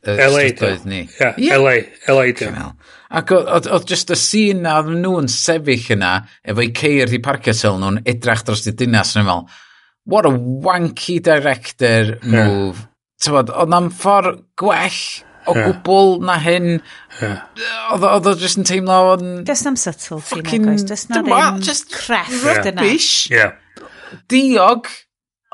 y 0.00 0.16
strydoedd 0.16 0.84
ni. 0.88 1.00
Yeah, 1.20 1.38
yeah. 1.38 1.60
LA, 1.60 1.78
LA 2.08 2.68
Ac 3.10 3.32
oedd 3.34 3.88
just 3.90 4.12
y 4.14 4.18
sîn 4.18 4.60
na, 4.66 4.76
oedd 4.80 4.92
nhw'n 5.00 5.26
sefyll 5.32 5.96
yna, 5.96 6.12
efo'i 6.46 6.70
ceir 6.76 7.10
i 7.10 7.18
parcio 7.24 7.54
syl 7.56 7.80
nhw'n 7.80 8.02
edrach 8.08 8.44
dros 8.46 8.68
y 8.70 8.74
dinas, 8.76 9.16
yn 9.18 9.26
meddwl, 9.26 9.48
what 10.10 10.28
a 10.28 10.30
wanky 10.30 11.18
director 11.22 12.18
move. 12.22 12.78
Yeah. 12.78 12.86
Tywod, 13.20 13.50
oedd 13.52 13.72
na'n 13.74 13.90
ffordd 13.92 14.44
gwell 14.60 15.00
o 15.48 15.54
yeah. 15.56 15.70
gwbl 15.70 16.18
na 16.26 16.36
hyn. 16.42 16.68
Yeah. 17.20 17.44
Oedd 17.94 18.28
o 18.28 18.34
jyst 18.40 18.60
yn 18.60 18.68
teimlo 18.68 18.98
o'n... 19.14 19.30
Does 19.48 19.64
na'm 19.66 19.78
subtlety 19.80 20.60
na, 20.60 20.72
goes. 20.72 20.84
Does 20.88 21.06
na 21.10 21.22
ddim 21.24 21.62
just 21.64 21.92
crefft 21.94 22.44
yeah. 22.44 22.66
yna. 22.72 22.84
Rubbish. 22.84 23.12
Yeah. 23.32 23.56
Diog. 24.30 24.90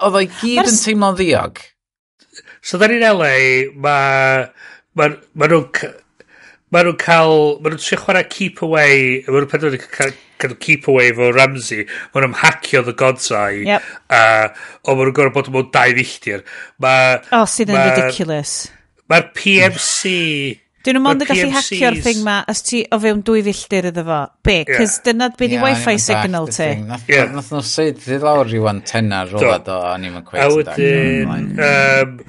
Oedd 0.03 0.21
o'i 0.21 0.29
gyd 0.29 0.61
Mars... 0.63 0.75
yn 0.75 0.83
teimlo'n 0.85 1.21
ddiog. 1.21 1.63
So, 2.67 2.81
da 2.83 2.91
ni'n 2.91 3.07
LA, 3.07 3.37
mae... 3.79 4.45
Ma, 4.97 5.11
ma 5.39 5.51
nhw'n... 5.53 5.67
Ma 6.75 6.83
nhw'n 6.83 6.99
cael... 7.01 7.37
Ma 7.63 7.71
nhw'n 7.71 7.83
trio 7.83 8.01
chwarae 8.03 8.27
keep 8.33 8.63
away... 8.67 9.23
Ma 9.29 9.39
nhw'n 9.39 9.51
penderfynu 9.53 9.91
cael 9.97 10.57
keep 10.61 10.89
away 10.91 11.13
fo 11.17 11.31
Ramsey. 11.33 11.87
Ma 12.13 12.25
nhw'n 12.25 12.39
hacio 12.43 12.83
the 12.85 12.93
god's 12.93 13.31
eye 13.33 13.63
Yep. 13.65 13.87
Uh, 14.11 14.49
o 14.85 14.97
ma 14.97 15.07
nhw'n 15.07 15.17
gorfod 15.17 15.47
bod 15.49 15.53
mewn 15.55 15.71
dau 15.73 15.95
filltir. 16.01 16.45
Ma... 16.83 16.97
Oh, 17.33 17.47
sydd 17.49 17.73
yn 17.73 17.81
ridiculous. 17.81 18.67
Mae'r 19.11 19.29
PMC... 19.37 20.15
Dyn 20.87 20.95
nhw'n 20.95 21.03
mond 21.03 21.25
yn 21.25 21.29
gallu 21.29 21.51
hacio'r 21.51 21.97
thing 21.99 22.21
ma 22.23 22.37
os 22.47 22.61
ti 22.63 22.85
o 22.95 22.99
fewn 23.03 23.25
dwy 23.27 23.41
filltir 23.43 23.89
iddo 23.91 24.05
fo. 24.07 24.21
Be? 24.47 24.61
Yeah. 24.61 24.79
Cys 24.79 25.01
dyna 25.07 25.33
be 25.35 25.49
di 25.51 25.57
yeah, 25.59 25.65
wifi 25.67 25.97
signal 25.99 26.47
ti. 26.55 26.69
Nath 26.87 27.51
nhw 27.51 27.63
sydd 27.67 28.07
i 28.07 28.21
lawr 28.23 28.53
i 28.55 28.61
wan 28.63 28.85
tenna 28.87 29.25
rola 29.27 29.59
do, 29.67 29.79
a 29.83 29.97
ni'n 29.99 30.21
cwet. 30.29 30.45
A 30.45 30.51
wedyn, 30.55 32.23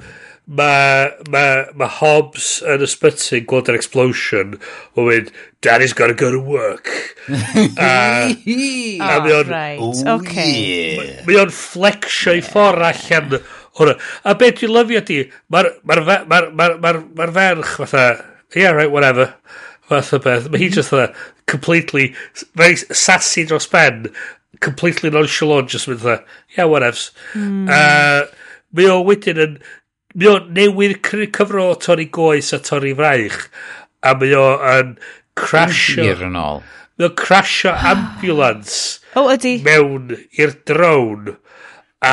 mae 0.48 1.12
ma, 1.30 1.44
ma 1.76 1.88
Hobbs 1.98 2.48
yn 2.64 2.82
ysbyty 2.86 3.42
gweld 3.46 3.68
yr 3.68 3.76
explosion 3.76 4.56
o 4.96 5.04
mynd, 5.06 5.30
Daddy's 5.62 5.92
gotta 5.92 6.14
go 6.14 6.30
to 6.32 6.40
work. 6.40 6.88
uh, 7.28 7.34
oh, 7.34 8.32
a 8.32 8.32
mae 8.40 9.02
ah, 9.02 9.38
o'n... 9.38 9.50
Right. 9.52 10.02
Okay. 10.14 11.22
Mae 11.28 11.40
o'n 11.42 11.52
flexio 11.52 12.34
i 12.38 12.42
ffordd 12.42 12.86
allan 12.88 13.38
hwnna. 13.78 13.96
A 14.24 14.34
beth 14.38 14.60
dwi'n 14.60 14.74
lyfio 14.74 15.02
di, 15.08 15.20
mae'r 15.52 15.72
ma 15.86 16.18
ma 16.28 16.40
ma 16.50 16.68
ma 16.76 16.92
ma 17.00 17.28
ferch 17.32 17.76
fatha, 17.78 18.06
yeah, 18.56 18.74
right, 18.76 18.90
whatever, 18.90 19.32
fatha 19.88 20.20
beth. 20.22 20.50
Mae 20.52 20.64
hi 20.64 20.70
just 20.74 20.94
fatha, 20.94 21.14
completely, 21.46 22.14
very 22.54 22.76
sassy 22.76 23.44
dros 23.44 23.66
ben, 23.66 24.08
completely 24.60 25.10
nonchalant, 25.10 25.68
just 25.68 25.88
with 25.88 26.02
the, 26.02 26.22
yeah, 26.56 26.64
whatevs. 26.64 27.10
Mm. 27.34 27.68
Uh, 27.68 28.26
mae 28.72 28.88
o 28.92 29.00
wedyn 29.06 29.42
yn, 29.44 29.58
mae 30.14 30.30
o 30.30 30.38
newydd 30.54 31.00
cyfro 31.04 31.70
o 31.72 31.76
torri 31.80 32.08
goes 32.12 32.52
a 32.52 32.60
torri 32.62 32.94
fraich, 32.98 33.46
a 34.02 34.14
mae 34.18 34.34
o 34.36 34.48
yn 34.76 34.96
crasio... 35.38 36.06
I'r 36.06 36.26
yn 36.28 36.40
ôl. 36.40 36.64
Mae 36.98 37.10
o'n 37.10 37.18
crasio 37.18 37.74
ambulance... 37.92 38.98
oh, 39.14 39.30
ydy. 39.34 39.58
...mewn 39.66 40.12
i'r 40.38 40.56
drone. 40.68 41.38
A 42.04 42.12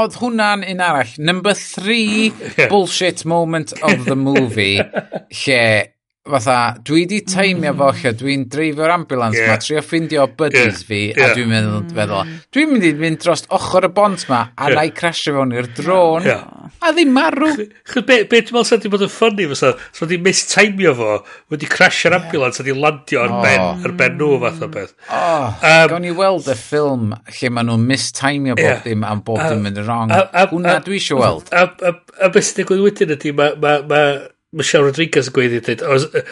oedd 0.00 0.18
hwnna'n 0.20 0.64
un 0.68 0.82
arall. 0.84 1.12
Number 1.18 1.54
three 1.54 2.32
bullshit 2.70 3.24
moment 3.24 3.72
of 3.82 4.04
the 4.04 4.16
movie, 4.16 4.80
lle 5.44 5.93
fatha, 6.24 6.74
dwi 6.80 7.04
di 7.04 7.18
teimio 7.20 7.74
mm. 7.74 7.76
fo 7.76 7.90
lle, 7.92 8.12
dwi'n 8.16 8.44
dreifio'r 8.48 8.92
ambulans 8.94 9.36
yeah. 9.36 9.50
ma, 9.52 9.58
trio 9.60 9.82
ffindio 9.84 10.24
buddies 10.38 10.78
yeah. 10.80 10.86
fi, 10.88 11.00
yeah. 11.10 11.26
a 11.26 11.34
dwi'n 11.36 11.50
meddwl, 11.50 11.82
mm. 11.82 11.90
feddwl, 11.98 12.30
dwi'n 12.56 12.72
mynd 12.72 12.86
i 12.88 12.92
fynd 13.02 13.20
dros 13.20 13.44
ochr 13.52 13.84
y 13.84 13.90
bont 13.92 14.24
ma, 14.30 14.38
a 14.56 14.70
yeah. 14.70 14.78
na 14.78 14.86
i 14.88 14.92
crasio 14.96 15.34
fewn 15.36 15.52
i'r 15.52 15.68
drôn, 15.76 16.24
yeah. 16.24 16.72
a 16.80 16.94
ddim 16.96 17.12
marw. 17.12 17.50
Chyd, 17.92 18.08
be, 18.08 18.18
be 18.24 18.40
dwi'n 18.40 18.56
meddwl 18.56 18.68
sydd 18.70 18.86
wedi 18.86 18.94
bod 18.94 19.04
yn 19.04 19.12
ffynnu, 19.12 19.50
fysa, 19.52 19.74
so 19.92 20.06
wedi 20.06 20.20
mis 20.24 20.42
taimio 20.48 20.96
fo, 20.96 21.12
wedi 21.52 21.68
crasio'r 21.76 22.16
ambulans, 22.22 22.56
a 22.56 22.64
wedi 22.64 22.78
landio 22.80 23.26
ar 23.26 23.36
oh. 23.36 23.44
ben, 23.44 23.84
ar 23.84 23.96
ben 24.00 24.16
nhw 24.16 24.40
fath 24.46 24.64
o 24.64 24.72
beth. 24.80 24.96
Oh, 25.12 25.48
um, 25.52 25.88
gawn 25.92 26.06
ni 26.08 26.16
weld 26.16 26.48
y 26.48 26.56
ffilm 26.56 27.12
lle 27.12 27.52
maen 27.52 27.68
nhw'n 27.68 27.88
mis 27.92 28.08
taimio 28.16 28.56
bob 28.56 28.64
yeah. 28.64 28.84
dim, 28.86 29.04
am 29.04 29.20
bob 29.28 29.44
dim 29.44 29.68
yn 29.68 29.84
wrong. 29.84 30.16
Hwna 30.32 30.80
dwi 30.88 31.02
eisiau 31.02 31.20
weld. 31.20 31.52
A, 31.52 31.68
a, 31.68 31.92
a, 31.92 31.92
a, 31.92 32.32
a, 32.32 32.32
a, 32.32 32.32
a, 32.32 32.64
a, 32.64 33.58
a, 33.60 33.74
a, 33.74 33.74
a, 33.92 34.04
a, 34.04 34.33
Michelle 34.54 34.88
Rodriguez 34.88 35.30
yn 35.30 35.36
gweithio 35.36 35.62
dweud, 35.66 35.86
oh, 35.86 36.24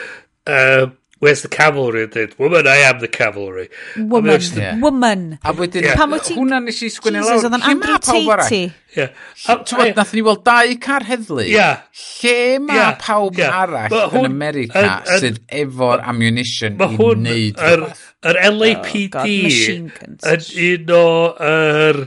uh, 0.47 0.91
where's 1.23 1.43
the 1.43 1.49
cavalry? 1.49 2.07
Dweud, 2.09 2.37
woman, 2.39 2.67
I 2.67 2.79
am 2.79 2.99
the 2.99 3.09
cavalry. 3.09 3.69
Woman, 3.97 4.41
just, 4.41 4.57
yeah. 4.57 4.79
woman. 4.81 5.39
A 5.45 5.53
wedyn, 5.55 5.85
yeah. 5.87 5.95
pan 5.95 6.11
wyt 6.11 6.27
ti... 6.27 6.35
Hwna 6.35 6.59
nes 6.65 6.81
i 6.83 6.91
sgwini 6.91 7.23
lawr. 7.23 7.37
Jesus, 7.37 7.47
oedd 7.47 7.57
yn 7.61 7.67
Andrew 7.71 8.01
Tatey. 8.03 8.65
Yeah. 8.97 9.15
Tywod, 9.47 9.95
nath 9.97 10.13
ni 10.17 10.25
weld 10.27 10.43
dau 10.49 10.75
car 10.83 11.07
heddlu. 11.07 11.47
Yeah. 11.47 11.87
Lle 12.19 12.59
mae 12.67 12.81
yeah. 12.81 12.99
pawb 13.01 13.39
yeah. 13.39 13.55
arall 13.63 13.97
hwn, 14.11 14.27
yn 14.27 14.31
America 14.33 14.83
an, 14.83 14.91
an, 15.07 15.23
sydd 15.23 15.39
efo'r 15.63 16.03
ammunition 16.11 16.83
i 16.83 16.91
wneud 16.99 17.63
yr, 17.71 17.87
yr 18.33 18.43
LAPD 18.51 19.19
yn 19.23 20.47
un 20.67 20.95
o'r 20.99 22.03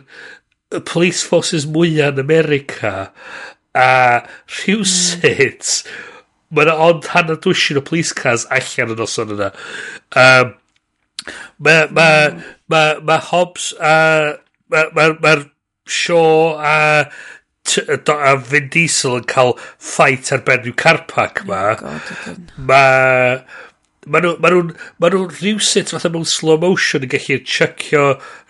police 0.92 1.24
forces 1.24 1.64
mwyaf 1.72 2.18
yn 2.18 2.24
America 2.28 2.94
a 3.76 3.90
rhywsut 4.60 5.72
mm. 5.84 6.14
mae 6.56 6.68
yna 6.68 6.76
ond 6.88 7.10
hanner 7.14 7.40
dwysyn 7.42 7.82
o 7.82 7.84
police 7.86 8.16
cars 8.16 8.48
allan 8.54 8.94
yn 8.96 9.02
noson 9.02 9.34
yna. 9.36 9.52
Um, 10.22 10.56
mae 11.60 11.90
ma, 11.96 12.08
ma, 12.72 12.86
ma 13.04 13.20
Hobbs 13.32 13.74
a 13.80 13.98
mae'r 14.72 14.92
ma, 14.96 15.10
ma, 15.20 15.36
ma 15.36 15.36
Shaw 15.86 16.58
a, 16.58 17.06
a 17.06 18.36
Vin 18.42 18.70
Diesel 18.74 19.20
yn 19.20 19.28
cael 19.30 19.54
ffait 19.78 20.32
ar 20.34 20.42
ben 20.48 20.64
rhyw 20.64 20.74
carpac 20.82 21.44
ma. 21.50 21.76
Mae... 22.58 23.38
ma 24.06 24.22
nhw'n 24.22 24.38
ma 24.42 24.50
ma 25.02 25.10
nhw 25.10 25.24
rhywsit 25.32 25.90
fatha 25.94 26.12
mewn 26.14 26.28
slow 26.30 26.60
motion 26.62 27.06
yn 27.08 27.10
gallu 27.10 27.40
chycio 27.50 28.04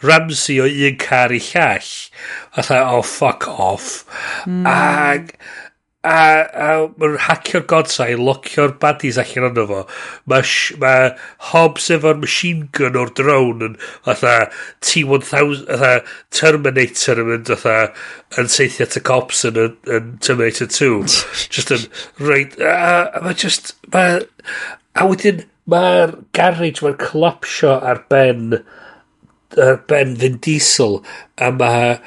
Ramsey 0.04 0.58
o 0.60 0.68
un 0.68 0.98
car 1.00 1.32
i 1.32 1.40
llall 1.40 1.92
a 2.56 2.82
oh, 2.96 3.02
fuck 3.02 3.48
off. 3.60 4.06
Mm. 4.46 4.66
Ag, 4.66 5.36
a, 6.06 6.10
a, 6.10 6.16
a 6.66 6.68
mae'n 7.00 7.18
hacio'r 7.26 7.66
godsau, 7.70 8.18
locio'r 8.22 8.76
baddies 8.82 9.18
allan 9.22 9.48
ond 9.50 9.62
fo. 9.72 9.82
Mae 10.32 10.46
ma 10.82 10.94
Hobbs 11.52 11.90
efo'r 11.96 12.20
machine 12.22 12.70
gun 12.78 13.00
o'r 13.02 13.12
drone 13.18 13.70
yn 13.70 13.80
fatha 14.06 14.36
T-1000, 14.86 15.66
fatha 15.72 15.94
Terminator 16.36 17.24
yn 17.24 17.32
mynd 17.32 17.52
fatha 17.52 17.90
yn 18.42 18.52
seithi 18.52 18.86
at 18.86 19.00
y 19.00 19.04
cops 19.10 19.44
yn, 19.50 19.60
yn, 19.66 19.76
yn 19.98 20.14
Terminator 20.26 20.70
2. 20.72 21.02
just 21.58 21.74
yn 21.76 21.90
reid, 22.22 22.56
a, 22.62 23.10
a 23.10 23.26
mae 23.26 23.42
just, 23.46 23.76
mae, 23.96 24.22
a 24.96 25.10
wedyn 25.10 25.44
mae'r 25.72 26.20
garage 26.38 26.86
mae'n 26.86 27.00
collapsio 27.02 27.74
ar 27.82 28.04
ben, 28.12 28.60
ar 29.58 29.82
ben 29.90 30.14
Vin 30.22 30.38
Diesel, 30.46 31.00
a 31.42 31.50
mae 31.56 31.98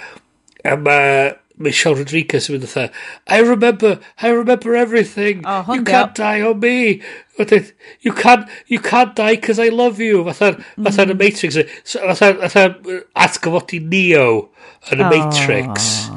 A 0.65 0.77
mae 0.77 1.29
uh, 1.29 1.37
Michelle 1.59 1.99
Rodriguez 1.99 2.49
yn 2.49 2.57
mynd 2.57 2.67
o'n 2.69 2.91
I 3.27 3.41
remember, 3.43 3.99
I 4.23 4.31
remember 4.31 4.77
everything. 4.77 5.43
Oh, 5.45 5.65
you 5.75 5.83
can't 5.83 6.15
die 6.15 6.41
on 6.43 6.61
me. 6.61 7.03
You 8.01 8.13
can't, 8.13 8.49
you 8.67 8.81
can't 8.81 9.15
die 9.15 9.37
because 9.37 9.59
I 9.59 9.69
love 9.69 10.01
you. 10.01 10.25
Fatha'n 10.25 10.63
mm. 10.79 11.11
y 11.11 11.19
Matrix. 11.19 11.57
Eh, 11.57 11.67
Fatha'n 11.85 12.79
uh, 12.87 13.01
atgyfodi 13.15 13.83
Neo 13.83 14.51
yn 14.93 15.03
y 15.03 15.07
oh. 15.07 15.11
Matrix. 15.11 16.09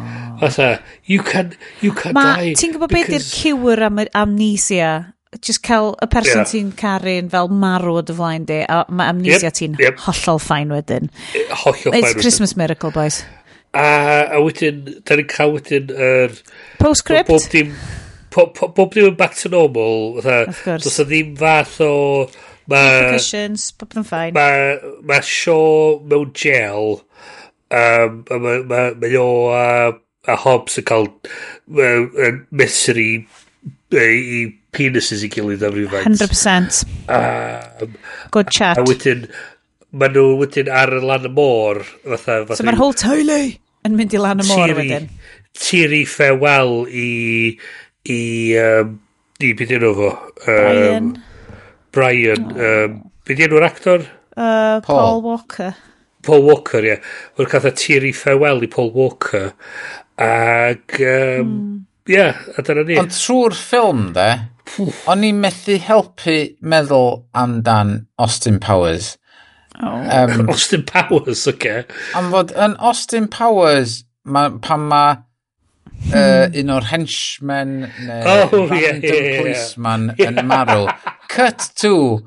Fatha, 0.42 0.82
you 1.06 1.22
can, 1.22 1.56
you 1.82 1.94
can 1.94 2.14
Ma, 2.18 2.36
die. 2.38 2.54
Ti'n 2.58 2.74
gwybod 2.74 2.94
beth 2.94 3.12
yw'r 3.14 3.26
cywr 3.26 3.84
am 3.90 4.00
amnesia? 4.18 4.94
Just 5.40 5.62
cael 5.64 5.94
y 6.04 6.08
person 6.12 6.42
yeah. 6.42 6.50
ti'n 6.50 6.72
caru'n 6.76 7.30
fel 7.32 7.48
marw 7.54 8.00
o 8.00 8.02
dy 8.04 8.16
flaen 8.18 8.48
di, 8.50 8.58
a 8.66 8.82
mae 8.90 9.14
amnesia 9.14 9.48
yep, 9.48 9.58
ti'n 9.60 9.78
yep. 9.80 10.02
hollol 10.08 10.42
ffain 10.44 10.74
wedyn. 10.74 11.08
Hollol 11.62 11.94
ffain 11.94 12.02
It's 12.02 12.18
Christmas 12.18 12.54
wedyn. 12.56 12.66
miracle, 12.66 12.92
boys. 12.92 13.22
A, 13.72 14.36
a 14.36 14.40
wedyn, 14.44 14.84
da 15.08 15.16
ni'n 15.16 15.28
cael 15.32 15.54
wedyn 15.56 15.92
yr... 15.96 16.38
Postscript? 16.82 17.30
Bob 17.32 17.46
dim, 17.54 17.76
po, 18.34 18.48
po, 18.56 18.68
bob 18.76 18.96
dim 18.96 19.12
yn 19.12 19.20
back 19.20 19.38
to 19.40 19.52
normal. 19.54 20.20
Tha, 20.26 20.42
of 20.52 20.64
course. 20.66 20.84
Does 20.88 21.00
o 21.00 21.08
ddim 21.08 21.38
fath 21.40 21.78
o... 21.86 21.94
Ma, 22.72 22.82
Repercussions, 22.82 23.70
bob 23.80 23.96
yn 24.00 24.08
ffain. 24.08 24.36
Mae 24.36 24.76
ma, 24.76 24.96
ma 25.08 25.20
Shaw 25.26 26.02
mewn 26.04 26.34
jail. 26.38 27.00
Um, 27.72 28.26
a 28.28 28.40
mae 28.44 28.64
ma, 28.68 28.68
ma, 28.68 28.82
ma 29.00 29.12
o 29.22 29.30
a, 29.56 29.68
a 30.28 30.36
Hobbs 30.44 30.76
yn 30.82 30.88
cael 30.90 31.08
uh, 31.08 32.34
mesur 32.52 33.00
i, 33.00 33.12
i 33.96 34.42
penises 34.76 35.24
i 35.24 35.32
gilydd 35.32 35.64
am 35.68 35.78
rhywfaint. 35.78 36.20
100%. 36.20 36.84
Um, 37.08 37.96
Good 38.36 38.52
chat. 38.52 38.78
A, 38.78 38.84
a 38.84 38.88
wedyn, 38.88 39.26
maen 39.92 40.14
nhw 40.16 40.38
wedyn 40.40 40.72
ar 40.72 40.94
y 40.96 41.02
lan 41.04 41.28
y 41.28 41.34
môr. 41.36 41.82
Fatha, 42.06 42.42
fatha 42.46 42.60
so 42.60 42.68
mae'r 42.68 42.80
whole 42.80 42.98
teulu 42.98 43.40
yn 43.88 43.98
mynd 43.98 44.16
i 44.16 44.22
lan 44.22 44.44
y 44.44 44.48
môr 44.48 44.72
tiri, 44.72 44.78
wedyn. 44.80 45.08
Tiri 45.58 46.02
farewell 46.08 46.86
i, 46.88 47.12
i, 48.08 48.22
um, 48.62 48.96
i 49.44 49.54
beth 49.60 49.76
yno 49.78 49.94
fo? 49.98 50.12
Um, 50.46 50.56
Brian. 50.56 51.14
Brian. 51.92 52.52
Oh. 52.56 52.68
Um, 52.86 53.00
beth 53.28 53.46
yno'r 53.48 53.68
actor? 53.68 54.06
Uh, 54.38 54.80
Paul. 54.86 55.02
Paul 55.02 55.24
Walker. 55.28 55.74
Paul 56.24 56.46
Walker, 56.46 56.86
ie. 56.86 56.94
Yeah. 56.94 57.12
Mae'r 57.38 57.52
cath 57.52 57.68
Tiri 57.82 58.14
farewell 58.16 58.64
i 58.64 58.70
Paul 58.72 58.94
Walker. 58.96 59.52
Ac, 60.22 61.00
um, 61.02 61.52
mm. 61.52 61.78
ie, 62.08 62.16
yeah, 62.16 62.40
a 62.56 62.64
dyna 62.64 62.86
ni. 62.88 63.00
Ond 63.02 63.12
trwy'r 63.16 63.58
ffilm, 63.58 64.12
de, 64.16 64.30
o'n 65.12 65.26
i'n 65.28 65.42
methu 65.42 65.76
helpu 65.84 66.38
meddwl 66.62 67.26
amdan 67.36 67.98
Austin 68.22 68.62
Powers 68.64 69.18
Oh. 69.82 69.88
Um, 69.88 70.50
Austin 70.54 70.84
Powers, 70.84 71.48
oce. 71.48 71.56
Okay. 71.56 71.84
Am 72.16 72.32
fod, 72.32 72.54
yn 72.54 72.78
Austin 72.78 73.28
Powers, 73.32 74.04
ma, 74.24 74.50
pan 74.62 74.88
mae 74.92 75.16
uh, 76.10 76.48
hmm. 76.48 76.60
un 76.62 76.74
o'r 76.76 76.90
henchmen 76.92 77.78
neu 78.06 78.28
oh, 78.28 78.68
random 78.68 78.78
yeah, 78.82 79.16
yeah, 79.16 79.40
policeman 79.42 80.12
yeah. 80.18 80.30
yn 80.30 80.46
marw. 80.50 80.86
Cut 81.32 81.72
to 81.82 82.22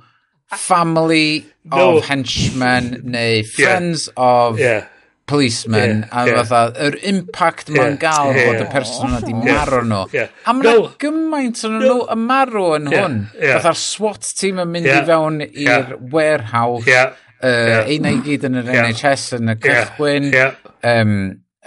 family 0.54 1.46
no. 1.64 1.96
of 1.98 2.08
henchmen 2.08 2.98
neu 3.04 3.44
friends 3.46 4.08
yeah. 4.08 4.24
of 4.24 4.58
yeah. 4.58 4.86
policemen 5.26 6.04
yeah. 6.04 6.22
a 6.22 6.26
yeah. 6.26 6.42
fatha, 6.42 6.88
yr 6.88 6.98
impact 7.10 7.70
yeah. 7.70 7.80
mae'n 7.80 7.98
gael 8.02 8.32
yeah. 8.34 8.48
fod 8.48 8.62
y 8.64 8.70
person 8.74 9.18
yna 9.18 9.34
oh. 9.34 9.44
marw 9.50 9.82
nhw. 9.90 10.04
Yeah. 10.14 10.32
A 10.46 10.56
mae'n 10.56 10.70
no. 10.70 10.94
gymaint 11.02 11.66
o'n 11.66 11.78
no. 11.78 11.84
nhw 11.84 11.98
yn 12.14 12.24
marw 12.30 12.70
yn 12.78 12.90
yeah. 12.90 13.04
hwn. 13.04 13.20
Yeah. 13.38 13.58
Fatha'r 13.58 13.82
SWAT 13.82 14.32
team 14.38 14.62
yn 14.62 14.74
mynd 14.74 14.90
yeah. 14.90 15.02
i 15.02 15.10
fewn 15.12 15.44
i'r 15.50 15.68
yeah. 15.68 15.94
warehouse. 16.14 16.88
Yeah 16.90 17.14
uh, 17.44 17.68
yeah. 17.70 17.90
eina 17.90 18.14
i 18.14 18.20
gyd 18.24 18.46
yn 18.48 18.60
yr 18.62 18.72
yeah. 18.72 18.88
NHS 18.88 19.26
yn 19.38 19.52
y 19.52 19.56
cychwyn, 19.64 20.30
yeah. 20.32 20.56
yeah. 20.64 21.02
um, 21.02 21.16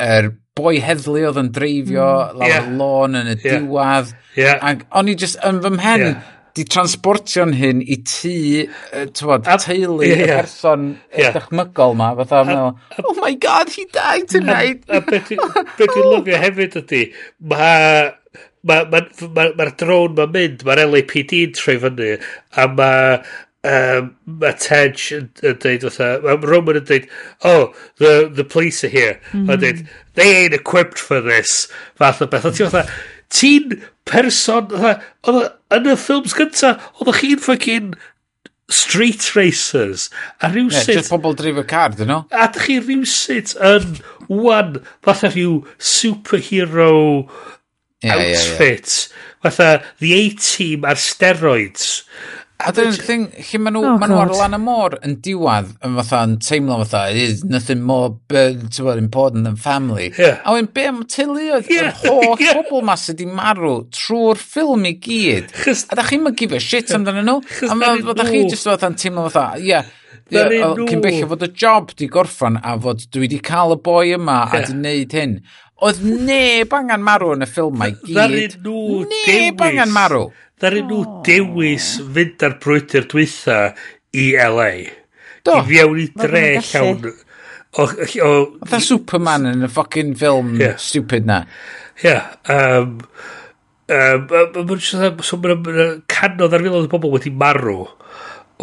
er 0.07 0.31
boi 0.57 0.77
heddlu 0.81 1.27
oedd 1.29 1.37
yn 1.43 1.51
dreifio 1.53 2.07
mm. 2.07 2.41
lawr 2.41 2.55
yeah. 2.55 2.71
lôn 2.79 3.19
yn 3.19 3.29
y 3.29 3.37
yeah. 3.37 3.61
diwad. 3.61 4.17
Yeah. 4.37 4.59
Ac 4.65 4.87
o'n 4.97 5.13
i 5.13 5.15
just 5.19 5.39
yn 5.45 5.61
fy 5.63 5.73
mhen, 5.75 6.05
yeah. 6.07 6.33
di 6.57 6.65
transportio'n 6.73 7.53
hyn 7.53 7.83
i 7.85 7.99
tŷ, 8.01 8.35
tywod, 9.17 9.49
teulu 9.61 10.01
yeah, 10.07 10.23
y 10.23 10.29
person 10.31 10.87
yeah. 11.13 11.35
dychmygol 11.37 11.97
ma, 11.99 12.11
fatha 12.17 12.43
meddwl, 12.47 13.03
oh 13.03 13.17
my 13.21 13.33
god, 13.37 13.69
he 13.73 13.85
died 13.93 14.29
tonight. 14.31 14.85
A, 14.89 15.01
a 15.01 15.05
beth 15.05 15.33
dwi'n 15.33 16.13
lyfio 16.15 16.41
hefyd 16.41 16.79
ydy, 16.81 17.03
mae 17.53 18.07
mae'r 18.67 18.87
ma, 18.91 18.99
ma, 18.99 19.27
ma, 19.35 19.43
ma 19.55 19.67
drone 19.79 20.17
ma'n 20.17 20.31
mynd, 20.33 20.63
mae'r 20.67 20.87
LAPD 20.89 21.35
yn 21.45 21.53
troi 21.57 21.77
fyny, 21.83 22.15
a 22.57 22.65
mae 22.73 23.19
um, 23.65 24.11
mae 24.39 24.55
Tej 24.61 25.05
yn 25.17 25.29
dweud 25.37 25.87
fatha, 25.87 26.37
Roman 26.45 26.81
yn 26.81 26.87
dweud, 26.87 27.07
oh, 27.47 27.73
the, 27.97 28.29
the 28.33 28.43
police 28.43 28.83
are 28.83 28.91
here. 28.93 29.19
Mm 29.33 29.47
-hmm. 29.47 29.59
Dweud, 29.59 29.87
they 30.15 30.35
ain't 30.43 30.53
equipped 30.53 30.99
for 30.99 31.21
this. 31.21 31.67
Fath 31.95 32.21
o 32.21 32.27
beth. 32.27 32.45
A 32.45 32.51
ti 32.51 32.63
fatha, 32.65 32.85
ti'n 33.29 33.81
person, 34.05 34.69
oedd 34.71 35.41
yn 35.73 35.89
y 35.91 35.97
ffilms 35.97 36.37
gyntaf, 36.37 36.91
oedd 37.01 37.17
chi'n 37.19 37.41
ffocin 37.43 37.95
street 38.69 39.35
racers 39.35 40.09
a 40.41 40.49
rhyw 40.49 40.71
Yeah, 40.71 40.83
sut... 40.83 40.95
just 40.99 41.11
pobl 41.11 41.35
drifo 41.39 41.63
car, 41.67 41.95
dyn 41.95 42.11
nhw. 42.11 42.23
A 42.31 42.47
dych 42.51 42.67
chi 42.67 42.79
rhywsit 42.81 43.55
yn 43.63 43.99
wan, 44.27 44.81
fatha 45.05 45.31
rhyw 45.31 45.61
superhero 45.79 46.91
yeah, 48.03 48.15
outfit, 48.15 48.91
yeah, 48.91 49.07
yeah. 49.07 49.47
fatha 49.47 49.69
the 50.03 50.13
A-team 50.19 50.85
ar 50.85 50.99
steroids. 50.99 52.03
A 52.57 52.71
dyna'r 52.73 52.95
thing, 53.05 53.27
lle 53.37 53.59
maen 53.61 53.75
nhw, 53.75 53.83
oh, 53.85 53.97
maen 54.01 54.09
nhw 54.09 54.19
ar 54.23 54.31
lan 54.33 54.57
y 54.57 54.59
môr 54.63 54.95
yn 55.05 55.11
diwad, 55.21 55.67
yn 55.85 55.97
fatha, 55.99 56.23
yn 56.25 56.31
teimlo 56.41 56.79
fatha, 56.81 57.03
is 57.13 57.43
nothing 57.45 57.83
more 57.85 58.15
bod, 58.31 58.97
important 58.97 59.45
than 59.45 59.55
family. 59.55 60.07
Yeah. 60.17 60.41
A 60.41 60.55
wedyn, 60.55 60.71
be 60.73 60.87
am 60.89 61.03
tylu 61.05 61.37
oedd 61.37 61.69
yeah. 61.69 61.91
yr 61.91 61.93
holl 62.01 62.41
yeah. 62.41 62.57
bobl 62.57 62.81
mas 62.89 63.05
ydi 63.13 63.29
marw 63.29 63.75
trwy'r 63.93 64.41
ffilm 64.41 64.89
i 64.89 64.95
gyd. 64.97 65.53
Chys, 65.61 65.85
a 65.91 65.99
da 65.99 66.07
chi'n 66.09 66.25
mynd 66.25 66.39
give 66.41 66.57
a 66.57 66.63
shit 66.63 66.89
amdano 66.97 67.21
nhw. 67.27 67.37
Chys, 67.45 67.69
a 67.69 68.17
da 68.17 68.25
chi 68.25 68.41
jyst 68.47 68.71
fatha'n 68.71 68.97
teimlo 68.97 69.27
fatha, 69.29 69.61
ie, 69.61 69.69
yeah, 69.75 69.93
Ddaru 70.27 70.57
yeah, 70.57 70.73
nhw... 70.75 70.87
Cyn 70.89 71.03
bellio 71.03 71.29
fod 71.31 71.45
y 71.45 71.49
job 71.55 71.93
di 71.95 72.09
gorffan 72.11 72.59
a 72.59 72.75
fod 72.83 73.05
dwi 73.13 73.25
wedi 73.25 73.39
cael 73.43 73.77
y 73.77 73.79
boi 73.83 74.11
yma 74.17 74.41
yeah. 74.41 74.57
a 74.57 74.65
di 74.65 74.75
wneud 74.75 75.15
hyn. 75.15 75.37
Oedd 75.87 76.01
neb 76.03 76.73
angen 76.73 77.05
marw 77.05 77.31
yn 77.35 77.45
y 77.45 77.49
ffilmau 77.49 77.93
gyd. 78.01 78.09
Ddaru 78.11 78.41
nhw 78.65 79.03
neb 79.11 79.61
dewis. 79.61 79.67
angen 79.69 79.93
marw. 79.95 80.23
Ddaru 80.59 80.83
nhw 80.89 81.01
dewis 81.27 81.91
fynd 82.15 82.43
ar 82.47 82.57
brwydyr 82.63 83.07
dwytha 83.11 83.59
i 84.17 84.27
LA. 84.41 84.71
Do. 85.45 85.59
I 85.61 85.63
fiewn 85.69 86.03
i 86.03 86.09
dre 86.17 86.45
llawn... 86.71 87.09
Oedd 87.77 88.73
a 88.73 88.79
Superman 88.81 89.45
yn 89.51 89.67
y 89.67 89.69
ffocin 89.69 90.15
ffilm 90.17 90.55
yeah. 90.57 90.79
stupid 90.81 91.27
na. 91.29 91.43
Ie. 92.01 92.07
Yeah, 92.07 92.33
um, 92.49 92.97
um, 93.93 94.27
um, 94.33 94.73
so, 94.81 95.39
mae'n 95.41 96.01
canodd 96.09 96.55
ar 96.57 96.65
filoedd 96.65 96.89
o 96.89 96.91
bobl 96.91 97.13
wedi 97.15 97.31
marw 97.33 97.85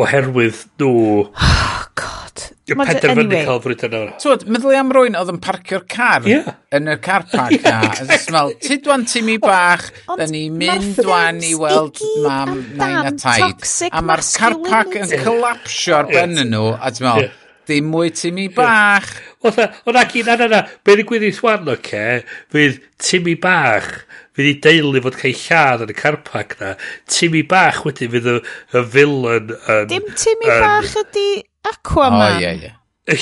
oherwydd 0.00 0.64
nhw... 0.80 1.28
Oh, 1.30 1.84
God. 1.94 2.42
Y 2.66 2.74
penderfynu 2.74 3.22
anyway. 3.26 3.44
cael 3.46 3.60
brwydan 3.62 3.94
yna. 3.94 4.14
Twyd, 4.22 4.44
meddwl 4.50 4.74
am 4.78 4.90
rwy'n 4.96 5.18
oedd 5.20 5.30
yn 5.34 5.38
parcio'r 5.44 5.84
car 5.90 6.24
yeah. 6.26 6.56
yn 6.74 6.90
y 6.90 6.96
car 7.04 7.26
park 7.30 7.54
yeah. 7.58 7.84
na. 8.08 8.18
Fel, 8.24 8.54
ti 8.64 8.78
dwan 8.82 9.04
ti 9.10 9.22
mi 9.26 9.36
bach, 9.42 9.84
oh, 10.08 10.16
da 10.18 10.26
ni 10.30 10.46
mynd 10.50 10.98
dwan 10.98 11.38
i 11.44 11.52
weld 11.60 12.00
mam 12.24 12.56
nain 12.80 13.12
a 13.12 13.14
taid. 13.20 13.68
A 13.92 14.02
mae'r 14.02 14.24
car 14.40 14.58
park 14.64 14.98
yn 15.02 15.14
collapsio 15.22 16.00
ar 16.00 16.10
ben 16.10 16.34
nhw, 16.40 16.72
a 16.74 16.90
ti'n 16.90 17.06
meddwl, 17.06 17.26
yeah. 17.28 17.40
Dim 17.68 17.88
mwy 17.92 18.10
Timmy 18.12 18.48
bach. 18.52 19.08
Otha, 19.44 19.68
e- 19.68 19.88
ond 19.88 19.98
ac 20.00 20.14
i, 20.18 20.24
na, 20.26 20.36
na, 20.40 20.48
na, 20.50 20.60
be 20.84 20.96
i 21.00 21.06
gwyddi 21.06 21.32
swan, 21.34 21.64
oce, 21.68 21.78
okay, 21.78 22.20
fydd 22.52 22.78
Timmy 23.00 23.34
bach, 23.40 23.90
fydd 24.36 24.50
i 24.50 24.54
deulu 24.66 25.02
fod 25.04 25.18
cael 25.20 25.36
lladd 25.40 25.84
yn 25.86 25.92
y 25.94 25.98
carpac 25.98 26.56
na. 26.60 26.74
Timmy 27.10 27.44
bach 27.48 27.82
wedyn 27.86 28.12
fydd 28.14 28.30
y, 28.34 28.38
y 28.74 28.84
villain 28.94 29.52
yn... 29.56 29.90
Dim 29.92 30.08
Timmy 30.12 30.50
yn, 30.50 30.64
bach 30.64 30.96
ydi 31.04 31.28
Aquaman. 31.70 32.36
O, 32.36 32.42
ie, 32.42 32.54
ie. 32.68 32.74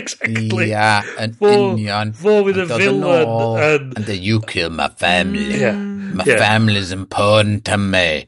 exactly. 0.00 0.68
Ia, 0.68 0.68
yeah, 0.72 1.10
yn 1.20 1.36
union. 1.40 2.12
Fo 2.16 2.38
fydd 2.48 2.62
y 2.64 2.68
villain 2.74 3.34
yn... 3.56 3.90
And 3.96 4.06
the 4.08 4.16
you 4.16 4.40
kill 4.48 4.70
my 4.70 4.88
family. 5.00 5.56
Mm. 5.56 5.64
Yeah. 5.64 5.82
My 6.12 6.24
yeah. 6.28 6.38
family's 6.38 6.92
important 6.92 7.64
to 7.64 7.78
me. 7.78 8.26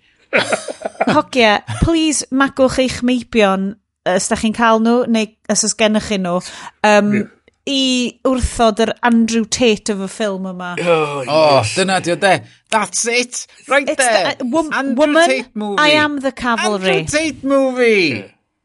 Hogia, 1.06 1.62
please 1.82 2.24
magwch 2.32 2.78
eich 2.82 3.00
meibion 3.06 3.74
os 4.08 4.28
da 4.28 4.36
chi'n 4.36 4.54
cael 4.56 4.82
nhw, 4.84 5.04
neu 5.10 5.30
os 5.52 5.64
oes 5.66 5.74
gennych 5.78 6.10
chi 6.10 6.18
nhw, 6.20 6.36
um, 6.84 7.10
yeah. 7.14 7.30
i 7.64 7.80
wrthod 8.28 8.82
yr 8.84 8.92
Andrew 9.08 9.46
Tate 9.48 9.94
of 9.94 10.02
y 10.04 10.08
ffilm 10.12 10.50
yma. 10.50 10.74
Oh, 10.84 11.24
oh 11.24 11.72
dyna 11.74 12.00
di 12.04 12.12
o 12.12 12.18
de. 12.20 12.36
That's 12.74 13.06
it, 13.08 13.46
right 13.68 13.88
It's 13.88 14.04
there. 14.04 14.34
The, 14.34 14.44
uh, 14.44 14.50
wom 14.52 14.72
Andrew 14.72 15.06
woman, 15.06 15.28
Tate 15.30 15.56
movie. 15.56 15.80
I 15.80 15.96
am 16.02 16.18
the 16.20 16.32
cavalry. 16.32 16.98
Andrew 17.00 17.18
Tate 17.18 17.44
movie. 17.44 18.24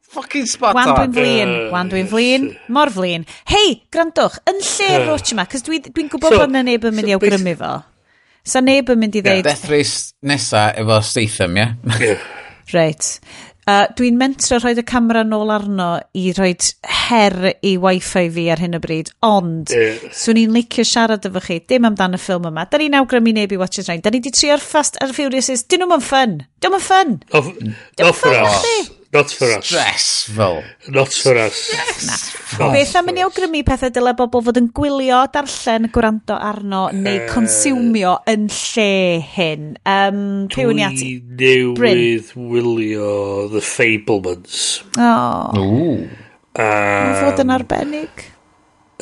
Fucking 0.09 0.47
spot 0.47 0.73
Wan 0.73 0.89
on. 0.89 0.97
Wan 0.97 1.13
flin, 1.13 1.53
wan 1.71 1.89
dwi'n 1.91 2.09
flin, 2.09 2.49
mor 2.73 2.89
flin. 2.89 3.27
Hei, 3.51 3.83
grandwch, 3.93 4.39
yn 4.49 4.57
lle 4.65 4.89
uh, 4.89 5.05
roach 5.05 5.35
yma, 5.35 5.45
cos 5.47 5.63
dwi'n 5.67 5.85
dwi 5.85 6.07
gwybod 6.09 6.33
so, 6.33 6.41
bod 6.41 6.49
yna 6.49 6.65
neb 6.65 6.87
yn 6.89 6.97
mynd 6.97 7.11
i 7.11 7.13
so 7.13 7.21
awgrymu 7.21 7.55
fo. 7.61 7.75
Sa 8.49 8.63
neb 8.65 8.89
yn 8.89 8.99
mynd 8.99 9.19
i 9.19 9.21
ddeud... 9.21 9.43
Yeah, 9.43 9.45
death 9.45 9.69
race 9.69 10.15
nesa 10.25 10.71
efo 10.81 10.97
Statham, 11.05 11.59
ie? 11.59 11.67
Yeah? 11.67 12.01
yeah. 12.01 12.27
Reit. 12.73 13.19
Uh, 13.69 13.85
Dwi'n 13.97 14.17
mentro 14.17 14.57
rhoi 14.57 14.73
y 14.79 14.83
camera 14.87 15.21
nôl 15.27 15.51
arno 15.53 15.89
i 16.17 16.31
rhoi 16.33 16.53
her 17.09 17.35
i 17.65 17.75
wifi 17.81 18.25
fi 18.33 18.45
ar 18.53 18.61
hyn 18.63 18.77
o 18.77 18.81
bryd, 18.81 19.11
ond 19.25 19.73
yeah. 19.75 19.99
swn 20.15 20.39
i'n 20.41 20.55
licio 20.55 20.85
siarad 20.87 21.27
efo 21.29 21.43
chi, 21.43 21.59
dim 21.69 21.85
amdano 21.89 22.17
y 22.17 22.23
ffilm 22.23 22.47
yma. 22.49 22.65
Da 22.71 22.79
ni'n 22.81 22.97
awgrymu 23.01 23.35
neb 23.35 23.53
i 23.53 23.59
Watch 23.61 23.81
It 23.83 23.91
Rain. 23.91 24.01
Da 24.05 24.13
ni 24.13 24.23
di 24.25 24.33
trio'r 24.33 24.63
Fast 24.63 24.97
and 25.03 25.13
Furious 25.17 25.51
is, 25.53 25.67
dyn 25.69 25.85
nhw'n 25.85 26.05
ffyn. 26.05 26.39
Dyn 26.63 26.73
nhw'n 26.73 26.87
ffyn. 26.87 27.19
Dyn 27.29 28.07
nhw'n 28.07 28.17
ffyn. 28.23 28.95
Not 29.11 29.31
for 29.31 29.49
us. 29.57 29.65
Stressful. 29.65 30.63
Not 30.89 31.11
for 31.13 31.35
us. 31.37 31.55
Stressful. 31.73 32.69
Beth 32.75 32.93
am 32.99 33.09
yn 33.09 33.21
awgrymu 33.23 33.63
pethau 33.65 33.89
dyle 33.93 34.13
bobl 34.17 34.43
fod 34.45 34.59
yn 34.61 34.67
gwylio, 34.75 35.23
darllen, 35.33 35.89
gwrando 35.95 36.37
arno 36.37 36.83
neu 36.93 37.23
uh, 37.23 37.27
consumio 37.31 38.15
yn 38.29 38.45
lle 38.53 38.93
hyn? 39.33 39.71
Um, 39.89 40.21
Pewn 40.53 40.81
i 40.81 40.85
ati. 40.85 41.11
Dwi 41.41 41.63
newydd 41.73 42.33
wylio 42.37 43.13
The 43.55 43.65
Fablemans. 43.65 44.59
O. 44.93 45.09
Oh. 45.09 45.63
Ooh. 45.63 46.09
Um, 46.59 47.15
fod 47.23 47.41
yn 47.41 47.55
arbennig 47.55 48.29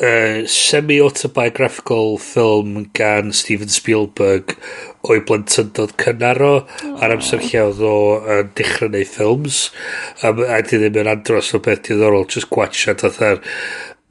uh, 0.02 0.46
semi-autobiographical 0.46 2.18
film 2.22 2.90
gan 2.96 3.32
Steven 3.32 3.68
Spielberg 3.72 4.54
o'i 5.08 5.20
blentyndod 5.26 5.94
cynaro 6.00 6.54
oh. 6.62 6.94
ar 7.02 7.14
amser 7.16 7.42
lle 7.44 7.66
oedd 7.68 7.84
o 7.86 7.98
yn 8.36 8.54
dechrau 8.58 8.92
neu 8.92 9.06
ffilms 9.08 9.68
a, 10.22 10.32
a 10.32 10.62
di 10.62 10.80
ddim 10.80 11.02
yn 11.04 11.12
andros 11.14 11.52
o 11.54 11.62
beth 11.64 11.86
diddorol 11.88 12.26
just 12.30 12.50
gwatcha 12.54 12.96
tatha'r 12.98 13.42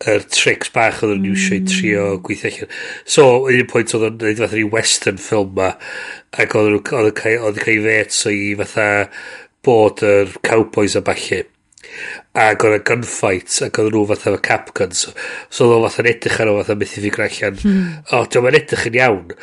yr 0.05 0.27
tricks 0.29 0.69
bach 0.75 1.01
oedd 1.01 1.15
yn 1.15 1.25
iwsio 1.31 1.55
i 1.55 1.61
mm. 1.63 1.69
trio 1.71 2.05
gweithio 2.21 2.51
allan. 2.51 2.73
So, 3.09 3.25
un 3.49 3.69
pwynt 3.71 3.95
oedd 3.97 4.05
yn 4.11 4.19
gwneud 4.21 4.41
fatha 4.43 4.59
ni 4.59 4.65
western 4.75 5.17
ffilm 5.21 5.55
ma, 5.57 5.71
ac 6.37 6.53
oedd 6.59 6.75
yn 6.77 6.83
cael 7.17 7.47
ei 7.57 7.79
fet 7.87 8.13
so 8.13 8.33
i 8.33 8.51
fatha 8.59 8.87
bod 9.65 10.03
yr 10.05 10.37
cowboys 10.45 10.95
a 10.99 11.01
falle 11.07 11.45
ac 12.37 12.65
oedd 12.67 12.77
y 12.77 12.83
gunfight 12.85 13.55
ac 13.65 13.79
oedd 13.81 13.95
nhw 13.95 14.03
fatha 14.11 14.31
efo 14.33 14.41
cap 14.45 14.69
guns 14.77 15.07
so, 15.07 15.13
oedd 15.65 15.77
o 15.77 15.79
fatha'n 15.87 16.11
edrych 16.11 16.41
ar 16.43 16.51
o 16.51 16.59
fatha 16.59 16.77
methu 16.77 17.03
fi 17.05 17.13
grallan 17.13 17.57
mm. 17.63 17.87
o 18.13 18.21
diolch 18.25 18.51
yn 18.51 18.59
edrych 18.61 18.85
yn 18.91 18.99
iawn 19.01 19.33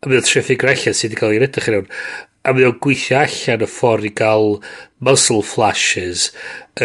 a 0.00 0.08
mi 0.10 0.18
oedd 0.18 0.26
trefi 0.26 0.56
grallan 0.60 0.96
sydd 0.96 1.12
wedi 1.12 1.20
cael 1.20 1.36
ei 1.36 1.44
edrych 1.46 1.70
yn 1.70 1.78
iawn 1.78 1.94
a 2.42 2.54
mi 2.56 2.66
oedd 2.66 2.80
gweithio 2.82 3.20
allan 3.20 3.66
y 3.66 3.70
ffordd 3.70 4.08
i 4.08 4.12
gael 4.22 4.56
muscle 5.08 5.44
flashes 5.46 6.30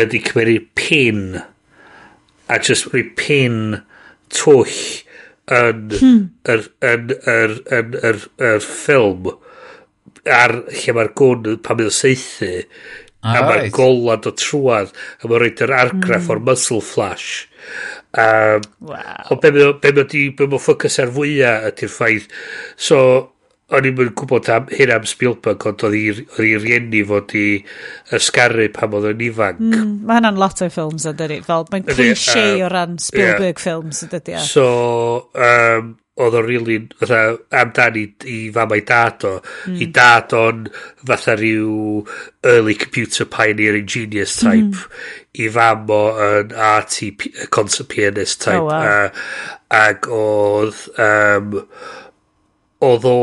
ydy 0.03 0.21
cymeru 0.27 0.59
pin 0.77 1.23
a 2.51 2.59
just 2.59 2.91
rwy 2.91 3.05
pin 3.17 3.79
twll 4.35 4.77
yn 5.55 5.81
hmm. 5.93 6.21
yr, 6.49 6.67
yn, 6.91 7.09
yr, 7.31 7.55
yn, 7.77 7.97
yr, 8.01 8.21
yr, 8.51 8.61
ffilm 8.65 9.31
ar 10.35 10.55
lle 10.73 10.95
mae'r 10.97 11.11
gwn 11.17 11.59
pan 11.65 11.77
bydd 11.79 11.91
o 11.91 11.93
seithi 11.93 12.53
A 13.25 13.33
right. 13.33 13.45
mae'r 13.49 13.69
golad 13.73 14.27
o 14.29 14.33
trwad, 14.37 14.91
a 15.19 15.27
mae'n 15.27 15.41
rhaid 15.41 15.63
yr 15.65 15.73
argraff 15.73 16.27
mm. 16.27 16.33
o'r 16.35 16.43
muscle 16.45 16.81
flash. 16.85 17.29
Um, 18.15 18.61
wow. 18.85 19.23
Ond 19.33 19.41
be 19.43 19.51
mae 19.55 20.03
di 20.11 20.27
be 20.37 20.45
mae'n 20.45 20.61
ffocus 20.61 20.99
ar 21.03 21.09
fwyaf 21.15 21.71
ydy'r 21.71 21.91
ffaith. 21.91 22.29
So, 22.77 22.99
o'n 23.73 23.87
i'n 23.89 23.97
gwybod 23.97 24.49
am, 24.53 24.69
hyn 24.69 24.93
am 24.93 25.05
Spielberg, 25.09 25.65
ond 25.65 25.83
oedd 25.87 25.97
i 25.97 26.51
rieni 26.61 27.01
fod 27.09 27.33
i 27.37 27.45
ysgaru 28.13 28.67
pan 28.75 28.93
oedd 28.93 29.09
yn 29.15 29.23
ifanc. 29.25 29.61
Mm, 29.63 29.95
mae 30.05 30.19
hynna'n 30.19 30.37
lot 30.39 30.61
o 30.61 30.69
ffilms, 30.69 31.07
ydy, 31.09 31.41
fel 31.47 31.65
mae'n 31.71 31.87
cliché 31.89 32.43
uh, 32.43 32.65
o 32.67 32.71
ran 32.71 32.99
Spielberg 33.01 33.55
yeah. 33.55 33.63
films, 33.63 34.03
ydy. 34.05 34.37
So, 34.45 34.67
um, 35.33 35.95
oedd 36.15 36.35
o'n 36.39 36.45
rili 36.47 36.77
fatha 36.95 37.19
amdani 37.59 38.05
i 38.31 38.37
fama 38.55 38.77
i 38.79 38.83
dad 38.87 39.25
o. 39.27 39.33
Mm. 39.41 39.75
I 39.75 39.83
hmm. 39.83 39.91
dad 39.97 40.35
o'n 40.37 40.61
fatha 41.09 41.35
rhyw 41.35 42.05
early 42.47 42.75
computer 42.79 43.27
pioneering 43.27 43.89
genius 43.91 44.37
hmm. 44.39 44.47
type. 44.47 44.79
Mm. 44.79 45.11
I 45.43 45.49
fam 45.57 45.91
o 45.91 46.01
yn 46.29 46.55
RT 46.55 47.49
concert 47.51 47.91
pianist 47.91 48.45
type. 48.45 48.63
Oh, 48.63 48.71
wow. 48.71 48.87
uh, 48.87 49.55
ag 49.75 50.07
oedd... 50.07 50.81
Um, 50.95 51.61
oedd 52.85 53.07
o... 53.11 53.17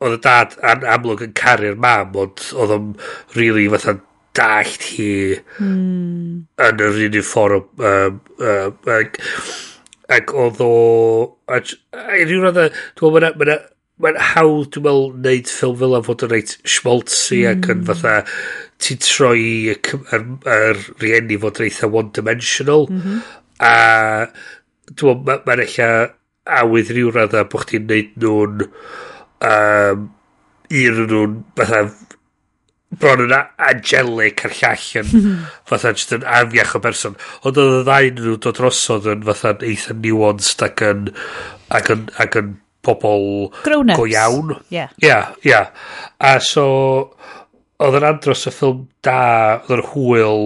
Oedd 0.00 0.16
y 0.16 0.22
dad 0.24 0.56
an, 0.64 0.86
amlwg 0.96 1.26
yn 1.28 1.36
caru'r 1.36 1.76
mam, 1.80 2.16
ond 2.24 2.46
oedd 2.56 2.76
o'n 2.78 2.94
really 3.36 3.68
fatha 3.74 3.98
dallt 4.38 4.86
hi 4.94 5.12
mm. 5.60 6.46
yn 6.70 6.86
yr 6.88 7.02
un 7.10 7.24
ffordd... 7.34 7.68
Um, 7.84 8.22
um, 8.40 8.80
um, 8.96 9.68
Ac 10.10 10.32
oedd 10.34 10.62
o... 10.64 10.72
I 11.50 12.24
ryw 12.26 12.42
radd, 12.46 12.78
dwi'n 12.98 13.16
meddwl, 13.16 13.36
mae'n 13.40 13.66
mae'n 14.00 14.20
hawdd, 14.30 14.70
dwi'n 14.74 14.86
meddwl, 14.86 15.10
wneud 15.16 15.50
ffilm 15.52 15.76
fel 15.82 15.96
am 15.98 16.06
fod 16.06 16.24
yn 16.26 16.32
reit 16.32 16.54
schmaltzy 16.74 17.42
mm. 17.42 17.50
ac 17.50 17.68
yn 17.74 17.82
fatha 17.88 18.14
ti'n 18.80 19.02
troi 19.04 19.42
yr, 19.74 20.24
yr 20.54 20.80
rieni 21.02 21.38
fod 21.42 21.60
yn 21.60 21.68
eitha 21.68 21.90
one-dimensional. 21.90 22.88
Mm 22.90 23.02
-hmm. 23.04 23.20
A 23.60 23.74
dwi'n 24.94 25.20
meddwl, 25.26 25.44
mae'n 25.46 25.64
eich 25.66 25.78
awydd 26.60 26.94
ryw 26.96 27.12
radda 27.14 27.44
bod 27.52 27.66
chdi'n 27.66 27.86
neud 27.90 28.14
nhw'n 28.24 28.64
um, 29.50 30.06
un 30.80 31.02
nhw'n 31.10 31.36
fatha 31.58 31.84
bron 32.98 33.22
yn 33.26 33.34
angelic 33.36 34.42
a'r 34.46 34.56
llall 34.58 34.86
yn 35.02 35.36
fatha 35.70 35.92
jyst 35.94 36.16
yn 36.16 36.26
afiach 36.38 36.74
o 36.74 36.82
berson 36.82 37.14
ond 37.46 37.60
oedd 37.62 37.76
y 37.76 37.84
ddau 37.86 38.10
nhw 38.16 38.34
dod 38.46 38.58
drosodd 38.58 39.06
yn 39.12 39.22
fatha 39.28 39.54
eitha 39.68 39.94
nuanced 40.00 40.66
ac 40.66 40.82
yn 40.88 41.06
ac 41.78 41.92
yn, 41.94 42.08
ac 42.24 42.40
yn 42.40 42.56
pobl 42.86 43.28
go 43.94 44.08
iawn 44.08 44.56
yeah. 44.74 44.90
yeah, 45.04 45.30
yeah. 45.46 45.70
a 46.18 46.38
so 46.42 46.66
oedd 47.80 48.00
yn 48.00 48.08
andros 48.10 48.46
y 48.48 48.54
ffilm 48.56 48.84
da 49.06 49.20
oedd 49.60 49.78
yn 49.78 49.86
hwyl 49.92 50.44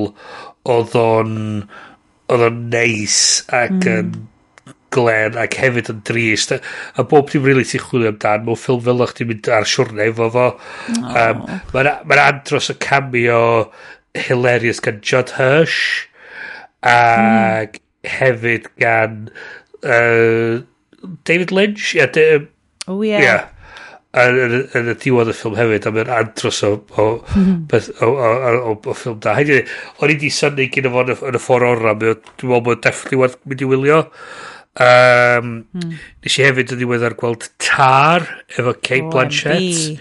oedd 0.75 0.95
o'n 1.01 1.35
oedd 2.33 2.47
o'n 2.49 2.63
neis 2.73 3.19
ac 3.49 3.75
mm. 3.81 3.91
yn 3.97 4.15
glen 4.95 5.39
ac 5.41 5.57
hefyd 5.61 5.91
yn 5.93 6.03
drist 6.09 6.55
a, 6.57 6.61
a 6.99 7.05
bob 7.11 7.31
dim 7.33 7.45
rili 7.45 7.61
really 7.61 7.71
ti'n 7.71 7.85
chwilio 7.85 8.13
amdan 8.15 8.47
mewn 8.47 8.61
ffilm 8.61 8.83
fel 8.87 9.05
o'ch 9.07 9.15
ti'n 9.19 9.31
mynd 9.31 9.51
ar 9.59 9.69
siwrna 9.71 10.09
efo 10.11 10.31
fo 10.37 10.47
oh. 10.51 11.17
um, 11.23 11.45
mae'n 11.75 11.91
ma 12.11 12.21
andros 12.25 12.71
y 12.73 12.79
cameo 12.87 13.41
hilarious 14.27 14.83
gan 14.85 15.01
Judd 15.03 15.35
Hirsch 15.39 16.07
ac 16.85 17.81
mm. 17.81 17.83
hefyd 18.19 18.71
gan 18.81 19.19
uh, 19.83 20.63
David 21.25 21.53
Lynch 21.53 21.95
yeah, 21.99 22.11
de, 22.11 22.47
oh 22.87 23.03
yeah, 23.03 23.21
yeah 23.23 23.51
yn 24.15 24.91
y 24.93 24.95
diwedd 25.03 25.33
y 25.33 25.35
ffilm 25.35 25.57
hefyd, 25.59 25.87
a 25.89 25.93
mae'n 25.95 26.11
andros 26.15 26.61
o, 26.67 26.71
o, 27.03 27.07
hmm. 27.33 27.65
beth, 27.71 27.89
o, 28.05 28.13
o, 28.15 28.29
o, 28.71 28.75
o 28.77 28.95
ffilm 28.95 29.19
da. 29.23 29.35
Hynny, 29.41 29.65
o'n 29.99 30.13
i 30.13 30.17
di 30.21 30.31
syni 30.31 30.69
gyda 30.73 30.93
fo 30.95 31.03
yn 31.03 31.39
y 31.39 31.43
ffordd 31.43 31.71
orra, 31.73 31.97
dwi'n 31.99 32.21
meddwl 32.23 32.63
bod 32.69 32.85
definitely 32.85 33.25
wedi 33.25 33.41
mynd 33.51 33.65
i 33.65 33.71
wylio. 33.73 33.99
Um, 34.75 35.67
hmm. 35.71 35.99
Nes 36.25 36.37
i 36.41 36.43
hefyd 36.43 36.73
yn 36.75 36.81
ddiweddar 36.81 37.15
gweld 37.19 37.47
Tar 37.63 38.27
efo 38.57 38.75
Kate 38.81 39.05
oh, 39.05 39.13
Blanchett. 39.13 40.01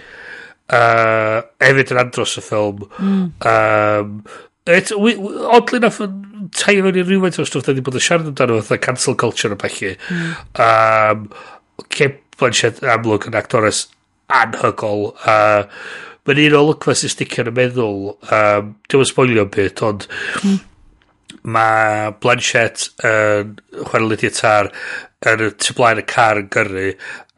Uh, 0.73 1.43
hefyd 1.61 1.93
yn 1.93 2.01
andros 2.01 2.37
y 2.39 2.43
ffilm. 2.45 2.87
Mm. 2.97 3.27
Um, 3.45 4.15
et, 4.65 4.89
oddly 4.95 5.81
na 5.83 5.91
tai 5.93 6.77
fewn 6.79 6.97
i 6.97 7.03
rhywfaint 7.05 7.37
o 7.37 7.45
stwff 7.45 7.67
da 7.67 7.75
ni 7.75 7.83
bod 7.85 7.99
yn 7.99 8.05
siarad 8.05 8.31
amdano 8.31 8.57
fatha 8.63 8.81
cancel 8.81 9.19
culture 9.19 9.53
o 9.53 9.59
pechu. 9.59 9.93
Mm. 10.09 10.33
Um, 10.65 11.27
Kate 11.93 12.23
Blanchett 12.39 12.81
amlwg 12.95 13.29
yn 13.29 13.37
actores 13.37 13.85
anhygol. 14.33 15.11
Uh, 15.21 15.69
Mae'n 16.23 16.39
un 16.45 16.53
o 16.55 16.59
lygfa 16.69 16.93
sy'n 16.95 17.11
sticio 17.11 17.43
yn 17.43 17.49
y 17.51 17.57
meddwl. 17.57 18.13
Um, 18.31 18.77
Dwi'n 18.89 19.09
spoilio 19.09 19.49
bit, 19.53 19.85
ond... 19.85 20.07
Mm 20.41 20.61
mae 21.43 22.13
Blanchett 22.23 22.87
yn 23.03 23.55
uh, 23.57 23.83
chwarae 23.89 24.07
lydiau 24.07 24.35
tar 24.37 24.71
yn 25.31 25.43
y 25.43 25.49
tu 25.59 25.75
blaen 25.77 26.01
y 26.01 26.05
car 26.07 26.39
yn 26.41 26.49
gyrru 26.53 26.89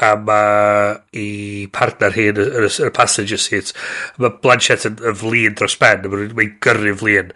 a 0.04 0.12
mae 0.20 0.96
i 1.16 1.30
partner 1.72 2.12
hi 2.16 2.28
yn 2.34 2.42
y, 2.42 2.68
y 2.68 2.92
passenger 2.96 3.40
seat. 3.40 3.72
Mae 4.20 4.34
Blanchett 4.44 4.84
yn, 4.90 5.00
yn 5.00 5.18
flin 5.22 5.56
dros 5.56 5.78
ben 5.80 6.04
mae'n 6.12 6.58
gyrru 6.64 6.96
flin. 7.00 7.32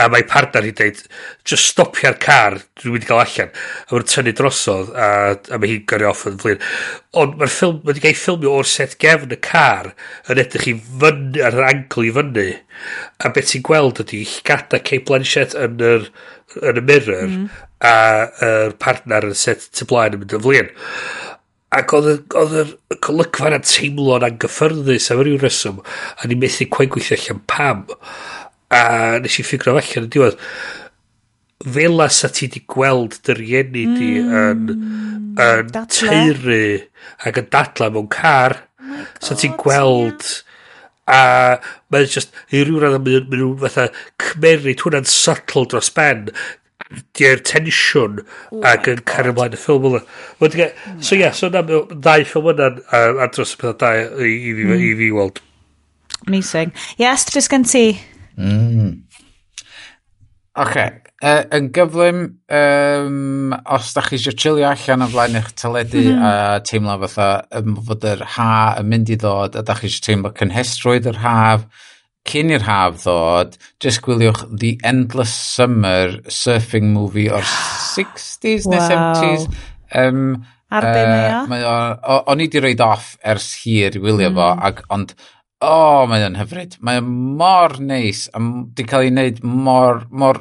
A 0.00 0.06
mae 0.08 0.24
partner 0.24 0.64
hi'n 0.64 0.78
dweud 0.78 1.02
just 1.44 1.74
stopio'r 1.74 2.16
car 2.22 2.56
dwi 2.80 2.94
wedi 2.94 3.10
cael 3.10 3.20
allan. 3.26 3.52
A 3.52 3.92
mae'n 3.92 4.08
tynnu 4.08 4.32
drosodd 4.38 4.94
a, 4.96 5.10
a 5.36 5.60
mae 5.60 5.74
hi'n 5.74 5.84
gyrru 5.92 6.08
off 6.08 6.24
yn 6.30 6.40
flin. 6.40 6.64
Ond 7.20 7.36
mae'r 7.36 7.52
ffilm 7.52 7.82
mae 7.82 7.92
wedi 7.92 8.06
cael 8.06 8.18
ffilmio 8.22 8.56
o'r 8.56 8.72
set 8.72 8.96
gefn 9.02 9.36
y 9.36 9.40
car 9.44 9.92
yn 10.32 10.40
edrych 10.40 10.70
i 10.72 10.76
fyny 10.80 11.44
ar 11.44 11.58
yr 11.58 11.68
angl 11.68 12.08
i 12.08 12.14
fyny. 12.16 12.50
A 13.20 13.34
beth 13.34 13.52
ti'n 13.52 13.66
gweld 13.68 14.00
ydy 14.06 14.24
gada 14.48 14.80
Kate 14.80 15.04
Blanchett 15.04 15.58
yn 15.58 15.76
yr 15.84 16.08
yn 16.58 16.80
y 16.80 16.82
mirror 16.82 17.28
mm. 17.28 17.42
a 17.86 17.96
yr 18.46 18.72
partner 18.82 19.28
yn 19.28 19.36
set 19.38 19.68
tu 19.76 19.86
blaen 19.90 20.16
yn 20.16 20.24
mynd 20.24 20.38
yn 20.38 20.42
flin. 20.46 20.72
Ac 21.70 21.92
oedd 21.94 22.08
y, 22.10 22.16
oedd 22.40 22.54
y 22.90 22.96
colygfa 23.04 23.52
yn 23.54 23.62
teimlo'n 23.62 24.26
anghyffyrddus 24.26 25.10
am 25.14 25.20
ryw 25.22 25.38
reswm, 25.38 25.78
a 26.18 26.26
ni 26.26 26.38
methu 26.38 26.66
cwain 26.72 26.90
gweithio 26.90 27.18
allan 27.18 27.42
pam. 27.50 27.84
A 28.74 28.82
nes 29.22 29.38
i 29.38 29.46
ffigraf 29.46 29.78
allan 29.78 30.08
yn 30.08 30.12
diwedd, 30.16 30.40
fel 31.60 32.02
as 32.02 32.22
ti 32.34 32.48
di 32.50 32.64
gweld 32.74 33.20
dy 33.26 33.36
rieni 33.38 33.84
di 33.94 34.10
mm, 34.18 34.34
yn, 34.42 34.84
yn 35.44 35.72
teiri 35.92 36.64
ac 37.28 37.38
yn 37.42 37.50
dadla 37.52 37.90
mewn 37.94 38.10
car, 38.12 38.62
oh 38.80 39.02
sa 39.22 39.38
ti'n 39.38 39.58
gweld... 39.60 40.26
A 41.10 41.58
mae'n 41.90 42.06
just 42.06 42.36
i 42.54 42.60
ryw 42.62 42.78
radd 42.78 43.00
mae'n 43.02 43.24
nhw 43.34 43.48
fatha 43.58 43.88
cymeryd 44.22 44.84
hwnna'n 44.84 45.08
subtle 45.10 45.64
dros 45.66 45.88
ben 45.96 46.28
di'r 47.18 47.42
tensiwn 47.46 48.22
ac 48.66 48.88
yn 48.90 49.04
cario 49.08 49.34
ymlaen 49.34 49.56
y 49.56 49.60
ffilm 49.60 49.86
yna. 49.90 50.02
So 50.40 51.14
ia, 51.14 51.20
yeah, 51.20 51.36
so 51.36 51.50
na, 51.52 51.62
ddau 51.62 52.26
ffilm 52.26 52.50
yna 52.54 52.72
ar 53.00 53.34
dros 53.34 53.54
y 53.54 53.60
pethau 53.60 53.78
da 53.82 53.92
i, 54.24 54.32
i, 54.32 54.56
fi, 54.56 54.66
hmm. 54.66 54.88
i 54.88 54.96
fi 54.98 55.12
weld. 55.14 55.42
Amazing. 56.26 56.74
Ie, 56.98 57.04
yes, 57.04 57.24
Astrid, 57.24 57.48
gen 57.52 57.68
ti? 57.68 57.84
Hmm. 58.36 58.98
Ok, 60.60 60.74
uh, 61.22 61.44
yn 61.54 61.68
gyflym, 61.72 62.24
um, 62.58 63.52
os 63.70 63.92
da 63.94 64.02
chi 64.04 64.18
eisiau 64.18 64.34
chillio 64.34 64.66
allan 64.66 65.06
o 65.06 65.08
flaen 65.12 65.38
eich 65.38 65.52
teledu 65.56 66.02
mm. 66.02 66.24
a 66.26 66.32
teimlo 66.66 66.96
fatha 67.04 67.28
um, 67.60 67.76
fod 67.86 68.04
yr 68.10 68.24
ha 68.34 68.50
yn 68.80 68.90
mynd 68.90 69.12
i 69.14 69.18
ddod 69.20 69.56
a 69.56 69.62
da 69.62 69.76
chi 69.78 69.86
eisiau 69.86 70.08
teimlo 70.08 70.32
cynhestrwydd 70.36 71.06
yr 71.12 71.20
haf, 71.22 71.64
Cyn 72.28 72.52
i'r 72.52 72.64
haf 72.66 73.00
ddod, 73.00 73.56
just 73.80 74.02
gwyliwch 74.04 74.42
The 74.60 74.74
Endless 74.84 75.32
Summer 75.32 76.18
surfing 76.28 76.92
movie 76.92 77.30
o'r 77.32 77.46
60s 77.96 78.68
neu 78.68 78.80
wow. 78.80 78.90
70s. 78.92 79.60
Um, 79.96 80.24
Ar 80.70 80.86
be 80.86 81.02
uh, 81.02 81.46
mae 81.50 81.64
o? 81.66 81.74
o, 81.98 82.18
O'n 82.30 82.44
i 82.44 82.46
di 82.50 82.60
roed 82.62 82.82
off 82.84 83.16
ers 83.26 83.48
hir 83.64 83.96
i 83.98 84.02
wylio 84.02 84.30
mm. 84.30 84.36
fo, 84.36 84.50
ac, 84.68 84.84
ond 84.94 85.16
o, 85.16 85.72
oh, 85.72 86.04
mae 86.08 86.22
o'n 86.24 86.38
hyfryd. 86.38 86.76
Mae 86.86 87.00
o 87.00 87.04
mor 87.04 87.80
neis, 87.82 88.28
a 88.36 88.40
di 88.76 88.86
cael 88.88 89.08
ei 89.08 89.10
wneud 89.12 89.42
mor, 89.44 90.04
mor, 90.12 90.38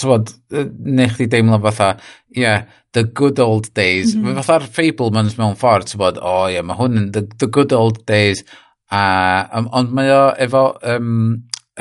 tywod, 0.00 0.32
neu 0.52 1.10
chdi 1.12 1.28
deimlo 1.32 1.58
fatha, 1.66 1.92
ie, 2.32 2.40
yeah, 2.44 2.64
the 2.96 3.04
good 3.04 3.42
old 3.42 3.68
days. 3.76 4.14
Mm 4.14 4.24
-hmm. 4.24 4.40
Fatha'r 4.40 4.66
Fablemans 4.78 5.36
mewn 5.38 5.58
ffordd, 5.60 5.90
tywod, 5.92 6.22
o 6.22 6.32
oh, 6.32 6.46
ie, 6.48 6.56
yeah, 6.56 6.64
mae 6.64 6.78
hwn 6.80 7.02
yn 7.02 7.10
the, 7.12 7.26
the 7.42 7.50
good 7.52 7.74
old 7.76 8.02
days 8.08 8.46
A, 8.94 9.48
um, 9.58 9.70
ond 9.74 9.94
mae 9.96 10.12
o 10.14 10.26
efo 10.46 10.66
um, 10.86 11.14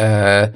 uh, 0.01 0.47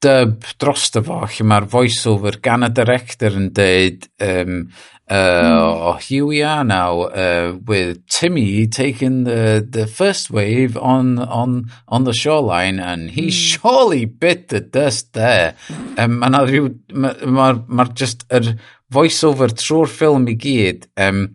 dub 0.00 0.46
drosto 0.60 1.02
fo, 1.04 1.26
lle 1.28 1.44
mae'r 1.44 1.66
voiceover 1.68 2.38
gan 2.40 2.64
y 2.64 2.70
director 2.72 3.36
yn 3.36 3.50
deud 3.56 4.06
um, 4.24 4.62
uh, 5.10 5.42
oh, 5.44 5.92
here 6.00 6.24
we 6.24 6.40
are 6.40 6.64
now 6.64 7.02
uh, 7.02 7.58
with 7.66 8.06
Timmy 8.06 8.66
taking 8.66 9.24
the, 9.24 9.66
the 9.68 9.86
first 9.86 10.30
wave 10.30 10.78
on, 10.78 11.18
on, 11.18 11.70
on 11.88 12.04
the 12.04 12.14
shoreline 12.14 12.78
and 12.80 13.10
he 13.10 13.26
mm. 13.26 13.32
surely 13.32 14.04
bit 14.06 14.48
the 14.48 14.60
dust 14.60 15.12
there. 15.12 15.56
Um, 15.98 16.20
mae 16.22 16.46
rhyw, 16.46 16.70
mae'r 16.94 17.26
ma, 17.26 17.52
ma, 17.52 17.64
ma 17.66 17.88
just 17.92 18.24
yr 18.30 18.54
er 18.54 18.54
voiceover 18.90 19.52
trwy'r 19.54 19.90
ffilm 19.90 20.28
i 20.30 20.36
gyd 20.38 20.88
um, 20.96 21.26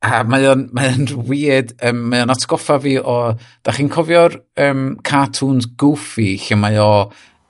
a 0.00 0.20
mae 0.24 0.46
o'n, 0.48 0.66
mae 0.76 0.94
o'n 0.94 1.08
weird, 1.28 1.74
um, 1.86 2.06
mae 2.12 2.24
o'n 2.24 2.32
atgoffa 2.32 2.78
fi 2.80 2.96
o, 3.00 3.16
da 3.66 3.74
chi'n 3.76 3.90
cofio'r 3.92 4.38
um, 4.64 4.86
cartoons 5.06 5.68
Goofy, 5.80 6.32
lle 6.46 6.56
mae 6.60 6.78
o 6.80 6.92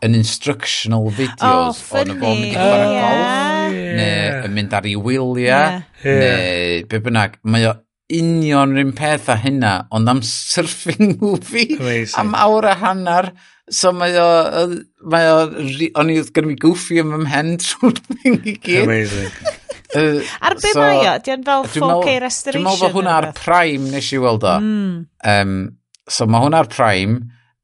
yn 0.05 0.17
instructional 0.17 1.11
videos 1.13 1.83
oh, 1.93 2.01
o'n 2.01 2.11
y 2.11 2.17
fo'n 2.17 2.25
mynd 2.25 2.49
i 2.49 2.51
chwarae 2.57 2.89
oh, 2.89 3.05
golf, 3.05 3.77
neu 4.01 4.49
yn 4.49 4.57
mynd 4.57 4.75
ar 4.79 4.89
ei 4.91 4.97
wyliau, 4.97 5.45
yeah. 5.45 5.79
neu 6.03 6.83
be 6.91 7.03
bynnag, 7.07 7.39
mae 7.45 7.69
o 7.71 7.77
union 8.11 8.75
rhywun 8.75 8.97
peth 8.99 9.31
a 9.31 9.39
hynna, 9.39 9.75
ond 9.95 10.11
am 10.11 10.25
surfing 10.27 11.21
movie, 11.21 11.77
Amazing. 11.79 12.19
am 12.25 12.35
awr 12.35 12.73
a 12.73 12.77
hanner, 12.83 13.33
So 13.71 13.93
mae 13.95 14.17
o, 14.19 14.65
mae 15.07 15.29
o, 15.31 15.35
o'n 16.01 16.09
i 16.11 16.17
wrth 16.19 16.41
mi 16.43 16.57
goofy 16.59 16.97
ym 17.05 17.13
mhen 17.23 17.53
trwy'r 17.63 18.01
thing 18.09 18.41
i 18.43 18.57
gyd. 18.59 18.83
Amazing. 18.83 19.31
Uh, 19.97 20.21
Ar 20.47 20.57
be 20.59 20.71
so, 20.71 20.79
mae 20.81 21.03
o? 21.09 21.17
Di'n 21.27 21.45
fel 21.47 21.67
4K 21.73 22.15
restoration? 22.23 22.61
Dwi'n 22.61 22.69
meddwl 22.69 22.87
bod 22.87 22.97
hwnna 23.01 23.17
hwnna'r 23.19 23.37
prime 23.41 23.91
nes 23.91 24.13
i 24.15 24.23
weld 24.23 24.47
o. 24.47 24.55
Mm. 24.63 24.95
Um, 25.35 25.59
so 26.11 26.29
mae 26.31 26.47
hwnna 26.47 26.63
ar 26.65 26.71
prime. 26.71 27.19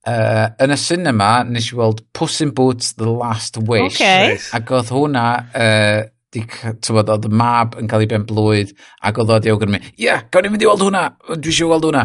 Uh, 0.06 0.48
yn 0.62 0.74
y 0.74 0.78
cinema, 0.78 1.30
nes 1.46 1.72
i 1.72 1.78
weld 1.78 2.04
Puss 2.14 2.42
in 2.44 2.52
Boots 2.54 2.92
The 2.98 3.08
Last 3.10 3.58
Wish. 3.62 3.96
Okay. 3.96 4.36
Ac 4.56 4.76
oedd 4.76 4.92
hwnna... 4.94 5.30
Uh, 5.54 6.04
di, 6.34 6.42
tywod, 6.84 7.10
oedd 7.12 7.28
y 7.28 7.32
mab 7.32 7.76
yn 7.80 7.90
cael 7.90 8.04
ei 8.04 8.10
ben 8.10 8.26
blwydd 8.28 8.72
ac 9.06 9.20
oedd 9.22 9.32
o 9.32 9.38
di 9.40 9.52
awgrymu, 9.52 9.80
ie, 9.94 10.08
yeah, 10.08 10.24
gawn 10.32 10.46
ni 10.46 10.52
fynd 10.52 10.64
i 10.64 10.68
weld 10.68 10.84
hwnna, 10.84 11.04
dwi 11.32 11.52
eisiau 11.52 11.70
weld 11.72 11.86
hwnna. 11.88 12.02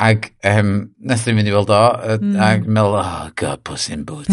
Ac 0.00 0.30
um, 0.32 0.50
ehm, 0.50 0.74
nes 1.10 1.24
i'n 1.28 1.36
mynd 1.36 1.50
i 1.50 1.54
weld 1.54 1.72
o, 1.76 1.80
mm. 2.16 2.36
ac 2.40 2.68
meddwl, 2.68 3.00
oh 3.02 3.32
god, 3.36 3.64
puss 3.68 3.90
in 3.92 4.06
boots. 4.08 4.32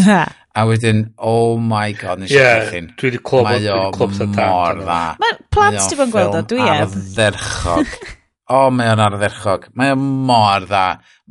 a 0.57 0.63
wedyn, 0.65 1.03
oh 1.17 1.57
my 1.61 1.91
god, 1.93 2.23
nes 2.23 2.31
i 2.31 2.37
yeah, 2.37 2.69
chi'n. 2.71 2.87
Dwi 2.97 3.11
wedi 3.11 3.19
clywed, 3.21 3.65
dwi 3.65 3.73
wedi 3.73 3.97
clywed 3.97 4.15
sy'n 4.21 4.31
mor 4.37 4.79
dda. 4.79 5.01
Mae 5.21 5.35
plant 5.53 5.81
di 5.83 5.99
bod 5.99 6.07
yn 6.07 6.15
gweld 6.15 6.37
o, 6.39 6.45
dwi 6.53 6.63
ef. 6.63 6.79
Ar 6.79 6.95
dderchog. 7.17 7.99
o, 8.57 8.63
mae 8.71 8.93
o'n 8.93 9.03
ardderchog. 9.03 9.67
Mae 9.77 9.93
o 9.93 9.99
mor 9.99 10.65
dda. 10.65 10.85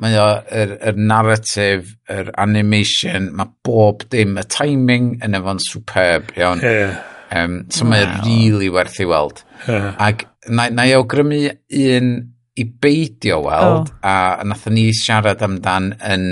Mae 0.04 0.20
o, 0.20 0.28
yr, 0.62 0.76
yr 0.92 1.00
narrative, 1.00 1.96
yr 2.12 2.30
animation, 2.44 3.32
mae 3.40 3.50
bob 3.66 4.04
dim, 4.12 4.36
y 4.36 4.46
timing 4.52 5.14
yn 5.24 5.40
efo'n 5.40 5.62
superb, 5.64 6.30
iawn. 6.36 6.62
Yeah. 6.62 7.00
Um, 7.32 7.64
so 7.74 7.82
wow. 7.82 7.90
mae 7.90 8.04
o 8.04 8.10
really 8.28 8.70
werth 8.70 9.00
i 9.02 9.08
weld. 9.08 9.42
Yeah. 9.66 9.94
Ac 9.98 10.28
na, 10.46 10.68
na 10.70 10.86
i 10.86 10.94
awgrymu 10.94 11.42
un 11.50 12.12
i 12.56 12.64
beidio 12.64 13.42
weld, 13.44 13.92
oh. 13.92 14.08
a 14.08 14.44
nath 14.44 14.66
ni 14.72 14.88
siarad 14.96 15.42
amdan 15.44 15.92
yn 16.00 16.24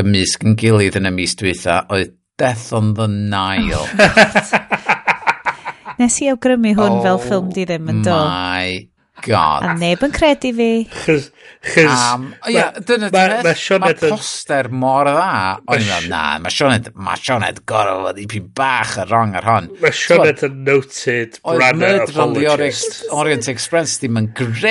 ymysg 0.00 0.44
yn 0.46 0.56
gilydd 0.60 0.98
yn 1.00 1.10
y 1.10 1.12
mis 1.14 1.36
dwytha, 1.40 1.84
oedd 1.90 2.16
Death 2.40 2.72
on 2.72 2.94
the 2.94 3.06
Nile. 3.06 3.76
Oh, 3.76 3.88
Nes 6.00 6.14
i 6.24 6.30
awgrymu 6.32 6.70
hwn 6.72 6.94
oh, 6.94 7.02
fel 7.04 7.18
ffilm 7.20 7.50
di 7.52 7.66
ddim 7.68 7.90
yn 7.92 8.00
do. 8.06 8.16
My 8.16 8.88
god. 9.24 9.64
A 9.66 9.74
neb 9.78 10.02
yn 10.06 10.12
credu 10.14 10.50
fi. 10.56 10.68
Chys... 11.04 11.28
chys 11.64 11.92
um, 11.92 12.26
ia, 12.48 12.66
dyna 12.86 13.10
ma, 13.12 13.24
ma, 13.44 13.54
ma 13.82 13.90
poster 14.00 14.70
mor 14.72 15.10
dda. 15.10 15.60
O'n 15.70 15.84
i'n 15.84 16.08
na, 16.12 16.22
mae 16.42 16.54
Sioned, 16.54 16.90
mae 16.94 17.20
Sioned 17.20 17.62
gorau 17.70 18.04
fod 18.06 18.20
i 18.22 18.26
pyn 18.30 18.50
bach 18.56 18.96
a 19.00 19.06
rong 19.10 19.36
ar 19.38 19.48
hon. 19.48 19.70
Mae 19.82 19.94
Sioned 19.96 20.44
yn 20.46 20.60
noted 20.66 21.40
brand 21.44 21.86
apologist. 21.88 23.02
Orient 23.14 23.50
Express 23.52 23.98
ddim 24.00 24.20
yn 24.20 24.30
gret, 24.36 24.62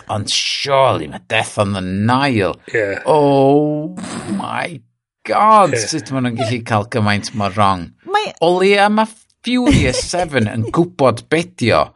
yeah. 0.00 0.04
ond 0.12 0.32
surely 0.32 1.10
mae 1.12 1.24
Death 1.30 1.58
on 1.60 1.74
the 1.76 1.84
Nile. 1.84 2.56
Yeah. 2.72 3.02
Oh 3.06 3.96
my 4.36 4.80
god, 5.28 5.74
yeah. 5.76 5.88
sut 5.90 6.12
maen 6.14 6.28
nhw'n 6.28 6.38
gallu 6.40 6.62
cael 6.66 6.88
gymaint 6.92 7.34
mor 7.38 7.54
rong. 7.56 7.90
Mae... 8.10 8.32
Olia, 8.44 8.88
mae 8.92 9.08
Furious 9.44 10.02
7 10.12 10.48
yn 10.50 10.66
gwybod 10.74 11.24
bedio 11.32 11.86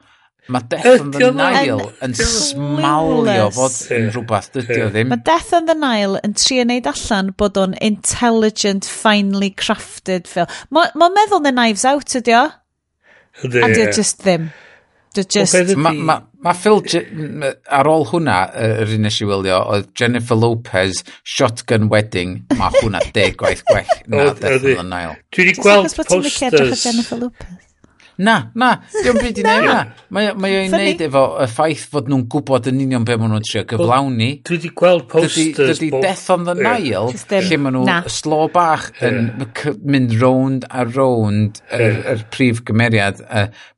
Mae 0.49 0.61
Death 0.69 1.01
on 1.01 1.13
the 1.15 1.31
Nile 1.33 1.87
yn 2.05 2.15
smalio 2.19 3.47
fod 3.57 3.77
yn 3.97 4.11
rhywbeth, 4.13 4.51
dydy 4.53 4.83
o 4.85 4.89
ddim. 4.93 5.09
Mae 5.09 5.23
Death 5.25 5.55
on 5.57 5.71
the 5.71 5.77
Nile 5.79 6.21
yn 6.27 6.35
tri 6.37 6.59
yn 6.61 6.69
neud 6.69 6.89
allan 6.91 7.31
bod 7.41 7.57
o'n 7.63 7.79
intelligent, 7.85 8.85
finely 8.85 9.49
crafted 9.57 10.29
film. 10.29 10.53
Mae'n 10.69 10.93
ma 11.01 11.09
meddwl 11.17 11.41
na 11.47 11.55
Knives 11.55 11.87
Out 11.89 12.19
ydi 12.21 12.37
o. 12.37 12.45
A 13.41 13.49
di 13.49 13.65
o 13.87 13.89
just 13.89 14.21
ddim. 14.21 14.51
Just... 15.15 15.55
Mae 15.79 15.95
ma, 15.95 16.19
ma 16.43 16.53
Phil, 16.59 16.83
ar 17.71 17.89
ôl 17.89 18.09
hwnna, 18.11 18.39
yr 18.83 18.97
un 18.99 19.05
nes 19.07 19.21
i 19.23 19.29
wylio, 19.31 19.61
oedd 19.71 19.93
Jennifer 19.97 20.37
Lopez, 20.37 21.05
Shotgun 21.23 21.87
Wedding, 21.89 22.41
mae 22.59 22.83
hwnna 22.83 23.01
deg 23.15 23.39
gwaith 23.41 23.63
gwell 23.71 23.93
na 24.11 24.33
Death 24.35 24.67
on 24.75 24.83
the 24.83 24.89
Nile. 24.91 25.15
Dwi 25.33 25.47
wedi 25.47 25.63
gweld 25.63 25.95
posters... 25.95 26.83
Jennifer 26.83 27.23
Lopez? 27.23 27.63
Na, 28.17 28.37
na, 28.55 28.71
diolch 28.95 29.21
byd 29.21 29.41
i 29.41 29.45
wneud 29.45 29.67
na. 29.67 29.79
Mae 30.15 30.31
o'n 30.61 30.75
wneud 30.75 31.03
efo 31.09 31.25
y 31.43 31.49
ffaith 31.51 31.85
fod 31.91 32.11
nhw'n 32.11 32.27
gwybod 32.31 32.69
yn 32.71 32.83
union 32.85 33.07
be 33.07 33.17
maen 33.19 33.35
nhw'n 33.35 33.47
trio 33.49 33.65
gyflawni. 33.71 34.31
Dwi 34.47 34.59
wedi 34.59 34.73
gweld 34.79 35.09
posters. 35.11 35.81
Dydy 35.81 35.91
Death 35.99 36.29
on 36.35 36.47
the 36.49 36.55
Nile, 36.55 37.11
yeah. 37.11 37.49
lle 37.49 37.61
maen 37.65 37.81
nhw 37.81 38.15
slo 38.15 38.45
bach 38.55 38.91
yn 39.05 39.33
mynd 39.83 40.17
round 40.23 40.69
a 40.71 40.87
round 40.87 41.63
yr 41.75 42.27
prif 42.35 42.63
gymeriad 42.69 43.23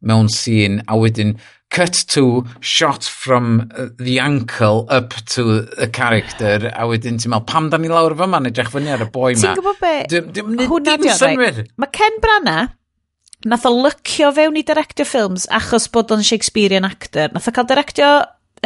mewn 0.05 0.33
sîn, 0.33 0.83
a 0.87 0.99
wedyn 1.01 1.37
cut 1.71 2.05
to 2.09 2.45
shot 2.61 3.05
from 3.05 3.71
the 3.99 4.19
ankle 4.21 4.87
up 4.89 5.15
to 5.27 5.63
the 5.63 5.89
character 5.89 6.71
a 6.73 6.87
wedyn 6.87 7.19
ti'n 7.19 7.33
meddwl 7.33 7.47
pam 7.51 7.71
da 7.73 7.81
ni 7.83 7.91
lawr 7.91 8.15
fyma 8.17 8.39
yn 8.41 8.51
edrych 8.53 8.71
fyny 8.73 8.93
ar 8.95 9.03
y 9.03 9.09
boi 9.13 9.33
ma? 9.35 9.41
ti'n 9.41 9.59
gwybod 9.59 9.81
be 9.83 10.67
hwnna 10.71 10.95
di 11.03 11.67
mae 11.83 11.91
Ken 11.97 12.21
Branagh 12.23 12.71
nath 13.45 13.67
o 13.69 13.73
lycio 13.75 14.33
fewn 14.35 14.57
i 14.57 14.65
directio 14.67 15.07
ffilms 15.07 15.47
achos 15.55 15.91
bod 15.93 16.13
o'n 16.15 16.25
Shakespearean 16.25 16.89
actor. 16.89 17.29
Nath 17.35 17.49
o 17.51 17.55
cael 17.55 17.69
directio 17.69 18.11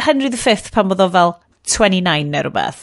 Henry 0.01 0.31
V 0.31 0.55
pan 0.71 0.87
bod 0.89 1.03
o 1.03 1.09
fel 1.11 1.35
29 1.67 2.31
neu 2.31 2.41
rhywbeth. 2.45 2.79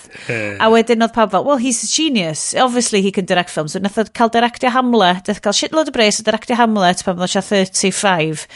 A 0.63 0.69
wedyn 0.71 1.03
oedd 1.03 1.15
pawb 1.17 1.33
fel, 1.33 1.45
well, 1.47 1.59
he's 1.59 1.83
a 1.83 1.89
genius. 1.91 2.55
Obviously 2.55 3.03
he 3.03 3.11
can 3.11 3.27
direct 3.27 3.51
films. 3.51 3.73
So, 3.73 3.81
nath 3.83 3.99
o 3.99 4.05
cael 4.05 4.31
directio 4.31 4.71
Hamlet, 4.71 5.27
nath 5.27 5.43
cael 5.43 5.57
shitload 5.57 5.91
o 5.91 5.97
bres 5.97 6.21
o 6.21 6.27
directio 6.27 6.59
Hamlet 6.59 7.03
pan 7.05 7.19
bod 7.19 7.27
o 7.27 7.43
35. 7.43 8.47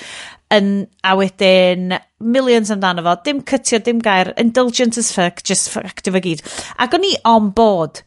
Yn, 0.52 0.70
a 1.02 1.16
wedyn 1.16 1.96
millions 2.20 2.70
amdano 2.70 3.02
fo, 3.06 3.16
dim 3.24 3.40
cytio, 3.48 3.80
dim 3.82 4.02
gair, 4.04 4.34
indulgent 4.36 4.98
as 5.00 5.10
fuck, 5.14 5.42
just 5.42 5.72
active 5.80 6.18
o 6.18 6.22
gyd. 6.22 6.44
Ac 6.78 6.94
o'n 6.98 7.08
i 7.08 7.14
on 7.28 7.50
board. 7.56 8.02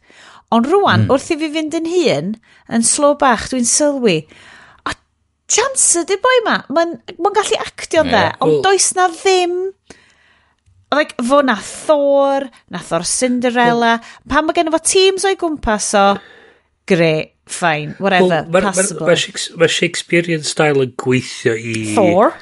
Ond 0.54 0.68
rwan, 0.70 1.04
mm. 1.04 1.10
wrth 1.10 1.32
i 1.34 1.40
fi 1.40 1.50
fynd 1.52 1.74
yn 1.74 1.88
hun, 1.90 2.34
yn 2.70 2.86
slow 2.86 3.16
bach, 3.18 3.48
dwi'n 3.50 3.66
sylwi, 3.66 4.20
chance 5.50 6.02
ydy 6.02 6.18
boi 6.22 6.38
ma. 6.46 6.58
Mae'n 6.72 6.96
ma 7.22 7.32
gallu 7.34 7.58
actio 7.62 8.02
yeah. 8.04 8.10
dde, 8.10 8.24
ond 8.40 8.58
well, 8.58 8.66
does 8.68 8.92
na 8.98 9.08
ddim... 9.14 9.56
Like, 10.94 11.16
fo 11.18 11.40
na 11.42 11.56
Thor, 11.58 12.46
na 12.70 12.78
Thor 12.78 13.02
Cinderella, 13.04 13.96
well, 13.98 14.28
pan 14.30 14.46
mae 14.46 14.54
gen 14.54 14.70
fo 14.70 14.78
teams 14.78 15.24
o'i 15.26 15.34
gwmpas 15.36 15.88
o, 15.98 16.04
Great. 16.86 17.32
fine, 17.50 17.96
whatever, 17.98 18.46
well, 18.46 18.62
ma, 18.62 18.70
possible. 18.70 19.06
Mae 19.06 19.18
ma, 19.18 19.32
ma, 19.34 19.62
ma 19.64 19.68
Shakespearean 19.70 20.46
style 20.46 20.84
yn 20.86 20.92
gweithio 21.02 21.56
i... 21.58 21.74
Thor, 21.96 22.36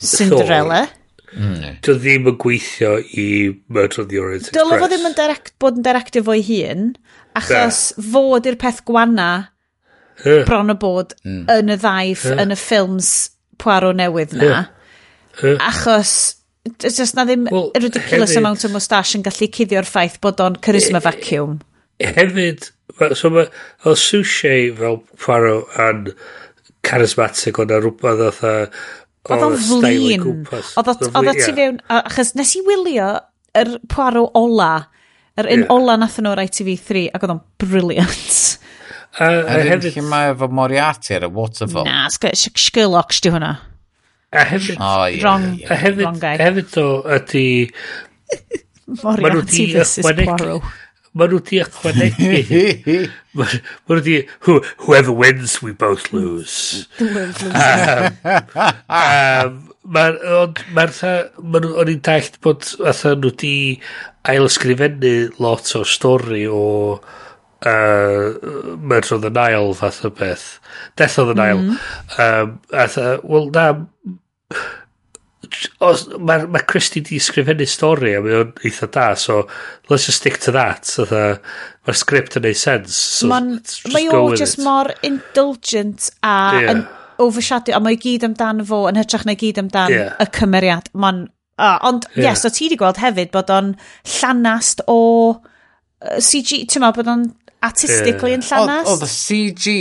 Cinderella. 0.00 0.86
Thor. 0.88 1.02
Mm. 1.36 1.76
Dio 1.84 1.98
ddim 2.00 2.30
yn 2.32 2.38
gweithio 2.40 2.94
i 3.20 3.26
Murder 3.68 4.06
on 4.06 4.08
the 4.08 4.22
Orient 4.22 4.46
Express. 4.46 4.56
Dyla 4.56 4.80
fo 4.80 4.88
ddim 4.88 5.06
yn 5.10 5.18
direct, 5.20 5.52
bod 5.60 5.76
yn 5.76 5.84
directio 5.84 6.24
fo'i 6.24 6.44
hun, 6.48 6.88
achos 7.36 7.82
yeah. 7.92 8.08
fo 8.08 8.24
di'r 8.40 8.56
peth 8.60 8.80
gwana 8.88 9.30
bron 10.24 10.72
o 10.72 10.76
bod 10.80 11.14
mm. 11.24 11.44
yn 11.56 11.74
y 11.74 11.78
ddaith, 11.80 12.26
yn 12.36 12.54
y 12.54 12.58
ffilms 12.58 13.12
Poirot 13.60 13.96
newydd 13.96 14.34
na. 14.36 14.66
Achos 15.64 16.12
just 16.82 17.14
na 17.16 17.24
ddim 17.24 17.46
well, 17.50 17.70
ridiculous 17.74 18.32
hefyd, 18.32 18.40
amount 18.42 18.64
o 18.66 18.72
moustache 18.72 19.16
yn 19.18 19.24
gallu 19.26 19.48
cuddio'r 19.54 19.88
ffaith 19.88 20.18
bod 20.24 20.42
o'n 20.42 20.58
charisma 20.64 21.00
vacuum. 21.04 21.60
Hefyd, 22.02 22.68
so 23.16 23.30
mae 23.32 23.48
o 23.86 23.94
Sushi 23.96 24.72
fel 24.76 25.00
Poirot 25.22 25.78
yn 25.86 26.10
charismatic 26.86 27.60
o'na 27.62 27.80
rhywbeth 27.82 28.44
oedd 28.44 28.76
Oedd 29.26 29.42
o'n 29.42 29.56
flin. 29.58 30.26
Oedd 30.78 30.90
o 30.92 31.32
ti 31.34 31.54
fewn, 31.56 31.80
achos 31.90 32.34
nes 32.38 32.52
i 32.58 32.62
wylio 32.66 33.08
yr 33.58 33.72
Poirot 33.90 34.36
ola, 34.38 34.70
yr 35.40 35.48
un 35.50 35.64
yeah. 35.64 35.72
ola 35.74 35.96
nath 35.98 36.20
nhw 36.20 36.34
o'r 36.34 36.44
ITV3, 36.44 37.08
ac 37.10 37.26
oedd 37.26 37.34
o'n 37.34 37.42
briliant. 37.62 38.36
A, 39.16 39.28
a 39.48 39.60
hefyd... 39.64 39.94
Lle 39.94 40.04
mae 40.04 40.32
efo 40.34 40.48
Moriarty 40.52 41.14
ar 41.16 41.24
y 41.24 41.30
waterfall? 41.32 41.86
Na, 41.88 42.06
Sherlock 42.12 43.16
di 43.24 43.32
hwnna. 43.32 43.52
A 44.36 44.42
hefyd... 44.44 44.76
Oh, 44.76 45.06
yeah, 45.08 45.22
wrong, 45.22 45.46
yeah. 45.56 45.72
A 45.72 45.78
hefyd, 45.80 46.02
wrong 46.04 46.18
guy. 46.20 46.34
hefyd 46.40 46.76
o 46.82 46.88
ydy... 47.16 47.46
Moriarty 49.00 49.70
versus 49.72 50.04
Poirot. 50.04 50.74
Mae 51.16 51.30
nhw 51.32 51.40
di 51.48 51.62
ychwanegu. 51.62 52.30
Mae 53.40 53.60
nhw 53.88 54.02
di... 54.04 54.18
Whoever 54.84 55.16
wins, 55.16 55.62
we 55.64 55.72
both 55.72 56.12
lose. 56.12 56.84
um, 57.00 58.20
um, 58.28 59.60
Mae'r... 59.96 60.18
Mae'r... 60.76 60.96
Mae'r... 61.40 61.70
O'n 61.72 61.94
i'n 61.94 62.02
dallt 62.04 62.36
bod... 62.44 62.68
Atha 62.84 63.16
nhw 63.16 63.32
di 63.40 63.54
ailsgrifennu 64.28 65.14
lot 65.40 65.72
o 65.80 65.86
stori 65.88 66.44
o... 66.52 66.66
Uh, 67.00 67.22
uh, 67.64 68.76
Murder 68.76 69.14
of 69.14 69.22
the 69.22 69.30
Nile 69.30 69.74
fath 69.74 70.04
o 70.04 70.10
beth. 70.10 70.60
Death 70.96 71.18
of 71.18 71.28
the 71.28 71.34
Nile. 71.34 71.58
Mm. 71.58 71.78
Um, 72.18 72.60
a 72.72 72.86
dda, 72.86 73.06
wel 73.24 73.50
na, 73.50 73.86
os, 75.80 76.06
mae 76.18 76.46
ma 76.50 76.60
Christy 76.68 77.00
di 77.04 77.18
sgrifennu 77.22 77.66
stori 77.68 78.14
a 78.16 78.20
mae 78.24 78.36
o'n 78.40 78.52
eitha 78.66 78.88
da, 78.92 79.06
so 79.14 79.44
let's 79.88 80.06
just 80.06 80.22
stick 80.22 80.38
to 80.44 80.52
that. 80.52 80.84
So 80.88 81.06
the, 81.08 81.38
mae'r 81.86 82.00
sgript 82.00 82.38
yn 82.38 82.46
neud 82.46 82.60
sens. 82.60 82.96
So 82.96 83.30
Man, 83.32 83.54
let's 83.56 83.80
just 83.80 83.94
mae 83.94 84.10
go 84.10 84.26
o 84.26 84.36
just 84.36 84.60
it. 84.60 84.66
mor 84.66 84.92
indulgent 85.06 86.10
a 86.22 86.36
yeah. 86.60 86.70
yn 86.74 86.84
overshadow, 87.22 87.76
a 87.76 87.80
mae 87.80 87.98
gyd 88.00 88.26
amdan 88.28 88.64
fo 88.68 88.84
yn 88.90 89.00
hytrach 89.00 89.26
na 89.28 89.36
gyd 89.38 89.62
amdan 89.62 89.94
yeah. 89.94 90.14
y 90.20 90.28
cymeriad. 90.36 90.92
Mon, 90.92 91.24
uh, 91.56 91.78
ond, 91.86 92.08
yeah. 92.12 92.28
yes, 92.28 92.28
yeah, 92.28 92.40
so 92.44 92.52
ti 92.52 92.70
di 92.72 92.80
gweld 92.80 93.00
hefyd 93.02 93.32
bod 93.34 93.52
o'n 93.52 93.74
llanast 94.18 94.84
o... 94.92 95.00
Uh, 95.96 96.18
CG, 96.20 96.66
ti'n 96.68 96.82
meddwl 96.84 97.00
bod 97.00 97.12
o'n 97.14 97.22
artistically 97.64 98.34
yn 98.36 98.44
llanas. 98.44 98.88
Oedd 98.90 99.04
y 99.06 99.10
CG 99.12 99.76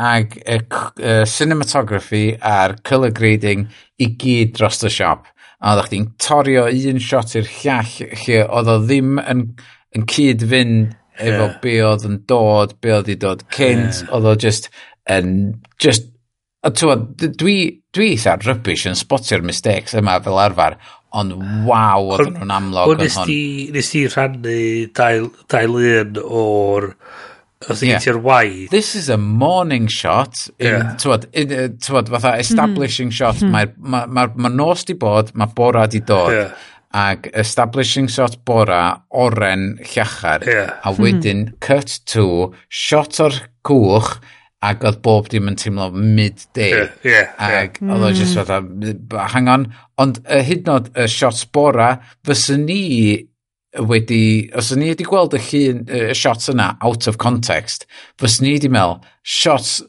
ag 0.00 0.36
y 0.40 0.58
uh, 0.60 1.22
cinematography 1.28 2.24
a'r 2.40 2.76
colour 2.86 3.14
grading 3.14 3.68
i 4.02 4.10
gyd 4.20 4.54
dros 4.58 4.82
y 4.84 4.92
siop. 4.92 5.28
A 5.64 5.74
oedd 5.74 5.88
chdi'n 5.88 6.10
torio 6.20 6.66
un 6.68 7.00
shot 7.00 7.36
i'r 7.38 7.48
llall 7.62 7.94
lle 8.24 8.42
oedd 8.44 8.72
o 8.72 8.78
ddim 8.84 9.18
yn, 9.22 9.46
yn 9.96 10.08
cyd 10.10 10.44
fynd 10.50 10.96
efo 11.14 11.46
yeah. 11.46 11.60
be 11.62 11.76
oedd 11.86 12.08
yn 12.08 12.18
dod, 12.28 12.74
be 12.82 12.92
oedd 12.96 13.12
i 13.12 13.16
dod 13.20 13.46
cynt, 13.54 14.02
yeah. 14.02 14.10
oedd 14.16 14.26
o 14.32 14.34
just, 14.44 14.68
yn, 15.10 15.30
just 15.80 16.10
A 16.64 16.70
tywod, 16.72 17.10
dwi, 17.36 17.56
dwi 17.92 18.14
eitha 18.14 18.38
rybys 18.40 18.86
yn 18.88 18.96
spotio'r 18.96 19.44
mistakes 19.44 19.96
yma 20.00 20.16
fel 20.24 20.40
arfer, 20.40 20.78
ond 21.14 21.36
ah. 21.36 21.52
waw, 21.68 22.08
oedd 22.16 22.32
nhw'n 22.38 22.54
amlog 22.56 22.94
yn 22.96 23.04
hon. 23.04 23.30
Nes 23.76 23.92
ti 23.92 24.06
rhannu 24.08 24.58
dael 24.96 25.78
un 25.84 26.18
o'r... 26.24 26.90
Os 27.70 27.80
yeah. 27.80 27.96
ti'r 28.02 28.18
waith. 28.20 28.68
This 28.68 28.94
is 28.94 29.08
a 29.08 29.16
morning 29.16 29.86
shot. 29.88 30.36
In, 30.58 30.66
yeah. 30.66 30.90
Tywod, 31.00 31.22
in, 31.32 31.52
uh, 31.52 31.68
tywod, 31.80 32.10
fatha 32.12 32.34
hmm. 32.34 32.42
establishing 32.44 33.08
mm. 33.08 33.16
shot. 33.16 33.38
Hmm. 33.40 33.54
Mae'r 33.54 33.70
ma, 33.78 34.02
ma, 34.04 34.26
ma 34.36 34.50
nos 34.52 34.84
di 34.84 34.96
bod, 35.00 35.32
mae 35.32 35.48
bora 35.56 35.86
di 35.88 36.02
dod. 36.04 36.32
Yeah. 36.34 36.66
Ac 36.94 37.30
establishing 37.32 38.10
shot 38.12 38.36
bora, 38.44 38.82
oren, 39.16 39.78
llachar. 39.80 40.44
Yeah. 40.44 40.76
A 40.84 40.92
wedyn, 40.92 41.46
mm. 41.46 41.60
cut 41.64 42.00
to, 42.12 42.52
shot 42.68 43.16
o'r 43.24 43.40
cwch, 43.64 44.18
ac 44.64 44.84
oedd 44.88 45.02
bob 45.04 45.28
dim 45.32 45.50
yn 45.50 45.58
teimlo 45.60 45.90
mid-day. 45.92 46.72
Yeah, 46.72 46.96
yeah, 47.04 47.36
ac 47.36 47.78
yeah. 47.80 47.92
oedd 47.94 48.08
o 48.08 48.10
just 48.16 48.38
fatha, 48.38 48.60
hang 49.34 49.50
on. 49.52 49.68
Ond 50.00 50.20
uh, 50.24 50.40
hyd 50.46 50.64
yn 50.64 50.74
oed 50.74 50.90
y 50.96 51.06
shots 51.10 51.44
bora, 51.54 51.94
fysyn 52.26 52.64
ni 52.68 52.82
wedi, 53.90 54.50
os 54.56 54.70
ni 54.78 54.92
wedi 54.92 55.06
gweld 55.06 55.34
y 55.36 55.42
llun, 55.48 55.84
y 55.90 56.16
shots 56.16 56.50
yna 56.52 56.74
out 56.84 57.08
of 57.10 57.18
context, 57.22 57.88
fys 58.22 58.40
ni 58.42 58.54
wedi 58.56 58.70
meddwl, 58.72 59.00
shots 59.22 59.80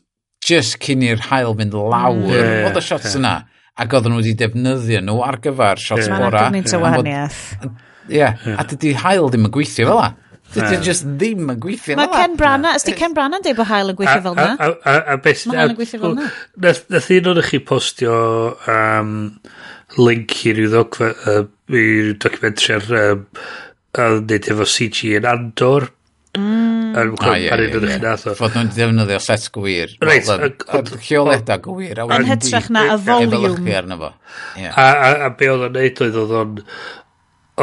just 0.46 0.80
cyn 0.84 1.06
i'r 1.06 1.22
hael 1.30 1.56
fynd 1.58 1.76
lawr, 1.78 2.20
yeah, 2.34 2.66
oedd 2.68 2.80
y 2.82 2.86
shots 2.86 3.14
yeah. 3.14 3.20
yna, 3.22 3.36
ac 3.82 3.96
oedden 3.98 4.16
nhw 4.16 4.22
wedi 4.24 4.36
defnyddio 4.40 5.02
nhw 5.06 5.20
ar 5.26 5.40
gyfer 5.44 5.82
shots 5.82 6.10
yeah. 6.10 6.22
bora. 6.22 6.48
Mae'n 6.50 6.64
gymaint 6.66 6.76
o 6.76 6.82
wahaniaeth. 6.84 7.42
Ie, 7.62 8.20
yeah. 8.20 8.38
yeah. 8.46 8.60
a 8.62 8.68
dydy 8.70 8.94
hael 9.02 9.32
ddim 9.32 9.48
yn 9.50 9.56
gweithio 9.56 9.90
fel 9.90 10.02
yna. 10.02 10.14
Dydy 10.56 10.80
just 10.86 11.06
ddim 11.06 11.52
yn 11.52 11.60
gweithio 11.62 11.98
Mae 12.00 12.12
Ken 12.12 12.38
Brana, 12.40 12.74
ysdi 12.80 12.96
Ken 12.98 13.16
Brana 13.18 13.40
yn 13.40 13.46
deud 13.46 13.58
bod 13.60 13.70
hael 13.70 13.92
yn 13.92 14.00
gweithio 14.00 14.24
fel 14.26 14.38
yna? 14.38 14.56
A, 14.56 14.70
a, 14.72 14.96
a, 15.16 15.18
beth... 15.22 15.44
Mae 15.52 15.62
hael 15.62 15.74
yn 15.74 15.80
gweithio 15.80 16.02
fel 16.02 16.16
yna. 16.16 16.30
Nath 16.96 17.12
un 17.18 17.30
o'n 17.32 17.44
chi 17.50 17.60
postio 17.72 18.16
um, 18.72 19.12
link 20.00 20.38
i 20.46 20.56
ryw 20.58 20.72
documentary 22.24 22.80
ar 22.80 22.88
um, 23.02 23.28
nid 24.30 24.50
efo 24.52 24.68
CG 24.70 25.16
yn 25.20 25.30
Andor. 25.30 25.90
Mm. 26.36 26.76
Ah, 26.96 27.36
ie, 27.36 27.48
ie, 27.48 27.80
ie. 27.80 28.36
Fod 28.40 28.56
nhw'n 28.56 28.70
defnyddio 28.76 29.18
set 29.24 29.50
gwir. 29.56 29.92
Reit. 30.04 30.30
Lleoledau 31.08 31.60
gwir. 31.64 32.00
Yn 32.06 32.28
hytrach 32.30 32.70
na 32.72 32.86
y 32.94 33.00
volume. 33.04 34.14
A, 34.56 34.86
a, 34.86 35.10
a 35.28 35.34
be 35.36 35.52
oedd 35.52 35.68
o'n 35.68 35.76
neud 35.76 36.02
oedd 36.06 36.20
oedd 36.22 36.34
o'n 36.40 36.56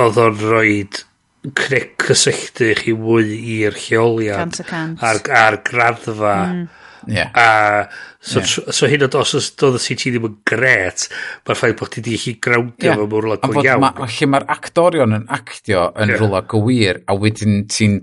oedd 0.03 0.21
o'n 0.21 0.39
roed 0.41 1.03
creu 1.51 1.89
cysylltu 1.99 2.71
chi 2.79 2.95
mwy 2.95 3.35
i'r 3.59 3.75
lleoliad 3.75 4.61
a'r, 4.71 5.19
ar 5.35 5.59
graddfa 5.67 6.35
mm. 6.47 6.63
yeah. 7.11 7.33
a 7.35 7.89
so, 8.21 8.39
yeah. 8.39 8.71
so 8.71 8.91
hyn 8.91 9.03
oedd 9.09 9.17
os 9.19 9.51
doedd 9.59 9.81
y 9.81 9.83
CT 9.83 10.13
ddim 10.15 10.29
yn 10.29 10.37
gret 10.47 11.09
mae'r 11.43 11.59
ffaith 11.59 11.77
bod 11.81 11.91
ti 11.97 12.05
di 12.07 12.15
chi 12.23 12.37
grawdio 12.39 12.93
yeah. 12.93 13.01
fo 13.01 13.09
mewn 13.11 13.27
rwla 13.27 13.41
go 13.43 13.65
iawn 13.65 13.83
ma, 13.83 13.91
lle 14.07 14.29
mae'r 14.31 14.47
actorion 14.55 15.19
yn 15.19 15.27
actio 15.35 15.89
yn 15.97 16.15
yeah. 16.15 16.23
rwla 16.23 16.45
go 16.47 16.63
wir 16.69 17.03
a 17.11 17.19
wedyn 17.19 17.65
ti'n 17.67 17.99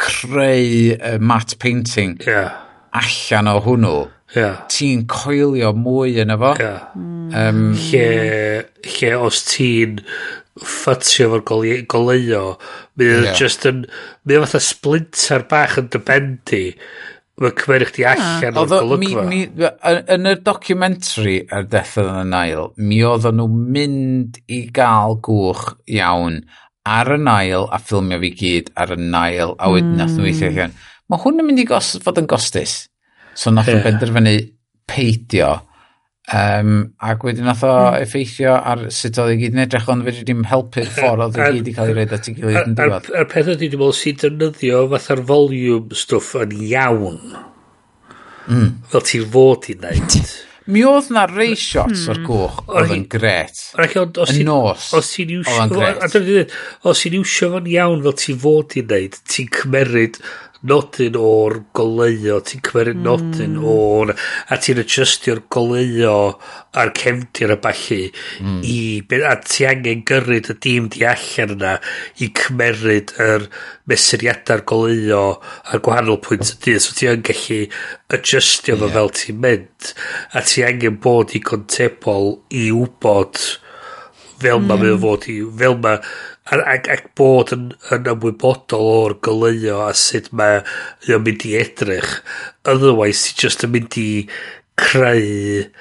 creu 0.00 0.96
uh, 0.96 1.18
matte 1.22 1.60
painting 1.62 2.18
yeah. 2.26 2.58
allan 2.90 3.52
o 3.52 3.60
hwnnw 3.68 3.94
yeah. 4.34 4.64
ti'n 4.72 5.06
coelio 5.10 5.70
mwy 5.78 6.18
yn 6.24 6.34
efo 6.34 6.56
yeah. 6.58 6.90
um, 6.96 7.70
lle, 7.86 8.66
lle 8.96 9.14
os 9.30 9.44
ti'n 9.46 10.02
ffatio 10.66 11.30
fo'r 11.34 11.44
goleu, 11.48 11.84
goleuo, 11.90 12.56
mae 13.00 13.12
yeah. 13.12 13.36
just 13.38 13.66
yn, 13.68 13.84
mae 14.26 14.40
o 14.40 14.44
fatha 14.44 14.60
splinter 14.64 15.46
bach 15.50 15.78
yn 15.80 15.88
dybendi 15.92 16.64
mae'n 17.40 17.56
cymerwch 17.56 17.94
chdi 17.94 18.04
ah. 18.04 18.18
allan 18.20 18.58
ah, 18.58 18.60
o'r 18.60 18.72
golygfa. 18.74 19.24
Mi, 19.30 19.40
mi, 19.48 19.70
yn 20.12 20.28
y 20.28 20.34
documentary 20.44 21.38
ar 21.48 21.64
Death 21.72 21.96
of 22.02 22.10
the 22.10 22.24
Nile, 22.28 22.66
mi 22.76 23.00
oedden 23.06 23.40
nhw 23.40 23.48
mynd 23.76 24.40
i 24.52 24.60
gael 24.76 25.16
gwch 25.24 25.70
iawn 25.88 26.42
ar 26.90 27.14
y 27.16 27.18
Nile 27.22 27.64
a 27.72 27.80
ffilmio 27.80 28.20
fi 28.20 28.32
gyd 28.42 28.70
ar 28.76 28.92
y 28.96 29.00
Nile 29.00 29.54
a 29.56 29.72
wedyn 29.72 29.94
mm. 29.94 29.98
nath 30.02 30.14
nhw 30.16 30.28
weithio 30.28 30.52
allan. 30.52 30.76
Mae 31.10 31.24
hwn 31.24 31.42
yn 31.42 31.48
mynd 31.48 31.64
i 31.64 31.66
gos, 31.68 31.94
fod 32.04 32.20
yn 32.20 32.28
gostus. 32.30 32.76
So 33.32 33.52
nath 33.54 33.72
yeah. 33.72 33.80
nhw 33.80 33.88
benderfynu 33.88 34.36
peidio 34.90 35.54
Um, 36.30 36.74
ac 37.02 37.24
wedyn 37.26 37.48
nath 37.48 37.64
o 37.66 37.70
hmm. 37.72 38.04
effeithio 38.04 38.52
ar 38.54 38.84
sut 38.94 39.16
oedd 39.18 39.32
i 39.34 39.38
gyd 39.40 39.56
yn 39.56 39.64
edrych, 39.64 39.88
ond 39.90 40.04
fedri 40.06 40.26
dim 40.28 40.44
helpu'r 40.46 40.92
ffordd 40.94 41.24
oedd 41.24 41.38
i 41.40 41.46
gyd 41.56 41.70
i 41.72 41.74
cael 41.74 41.90
ei 41.90 41.96
reid 41.96 42.12
at 42.14 42.28
ei 42.30 42.36
gilydd 42.36 42.60
yn 42.60 42.76
diwedd. 42.78 43.08
A'r 43.18 43.26
peth 43.32 43.50
ydy, 43.56 43.70
dwi'n 43.72 43.80
meddwl, 43.80 43.96
sy'n 43.98 44.20
defnyddio 44.20 44.84
fatha'r 44.92 45.24
volume 45.26 45.98
stwff 45.98 46.36
yn 46.44 46.54
iawn. 46.68 47.18
Mm. 48.46 48.70
Fel 48.92 49.04
ti'n 49.10 49.26
fod 49.34 49.66
i 49.72 49.76
wneud. 49.80 50.20
Mi 50.70 50.84
oedd 50.86 51.08
na 51.10 51.24
rei 51.26 51.56
shots 51.58 52.04
o'r 52.12 52.20
hmm. 52.20 52.28
gwch 52.28 52.60
oedd 52.68 52.92
yn 52.94 53.02
gret. 53.10 53.64
Yn 53.74 54.44
nos 54.46 54.90
oedd 54.94 55.24
yn 55.64 55.74
gret. 55.74 56.54
Os 56.86 57.02
ti'n 57.02 57.18
iwsio 57.18 57.50
fo'n 57.56 57.66
iawn 57.74 58.06
fel 58.06 58.16
ti'n 58.22 58.38
fod 58.44 58.78
i 58.78 58.84
wneud, 58.86 59.18
ti'n 59.34 59.50
cymeryd 59.58 60.20
nodyn 60.68 61.16
o'r 61.16 61.56
goleio, 61.76 62.40
ti'n 62.44 62.60
cymeru 62.66 62.92
mm. 62.92 63.04
nodyn 63.06 63.54
o'r, 63.64 64.12
a 64.52 64.58
ti'n 64.60 64.82
adjustio'r 64.82 65.42
goleio 65.52 66.16
a'r 66.76 66.92
cefndir 66.96 67.54
a 67.54 67.56
balli 67.62 68.10
mm. 68.42 68.58
i, 68.68 68.80
a 69.24 69.34
ti 69.40 69.66
angen 69.68 70.04
gyrryd 70.08 70.50
y 70.52 70.58
dim 70.66 70.90
di 70.92 71.06
allan 71.08 71.56
yna 71.56 71.72
i 72.20 72.28
cymeryd 72.42 73.14
yr 73.24 73.48
mesuriadau'r 73.90 74.66
goleio 74.68 75.24
ar 75.40 75.82
gwahanol 75.86 76.20
pwynt 76.26 76.52
y 76.52 76.60
dydd, 76.66 76.84
so 76.84 76.96
ti 76.98 77.08
yn 77.10 77.24
gallu 77.26 77.62
adjustio 78.12 78.76
yeah. 78.76 78.84
fo 78.84 78.92
fel 78.98 79.10
ti'n 79.16 79.42
mynd, 79.46 79.94
a 80.36 80.44
ti 80.44 80.66
angen 80.66 81.00
bod 81.00 81.34
i 81.34 81.42
contebol 81.44 82.36
i 82.52 82.68
wybod 82.74 83.40
fel 84.40 84.60
mm. 84.60 84.70
mae 84.70 84.96
fod 85.00 85.26
i, 85.28 85.40
fel 85.60 85.76
mae 85.80 86.00
ac, 86.50 86.90
ac 86.90 87.06
bod 87.18 87.54
yn, 87.56 87.70
yn 87.94 88.10
ymwybodol 88.14 88.90
o'r 88.96 89.16
goleio 89.24 89.80
a 89.86 89.92
sut 89.96 90.30
mae 90.36 90.60
yn 91.08 91.24
mynd 91.26 91.46
i 91.48 91.56
edrych 91.60 92.18
otherwise 92.68 93.28
ti 93.28 93.46
just 93.46 93.66
yn 93.66 93.74
mynd 93.76 93.98
i 94.00 94.10
creu 94.80 95.72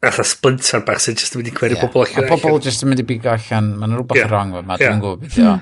Alla 0.00 0.24
splinter 0.24 0.80
bach 0.80 1.02
sy'n 1.04 1.16
just 1.20 1.34
yn 1.34 1.42
mynd 1.42 1.50
i 1.50 1.52
cweru 1.52 1.74
yeah. 1.76 1.82
pobl 1.84 2.06
allan. 2.06 2.24
A 2.24 2.30
pobl 2.32 2.54
just 2.64 2.80
yn 2.80 2.88
mynd 2.88 3.02
i 3.02 3.04
bigo 3.04 3.28
allan, 3.34 3.66
mae'n 3.76 3.98
rhywbeth 3.98 4.16
yeah. 4.16 4.30
wrong 4.32 4.54
yma, 4.56 4.78
dwi'n 4.80 5.02
gwybod 5.02 5.26
beth 5.26 5.36
o. 5.44 5.56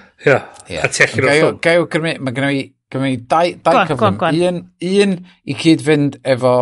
Ie, 0.70 0.78
a 0.78 0.90
ti 0.94 1.02
allan 1.02 1.26
o'r 1.26 1.56
ffwn. 1.58 2.20
Mae 2.22 2.36
gennau 2.36 2.60
Gymru, 2.88 3.18
dau, 3.28 3.50
dau 3.60 3.82
cyflym. 3.84 4.20
Un, 4.48 4.60
un 4.88 5.10
i 5.44 5.56
cyd 5.60 5.82
fynd 5.84 6.14
efo 6.24 6.52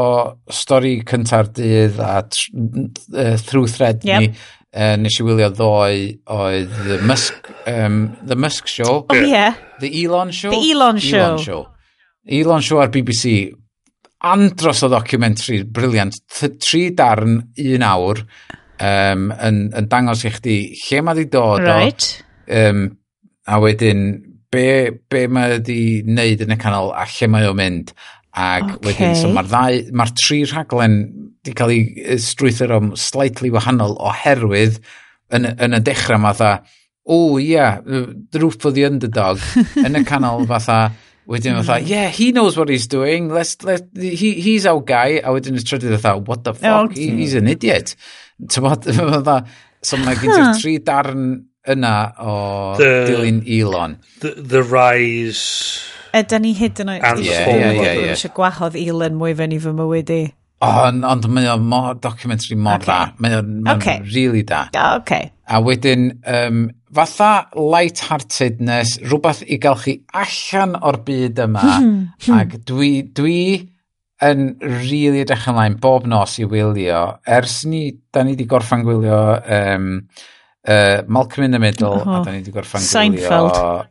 stori 0.50 0.96
cynta'r 1.06 1.52
dydd 1.54 2.00
a 2.02 2.16
tr, 2.26 2.48
uh, 3.14 3.36
through 3.38 3.70
thread 3.70 4.02
yep. 4.08 4.24
ni 4.24 4.32
uh, 4.74 4.96
nes 5.00 5.20
i 5.20 5.26
wylio 5.26 5.50
ddoe 5.54 6.00
oedd 6.32 6.74
The 6.88 6.98
Musk, 7.06 7.50
um, 7.70 8.00
The 8.26 8.38
Musk 8.38 8.68
Show. 8.70 9.04
Oh, 9.08 9.14
yeah. 9.14 9.56
The 9.80 9.92
Elon 10.02 10.32
Show. 10.32 10.50
The 10.50 10.72
Elon 10.72 10.98
Show. 10.98 11.22
Elon 11.22 11.38
Show. 11.44 11.62
Elon 12.26 12.66
Show 12.66 12.82
ar 12.82 12.90
BBC. 12.90 13.54
Andros 14.26 14.82
o 14.82 14.88
documentary, 14.90 15.62
briliant. 15.62 16.16
Tri 16.58 16.88
darn, 16.96 17.38
un 17.62 17.84
awr, 17.86 18.22
um, 18.80 19.28
yn, 19.32 19.60
yn 19.76 19.90
dangos 19.90 20.24
i 20.26 20.32
chdi 20.34 20.56
lle 20.80 21.02
mae 21.04 21.20
di 21.20 21.26
dod 21.30 21.62
right. 21.64 22.08
o. 22.16 22.56
Um, 22.56 22.86
a 23.46 23.60
wedyn, 23.62 24.02
be, 24.50 24.66
be 25.10 25.26
mae 25.30 25.60
di 25.62 26.02
wneud 26.06 26.42
yn 26.46 26.54
y 26.56 26.58
canol 26.60 26.92
a 26.96 27.06
lle 27.10 27.30
mae 27.30 27.48
o'n 27.50 27.58
mynd. 27.60 27.94
Ac 28.36 28.66
okay. 28.66 28.82
wedyn, 28.90 29.14
so 29.16 29.30
mae'r 29.32 29.92
ma 29.96 30.08
tri 30.12 30.42
rhaglen 30.44 30.98
di 31.46 31.54
cael 31.56 31.72
ei 31.74 32.18
strwythyr 32.22 32.74
am 32.74 32.92
slightly 32.98 33.52
wahanol 33.54 33.96
oherwydd 34.02 34.80
yn, 35.34 35.48
yn 35.54 35.78
y 35.78 35.80
dechrau 35.86 36.20
ma 36.22 36.34
dda, 36.36 36.52
o 37.06 37.38
ia, 37.38 37.46
yeah, 37.46 38.06
the 38.32 38.40
roof 38.42 38.58
for 38.62 38.74
the 38.74 38.84
underdog, 38.86 39.42
yn 39.78 39.98
y 39.98 40.02
canol 40.06 40.46
fatha, 40.50 40.90
wedyn 41.30 41.58
fatha, 41.62 41.80
mm. 41.80 41.88
yeah, 41.90 42.08
he 42.10 42.32
knows 42.32 42.56
what 42.58 42.68
he's 42.68 42.86
doing, 42.86 43.28
let's, 43.30 43.62
let, 43.62 43.86
he, 43.94 44.34
he's 44.34 44.66
our 44.66 44.82
guy, 44.82 45.20
a 45.22 45.34
wedyn 45.34 45.58
y 45.58 45.62
trydydd 45.62 45.98
fatha, 46.00 46.18
what 46.18 46.44
the 46.44 46.54
fuck, 46.54 46.94
he, 46.96 47.10
he's 47.14 47.34
an 47.38 47.50
idiot. 47.50 47.94
Tymod, 48.42 48.86
fatha, 48.98 49.44
so 49.82 49.98
mae 50.02 50.18
gen 50.18 50.34
ti'r 50.34 50.56
tri 50.62 50.78
darn 50.82 51.28
yna 51.66 51.94
o 52.22 52.32
the, 52.78 52.90
dilyn 53.10 53.42
Elon. 53.46 54.00
The, 54.22 54.34
the 54.38 54.62
rise... 54.62 55.44
Ydy 56.16 56.38
ni 56.40 56.54
hyd 56.56 56.78
yn 56.80 56.90
oed 56.94 57.02
eisiau 57.04 58.32
gwahodd 58.34 58.78
Elon 58.80 59.18
mwy 59.20 59.34
fewn 59.36 59.52
i 59.52 59.58
fy 59.60 59.72
mywyd 59.76 60.12
i. 60.14 60.20
On, 60.64 61.02
ond 61.04 61.26
mae 61.28 61.48
o 61.52 61.58
mor, 61.60 61.98
documentary 62.00 62.56
mor 62.56 62.80
okay. 62.80 62.88
da. 62.88 62.98
Mae 63.20 63.34
o'n 63.36 63.48
ma 63.64 63.74
okay. 63.76 64.00
really 64.14 64.42
da. 64.46 64.62
Oh, 64.72 64.96
okay. 65.02 65.30
A 65.52 65.60
wedyn, 65.62 66.08
um, 66.32 66.62
fatha 66.96 67.50
light-heartedness, 67.52 68.96
rhywbeth 69.04 69.42
i 69.44 69.58
gael 69.60 69.76
chi 69.82 69.98
allan 70.16 70.78
o'r 70.80 71.02
byd 71.04 71.42
yma. 71.44 71.74
ac 72.38 72.56
dwi, 72.68 72.92
dwi 73.16 73.42
yn 74.24 74.46
really 74.62 75.20
edrych 75.26 75.44
ymlaen 75.52 75.76
bob 75.82 76.08
nos 76.08 76.38
i 76.40 76.48
wylio. 76.48 77.02
Ers 77.28 77.60
ni, 77.68 77.90
da 78.14 78.24
ni 78.24 78.32
wedi 78.32 78.48
gorffan 78.48 78.86
gwylio 78.86 79.20
um, 79.58 79.90
uh, 80.64 81.02
Malcolm 81.06 81.44
in 81.44 81.58
the 81.58 81.60
Middle, 81.60 82.00
oh, 82.00 82.16
a 82.22 82.24
da 82.24 82.32
ni 82.32 82.40
wedi 82.40 82.56
gorffan 82.56 82.84
Seinfeld. 82.84 83.52
gwylio 83.52 83.84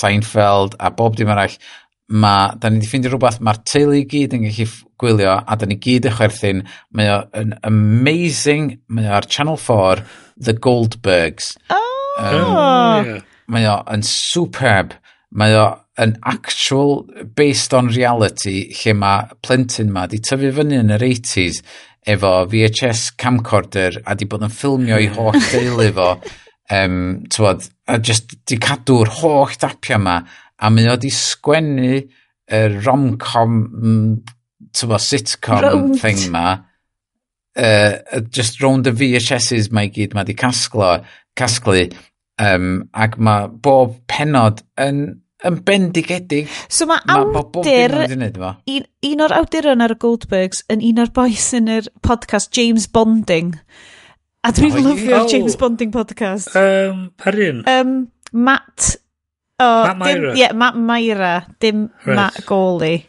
Seinfeld, 0.00 0.80
a 0.80 0.90
bob 0.96 1.20
dim 1.20 1.28
arall. 1.28 1.60
Ma, 2.08 2.54
da 2.56 2.72
ni 2.72 2.80
wedi 2.80 2.88
ffeindio 2.88 3.12
rhywbeth, 3.12 3.42
mae'r 3.44 3.60
teulu 3.68 4.00
i 4.00 4.08
gyd 4.08 4.40
yn 4.40 4.48
gallu 4.48 4.70
gwylio 5.00 5.36
a 5.40 5.56
da 5.58 5.68
ni 5.68 5.78
gyd 5.82 6.08
y 6.08 6.12
chwerthin. 6.14 6.64
Mae 6.96 7.12
o'n 7.14 7.54
amazing, 7.66 8.76
mae 8.88 9.08
o 9.10 9.14
ar 9.18 9.28
Channel 9.30 9.58
4, 9.60 10.04
The 10.36 10.56
Goldbergs. 10.58 11.54
Oh! 11.70 11.94
Um, 12.18 13.08
yeah. 13.08 13.24
Mae 13.50 13.66
o'n 13.70 14.04
superb. 14.06 14.94
Mae 15.34 15.56
o'n 15.58 16.14
actual 16.26 17.04
based 17.36 17.74
on 17.74 17.90
reality 17.94 18.68
lle 18.82 18.94
mae 18.98 19.34
plentyn 19.46 19.92
ma 19.94 20.06
di 20.10 20.20
tyfu 20.22 20.52
fyny 20.56 20.78
yn 20.80 20.94
yr 20.94 21.04
80s 21.06 21.60
efo 22.14 22.32
VHS 22.50 23.14
camcorder 23.20 24.00
a 24.04 24.16
di 24.18 24.26
bod 24.28 24.44
yn 24.44 24.52
ffilmio 24.52 24.98
i 25.00 25.08
holl 25.14 25.38
deulu 25.52 25.90
fo 25.96 26.08
um, 26.70 26.98
tywod, 27.30 27.68
a 27.88 27.98
just 27.98 28.36
di 28.48 28.58
cadw'r 28.60 29.12
holl 29.20 29.54
dapia 29.60 29.98
ma 30.00 30.18
a 30.58 30.70
mae 30.70 30.90
o 30.92 30.98
di 31.00 31.10
sgwennu 31.12 31.94
y 31.94 32.60
rom-com 32.84 33.54
mm, 33.64 34.33
tywa, 34.74 35.00
sitcom 35.02 35.62
round. 35.64 35.98
thing 36.00 36.30
ma, 36.34 36.58
uh, 37.56 38.20
just 38.30 38.62
round 38.62 38.90
y 38.90 38.94
VHS's 38.94 39.70
mae 39.74 39.90
gyd 39.94 40.16
mae 40.16 40.28
di 40.28 40.36
casglo, 40.38 40.96
casglu, 41.38 41.88
um, 42.42 42.88
ac 42.94 43.18
mae 43.18 43.48
bob 43.48 44.00
penod 44.10 44.64
yn 44.80 45.04
yn 45.44 45.58
bendigedig. 45.64 46.48
So 46.72 46.86
mae 46.88 47.02
awdur, 47.10 47.96
ma 48.40 48.54
un, 48.70 48.86
un 49.10 49.24
o'r 49.26 49.36
awduron 49.38 49.84
ar 49.84 49.94
y 49.94 49.98
Goldbergs 50.00 50.64
yn 50.72 50.84
un 50.84 51.02
o'r 51.04 51.12
boes 51.14 51.50
yn 51.56 51.70
yr 51.72 51.90
podcast 52.06 52.52
James 52.56 52.88
Bonding. 52.90 53.54
A 54.44 54.52
dwi'n 54.56 54.76
oh, 54.76 54.84
lyfio'r 54.90 55.28
James 55.30 55.56
Bonding 55.60 55.92
podcast. 55.92 56.52
Um, 56.56 57.10
par 57.20 57.36
un? 57.40 57.62
Um, 57.70 57.96
Matt. 58.32 58.94
Oh, 59.60 59.84
Matt 59.86 60.00
Myra. 60.00 60.14
Dim, 60.20 60.38
yeah, 60.40 60.52
Matt 60.52 60.76
Myra, 60.76 61.34
dim 61.60 61.84
right. 62.04 62.16
Matt 62.16 62.40
Goley. 62.48 63.04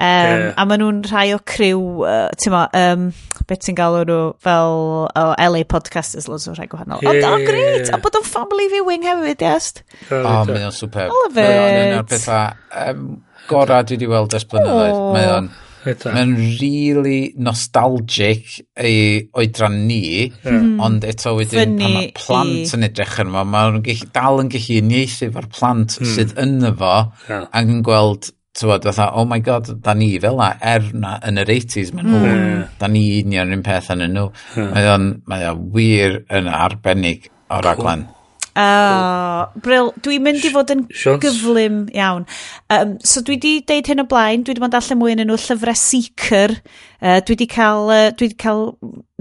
Um, 0.00 0.06
yeah. 0.40 0.54
A 0.56 0.64
maen 0.64 0.80
nhw'n 0.80 1.00
rhai 1.10 1.26
o 1.36 1.38
criw, 1.44 1.80
uh, 2.08 2.30
ti'n 2.40 2.54
mo, 2.54 2.62
um, 2.78 3.08
beth 3.50 3.66
ti'n 3.66 3.76
galw 3.76 4.00
nhw 4.08 4.20
fel 4.40 4.76
oh, 5.04 5.32
LA 5.36 5.60
podcasters, 5.68 6.24
loads 6.30 6.48
o 6.48 6.54
rhai 6.56 6.70
gwahanol. 6.72 7.04
Yeah. 7.04 7.18
Ond, 7.18 7.26
oh, 7.28 7.44
great! 7.44 7.90
A 7.92 8.00
bod 8.00 8.16
o'n 8.16 8.24
family 8.24 8.70
viewing 8.72 9.04
hefyd, 9.04 9.44
yes. 9.44 9.74
O, 10.08 10.22
oh, 10.22 10.38
mae 10.48 10.64
o'n 10.70 10.72
superb. 10.72 11.12
O, 11.12 11.26
fe. 11.36 11.44
Mae 11.44 11.98
o'n 11.98 12.08
bethau 12.08 12.86
um, 12.86 13.04
gorau 13.50 13.84
dwi 13.84 13.98
wedi 13.98 14.08
weld 14.14 14.38
ers 14.40 14.48
blynyddoedd. 14.48 14.96
Oh. 14.96 15.10
Mae 15.18 15.34
o'n... 15.34 15.52
Mae'n 15.80 16.34
really 16.60 17.30
nostalgic 17.40 18.58
ei 18.76 19.22
oedran 19.32 19.78
ni, 19.88 20.02
yeah. 20.26 20.42
Hmm. 20.44 20.74
ond 20.84 21.06
eto 21.08 21.32
wedyn 21.38 21.78
Funny 21.78 21.80
pan 21.80 21.94
mae 21.94 22.10
plant 22.16 22.58
i... 22.58 22.66
yn 22.76 22.88
edrych 22.88 23.16
yn 23.22 23.30
yma, 23.32 23.46
mae'n 23.48 23.80
dal 24.16 24.42
yn 24.42 24.52
gallu 24.52 24.82
uniaethu 24.82 25.30
efo'r 25.30 25.48
plant 25.56 25.96
mm. 25.96 26.12
sydd 26.12 26.36
yn 26.40 26.58
y 26.68 26.74
fo, 26.82 26.98
yeah. 27.30 27.48
ac 27.48 27.72
yn 27.72 27.80
gweld 27.84 28.28
tywod, 28.58 28.86
fatha, 28.88 29.10
oh 29.14 29.26
my 29.28 29.38
god, 29.44 29.68
da 29.82 29.94
ni 29.94 30.12
fel 30.20 30.38
na, 30.40 30.52
er 30.72 30.86
na, 30.92 31.16
yn 31.26 31.40
yr 31.42 31.52
80s, 31.54 31.92
mae 31.94 32.06
nhw, 32.06 32.18
hmm. 32.18 32.38
mm. 32.38 32.62
da 32.80 32.88
ni 32.90 33.04
union 33.20 33.52
yr 33.52 33.58
un 33.60 33.66
peth 33.66 33.92
yn 33.94 34.06
nhw. 34.08 34.30
Hmm. 34.54 34.72
Mae 34.74 34.88
o'n, 34.94 35.10
mae 35.30 35.50
o 35.50 35.58
wir 35.74 36.22
yn 36.40 36.50
arbennig 36.50 37.30
o 37.50 37.60
raglen. 37.64 38.08
Cool. 38.08 38.19
Uh, 38.58 39.46
bril. 39.62 39.92
Dwi'n 40.02 40.24
mynd 40.24 40.44
i 40.46 40.50
fod 40.50 40.72
yn 40.74 40.82
Shons. 40.90 41.22
gyflym 41.22 41.84
iawn. 41.94 42.26
Um, 42.72 42.96
so 43.06 43.22
dwi 43.26 43.36
di 43.40 43.52
deud 43.66 43.90
hyn 43.90 44.02
o 44.02 44.06
blaen, 44.10 44.42
dwi 44.46 44.56
di 44.56 44.62
bod 44.62 44.74
allan 44.74 44.98
mwy 45.00 45.14
yn 45.14 45.22
nhw 45.28 45.38
llyfrau 45.38 45.78
Seeker. 45.78 46.56
Uh, 47.00 47.20
dwi 47.24 47.38
di 47.40 47.46
cael, 47.50 47.86
uh, 47.94 48.10
dwi 48.16 48.32
di 48.32 48.38
cael 48.40 48.66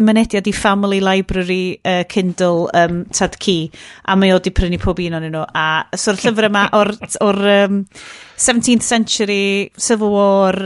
mynediad 0.01 0.49
i 0.49 0.55
Family 0.55 0.99
Library 1.03 1.79
uh, 1.83 2.01
Kindle 2.09 2.67
um, 2.73 3.03
Tad 3.13 3.37
Ci, 3.39 3.59
a 4.09 4.17
mae 4.19 4.33
o 4.33 4.39
di 4.43 4.51
prynu 4.55 4.81
pob 4.81 5.01
un 5.05 5.19
o'n 5.19 5.29
nhw. 5.29 5.45
A 5.53 5.67
so'r 5.93 6.19
llyfr 6.19 6.49
yma 6.49 6.67
o'r, 6.79 6.95
or, 7.25 7.41
um, 7.63 7.83
17th 8.39 8.87
century, 8.87 9.71
Civil 9.77 10.15
War, 10.15 10.57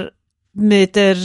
murder, 0.56 1.18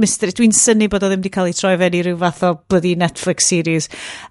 mystery. 0.00 0.34
Dwi'n 0.34 0.54
syni 0.56 0.88
bod 0.90 1.04
o 1.04 1.10
ddim 1.10 1.22
wedi 1.22 1.32
cael 1.34 1.50
ei 1.50 1.56
troi 1.56 1.74
fewn 1.80 1.98
i 1.98 2.02
ryw 2.06 2.16
fath 2.20 2.42
o 2.46 2.54
bloody 2.68 2.94
Netflix 2.98 3.50
series. 3.50 3.88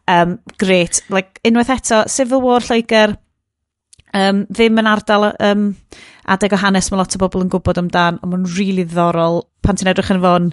Um, 0.07 0.39
great. 0.61 1.03
Like, 1.13 1.39
unwaith 1.47 1.71
eto, 1.73 2.03
Civil 2.11 2.43
War 2.43 2.63
Lloegr, 2.65 3.15
um, 4.17 4.43
ddim 4.51 4.81
yn 4.81 4.89
ardal 4.89 5.31
um, 5.33 5.71
adeg 6.29 6.55
o 6.55 6.59
hanes 6.61 6.91
mae 6.91 7.01
lot 7.01 7.15
o 7.15 7.21
bobl 7.21 7.45
yn 7.45 7.51
gwybod 7.53 7.81
amdan, 7.81 8.19
ond 8.21 8.33
mae'n 8.33 8.45
rili 8.51 8.59
really 8.59 8.87
ddorol 8.91 9.43
pan 9.63 9.79
ti'n 9.79 9.91
edrych 9.91 10.11
yn 10.13 10.21
fo'n 10.23 10.51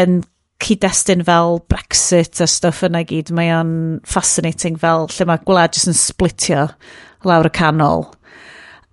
yn 0.00 0.22
cyd-destun 0.64 1.24
fel 1.26 1.58
Brexit 1.68 2.40
a 2.40 2.48
stuff 2.48 2.84
yna 2.86 3.02
gyd, 3.08 3.32
mae 3.36 3.50
o'n 3.52 3.74
fascinating 4.08 4.78
fel 4.80 5.08
lle 5.12 5.26
mae 5.28 5.42
gwlad 5.44 5.74
jyst 5.76 5.90
yn 5.90 5.98
splitio 5.98 6.68
lawr 7.28 7.50
y 7.50 7.52
canol. 7.54 8.06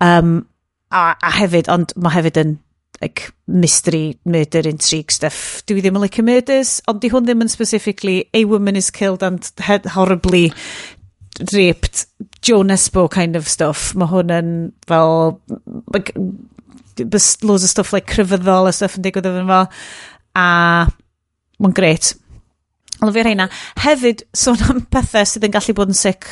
Um, 0.02 0.42
a, 0.92 1.14
a 1.16 1.32
hefyd, 1.38 1.70
ond 1.72 1.94
mae 1.96 2.18
hefyd 2.18 2.40
yn 2.42 2.58
like, 3.02 3.32
mystery, 3.48 4.20
murder, 4.26 4.62
intrigue 4.70 5.12
stuff. 5.12 5.64
Dwi 5.66 5.82
ddim 5.82 5.98
yn 5.98 6.06
like 6.06 6.22
murders, 6.24 6.80
ond 6.88 7.02
di 7.02 7.10
hwn 7.12 7.26
ddim 7.28 7.44
yn 7.46 7.52
specifically 7.52 8.30
a 8.38 8.46
woman 8.46 8.78
is 8.78 8.92
killed 8.94 9.26
and 9.26 9.50
head 9.66 9.90
horribly 9.96 10.52
raped, 11.52 12.06
Joe 12.42 12.62
Nesbo 12.64 13.10
kind 13.10 13.36
of 13.36 13.50
stuff. 13.50 13.92
Mae 13.98 14.12
hwn 14.12 14.34
yn 14.38 14.54
fel, 14.88 15.42
like, 15.94 16.14
loads 17.02 17.64
of 17.64 17.70
stuff 17.70 17.94
like 17.94 18.10
cryfyddol 18.12 18.70
a 18.70 18.74
stuff 18.76 18.98
yn 19.00 19.06
digwydd 19.06 19.30
efo 19.30 19.46
fo. 19.50 19.62
A 20.38 20.48
mae'n 21.62 21.78
gret. 21.78 22.14
Ond 23.02 23.16
fi 23.16 23.24
rheina. 23.26 23.48
Hefyd, 23.82 24.26
sôn 24.38 24.62
am 24.70 24.84
pethau 24.94 25.26
sydd 25.26 25.48
yn 25.48 25.54
gallu 25.56 25.74
bod 25.78 25.90
yn 25.90 25.98
sic, 25.98 26.28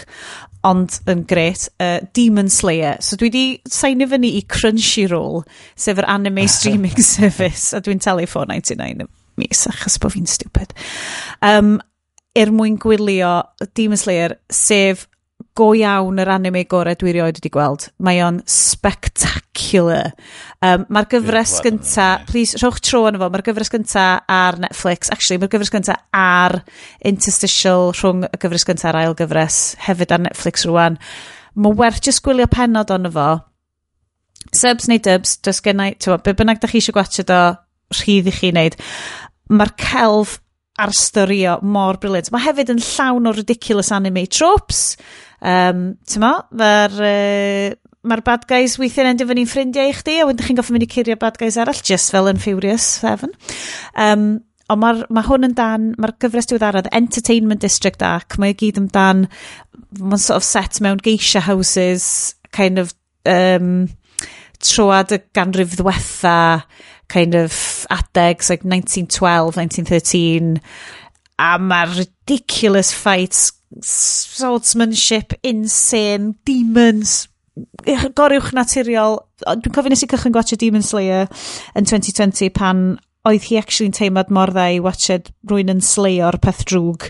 ond 0.68 1.00
yn 1.10 1.24
gret, 1.30 1.68
uh, 1.82 1.98
Demon 2.14 2.52
Slayer. 2.54 3.00
So 3.02 3.18
dwi 3.18 3.32
di 3.34 3.44
sain 3.70 4.04
fyny 4.12 4.36
i 4.38 4.44
Crunchyroll, 4.46 5.44
sef 5.80 6.02
yr 6.02 6.10
anime 6.12 6.48
streaming 6.58 7.00
service, 7.02 7.72
a 7.74 7.82
dwi'n 7.82 8.04
talu 8.04 8.28
499 8.30 9.08
mis, 9.40 9.64
achos 9.72 9.98
bod 10.02 10.14
fi'n 10.14 10.28
stupid. 10.30 10.76
Um, 11.46 11.78
er 12.38 12.52
mwyn 12.54 12.78
gwylio 12.82 13.40
Demon 13.74 14.00
Slayer, 14.00 14.38
sef 14.54 15.08
go 15.58 15.72
iawn 15.76 16.20
yr 16.22 16.32
anime 16.32 16.64
gorau 16.72 16.96
dwi 17.00 17.14
erioed 17.14 17.40
wedi 17.40 17.52
gweld. 17.52 17.90
Mae 18.04 18.22
o'n 18.24 18.42
spectacular. 18.50 20.14
Um, 20.60 20.82
mae'r 20.92 21.06
gyfres 21.08 21.54
gynta, 21.64 22.06
please, 22.28 22.58
rhowch 22.60 22.82
tro 22.84 23.06
yn 23.08 23.16
fo, 23.22 23.30
mae'r 23.32 23.46
gyfres 23.46 23.72
gynta 23.72 24.06
ar 24.28 24.58
Netflix, 24.60 25.08
actually, 25.14 25.40
mae'r 25.40 25.54
gyfres 25.54 25.72
gynta 25.72 25.96
ar 26.12 26.58
interstitial 27.08 27.94
rhwng 27.94 28.26
y 28.28 28.40
gyfres 28.42 28.68
gynta 28.68 28.90
a'r 28.90 29.00
ail 29.06 29.16
gyfres, 29.22 29.62
hefyd 29.86 30.12
ar 30.12 30.26
Netflix 30.26 30.68
rwan. 30.68 31.00
Mae 31.56 31.80
werth 31.80 32.04
just 32.04 32.24
gwylio 32.26 32.50
penod 32.52 32.92
ond 32.92 33.08
fo. 33.16 33.30
Subs 34.60 34.92
neu 34.92 35.00
dubs, 35.06 35.38
does 35.48 35.64
gennau, 35.64 35.96
ti'n 35.96 36.20
be 36.26 36.36
bynnag 36.36 36.60
da 36.60 36.68
chi 36.68 36.82
eisiau 36.82 36.98
gwachio 36.98 37.24
do, 37.30 37.40
rhydd 37.96 38.28
i 38.28 38.36
chi 38.36 38.52
wneud. 38.52 38.76
Mae'r 39.56 39.76
celf 39.80 40.38
ar 40.80 40.92
storio 40.96 41.58
mor 41.64 42.00
briliant. 42.04 42.34
Mae 42.34 42.44
hefyd 42.50 42.74
yn 42.76 42.84
llawn 42.84 43.32
o 43.32 43.36
ridiculous 43.36 43.92
anime 43.96 44.26
tropes. 44.32 44.98
Um, 45.40 45.94
Ti'n 46.08 46.24
mo? 46.24 46.34
Mae'r 46.60 47.00
uh, 47.00 47.78
mae'r 48.08 48.22
bad 48.24 48.46
guys 48.48 48.78
weithio'n 48.80 49.12
endio 49.12 49.28
fyny'n 49.28 49.50
ffrindiau 49.50 49.92
i 49.92 49.96
chdi, 49.96 50.20
a 50.22 50.28
wedyn 50.28 50.48
chi'n 50.48 50.60
goffi 50.60 50.76
mynd 50.76 50.86
i 50.86 50.92
curio 50.92 51.18
bad 51.20 51.40
guys 51.40 51.58
arall, 51.60 51.82
just 51.84 52.14
fel 52.14 52.30
yn 52.32 52.40
Furious 52.40 52.86
7. 53.02 53.34
Um, 54.00 54.30
ond 54.72 54.84
mae 54.84 55.02
ma 55.16 55.24
hwn 55.26 55.50
yn 55.50 55.56
dan, 55.58 55.90
mae'r 56.00 56.16
gyfres 56.22 56.48
diweddarad 56.50 56.92
Entertainment 56.96 57.64
District 57.66 58.04
Arc, 58.06 58.38
mae 58.40 58.56
gyd 58.58 58.80
amdan, 58.80 59.26
mae'n 60.00 60.22
sort 60.22 60.40
of 60.40 60.48
set 60.48 60.80
mewn 60.86 61.02
geisha 61.04 61.44
houses, 61.44 62.36
kind 62.56 62.80
of, 62.80 62.94
um, 63.28 63.90
troad 64.64 65.16
y 65.16 65.20
ganrif 65.36 65.76
ddiwetha, 65.76 66.64
kind 67.10 67.36
of 67.36 67.54
adegs, 67.92 68.52
like 68.52 68.64
1912, 68.64 69.58
1913, 69.58 70.60
a 71.40 71.52
mae'r 71.60 71.98
ridiculous 71.98 72.94
fights, 72.94 73.50
swordsmanship, 73.84 75.34
insane, 75.44 76.36
demons, 76.46 77.29
goruwch 78.18 78.54
naturiol. 78.56 79.20
Dwi'n 79.46 79.76
cofio 79.76 79.94
nes 79.94 80.04
i 80.06 80.10
cychwyn 80.12 80.36
gwachio 80.36 80.60
Demon 80.60 80.86
Slayer 80.86 81.30
yn 81.78 81.88
2020 81.90 82.52
pan 82.56 82.84
oedd 83.28 83.46
hi 83.50 83.60
actually'n 83.60 83.96
teimlad 83.96 84.34
mor 84.34 84.54
dda 84.56 84.70
i 84.76 84.82
watched 84.84 85.32
rwy'n 85.50 85.74
yn 85.76 85.84
sleio'r 85.84 86.40
peth 86.44 86.66
drwg. 86.70 87.10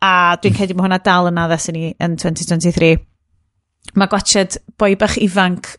A 0.00 0.36
dwi'n 0.40 0.56
credu 0.56 0.76
mae 0.76 0.86
hwnna 0.86 1.00
dal 1.04 1.28
yn 1.30 1.40
addas 1.42 1.68
i 1.70 1.76
ni 1.76 1.84
yn 2.00 2.16
2023. 2.20 2.96
Mae 3.98 4.10
gwachod 4.12 4.60
boi 4.80 4.94
bach 5.00 5.18
ifanc 5.20 5.74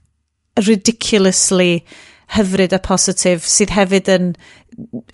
ridiculously 0.60 1.84
hyfryd 2.32 2.74
a 2.76 2.80
positif 2.80 3.48
sydd 3.48 3.74
hefyd 3.76 4.10
yn 4.12 4.34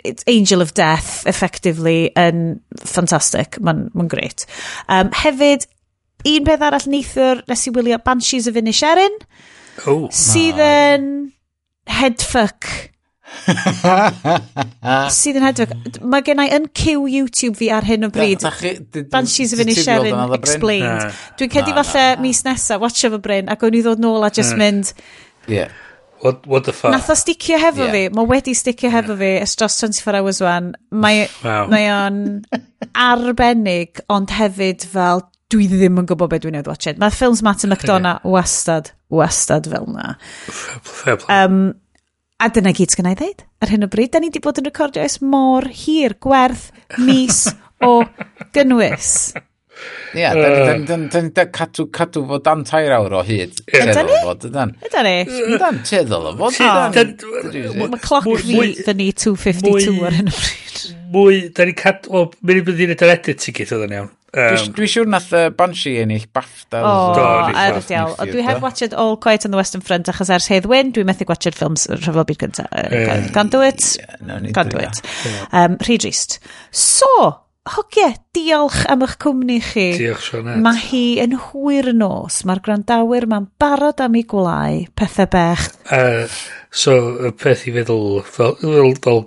it's 0.06 0.26
angel 0.30 0.62
of 0.62 0.74
death 0.78 1.26
effectively 1.30 2.12
yn 2.20 2.60
ffantastig 2.84 3.58
mae'n 3.58 3.66
ma, 3.66 3.88
n, 3.88 3.96
ma 3.98 4.06
n 4.06 4.12
great 4.12 4.46
um, 4.86 5.10
hefyd 5.24 5.66
un 6.26 6.48
peth 6.48 6.66
arall 6.66 6.90
neithwr 6.90 7.44
nes 7.48 7.66
i 7.68 7.74
wylio 7.76 8.00
Banshees 8.04 8.50
of 8.50 8.60
Inisherin. 8.60 9.18
Oh, 9.86 10.08
sydd 10.14 10.60
yn 10.64 11.10
headfuck. 12.00 12.68
sydd 15.18 15.40
yn 15.40 15.46
headfuck. 15.46 16.00
Mae 16.02 16.26
gen 16.26 16.42
i 16.42 16.50
yn 16.58 16.70
cyw 16.78 17.08
YouTube 17.12 17.60
fi 17.60 17.70
ar 17.76 17.88
hyn 17.88 18.08
o 18.08 18.12
bryd. 18.14 18.46
Banshees 19.14 19.54
of 19.54 19.64
Inisherin 19.64 20.38
explained. 20.38 21.12
Dwi'n 21.40 21.54
cedi 21.54 21.76
falle 21.78 22.08
mis 22.24 22.44
nesa, 22.48 22.80
watch 22.82 23.06
of 23.08 23.20
y 23.20 23.24
bryn, 23.24 23.52
ac 23.54 23.68
o'n 23.68 23.78
i 23.78 23.84
ddod 23.86 24.02
nôl 24.04 24.26
a 24.26 24.34
just 24.34 24.58
mynd... 24.60 24.96
Yeah. 25.48 25.72
What, 26.20 26.48
what 26.48 26.66
the 26.66 26.74
fuck? 26.74 26.92
Nath 26.92 27.10
o 27.10 27.16
sticio 27.16 27.60
hefo 27.62 27.86
yeah. 27.86 27.94
fi. 27.94 28.16
Mae 28.18 28.26
wedi 28.26 28.56
sticio 28.58 28.90
hefo 28.90 29.16
fi 29.20 29.36
ys 29.38 29.54
dros 29.60 29.78
24 29.84 30.18
hours 30.18 30.42
wan. 30.42 30.72
Mae 30.90 31.28
wow. 31.44 31.68
mae 31.70 31.90
o'n 31.94 32.22
arbennig, 33.08 34.02
ond 34.10 34.34
hefyd 34.34 34.88
fel 34.90 35.28
dwi 35.54 35.68
ddim 35.72 36.00
yn 36.02 36.08
gwybod 36.08 36.32
beth 36.32 36.44
dwi'n 36.44 36.58
neud 36.58 36.70
watched. 36.70 37.00
Mae 37.00 37.14
ffilms 37.14 37.42
Martin 37.46 37.72
McDonough 37.72 38.20
yeah. 38.20 38.32
wastad, 38.34 38.92
wastad 39.14 39.70
fel 39.72 39.88
na. 39.94 40.16
Um, 41.32 41.60
a 42.44 42.50
dyna 42.54 42.74
gyd 42.76 42.94
sgan 42.94 43.12
i 43.14 43.16
ddeud. 43.18 43.46
Ar 43.64 43.72
hyn 43.72 43.88
o 43.88 43.92
bryd, 43.92 44.12
da 44.14 44.22
ni 44.22 44.32
wedi 44.32 44.44
bod 44.44 44.60
yn 44.62 44.68
recordio 44.68 45.06
es 45.08 45.22
mor 45.24 45.70
hir, 45.72 46.18
gwerth, 46.24 46.70
mis 47.00 47.46
o 47.88 48.02
gynnwys. 48.56 49.14
Ie, 50.18 50.26
dyn 50.90 51.08
ni'n 51.14 51.32
cadw, 51.54 51.86
cadw 51.94 52.24
fod 52.28 52.44
dan 52.44 52.64
tair 52.68 52.92
awr 52.98 53.20
o 53.20 53.24
hyd. 53.24 53.60
Ydyn 53.70 54.10
ni? 54.10 54.20
Yda 54.34 54.64
ni? 54.66 54.72
Ydyn 54.90 55.08
ni? 55.08 55.16
Ydyn 55.56 55.82
Teddol 55.88 56.32
o 56.32 56.36
fod. 56.42 56.60
Mae 56.60 58.04
cloc 58.04 58.28
fi, 58.42 58.62
da 58.84 58.98
ni 58.98 59.12
2.52 59.14 59.98
ar 60.10 60.18
hyn 60.18 60.34
o 60.34 60.36
bryd. 60.36 60.86
Mwy, 61.14 61.42
da 61.56 61.70
ni 61.70 61.78
cadw, 61.78 62.12
o, 62.12 62.28
mynd 62.44 62.60
i 62.60 62.68
fynd 62.68 62.88
i'n 62.88 62.96
edrych 62.98 63.20
edrych 63.22 63.44
ti'n 63.46 63.62
gyd 63.62 63.76
oedd 63.78 63.88
yn 63.88 64.00
iawn. 64.02 64.16
Um, 64.38 64.68
Dwi'n 64.78 64.92
siŵr 64.92 65.10
nath 65.10 65.32
uh, 65.34 65.48
Banshee 65.58 66.04
ennill 66.04 66.28
BAFTA. 66.36 66.84
O, 66.86 66.92
oh, 67.18 67.48
erth 67.58 67.90
iawn. 67.94 68.14
O, 68.14 68.28
dwi 68.30 68.46
heb 68.46 68.62
watched 68.62 68.94
All 68.94 69.18
Quiet 69.18 69.48
on 69.48 69.56
the 69.56 69.58
Western 69.58 69.82
Front 69.82 70.12
achos 70.12 70.30
ers 70.34 70.50
Hedd 70.52 70.68
Wyn, 70.70 70.92
dwi'n 70.94 71.08
methu 71.10 71.26
watched 71.30 71.58
ffilms 71.58 71.88
rhyfel 71.90 72.28
byd 72.30 72.42
gyntaf. 72.44 72.70
Uh, 72.70 73.26
Can't 73.34 73.54
do 73.54 73.64
it. 73.66 73.96
Yeah, 73.98 74.22
no, 74.30 74.38
Can't 74.54 74.74
do 74.74 74.84
it. 74.84 75.02
Um, 75.50 75.80
Rhy 75.82 75.98
drist. 76.04 76.38
So, 76.70 77.10
hogie, 77.74 78.12
diolch 78.38 78.84
am 78.92 79.08
eich 79.08 79.18
cwmni 79.24 79.58
chi. 79.66 79.88
Diolch, 79.98 80.30
Sionet. 80.30 80.62
Mae 80.62 80.84
hi 80.86 81.04
yn 81.24 81.34
hwyr 81.48 81.90
nos. 81.98 82.44
Mae'r 82.46 82.62
grandawyr 82.68 83.26
mae'n 83.32 83.50
barod 83.58 84.06
am 84.06 84.20
ei 84.22 84.28
gwlau. 84.30 84.84
Pethau 84.94 85.32
bech. 85.34 85.66
Uh, 85.90 86.30
so, 86.70 86.94
y 87.26 87.34
peth 87.42 87.66
i 87.66 87.74
feddwl, 87.80 88.22
fel, 88.28 88.54
fel, 88.62 88.96
fel 89.02 89.26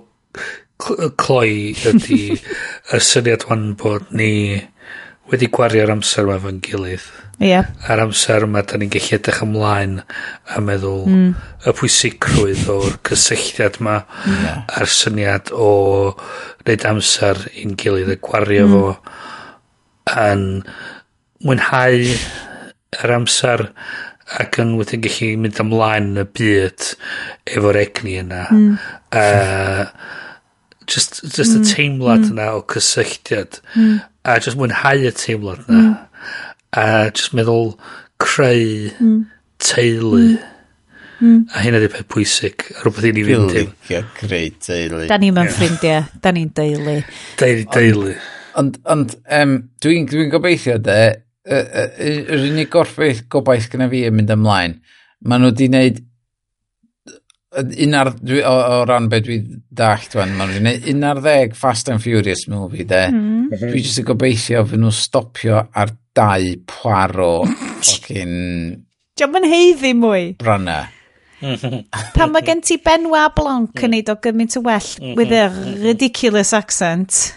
cloi 1.19 1.75
ydy 1.91 2.21
y 2.95 2.99
syniad 3.03 3.45
wan 3.49 3.73
bod 3.79 4.09
ni 4.15 4.31
wedi 5.31 5.47
gwario'r 5.51 5.93
amser 5.93 6.27
yma 6.27 6.37
fo'n 6.43 6.59
gilydd. 6.65 7.05
Ie. 7.41 7.47
Yeah. 7.47 7.69
A'r 7.89 8.03
amser 8.03 8.45
yma, 8.45 8.61
da 8.67 8.77
ni'n 8.77 8.91
gallu 8.93 9.15
edrych 9.17 9.41
ymlaen 9.45 9.95
a 10.03 10.61
meddwl 10.61 11.07
mm. 11.09 11.31
y 11.65 11.73
pwysigrwydd 11.79 12.67
o'r 12.73 12.99
cysylltiad 13.07 13.79
yma 13.81 13.97
yeah. 14.27 14.61
a'r 14.77 14.91
syniad 14.91 15.53
o 15.55 15.71
wneud 16.61 16.87
amser 16.91 17.41
i'n 17.63 17.77
gilydd 17.79 18.13
y 18.13 18.19
gwario 18.21 18.67
mm. 18.67 18.75
fo 18.75 20.21
yn 20.21 20.45
mwynhau 21.41 22.07
yr 23.01 23.15
amser 23.15 23.69
ac 24.41 24.59
yn 24.61 24.75
wedyn 24.79 25.03
gallu 25.03 25.31
mynd 25.41 25.59
ymlaen 25.63 26.11
yn 26.11 26.21
y 26.21 26.27
byd 26.37 26.91
efo'r 27.55 27.79
egni 27.81 28.19
yna. 28.21 28.43
Mm. 28.51 28.75
Uh, 29.11 29.85
Just, 30.91 31.21
just 31.23 31.55
mm. 31.55 31.61
y 31.61 31.71
teimlad 31.71 32.25
mm. 32.25 32.31
yna 32.33 32.47
o 32.57 32.63
cysylltiad. 32.67 33.61
Mm. 33.75 33.99
A 34.27 34.37
just 34.43 34.59
mwynhau 34.59 35.05
y 35.07 35.11
teimlad 35.15 35.61
yna. 35.67 35.81
Mm. 35.81 36.33
A 36.81 36.87
just 37.09 37.35
meddwl 37.37 37.71
creu 38.21 38.91
mm. 38.97 39.21
teulu. 39.63 40.19
Mm. 40.25 40.51
mm. 41.21 41.39
A 41.55 41.63
hynna 41.63 41.79
di 41.83 41.89
peth 41.93 42.09
pwysig. 42.11 42.67
Rhywbeth 42.81 43.07
i 43.07 43.15
ni 43.15 43.25
fynd 43.29 43.55
i. 43.55 43.65
Dwi'n 43.87 44.13
creu 44.19 44.51
teulu. 44.67 45.07
Da 45.11 45.19
ni 45.21 45.31
mewn 45.31 45.51
ffrindiau. 45.55 46.05
Da 46.21 46.35
ni'n 46.35 46.53
deulu. 46.59 46.99
Da 47.39 47.51
ni 47.55 47.65
deulu. 47.77 48.15
Ond, 48.59 48.81
ond 48.91 49.15
um, 49.31 49.59
dwi'n 49.83 50.09
dwi 50.11 50.27
gobeithio 50.31 50.75
de, 50.83 51.01
yr 51.47 52.47
unig 52.49 52.69
gorffaith 52.71 53.23
gobaith 53.31 53.69
gyda 53.71 53.87
fi 53.91 54.03
yn 54.09 54.17
mynd 54.17 54.33
ymlaen, 54.35 54.75
maen 55.25 55.43
nhw 55.43 55.51
wedi 55.53 55.69
wneud 55.71 56.01
un 57.51 57.95
ar, 57.99 58.13
dwi, 58.15 58.39
o, 58.47 58.51
o 58.51 58.83
ran 58.87 59.09
beth 59.11 59.25
dwi 59.25 59.37
dallt 59.75 60.15
wan, 60.15 60.31
ma'n 60.37 60.53
rhywun, 60.53 60.85
un 60.93 61.03
ar 61.09 61.19
ddeg 61.23 61.55
Fast 61.57 61.89
and 61.91 62.03
Furious 62.03 62.45
movie, 62.51 62.85
de. 62.87 63.01
Mm. 63.11 63.49
Dwi 63.51 63.81
jyst 63.83 63.99
yn 63.99 64.07
gobeithio 64.07 64.63
fy 64.69 64.79
nhw 64.79 64.93
stopio 64.95 65.59
ar 65.59 65.91
dau 66.15 66.55
pwaro 66.69 67.33
ffocin... 67.81 68.33
Diolch 69.19 69.37
yn 69.41 69.49
heiddi 69.51 69.93
mwy. 69.99 70.23
Brana. 70.39 70.79
Pan 72.15 72.31
mae 72.31 72.45
gen 72.45 72.61
ti 72.63 72.77
Benoit 72.79 73.35
Blanc 73.35 73.75
yn 73.75 73.89
mm. 73.89 73.97
neud 73.97 74.13
o 74.13 74.17
gymaint 74.23 74.55
o 74.55 74.63
well 74.63 75.15
with 75.19 75.35
a 75.35 75.49
ridiculous 75.83 76.53
accent. 76.55 77.33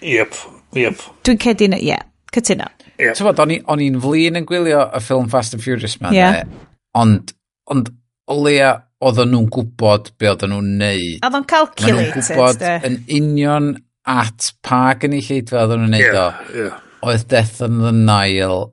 Yep, 0.00 0.40
yep. 0.78 1.04
Dwi'n 1.26 1.44
cedi, 1.44 1.68
na, 1.68 1.82
ie, 1.82 1.92
yeah, 1.92 2.08
cytuno. 2.32 2.70
Yep. 2.96 3.20
Bod, 3.28 3.44
o'n 3.44 3.84
i'n 3.84 4.00
flin 4.00 4.40
yn 4.40 4.48
gwylio 4.48 4.88
y 4.88 5.04
ffilm 5.04 5.28
Fast 5.30 5.58
and 5.58 5.62
Furious 5.62 6.00
ma, 6.00 6.14
yeah. 6.14 6.40
De, 6.40 6.68
ond, 6.96 7.36
ond 7.68 7.92
o 8.28 8.36
leia 8.40 8.78
oedden 9.04 9.30
nhw'n 9.32 9.50
gwybod 9.54 10.10
be 10.18 10.30
oedden 10.32 10.52
nhw'n 10.54 10.72
neud. 10.80 11.20
Oedden 11.20 11.36
nhw'n 11.36 11.46
calculated. 11.52 11.98
Oedden 11.98 12.08
nhw'n 12.08 12.26
gwybod 12.26 12.62
de. 12.62 12.72
yn 12.88 12.98
union 13.18 13.70
at 14.08 14.50
pa 14.66 14.80
gynulleidfa 14.98 15.62
oedden 15.62 15.84
nhw'n 15.84 15.94
neud 15.94 16.06
yeah, 16.06 16.18
o. 16.24 16.56
Yeah. 16.56 16.80
Oedd 17.06 17.28
Death 17.30 17.60
on 17.62 17.78
the 17.84 17.92
Nile 17.94 18.72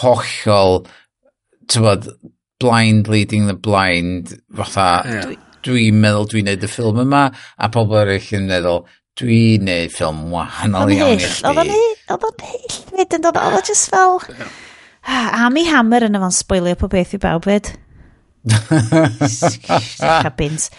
hollol, 0.00 0.84
ti'n 1.70 1.86
bod, 1.86 2.10
blind 2.62 3.10
leading 3.10 3.48
the 3.50 3.54
blind, 3.54 4.36
fatha, 4.54 4.86
yeah. 5.06 5.32
dwi'n 5.66 5.98
meddwl 6.02 6.28
dwi'n 6.30 6.46
neud 6.50 6.66
y 6.66 6.70
ffilm 6.70 7.02
yma, 7.02 7.24
a 7.58 7.70
pobl 7.74 7.98
eraill 8.04 8.30
yn 8.38 8.46
meddwl, 8.50 8.84
dwi'n 9.18 9.66
neud 9.66 9.92
ffilm 9.94 10.22
wahanol 10.34 10.94
iawn 10.94 11.16
i 11.16 11.26
chdi. 11.26 11.42
Oedd 11.50 11.62
o'n 11.64 11.74
hyll, 11.74 11.98
oedd 12.14 12.30
o'n 12.30 12.46
hyll, 12.52 12.78
oedd 13.02 13.42
o'n 13.42 13.66
just 13.66 13.90
fel... 13.92 14.22
Yeah. 14.30 14.54
Ah, 15.06 15.46
Amy 15.46 15.62
Hammer 15.68 16.02
yn 16.02 16.18
efo'n 16.18 16.32
sboilio 16.34 16.74
po 16.80 16.88
beth 16.90 17.12
i 17.14 17.20
bawb 17.22 17.44
byd. 17.46 17.68
Cabins. 20.22 20.70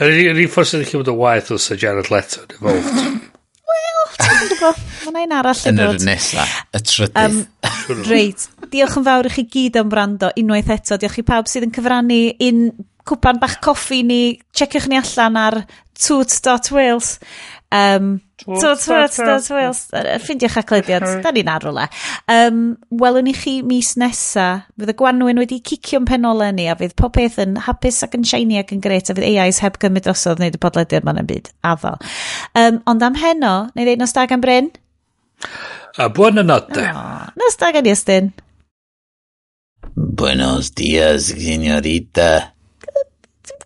Yr 0.00 0.38
un 0.38 0.48
ffordd 0.48 0.76
ydych 0.78 0.94
wedi 0.94 1.00
bod 1.00 1.10
yn 1.12 1.18
waith 1.20 1.50
os 1.54 1.66
y 1.72 1.76
Jared 1.80 2.10
Leto 2.12 2.44
yn 2.44 2.54
involved. 2.56 3.26
Wel, 3.70 4.12
ti'n 4.16 4.52
gwybod, 4.52 4.84
mae 5.14 5.26
yna 5.26 5.40
arall 5.42 5.64
yn 5.70 5.82
yr 5.84 5.98
nesaf, 6.06 6.54
y 6.76 6.82
trydydd. 6.86 7.18
Um, 7.24 8.04
reit, 8.08 8.46
diolch 8.72 8.96
yn 9.00 9.06
fawr 9.08 9.28
i 9.28 9.34
chi 9.34 9.44
gyd 9.56 9.80
am 9.80 9.90
brando 9.92 10.30
unwaith 10.40 10.72
eto. 10.76 10.98
Diolch 11.00 11.20
i 11.20 11.26
pawb 11.26 11.50
sydd 11.50 11.66
yn 11.68 11.74
cyfrannu 11.76 12.20
un 12.48 12.64
cwpan 13.08 13.40
bach 13.42 13.58
coffi 13.64 14.02
ni. 14.06 14.22
Checiwch 14.56 14.88
ni 14.90 15.00
allan 15.00 15.40
ar 15.40 15.60
toot.wales. 16.00 17.16
Um, 17.70 18.20
so, 18.58 18.72
ffindiwch 18.74 20.56
aclybiad, 20.58 21.04
da 21.22 21.30
ni'n 21.34 21.50
arw 21.52 21.70
le. 21.76 21.84
Um, 22.30 22.58
welwn 23.02 23.30
i 23.30 23.34
chi 23.36 23.60
mis 23.66 23.92
nesa, 24.00 24.46
fydd 24.80 24.90
y 24.90 24.96
Gwanwyn 24.98 25.38
wedi 25.38 25.60
cicio'n 25.70 26.08
penole 26.08 26.50
ni, 26.56 26.66
a 26.66 26.74
fydd 26.80 26.96
popeth 26.98 27.38
yn 27.44 27.54
hapus 27.68 28.02
ac 28.06 28.18
yn 28.18 28.26
shiny 28.26 28.58
ac 28.58 28.74
yn 28.74 28.82
gret, 28.82 29.12
a 29.12 29.14
fydd 29.14 29.28
AIs 29.28 29.62
heb 29.62 29.78
gymryd 29.82 30.08
drosodd 30.08 30.42
wneud 30.42 30.58
y 30.58 30.62
podlediad 30.62 31.06
ma'n 31.06 31.22
byd 31.30 31.52
addo. 31.70 31.94
Um, 32.58 32.82
ond 32.90 33.06
am 33.06 33.18
heno, 33.22 33.54
neu 33.76 33.86
ddeud 33.86 34.02
nos 34.02 34.16
da 34.18 34.26
gan 34.30 34.42
Bryn? 34.42 34.72
A 36.00 36.10
buona 36.10 36.42
notte. 36.42 36.90
Oh, 36.90 37.26
nos 37.38 37.60
da 37.60 37.70
gan 37.76 37.86
Iestyn. 37.86 38.32
Buenos 39.94 40.74
dias, 40.74 41.30
señorita. 41.30 42.54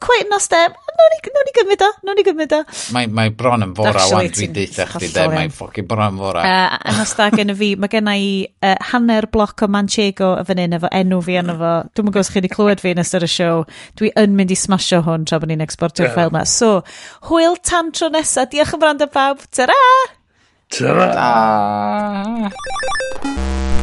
Quite 0.01 0.29
nos 0.29 0.49
da 0.49 0.69
nawn 0.99 1.13
ni, 1.13 1.19
nawn 1.35 1.47
ni 1.49 1.55
gymryd 1.59 1.85
o, 1.85 1.89
nawn 2.07 2.19
ni 2.19 2.25
gymryd 2.27 2.55
o. 2.57 2.61
Mae, 2.95 3.09
mae 3.19 3.33
bron 3.35 3.67
yn 3.67 3.75
fora 3.77 4.05
wan, 4.11 4.31
dwi'n 4.35 4.55
deitha 4.57 4.87
chdi 4.91 5.11
de, 5.15 5.27
mae'n 5.33 5.55
ffocin 5.55 5.89
bron 5.91 6.15
yn 6.15 6.23
fora. 6.23 6.45
Uh, 6.45 6.79
yn 6.93 7.03
ostag 7.05 7.37
gen 7.39 7.53
i 7.53 7.59
fi, 7.59 7.71
mae 7.81 7.93
gen 7.93 8.11
i 8.13 8.25
uh, 8.47 8.75
hanner 8.93 9.29
bloc 9.35 9.67
o 9.67 9.71
Manchego 9.71 10.31
y 10.41 10.47
fan 10.49 10.63
hyn 10.65 10.79
efo 10.79 10.93
enw 11.01 11.21
fi 11.27 11.39
yno 11.43 11.59
fo. 11.61 11.75
Dwi'n 11.93 12.09
mwyn 12.09 12.17
gwrs 12.19 12.33
chi 12.33 12.41
wedi 12.41 12.53
clywed 12.55 12.85
fi 12.85 12.95
yn 12.95 13.05
ystod 13.05 13.27
y 13.27 13.31
siow. 13.35 13.65
Dwi 14.01 14.13
yn 14.25 14.39
mynd 14.39 14.55
i 14.55 14.59
smasho 14.59 15.03
hwn 15.07 15.29
tra 15.29 15.41
bod 15.43 15.53
ni'n 15.53 15.65
exportio'r 15.65 16.11
yeah. 16.11 16.17
ffeil 16.17 16.33
yma. 16.33 16.45
So, 16.49 16.75
hwyl 17.31 17.59
tan 17.63 17.93
tro 17.95 18.11
nesa. 18.15 18.49
Diolch 18.51 18.77
yn 18.77 18.85
fawr 18.85 18.95
am 18.95 19.03
dy 19.03 19.11
bawb. 19.15 19.47
Ta-ra! 19.55 19.81
Ta-ra! 20.75 21.11
Ta-ra! 21.19 23.74